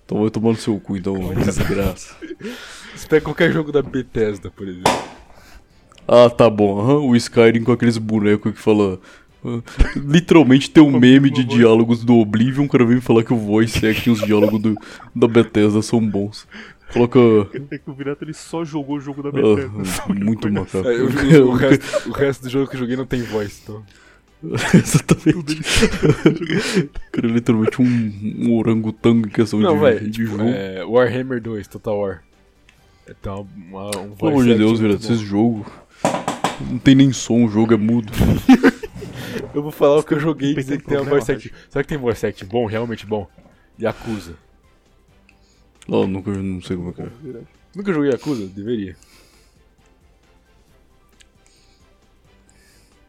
Então 0.04 0.20
vai 0.20 0.30
tomar 0.30 0.50
no 0.50 0.56
seu 0.56 0.78
cu 0.78 0.96
então, 0.96 1.14
desgraça. 1.34 2.14
Você 2.94 3.08
pega 3.08 3.24
qualquer 3.24 3.50
jogo 3.50 3.72
da 3.72 3.80
Bethesda, 3.82 4.50
por 4.50 4.68
exemplo. 4.68 4.92
Ah, 6.06 6.28
tá 6.28 6.50
bom. 6.50 6.78
aham, 6.80 6.98
O 6.98 7.16
Skyrim 7.16 7.62
com 7.64 7.72
aqueles 7.72 7.96
bonecos 7.96 8.52
que 8.52 8.58
fala. 8.60 9.00
Ah, 9.44 9.60
Literalmente 9.96 10.70
tem 10.70 10.82
um 10.82 10.98
meme 10.98 11.30
de 11.30 11.44
diálogos 11.44 12.04
do 12.04 12.16
Oblivion, 12.16 12.64
o 12.64 12.68
cara 12.68 12.84
vem 12.84 13.00
falar 13.00 13.24
que 13.24 13.32
o 13.32 13.36
voice 13.36 13.86
acting 13.86 14.10
e 14.10 14.12
os 14.12 14.20
diálogos 14.20 14.60
do, 14.60 14.74
da 15.14 15.26
Bethesda 15.28 15.82
são 15.82 16.00
bons. 16.00 16.46
Coloca. 16.92 17.18
É 17.70 17.78
que 17.78 17.90
o 17.90 17.94
Virato 17.94 18.22
ele 18.22 18.34
só 18.34 18.64
jogou 18.64 18.96
o 18.96 19.00
jogo 19.00 19.22
da 19.22 19.30
ah, 19.30 19.32
Bethesda. 19.32 20.02
que 20.06 20.24
muito 20.24 20.52
macaco. 20.52 20.86
É, 20.86 20.94
eu- 20.94 21.10
eu- 21.30 21.48
o, 21.48 21.52
resto, 21.54 22.08
o 22.10 22.12
resto 22.12 22.42
do 22.42 22.50
jogo 22.50 22.68
que 22.68 22.76
eu 22.76 22.80
joguei 22.80 22.96
não 22.96 23.06
tem 23.06 23.22
voz, 23.22 23.60
então. 23.62 23.82
Exatamente. 24.74 25.60
O 26.84 27.12
cara 27.12 27.28
é 27.28 27.30
literalmente 27.30 27.80
um, 27.80 28.46
um 28.48 28.56
orangotango 28.56 29.26
em 29.26 29.30
questão 29.30 29.60
Não, 29.60 29.78
de, 29.78 30.10
de 30.10 30.26
jogo. 30.26 30.42
É, 30.42 30.84
Warhammer 30.84 31.40
2, 31.40 31.68
Total 31.68 31.96
War. 31.96 32.22
É, 33.06 33.14
uma, 33.30 33.40
uma, 33.40 33.86
um 34.00 34.10
Pelo 34.10 34.16
voice 34.16 34.34
amor 34.34 34.44
de 34.44 34.54
Deus, 34.54 34.80
bom. 34.80 34.88
esse 34.88 35.16
jogo. 35.16 35.66
Não 36.60 36.78
tem 36.78 36.94
nem 36.94 37.12
som, 37.12 37.44
o 37.44 37.48
jogo 37.48 37.74
é 37.74 37.76
mudo. 37.76 38.12
Eu 39.54 39.62
vou 39.62 39.72
falar 39.72 39.98
o 39.98 40.02
que 40.02 40.14
eu 40.14 40.20
joguei 40.20 40.52
e 40.52 40.54
dizer 40.54 40.80
que 40.80 40.86
tem 40.86 40.98
uma 40.98 41.08
voice 41.08 41.30
acting. 41.30 41.50
Será 41.68 41.82
que 41.82 41.88
tem 41.88 41.98
voice 41.98 42.26
acting 42.26 42.46
bom, 42.46 42.66
realmente 42.66 43.06
bom? 43.06 43.28
Yakuza. 43.80 44.34
Não, 45.88 46.06
nunca 46.06 46.30
não 46.30 46.60
sei 46.62 46.76
como 46.76 46.90
é 46.90 46.92
que 46.92 47.02
é. 47.02 47.08
Nunca 47.74 47.92
joguei 47.92 48.10
Yakuza? 48.10 48.46
Deveria. 48.46 48.96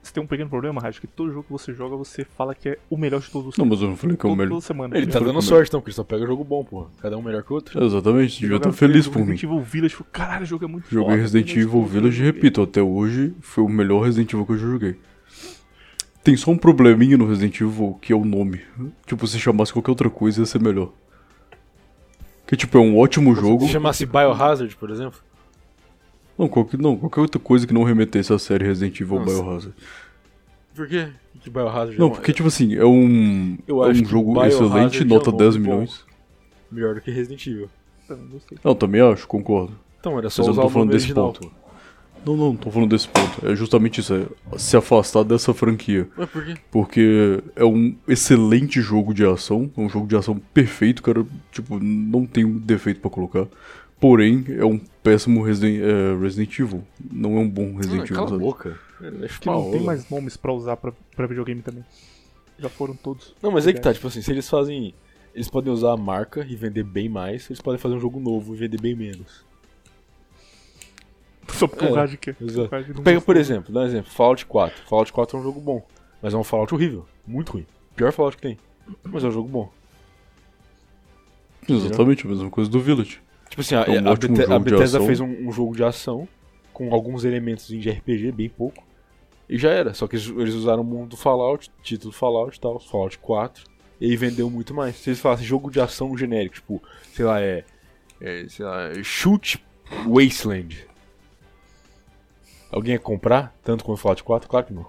Você 0.01 0.13
tem 0.13 0.23
um 0.23 0.27
pequeno 0.27 0.49
problema, 0.49 0.79
Raj, 0.79 0.99
que 0.99 1.07
todo 1.07 1.31
jogo 1.31 1.43
que 1.43 1.51
você 1.51 1.73
joga, 1.73 1.95
você 1.95 2.23
fala 2.23 2.53
que 2.53 2.69
é 2.69 2.77
o 2.89 2.95
melhor 2.95 3.19
de 3.19 3.31
todos 3.31 3.47
os 3.49 3.57
Não, 3.57 3.65
mas 3.65 3.81
eu 3.81 3.87
não 3.87 3.97
falei 3.97 4.15
que 4.15 4.25
é 4.25 4.29
o 4.29 4.35
melhor. 4.35 4.49
Toda 4.49 4.61
semana. 4.61 4.95
Ele 4.95 5.07
tá 5.07 5.13
foi 5.13 5.21
dando 5.21 5.35
comigo. 5.35 5.41
sorte 5.41 5.69
então, 5.69 5.79
porque 5.79 5.89
ele 5.89 5.95
só 5.95 6.03
pega 6.03 6.25
jogo 6.27 6.43
bom, 6.43 6.63
porra. 6.63 6.89
Cada 7.01 7.17
um 7.17 7.21
melhor 7.21 7.41
que 7.41 7.51
o 7.51 7.55
outro. 7.55 7.83
Exatamente, 7.83 8.39
devia 8.39 8.57
estar 8.57 8.71
feliz 8.71 9.07
por 9.07 9.19
mim. 9.19 9.31
Resident 9.31 9.43
Evil 9.43 9.61
Village, 9.61 9.95
tipo, 9.95 10.03
caralho, 10.11 10.43
o 10.43 10.45
jogo 10.45 10.65
é 10.65 10.67
muito 10.67 10.87
Joguei 10.87 11.09
foda, 11.09 11.21
Resident 11.21 11.55
Evil 11.55 11.85
Village, 11.85 12.23
repito, 12.23 12.61
até 12.61 12.81
hoje 12.81 13.33
foi 13.41 13.63
o 13.63 13.69
melhor 13.69 14.03
Resident 14.03 14.31
Evil 14.33 14.45
que 14.45 14.51
eu 14.51 14.57
já 14.57 14.67
joguei. 14.67 14.95
Tem 16.23 16.37
só 16.37 16.51
um 16.51 16.57
probleminha 16.57 17.17
no 17.17 17.27
Resident 17.27 17.59
Evil 17.59 17.97
que 18.01 18.13
é 18.13 18.15
o 18.15 18.23
nome. 18.23 18.61
Tipo, 19.05 19.27
se 19.27 19.37
chamasse 19.39 19.73
qualquer 19.73 19.91
outra 19.91 20.09
coisa 20.09 20.41
ia 20.41 20.45
ser 20.45 20.61
melhor. 20.61 20.91
Que 22.47 22.55
tipo, 22.55 22.77
é 22.77 22.81
um 22.81 22.97
ótimo 22.97 23.35
jogo. 23.35 23.65
Se 23.65 23.71
chamasse 23.71 24.05
Biohazard, 24.05 24.75
por 24.77 24.89
exemplo. 24.89 25.19
Não, 26.37 26.47
qualquer, 26.47 26.79
não, 26.79 26.95
qualquer 26.97 27.21
outra 27.21 27.39
coisa 27.39 27.67
que 27.67 27.73
não 27.73 27.83
remetesse 27.83 28.31
à 28.33 28.39
série 28.39 28.65
Resident 28.65 28.99
Evil 28.99 29.19
Nossa. 29.19 29.31
Biohazard. 29.33 29.75
Por 30.73 30.87
quê? 30.87 31.09
Que 31.41 31.49
Biohazard 31.49 31.99
Não, 31.99 32.07
é 32.07 32.09
porque 32.11 32.33
tipo 32.33 32.47
assim, 32.47 32.73
é 32.75 32.85
um, 32.85 33.57
Eu 33.67 33.83
é 33.83 33.89
acho 33.91 34.01
um 34.01 34.05
jogo 34.05 34.43
excelente, 34.45 35.01
é 35.01 35.05
um 35.05 35.07
nota 35.07 35.29
nome 35.29 35.43
10 35.43 35.57
bom. 35.57 35.61
milhões. 35.61 36.05
melhor 36.71 36.95
do 36.95 37.01
que 37.01 37.11
Resident 37.11 37.45
Evil. 37.45 37.69
Tá, 38.07 38.17
não 38.63 38.75
também 38.75 39.01
acho, 39.01 39.27
concordo. 39.27 39.77
Então, 39.99 40.17
era 40.17 40.29
só 40.29 40.41
Mas 40.41 40.49
eu 40.49 40.55
não 40.55 40.63
tô 40.63 40.69
falando 40.69 40.91
desse 40.91 41.05
original, 41.05 41.33
ponto. 41.33 41.51
Não, 42.25 42.35
não, 42.37 42.45
não 42.49 42.55
tô 42.55 42.71
falando 42.71 42.89
desse 42.89 43.07
ponto. 43.07 43.45
É 43.47 43.55
justamente 43.55 43.99
isso, 43.99 44.13
é 44.13 44.57
se 44.57 44.77
afastar 44.77 45.23
dessa 45.23 45.53
franquia. 45.53 46.07
Mas 46.15 46.29
por 46.29 46.45
quê? 46.45 46.55
Porque 46.71 47.43
é 47.55 47.65
um 47.65 47.95
excelente 48.07 48.81
jogo 48.81 49.13
de 49.13 49.25
ação, 49.25 49.69
é 49.75 49.81
um 49.81 49.89
jogo 49.89 50.07
de 50.07 50.15
ação 50.15 50.37
perfeito, 50.53 51.03
cara. 51.03 51.25
Tipo, 51.51 51.79
não 51.79 52.25
tem 52.25 52.45
um 52.45 52.57
defeito 52.57 52.99
pra 52.99 53.09
colocar. 53.09 53.47
Porém, 53.99 54.45
é 54.49 54.65
um 54.65 54.79
péssimo 55.01 55.41
Resident, 55.43 55.81
é, 55.81 56.21
Resident 56.21 56.59
Evil. 56.59 56.83
Não 57.11 57.37
é 57.37 57.39
um 57.39 57.49
bom 57.49 57.75
Resident 57.75 58.01
Ah, 58.01 58.03
Evil, 58.03 58.15
cala 58.15 58.35
a 58.35 58.39
boca. 58.39 58.79
É, 59.01 59.07
é 59.07 59.27
Que 59.27 59.47
não 59.47 59.71
tem 59.71 59.81
mais 59.81 60.09
nomes 60.09 60.35
pra 60.35 60.51
usar 60.51 60.75
pra, 60.77 60.91
pra 61.15 61.25
videogame 61.27 61.61
também. 61.61 61.85
Já 62.59 62.69
foram 62.69 62.95
todos. 62.95 63.33
Não, 63.41 63.51
mas 63.51 63.65
é 63.65 63.73
que 63.73 63.79
tá, 63.79 63.93
tipo 63.93 64.07
assim, 64.07 64.21
se 64.21 64.31
eles 64.31 64.49
fazem. 64.49 64.93
Eles 65.33 65.49
podem 65.49 65.73
usar 65.73 65.93
a 65.93 65.97
marca 65.97 66.45
e 66.47 66.55
vender 66.55 66.83
bem 66.83 67.09
mais, 67.09 67.49
eles 67.49 67.59
podem 67.61 67.79
fazer 67.79 67.95
um 67.95 67.99
jogo 67.99 68.19
novo 68.19 68.53
e 68.53 68.57
vender 68.57 68.79
bem 68.79 68.95
menos. 68.95 69.43
Só 71.53 71.67
porque 71.67 71.85
É, 71.85 71.91
o 71.91 71.93
Raj 71.93 72.15
quer. 72.17 72.35
exato. 72.41 72.67
O 72.67 72.71
Raj 72.71 72.87
não 72.89 73.03
Pega, 73.03 73.21
por 73.21 73.37
exemplo, 73.37 73.73
dá 73.73 73.81
um 73.81 73.85
exemplo, 73.85 74.11
Fallout 74.11 74.45
4. 74.45 74.83
Fallout 74.87 75.13
4 75.13 75.37
é 75.37 75.39
um 75.39 75.43
jogo 75.43 75.59
bom, 75.59 75.85
mas 76.21 76.33
é 76.33 76.37
um 76.37 76.43
Fallout 76.43 76.73
horrível, 76.73 77.05
muito 77.25 77.53
ruim. 77.53 77.65
Pior 77.95 78.11
Fallout 78.11 78.37
que 78.37 78.43
tem, 78.43 78.57
mas 79.03 79.23
é 79.23 79.27
um 79.27 79.31
jogo 79.31 79.47
bom. 79.47 79.69
Exatamente 81.67 82.25
a 82.25 82.29
mesma 82.29 82.49
coisa 82.49 82.69
do 82.69 82.79
Village. 82.79 83.21
Tipo 83.49 83.61
assim, 83.61 83.75
a, 83.75 83.83
É 83.83 84.01
um 84.01 84.07
a 84.07 84.11
a 84.11 84.15
de 84.15 84.71
Bethesda 84.71 84.99
fez 85.01 85.19
um, 85.19 85.47
um 85.47 85.51
jogo 85.51 85.75
de 85.75 85.83
ação 85.83 86.27
com 86.73 86.93
alguns 86.93 87.23
elementos 87.23 87.67
de 87.67 87.89
RPG, 87.89 88.31
bem 88.31 88.49
pouco, 88.49 88.83
e 89.47 89.57
já 89.57 89.69
era. 89.69 89.93
Só 89.93 90.07
que 90.07 90.15
eles, 90.15 90.27
eles 90.27 90.53
usaram 90.55 90.81
o 90.81 90.85
mundo 90.85 91.09
do 91.09 91.17
Fallout, 91.17 91.69
título 91.83 92.11
Fallout 92.11 92.57
e 92.57 92.59
tal, 92.59 92.79
Fallout 92.79 93.17
4, 93.19 93.63
e 94.01 94.09
aí 94.09 94.17
vendeu 94.17 94.49
muito 94.49 94.73
mais. 94.73 94.95
Se 94.95 95.11
eles 95.11 95.19
falassem 95.19 95.45
jogo 95.45 95.69
de 95.69 95.79
ação 95.79 96.17
genérico, 96.17 96.55
tipo, 96.55 96.81
sei 97.13 97.25
lá, 97.25 97.39
é. 97.39 97.63
é 98.19 98.45
sei 98.49 98.65
lá, 98.65 98.89
é 98.89 99.03
Shoot 99.03 99.63
Wasteland. 100.07 100.87
Alguém 102.73 102.93
ia 102.93 102.99
comprar 102.99 103.55
tanto 103.63 103.83
quanto 103.85 103.99
Fallout 104.01 104.23
4? 104.23 104.49
Claro 104.49 104.65
que 104.65 104.73
não. 104.73 104.85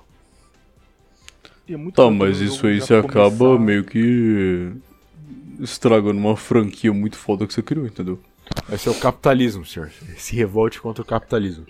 É 1.68 1.76
muito 1.76 1.94
Tá, 1.94 2.10
mas 2.10 2.40
o 2.40 2.44
isso 2.44 2.66
aí 2.66 2.78
já 2.78 2.86
você 2.86 2.94
acaba 2.96 3.30
começar- 3.38 3.58
meio 3.64 3.84
que 3.84 4.72
estragando 5.60 6.18
uma 6.18 6.36
franquia 6.36 6.92
muito 6.92 7.16
foda 7.16 7.46
que 7.46 7.52
você 7.54 7.62
criou, 7.62 7.86
entendeu? 7.86 8.18
Esse 8.72 8.88
é 8.88 8.90
o 8.90 8.94
capitalismo, 8.98 9.64
senhor. 9.64 9.90
Se 10.16 10.34
revolte 10.36 10.80
contra 10.80 11.02
o 11.02 11.06
capitalismo. 11.06 11.66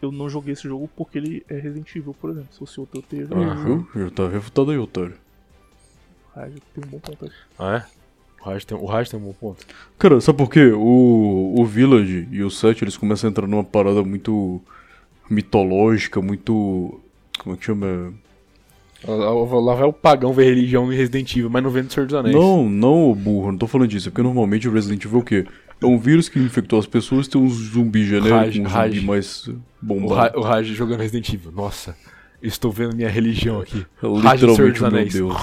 Eu 0.00 0.10
não 0.10 0.28
joguei 0.28 0.52
esse 0.54 0.64
jogo 0.64 0.88
porque 0.96 1.18
ele 1.18 1.44
é 1.48 1.54
Resident 1.58 1.94
Evil, 1.94 2.14
por 2.20 2.30
exemplo. 2.30 2.48
Se 2.52 2.58
fosse 2.58 2.80
outro, 2.80 2.98
eu 2.98 3.02
teria 3.02 3.26
Ah, 3.30 3.54
viu? 3.54 3.88
Já 3.94 4.10
tá 4.10 4.28
refutado 4.28 4.70
aí, 4.72 4.78
otário. 4.78 5.14
Raj 6.34 6.52
tem 6.74 6.84
um 6.84 6.88
bom 6.88 6.98
ponto 6.98 7.24
aí. 7.24 7.30
Ah, 7.58 7.76
é? 7.76 8.01
O 8.42 8.48
Raj 8.48 8.64
tem, 8.64 8.76
o 8.76 8.84
Raj 8.84 9.08
tem 9.08 9.20
um 9.20 9.22
bom 9.22 9.32
ponto. 9.32 9.64
Cara, 9.98 10.20
sabe 10.20 10.38
por 10.38 10.50
quê? 10.50 10.72
O, 10.74 11.54
o 11.56 11.64
Village 11.64 12.26
e 12.32 12.42
o 12.42 12.50
7, 12.50 12.82
eles 12.82 12.96
começam 12.96 13.28
a 13.28 13.30
entrar 13.30 13.46
numa 13.46 13.62
parada 13.62 14.02
muito 14.02 14.60
mitológica, 15.30 16.20
muito... 16.20 17.00
Como 17.38 17.54
é 17.54 17.58
que 17.58 17.64
chama? 17.64 18.12
Lá, 19.06 19.74
vai 19.74 19.84
o 19.84 19.92
pagão 19.92 20.32
ver 20.32 20.44
religião 20.44 20.86
no 20.86 20.92
Resident 20.92 21.34
Evil, 21.36 21.50
mas 21.50 21.62
não 21.62 21.70
vendo 21.70 21.92
Senhor 21.92 22.06
dos 22.06 22.14
Anéis. 22.14 22.34
Não, 22.34 22.68
não, 22.68 23.14
burro, 23.14 23.52
não 23.52 23.58
tô 23.58 23.66
falando 23.66 23.88
disso. 23.88 24.08
É 24.08 24.10
porque 24.10 24.22
normalmente 24.22 24.68
o 24.68 24.72
Resident 24.72 25.04
Evil 25.04 25.18
é 25.18 25.22
o 25.22 25.24
quê? 25.24 25.46
É 25.80 25.86
um 25.86 25.98
vírus 25.98 26.28
que 26.28 26.38
infectou 26.38 26.78
as 26.78 26.86
pessoas, 26.86 27.26
tem 27.26 27.40
um 27.40 27.48
zumbi 27.48 28.04
genérico, 28.04 28.34
Raj, 28.34 28.58
um 28.58 28.62
Raj. 28.64 28.94
zumbi 28.94 29.06
mais 29.06 29.50
bombado. 29.80 30.38
o 30.38 30.42
Raj 30.42 30.66
jogando 30.68 31.00
Resident 31.00 31.32
Evil. 31.32 31.50
Nossa, 31.52 31.96
Estou 32.42 32.72
vendo 32.72 32.96
minha 32.96 33.08
religião 33.08 33.60
aqui. 33.60 33.86
É 34.02 34.06
Rádio 34.20 34.54
Senhor 34.54 34.68
literalmente 34.68 34.72
dos 34.72 34.80
o 34.80 34.90
meu 34.90 35.00
Anéis. 35.00 35.12
Deus. 35.14 35.36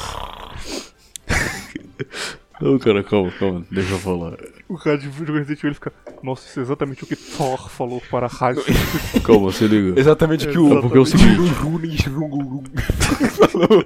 Não, 2.61 2.77
cara, 2.77 3.01
calma, 3.03 3.31
calma, 3.31 3.65
deixa 3.71 3.93
eu 3.93 3.99
falar. 3.99 4.37
O 4.67 4.77
cara 4.77 4.97
de 4.97 5.07
Resident 5.07 5.51
Evil 5.51 5.69
ele 5.69 5.73
fica. 5.73 5.93
Nossa, 6.21 6.45
isso 6.47 6.59
é 6.59 6.63
exatamente 6.63 7.03
o 7.05 7.07
que 7.07 7.15
Thor 7.15 7.69
falou 7.69 8.01
para 8.11 8.25
a 8.25 8.29
rádio. 8.29 8.61
Calma, 9.23 9.51
se 9.53 9.65
liga. 9.65 9.97
Exatamente 9.97 10.47
o 10.47 10.51
que 10.51 10.57
o. 10.57 10.77
É 10.77 10.81
porque 10.81 10.97
é 10.97 10.99
o 10.99 11.05
seguinte. 11.05 11.53
Falou. 13.49 13.85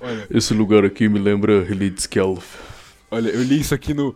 Olha, 0.00 0.26
Esse 0.30 0.54
lugar 0.54 0.84
aqui 0.84 1.08
me 1.08 1.18
lembra 1.18 1.52
Helidskjalf. 1.68 2.44
olha, 3.10 3.30
eu 3.30 3.42
li 3.42 3.58
isso 3.60 3.74
aqui 3.74 3.92
no. 3.92 4.14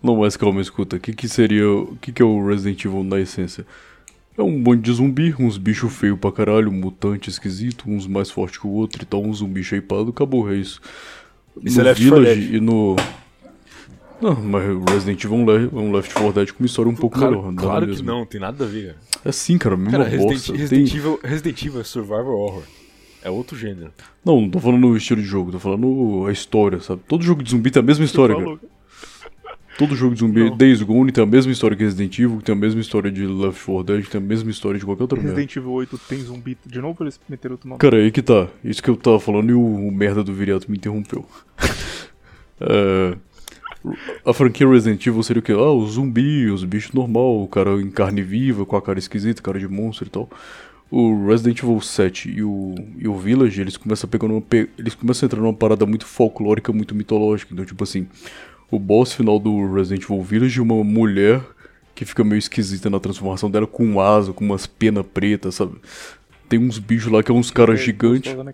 Não, 0.00 0.16
mas 0.16 0.36
calma, 0.36 0.60
escuta. 0.60 0.96
O 0.96 1.00
que, 1.00 1.12
que 1.12 1.28
seria. 1.28 1.68
O 1.68 1.96
que, 2.00 2.12
que 2.12 2.22
é 2.22 2.24
o 2.24 2.46
Resident 2.46 2.84
Evil 2.84 3.02
na 3.02 3.18
essência? 3.18 3.66
É 4.36 4.42
um 4.42 4.58
monte 4.58 4.80
de 4.82 4.92
zumbi, 4.92 5.34
uns 5.38 5.58
bichos 5.58 5.92
feios 5.92 6.18
pra 6.18 6.32
caralho, 6.32 6.70
um 6.70 6.72
mutante 6.72 7.28
esquisito, 7.28 7.84
uns 7.86 8.06
mais 8.06 8.30
fortes 8.30 8.58
que 8.58 8.66
o 8.66 8.70
outro 8.70 9.02
e 9.02 9.06
tal, 9.06 9.22
um 9.22 9.32
zumbi 9.32 9.62
shapeado, 9.62 10.08
acabou, 10.10 10.50
é 10.50 10.56
isso. 10.56 10.80
Isso 11.62 11.76
no 11.76 11.82
é 11.82 11.84
Left 11.88 12.08
4 12.08 12.24
Village 12.24 12.56
e 12.56 12.60
no. 12.60 12.96
Não, 14.20 14.34
mas 14.36 14.64
o 14.70 14.84
Resident 14.88 15.22
Evil 15.24 15.36
é 15.36 15.40
um 15.40 15.44
Le- 15.44 15.70
é 15.72 15.78
um 15.78 15.92
Left 15.92 16.14
4 16.14 16.32
Dead 16.32 16.52
com 16.52 16.62
uma 16.62 16.66
história 16.66 16.90
um 16.90 16.94
pouco 16.94 17.18
Claro, 17.18 17.42
melhor. 17.42 17.54
claro 17.56 17.84
que 17.86 17.92
mesmo? 17.92 18.06
não, 18.06 18.24
tem 18.24 18.40
nada 18.40 18.64
a 18.64 18.68
ver, 18.68 18.86
cara. 18.94 18.98
É 19.24 19.32
sim, 19.32 19.58
cara, 19.58 19.74
a 19.74 19.78
mesma 19.78 19.90
Cara, 19.98 20.04
Resident, 20.04 20.32
bosta. 20.32 20.52
Resident, 20.56 20.88
Tem- 20.90 20.98
Evil, 20.98 21.20
Resident 21.22 21.62
Evil 21.66 21.80
é 21.80 21.84
Survival 21.84 22.38
Horror. 22.38 22.62
É 23.24 23.30
outro 23.30 23.56
gênero. 23.56 23.92
Não, 24.24 24.40
não 24.40 24.48
tô 24.50 24.58
falando 24.60 24.80
no 24.80 24.96
estilo 24.96 25.20
de 25.20 25.26
jogo, 25.26 25.52
tô 25.52 25.58
falando 25.60 26.24
a 26.26 26.32
história, 26.32 26.80
sabe? 26.80 27.02
Todo 27.06 27.22
jogo 27.22 27.42
de 27.42 27.50
zumbi 27.50 27.70
tem 27.70 27.80
a 27.80 27.84
mesma 27.84 28.04
história, 28.04 28.34
cara. 28.34 28.58
Todo 29.78 29.96
jogo 29.96 30.14
de 30.14 30.20
zumbi, 30.20 30.40
Não. 30.50 30.56
Days 30.56 30.82
Gone 30.82 31.10
tem 31.10 31.24
a 31.24 31.26
mesma 31.26 31.50
história 31.50 31.76
que 31.76 31.82
Resident 31.82 32.18
Evil, 32.18 32.40
tem 32.42 32.54
a 32.54 32.58
mesma 32.58 32.80
história 32.80 33.10
de 33.10 33.26
Left 33.26 33.64
4 33.64 33.82
Dead, 33.84 34.06
tem 34.06 34.20
a 34.20 34.24
mesma 34.24 34.50
história 34.50 34.78
de 34.78 34.84
qualquer 34.84 35.02
outra 35.04 35.16
merda. 35.16 35.30
Resident 35.32 35.56
Evil 35.56 35.70
8 35.72 35.98
tem 36.08 36.18
zumbi 36.20 36.58
de 36.66 36.80
novo 36.80 36.96
ou 37.00 37.04
eles 37.06 37.18
meteram 37.28 37.54
outro 37.54 37.68
nome? 37.68 37.78
Cara, 37.80 37.96
aí 37.96 38.10
que 38.10 38.20
tá. 38.22 38.48
Isso 38.62 38.82
que 38.82 38.90
eu 38.90 38.96
tava 38.96 39.18
falando 39.18 39.50
e 39.50 39.54
o, 39.54 39.60
o 39.62 39.90
merda 39.90 40.22
do 40.22 40.32
Viriato 40.32 40.70
me 40.70 40.76
interrompeu. 40.76 41.26
É, 42.64 43.16
a 44.24 44.32
franquia 44.32 44.68
Resident 44.68 45.04
Evil 45.04 45.22
seria 45.24 45.40
o 45.40 45.42
quê? 45.42 45.50
Ah, 45.52 45.72
os 45.72 45.92
zumbi, 45.94 46.46
os 46.48 46.62
bichos 46.62 46.92
normal, 46.92 47.42
o 47.42 47.48
cara 47.48 47.72
em 47.80 47.90
carne 47.90 48.22
viva, 48.22 48.64
com 48.64 48.76
a 48.76 48.82
cara 48.82 49.00
esquisita, 49.00 49.42
cara 49.42 49.58
de 49.58 49.66
monstro 49.66 50.06
e 50.06 50.10
tal. 50.10 50.30
O 50.88 51.26
Resident 51.26 51.58
Evil 51.60 51.80
7 51.80 52.30
e 52.30 52.42
o, 52.44 52.74
e 52.98 53.08
o 53.08 53.16
Village, 53.16 53.60
eles 53.60 53.76
começam 53.76 54.06
a 54.06 54.10
pegar 54.10 54.28
numa, 54.28 54.40
pe- 54.40 54.68
eles 54.78 54.94
começam 54.94 55.26
a 55.26 55.28
entrar 55.28 55.40
numa 55.40 55.54
parada 55.54 55.84
muito 55.86 56.06
folclórica, 56.06 56.72
muito 56.72 56.94
mitológica. 56.94 57.52
Então, 57.52 57.64
tipo 57.64 57.82
assim, 57.82 58.06
o 58.72 58.78
boss 58.78 59.12
final 59.12 59.38
do 59.38 59.72
Resident 59.72 60.02
Evil 60.02 60.22
Village 60.22 60.58
é 60.58 60.62
uma 60.62 60.82
mulher 60.82 61.40
que 61.94 62.04
fica 62.04 62.24
meio 62.24 62.38
esquisita 62.38 62.88
na 62.90 62.98
transformação 62.98 63.48
dela, 63.50 63.66
com 63.66 64.00
asa, 64.00 64.32
com 64.32 64.44
umas 64.44 64.66
penas 64.66 65.06
pretas, 65.06 65.54
sabe? 65.54 65.76
Tem 66.48 66.58
uns 66.58 66.78
bichos 66.78 67.10
lá 67.12 67.22
que 67.22 67.30
é 67.30 67.34
uns 67.34 67.50
caras 67.50 67.80
gigantes. 67.80 68.34
né. 68.34 68.52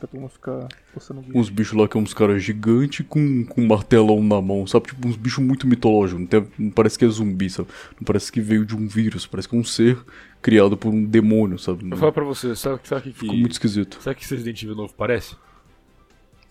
Uns 1.34 1.48
bichos 1.48 1.76
lá 1.76 1.88
que 1.88 1.96
é 1.96 2.00
uns 2.00 2.14
caras 2.14 2.42
gigantes 2.42 3.04
com, 3.08 3.44
com 3.44 3.62
um 3.62 3.66
martelão 3.66 4.22
na 4.22 4.40
mão, 4.40 4.66
sabe? 4.66 4.86
Tipo, 4.86 5.08
uns 5.08 5.16
bichos 5.16 5.44
muito 5.44 5.66
mitológicos. 5.66 6.20
Não, 6.20 6.26
tem- 6.26 6.46
não 6.58 6.70
parece 6.70 6.98
que 6.98 7.04
é 7.04 7.08
zumbi, 7.08 7.50
sabe? 7.50 7.68
Não 7.98 8.04
parece 8.04 8.30
que 8.30 8.40
veio 8.40 8.64
de 8.64 8.76
um 8.76 8.86
vírus. 8.86 9.26
Parece 9.26 9.48
que 9.48 9.56
é 9.56 9.58
um 9.58 9.64
ser 9.64 9.98
criado 10.40 10.76
por 10.76 10.92
um 10.92 11.04
demônio, 11.04 11.58
sabe? 11.58 11.88
Vou 11.88 11.98
falar 11.98 12.12
pra 12.12 12.24
você, 12.24 12.54
sabe, 12.54 12.80
sabe 12.84 13.00
o 13.00 13.04
que, 13.04 13.12
Ficou 13.18 13.34
que, 13.34 13.40
muito 13.40 13.52
esquisito. 13.52 13.98
sabe 14.00 14.14
o 14.14 14.18
que 14.18 14.24
esse 14.24 14.34
Resident 14.34 14.62
Evil 14.62 14.76
novo 14.76 14.94
parece? 14.96 15.34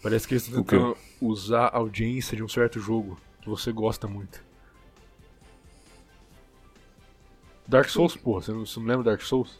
Parece 0.03 0.27
que 0.27 0.33
eles 0.33 0.43
estão 0.47 0.63
tentando 0.63 0.97
usar 1.21 1.67
a 1.67 1.77
audiência 1.77 2.35
de 2.35 2.43
um 2.43 2.47
certo 2.49 2.79
jogo 2.79 3.17
que 3.55 3.61
você 3.61 3.71
gosta 3.71 4.07
muito. 4.07 4.41
Dark 7.67 7.89
Souls, 7.89 8.15
porra, 8.15 8.41
você 8.41 8.51
não, 8.51 8.65
você 8.65 8.79
não 8.79 8.87
lembra 8.87 9.03
Dark 9.05 9.21
Souls? 9.21 9.59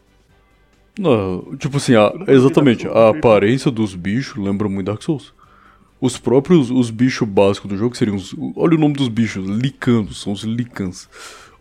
Não, 0.97 1.55
tipo 1.57 1.77
assim, 1.77 1.95
a- 1.95 2.11
exatamente. 2.27 2.88
A 2.88 3.09
aparência 3.09 3.69
dos 3.69 3.93
bichos 3.95 4.43
lembra 4.43 4.68
muito 4.69 4.88
Dark 4.88 5.01
Souls. 5.01 5.34
Os 5.99 6.18
próprios 6.18 6.69
os 6.69 6.89
bichos 6.91 7.27
básicos 7.27 7.69
do 7.69 7.77
jogo 7.77 7.97
seriam 7.97 8.15
os. 8.18 8.35
Olha 8.55 8.76
o 8.76 8.80
nome 8.80 8.93
dos 8.93 9.07
bichos, 9.07 9.47
licanos, 9.47 10.22
são 10.22 10.31
os 10.34 10.43
licans. 10.43 11.09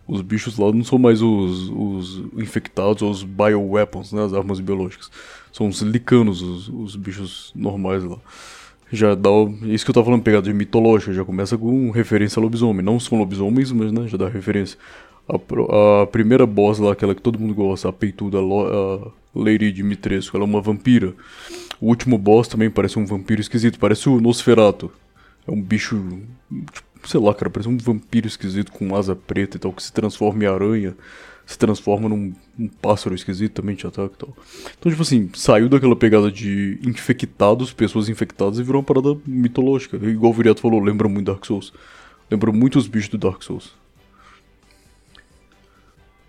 Os 0.07 0.21
bichos 0.21 0.57
lá 0.57 0.71
não 0.71 0.83
são 0.85 0.97
mais 0.97 1.21
os, 1.21 1.69
os 1.69 2.17
infectados 2.37 3.01
ou 3.01 3.11
os 3.11 3.23
bioweapons, 3.23 4.13
né? 4.13 4.23
As 4.23 4.33
armas 4.33 4.59
biológicas. 4.59 5.11
São 5.51 5.67
os 5.67 5.81
licanos, 5.81 6.41
os, 6.41 6.69
os 6.69 6.95
bichos 6.95 7.51
normais 7.55 8.03
lá. 8.03 8.17
Já 8.91 9.15
dá. 9.15 9.29
Isso 9.63 9.83
que 9.83 9.91
eu 9.91 9.93
tava 9.93 10.05
falando, 10.05 10.23
pegada 10.23 10.43
de 10.43 10.53
mitológica, 10.53 11.11
já 11.13 11.25
começa 11.25 11.57
com 11.57 11.91
referência 11.91 12.39
a 12.39 12.43
lobisomem. 12.43 12.85
Não 12.85 12.99
são 12.99 13.17
lobisomens, 13.17 13.71
mas 13.71 13.91
né, 13.91 14.07
já 14.07 14.17
dá 14.17 14.29
referência. 14.29 14.77
A, 15.27 15.37
pro- 15.37 15.69
a 15.69 16.07
primeira 16.07 16.45
boss 16.45 16.79
lá, 16.79 16.93
aquela 16.93 17.13
que 17.13 17.21
todo 17.21 17.37
mundo 17.37 17.53
gosta, 17.53 17.89
a 17.89 17.93
peituda, 17.93 18.37
a 18.39 19.11
Lady 19.35 19.71
Dimitrescu, 19.73 20.37
ela 20.37 20.45
é 20.45 20.47
uma 20.47 20.61
vampira. 20.61 21.13
O 21.81 21.87
último 21.87 22.17
boss 22.17 22.47
também 22.47 22.69
parece 22.69 22.97
um 22.97 23.05
vampiro 23.05 23.41
esquisito, 23.41 23.77
parece 23.77 24.07
o 24.07 24.21
Nosferato. 24.21 24.89
É 25.45 25.51
um 25.51 25.61
bicho, 25.61 25.97
tipo, 26.71 27.07
sei 27.07 27.19
lá, 27.19 27.33
cara, 27.33 27.49
parece 27.49 27.69
um 27.69 27.77
vampiro 27.77 28.25
esquisito 28.25 28.71
com 28.71 28.95
asa 28.95 29.15
preta 29.15 29.57
e 29.57 29.59
tal, 29.59 29.73
que 29.73 29.83
se 29.83 29.91
transforma 29.91 30.43
em 30.43 30.47
aranha, 30.47 30.95
se 31.47 31.57
transforma 31.57 32.09
num 32.09 32.33
um 32.59 32.67
pássaro 32.67 33.15
esquisito 33.15 33.53
também 33.53 33.73
te 33.73 33.87
ataca 33.87 34.13
e 34.13 34.17
tal. 34.17 34.37
Então, 34.77 34.91
tipo 34.91 35.01
assim, 35.01 35.29
saiu 35.33 35.69
daquela 35.69 35.95
pegada 35.95 36.29
de 36.29 36.77
infectados, 36.83 37.71
pessoas 37.71 38.09
infectadas, 38.09 38.59
e 38.59 38.63
virou 38.63 38.81
uma 38.81 38.85
parada 38.85 39.17
mitológica. 39.25 39.95
Igual 39.95 40.31
o 40.33 40.35
Viriato 40.35 40.59
falou, 40.61 40.79
lembra 40.83 41.07
muito 41.07 41.25
Dark 41.31 41.45
Souls. 41.45 41.71
Lembra 42.29 42.51
muito 42.51 42.77
os 42.77 42.85
bichos 42.85 43.09
do 43.09 43.17
Dark 43.17 43.41
Souls. 43.41 43.73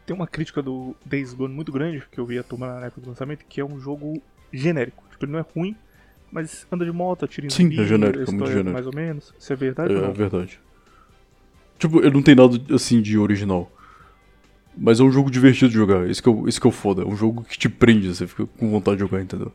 Tem 0.06 0.14
uma 0.14 0.26
crítica 0.26 0.62
do 0.62 0.94
Days 1.04 1.34
Gone 1.34 1.52
muito 1.52 1.70
grande 1.72 2.02
que 2.10 2.18
eu 2.18 2.24
vi 2.24 2.38
a 2.38 2.42
turma 2.44 2.78
na 2.80 2.86
época 2.86 3.00
do 3.00 3.08
lançamento, 3.08 3.44
que 3.48 3.60
é 3.60 3.64
um 3.64 3.78
jogo 3.80 4.22
genérico. 4.52 5.02
Tipo, 5.10 5.24
ele 5.24 5.32
não 5.32 5.40
é 5.40 5.44
ruim, 5.54 5.76
mas 6.30 6.66
anda 6.72 6.84
de 6.84 6.92
moto, 6.92 7.24
atira 7.24 7.46
em 7.46 7.50
Sim, 7.50 7.64
zumbi, 7.64 7.80
é 7.80 7.84
genérico, 7.86 8.18
é 8.18 8.24
muito 8.26 8.32
história 8.34 8.52
genérico. 8.52 8.72
mais 8.72 8.86
ou 8.86 8.94
menos. 8.94 9.34
Isso 9.38 9.52
é 9.52 9.56
verdade 9.56 9.92
É 9.92 10.00
não? 10.00 10.12
verdade. 10.12 10.60
Tipo, 11.78 11.98
ele 12.00 12.10
não 12.10 12.22
tem 12.22 12.34
nada 12.36 12.56
assim 12.74 13.02
de 13.02 13.18
original. 13.18 13.70
Mas 14.80 15.00
é 15.00 15.02
um 15.02 15.10
jogo 15.10 15.30
divertido 15.30 15.68
de 15.70 15.74
jogar. 15.76 16.08
Isso 16.08 16.22
que, 16.22 16.28
é, 16.28 16.32
o- 16.32 16.48
isso 16.48 16.60
que 16.60 16.68
o 16.68 16.70
foda. 16.70 17.02
É 17.02 17.04
um 17.06 17.16
jogo 17.16 17.44
que 17.48 17.58
te 17.58 17.68
prende, 17.68 18.08
você 18.14 18.26
fica 18.26 18.46
com 18.58 18.70
vontade 18.70 18.96
de 18.98 19.00
jogar, 19.02 19.20
entendeu? 19.20 19.52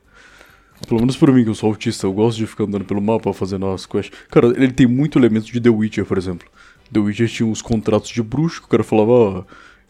Pelo 0.87 0.99
menos 0.99 1.15
pra 1.15 1.31
mim, 1.31 1.43
que 1.43 1.49
eu 1.49 1.55
sou 1.55 1.69
autista, 1.69 2.05
eu 2.05 2.11
gosto 2.11 2.37
de 2.37 2.45
ficar 2.47 2.65
andando 2.65 2.83
pelo 2.83 3.01
mapa 3.01 3.31
fazendo 3.33 3.67
as 3.67 3.85
quests. 3.85 4.11
Cara, 4.29 4.47
ele 4.47 4.71
tem 4.73 4.85
muito 4.85 5.17
elemento 5.17 5.45
de 5.45 5.61
The 5.61 5.69
Witcher, 5.69 6.05
por 6.05 6.17
exemplo. 6.17 6.47
The 6.91 6.99
Witcher 6.99 7.29
tinha 7.29 7.47
uns 7.47 7.61
contratos 7.61 8.09
de 8.09 8.21
bruxo, 8.21 8.59
que 8.61 8.67
o 8.67 8.69
cara 8.69 8.83
falava, 8.83 9.11
ó, 9.11 9.43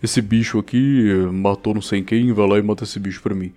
esse 0.04 0.22
bicho 0.22 0.60
aqui 0.60 1.10
matou 1.32 1.74
não 1.74 1.82
sei 1.82 2.04
quem, 2.04 2.32
vai 2.32 2.48
lá 2.48 2.60
e 2.60 2.62
mata 2.62 2.84
esse 2.84 3.00
bicho 3.00 3.22
pra 3.24 3.34
mim. 3.34 3.52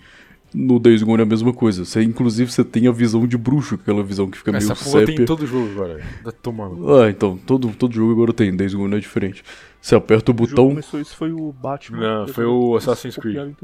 No 0.55 0.79
Days 0.79 1.03
Gone 1.03 1.21
é 1.21 1.25
a 1.25 1.27
mesma 1.27 1.53
coisa. 1.53 1.85
Você, 1.85 2.03
inclusive, 2.03 2.51
você 2.51 2.65
tem 2.65 2.87
a 2.87 2.93
visão 2.93 3.27
de 3.27 3.37
bruxo, 3.37 3.75
aquela 3.75 4.03
visão 4.03 4.31
que 4.31 4.39
fica 4.39 4.57
Essa 4.57 4.73
meio 4.73 4.77
tem 4.77 4.93
sépia. 5.07 5.23
em 5.23 5.27
todo 5.27 5.47
jogo 5.47 5.69
agora. 5.73 6.01
Tá 6.25 6.33
tomando. 6.33 6.95
Ah, 6.95 7.11
então, 7.11 7.37
todo, 7.37 7.69
todo 7.77 7.93
jogo 7.95 8.13
agora 8.13 8.33
tem, 8.33 8.57
Days 8.57 8.73
Gone 8.73 8.97
é 8.97 8.99
diferente. 9.01 9.45
Você 9.81 9.95
aperta 9.95 10.31
o 10.33 10.35
O 10.35 10.39
jogo 10.39 10.49
botão. 10.51 10.69
começou 10.71 11.01
isso 11.01 11.17
foi 11.17 11.33
o 11.33 11.53
Batman. 11.53 11.99
Não, 12.27 12.29
foi 12.29 12.45
o 12.45 12.77
Assassin's 12.77 13.17
Creed. 13.17 13.55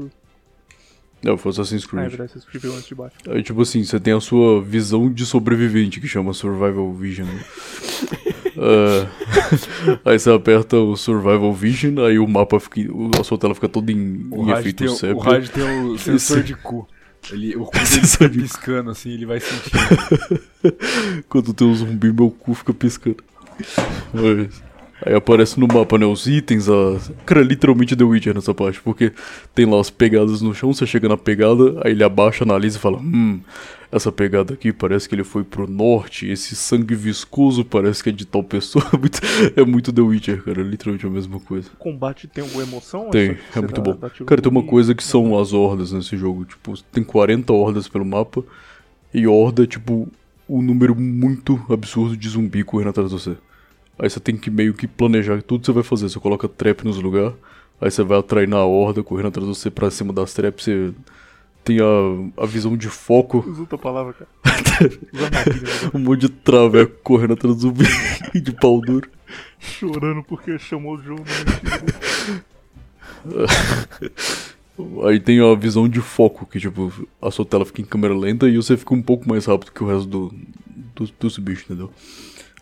Não, 1.23 1.37
foi 1.37 1.51
Assassin's 1.51 1.83
Ah, 1.83 1.85
é 1.85 1.89
Creed. 1.89 2.09
verdade, 2.09 2.31
você 2.33 2.37
escreveu 2.39 2.73
antes 2.73 2.87
de 2.87 2.95
Batman. 2.95 3.33
Aí, 3.33 3.43
tipo 3.43 3.61
assim, 3.61 3.83
você 3.83 3.99
tem 3.99 4.13
a 4.13 4.19
sua 4.19 4.61
visão 4.61 5.11
de 5.11 5.25
sobrevivente, 5.25 5.99
que 6.01 6.07
chama 6.07 6.33
Survival 6.33 6.93
Vision. 6.93 7.27
É, 8.55 9.07
aí 10.05 10.19
você 10.19 10.29
aperta 10.29 10.77
o 10.77 10.95
Survival 10.95 11.51
Vision, 11.51 11.97
aí 12.05 12.19
o 12.19 12.27
mapa 12.27 12.59
fica. 12.59 12.81
o- 12.93 13.09
A 13.19 13.23
sua 13.23 13.35
tela 13.35 13.55
fica 13.55 13.67
toda 13.67 13.91
em, 13.91 14.27
O 14.29 14.43
em 14.47 14.51
efeito 14.51 14.77
tem, 14.77 14.87
o- 14.87 14.91
sépia. 14.95 15.15
o 15.15 15.19
rádio 15.19 15.49
tem 15.49 15.63
o 15.63 15.97
sensor 15.97 16.37
Esse- 16.37 16.47
de 16.47 16.55
cu. 16.55 16.87
Ele, 17.31 17.55
o 17.55 17.65
cu 17.65 17.71
dele 17.73 17.85
Sensor 17.87 18.09
fica 18.11 18.29
de 18.29 18.37
cu. 18.37 18.43
piscando 18.43 18.91
assim, 18.91 19.09
ele 19.09 19.25
vai 19.25 19.39
sentir. 19.39 19.71
Quando 21.27 21.51
tem 21.51 21.65
um 21.67 21.73
zumbi, 21.73 22.13
meu 22.13 22.29
cu 22.29 22.53
fica 22.53 22.73
piscando. 22.75 23.17
Mas- 24.13 24.63
Aí 25.05 25.13
aparece 25.13 25.59
no 25.59 25.67
mapa, 25.67 25.97
né, 25.97 26.05
os 26.05 26.27
itens, 26.27 26.69
a... 26.69 26.99
Cara, 27.25 27.41
literalmente 27.41 27.95
The 27.95 28.03
Witcher 28.03 28.33
nessa 28.33 28.53
parte, 28.53 28.81
porque 28.81 29.11
tem 29.53 29.65
lá 29.65 29.79
as 29.79 29.89
pegadas 29.89 30.41
no 30.41 30.53
chão, 30.53 30.73
você 30.73 30.85
chega 30.85 31.09
na 31.09 31.17
pegada, 31.17 31.81
aí 31.83 31.91
ele 31.91 32.03
abaixa, 32.03 32.43
analisa 32.43 32.77
e 32.77 32.79
fala, 32.79 32.97
hum, 32.97 33.41
essa 33.91 34.11
pegada 34.11 34.53
aqui 34.53 34.71
parece 34.71 35.07
que 35.07 35.13
ele 35.15 35.23
foi 35.23 35.43
pro 35.43 35.69
norte, 35.69 36.27
esse 36.27 36.55
sangue 36.55 36.95
viscoso 36.95 37.65
parece 37.65 38.01
que 38.01 38.09
é 38.09 38.11
de 38.11 38.25
tal 38.25 38.43
pessoa. 38.43 38.83
É 38.93 38.97
muito, 38.97 39.19
é 39.57 39.65
muito 39.65 39.93
The 39.93 40.01
Witcher, 40.01 40.43
cara, 40.43 40.61
é 40.61 40.63
literalmente 40.63 41.05
a 41.05 41.09
mesma 41.09 41.39
coisa. 41.39 41.69
O 41.73 41.77
combate 41.77 42.27
tem 42.27 42.43
alguma 42.43 42.63
emoção? 42.63 43.09
Tem, 43.09 43.37
é 43.55 43.59
muito 43.59 43.81
dá- 43.81 43.81
bom. 43.81 43.97
dá 43.99 44.09
Cara, 44.09 44.41
tem 44.41 44.51
uma 44.51 44.63
coisa 44.63 44.95
que 44.95 45.03
são 45.03 45.37
as 45.37 45.51
hordas 45.53 45.91
nesse 45.91 46.15
jogo. 46.15 46.45
Tipo, 46.45 46.73
tem 46.91 47.03
40 47.03 47.51
hordas 47.51 47.87
pelo 47.87 48.05
mapa. 48.05 48.43
E 49.13 49.27
horda 49.27 49.63
é 49.63 49.67
tipo 49.67 50.07
um 50.49 50.61
número 50.61 50.95
muito 50.95 51.59
absurdo 51.69 52.17
de 52.17 52.29
zumbi 52.29 52.63
correndo 52.63 52.89
atrás 52.89 53.09
de 53.09 53.15
você. 53.15 53.37
Aí 53.97 54.09
você 54.09 54.19
tem 54.19 54.35
que 54.35 54.49
meio 54.49 54.73
que 54.73 54.87
planejar 54.87 55.41
tudo 55.41 55.61
que 55.61 55.65
você 55.67 55.71
vai 55.71 55.83
fazer. 55.83 56.09
Você 56.09 56.19
coloca 56.19 56.47
trap 56.47 56.83
nos 56.83 56.97
lugares. 56.97 57.33
Aí 57.79 57.91
você 57.91 58.03
vai 58.03 58.19
atrair 58.19 58.47
na 58.47 58.63
horda, 58.63 59.03
correndo 59.03 59.27
atrás 59.27 59.47
de 59.47 59.55
você 59.55 59.69
pra 59.69 59.91
cima 59.91 60.11
das 60.13 60.33
traps. 60.33 60.65
Você 60.65 60.93
tem 61.63 61.79
a, 61.79 62.43
a 62.43 62.45
visão 62.45 62.75
de 62.75 62.89
foco. 62.89 63.43
Usa 63.47 63.61
outra 63.61 63.77
palavra, 63.77 64.13
cara. 64.13 64.29
Né? 65.13 65.89
Um 65.93 65.99
monte 65.99 66.21
de 66.21 66.29
traveco 66.29 66.97
correndo 67.03 67.33
atrás 67.33 67.55
do 67.55 67.61
zumbi 67.61 67.85
de 68.33 68.51
pau 68.51 68.81
duro. 68.81 69.09
Chorando 69.59 70.23
porque 70.23 70.57
chamou 70.59 70.95
o 70.95 71.01
jogo. 71.01 71.23
no 74.77 75.07
Aí 75.07 75.19
tem 75.19 75.39
a 75.39 75.53
visão 75.55 75.87
de 75.87 76.01
foco, 76.01 76.45
que 76.47 76.59
tipo, 76.59 76.91
a 77.21 77.29
sua 77.29 77.45
tela 77.45 77.65
fica 77.65 77.81
em 77.81 77.85
câmera 77.85 78.15
lenta 78.15 78.49
e 78.49 78.55
você 78.55 78.75
fica 78.75 78.93
um 78.93 79.01
pouco 79.01 79.29
mais 79.29 79.45
rápido 79.45 79.71
que 79.71 79.83
o 79.83 79.87
resto 79.87 80.07
do, 80.07 80.33
do, 80.95 81.13
dos 81.19 81.37
bichos, 81.37 81.65
entendeu? 81.65 81.91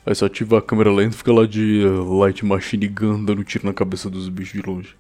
Aí 0.06 0.16
você 0.16 0.26
ativa 0.26 0.58
a 0.58 0.62
câmera 0.62 0.92
lenta 0.92 1.14
e 1.16 1.18
fica 1.18 1.32
lá 1.32 1.46
de 1.46 1.84
uh, 1.86 2.18
Light 2.20 2.44
Machine 2.44 2.88
Gun 2.88 3.24
dando 3.24 3.44
tiro 3.44 3.68
na 3.68 3.74
cabeça 3.74 4.10
dos 4.10 4.28
bichos 4.30 4.60
de 4.60 4.68
longe. 4.68 4.96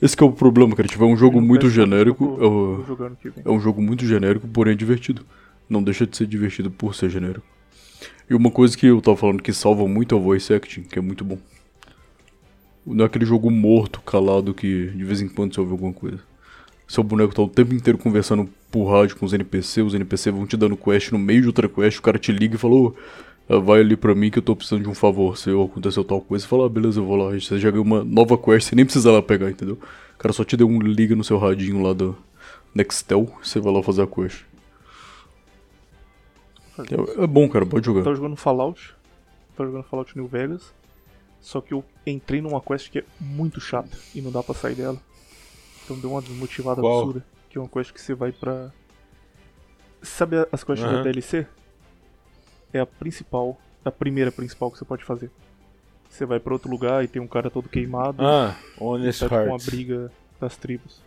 Esse 0.00 0.16
que 0.16 0.22
é 0.22 0.26
o 0.26 0.32
problema, 0.32 0.74
cara. 0.74 0.88
Tipo, 0.88 1.04
é 1.04 1.06
um 1.06 1.16
jogo 1.16 1.40
muito 1.40 1.66
PS4 1.66 1.70
genérico. 1.70 2.38
É, 2.40 3.28
velho. 3.28 3.42
é 3.44 3.50
um 3.50 3.60
jogo 3.60 3.82
muito 3.82 4.06
genérico, 4.06 4.48
porém 4.48 4.72
é 4.72 4.76
divertido. 4.76 5.26
Não 5.68 5.82
deixa 5.82 6.06
de 6.06 6.16
ser 6.16 6.26
divertido 6.26 6.70
por 6.70 6.94
ser 6.94 7.10
genérico. 7.10 7.44
E 8.30 8.34
uma 8.34 8.50
coisa 8.50 8.76
que 8.76 8.86
eu 8.86 9.00
tava 9.02 9.16
falando 9.16 9.42
que 9.42 9.52
salva 9.52 9.86
muito 9.86 10.14
é 10.14 10.18
o 10.18 10.20
voice 10.20 10.52
acting, 10.52 10.82
que 10.82 10.98
é 10.98 11.02
muito 11.02 11.24
bom. 11.24 11.38
Não 12.86 13.04
é 13.04 13.06
aquele 13.06 13.26
jogo 13.26 13.50
morto, 13.50 14.00
calado, 14.00 14.54
que 14.54 14.86
de 14.86 15.04
vez 15.04 15.20
em 15.20 15.28
quando 15.28 15.54
você 15.54 15.60
ouve 15.60 15.72
alguma 15.72 15.92
coisa. 15.92 16.20
Seu 16.86 17.02
boneco 17.02 17.34
tá 17.34 17.42
o 17.42 17.48
tempo 17.48 17.74
inteiro 17.74 17.98
conversando 17.98 18.48
por 18.70 18.90
rádio 18.90 19.16
com 19.16 19.26
os 19.26 19.34
NPC, 19.34 19.82
os 19.82 19.94
NPC 19.94 20.30
vão 20.30 20.46
te 20.46 20.56
dando 20.56 20.76
quest 20.76 21.12
no 21.12 21.18
meio 21.18 21.42
de 21.42 21.46
outra 21.48 21.68
quest, 21.68 21.98
o 21.98 22.02
cara 22.02 22.18
te 22.18 22.32
liga 22.32 22.54
e 22.54 22.58
falou, 22.58 22.96
vai 23.48 23.80
ali 23.80 23.96
pra 23.96 24.14
mim 24.14 24.30
que 24.30 24.38
eu 24.38 24.42
tô 24.42 24.54
precisando 24.54 24.82
de 24.82 24.88
um 24.88 24.94
favor, 24.94 25.36
se 25.38 25.50
aconteceu 25.50 26.04
tal 26.04 26.20
coisa, 26.20 26.44
você 26.44 26.48
fala, 26.48 26.66
ah, 26.66 26.68
beleza, 26.68 27.00
eu 27.00 27.04
vou 27.04 27.16
lá, 27.16 27.30
você 27.30 27.58
já 27.58 27.70
ganhou 27.70 27.84
uma 27.84 28.04
nova 28.04 28.36
quest, 28.36 28.68
você 28.68 28.76
nem 28.76 28.84
precisa 28.84 29.10
lá 29.10 29.22
pegar, 29.22 29.50
entendeu? 29.50 29.78
O 30.14 30.18
cara 30.18 30.32
só 30.32 30.44
te 30.44 30.56
deu 30.56 30.68
um 30.68 30.80
liga 30.80 31.16
no 31.16 31.24
seu 31.24 31.38
radinho 31.38 31.82
lá 31.82 31.92
do 31.92 32.16
Nextel, 32.74 33.32
você 33.42 33.58
vai 33.58 33.72
lá 33.72 33.82
fazer 33.82 34.02
a 34.02 34.06
quest. 34.06 34.44
É, 36.78 37.24
é 37.24 37.26
bom, 37.26 37.48
cara, 37.48 37.66
pode 37.66 37.84
jogar. 37.84 38.00
Eu 38.00 38.04
tava 38.04 38.16
jogando 38.16 38.36
Fallout. 38.36 38.94
Tava 39.56 39.68
jogando 39.68 39.84
Fallout 39.84 40.16
New 40.16 40.28
Vegas. 40.28 40.72
Só 41.40 41.60
que 41.60 41.72
eu 41.72 41.84
entrei 42.06 42.40
numa 42.40 42.60
quest 42.60 42.90
que 42.90 42.98
é 43.00 43.04
muito 43.20 43.60
chata 43.60 43.96
e 44.14 44.20
não 44.20 44.30
dá 44.30 44.42
pra 44.42 44.54
sair 44.54 44.74
dela. 44.74 45.00
Então 45.84 45.98
deu 45.98 46.10
uma 46.10 46.22
desmotivada 46.22 46.80
Qual? 46.80 46.98
absurda. 47.00 47.24
Que 47.48 47.58
é 47.58 47.60
uma 47.60 47.68
quest 47.68 47.92
que 47.92 48.00
você 48.00 48.14
vai 48.14 48.30
pra. 48.30 48.70
Sabe 50.02 50.36
as 50.52 50.62
quests 50.62 50.86
da 50.88 50.96
Aham. 50.96 51.02
DLC? 51.02 51.46
É 52.72 52.80
a 52.80 52.86
principal, 52.86 53.58
a 53.84 53.90
primeira 53.90 54.30
principal 54.30 54.70
que 54.70 54.78
você 54.78 54.84
pode 54.84 55.04
fazer. 55.04 55.30
Você 56.08 56.24
vai 56.26 56.40
pra 56.40 56.52
outro 56.52 56.70
lugar 56.70 57.04
e 57.04 57.08
tem 57.08 57.20
um 57.20 57.26
cara 57.26 57.50
todo 57.50 57.68
queimado. 57.68 58.24
Ah, 58.24 58.56
Honest 58.80 59.20
tá 59.20 59.26
tipo 59.28 59.34
uma 59.42 59.50
Hearts. 59.52 59.66
briga 59.66 60.12
das 60.40 60.56
tribos. 60.56 61.00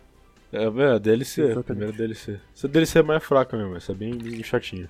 É, 0.52 0.64
é, 0.64 0.92
a 0.94 0.98
DLC, 0.98 1.40
a 1.40 1.44
Exatamente. 1.44 1.64
primeira 1.66 1.92
DLC. 1.92 2.38
Essa 2.54 2.68
DLC 2.68 2.98
é 2.98 3.02
mais 3.02 3.24
fraca 3.24 3.56
mesmo, 3.56 3.76
essa 3.76 3.92
é 3.92 3.94
bem, 3.94 4.42
chatinha. 4.42 4.86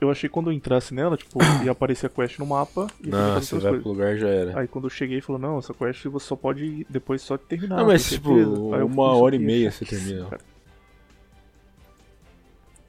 Eu 0.00 0.10
achei 0.10 0.28
que 0.28 0.32
quando 0.34 0.50
eu 0.50 0.52
entrasse 0.52 0.92
nela, 0.92 1.16
tipo, 1.16 1.38
ia 1.64 1.70
aparecer 1.72 2.06
a 2.06 2.08
quest 2.10 2.38
no 2.38 2.46
mapa 2.46 2.86
e 3.02 3.08
Não, 3.08 3.34
você 3.40 3.54
vai 3.54 3.62
coisas. 3.62 3.82
pro 3.82 3.90
lugar 3.92 4.16
já 4.16 4.28
era. 4.28 4.60
Aí 4.60 4.68
quando 4.68 4.86
eu 4.86 4.90
cheguei, 4.90 5.20
falou, 5.20 5.40
não, 5.40 5.58
essa 5.58 5.72
quest 5.72 6.04
você 6.06 6.26
só 6.26 6.36
pode 6.36 6.64
ir 6.64 6.86
depois 6.88 7.22
só 7.22 7.36
terminar. 7.38 7.80
Ah, 7.80 7.84
mas, 7.84 8.08
com 8.08 8.14
tipo, 8.14 8.28
certeza." 8.34 8.74
Aí 8.74 8.80
eu 8.80 8.86
uma 8.86 9.14
hora 9.16 9.36
e 9.36 9.38
meia 9.38 9.70
você 9.70 9.84
termina. 9.84 10.26
cara. 10.26 10.42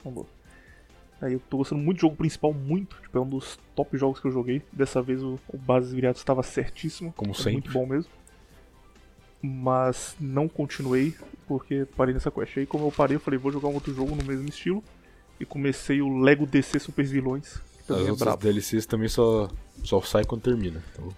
Vamos. 0.03 0.25
Aí 1.21 1.33
eu 1.33 1.41
tô 1.49 1.57
gostando 1.57 1.81
muito 1.81 1.97
do 1.97 2.01
jogo 2.01 2.15
principal, 2.15 2.53
muito. 2.53 2.95
Tipo, 3.01 3.17
é 3.17 3.21
um 3.21 3.27
dos 3.27 3.59
top 3.75 3.97
jogos 3.97 4.19
que 4.19 4.27
eu 4.27 4.31
joguei. 4.31 4.61
Dessa 4.71 5.01
vez 5.01 5.23
o, 5.23 5.39
o 5.47 5.57
Bases 5.57 5.91
Viriatos 5.91 6.21
estava 6.21 6.43
certíssimo. 6.43 7.11
Como 7.13 7.31
é 7.31 7.33
sempre. 7.33 7.51
Muito 7.53 7.71
bom 7.71 7.85
mesmo. 7.87 8.11
Mas 9.41 10.15
não 10.19 10.47
continuei, 10.47 11.15
porque 11.47 11.87
parei 11.95 12.13
nessa 12.13 12.29
quest. 12.29 12.57
Aí 12.57 12.65
como 12.65 12.85
eu 12.85 12.91
parei, 12.91 13.15
eu 13.15 13.19
falei, 13.19 13.39
vou 13.39 13.51
jogar 13.51 13.67
um 13.67 13.73
outro 13.73 13.93
jogo 13.93 14.15
no 14.15 14.23
mesmo 14.23 14.47
estilo. 14.47 14.83
E 15.39 15.45
comecei 15.45 16.01
o 16.01 16.19
Lego 16.19 16.45
DC 16.45 16.79
Super 16.79 17.05
Vilões. 17.05 17.59
As 17.83 17.89
é 17.89 17.93
outras 18.01 18.19
brabo. 18.19 18.41
DLCs 18.41 18.85
também 18.85 19.07
só, 19.07 19.49
só 19.83 20.01
sai 20.01 20.23
quando 20.23 20.41
termina. 20.41 20.83
Então, 20.93 21.09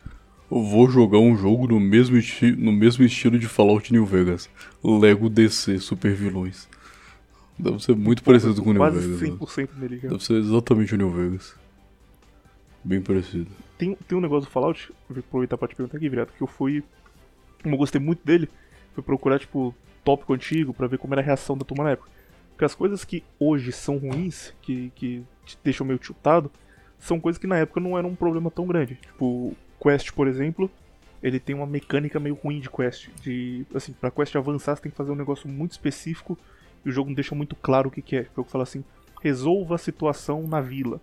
Eu 0.52 0.64
vou 0.64 0.90
jogar 0.90 1.20
um 1.20 1.36
jogo 1.36 1.68
no 1.68 1.80
mesmo, 1.80 2.18
no 2.58 2.72
mesmo 2.72 3.04
estilo 3.04 3.38
de 3.38 3.48
Fallout 3.48 3.92
New 3.92 4.06
Vegas. 4.06 4.50
Lego 4.84 5.30
DC 5.30 5.80
Super 5.80 6.14
Vilões. 6.14 6.69
Deve 7.60 7.84
ser 7.84 7.95
muito 7.95 8.23
parecido 8.23 8.56
com 8.64 8.69
o 8.69 8.73
New 8.73 8.81
Quase 8.81 8.99
Vegas. 8.99 9.22
né? 9.22 9.38
100% 9.38 9.69
nele, 9.77 9.98
cara. 9.98 10.14
Deve 10.14 10.23
ser 10.23 10.34
exatamente 10.36 10.95
o 10.95 10.98
New 10.98 11.11
Vegas. 11.11 11.56
Bem 12.84 13.02
parecido. 13.02 13.48
Tem, 13.77 13.95
tem 13.95 14.18
um 14.18 14.22
negócio 14.22 14.49
do 14.49 14.52
Fallout, 14.52 14.91
vou 15.10 15.19
aproveitar 15.19 15.57
pra 15.57 15.68
te 15.68 15.76
perguntar 15.76 15.98
aqui, 15.98 16.07
Virato, 16.07 16.34
que 16.34 16.41
eu 16.41 16.48
fui. 16.48 16.84
Como 17.61 17.76
eu 17.76 17.77
gostei 17.80 17.99
muito 17.99 18.26
dele, 18.26 18.48
fui 18.94 19.03
procurar, 19.03 19.40
tipo, 19.40 19.76
tópico 20.06 20.34
antigo 20.34 20.73
pra 20.73 20.88
ver 20.88 20.98
como 20.98 21.14
era 21.14 21.22
a 21.22 21.23
reação 21.26 21.57
da 21.57 21.65
turma 21.65 21.84
na 21.84 21.91
época. 21.91 22.10
Porque 22.52 22.64
as 22.64 22.73
coisas 22.73 23.03
que 23.03 23.23
hoje 23.38 23.72
são 23.73 23.98
ruins, 23.98 24.53
que, 24.61 24.91
que 24.95 25.23
te 25.45 25.57
deixam 25.61 25.86
meio 25.86 25.99
chutado, 26.02 26.49
são 26.98 27.19
coisas 27.19 27.38
que 27.38 27.48
na 27.48 27.57
época 27.57 27.80
não 27.81 27.98
eram 27.98 28.10
um 28.10 28.15
problema 28.15 28.49
tão 28.49 28.65
grande. 28.65 28.95
Tipo, 28.95 29.53
Quest, 29.81 30.11
por 30.11 30.27
exemplo, 30.27 30.69
ele 31.22 31.40
tem 31.40 31.56
uma 31.56 31.65
mecânica 31.65 32.19
meio 32.19 32.36
ruim 32.36 32.60
de 32.61 32.69
Quest. 32.69 33.10
De, 33.22 33.65
assim, 33.73 33.91
pra 33.94 34.11
Quest 34.11 34.36
avançar, 34.36 34.76
você 34.76 34.84
tem 34.84 34.91
que 34.91 34.98
fazer 34.98 35.11
um 35.11 35.15
negócio 35.15 35.48
muito 35.49 35.72
específico 35.72 36.38
e 36.86 36.90
o 36.90 36.92
jogo 36.92 37.10
não 37.10 37.16
deixa 37.16 37.36
muito 37.36 37.56
claro 37.56 37.90
o 37.90 37.92
que, 37.92 38.02
que 38.02 38.16
é. 38.16 38.22
O 38.22 38.38
jogo 38.38 38.50
fala 38.50 38.64
assim: 38.64 38.84
resolva 39.22 39.76
a 39.76 39.78
situação 39.78 40.48
na 40.48 40.62
vila. 40.62 41.00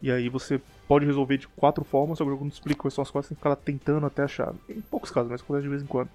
E 0.00 0.10
aí 0.10 0.28
você 0.28 0.60
pode 0.86 1.06
resolver 1.06 1.38
de 1.38 1.48
quatro 1.48 1.84
formas, 1.84 2.18
só 2.18 2.24
que 2.24 2.28
o 2.28 2.32
jogo 2.32 2.44
não 2.44 2.50
explica 2.50 2.82
quais 2.82 2.94
são 2.94 3.02
as 3.02 3.10
coisas, 3.10 3.26
você 3.28 3.34
tem 3.34 3.36
que 3.36 3.40
ficar 3.40 3.50
lá 3.50 3.56
tentando 3.56 4.06
até 4.06 4.22
achar. 4.22 4.54
Em 4.68 4.80
poucos 4.80 5.10
casos, 5.10 5.30
mas 5.30 5.40
acontece 5.40 5.62
de 5.64 5.68
vez 5.68 5.82
em 5.82 5.86
quando. 5.86 6.10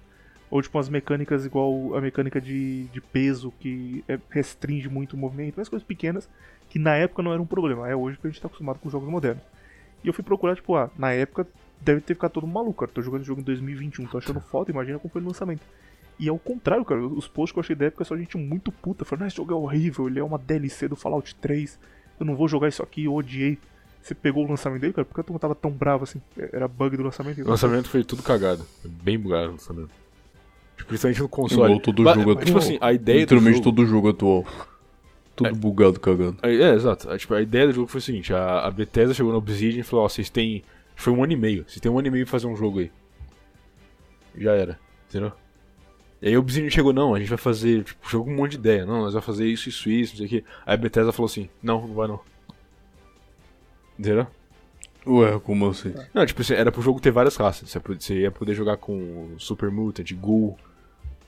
Ou 0.50 0.60
tipo 0.62 0.76
umas 0.76 0.88
mecânicas 0.88 1.46
igual 1.46 1.96
a 1.96 2.00
mecânica 2.00 2.40
de, 2.40 2.84
de 2.84 3.00
peso, 3.00 3.52
que 3.58 4.04
é- 4.06 4.18
restringe 4.30 4.88
muito 4.88 5.14
o 5.14 5.16
movimento, 5.16 5.54
mas 5.56 5.68
coisas 5.68 5.86
pequenas 5.86 6.28
que 6.68 6.78
na 6.78 6.94
época 6.94 7.22
não 7.22 7.32
era 7.32 7.42
um 7.42 7.46
problema. 7.46 7.88
É 7.88 7.96
hoje 7.96 8.18
que 8.18 8.26
a 8.26 8.30
gente 8.30 8.40
tá 8.40 8.46
acostumado 8.46 8.78
com 8.78 8.88
jogos 8.88 9.08
modernos. 9.08 9.42
E 10.02 10.08
eu 10.08 10.12
fui 10.12 10.24
procurar, 10.24 10.54
tipo, 10.56 10.74
ah, 10.76 10.90
na 10.96 11.12
época 11.12 11.46
deve 11.80 12.00
ter 12.00 12.14
ficado 12.14 12.32
todo 12.32 12.46
maluco, 12.46 12.80
cara. 12.80 12.92
Tô 12.92 13.02
jogando 13.02 13.20
esse 13.20 13.28
jogo 13.28 13.40
em 13.40 13.44
2021, 13.44 14.06
tô 14.06 14.18
achando 14.18 14.40
foda, 14.40 14.70
imagina 14.70 14.98
como 14.98 15.12
foi 15.12 15.20
no 15.20 15.28
lançamento. 15.28 15.62
E 16.22 16.28
é 16.28 16.32
o 16.32 16.38
contrário, 16.38 16.84
cara. 16.84 17.04
Os 17.04 17.26
posts 17.26 17.52
que 17.52 17.58
eu 17.58 17.62
achei 17.62 17.74
da 17.74 17.86
época 17.86 18.04
é 18.04 18.06
só 18.06 18.16
gente 18.16 18.38
muito 18.38 18.70
puta. 18.70 19.04
Falando, 19.04 19.24
ah, 19.24 19.26
esse 19.26 19.38
jogo 19.38 19.52
é 19.52 19.56
horrível, 19.56 20.06
ele 20.06 20.20
é 20.20 20.22
uma 20.22 20.38
DLC 20.38 20.86
do 20.86 20.94
Fallout 20.94 21.34
3. 21.34 21.80
Eu 22.20 22.24
não 22.24 22.36
vou 22.36 22.46
jogar 22.46 22.68
isso 22.68 22.80
aqui, 22.80 23.06
eu 23.06 23.14
odiei. 23.14 23.58
Você 24.00 24.14
pegou 24.14 24.46
o 24.46 24.48
lançamento 24.48 24.82
dele, 24.82 24.92
cara? 24.92 25.04
Por 25.04 25.24
que 25.24 25.32
eu 25.32 25.38
tava 25.40 25.56
tão 25.56 25.72
bravo 25.72 26.04
assim? 26.04 26.22
Era 26.52 26.68
bug 26.68 26.96
do 26.96 27.02
lançamento? 27.02 27.42
o 27.42 27.48
lançamento 27.48 27.88
foi 27.88 28.04
tudo 28.04 28.22
cagado. 28.22 28.64
Foi 28.80 28.88
Bem 29.02 29.18
bugado 29.18 29.48
o 29.48 29.50
lançamento. 29.52 29.90
Tipo, 30.76 30.88
principalmente 30.90 31.22
no 31.22 31.28
console. 31.28 31.72
Igual 31.72 31.80
todo 31.80 32.04
jogo 32.04 32.30
atual. 32.30 32.44
Tipo 32.44 32.58
assim, 32.58 32.78
a 32.80 32.92
ideia 32.92 33.18
do 33.18 33.22
Literalmente 33.22 33.56
jogo... 33.56 33.64
todo 33.64 33.86
jogo 33.86 34.08
atual. 34.10 34.44
Tudo 35.34 35.56
bugado, 35.56 35.98
cagado. 35.98 36.36
É, 36.40 36.54
é, 36.54 36.74
exato. 36.74 37.10
É, 37.10 37.18
tipo, 37.18 37.34
a 37.34 37.42
ideia 37.42 37.66
do 37.66 37.72
jogo 37.72 37.88
foi 37.88 37.98
o 37.98 38.02
seguinte, 38.02 38.32
a, 38.32 38.60
a 38.60 38.70
Bethesda 38.70 39.12
chegou 39.12 39.32
na 39.32 39.38
Obsidian 39.38 39.80
e 39.80 39.82
falou, 39.82 40.04
ó, 40.04 40.08
vocês 40.08 40.30
têm... 40.30 40.62
Foi 40.94 41.12
um 41.12 41.24
ano 41.24 41.32
e 41.32 41.36
meio. 41.36 41.64
Vocês 41.66 41.80
têm 41.80 41.90
um 41.90 41.98
ano 41.98 42.06
e 42.06 42.10
meio 42.12 42.24
pra 42.26 42.30
fazer 42.30 42.46
um 42.46 42.54
jogo 42.54 42.78
aí. 42.78 42.92
Já 44.36 44.52
era. 44.52 44.78
Entendeu? 45.08 45.32
E 46.22 46.28
aí 46.28 46.34
a 46.36 46.38
Obsidian 46.38 46.70
chegou, 46.70 46.92
não, 46.92 47.16
a 47.16 47.18
gente 47.18 47.28
vai 47.28 47.36
fazer, 47.36 47.82
tipo, 47.82 48.08
jogo 48.08 48.26
com 48.26 48.30
um 48.30 48.36
monte 48.36 48.52
de 48.52 48.58
ideia. 48.58 48.86
Não, 48.86 49.00
nós 49.00 49.12
vamos 49.12 49.26
fazer 49.26 49.44
isso, 49.44 49.68
isso, 49.68 49.90
isso, 49.90 50.12
não 50.12 50.18
sei 50.18 50.26
o 50.26 50.28
que. 50.28 50.44
Aí 50.64 50.74
a 50.74 50.76
Bethesda 50.76 51.10
falou 51.10 51.26
assim, 51.26 51.50
não, 51.60 51.84
não 51.84 51.94
vai 51.94 52.06
não. 52.06 52.20
Entendeu? 53.98 54.28
Ué, 55.04 55.36
como 55.40 55.68
assim? 55.68 55.92
Não, 56.14 56.24
tipo 56.24 56.40
assim, 56.42 56.54
era 56.54 56.70
pro 56.70 56.80
jogo 56.80 57.00
ter 57.00 57.10
várias 57.10 57.34
raças. 57.34 57.68
Você 57.68 58.14
ia 58.20 58.30
poder 58.30 58.54
jogar 58.54 58.76
com 58.76 59.34
Super 59.36 59.68
Mutant, 59.68 60.12
Ghoul. 60.12 60.56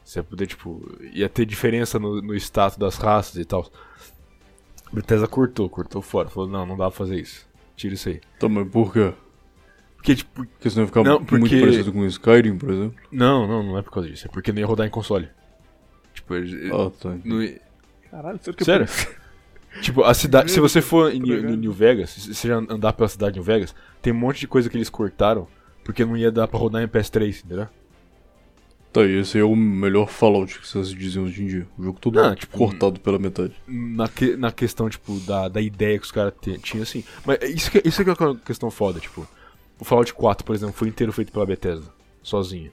Você 0.05 0.21
ia 0.21 0.23
poder, 0.23 0.47
tipo, 0.47 0.81
ia 1.13 1.29
ter 1.29 1.45
diferença 1.45 1.99
no, 1.99 2.23
no 2.23 2.35
status 2.37 2.79
das 2.79 2.95
raças 2.97 3.35
e 3.35 3.45
tal. 3.45 3.69
Bethesda 4.93 5.27
cortou, 5.27 5.69
cortou 5.69 6.01
fora. 6.03 6.29
Falou, 6.29 6.49
não, 6.49 6.65
não 6.65 6.77
dá 6.77 6.89
pra 6.89 6.97
fazer 6.97 7.19
isso. 7.19 7.45
Tira 7.77 7.95
isso 7.95 8.09
aí. 8.09 8.21
Tá, 8.39 8.49
mas 8.49 8.69
por 8.69 8.93
quê? 8.93 9.13
Porque, 10.05 10.17
tipo, 10.17 10.45
Porque 10.45 10.69
senão 10.69 10.83
ia 10.83 10.87
ficar 10.89 11.03
Não, 11.03 11.15
muito 11.17 11.27
porque- 11.29 11.61
parecido 11.61 11.91
com 11.91 12.05
Skyrim, 12.05 12.59
por 12.59 12.71
exemplo. 12.71 12.95
não, 13.11 13.49
não, 13.49 13.63
não 13.63 13.79
é 13.79 13.83
por 13.83 13.91
causa 13.91 14.07
disso. 14.11 14.27
É 14.27 14.31
porque 14.31 14.53
não 14.53 14.59
ia 14.61 14.67
rodar 14.67 14.87
em 14.87 14.91
console. 14.91 15.31
Tipo, 16.13 16.35
ele- 16.35 16.71
Ah, 16.71 16.91
tá. 17.01 17.17
não 17.25 17.43
ia- 17.43 17.59
Caralho, 18.11 18.39
sério 18.43 18.55
que 18.59 18.65
Sério? 18.65 18.87
Tipo, 19.81 20.05
a 20.05 20.13
cidade. 20.15 20.51
Se 20.53 20.61
você 20.61 20.81
for 20.83 21.11
em, 21.13 21.17
Obrigado. 21.23 21.51
no 21.51 21.57
New 21.57 21.73
Vegas, 21.73 22.11
se 22.11 22.35
você 22.35 22.47
já 22.49 22.57
andar 22.59 22.93
pela 22.93 23.09
cidade 23.09 23.33
de 23.33 23.39
New 23.41 23.45
Vegas, 23.45 23.75
tem 24.03 24.13
um 24.13 24.17
monte 24.17 24.41
de 24.41 24.47
coisa 24.47 24.69
que 24.71 24.77
eles 24.77 24.89
cortaram. 24.91 25.49
Porque 25.83 26.05
não 26.05 26.17
ia 26.17 26.31
dar 26.31 26.47
pra 26.49 26.59
rodar 26.61 26.83
em 26.83 26.87
PS3, 26.87 27.43
entendeu? 27.45 27.67
Tá, 28.93 29.03
e 29.03 29.19
esse 29.19 29.37
é 29.39 29.43
o 29.43 29.57
melhor 29.57 30.07
Fallout 30.09 30.61
que 30.61 30.69
vocês 30.69 30.91
dizem 30.91 31.23
hoje 31.23 31.43
em 31.43 31.47
dia. 31.49 31.67
O 31.77 31.83
jogo 31.83 31.99
todo 32.01 32.15
Não, 32.15 32.35
tipo, 32.37 32.57
cortado 32.57 33.01
pela 33.01 33.19
metade. 33.19 33.53
na, 33.67 34.07
que- 34.09 34.37
na 34.37 34.53
questão, 34.53 34.89
tipo, 34.89 35.19
da, 35.21 35.49
da 35.49 35.61
ideia 35.61 35.99
que 35.99 36.05
os 36.05 36.13
caras 36.13 36.33
tinham, 36.63 36.83
assim. 36.85 37.03
Mas 37.27 37.39
isso 37.51 37.71
que, 37.71 37.83
isso 37.85 38.05
que 38.05 38.11
é 38.11 38.15
uma 38.19 38.37
questão 38.37 38.71
foda, 38.71 39.01
tipo. 39.01 39.27
O 39.81 39.85
Fallout 39.85 40.13
4, 40.15 40.45
por 40.45 40.55
exemplo, 40.55 40.75
foi 40.75 40.89
inteiro 40.89 41.13
feito 41.13 41.33
pela 41.33 41.45
Bethesda, 41.47 41.87
sozinho. 42.23 42.71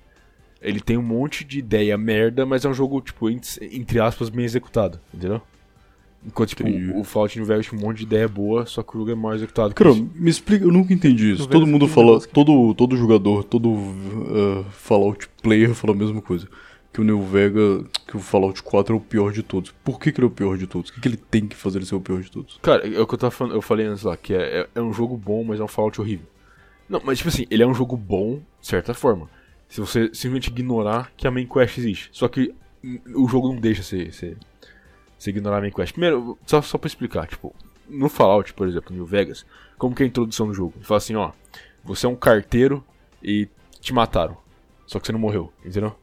Ele 0.61 0.79
tem 0.79 0.97
um 0.97 1.01
monte 1.01 1.43
de 1.43 1.59
ideia 1.59 1.97
merda, 1.97 2.45
mas 2.45 2.63
é 2.63 2.69
um 2.69 2.73
jogo, 2.73 3.01
tipo, 3.01 3.29
ent- 3.29 3.57
entre 3.61 3.99
aspas, 3.99 4.29
bem 4.29 4.45
executado, 4.45 4.99
entendeu? 5.13 5.41
Enquanto, 6.23 6.49
tipo, 6.49 6.67
Entendi. 6.67 6.91
o, 6.95 7.03
Fallout 7.03 7.35
New 7.39 7.47
Vegas 7.47 7.65
tinha 7.65 7.79
um 7.79 7.83
monte 7.83 7.97
de 7.97 8.03
ideia 8.03 8.27
boa, 8.27 8.67
só 8.67 8.83
que 8.83 8.95
o 8.95 8.99
jogo 8.99 9.09
é 9.11 9.15
mal 9.15 9.33
executado. 9.33 9.73
que 9.73 9.83
Cara, 9.83 9.95
me 9.95 10.29
explica, 10.29 10.63
eu 10.63 10.71
nunca 10.71 10.93
entendi 10.93 11.31
isso. 11.31 11.47
Todo 11.47 11.65
mundo 11.65 11.87
fala, 11.87 12.21
todo, 12.21 12.75
todo 12.75 12.95
jogador, 12.95 13.43
todo 13.43 13.71
uh, 13.71 14.63
Fallout 14.69 15.27
player 15.41 15.73
fala 15.73 15.93
a 15.93 15.97
mesma 15.97 16.21
coisa. 16.21 16.47
Que 16.93 17.01
o 17.01 17.03
New 17.03 17.23
Vega, 17.23 17.83
que 18.05 18.15
o 18.15 18.19
Fallout 18.19 18.61
4 18.61 18.93
é 18.93 18.97
o 18.97 18.99
pior 19.01 19.31
de 19.31 19.41
todos. 19.41 19.71
Por 19.83 19.99
que, 19.99 20.11
que 20.11 20.19
ele 20.19 20.25
é 20.25 20.27
o 20.27 20.31
pior 20.31 20.57
de 20.59 20.67
todos? 20.67 20.91
O 20.91 20.93
que, 20.93 20.99
que 21.01 21.07
ele 21.07 21.17
tem 21.17 21.47
que 21.47 21.55
fazer 21.55 21.79
ele 21.79 21.85
ser 21.87 21.95
o 21.95 22.01
pior 22.01 22.21
de 22.21 22.29
todos? 22.29 22.59
Cara, 22.61 22.85
é 22.87 22.99
o 22.99 23.07
que 23.07 23.13
eu 23.15 23.17
tava 23.17 23.31
falando, 23.31 23.55
eu 23.55 23.61
falei 23.61 23.87
antes 23.87 24.03
lá, 24.03 24.15
que 24.15 24.33
é, 24.35 24.59
é, 24.59 24.69
é 24.75 24.81
um 24.81 24.93
jogo 24.93 25.17
bom, 25.17 25.43
mas 25.43 25.59
é 25.59 25.63
um 25.63 25.67
Fallout 25.67 25.99
horrível. 25.99 26.27
Não, 26.91 27.01
mas 27.03 27.17
tipo 27.19 27.29
assim, 27.29 27.45
ele 27.49 27.63
é 27.63 27.65
um 27.67 27.73
jogo 27.73 27.95
bom, 27.95 28.41
de 28.59 28.67
certa 28.67 28.93
forma. 28.93 29.29
Se 29.69 29.79
você 29.79 30.07
simplesmente 30.13 30.49
ignorar 30.49 31.11
que 31.15 31.25
a 31.25 31.31
main 31.31 31.47
quest 31.47 31.77
existe. 31.77 32.09
Só 32.11 32.27
que 32.27 32.53
o 33.15 33.27
jogo 33.29 33.47
não 33.53 33.55
deixa 33.61 33.81
você, 33.81 34.11
você, 34.11 34.35
você 35.17 35.29
ignorar 35.29 35.59
a 35.59 35.61
main 35.61 35.71
quest. 35.71 35.93
Primeiro, 35.93 36.37
só, 36.45 36.61
só 36.61 36.77
pra 36.77 36.87
explicar, 36.87 37.27
tipo, 37.27 37.55
no 37.87 38.09
Fallout, 38.09 38.53
por 38.53 38.67
exemplo, 38.67 38.91
no 38.91 38.97
New 38.97 39.05
Vegas, 39.05 39.45
como 39.77 39.95
que 39.95 40.03
é 40.03 40.05
a 40.05 40.09
introdução 40.09 40.47
do 40.47 40.53
jogo? 40.53 40.73
Ele 40.75 40.83
fala 40.85 40.97
assim, 40.97 41.15
ó, 41.15 41.31
você 41.83 42.05
é 42.05 42.09
um 42.09 42.15
carteiro 42.15 42.83
e 43.23 43.47
te 43.79 43.93
mataram. 43.93 44.35
Só 44.85 44.99
que 44.99 45.05
você 45.07 45.13
não 45.13 45.19
morreu, 45.19 45.53
entendeu? 45.65 45.95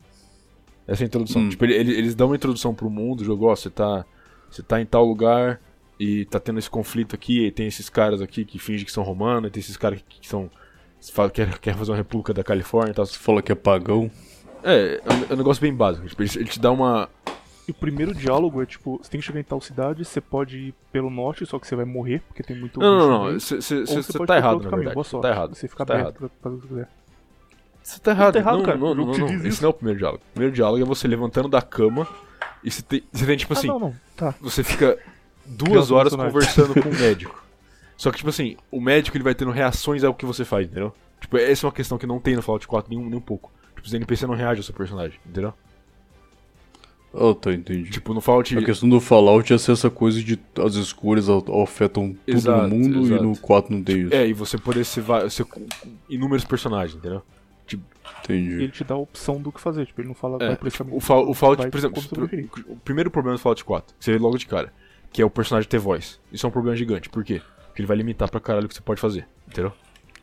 Essa 0.86 1.02
é 1.02 1.04
a 1.04 1.06
introdução. 1.08 1.42
Hum. 1.42 1.48
Tipo, 1.50 1.66
ele- 1.66 1.92
eles 1.92 2.14
dão 2.14 2.28
uma 2.28 2.36
introdução 2.36 2.74
pro 2.74 2.88
mundo, 2.88 3.20
o 3.20 3.24
jogo, 3.24 3.46
ó, 3.46 3.54
você 3.54 3.68
tá. 3.68 4.06
Você 4.50 4.62
tá 4.62 4.80
em 4.80 4.86
tal 4.86 5.04
lugar 5.04 5.60
e 6.00 6.24
tá 6.24 6.40
tendo 6.40 6.58
esse 6.58 6.70
conflito 6.70 7.14
aqui, 7.14 7.44
e 7.44 7.50
tem 7.50 7.66
esses 7.66 7.90
caras 7.90 8.22
aqui 8.22 8.46
que 8.46 8.58
fingem 8.58 8.86
que 8.86 8.90
são 8.92 9.02
romanos, 9.04 9.48
e 9.48 9.50
tem 9.52 9.60
esses 9.60 9.76
caras 9.76 10.00
que, 10.08 10.20
que 10.20 10.26
são. 10.26 10.50
Fala, 11.12 11.30
quer, 11.30 11.58
quer 11.58 11.74
fazer 11.74 11.90
uma 11.90 11.96
república 11.96 12.32
da 12.34 12.42
Califórnia 12.44 12.92
e 12.92 12.94
tal. 12.94 13.06
Você 13.06 13.18
fala 13.18 13.40
que 13.42 13.52
é 13.52 13.54
pagão. 13.54 14.10
É, 14.62 15.00
é 15.04 15.12
um, 15.12 15.30
é 15.30 15.34
um 15.34 15.36
negócio 15.36 15.60
bem 15.60 15.72
básico. 15.74 16.06
Tipo, 16.06 16.22
ele, 16.22 16.30
ele 16.36 16.44
te 16.48 16.60
dá 16.60 16.70
uma. 16.70 17.08
E 17.66 17.70
o 17.70 17.74
primeiro 17.74 18.14
diálogo 18.14 18.62
é 18.62 18.66
tipo, 18.66 18.98
você 19.02 19.10
tem 19.10 19.20
que 19.20 19.26
chegar 19.26 19.38
em 19.40 19.44
tal 19.44 19.60
cidade, 19.60 20.04
você 20.04 20.20
pode 20.20 20.56
ir 20.56 20.74
pelo 20.90 21.10
norte, 21.10 21.44
só 21.44 21.58
que 21.58 21.66
você 21.66 21.76
vai 21.76 21.84
morrer, 21.84 22.20
porque 22.26 22.42
tem 22.42 22.58
muito. 22.58 22.80
Não, 22.80 22.98
não, 22.98 23.24
não. 23.30 23.38
Você 23.40 23.56
Ou 24.18 24.26
tá 24.26 24.36
errado, 24.38 24.62
na 24.62 24.70
verdade. 24.70 24.94
boa 24.94 25.04
Você 25.04 25.10
sorte. 25.10 25.22
tá 25.22 25.28
errado. 25.30 25.54
Você 25.54 25.68
fica 25.68 25.84
tá 25.86 25.94
aberto 25.94 26.16
errado. 26.20 26.30
pra 26.30 26.50
fazer 26.50 26.56
o 26.56 26.60
que 26.60 26.66
você 26.66 26.74
quiser. 26.74 26.88
Você 27.82 28.00
tá 28.00 28.10
errado. 28.10 28.32
tá 28.32 28.38
errado, 28.38 28.56
não, 28.58 28.64
cara. 28.64 28.78
Não, 28.78 28.94
não, 28.94 29.06
não. 29.06 29.12
diz 29.12 29.40
Esse 29.40 29.48
isso. 29.48 29.62
não 29.62 29.68
é 29.68 29.70
o 29.70 29.74
primeiro 29.74 29.98
diálogo. 29.98 30.22
O 30.30 30.32
primeiro 30.32 30.54
diálogo 30.54 30.82
é 30.82 30.86
você 30.86 31.06
levantando 31.08 31.48
da 31.48 31.62
cama 31.62 32.06
e 32.64 32.70
você 32.70 32.82
tem, 32.82 33.02
você 33.12 33.26
tem 33.26 33.36
tipo 33.36 33.52
assim. 33.52 33.68
ah, 33.68 33.72
não, 33.72 33.80
não. 33.80 33.94
Tá. 34.16 34.34
você 34.40 34.64
fica 34.64 34.98
duas 35.46 35.90
horas 35.90 36.14
conversando 36.16 36.74
com 36.82 36.88
o 36.88 36.92
médico. 36.98 37.47
Só 37.98 38.10
que, 38.10 38.16
tipo 38.18 38.30
assim, 38.30 38.56
o 38.70 38.80
médico 38.80 39.14
ele 39.16 39.24
vai 39.24 39.34
tendo 39.34 39.50
reações 39.50 40.02
ao 40.04 40.14
que 40.14 40.24
você 40.24 40.44
faz, 40.44 40.66
entendeu? 40.66 40.94
Tipo, 41.20 41.36
essa 41.36 41.66
é 41.66 41.68
uma 41.68 41.72
questão 41.74 41.98
que 41.98 42.06
não 42.06 42.18
tem 42.20 42.34
no 42.36 42.40
Fallout 42.42 42.66
4 42.66 42.88
nem, 42.88 42.98
um- 42.98 43.08
nem 43.10 43.18
um 43.18 43.20
pouco. 43.20 43.50
Tipo, 43.74 43.86
os 43.86 43.92
NPC 43.92 44.26
não 44.26 44.34
reagem 44.34 44.58
ao 44.60 44.62
seu 44.62 44.74
personagem, 44.74 45.18
entendeu? 45.26 45.52
Ah, 47.12 47.34
tá, 47.34 47.52
entendi. 47.52 47.90
Tipo, 47.90 48.12
no 48.14 48.20
Fallout. 48.20 48.56
A 48.56 48.62
questão 48.62 48.88
do 48.88 49.00
Fallout 49.00 49.52
é 49.52 49.58
ser 49.58 49.72
essa 49.72 49.88
coisa 49.90 50.22
de 50.22 50.38
as 50.62 50.74
escolhas 50.74 51.28
a- 51.28 51.32
afetam 51.62 52.10
tudo 52.26 52.36
Exato, 52.36 52.62
no 52.68 52.68
mundo 52.76 53.00
exato. 53.06 53.24
e 53.24 53.26
no 53.26 53.36
4 53.38 53.74
não 53.74 53.82
tem 53.82 54.02
isso. 54.02 54.14
É, 54.14 54.26
e 54.28 54.32
você 54.32 54.58
poder 54.58 54.84
ser, 54.84 55.02
ser 55.30 55.46
inúmeros 56.08 56.44
personagens, 56.44 56.96
entendeu? 56.96 57.22
E 57.72 57.76
Entendi. 58.24 58.54
ele 58.62 58.68
te 58.68 58.84
dá 58.84 58.94
a 58.94 58.98
opção 58.98 59.40
do 59.40 59.50
que 59.50 59.60
fazer. 59.60 59.86
Tipo, 59.86 60.02
ele 60.02 60.08
não 60.08 60.14
fala, 60.14 60.36
É, 60.42 60.48
vai 60.48 60.56
por 60.56 60.68
esse 60.68 60.76
tipo, 60.76 60.94
o, 60.94 61.00
Fall, 61.00 61.28
o 61.28 61.34
Fallout, 61.34 61.62
vai 61.62 61.70
por 61.70 61.78
exemplo, 61.78 62.02
o 62.68 62.76
primeiro 62.76 63.10
problema 63.10 63.36
do 63.36 63.40
Fallout 63.40 63.64
4, 63.64 63.94
que 63.98 64.04
você 64.04 64.12
vê 64.12 64.18
logo 64.18 64.36
de 64.38 64.46
cara, 64.46 64.72
que 65.12 65.20
é 65.22 65.24
o 65.24 65.30
personagem 65.30 65.68
ter 65.68 65.78
voz. 65.78 66.20
Isso 66.30 66.46
é 66.46 66.48
um 66.48 66.52
problema 66.52 66.76
gigante. 66.76 67.08
Por 67.08 67.24
quê? 67.24 67.40
Porque 67.78 67.82
ele 67.82 67.86
vai 67.86 67.96
limitar 67.96 68.28
pra 68.28 68.40
caralho 68.40 68.66
o 68.66 68.68
que 68.68 68.74
você 68.74 68.80
pode 68.80 69.00
fazer, 69.00 69.24
entendeu? 69.46 69.72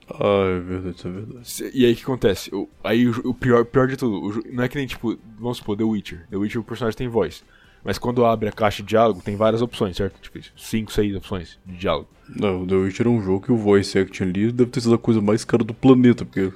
Ah, 0.10 0.58
é 0.58 0.60
verdade, 0.60 0.98
isso 0.98 1.08
é 1.08 1.12
verdade. 1.12 1.72
E 1.74 1.86
aí 1.86 1.94
o 1.94 1.96
que 1.96 2.04
acontece? 2.04 2.54
O, 2.54 2.68
aí 2.84 3.08
o, 3.08 3.30
o 3.30 3.34
pior, 3.34 3.64
pior 3.64 3.88
de 3.88 3.96
tudo, 3.96 4.28
o 4.28 4.54
não 4.54 4.62
é 4.62 4.68
que 4.68 4.78
nem 4.78 4.86
tipo, 4.86 5.18
vamos 5.40 5.60
supor, 5.60 5.78
The 5.78 5.86
Witcher. 5.86 6.28
The 6.30 6.36
Witcher 6.36 6.60
o 6.60 6.66
personagem 6.66 6.98
tem 6.98 7.08
voz. 7.08 7.46
Mas 7.82 7.98
quando 7.98 8.26
abre 8.26 8.50
a 8.50 8.52
caixa 8.52 8.84
de 8.84 8.90
diálogo, 8.90 9.22
tem 9.22 9.38
várias 9.38 9.62
opções, 9.62 9.96
certo? 9.96 10.20
Tipo, 10.20 10.38
5, 10.58 10.92
6 10.92 11.16
opções 11.16 11.58
de 11.66 11.78
diálogo. 11.78 12.10
Não, 12.28 12.64
o 12.64 12.68
The 12.68 12.76
Witcher 12.76 13.08
é 13.08 13.10
um 13.10 13.22
jogo 13.22 13.46
que 13.46 13.54
o 13.54 13.58
voice 13.58 13.98
acting 13.98 14.24
ali 14.24 14.52
deve 14.52 14.72
ter 14.72 14.82
sido 14.82 14.96
a 14.96 15.00
coisa 15.00 15.22
mais 15.22 15.46
cara 15.46 15.64
do 15.64 15.74
planeta, 15.74 16.26
porque. 16.26 16.52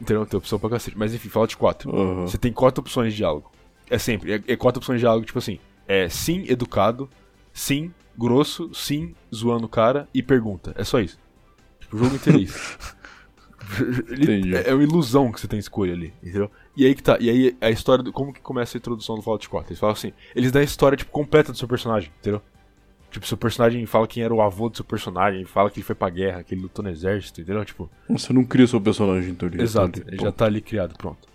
Entendeu? 0.00 0.24
Tem 0.24 0.38
opção 0.38 0.58
pra 0.58 0.70
cacete. 0.70 0.96
Mas 0.96 1.12
enfim, 1.14 1.28
Fallout 1.28 1.54
4. 1.54 1.94
Aham. 1.94 2.22
Você 2.22 2.38
tem 2.38 2.50
quatro 2.50 2.80
opções 2.80 3.12
de 3.12 3.18
diálogo. 3.18 3.52
É 3.90 3.98
sempre. 3.98 4.32
É, 4.32 4.42
é 4.48 4.56
quatro 4.56 4.78
opções 4.78 5.00
de 5.00 5.02
diálogo, 5.02 5.26
tipo 5.26 5.38
assim. 5.38 5.58
É 5.86 6.08
sim, 6.08 6.46
educado. 6.48 7.10
Sim, 7.52 7.92
grosso. 8.16 8.70
Sim, 8.74 9.14
zoando 9.34 9.66
o 9.66 9.68
cara. 9.68 10.08
E 10.14 10.22
pergunta. 10.22 10.74
É 10.76 10.84
só 10.84 11.00
isso. 11.00 11.18
Tipo, 11.80 11.96
o 11.96 11.98
jogo 11.98 12.14
inteiro 12.16 12.38
é 12.38 12.42
isso. 12.42 12.78
Ele- 14.10 14.56
é, 14.56 14.70
é 14.70 14.74
uma 14.74 14.82
ilusão 14.82 15.32
que 15.32 15.40
você 15.40 15.48
tem 15.48 15.58
escolha 15.58 15.92
ali, 15.94 16.12
entendeu? 16.22 16.50
E 16.76 16.84
aí 16.84 16.94
que 16.94 17.02
tá. 17.02 17.16
E 17.20 17.30
aí 17.30 17.56
a 17.60 17.70
história. 17.70 18.04
Do, 18.04 18.12
como 18.12 18.32
que 18.32 18.40
começa 18.40 18.76
a 18.76 18.78
introdução 18.78 19.16
do 19.16 19.22
Fallout 19.22 19.48
4? 19.48 19.70
Eles 19.70 19.80
falam 19.80 19.92
assim. 19.94 20.12
Eles 20.34 20.52
dão 20.52 20.60
a 20.60 20.64
história, 20.64 20.96
tipo, 20.96 21.10
completa 21.10 21.50
do 21.52 21.58
seu 21.58 21.66
personagem, 21.68 22.10
entendeu? 22.20 22.42
Tipo, 23.10 23.26
seu 23.26 23.36
personagem 23.36 23.86
fala 23.86 24.08
quem 24.08 24.22
era 24.24 24.34
o 24.34 24.42
avô 24.42 24.68
do 24.68 24.76
seu 24.76 24.84
personagem, 24.84 25.44
fala 25.44 25.70
que 25.70 25.78
ele 25.78 25.84
foi 25.86 25.94
pra 25.94 26.10
guerra, 26.10 26.42
que 26.42 26.52
ele 26.52 26.62
lutou 26.62 26.82
no 26.82 26.90
exército, 26.90 27.40
entendeu? 27.40 27.64
Tipo, 27.64 27.88
Você 28.08 28.32
não 28.32 28.44
cria 28.44 28.66
seu 28.66 28.80
personagem, 28.80 29.30
então 29.30 29.48
ele 29.48 29.56
já 29.56 29.62
tá 29.62 29.64
Exato, 29.64 30.00
ali, 30.00 30.08
ele 30.08 30.22
já 30.22 30.32
tá 30.32 30.44
ali 30.46 30.60
criado, 30.60 30.96
pronto. 30.98 31.28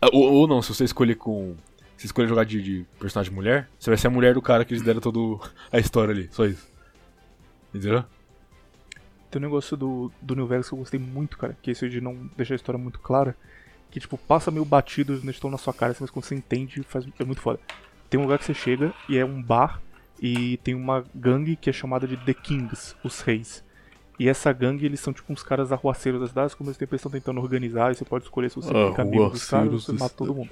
Ah, 0.00 0.08
Ou, 0.12 0.30
ou 0.32 0.46
não, 0.46 0.60
se 0.60 0.74
você 0.74 0.84
escolher 0.84 1.14
com. 1.14 1.56
Se 1.96 2.02
você 2.02 2.06
escolher 2.06 2.28
jogar 2.28 2.44
de, 2.44 2.62
de 2.62 2.86
personagem 2.98 3.32
mulher, 3.32 3.68
você 3.78 3.90
vai 3.90 3.96
ser 3.96 4.08
a 4.08 4.10
mulher 4.10 4.34
do 4.34 4.42
cara 4.42 4.64
que 4.64 4.74
eles 4.74 4.82
deram 4.82 5.00
toda 5.00 5.18
a 5.72 5.78
história 5.78 6.12
ali, 6.12 6.28
só 6.30 6.44
isso. 6.44 6.68
Entendeu? 7.74 8.04
Tem 9.30 9.40
um 9.40 9.44
negócio 9.44 9.76
do, 9.76 10.12
do 10.20 10.36
New 10.36 10.46
Vegas 10.46 10.68
que 10.68 10.74
eu 10.74 10.78
gostei 10.78 11.00
muito, 11.00 11.36
cara, 11.36 11.56
que 11.60 11.70
é 11.70 11.72
esse 11.72 11.88
de 11.88 12.00
não 12.00 12.30
deixar 12.36 12.54
a 12.54 12.56
história 12.56 12.78
muito 12.78 12.98
clara. 12.98 13.36
Que, 13.90 14.00
tipo, 14.00 14.18
passa 14.18 14.50
meio 14.50 14.64
batido, 14.64 15.12
eles 15.12 15.24
não 15.24 15.30
estão 15.30 15.50
na 15.50 15.58
sua 15.58 15.72
cara, 15.72 15.92
assim, 15.92 16.02
mas 16.02 16.10
quando 16.10 16.24
você 16.24 16.34
entende, 16.34 16.82
faz, 16.82 17.06
é 17.18 17.24
muito 17.24 17.40
foda. 17.40 17.58
Tem 18.10 18.20
um 18.20 18.24
lugar 18.24 18.38
que 18.38 18.44
você 18.44 18.54
chega 18.54 18.92
e 19.08 19.16
é 19.16 19.24
um 19.24 19.42
bar 19.42 19.80
e 20.20 20.56
tem 20.58 20.74
uma 20.74 21.04
gangue 21.14 21.56
que 21.56 21.70
é 21.70 21.72
chamada 21.72 22.06
de 22.06 22.16
The 22.16 22.34
Kings, 22.34 22.94
os 23.02 23.20
reis. 23.20 23.64
E 24.18 24.28
essa 24.28 24.52
gangue, 24.52 24.86
eles 24.86 25.00
são 25.00 25.12
tipo 25.12 25.30
uns 25.32 25.42
caras 25.42 25.72
arruaceiros 25.72 26.20
das 26.20 26.30
cidades, 26.30 26.54
como 26.54 26.70
eles 26.70 26.80
eles 26.80 26.92
estão 26.92 27.10
tentando 27.10 27.40
organizar, 27.40 27.92
e 27.92 27.94
você 27.94 28.04
pode 28.04 28.24
escolher 28.24 28.48
se 28.48 28.56
você 28.56 28.68
fica 28.68 29.02
amigo 29.02 29.28
dos 29.28 29.46
caras 29.46 29.72
ou 29.72 29.78
você 29.78 29.92
mata 29.92 30.14
todo 30.14 30.34
mundo. 30.34 30.50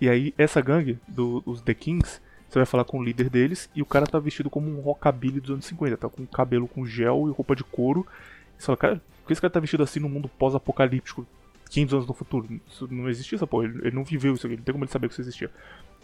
E 0.00 0.08
aí, 0.08 0.34
essa 0.36 0.60
gangue, 0.60 0.98
do- 1.08 1.40
dos 1.40 1.60
The 1.62 1.74
Kings, 1.74 2.20
você 2.48 2.58
vai 2.58 2.66
falar 2.66 2.84
com 2.84 2.98
o 2.98 3.02
líder 3.04 3.28
deles 3.30 3.68
e 3.74 3.82
o 3.82 3.86
cara 3.86 4.06
tá 4.06 4.18
vestido 4.18 4.50
como 4.50 4.70
um 4.70 4.80
rockabilly 4.80 5.40
dos 5.40 5.50
anos 5.50 5.64
50, 5.64 5.96
tá 5.96 6.08
com 6.08 6.26
cabelo 6.26 6.68
com 6.68 6.84
gel 6.86 7.28
e 7.28 7.32
roupa 7.32 7.56
de 7.56 7.64
couro. 7.64 8.06
E 8.58 8.62
você 8.62 8.66
fala, 8.66 8.76
cara, 8.76 9.02
por 9.22 9.26
que 9.26 9.32
esse 9.32 9.40
cara 9.40 9.50
tá 9.52 9.60
vestido 9.60 9.82
assim 9.82 10.00
no 10.00 10.08
mundo 10.08 10.28
pós-apocalíptico, 10.28 11.26
500 11.70 11.94
anos 11.94 12.06
no 12.06 12.14
futuro? 12.14 12.48
Isso 12.68 12.86
não 12.90 13.08
existia 13.08 13.36
essa 13.36 13.46
porra, 13.46 13.64
ele, 13.64 13.78
ele 13.88 13.96
não 13.96 14.04
viveu 14.04 14.34
isso 14.34 14.46
aqui, 14.46 14.56
não 14.56 14.62
tem 14.62 14.72
como 14.72 14.84
ele 14.84 14.92
saber 14.92 15.08
que 15.08 15.14
isso 15.14 15.22
existia. 15.22 15.50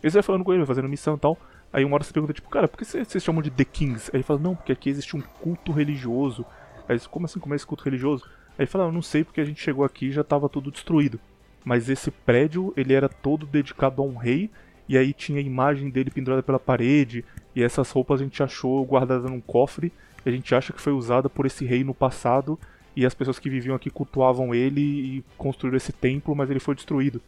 Aí 0.03 0.11
você 0.11 0.17
vai 0.17 0.23
falando 0.23 0.43
com 0.45 0.53
ele, 0.53 0.59
vai 0.61 0.67
fazendo 0.67 0.89
missão 0.89 1.15
e 1.15 1.19
tal. 1.19 1.39
Aí 1.73 1.85
uma 1.85 1.95
hora 1.95 2.05
você 2.05 2.13
pergunta, 2.13 2.33
tipo, 2.33 2.51
cara, 2.51 2.67
por 2.69 2.77
que 2.77 2.85
vocês 2.85 3.23
chamam 3.23 3.41
de 3.41 3.51
The 3.51 3.65
Kings? 3.65 4.11
Aí 4.13 4.17
ele 4.17 4.25
fala, 4.25 4.41
não, 4.41 4.57
porque 4.57 4.73
aqui 4.73 4.91
existe 4.91 5.17
um 5.17 5.21
culto 5.21 5.71
religioso. 5.73 6.45
Aí 6.89 6.95
eles, 6.95 7.07
como 7.07 7.27
assim, 7.27 7.39
como 7.39 7.55
é 7.55 7.57
esse 7.57 7.67
culto 7.67 7.85
religioso? 7.85 8.25
Aí 8.59 8.65
ele 8.65 8.67
fala, 8.67 8.85
eu 8.85 8.93
não 8.93 9.01
sei 9.01 9.23
porque 9.25 9.41
a 9.41 9.45
gente 9.45 9.63
chegou 9.63 9.85
aqui 9.85 10.07
e 10.07 10.13
já 10.13 10.25
tava 10.25 10.49
tudo 10.49 10.71
destruído. 10.71 11.21
Mas 11.65 11.89
esse 11.89 12.11
prédio, 12.11 12.73
ele 12.77 12.93
era 12.93 13.09
todo 13.09 13.47
dedicado 13.47 14.03
a 14.03 14.05
um 14.05 14.17
rei, 14.17 14.51
e 14.89 14.99
aí 14.99 15.13
tinha 15.13 15.39
a 15.39 15.43
imagem 15.43 15.91
dele 15.91 16.11
pendurada 16.11 16.43
pela 16.43 16.59
parede, 16.59 17.25
e 17.55 17.63
essas 17.63 17.91
roupas 17.91 18.21
a 18.21 18.25
gente 18.25 18.43
achou 18.43 18.85
guardadas 18.85 19.31
num 19.31 19.41
cofre, 19.41 19.93
e 20.25 20.29
a 20.29 20.33
gente 20.33 20.55
acha 20.55 20.73
que 20.73 20.81
foi 20.81 20.93
usada 20.93 21.31
por 21.31 21.47
esse 21.47 21.65
rei 21.65 21.85
no 21.85 21.95
passado, 21.95 22.59
e 22.95 23.07
as 23.07 23.15
pessoas 23.15 23.39
que 23.39 23.49
viviam 23.49 23.75
aqui 23.75 23.91
cultuavam 23.91 24.55
ele 24.55 24.81
e 24.81 25.25
construíram 25.39 25.77
esse 25.77 25.93
templo, 25.93 26.35
mas 26.37 26.51
ele 26.51 26.61
foi 26.61 26.75
destruído. 26.75 27.23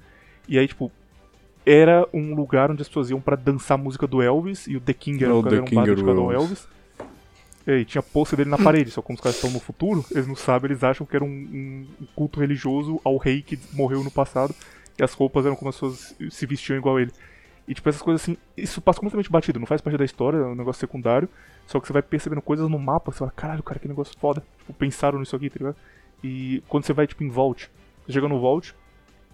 E 0.48 0.59
aí, 0.59 0.69
tipo, 0.69 0.93
era 1.65 2.06
um 2.12 2.35
lugar 2.35 2.70
onde 2.70 2.82
as 2.82 2.89
pessoas 2.89 3.09
iam 3.09 3.20
pra 3.20 3.36
dançar 3.36 3.78
a 3.78 3.82
música 3.82 4.06
do 4.06 4.20
Elvis, 4.20 4.66
e 4.66 4.77
o 4.77 4.81
The 4.81 4.93
King 4.93 5.24
era, 5.24 5.35
um 5.35 5.43
The 5.43 5.48
era 5.48 5.62
um 5.62 5.65
King 5.65 5.77
bar 5.77 5.86
dedicado 5.86 6.20
ao 6.20 6.32
Elvis. 6.32 6.69
Elvis. 7.65 7.66
E 7.66 7.70
aí, 7.70 7.85
tinha 7.85 8.03
pôster 8.03 8.36
dele 8.36 8.51
na 8.51 8.59
parede, 8.59 8.91
só 8.93 9.03
como 9.03 9.16
os 9.16 9.20
caras 9.20 9.36
estão 9.36 9.51
no 9.51 9.61
futuro, 9.61 10.05
eles 10.11 10.27
não 10.27 10.36
sabem, 10.36 10.70
eles 10.70 10.82
acham 10.82 11.07
que 11.07 11.16
era 11.16 11.24
um, 11.24 11.28
um 11.28 12.07
culto 12.15 12.41
religioso 12.41 13.01
ao 13.05 13.16
rei 13.16 13.43
que 13.43 13.59
morreu 13.73 14.03
no 14.03 14.11
passado, 14.11 14.55
e 14.99 15.03
as 15.03 15.12
roupas 15.12 15.45
eram 15.45 15.57
como 15.57 15.69
as 15.69 15.77
pessoas 15.77 16.15
se 16.31 16.47
vestiam 16.47 16.77
igual 16.77 17.01
ele. 17.01 17.11
E 17.66 17.74
tipo, 17.74 17.89
essas 17.89 18.03
coisas 18.03 18.23
assim, 18.23 18.36
isso 18.57 18.81
passa 18.81 19.01
completamente 19.01 19.31
batido, 19.31 19.59
não 19.59 19.66
faz 19.66 19.81
parte 19.81 19.97
da 19.97 20.05
história, 20.05 20.36
é 20.36 20.45
um 20.45 20.55
negócio 20.55 20.81
secundário, 20.81 21.28
só 21.66 21.81
que 21.81 21.86
você 21.86 21.93
vai 21.93 22.03
percebendo 22.03 22.43
coisas 22.43 22.69
no 22.69 22.78
mapa, 22.78 23.11
você 23.11 23.19
fala, 23.19 23.31
caralho, 23.31 23.62
cara, 23.62 23.81
que 23.81 23.89
negócio 23.89 24.15
foda. 24.19 24.43
Tipo, 24.59 24.74
pensaram 24.74 25.19
nisso 25.19 25.35
aqui, 25.35 25.49
tá 25.49 25.57
ligado? 25.59 25.77
E 26.23 26.62
quando 26.69 26.85
você 26.85 26.93
vai, 26.93 27.07
tipo, 27.07 27.24
em 27.24 27.31
Vault, 27.31 27.70
você 28.05 28.12
chega 28.12 28.28
no 28.28 28.39
Vault, 28.41 28.74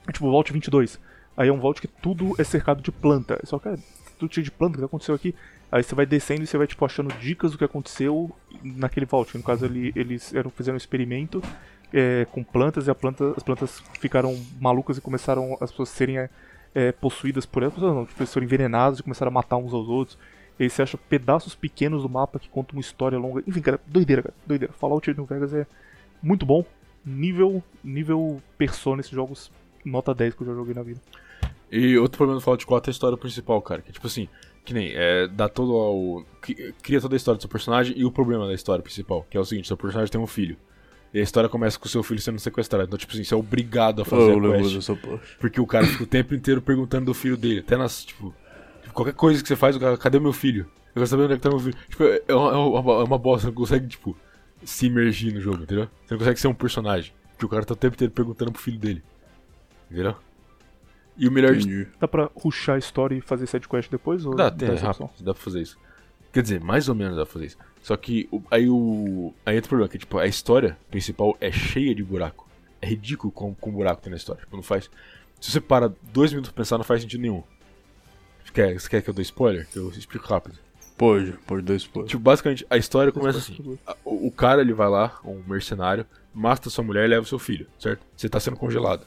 é 0.06 0.12
tipo 0.12 0.30
Vault 0.30 0.52
22, 0.52 1.00
aí 1.36 1.48
é 1.48 1.52
um 1.52 1.60
Vault 1.60 1.80
que 1.80 1.88
tudo 1.88 2.34
é 2.38 2.44
cercado 2.44 2.80
de 2.82 2.92
planta. 2.92 3.40
Só 3.44 3.58
que, 3.58 3.64
cara, 3.64 3.78
tudo 4.20 4.34
cheio 4.34 4.44
de 4.44 4.50
planta, 4.50 4.76
o 4.76 4.78
que 4.78 4.84
aconteceu 4.84 5.14
aqui? 5.14 5.34
Aí 5.72 5.82
você 5.82 5.94
vai 5.94 6.04
descendo 6.04 6.42
e 6.42 6.46
você 6.46 6.58
vai, 6.58 6.66
tipo, 6.66 6.84
achando 6.84 7.12
dicas 7.14 7.52
do 7.52 7.58
que 7.58 7.64
aconteceu 7.64 8.30
naquele 8.62 9.06
Vault. 9.06 9.36
No 9.36 9.42
caso, 9.42 9.64
ali, 9.64 9.92
eles 9.96 10.34
eram, 10.34 10.50
fizeram 10.50 10.74
um 10.74 10.76
experimento 10.76 11.42
é, 11.92 12.26
com 12.30 12.44
plantas 12.44 12.86
e 12.86 12.94
planta, 12.94 13.34
as 13.36 13.42
plantas 13.42 13.82
ficaram 13.98 14.38
malucas 14.60 14.98
e 14.98 15.00
começaram 15.00 15.56
as 15.60 15.70
pessoas 15.70 15.88
serem 15.88 16.18
é, 16.18 16.30
é, 16.74 16.92
possuídas 16.92 17.46
por 17.46 17.62
elas, 17.62 17.76
não, 17.78 18.04
tipo, 18.04 18.20
eles 18.20 18.32
foram 18.32 18.44
envenenados 18.44 19.00
e 19.00 19.02
começaram 19.02 19.30
a 19.30 19.34
matar 19.34 19.56
uns 19.56 19.72
aos 19.72 19.88
outros. 19.88 20.18
E 20.58 20.64
aí 20.64 20.70
você 20.70 20.82
acha 20.82 20.98
pedaços 20.98 21.54
pequenos 21.54 22.02
do 22.02 22.08
mapa 22.08 22.38
que 22.38 22.48
contam 22.48 22.76
uma 22.76 22.82
história 22.82 23.18
longa. 23.18 23.42
Enfim, 23.46 23.62
cara, 23.62 23.80
doideira, 23.86 24.22
cara, 24.22 24.34
doideira. 24.46 24.74
Fallout 24.74 25.10
New 25.14 25.24
Vegas 25.24 25.54
é 25.54 25.66
muito 26.22 26.44
bom. 26.44 26.64
Nível, 27.04 27.64
nível 27.82 28.42
Persona, 28.58 29.00
esses 29.00 29.10
jogos 29.10 29.50
nota 29.82 30.14
10 30.14 30.34
que 30.34 30.42
eu 30.42 30.48
já 30.48 30.52
joguei 30.52 30.74
na 30.74 30.82
vida. 30.82 31.00
E 31.70 31.96
outro 31.98 32.16
problema 32.18 32.40
do 32.40 32.42
Fallout 32.44 32.66
4 32.66 32.88
é 32.88 32.90
a 32.90 32.92
história 32.92 33.16
principal, 33.16 33.60
cara. 33.62 33.80
Que 33.82 33.90
é 33.90 33.92
tipo 33.92 34.06
assim, 34.06 34.28
que 34.64 34.74
nem, 34.74 34.92
é, 34.94 35.28
dá 35.28 35.48
todo 35.48 35.72
o. 35.72 36.24
cri- 36.40 36.74
Cria 36.82 37.00
toda 37.00 37.14
a 37.14 37.18
história 37.18 37.36
do 37.38 37.40
seu 37.42 37.50
personagem 37.50 37.94
e 37.96 38.04
o 38.04 38.10
problema 38.10 38.46
da 38.46 38.54
história 38.54 38.82
principal, 38.82 39.26
que 39.30 39.36
é 39.36 39.40
o 39.40 39.44
seguinte, 39.44 39.68
seu 39.68 39.76
personagem 39.76 40.10
tem 40.10 40.20
um 40.20 40.26
filho. 40.26 40.56
E 41.12 41.18
a 41.18 41.22
história 41.22 41.48
começa 41.48 41.78
com 41.78 41.86
o 41.86 41.88
seu 41.88 42.02
filho 42.04 42.20
sendo 42.20 42.38
sequestrado. 42.38 42.84
Então, 42.86 42.98
tipo 42.98 43.12
assim, 43.12 43.24
você 43.24 43.34
é 43.34 43.36
obrigado 43.36 44.02
a 44.02 44.04
fazer 44.04 44.30
eu 44.30 44.38
a 44.38 44.56
quest. 44.62 44.74
dessa. 44.76 44.92
Porque 45.40 45.60
o 45.60 45.66
cara 45.66 45.84
fica 45.86 46.04
o 46.04 46.06
tempo 46.06 46.34
inteiro 46.34 46.62
perguntando 46.62 47.06
do 47.06 47.14
filho 47.14 47.36
dele. 47.36 47.60
Até 47.60 47.76
nas, 47.76 48.04
tipo, 48.04 48.32
tipo, 48.82 48.94
qualquer 48.94 49.14
coisa 49.14 49.42
que 49.42 49.48
você 49.48 49.56
faz, 49.56 49.74
o 49.74 49.80
cara, 49.80 49.96
cadê 49.96 50.20
meu 50.20 50.32
filho? 50.32 50.66
Eu 50.88 50.94
quero 50.94 51.06
saber 51.08 51.22
onde 51.24 51.32
é 51.32 51.36
que 51.36 51.42
tá 51.42 51.48
meu 51.50 51.58
filho. 51.58 51.76
Tipo, 51.88 52.04
é 52.04 52.34
uma, 52.34 52.52
é 52.52 52.56
uma, 52.56 52.92
é 53.00 53.04
uma 53.04 53.18
bosta, 53.18 53.42
você 53.42 53.46
não 53.48 53.54
consegue, 53.54 53.88
tipo, 53.88 54.16
se 54.64 54.86
imergir 54.86 55.34
no 55.34 55.40
jogo, 55.40 55.62
entendeu? 55.64 55.88
Você 56.06 56.14
não 56.14 56.18
consegue 56.18 56.38
ser 56.40 56.46
um 56.48 56.54
personagem. 56.54 57.12
Porque 57.32 57.44
o 57.44 57.48
cara 57.48 57.64
tá 57.64 57.74
o 57.74 57.76
tempo 57.76 57.94
inteiro 57.96 58.12
perguntando 58.12 58.52
pro 58.52 58.60
filho 58.62 58.78
dele. 58.78 59.02
Entendeu? 59.90 60.14
E 61.20 61.28
o 61.28 61.30
melhor 61.32 61.54
de 61.54 61.68
Entendi. 61.68 61.88
Dá 62.00 62.08
pra 62.08 62.30
rushar 62.34 62.76
a 62.76 62.78
história 62.78 63.14
e 63.14 63.20
fazer 63.20 63.46
sidequest 63.46 63.90
depois? 63.90 64.24
Ou 64.24 64.34
Dá, 64.34 64.50
tem, 64.50 64.68
é 64.70 64.74
essa 64.74 64.86
rápido, 64.86 65.10
dá 65.20 65.34
pra 65.34 65.42
fazer 65.42 65.60
isso. 65.60 65.76
Quer 66.32 66.42
dizer, 66.42 66.60
mais 66.60 66.88
ou 66.88 66.94
menos 66.94 67.16
dá 67.16 67.24
pra 67.26 67.32
fazer 67.32 67.46
isso. 67.46 67.58
Só 67.82 67.96
que 67.96 68.28
o- 68.32 68.42
aí 68.50 68.68
o. 68.68 69.34
Aí 69.44 69.56
entra 69.56 69.66
o 69.66 69.68
problema, 69.68 69.88
que 69.88 69.98
tipo, 69.98 70.16
a 70.18 70.26
história 70.26 70.78
principal 70.90 71.36
é 71.40 71.52
cheia 71.52 71.94
de 71.94 72.02
buraco. 72.02 72.48
É 72.80 72.86
ridículo 72.86 73.30
com, 73.32 73.54
com 73.54 73.70
buraco 73.70 74.00
tem 74.00 74.10
na 74.10 74.16
história. 74.16 74.40
Tipo, 74.42 74.56
não 74.56 74.62
faz. 74.62 74.90
Se 75.40 75.50
você 75.50 75.60
para 75.60 75.92
dois 76.12 76.30
minutos 76.32 76.50
pra 76.52 76.62
pensar, 76.62 76.78
não 76.78 76.84
faz 76.84 77.02
sentido 77.02 77.20
nenhum. 77.20 77.42
Você 78.44 78.52
quer, 78.52 78.80
você 78.80 78.88
quer 78.88 79.02
que 79.02 79.10
eu 79.10 79.14
dê 79.14 79.22
spoiler? 79.22 79.66
Que 79.68 79.78
eu 79.78 79.90
explico 79.90 80.26
rápido. 80.26 80.56
Pode, 80.96 81.32
pode 81.46 81.62
dar 81.62 81.74
spoiler. 81.76 82.08
Tipo, 82.10 82.22
basicamente, 82.22 82.66
a 82.70 82.76
história 82.76 83.12
começa 83.12 83.38
assim. 83.38 83.78
A- 83.86 83.96
O, 84.04 84.28
o 84.28 84.32
cara, 84.32 84.60
ele 84.62 84.72
vai 84.72 84.88
lá, 84.88 85.18
um 85.24 85.42
mercenário, 85.46 86.06
mata 86.34 86.70
sua 86.70 86.84
mulher 86.84 87.04
e 87.04 87.08
leva 87.08 87.22
o 87.22 87.26
seu 87.28 87.38
filho, 87.38 87.66
certo? 87.78 88.06
Você 88.16 88.28
tá 88.28 88.38
sendo 88.40 88.56
congelado. 88.56 89.06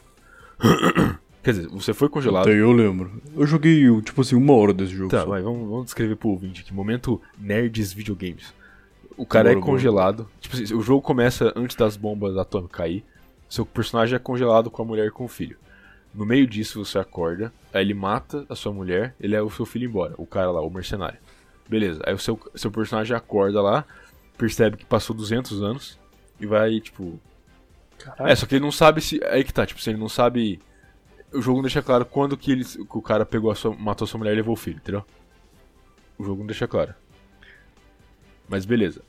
Quer 1.43 1.51
dizer, 1.51 1.67
você 1.67 1.93
foi 1.93 2.07
congelado. 2.07 2.43
Até 2.47 2.53
eu 2.57 2.71
lembro. 2.71 3.21
Eu 3.35 3.45
joguei, 3.45 3.83
tipo 4.01 4.21
assim, 4.21 4.35
uma 4.35 4.53
hora 4.53 4.73
desse 4.73 4.93
jogo. 4.93 5.09
Tá, 5.09 5.21
só. 5.21 5.25
vai, 5.27 5.41
vamos, 5.41 5.69
vamos 5.69 5.85
descrever 5.85 6.15
pro 6.15 6.29
ouvinte 6.29 6.61
aqui. 6.61 6.73
Momento 6.73 7.21
nerds 7.37 7.91
videogames. 7.91 8.53
O 9.17 9.25
cara 9.25 9.49
Bora, 9.49 9.59
é 9.59 9.61
congelado. 9.61 10.27
Tipo 10.39 10.55
assim, 10.55 10.73
o 10.73 10.81
jogo 10.81 11.01
começa 11.01 11.51
antes 11.55 11.75
das 11.75 11.97
bombas 11.97 12.37
atômicas 12.37 12.77
cair. 12.77 13.03
Seu 13.49 13.65
personagem 13.65 14.15
é 14.15 14.19
congelado 14.19 14.71
com 14.71 14.81
a 14.81 14.85
mulher 14.85 15.07
e 15.07 15.11
com 15.11 15.25
o 15.25 15.27
filho. 15.27 15.57
No 16.13 16.25
meio 16.25 16.47
disso 16.47 16.83
você 16.83 16.97
acorda, 16.97 17.51
aí 17.73 17.81
ele 17.81 17.93
mata 17.93 18.45
a 18.47 18.55
sua 18.55 18.71
mulher, 18.71 19.15
ele 19.19 19.33
leva 19.33 19.45
o 19.45 19.51
seu 19.51 19.65
filho 19.65 19.89
embora, 19.89 20.13
o 20.17 20.25
cara 20.25 20.51
lá, 20.51 20.61
o 20.61 20.69
mercenário. 20.69 21.17
Beleza, 21.67 22.01
aí 22.05 22.13
o 22.13 22.19
seu, 22.19 22.39
seu 22.55 22.71
personagem 22.71 23.15
acorda 23.15 23.61
lá, 23.61 23.83
percebe 24.37 24.77
que 24.77 24.85
passou 24.85 25.15
200 25.15 25.63
anos 25.63 25.99
e 26.39 26.45
vai, 26.45 26.79
tipo, 26.79 27.19
Caralho. 27.97 28.31
é, 28.31 28.35
só 28.35 28.45
que 28.45 28.55
ele 28.55 28.63
não 28.63 28.71
sabe 28.71 29.01
se. 29.01 29.19
Aí 29.25 29.43
que 29.43 29.53
tá, 29.53 29.65
tipo, 29.65 29.81
se 29.81 29.89
ele 29.89 29.99
não 29.99 30.09
sabe. 30.09 30.59
O 31.33 31.41
jogo 31.41 31.57
não 31.57 31.63
deixa 31.63 31.81
claro 31.81 32.05
quando 32.05 32.37
que, 32.37 32.63
que 32.63 32.97
o 32.97 33.01
cara 33.01 33.25
pegou 33.25 33.51
a 33.51 33.55
sua, 33.55 33.75
matou 33.75 34.05
a 34.05 34.07
sua 34.07 34.17
mulher 34.17 34.33
e 34.33 34.35
levou 34.35 34.53
o 34.53 34.57
filho, 34.57 34.77
entendeu? 34.77 35.03
O 36.17 36.23
jogo 36.23 36.39
não 36.39 36.47
deixa 36.47 36.67
claro. 36.67 36.93
Mas 38.47 38.65
beleza. 38.65 39.01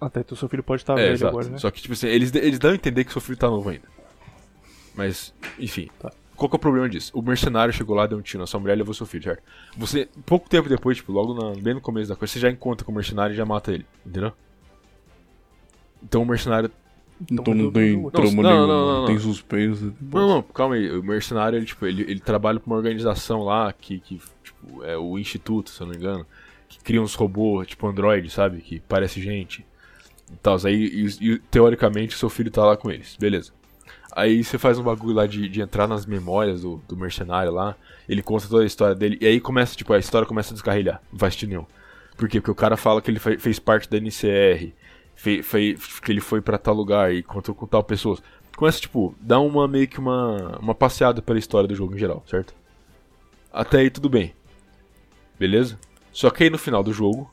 Até 0.00 0.20
então 0.20 0.36
seu 0.36 0.48
filho 0.48 0.62
pode 0.62 0.82
estar 0.82 0.94
é, 0.94 1.02
velho 1.02 1.12
exato. 1.12 1.28
agora, 1.30 1.48
né? 1.50 1.58
Só 1.58 1.70
que, 1.70 1.80
tipo 1.80 1.92
assim, 1.94 2.08
eles, 2.08 2.34
eles 2.34 2.58
dão 2.58 2.70
a 2.72 2.74
entender 2.74 3.04
que 3.04 3.12
seu 3.12 3.20
filho 3.20 3.38
tá 3.38 3.48
novo 3.48 3.68
ainda. 3.68 3.88
Mas, 4.94 5.34
enfim. 5.58 5.88
Tá. 5.98 6.10
Qual 6.36 6.48
que 6.48 6.56
é 6.56 6.58
o 6.58 6.60
problema 6.60 6.88
disso? 6.88 7.12
O 7.14 7.20
mercenário 7.20 7.72
chegou 7.72 7.94
lá, 7.94 8.06
deu 8.06 8.16
um 8.18 8.22
tiro 8.22 8.40
na 8.40 8.46
sua 8.46 8.58
mulher 8.58 8.74
e 8.74 8.78
levou 8.78 8.94
seu 8.94 9.04
filho, 9.06 9.24
certo? 9.24 9.42
Você, 9.76 10.08
pouco 10.24 10.48
tempo 10.48 10.68
depois, 10.68 10.96
tipo, 10.96 11.12
logo 11.12 11.34
na- 11.34 11.60
bem 11.60 11.74
no 11.74 11.80
começo 11.82 12.08
da 12.08 12.16
coisa, 12.16 12.32
você 12.32 12.40
já 12.40 12.50
encontra 12.50 12.84
com 12.84 12.92
o 12.92 12.94
mercenário 12.94 13.34
e 13.34 13.36
já 13.36 13.44
mata 13.44 13.72
ele, 13.72 13.84
entendeu? 14.06 14.32
Então 16.02 16.22
o 16.22 16.26
mercenário 16.26 16.70
Então 17.30 17.44
não 17.54 17.70
resolveu 17.70 17.72
tem 17.72 18.10
trama 18.10 18.42
Não, 18.42 18.42
não, 18.42 18.50
nenhuma, 18.50 18.66
não, 18.66 18.66
não, 18.66 18.86
não 18.92 18.98
não. 19.00 19.06
tem 19.06 19.18
suspense. 19.18 19.92
Não, 20.00 20.28
não, 20.28 20.42
calma 20.42 20.74
aí. 20.76 20.90
O 20.90 21.02
mercenário, 21.02 21.58
ele, 21.58 21.66
tipo, 21.66 21.84
ele, 21.86 22.02
ele 22.02 22.20
trabalha 22.20 22.58
pra 22.60 22.66
uma 22.66 22.76
organização 22.76 23.42
lá 23.42 23.72
que, 23.72 23.98
que 24.00 24.20
tipo, 24.42 24.84
é 24.84 24.96
o 24.96 25.18
Instituto, 25.18 25.70
se 25.70 25.80
eu 25.82 25.86
não 25.86 25.92
me 25.92 25.98
engano, 25.98 26.26
que 26.68 26.78
cria 26.80 27.02
uns 27.02 27.14
robôs, 27.14 27.66
tipo 27.68 27.86
Android, 27.86 28.30
sabe? 28.30 28.60
Que 28.60 28.80
parece 28.80 29.20
gente 29.20 29.64
e 30.32 30.36
tal. 30.42 30.56
Aí, 30.64 30.74
e, 31.20 31.32
e, 31.32 31.38
teoricamente, 31.50 32.16
seu 32.16 32.28
filho 32.30 32.50
tá 32.50 32.64
lá 32.64 32.76
com 32.76 32.90
eles. 32.90 33.16
Beleza. 33.18 33.52
Aí 34.12 34.42
você 34.42 34.58
faz 34.58 34.78
um 34.78 34.82
bagulho 34.82 35.14
lá 35.14 35.26
de, 35.26 35.48
de 35.48 35.60
entrar 35.60 35.86
nas 35.86 36.04
memórias 36.06 36.62
do, 36.62 36.82
do 36.88 36.96
mercenário 36.96 37.52
lá, 37.52 37.76
ele 38.08 38.22
conta 38.22 38.48
toda 38.48 38.64
a 38.64 38.66
história 38.66 38.94
dele, 38.94 39.16
e 39.20 39.26
aí 39.26 39.40
começa, 39.40 39.76
tipo, 39.76 39.92
a 39.92 39.98
história 39.98 40.26
começa 40.26 40.52
a 40.52 40.54
descarrilhar. 40.54 41.00
Não 41.12 41.18
faz 41.18 41.40
nenhum. 41.42 41.64
Por 42.16 42.28
quê? 42.28 42.40
Porque 42.40 42.50
o 42.50 42.54
cara 42.56 42.76
fala 42.76 43.00
que 43.00 43.08
ele 43.10 43.20
fe- 43.20 43.38
fez 43.38 43.58
parte 43.60 43.88
da 43.88 43.98
NCR, 43.98 44.72
fe- 45.20 45.42
fe- 45.42 45.76
que 46.02 46.10
ele 46.10 46.20
foi 46.20 46.40
pra 46.40 46.56
tal 46.58 46.74
lugar 46.74 47.12
e 47.12 47.18
encontrou 47.20 47.54
com 47.54 47.66
tal 47.66 47.84
pessoa. 47.84 48.18
Começa, 48.56 48.80
tipo, 48.80 49.14
dá 49.20 49.38
uma 49.40 49.66
meio 49.68 49.86
que 49.88 49.98
uma, 49.98 50.58
uma 50.58 50.74
passeada 50.74 51.20
pela 51.22 51.38
história 51.38 51.68
do 51.68 51.74
jogo 51.74 51.94
em 51.94 51.98
geral, 51.98 52.22
certo? 52.26 52.54
Até 53.52 53.78
aí 53.78 53.90
tudo 53.90 54.08
bem. 54.08 54.34
Beleza? 55.38 55.78
Só 56.12 56.30
que 56.30 56.44
aí 56.44 56.50
no 56.50 56.58
final 56.58 56.82
do 56.82 56.92
jogo, 56.92 57.30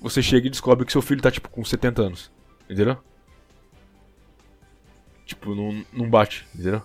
você 0.00 0.22
chega 0.22 0.46
e 0.46 0.50
descobre 0.50 0.84
que 0.86 0.92
seu 0.92 1.02
filho 1.02 1.20
tá, 1.20 1.30
tipo, 1.30 1.48
com 1.50 1.64
70 1.64 2.02
anos. 2.02 2.30
Entendeu? 2.68 2.96
Tipo, 5.26 5.54
não, 5.54 5.84
não 5.92 6.08
bate, 6.10 6.46
entendeu? 6.54 6.82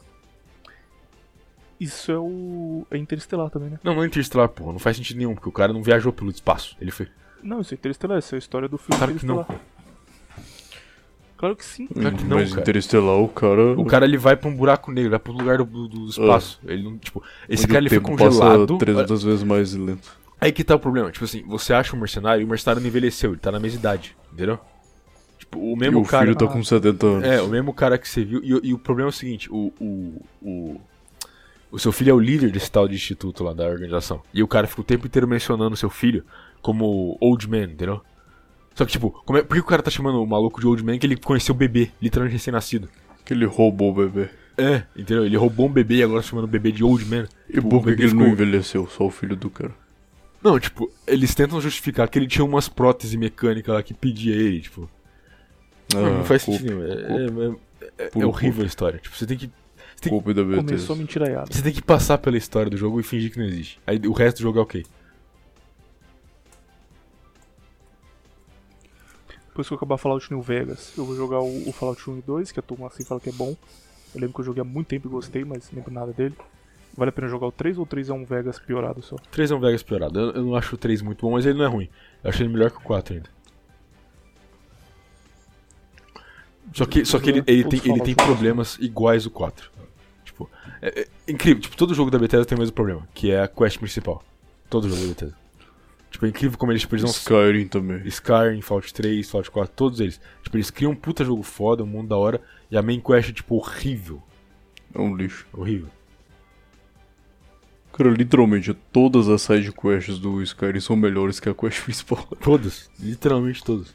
Isso 1.80 2.12
é 2.12 2.18
o. 2.18 2.86
É 2.90 2.98
interestelar 2.98 3.50
também, 3.50 3.70
né? 3.70 3.80
Não, 3.84 3.94
não 3.96 4.04
é 4.04 4.08
Interestelar, 4.08 4.50
porra. 4.50 4.72
Não 4.72 4.80
faz 4.80 4.98
sentido 4.98 5.18
nenhum, 5.18 5.36
porque 5.36 5.50
o 5.50 5.52
cara 5.52 5.72
não 5.74 5.84
viajou 5.84 6.12
pelo 6.12 6.32
espaço. 6.32 6.76
Ele 6.82 6.90
foi. 6.92 7.08
Não, 7.44 7.62
isso 7.62 7.74
é 7.74 7.76
interestelar, 7.76 8.18
isso 8.18 8.34
é 8.34 8.38
a 8.38 8.40
história 8.40 8.68
do 8.68 8.78
filme 8.78 8.98
Claro 8.98 9.14
que 9.16 9.26
não. 9.26 9.46
Claro 11.38 11.56
que 11.56 11.64
sim. 11.64 11.88
Claro 11.88 12.16
que 12.16 12.24
não, 12.24 12.38
Mas 12.38 12.50
cara. 12.50 12.62
Interestelar, 12.62 13.18
o 13.20 13.28
cara. 13.30 13.80
O 13.80 13.86
cara 13.86 14.06
ele 14.06 14.18
vai 14.18 14.36
pra 14.36 14.50
um 14.50 14.56
buraco 14.56 14.92
negro, 14.92 15.12
vai 15.12 15.20
pro 15.20 15.32
lugar 15.32 15.60
do, 15.60 15.66
do- 15.66 15.88
do 15.88 16.10
espaço. 16.10 16.60
Ele 16.66 16.82
não, 16.84 16.98
tipo, 16.98 17.24
esse 17.48 17.64
onde 17.64 17.74
cara 17.74 17.84
o 17.84 17.84
ele 17.84 17.90
foi 17.90 18.00
congelado. 18.00 18.68
Passa 18.68 18.80
300 18.80 19.24
vezes 19.24 19.44
mais 19.44 19.74
lento. 19.76 20.18
Aí 20.42 20.52
que 20.52 20.64
tá 20.64 20.76
o 20.76 20.80
problema. 20.80 21.12
Tipo 21.12 21.26
assim, 21.26 21.44
você 21.48 21.74
acha 21.74 21.96
um 21.96 22.00
mercenário 22.00 22.42
e 22.42 22.46
o 22.46 22.48
mercenário 22.48 22.82
não 22.82 22.88
envelheceu, 22.88 23.32
ele 23.32 23.40
tá 23.40 23.52
na 23.52 23.60
mesma 23.60 23.80
idade, 23.80 24.16
entendeu? 24.34 24.60
Tipo, 25.38 25.60
o 25.60 25.74
E 25.74 25.76
mesmo 25.78 26.00
o 26.02 26.06
cara. 26.06 26.26
filho 26.26 26.36
tá 26.36 26.48
com 26.48 26.64
70 26.64 27.06
anos. 27.06 27.24
É, 27.24 27.42
o 27.42 27.48
mesmo 27.48 27.74
cara 27.74 27.98
que 27.98 28.10
você 28.10 28.24
viu. 28.26 28.42
E, 28.44 28.70
e 28.70 28.74
o 28.74 28.80
problema 28.80 29.10
é 29.10 29.12
o 29.12 29.14
seguinte: 29.14 29.48
o, 29.52 29.72
o, 29.80 30.22
o, 30.42 30.82
o 31.72 31.80
seu 31.80 31.92
filho 31.92 32.10
é 32.10 32.14
o 32.14 32.20
líder 32.20 32.52
desse 32.52 32.70
tal 32.72 32.88
de 32.88 32.96
instituto 32.96 33.44
lá 33.44 33.54
da 33.54 33.66
organização. 33.68 34.22
E 34.34 34.42
o 34.42 34.48
cara 34.48 34.66
fica 34.68 34.82
o 34.82 34.84
tempo 34.84 35.06
inteiro 35.06 35.28
mencionando 35.28 35.74
o 35.74 35.78
seu 35.78 35.90
filho 35.90 36.24
como 36.62 37.16
Old 37.22 37.48
Man, 37.50 37.64
entendeu? 37.66 38.02
Só 38.78 38.86
que, 38.86 38.92
tipo, 38.92 39.10
como 39.26 39.40
é, 39.40 39.42
por 39.42 39.56
que 39.56 39.60
o 39.62 39.66
cara 39.66 39.82
tá 39.82 39.90
chamando 39.90 40.22
o 40.22 40.28
maluco 40.28 40.62
de 40.62 40.68
Old 40.68 40.84
Man 40.84 41.00
que 41.00 41.08
ele 41.08 41.18
conheceu 41.18 41.56
o 41.56 41.58
bebê, 41.58 41.90
literalmente 42.00 42.34
recém-nascido? 42.38 42.88
Que 43.26 43.34
ele 43.34 43.44
roubou 43.46 43.90
o 43.90 43.94
bebê. 43.96 44.30
É, 44.56 44.84
entendeu? 44.96 45.26
Ele 45.26 45.36
roubou 45.36 45.68
um 45.68 45.72
bebê 45.72 45.96
e 45.96 46.04
agora 46.04 46.22
tá 46.22 46.28
chamando 46.28 46.46
o 46.46 46.48
bebê 46.48 46.72
de 46.72 46.84
Old 46.84 47.04
Man. 47.06 47.28
E 47.50 47.54
Tipo, 47.54 47.70
por 47.70 47.84
que 47.86 47.96
que 47.96 48.02
ele 48.04 48.14
não 48.14 48.20
ficou- 48.20 48.28
envelheceu? 48.34 48.88
Só 48.88 49.06
o 49.08 49.10
filho 49.12 49.36
do 49.36 49.50
cara. 49.50 49.72
Não, 50.44 50.60
tipo, 50.60 50.92
eles 51.08 51.34
tentam 51.34 51.60
justificar 51.60 52.08
que 52.08 52.20
ele 52.20 52.28
tinha 52.28 52.46
umas 52.46 52.70
próteses 52.70 53.16
mecânicas 53.16 53.74
lá 53.74 53.82
que 53.82 53.94
pedia 53.96 54.36
ele, 54.36 54.62
tipo. 54.62 54.88
não 55.94 56.22
Ah, 56.22 56.24
faz 56.24 56.44
culpa, 56.44 56.60
sentido 56.60 56.78
nenhum. 56.78 56.88
É, 56.88 56.94
é- 56.94 57.56
é- 58.04 58.06
é 58.06 58.10
Puro 58.10 58.28
horrível 58.28 58.64
a 58.64 58.68
história. 58.68 59.00
Tipo, 59.00 59.16
você 59.18 59.26
tem 59.26 59.38
que. 59.38 59.50
tem- 60.00 60.10
Culpa 60.12 60.34
da 60.36 60.44
Começou 60.44 60.96
a 60.96 61.00
mentiraiada. 61.00 61.48
Você 61.52 61.62
tem 61.64 61.74
que 61.74 61.82
passar 61.82 62.20
pela 62.20 62.38
história 62.38 62.70
do 62.70 62.78
jogo 62.78 63.00
e 63.00 63.04
fingir 63.04 63.32
que 63.32 63.40
não 63.40 63.46
existe. 63.48 63.80
Aí 63.88 64.00
o 64.06 64.12
resto 64.12 64.38
do 64.38 64.44
jogo 64.44 64.60
é 64.60 64.62
ok. 64.62 64.86
Depois 69.58 69.70
que 69.70 69.74
eu 69.74 69.78
acabar 69.78 69.98
Fallout 69.98 70.32
New 70.32 70.40
Vegas, 70.40 70.94
eu 70.96 71.04
vou 71.04 71.16
jogar 71.16 71.40
o, 71.40 71.68
o 71.68 71.72
Fallout 71.72 72.08
1 72.08 72.20
e 72.20 72.22
2, 72.22 72.52
que 72.52 72.60
a 72.60 72.62
turma 72.62 72.86
assim 72.86 73.04
fala 73.04 73.20
que 73.20 73.30
é 73.30 73.32
bom. 73.32 73.58
Eu 74.14 74.22
lembro 74.22 74.36
que 74.36 74.42
eu 74.42 74.46
joguei 74.46 74.62
há 74.62 74.64
muito 74.64 74.86
tempo 74.86 75.08
e 75.08 75.10
gostei, 75.10 75.44
mas 75.44 75.72
não 75.72 75.80
lembro 75.80 75.92
nada 75.92 76.14
dele. 76.14 76.36
Vale 76.96 77.10
a 77.10 77.12
pena 77.12 77.28
jogar 77.28 77.48
o 77.48 77.52
3 77.52 77.80
ou 77.80 77.84
o 77.84 77.88
3 77.88 78.10
é 78.10 78.14
um 78.14 78.24
Vegas 78.24 78.60
piorado 78.60 79.02
só? 79.02 79.16
3 79.32 79.50
é 79.50 79.56
um 79.56 79.60
Vegas 79.60 79.82
piorado. 79.82 80.20
Eu, 80.20 80.32
eu 80.34 80.44
não 80.44 80.56
acho 80.56 80.76
o 80.76 80.78
3 80.78 81.02
muito 81.02 81.26
bom, 81.26 81.32
mas 81.32 81.44
ele 81.44 81.58
não 81.58 81.66
é 81.66 81.68
ruim. 81.68 81.90
Eu 82.24 82.30
achei 82.30 82.46
ele 82.46 82.54
melhor 82.54 82.70
que 82.70 82.78
o 82.78 82.82
4 82.82 83.16
ainda. 83.16 83.30
Só 86.72 86.86
que, 86.86 87.04
só 87.04 87.18
que 87.18 87.32
ele, 87.32 87.44
ele 87.48 87.64
tem, 87.64 87.82
ele 87.84 88.02
tem 88.02 88.14
problemas 88.14 88.78
iguais 88.80 89.26
ao 89.26 89.32
4. 89.32 89.72
Tipo, 90.24 90.48
é, 90.84 91.02
é 91.02 91.32
incrível. 91.32 91.64
Tipo, 91.64 91.76
todo 91.76 91.96
jogo 91.96 92.12
da 92.12 92.20
Bethesda 92.20 92.46
tem 92.46 92.56
o 92.56 92.60
mesmo 92.60 92.76
problema, 92.76 93.08
que 93.12 93.32
é 93.32 93.42
a 93.42 93.48
quest 93.48 93.80
principal. 93.80 94.24
Todo 94.70 94.88
jogo 94.88 95.02
da 95.02 95.08
Bethesda. 95.08 95.47
Tipo, 96.18 96.26
é 96.26 96.30
incrível 96.30 96.58
como 96.58 96.72
eles, 96.72 96.82
tipo, 96.82 96.96
eles 96.96 97.04
não 97.04 97.12
Skyrim 97.12 97.68
também. 97.68 98.02
Skyrim, 98.08 98.60
Fallout 98.60 98.92
3, 98.92 99.30
Fallout 99.30 99.52
4, 99.52 99.76
todos 99.76 100.00
eles. 100.00 100.20
Tipo, 100.42 100.58
eles 100.58 100.72
criam 100.72 100.94
um 100.94 100.96
puta 100.96 101.24
jogo 101.24 101.44
foda, 101.44 101.84
um 101.84 101.86
mundo 101.86 102.08
da 102.08 102.18
hora, 102.18 102.42
e 102.72 102.76
a 102.78 102.82
main 102.82 103.00
quest 103.00 103.30
é, 103.30 103.34
tipo, 103.34 103.56
horrível. 103.56 104.20
É 104.96 105.00
um 105.00 105.16
lixo. 105.16 105.46
Horrível. 105.54 105.90
Cara, 107.94 108.10
literalmente, 108.10 108.74
todas 108.92 109.30
as 109.30 109.44
side 109.44 109.72
quests 109.72 110.18
do 110.18 110.42
Skyrim 110.42 110.80
são 110.80 110.96
melhores 110.96 111.40
que 111.40 111.50
a 111.50 111.54
quest 111.54 111.84
principal. 111.86 112.26
Todas. 112.42 112.90
Literalmente 113.00 113.64
todas. 113.64 113.94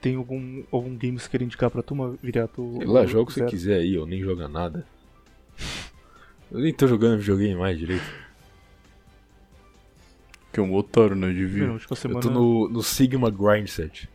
Tem 0.00 0.14
algum, 0.14 0.62
algum 0.72 0.96
game 0.96 1.18
que 1.18 1.24
você 1.24 1.28
quer 1.28 1.42
indicar 1.42 1.70
pra 1.70 1.82
turma, 1.82 2.16
Viriato? 2.22 2.76
Sei 2.78 2.86
lá, 2.86 3.04
joga 3.04 3.24
o 3.24 3.26
que 3.26 3.34
você 3.34 3.44
quiser 3.44 3.80
aí, 3.80 3.98
ou 3.98 4.06
nem 4.06 4.22
joga 4.22 4.48
nada. 4.48 4.86
Eu 6.50 6.60
nem 6.60 6.72
tô 6.72 6.86
jogando 6.86 7.18
videogame 7.18 7.54
mais 7.54 7.78
direito. 7.78 8.04
Que 10.52 10.58
é 10.58 10.62
um 10.62 10.74
otário, 10.74 11.14
né? 11.14 11.32
Tipo, 11.78 11.94
a 11.94 11.96
semana... 11.96 12.18
Eu 12.18 12.22
tô 12.22 12.30
no, 12.30 12.68
no 12.68 12.82
Sigma 12.82 13.30
Grind 13.30 13.68
Set. 13.68 14.08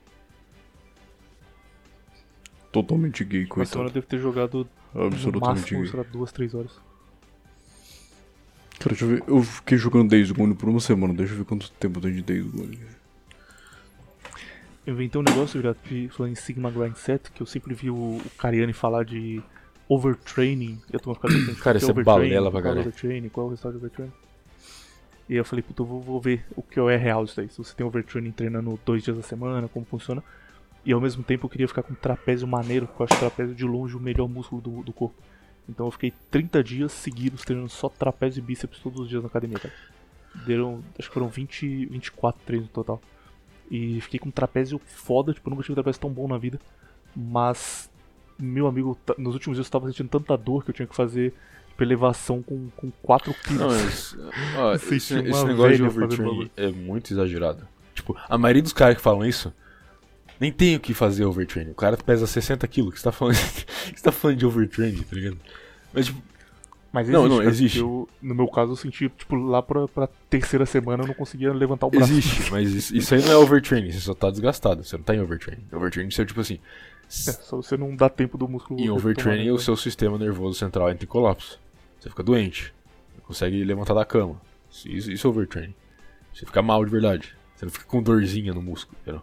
Totalmente 2.72 3.24
gay, 3.24 3.46
Uma 3.46 3.66
semana 3.66 3.88
eu 3.90 3.94
coitado. 3.94 3.94
devo 3.94 4.06
ter 4.08 4.20
jogado 4.20 4.68
no 4.94 5.04
Absolutamente 5.06 5.62
máximo, 5.62 5.82
gay. 5.82 5.90
sei 5.92 6.00
lá, 6.00 6.06
duas, 6.12 6.32
três 6.34 6.54
horas. 6.54 6.72
Cara, 8.80 8.90
deixa 8.90 9.06
eu 9.06 9.10
ver. 9.10 9.24
Eu 9.28 9.42
fiquei 9.44 9.78
jogando 9.78 10.10
Days 10.10 10.30
Gone 10.32 10.54
por 10.56 10.68
uma 10.68 10.82
semana. 10.82 11.14
Deixa 11.14 11.32
eu 11.34 11.38
ver 11.38 11.46
quanto 11.46 11.72
tempo 11.72 12.02
tem 12.02 12.14
de 12.14 12.22
Days 12.22 12.46
Gone. 12.46 12.78
Eu 14.86 14.94
inventei 14.94 15.20
um 15.20 15.24
negócio, 15.24 15.62
de- 15.90 16.10
falando 16.10 16.34
em 16.34 16.36
Sigma 16.36 16.70
Grind 16.70 16.96
Set, 16.98 17.32
que 17.32 17.42
eu 17.42 17.46
sempre 17.48 17.74
vi 17.74 17.90
o, 17.90 17.96
o 18.18 18.22
Cariani 18.38 18.74
falar 18.74 19.06
de 19.06 19.42
overtraining. 19.88 20.80
E 20.92 20.96
a 20.96 21.00
turma 21.00 21.16
fica 21.16 21.28
tentando 21.28 21.58
Cara, 21.58 21.78
isso 21.78 21.92
é 21.92 21.94
balela 21.94 22.52
pra 22.52 22.62
qual 22.62 22.64
caralho. 22.64 22.82
overtraining, 22.82 23.30
qual 23.30 23.46
é 23.46 23.48
o 23.48 23.50
resultado 23.52 23.74
de 23.74 23.78
overtraining. 23.78 24.14
E 25.28 25.34
aí 25.34 25.40
eu 25.40 25.46
falei, 25.46 25.64
puta, 25.64 25.82
eu 25.82 25.86
vou, 25.86 26.02
vou 26.02 26.22
ver 26.22 26.46
o 26.56 26.62
que 26.62 26.80
é 26.80 26.98
real 26.98 27.24
isso 27.24 27.36
daí. 27.36 27.50
Se 27.50 27.58
você 27.58 27.76
tem 27.76 27.86
overtraining 27.86 28.32
treinando 28.32 28.80
dois 28.86 29.04
dias 29.04 29.18
da 29.18 29.24
semana, 29.24 29.68
como 29.68 29.86
funciona. 29.86 30.24
E 30.86 30.94
ao 30.94 31.02
mesmo 31.02 31.24
tempo 31.24 31.46
eu 31.46 31.50
queria 31.50 31.68
ficar 31.68 31.82
com 31.82 31.96
trapézio 31.96 32.48
maneiro, 32.48 32.86
porque 32.86 33.02
eu 33.02 33.08
acho 33.10 33.20
trapézio 33.20 33.56
de 33.56 33.66
longe 33.66 33.98
o 33.98 34.00
melhor 34.00 34.28
músculo 34.28 34.62
do, 34.62 34.84
do 34.84 34.94
corpo. 34.94 35.16
Então 35.68 35.88
eu 35.88 35.92
fiquei 35.92 36.14
30 36.30 36.64
dias 36.64 36.92
seguidos 36.92 37.42
treinando 37.42 37.70
só 37.70 37.90
trapézio 37.90 38.40
e 38.40 38.44
bíceps 38.44 38.80
todos 38.80 39.00
os 39.00 39.10
dias 39.10 39.24
na 39.24 39.28
academia, 39.28 39.58
cara. 39.58 39.74
Deram, 40.46 40.84
acho 41.00 41.08
que 41.08 41.14
foram 41.14 41.28
20, 41.28 41.88
24 41.88 42.42
treinos 42.46 42.68
no 42.68 42.74
total. 42.74 43.02
E 43.72 44.00
fiquei 44.02 44.20
com 44.20 44.30
um 44.30 44.32
trapézio 44.32 44.80
foda, 44.86 45.34
tipo, 45.34 45.48
eu 45.48 45.52
nunca 45.52 45.64
tive 45.64 45.74
um 45.74 45.76
trapézio 45.76 46.00
tão 46.02 46.12
bom 46.12 46.28
na 46.28 46.38
vida. 46.38 46.60
Mas, 47.16 47.90
meu 48.38 48.68
amigo, 48.68 48.98
nos 49.18 49.34
últimos 49.34 49.58
dias 49.58 49.68
eu 49.68 49.72
tava 49.72 49.88
sentindo 49.88 50.10
tanta 50.10 50.38
dor 50.38 50.64
que 50.64 50.70
eu 50.72 50.74
tinha 50.74 50.88
que 50.88 50.96
fazer 50.96 51.34
tipo, 51.70 51.84
elevação 51.84 52.42
com, 52.42 52.70
com 52.76 52.92
4 53.04 53.34
quilos. 53.44 53.60
Não, 53.60 53.68
mas, 53.68 54.18
ó, 54.58 54.74
esse, 54.74 54.96
esse 54.96 55.14
negócio 55.22 55.76
de 55.76 56.00
bagulho. 56.18 56.52
é 56.56 56.70
muito 56.70 57.14
exagerado. 57.14 57.68
Tipo, 57.94 58.18
a 58.28 58.38
maioria 58.38 58.62
dos 58.62 58.74
caras 58.74 58.96
que 58.98 59.02
falam 59.02 59.26
isso 59.26 59.54
nem 60.40 60.52
tem 60.52 60.76
o 60.76 60.80
que 60.80 60.94
fazer 60.94 61.26
overtraining. 61.26 61.72
O 61.72 61.76
cara 61.76 61.96
pesa 61.98 62.28
60 62.28 62.68
quilos, 62.68 62.94
que 62.94 63.00
você 63.00 63.06
tá 63.06 63.12
falando, 63.12 63.36
que 63.94 63.98
você 64.00 64.04
tá 64.04 64.12
falando 64.12 64.38
de 64.38 64.46
overtraining, 64.46 65.04
tá 65.04 65.16
ligado? 65.16 65.38
Mas, 65.94 66.08
tipo, 66.08 66.22
Mas 66.92 67.08
Não, 67.08 67.22
existe, 67.22 67.30
não, 67.30 67.38
cara, 67.38 67.50
existe. 67.50 67.80
Eu, 67.80 68.10
no 68.22 68.36
meu 68.36 68.48
caso, 68.48 68.74
eu 68.74 68.76
senti, 68.76 69.10
tipo, 69.10 69.36
lá 69.36 69.62
pra, 69.62 69.88
pra 69.88 70.10
terceira 70.30 70.66
semana 70.66 71.04
eu 71.04 71.08
não 71.08 71.14
conseguia 71.14 71.54
levantar 71.54 71.88
o 71.88 71.90
braço. 71.90 72.12
existe, 72.12 72.52
mas 72.52 72.72
isso, 72.74 72.96
isso 72.96 73.16
aí 73.16 73.22
não 73.22 73.32
é 73.32 73.38
overtraining, 73.38 73.92
você 73.92 74.00
só 74.00 74.14
tá 74.14 74.30
desgastado, 74.30 74.84
você 74.84 74.98
não 74.98 75.04
tá 75.04 75.16
em 75.16 75.22
overtraining. 75.22 75.66
Overtraining 75.72 76.12
você 76.12 76.24
é 76.24 76.26
tipo 76.26 76.42
assim, 76.42 76.60
É, 77.08 77.32
só 77.32 77.58
você 77.58 77.78
não 77.78 77.96
dá 77.96 78.10
tempo 78.10 78.38
do 78.38 78.48
músculo. 78.48 78.80
em 78.80 78.90
overtraining 78.90 79.46
né? 79.46 79.52
o 79.52 79.60
seu 79.60 79.76
sistema 79.76 80.18
nervoso 80.18 80.58
central 80.58 80.90
entra 80.90 81.06
em 81.06 81.08
colapso. 81.08 81.60
Você 82.00 82.10
fica 82.10 82.24
doente, 82.24 82.74
não 83.16 83.24
consegue 83.26 83.64
levantar 83.64 83.94
da 83.94 84.06
cama. 84.06 84.42
Isso, 84.86 85.12
isso 85.12 85.28
é 85.28 85.30
overtraining. 85.30 85.76
Você 86.34 86.46
fica 86.46 86.62
mal 86.62 86.84
de 86.84 86.92
verdade. 86.92 87.36
Você 87.56 87.66
não 87.66 87.72
fica 87.72 87.86
com 87.86 88.04
dorzinha 88.04 88.54
no 88.54 88.62
músculo, 88.62 88.98
entendeu? 89.02 89.22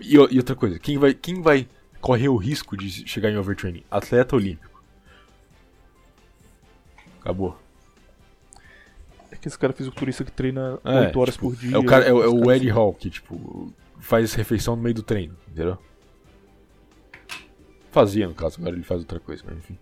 E, 0.00 0.14
e 0.14 0.38
outra 0.38 0.54
coisa, 0.54 0.78
quem 0.78 0.98
vai, 0.98 1.14
quem 1.14 1.40
vai 1.40 1.66
correr 2.00 2.28
o 2.28 2.36
risco 2.36 2.76
de 2.76 3.08
chegar 3.08 3.30
em 3.30 3.36
overtraining? 3.36 3.82
Atleta 3.90 4.36
olímpico. 4.36 4.82
Acabou. 7.20 7.56
É 9.30 9.36
que 9.36 9.48
esse 9.48 9.58
cara 9.58 9.72
fisiculturista 9.72 10.24
que 10.24 10.32
treina 10.32 10.78
É, 10.84 11.06
8 11.06 11.20
horas 11.20 11.34
tipo, 11.34 11.50
por 11.50 11.56
dia. 11.56 11.74
É 11.74 11.78
o, 11.78 11.84
cara, 11.84 12.04
é, 12.04 12.08
é 12.08 12.12
o 12.12 12.50
Eddie 12.50 12.70
Hall 12.70 12.92
que, 12.94 13.10
tipo, 13.10 13.72
faz 14.00 14.34
refeição 14.34 14.76
no 14.76 14.82
meio 14.82 14.94
do 14.94 15.02
treino, 15.02 15.36
entendeu? 15.48 15.78
Fazia, 17.90 18.28
no 18.28 18.34
caso, 18.34 18.58
agora 18.60 18.74
ele 18.76 18.84
faz 18.84 19.00
outra 19.00 19.18
coisa, 19.18 19.42
mas 19.46 19.58
enfim. 19.58 19.78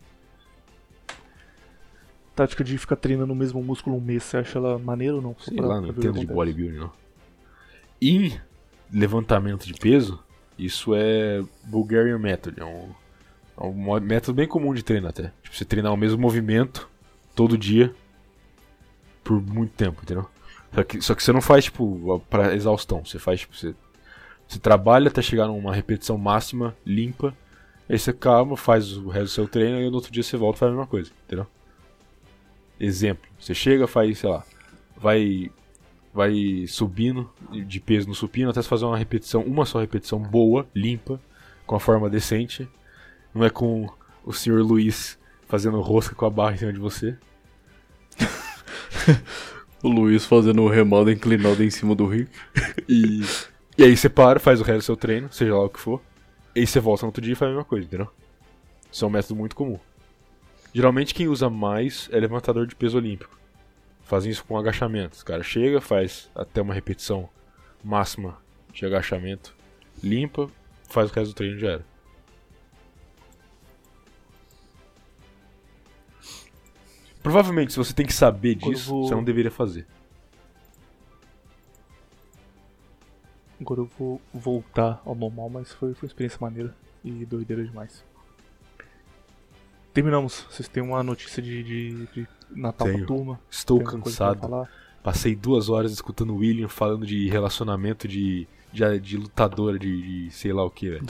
tática 2.35 2.62
de 2.62 2.78
ficar 2.78 2.94
treinando 2.97 3.32
o 3.32 3.36
mesmo 3.36 3.60
músculo 3.62 3.97
um 3.97 4.01
mês, 4.01 4.22
você 4.22 4.36
acha 4.36 4.59
ela 4.59 4.78
maneira 4.78 5.16
ou 5.16 5.20
não? 5.22 5.35
Sei 5.40 5.56
pra- 5.56 5.66
lá, 5.66 5.80
não 5.80 5.89
entendo 5.89 6.20
de 6.20 6.26
bodybuilding, 6.26 6.78
não. 6.78 6.93
E 8.01 8.39
levantamento 8.93 9.66
de 9.66 9.74
peso, 9.74 10.22
isso 10.56 10.94
é 10.94 11.43
Bulgarian 11.64 12.18
Method. 12.18 12.60
É 12.60 12.64
um, 12.64 12.90
é 13.60 13.64
um 13.64 14.01
método 14.01 14.35
bem 14.36 14.47
comum 14.47 14.72
de 14.72 14.85
treino 14.85 15.09
até. 15.09 15.32
Tipo, 15.43 15.56
você 15.56 15.64
treinar 15.64 15.93
o 15.93 15.97
mesmo 15.97 16.20
movimento 16.20 16.89
todo 17.35 17.59
dia 17.59 17.93
por 19.24 19.43
muito 19.43 19.72
tempo, 19.74 20.01
entendeu? 20.02 20.28
Só 20.72 20.85
que, 20.85 21.01
só 21.02 21.14
que 21.16 21.22
você 21.24 21.32
não 21.32 21.43
faz, 21.43 21.64
tipo, 21.64 22.22
pra 22.30 22.55
exaustão. 22.55 23.05
Você 23.05 23.18
faz, 23.18 23.40
tipo, 23.40 23.56
você, 23.56 23.74
você 24.47 24.60
trabalha 24.60 25.09
até 25.09 25.20
chegar 25.20 25.48
numa 25.48 25.74
repetição 25.74 26.16
máxima, 26.16 26.76
limpa. 26.86 27.35
Aí 27.89 27.98
você 27.98 28.12
calma, 28.12 28.56
faz 28.56 28.97
o 28.97 29.09
resto 29.09 29.24
do 29.24 29.31
seu 29.31 29.48
treino 29.48 29.81
e 29.81 29.89
no 29.89 29.97
outro 29.97 30.12
dia 30.12 30.23
você 30.23 30.36
volta 30.36 30.59
e 30.59 30.60
faz 30.60 30.73
a 30.73 30.74
mesma 30.74 30.86
coisa, 30.86 31.10
entendeu? 31.24 31.47
Exemplo, 32.78 33.28
você 33.39 33.55
chega, 33.55 33.86
faz, 33.86 34.19
sei 34.19 34.31
lá, 34.31 34.44
vai 34.97 35.51
vai 36.12 36.66
subindo 36.66 37.31
de 37.66 37.78
peso 37.78 38.09
no 38.09 38.15
supino 38.15 38.51
até 38.51 38.60
você 38.60 38.69
fazer 38.69 38.85
uma 38.85 38.97
repetição, 38.97 39.43
uma 39.43 39.65
só 39.65 39.78
repetição 39.78 40.19
boa, 40.19 40.66
limpa, 40.74 41.20
com 41.66 41.77
a 41.77 41.81
forma 41.81 42.10
decente. 42.10 42.69
Não 43.32 43.44
é 43.44 43.51
com 43.51 43.89
o 44.24 44.32
senhor 44.32 44.62
Luiz 44.62 45.19
fazendo 45.47 45.81
rosca 45.81 46.15
com 46.15 46.27
a 46.27 46.31
barra 46.31 46.55
em 46.55 46.59
cima 46.59 46.73
de 46.73 46.81
você. 46.81 47.16
O 49.81 49.89
Luiz 49.89 50.27
fazendo 50.27 50.62
o 50.62 50.69
remada 50.69 51.12
inclinado 51.12 51.62
em 51.62 51.70
cima 51.70 51.94
do 51.94 52.05
Rick. 52.05 52.32
E, 52.89 53.20
e 53.77 53.85
aí 53.85 53.97
você 53.97 54.09
para, 54.09 54.40
faz 54.40 54.60
o 54.60 54.65
resto 54.65 54.78
do 54.78 54.82
seu 54.82 54.97
treino, 54.97 55.32
seja 55.32 55.55
lá 55.55 55.65
o 55.65 55.69
que 55.69 55.78
for. 55.78 56.02
E 56.59 56.62
aí 56.62 56.66
você 56.66 56.80
volta 56.80 57.02
no 57.02 57.10
outro 57.10 57.22
dia 57.22 57.35
e 57.35 57.36
faz 57.36 57.51
a 57.51 57.55
mesma 57.55 57.64
coisa, 57.64 57.86
entendeu? 57.86 58.10
Isso 58.90 59.05
é 59.05 59.06
um 59.06 59.10
método 59.12 59.36
muito 59.36 59.55
comum. 59.55 59.78
Geralmente 60.74 61.14
quem 61.14 61.28
usa 61.28 61.48
mais 61.48 62.09
é 62.10 62.18
levantador 62.18 62.66
de 62.66 62.74
peso 62.74 62.97
olímpico. 62.97 63.39
Fazem 64.02 64.32
isso 64.32 64.44
com 64.44 64.59
agachamento. 64.59 65.14
Os 65.16 65.22
cara 65.22 65.44
chega, 65.44 65.80
faz 65.80 66.28
até 66.35 66.60
uma 66.60 66.74
repetição 66.74 67.28
máxima 67.85 68.39
de 68.72 68.85
agachamento, 68.85 69.55
limpa, 70.02 70.51
faz 70.89 71.09
o 71.10 71.14
resto 71.14 71.30
do 71.32 71.35
treino 71.36 71.56
e 71.59 71.60
já 71.60 71.70
era. 71.74 71.85
Provavelmente, 77.22 77.72
se 77.72 77.78
você 77.78 77.93
tem 77.93 78.06
que 78.06 78.12
saber 78.12 78.54
disso, 78.54 78.90
vou- 78.90 79.06
você 79.09 79.14
não 79.14 79.24
deveria 79.24 79.51
fazer. 79.51 79.87
Agora 83.61 83.80
eu 83.80 83.90
vou 83.98 84.20
voltar 84.32 85.03
ao 85.04 85.14
normal, 85.14 85.48
mas 85.51 85.72
foi, 85.72 85.93
foi 85.95 86.06
uma 86.06 86.11
experiência 86.11 86.38
maneira 86.40 86.74
e 87.04 87.24
doideira 87.24 87.64
demais. 87.64 88.04
Terminamos. 89.93 90.46
Vocês 90.51 90.69
têm 90.69 90.82
uma 90.82 91.03
notícia 91.03 91.43
de, 91.43 91.62
de, 91.62 92.06
de 92.14 92.28
Natal 92.54 92.87
Tenho. 92.87 92.98
pra 92.98 93.06
turma? 93.06 93.40
Estou 93.51 93.82
cansado. 93.82 94.66
Passei 95.03 95.35
duas 95.35 95.69
horas 95.69 95.93
escutando 95.93 96.35
o 96.35 96.37
William 96.38 96.69
falando 96.69 97.06
de 97.06 97.28
relacionamento 97.28 98.06
de, 98.06 98.46
de, 98.72 99.01
de 99.01 99.16
lutadora, 99.16 99.78
de, 99.78 100.27
de 100.27 100.30
sei 100.30 100.53
lá 100.53 100.64
o 100.64 100.70
que, 100.70 100.90
velho. 100.90 101.06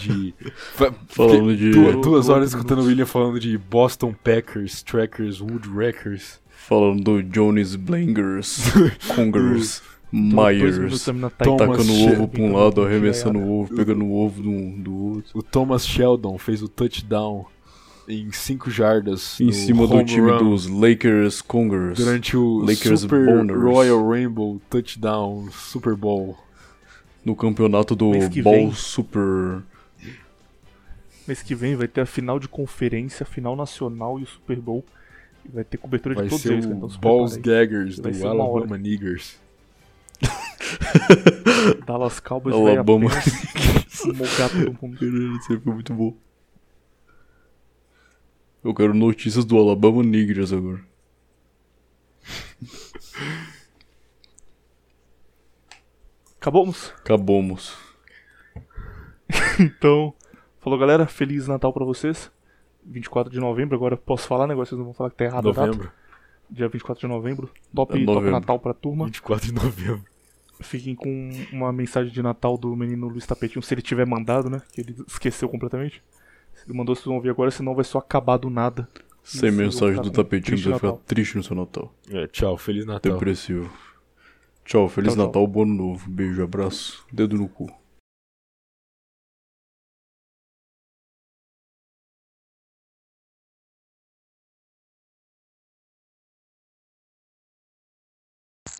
De. 0.00 0.34
fa- 0.74 0.92
Falando 1.08 1.56
de. 1.56 1.70
Duas, 1.70 1.96
duas 2.02 2.28
horas 2.28 2.50
escutando 2.50 2.82
o. 2.82 2.84
William 2.86 3.06
falando 3.06 3.40
de 3.40 3.56
Boston 3.56 4.12
Packers, 4.12 4.82
Trackers, 4.82 5.40
Woodwreckers. 5.40 6.40
Falando 6.48 7.02
do 7.02 7.22
Jones 7.22 7.76
Blangers, 7.76 8.58
Congers, 9.14 9.82
Myers. 10.14 11.04
tá 11.04 11.44
Thomas 11.44 11.58
Tacando 11.58 11.92
o 11.92 12.12
ovo 12.12 12.28
pra 12.28 12.42
um 12.42 12.52
lado, 12.52 12.82
arremessando 12.82 13.40
o 13.40 13.60
ovo, 13.60 13.74
pegando 13.74 14.04
o 14.04 14.14
ovo 14.14 14.40
do, 14.40 14.82
do 14.82 14.96
outro. 14.96 15.30
O 15.34 15.42
Thomas 15.42 15.84
Sheldon 15.84 16.38
fez 16.38 16.62
o 16.62 16.68
touchdown 16.68 17.46
em 18.08 18.30
5 18.30 18.70
jardas. 18.70 19.40
Em 19.40 19.46
no 19.46 19.52
cima 19.52 19.86
do 19.88 20.04
time 20.04 20.30
run 20.30 20.50
dos 20.50 20.68
Lakers 20.68 21.42
Congers. 21.42 21.98
Durante 21.98 22.36
o 22.36 22.58
Lakers 22.58 23.00
Super 23.00 23.26
Boners. 23.26 23.60
Royal 23.60 24.08
Rainbow 24.08 24.60
Touchdown 24.70 25.48
Super 25.50 25.96
Bowl. 25.96 26.38
No 27.24 27.34
campeonato 27.34 27.96
do 27.96 28.12
vem. 28.12 28.70
Super. 28.72 29.62
Mês 31.26 31.42
que 31.42 31.54
vem 31.54 31.74
vai 31.74 31.88
ter 31.88 32.02
a 32.02 32.06
final 32.06 32.38
de 32.38 32.46
conferência, 32.46 33.24
a 33.24 33.26
final 33.26 33.56
nacional 33.56 34.20
e 34.20 34.22
o 34.22 34.26
Super 34.26 34.60
Bowl. 34.60 34.84
E 35.44 35.48
vai 35.48 35.64
ter 35.64 35.78
cobertura 35.78 36.14
Vai 36.14 36.24
de 36.24 36.30
todos 36.30 36.42
ser 36.42 36.52
eles, 36.52 36.66
então 36.66 36.88
Balls. 37.00 37.36
Gaggers 37.36 37.98
do. 37.98 38.28
Alabama 38.28 38.78
Niggers. 38.78 39.42
Dallas 41.86 42.20
Cowboys 42.20 42.54
Alabama. 42.54 43.10
vai 43.10 44.28
isso 45.36 45.52
aí 45.52 45.60
foi 45.60 45.72
muito 45.72 45.94
bom. 45.94 46.16
Eu 48.62 48.74
quero 48.74 48.94
notícias 48.94 49.44
do 49.44 49.58
Alabama 49.58 50.02
Niggers 50.02 50.52
agora. 50.52 50.80
Acabamos? 56.40 56.92
Acabamos. 56.98 57.76
Então, 59.58 60.12
falou 60.58 60.78
galera, 60.78 61.06
Feliz 61.06 61.46
Natal 61.46 61.72
pra 61.72 61.84
vocês. 61.84 62.30
24 62.84 63.32
de 63.32 63.38
novembro, 63.38 63.76
agora 63.76 63.96
posso 63.96 64.26
falar, 64.26 64.46
né? 64.46 64.52
Agora 64.52 64.66
Vocês 64.66 64.78
não 64.78 64.84
vão 64.86 64.94
falar 64.94 65.10
que 65.10 65.16
tá 65.16 65.24
errado. 65.24 65.44
Novembro. 65.44 65.92
Dia 66.50 66.68
24 66.68 67.00
de 67.00 67.06
novembro. 67.06 67.50
Top, 67.74 67.92
É 67.92 67.96
top 67.96 68.06
novembro. 68.06 68.30
Natal 68.32 68.58
pra 68.58 68.74
turma. 68.74 69.06
24 69.06 69.46
de 69.46 69.52
novembro. 69.54 70.04
Fiquem 70.60 70.94
com 70.94 71.30
uma 71.52 71.72
mensagem 71.72 72.12
de 72.12 72.22
Natal 72.22 72.56
do 72.56 72.74
menino 72.76 73.08
Luiz 73.08 73.26
Tapetinho, 73.26 73.62
se 73.62 73.74
ele 73.74 73.82
tiver 73.82 74.06
mandado, 74.06 74.48
né? 74.48 74.62
Que 74.72 74.80
ele 74.80 74.96
esqueceu 75.06 75.48
completamente. 75.48 76.02
Se 76.54 76.64
ele 76.68 76.78
mandou, 76.78 76.94
vocês 76.94 77.06
vão 77.06 77.16
ouvir 77.16 77.30
agora, 77.30 77.50
senão 77.50 77.74
vai 77.74 77.84
só 77.84 77.98
acabar 77.98 78.36
do 78.36 78.48
nada. 78.48 78.88
Sem 79.22 79.48
Isso, 79.48 79.58
mensagem 79.58 79.96
do 79.96 80.04
ficar 80.04 80.16
tapetinho, 80.22 80.58
você 80.58 80.68
vai 80.68 80.78
ficar 80.78 80.92
triste 81.06 81.36
no 81.36 81.42
seu 81.42 81.56
Natal. 81.56 81.92
É, 82.10 82.26
tchau, 82.28 82.56
Feliz 82.56 82.86
Natal. 82.86 83.12
Depressivo. 83.12 83.70
Tchau, 84.64 84.88
Feliz 84.88 85.12
Tchau, 85.12 85.16
tchau. 85.16 85.26
Natal, 85.26 85.46
bom 85.46 85.62
ano 85.62 85.74
novo. 85.74 86.08
Beijo, 86.08 86.42
abraço, 86.42 87.04
dedo 87.12 87.36
no 87.36 87.48
cu. 87.48 87.70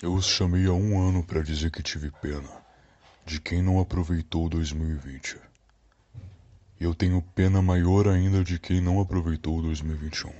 Eu 0.05 0.13
os 0.13 0.27
chamei 0.27 0.67
há 0.67 0.73
um 0.75 1.01
ano 1.01 1.25
para 1.25 1.41
dizer 1.41 1.71
que 1.71 1.83
tive 1.83 2.11
pena 2.11 2.63
de 3.25 3.41
quem 3.41 3.63
não 3.63 3.81
aproveitou 3.81 4.51
2020. 4.51 5.41
E 6.79 6.85
eu 6.85 6.95
tenho 6.95 7.23
pena 7.35 7.63
maior 7.63 8.07
ainda 8.09 8.45
de 8.45 8.59
quem 8.59 8.83
não 8.83 9.01
aproveitou 9.01 9.63
2021. 9.63 10.31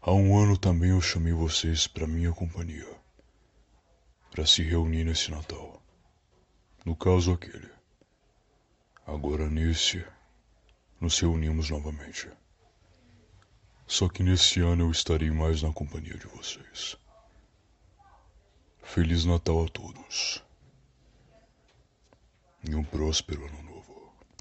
Há 0.00 0.12
um 0.12 0.36
ano 0.36 0.58
também 0.58 0.90
eu 0.90 1.00
chamei 1.00 1.32
vocês 1.32 1.86
para 1.86 2.08
minha 2.08 2.32
companhia. 2.32 2.88
Para 4.32 4.44
se 4.44 4.64
reunir 4.64 5.04
nesse 5.04 5.30
Natal. 5.30 5.80
No 6.84 6.96
caso 6.96 7.32
aquele. 7.32 7.70
Agora 9.06 9.48
nesse, 9.48 10.04
nos 11.00 11.20
reunimos 11.20 11.70
novamente. 11.70 12.28
Só 13.86 14.08
que 14.08 14.24
nesse 14.24 14.58
ano 14.58 14.86
eu 14.86 14.90
estarei 14.90 15.30
mais 15.30 15.62
na 15.62 15.72
companhia 15.72 16.18
de 16.18 16.26
vocês. 16.26 16.98
Feliz 18.90 19.26
Natal 19.26 19.66
a 19.66 19.68
todos. 19.68 20.42
E 22.66 22.74
um 22.74 22.82
próspero 22.82 23.44
ano. 23.44 23.67